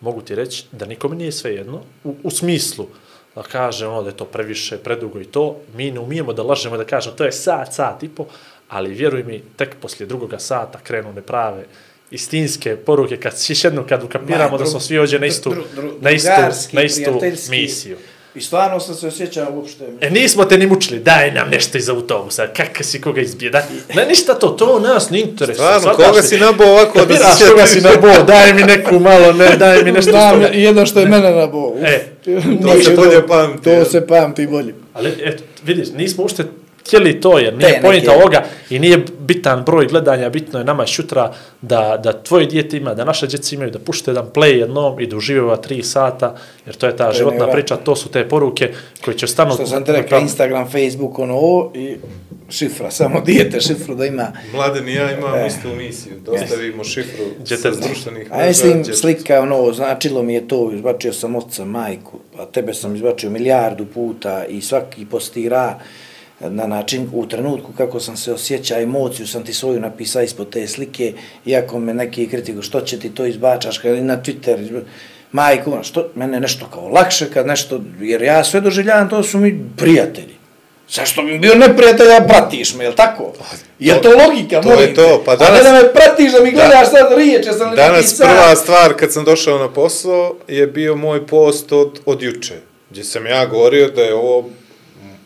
mogu 0.00 0.20
ti 0.20 0.34
reći 0.34 0.64
da 0.72 0.86
nikome 0.86 1.16
nije 1.16 1.32
sve 1.32 1.54
jedno, 1.54 1.80
u, 2.04 2.14
u 2.22 2.30
smislu 2.30 2.86
da 3.38 3.48
kaže 3.48 3.86
ono 3.86 4.02
da 4.02 4.08
je 4.08 4.16
to 4.16 4.24
previše, 4.24 4.78
predugo 4.78 5.20
i 5.20 5.24
to, 5.24 5.56
mi 5.76 5.90
ne 5.90 6.00
umijemo 6.00 6.32
da 6.32 6.42
lažemo 6.42 6.76
da 6.76 6.84
kažemo 6.84 7.16
to 7.16 7.24
je 7.24 7.32
sat, 7.32 7.74
sat 7.74 8.02
i 8.02 8.08
po, 8.08 8.26
ali 8.68 8.94
vjeruj 8.94 9.22
mi, 9.22 9.42
tek 9.56 9.76
poslije 9.80 10.06
drugoga 10.06 10.38
sata 10.38 10.78
krenu 10.82 11.12
neprave 11.12 11.64
istinske 12.10 12.76
poruke, 12.76 13.16
kad 13.16 13.32
još 13.48 13.64
jednom 13.64 13.86
kad 13.86 14.02
ukapiramo 14.04 14.50
Ma, 14.50 14.58
da 14.58 14.66
smo 14.66 14.80
svi 14.80 14.98
ovdje 14.98 15.18
na 15.18 15.26
istu, 15.26 15.50
dru- 15.50 15.62
dru- 15.76 15.92
na 16.00 16.10
istu, 16.10 16.30
drugarski, 16.36 16.76
na 16.76 16.82
istu 16.82 17.20
misiju. 17.50 17.96
I 18.34 18.40
stvarno 18.40 18.80
sam 18.80 18.94
se 18.94 19.06
osjećao 19.06 19.52
uopšte. 19.52 19.84
E, 20.00 20.10
nismo 20.10 20.44
te 20.44 20.58
ni 20.58 20.66
mučili, 20.66 21.00
daj 21.00 21.30
nam 21.30 21.48
nešto 21.50 21.78
iz 21.78 21.88
autobusa, 21.88 22.46
kakav 22.46 22.84
si 22.84 23.00
koga 23.00 23.20
izbije, 23.20 23.50
daj. 23.50 23.62
Ne, 23.94 24.06
ništa 24.06 24.34
to, 24.34 24.48
to 24.48 24.80
nas 24.80 25.10
ne 25.10 25.20
interesuje. 25.20 25.78
Stvarno, 25.80 26.04
koga 26.04 26.22
si 26.22 26.38
nabao 26.38 26.68
ovako 26.68 26.98
da 26.98 27.06
Kapiraš 27.06 27.38
se 27.38 27.48
koga 27.50 27.66
si 27.66 27.80
nabo, 27.80 28.08
daj 28.26 28.54
mi 28.54 28.62
neku 28.62 28.98
malo, 28.98 29.32
ne, 29.32 29.56
daj 29.56 29.82
mi 29.82 29.92
nešto 29.92 30.10
Znam, 30.10 30.42
što... 30.42 30.52
jedno 30.52 30.86
što 30.86 31.00
je 31.00 31.06
mene 31.06 31.30
na 31.30 31.46
bovu. 31.46 31.78
E, 31.84 32.17
To 32.62 32.82
se 32.82 32.96
bolje 32.96 33.26
pamti, 33.26 33.64
To 33.64 33.84
se 33.84 34.06
pamti 34.06 34.46
bolje. 34.46 34.74
ali 34.94 35.12
eto, 35.24 35.42
vidiš, 35.66 35.88
nismo 35.92 36.24
ušte 36.24 36.44
htjeli 36.88 37.20
to, 37.20 37.38
jer 37.38 37.56
nije 37.56 37.74
Te 37.74 37.80
pojenta 37.82 38.10
neke- 38.10 38.20
ovoga 38.20 38.44
i 38.70 38.78
nije 38.78 39.04
bitan 39.18 39.64
broj 39.64 39.86
gledanja, 39.86 40.28
bitno 40.30 40.58
je 40.58 40.64
nama 40.64 40.86
šutra 40.86 41.32
da, 41.62 42.00
da 42.04 42.12
tvoje 42.12 42.46
dijete 42.46 42.76
ima, 42.76 42.94
da 42.94 43.04
naše 43.04 43.26
djeci 43.26 43.54
imaju, 43.54 43.70
da 43.70 43.78
pušte 43.78 44.10
jedan 44.10 44.26
play 44.34 44.58
jednom 44.58 45.00
i 45.00 45.06
da 45.06 45.16
uživaju 45.16 45.44
ova 45.44 45.56
tri 45.56 45.82
sata, 45.82 46.36
jer 46.66 46.74
to 46.74 46.86
je 46.86 46.96
ta 46.96 47.12
životna 47.12 47.38
nevjerojatno. 47.38 47.52
priča, 47.52 47.76
to 47.76 47.96
su 47.96 48.08
te 48.08 48.28
poruke 48.28 48.72
koje 49.04 49.18
će 49.18 49.26
stanu... 49.26 49.54
Što 49.54 49.66
sam 49.66 49.84
te 49.84 49.92
rekao, 49.92 50.20
Instagram, 50.20 50.64
Facebook, 50.70 51.18
ono 51.18 51.34
ovo 51.34 51.72
i 51.74 51.96
šifra, 52.50 52.90
samo 52.90 53.20
dijete 53.20 53.60
šifru 53.60 53.94
da 53.94 54.06
ima. 54.06 54.32
Mladen 54.52 54.88
i 54.88 54.94
ja 54.94 55.12
imamo 55.12 55.46
istu 55.46 55.68
misiju. 55.76 56.12
Dostavimo 56.24 56.84
šifru 56.84 57.24
Gdje 57.40 57.56
sa 57.56 57.70
društvenih 57.70 58.32
A 58.32 58.46
mislim, 58.46 58.84
slika, 58.84 59.40
ono, 59.40 59.72
značilo 59.72 60.22
mi 60.22 60.34
je 60.34 60.48
to, 60.48 60.70
izbačio 60.74 61.12
sam 61.12 61.36
oca, 61.36 61.64
majku, 61.64 62.18
a 62.38 62.44
tebe 62.44 62.74
sam 62.74 62.96
izbačio 62.96 63.30
milijardu 63.30 63.86
puta 63.86 64.44
i 64.44 64.60
svaki 64.60 65.06
postira 65.06 65.78
na 66.40 66.66
način, 66.66 67.08
u 67.12 67.26
trenutku 67.26 67.72
kako 67.76 68.00
sam 68.00 68.16
se 68.16 68.32
osjeća, 68.32 68.80
emociju 68.80 69.26
sam 69.26 69.44
ti 69.44 69.54
svoju 69.54 69.80
napisao 69.80 70.22
ispod 70.22 70.50
te 70.50 70.66
slike, 70.66 71.12
iako 71.46 71.78
me 71.78 71.94
neki 71.94 72.28
kritiku, 72.28 72.62
što 72.62 72.80
će 72.80 72.98
ti 72.98 73.14
to 73.14 73.26
izbačaš, 73.26 73.78
kad 73.78 73.96
i 73.96 74.00
na 74.00 74.22
Twitter, 74.22 74.80
majku, 75.32 75.78
što, 75.82 76.08
mene 76.14 76.40
nešto 76.40 76.66
kao 76.72 76.88
lakše 76.88 77.30
kad 77.30 77.46
nešto, 77.46 77.80
jer 78.00 78.22
ja 78.22 78.44
sve 78.44 78.60
doživljavam, 78.60 79.08
to 79.08 79.22
su 79.22 79.38
mi 79.38 79.60
prijatelji. 79.76 80.38
Zašto 80.90 81.22
bi 81.22 81.38
bio 81.38 81.54
neprijatelj, 81.54 82.12
a 82.12 82.24
pratiš 82.28 82.74
me, 82.74 82.84
jel 82.84 82.92
tako? 82.94 83.32
Je 83.78 84.02
to 84.02 84.08
logika, 84.08 84.62
to 84.62 84.72
je 84.72 84.94
to, 84.94 85.22
pa 85.24 85.32
A 85.32 85.36
danas- 85.36 85.56
ne 85.56 85.62
da 85.62 85.72
me 85.72 85.92
pratiš, 85.92 86.32
da 86.32 86.40
mi 86.40 86.50
gledaš 86.50 86.90
sad 86.90 87.18
riječe, 87.18 87.52
sam 87.52 87.70
li 87.70 87.76
Danas 87.76 88.16
sad. 88.16 88.28
prva 88.28 88.56
stvar 88.56 88.94
kad 88.94 89.12
sam 89.12 89.24
došao 89.24 89.58
na 89.58 89.68
posao 89.68 90.34
je 90.48 90.66
bio 90.66 90.96
moj 90.96 91.26
post 91.26 91.72
od, 91.72 92.00
od 92.06 92.22
juče, 92.22 92.54
gdje 92.90 93.04
sam 93.04 93.26
ja 93.26 93.46
govorio 93.46 93.88
da 93.88 94.02
je 94.02 94.14
ovo 94.14 94.48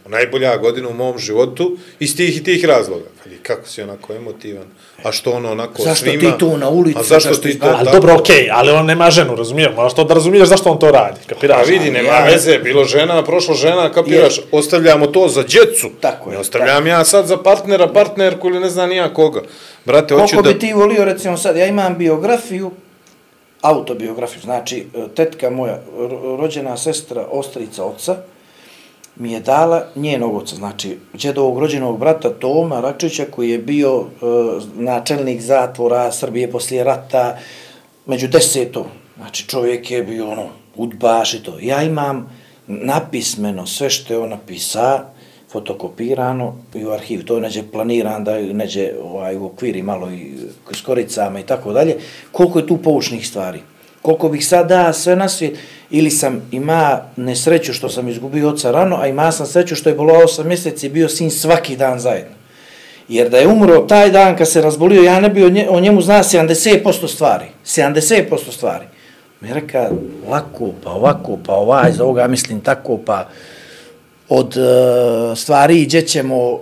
najbolja 0.06 0.56
godina 0.56 0.88
u 0.88 0.94
mom 0.94 1.18
životu 1.18 1.70
iz 1.98 2.16
tih 2.16 2.36
i 2.36 2.44
tih 2.44 2.64
razloga. 2.64 3.04
Ali 3.26 3.36
kako 3.36 3.68
si 3.68 3.82
onako 3.82 4.14
emotivan? 4.14 4.64
A 5.02 5.12
što 5.12 5.30
ono 5.30 5.50
onako 5.50 5.82
Zašto 5.82 6.04
svima? 6.04 6.20
ti 6.22 6.38
to 6.38 6.56
na 6.56 6.68
ulici, 6.68 6.98
A 6.98 7.02
zašto 7.02 7.28
zašto 7.28 7.42
ti 7.42 7.58
to? 7.58 7.66
Ali 7.68 7.78
tako? 7.78 7.90
dobro, 7.92 8.14
okej, 8.14 8.48
ali 8.50 8.70
on 8.70 8.86
nema 8.86 9.10
ženu, 9.10 9.36
razumiješ? 9.36 9.70
Moraš 9.76 9.94
to 9.94 10.04
da 10.04 10.14
razumiješ 10.14 10.48
zašto 10.48 10.70
on 10.70 10.78
to 10.78 10.90
radi, 10.90 11.20
kapiraš? 11.26 11.58
A 11.58 11.70
vidi, 11.70 11.90
nema 11.90 12.08
Ja- 12.08 12.24
veze, 12.24 12.58
bilo 12.58 12.84
žena, 12.84 13.24
prošlo 13.24 13.54
žena, 13.54 13.90
kapiraš, 13.90 14.40
ostavljamo 14.52 15.06
to 15.06 15.28
za 15.28 15.42
djecu. 15.42 15.90
Tako 16.00 16.30
je, 16.30 16.34
Ne 16.34 16.40
ostavljam 16.40 16.86
ja 16.86 17.04
sad 17.04 17.26
za 17.26 17.36
partnera, 17.38 17.86
partnerku 17.88 18.48
ili 18.48 18.60
ne 18.60 18.70
znam 18.70 18.88
nija 18.88 19.14
koga. 19.14 19.42
Brate, 19.84 20.14
hoću 20.14 20.26
Koliko 20.26 20.42
da... 20.42 20.52
bi 20.52 20.58
ti 20.58 20.72
volio, 20.72 21.04
recimo 21.04 21.36
sad, 21.36 21.56
ja 21.56 21.66
imam 21.66 21.98
biografiju, 21.98 22.70
autobiografiju, 23.62 24.40
znači 24.42 24.86
e, 24.94 25.08
tetka 25.08 25.50
moja, 25.50 25.80
ro- 25.90 26.36
rođena 26.36 26.76
sestra, 26.76 27.26
ostrica 27.30 27.84
oca, 27.84 28.16
mi 29.16 29.32
je 29.32 29.40
dala 29.40 29.84
njenog 29.96 30.36
oca, 30.36 30.56
znači 30.56 30.98
džedovog 31.16 31.58
rođenog 31.58 31.98
brata 31.98 32.30
Toma 32.30 32.80
Račića 32.80 33.24
koji 33.30 33.50
je 33.50 33.58
bio 33.58 34.00
e, 34.00 34.24
načelnik 34.74 35.40
zatvora 35.40 36.12
Srbije 36.12 36.50
poslije 36.50 36.84
rata 36.84 37.38
među 38.06 38.28
desetom. 38.28 38.84
Znači 39.16 39.48
čovjek 39.48 39.90
je 39.90 40.02
bio 40.02 40.30
ono, 40.30 40.46
udbaš 40.76 41.34
i 41.34 41.42
to. 41.42 41.58
Ja 41.60 41.82
imam 41.82 42.30
napismeno 42.66 43.66
sve 43.66 43.90
što 43.90 44.14
je 44.14 44.18
on 44.18 44.30
napisa, 44.30 45.04
fotokopirano 45.52 46.56
i 46.74 46.84
u 46.84 46.90
arhiv. 46.90 47.24
To 47.24 47.34
je 47.34 47.40
neđe 47.40 47.62
planiran 47.72 48.24
da 48.24 48.38
neđe 48.40 48.90
ovaj, 49.02 49.36
u 49.36 49.46
okviri 49.46 49.82
malo 49.82 50.10
i 50.10 50.32
s 50.70 50.80
koricama 50.80 51.40
i 51.40 51.46
tako 51.46 51.72
dalje. 51.72 51.96
Koliko 52.32 52.58
je 52.58 52.66
tu 52.66 52.78
poučnih 52.82 53.28
stvari? 53.28 53.60
Koliko 54.02 54.28
bih 54.28 54.46
sad 54.46 54.68
da 54.68 54.92
sve 54.92 55.16
na 55.16 55.28
svijet? 55.28 55.58
Ili 55.90 56.10
sam 56.10 56.42
ima 56.50 57.00
nesreću 57.16 57.72
što 57.72 57.88
sam 57.88 58.08
izgubio 58.08 58.48
oca 58.48 58.70
rano, 58.70 58.96
a 59.00 59.06
ima 59.06 59.32
sam 59.32 59.46
sreću 59.46 59.76
što 59.76 59.88
je 59.88 59.94
bilo 59.94 60.14
8 60.14 60.44
mjeseci 60.44 60.86
i 60.86 60.90
bio 60.90 61.08
sin 61.08 61.30
svaki 61.30 61.76
dan 61.76 61.98
zajedno. 61.98 62.34
Jer 63.08 63.30
da 63.30 63.38
je 63.38 63.48
umro 63.48 63.78
taj 63.78 64.10
dan 64.10 64.36
kad 64.36 64.48
se 64.48 64.60
razbolio, 64.60 65.02
ja 65.02 65.20
ne 65.20 65.28
bi 65.28 65.44
o, 65.44 65.48
nje, 65.48 65.66
o 65.70 65.80
njemu 65.80 66.02
zna 66.02 66.22
70% 66.22 67.08
stvari. 67.08 67.44
70% 67.64 68.50
stvari. 68.50 68.84
Mi 69.40 69.54
reka, 69.54 69.90
ovako, 70.26 70.70
pa 70.84 70.90
ovako, 70.90 71.38
pa 71.46 71.54
ovaj, 71.54 71.92
za 71.92 72.04
ovoga 72.04 72.26
mislim 72.26 72.60
tako, 72.60 72.98
pa 73.06 73.28
od 74.28 74.56
e, 74.56 75.36
stvari 75.36 75.84
gdje 75.84 76.06
ćemo 76.06 76.52
e, 76.54 76.58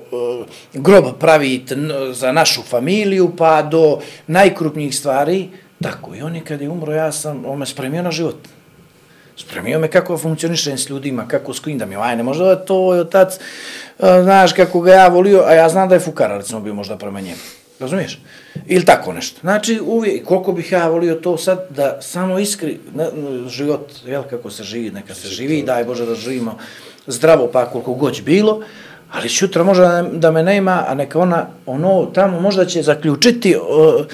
grob 0.75 1.05
praviti 1.21 1.75
za 2.13 2.33
našu 2.33 2.63
familiju, 2.63 3.33
pa 3.39 3.63
do 3.63 3.99
najkrupnijih 4.27 4.97
stvari, 4.97 5.49
tako. 5.83 6.15
I 6.15 6.23
on 6.23 6.37
je 6.37 6.45
kad 6.45 6.61
je 6.61 6.69
umro, 6.69 6.93
ja 6.93 7.13
sam, 7.13 7.45
on 7.47 7.59
me 7.59 7.67
spremio 7.67 8.03
na 8.03 8.11
život. 8.11 8.37
Spremio 9.37 9.79
me 9.79 9.89
kako 9.89 10.19
funkcionišem 10.19 10.79
s 10.79 10.89
ljudima, 10.91 11.29
kako 11.29 11.55
s 11.55 11.61
kojim 11.61 11.79
da 11.79 11.87
mi, 11.87 11.97
aj, 11.97 12.17
ne 12.17 12.23
možda 12.23 12.45
da 12.45 12.57
to 12.57 12.95
je 12.95 13.01
otac, 13.01 13.39
znaš, 13.99 14.53
kako 14.53 14.81
ga 14.81 14.93
ja 14.93 15.09
volio, 15.09 15.43
a 15.47 15.55
ja 15.55 15.69
znam 15.69 15.89
da 15.89 15.95
je 15.95 16.01
fukara, 16.01 16.37
recimo, 16.37 16.61
bio 16.61 16.75
možda 16.75 16.97
prema 16.97 17.21
njemu. 17.21 17.41
Razumiješ? 17.81 18.19
Ili 18.67 18.85
tako 18.85 19.13
nešto. 19.13 19.41
Znači, 19.41 19.81
uvijek, 19.81 20.25
koliko 20.25 20.53
bih 20.53 20.73
ja 20.73 20.89
volio 20.89 21.15
to 21.15 21.39
sad, 21.39 21.67
da 21.71 21.99
samo 22.03 22.39
iskri, 22.39 22.79
na, 22.95 23.05
na, 23.15 23.49
život, 23.49 23.93
jel, 24.07 24.23
kako 24.31 24.51
se 24.51 24.65
živi, 24.65 24.91
neka 24.91 25.15
se 25.15 25.29
živi, 25.29 25.63
daj 25.63 25.85
Bože 25.85 26.07
da 26.07 26.15
živimo 26.15 26.59
zdravo, 27.07 27.49
pa 27.53 27.67
koliko 27.67 27.95
god 27.95 28.21
bilo, 28.23 28.63
ali 29.11 29.29
sutra 29.29 29.65
možda 29.65 30.11
da 30.13 30.31
me 30.31 30.43
nema, 30.43 30.85
a 30.89 30.95
neka 30.95 31.19
ona, 31.19 31.47
ono, 31.67 32.07
tamo 32.15 32.41
možda 32.41 32.67
će 32.67 32.83
zaključiti 32.83 33.57
uh, 33.57 34.07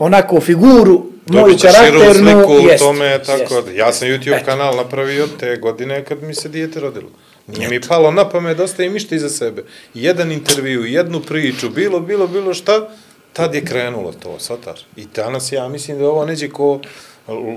onako 0.00 0.40
figuru, 0.40 1.06
moju 1.26 1.56
karakternu, 1.62 2.14
sliku 2.14 2.68
jest, 2.68 2.84
tome, 2.84 3.18
tako 3.26 3.54
jest. 3.54 3.66
da. 3.66 3.72
Ja 3.72 3.92
sam 3.92 4.08
YouTube 4.08 4.36
Eto. 4.36 4.44
kanal 4.44 4.76
napravio 4.76 5.26
te 5.40 5.56
godine 5.56 6.04
kad 6.04 6.22
mi 6.22 6.34
se 6.34 6.48
dijete 6.48 6.80
rodilo. 6.80 7.10
Nije 7.46 7.68
mi 7.68 7.80
palo 7.80 8.10
na 8.10 8.28
pamet 8.28 8.56
da 8.56 8.64
ostavim 8.64 8.96
išta 8.96 9.14
iza 9.14 9.28
sebe. 9.28 9.64
Jedan 9.94 10.32
intervju, 10.32 10.84
jednu 10.84 11.20
priču, 11.20 11.70
bilo, 11.70 12.00
bilo, 12.00 12.26
bilo 12.26 12.54
šta, 12.54 12.88
tad 13.32 13.54
je 13.54 13.64
krenulo 13.64 14.12
to, 14.12 14.38
sataš. 14.38 14.86
I 14.96 15.06
danas 15.14 15.52
ja 15.52 15.68
mislim 15.68 15.98
da 15.98 16.08
ovo 16.08 16.24
neđe 16.24 16.48
ko 16.48 16.80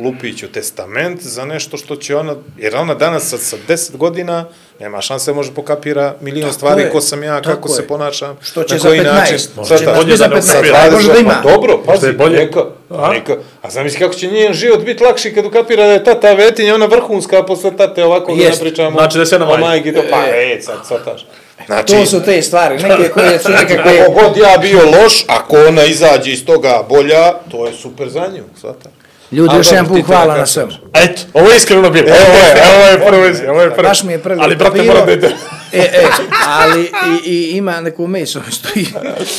Lupiću 0.03 0.47
testament 0.47 1.21
za 1.21 1.45
nešto 1.45 1.77
što 1.77 1.95
će 1.95 2.15
ona, 2.15 2.35
jer 2.57 2.75
ona 2.75 2.93
danas 2.93 3.29
sa, 3.29 3.37
sa 3.37 3.57
10 3.67 3.97
godina 3.97 4.45
nema 4.79 5.01
šanse 5.01 5.33
može 5.33 5.51
pokapira 5.51 6.15
milion 6.21 6.41
Tako 6.49 6.53
stvari 6.53 6.81
je, 6.81 6.89
ko 6.91 7.01
sam 7.01 7.23
ja, 7.23 7.41
kako 7.41 7.69
je. 7.69 7.75
se 7.75 7.87
ponašam, 7.87 8.37
Što 8.41 8.63
će 8.63 8.73
na 8.73 8.79
za 8.79 8.87
koji 8.89 8.99
15, 8.99 9.03
način. 9.03 9.37
može 9.55 9.77
Sataš, 9.77 9.97
bolje 9.97 10.17
za 10.17 10.41
sa 10.41 10.61
15, 10.61 10.71
20, 10.71 10.91
može 10.91 11.13
da 11.13 11.19
ima. 11.19 11.41
Pa 11.43 11.51
dobro, 11.51 11.83
pazi, 11.85 12.07
je 12.07 12.13
bolje. 12.13 12.37
neka, 12.37 12.63
A? 12.89 13.13
neka. 13.13 13.35
A 13.61 13.69
zamisli 13.69 13.99
kako 13.99 14.13
će 14.13 14.27
njen 14.27 14.53
život 14.53 14.85
biti 14.85 15.03
lakši 15.03 15.33
kad 15.33 15.45
ukapira 15.45 15.83
da 15.85 15.91
je 15.91 16.03
tata 16.03 16.33
vetinja, 16.33 16.75
ona 16.75 16.85
vrhunska, 16.85 17.43
posle 17.43 17.77
tate 17.77 18.03
ovako 18.05 18.35
da 18.35 18.43
ne 18.43 18.59
pričamo. 18.59 18.91
Znači 18.91 19.17
da 19.17 19.25
sve 19.25 19.39
na 19.39 19.57
majki. 19.57 19.93
To, 19.93 20.01
pa, 20.11 20.23
e, 20.27 20.61
sad, 20.61 20.77
sataš. 20.87 21.25
Znači, 21.65 21.93
To 21.93 22.05
su 22.05 22.23
te 22.23 22.41
stvari, 22.41 22.83
neke 22.83 23.09
koje 23.09 23.39
su 23.39 23.49
nekakve... 23.61 23.97
Kako 23.99 24.11
god 24.11 24.37
ja 24.37 24.57
bio 24.57 24.79
loš, 24.85 25.25
ako 25.27 25.57
ona 25.67 25.83
izađe 25.85 26.31
iz 26.31 26.45
toga 26.45 26.83
bolja, 26.89 27.33
to 27.51 27.65
je 27.65 27.73
super 27.73 28.09
za 28.09 28.27
nju, 28.35 28.43
svata. 28.61 28.89
Ljudi, 29.33 29.55
još 29.55 29.71
jedan 29.71 29.87
put 29.87 30.05
hvala 30.05 30.37
na 30.37 30.45
svemu. 30.45 30.71
Eto, 30.93 31.21
ovo 31.33 31.49
je 31.49 31.57
iskreno 31.57 31.89
bilo. 31.89 32.07
Evo 32.07 32.17
je, 32.17 32.63
evo 32.73 32.85
je 32.85 33.07
prvo, 33.07 33.51
ovo 33.51 33.61
je 33.61 33.69
prvo. 33.69 33.87
Baš 33.89 34.03
mi 34.03 34.11
je 34.11 34.19
prvi 34.19 34.39
Ali, 34.41 34.55
brate, 34.55 34.83
moram 34.83 35.05
da 35.05 35.11
ide. 35.11 35.27
E, 35.71 35.79
e, 35.79 36.07
ali 36.47 36.91
i, 37.25 37.31
i 37.31 37.57
ima 37.57 37.81
neku 37.81 38.07
meso 38.07 38.41
stoji 38.51 38.87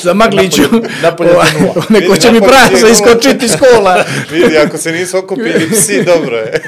za 0.02 0.14
magliću. 0.14 0.62
napolje 1.02 1.31
Ovaj, 1.31 1.47
za 1.47 1.58
nula. 1.60 1.74
Neko 2.00 2.16
će 2.16 2.32
mi 2.32 2.40
napolje 2.40 2.52
prasa 2.52 2.74
je 2.74 2.81
nula. 2.81 2.92
iskočiti 2.92 3.44
iz 3.44 3.52
kola. 3.56 4.05
Vidi, 4.32 4.58
ako 4.58 4.78
se 4.78 4.92
nisu 4.92 5.18
okupili 5.18 5.70
psi, 5.70 6.05
dobro 6.05 6.36
je. 6.36 6.62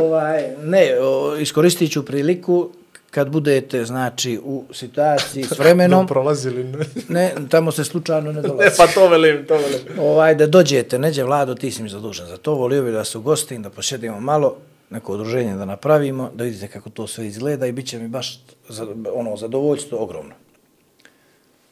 ovaj, 0.00 0.42
ne, 0.62 1.00
o, 1.00 1.36
iskoristit 1.36 1.92
ću 1.92 2.04
priliku 2.04 2.70
kad 3.16 3.28
budete, 3.28 3.84
znači, 3.84 4.40
u 4.44 4.64
situaciji 4.72 5.44
s 5.44 5.58
vremenom, 5.58 6.06
Prolazili, 6.06 6.64
ne. 6.64 6.78
ne, 7.08 7.48
tamo 7.48 7.72
se 7.72 7.84
slučajno 7.84 8.32
ne 8.32 8.42
Ne, 8.42 8.48
dolazi. 8.48 8.76
pa 8.76 8.86
to 8.86 9.08
velim, 9.08 9.46
to 9.46 9.54
velim. 9.54 9.80
Ovaj, 10.00 10.34
da 10.34 10.46
dođete, 10.48 10.98
neđe 10.98 11.22
Vlado, 11.24 11.54
ti 11.54 11.70
si 11.70 11.82
mi 11.82 11.88
zadužen 11.88 12.26
za 12.26 12.36
to, 12.36 12.54
volio 12.54 12.82
bi 12.82 12.92
da 12.92 13.04
se 13.04 13.18
ugostim, 13.18 13.62
da 13.62 13.70
posjedimo 13.70 14.20
malo, 14.20 14.56
neko 14.90 15.12
udruženje 15.14 15.54
da 15.54 15.64
napravimo, 15.66 16.30
da 16.34 16.44
vidite 16.44 16.68
kako 16.68 16.90
to 16.90 17.06
sve 17.06 17.26
izgleda 17.26 17.66
i 17.66 17.72
bit 17.72 17.86
će 17.86 17.98
mi 17.98 18.08
baš 18.08 18.38
za, 18.68 18.86
ono, 19.12 19.36
zadovoljstvo 19.36 19.98
ogromno. 19.98 20.34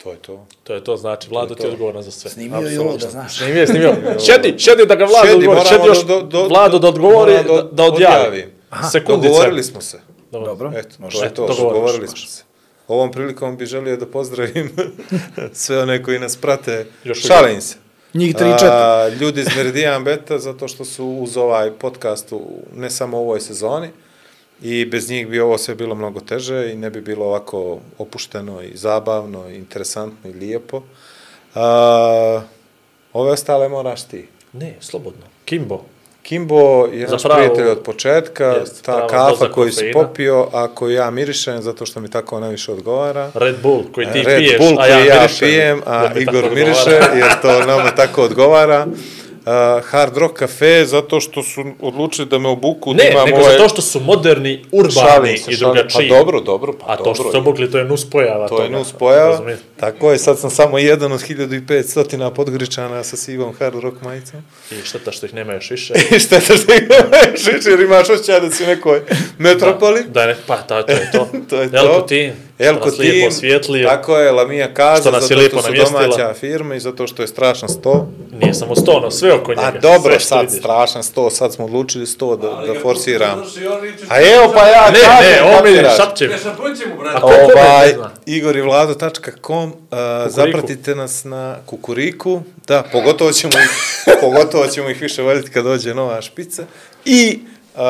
To 0.03 0.11
je 0.11 0.17
to. 0.19 0.47
To 0.65 0.75
je 0.75 0.85
to, 0.85 0.97
znači, 0.97 1.29
Vlado 1.31 1.55
ti 1.55 1.63
je 1.63 1.71
odgovoran 1.71 2.03
za 2.03 2.11
sve. 2.11 2.31
Snimio 2.31 2.71
i 2.71 2.79
ovo 2.79 2.97
da 2.97 3.11
znaš. 3.11 3.37
Snimio 3.39 3.61
je, 3.61 3.67
snimio. 3.67 3.95
Šedi, 4.21 4.55
šedi 4.59 4.87
da 4.87 4.95
ga 4.95 5.05
Vlado 5.05 5.27
Šedi, 5.27 5.37
odgovori. 5.39 5.69
Šedi 5.69 5.87
još 5.87 6.05
do- 6.05 6.23
do- 6.23 6.49
Vlado 6.49 6.79
da 6.79 6.89
odgovori, 6.89 7.33
da, 7.35 7.43
do- 7.45 7.63
da 7.73 7.83
odjavi. 7.85 8.15
odjavi. 8.19 8.53
Sekundica. 8.93 9.29
Dogovorili 9.29 9.63
smo 9.63 9.81
se. 9.81 10.01
Dobro. 10.41 10.73
Eto, 10.77 10.97
može. 10.99 11.19
to 11.19 11.25
je 11.25 11.35
to, 11.35 11.47
dogovorili 11.47 11.75
dogovorili 11.75 12.09
smo 12.09 12.17
se. 12.17 12.43
Ovom 12.89 13.13
prilikom 13.13 13.57
bih 13.57 13.69
želio 13.69 13.97
da 13.97 14.07
pozdravim 14.07 14.71
sve 15.53 15.83
one 15.83 16.03
koji 16.03 16.19
nas 16.19 16.37
prate. 16.37 16.87
Šalim 17.15 17.61
se. 17.61 17.77
Njih 18.15 18.35
tri 18.35 18.49
i 18.49 18.53
četiri. 18.53 19.25
Ljudi 19.25 19.41
iz 19.41 19.57
Meridian 19.57 20.05
Beta, 20.05 20.39
zato 20.39 20.69
što 20.69 20.85
su 20.85 21.07
uz 21.07 21.37
ovaj 21.37 21.71
podcast 21.71 22.33
u, 22.33 22.41
ne 22.77 22.91
samo 22.91 23.19
u 23.19 23.21
ovoj 23.21 23.41
sezoni, 23.41 23.89
i 24.63 24.85
bez 24.85 25.11
njih 25.11 25.29
bi 25.29 25.41
ovo 25.41 25.59
sve 25.59 25.75
bilo 25.75 25.95
mnogo 25.95 26.21
teže 26.21 26.73
i 26.73 26.77
ne 26.77 26.91
bi 26.91 27.01
bilo 27.01 27.27
ovako 27.27 27.79
opušteno 27.99 28.63
i 28.63 28.77
zabavno, 28.77 29.49
i 29.49 29.57
interesantno 29.57 30.31
i 30.31 30.33
lijepo. 30.33 30.83
A, 31.55 32.43
ove 33.13 33.31
ostale 33.31 33.69
moraš 33.69 34.03
ti. 34.03 34.29
Ne, 34.53 34.77
slobodno. 34.81 35.27
Kimbo. 35.45 35.85
Kimbo 36.25 36.87
je 36.93 37.07
naš 37.09 37.23
prijatelj 37.23 37.69
od 37.69 37.79
početka, 37.79 38.45
Jest, 38.45 38.85
ta 38.85 39.07
kafa 39.07 39.49
koju 39.53 39.73
si 39.73 39.91
popio, 39.93 40.49
a 40.53 40.69
koju 40.75 40.95
ja 40.95 41.11
mirišem, 41.11 41.63
zato 41.63 41.87
što 41.87 42.01
mi 42.01 42.11
tako 42.11 42.41
najviše 42.41 42.73
odgovara. 42.73 43.31
Red 43.35 43.57
Bull 43.63 43.83
koji 43.93 44.07
ti 44.13 44.23
Red 44.23 44.39
piješ, 44.39 44.59
Bull 44.59 44.81
a 44.81 44.87
ja 44.87 44.97
koji 44.97 45.07
ja 45.09 45.21
mirišem. 45.21 45.49
pijem, 45.49 45.81
a 45.87 46.11
Igor 46.17 46.45
miriše, 46.55 46.91
jer 47.15 47.41
to 47.43 47.67
nama 47.67 47.91
tako 47.91 48.23
odgovara. 48.23 48.87
Uh, 49.47 49.85
Hard 49.85 50.17
Rock 50.17 50.39
Cafe, 50.39 50.85
zato 50.87 51.21
što 51.21 51.43
su 51.43 51.65
odlučili 51.81 52.29
da 52.29 52.39
me 52.39 52.49
obuku. 52.49 52.95
da 52.95 53.03
Ne, 53.05 53.11
imam 53.11 53.25
nego 53.25 53.39
ovaj- 53.39 53.53
zato 53.53 53.69
što 53.69 53.83
su 53.83 54.01
moderni, 54.01 54.65
urbani 54.73 55.09
Šalim 55.09 55.37
se, 55.39 55.51
i 55.51 55.57
drugačiji. 55.57 56.09
Pa 56.09 56.17
dobro, 56.17 56.41
dobro, 56.41 56.73
pa 56.73 56.93
A 56.93 56.97
to 56.97 57.05
dobro. 57.05 57.15
što 57.15 57.29
ste 57.29 57.39
obukli, 57.39 57.71
to 57.71 57.79
je 57.79 57.85
nus 57.85 58.11
pojava. 58.11 58.49
To 58.49 58.63
je 58.63 58.67
toga. 58.67 58.79
nus 58.79 58.93
pojava. 58.93 59.41
Tako 59.77 60.13
je, 60.13 60.19
sad 60.19 60.39
sam 60.39 60.51
samo 60.51 60.79
jedan 60.79 61.13
od 61.13 61.21
1500 61.21 62.31
podgričana 62.35 63.05
sa 63.05 63.17
sivom 63.17 63.55
Hard 63.59 63.75
Rock 63.81 64.03
majicom. 64.03 64.41
I 64.71 64.75
šteta 64.85 65.13
što 65.13 65.27
ih 65.27 65.35
nema 65.35 65.53
još 65.53 65.71
više. 65.71 65.95
I 66.17 66.19
šteta 66.19 66.57
što 66.57 66.73
imaš 66.75 67.67
jer 67.67 67.81
imaš 67.81 68.11
osjećaj 68.11 68.41
da 68.41 68.51
si 68.51 68.65
u 68.65 68.67
nekoj 68.67 69.01
metropoli. 69.39 70.03
Da, 70.09 70.27
ne, 70.27 70.37
pa 70.47 70.57
ta, 70.57 70.83
to 70.83 70.93
je 70.93 71.11
to. 71.13 71.29
to 71.51 71.61
je 71.63 71.71
to. 71.71 71.77
Elko 71.77 72.01
Team, 72.01 72.33
Elko 72.59 72.89
lijepo 72.99 73.19
Team, 73.19 73.29
osvijetlio. 73.29 73.89
Tako 73.89 74.19
je, 74.19 74.33
Lamija 74.33 74.65
je 74.65 75.03
zato 75.03 75.21
što 75.21 75.61
su 75.61 75.63
namjestila. 75.63 76.01
domaća 76.01 76.35
firma 76.35 76.75
i 76.75 76.81
zato 76.81 77.07
što 77.07 77.23
je 77.23 77.29
strašan 77.29 77.69
sto. 77.69 78.09
Nije 78.41 78.55
samo 78.55 78.77
sto, 78.77 79.01
no 79.01 79.11
sve 79.11 79.33
oko 79.33 79.51
njega. 79.51 79.63
A 79.63 79.81
dobro, 79.81 80.21
sad 80.21 80.41
vidiš. 80.41 80.59
strašan 80.59 81.03
sto, 81.03 81.31
sad 81.31 81.53
smo 81.53 81.65
odlučili 81.65 82.07
sto 82.07 82.37
da, 82.37 82.49
da 82.67 82.81
on 83.67 83.81
viče, 83.81 84.05
A 84.09 84.21
evo 84.21 84.53
pa 84.55 84.67
ja 84.69 84.91
Ne, 84.91 85.01
kažem, 85.01 85.31
ne, 85.33 85.43
ovo 85.43 85.53
mi 85.53 85.57
kapiraš. 85.71 85.97
šapće. 85.97 86.29
Ne, 86.29 86.39
brate. 87.01 87.21
Ovaj, 87.23 87.95
igorivlado.com, 88.27 89.71
uh, 89.71 89.75
zapratite 90.27 90.95
nas 90.95 91.25
na 91.25 91.57
Kukuriku, 91.67 92.43
da, 92.67 92.83
pogotovo 92.93 93.33
ćemo 93.33 93.53
ih, 93.59 93.71
pogotovo 94.21 94.67
ćemo 94.67 94.91
ih 94.91 95.01
više 95.03 95.23
voljeti 95.23 95.51
kad 95.51 95.65
dođe 95.65 95.95
nova 95.95 96.23
špica, 96.23 96.63
i 97.05 97.39
uh, 97.75 97.81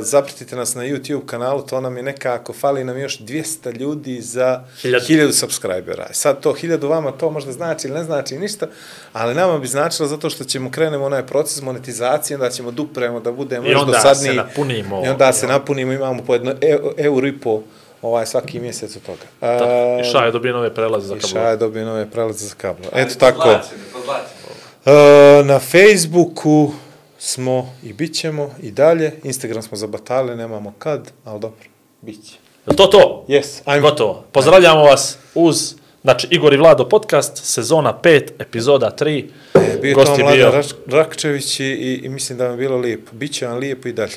zapratite 0.00 0.56
nas 0.56 0.74
na 0.74 0.82
YouTube 0.82 1.26
kanalu, 1.26 1.62
to 1.62 1.80
nam 1.80 1.96
je 1.96 2.02
nekako, 2.02 2.52
fali 2.52 2.84
nam 2.84 2.98
još 2.98 3.18
200 3.18 3.76
ljudi 3.78 4.20
za 4.20 4.64
Hiljadu. 4.80 5.04
1000 5.04 5.32
subscribera. 5.32 6.08
Sad 6.12 6.40
to 6.40 6.52
1000 6.52 6.88
vama 6.88 7.10
to 7.12 7.30
možda 7.30 7.52
znači 7.52 7.88
ili 7.88 7.96
ne 7.96 8.04
znači 8.04 8.38
ništa, 8.38 8.66
ali 9.12 9.34
nama 9.34 9.58
bi 9.58 9.66
značilo 9.66 10.08
zato 10.08 10.30
što 10.30 10.44
ćemo 10.44 10.70
krenemo 10.70 11.04
onaj 11.04 11.26
proces 11.26 11.62
monetizacije, 11.62 12.36
onda 12.36 12.50
ćemo 12.50 12.70
dupremo 12.70 13.20
da 13.20 13.32
budemo 13.32 13.66
I 13.66 13.70
još 13.70 13.80
onda 13.80 13.92
dosadniji. 13.92 14.30
se 14.30 14.34
napunimo. 14.36 15.02
I 15.06 15.08
onda 15.08 15.32
se 15.32 15.46
napunimo, 15.46 15.92
imamo 15.92 16.22
po 16.24 16.32
jedno 16.34 16.54
euro 16.96 17.26
i 17.26 17.38
po 17.38 17.62
ovaj, 18.02 18.26
svaki 18.26 18.60
mjesec 18.60 18.96
od 18.96 19.02
toga. 19.02 19.22
Da, 19.40 19.64
E, 19.64 20.00
I 20.00 20.04
Ša 20.04 20.18
je 20.18 20.32
dobio 20.32 20.52
nove 20.52 20.74
prelaze 20.74 21.06
za 21.06 21.14
I 21.14 21.18
kablu. 21.18 21.30
Ša 21.32 21.48
je 21.48 21.56
dobio 21.56 21.84
nove 21.84 22.10
prelaze 22.10 22.46
za 22.46 22.54
kablo. 22.54 22.86
Eto 22.94 23.14
tako. 23.14 23.38
Podlačimo, 23.38 23.80
podlačimo. 23.92 25.40
E, 25.40 25.44
na 25.44 25.58
Facebooku 25.58 26.72
smo 27.18 27.74
i 27.82 27.92
bit 27.92 28.14
ćemo 28.14 28.54
i 28.62 28.70
dalje. 28.70 29.12
Instagram 29.22 29.62
smo 29.62 29.76
zabatali, 29.76 30.36
nemamo 30.36 30.74
kad, 30.78 31.12
ali 31.24 31.40
dobro, 31.40 31.64
bit 32.02 32.26
će. 32.26 32.34
Je 32.66 32.76
to 32.76 32.86
to? 32.86 33.24
Yes, 33.28 33.60
ajmo. 33.64 33.90
Gotovo. 33.90 34.24
Pozdravljamo 34.32 34.82
vas 34.82 35.18
uz, 35.34 35.74
znači, 36.02 36.28
Igor 36.30 36.54
i 36.54 36.56
Vlado 36.56 36.88
podcast, 36.88 37.44
sezona 37.44 37.98
5, 38.02 38.30
epizoda 38.38 38.96
3. 39.00 39.24
E, 39.54 39.78
bio 39.82 39.94
Gost 39.94 40.06
to 40.08 40.18
Mladen 40.18 40.36
bio- 40.40 40.52
Rak- 40.52 40.74
Rakčević 40.88 41.60
i, 41.60 41.64
i, 41.64 41.94
i 41.96 42.08
mislim 42.08 42.38
da 42.38 42.44
vam 42.44 42.52
je 42.52 42.58
bilo 42.58 42.76
lijepo. 42.76 43.12
Biće 43.12 43.46
vam 43.46 43.58
lijepo 43.58 43.88
i 43.88 43.92
dalje. 43.92 44.16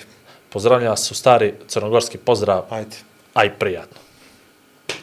Pozdravljam 0.50 0.90
vas 0.90 1.12
u 1.12 1.16
stari 1.16 1.54
crnogorski 1.68 2.18
pozdrav, 2.18 2.66
Ajde. 2.70 2.96
aj 3.34 3.54
prijatno. 3.54 3.98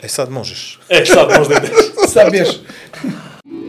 E 0.02 0.08
sad 0.08 0.30
možeš. 0.30 0.80
E, 0.88 1.04
sad 1.04 1.28
možda 1.38 1.54
ide. 1.58 1.68
Sad 2.08 2.30
bješ. 2.30 2.48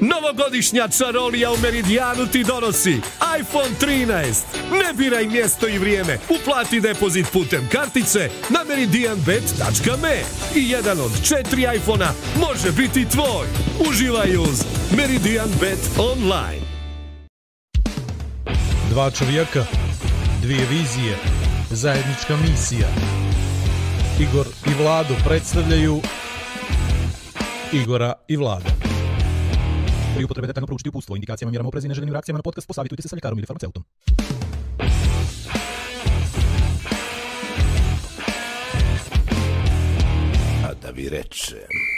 Novogodišnja 0.02 0.88
čarolija 0.88 1.52
u 1.52 1.58
Meridijanu 1.58 2.28
ti 2.32 2.44
donosi 2.44 3.02
iPhone 3.40 3.70
13. 3.82 4.34
Ne 4.72 4.94
biraj 4.98 5.28
mjesto 5.28 5.68
i 5.68 5.78
vrijeme. 5.78 6.18
Uplati 6.30 6.80
depozit 6.80 7.32
putem 7.34 7.68
kartice 7.72 8.30
na 8.50 8.64
meridianbet.me 8.70 10.22
i 10.56 10.70
jedan 10.70 11.00
od 11.00 11.12
četiri 11.24 11.66
iPhona 11.76 12.12
može 12.40 12.72
biti 12.72 13.10
tvoj. 13.10 13.48
Uživaj 13.90 14.38
uz 14.38 14.64
Meridian 14.98 15.50
Bet 15.62 15.80
Online. 15.98 16.66
Dva 18.90 19.12
čovjeka, 19.12 19.66
dvije 20.42 20.66
vizije, 20.70 21.18
zajednička 21.70 22.38
misija. 22.50 22.88
Igor 24.20 24.48
i 24.66 24.84
Vlado 24.84 25.16
predstavljaju 25.26 26.02
Igora 27.72 28.14
i 28.28 28.38
Vlada. 28.38 28.77
Pri 30.18 30.26
upotrebi 30.26 30.48
detaljno 30.48 30.68
proučiti 30.68 30.90
upustvo, 30.90 31.16
indikacijama, 31.16 31.52
mjerama 31.52 31.68
oprezi 31.68 31.88
i 31.88 31.90
neželjenim 31.90 32.14
reakcijama 32.14 32.38
na 32.38 32.44
podcast, 32.44 32.68
posavitujte 32.68 33.02
se 33.02 33.10
sa 33.10 33.16
ljekarom 33.16 33.40
ili 33.40 33.46
farmaceutom. 33.46 33.84
A 40.66 40.74
da 40.82 40.90
vi 40.90 41.10
rečem... 41.10 41.97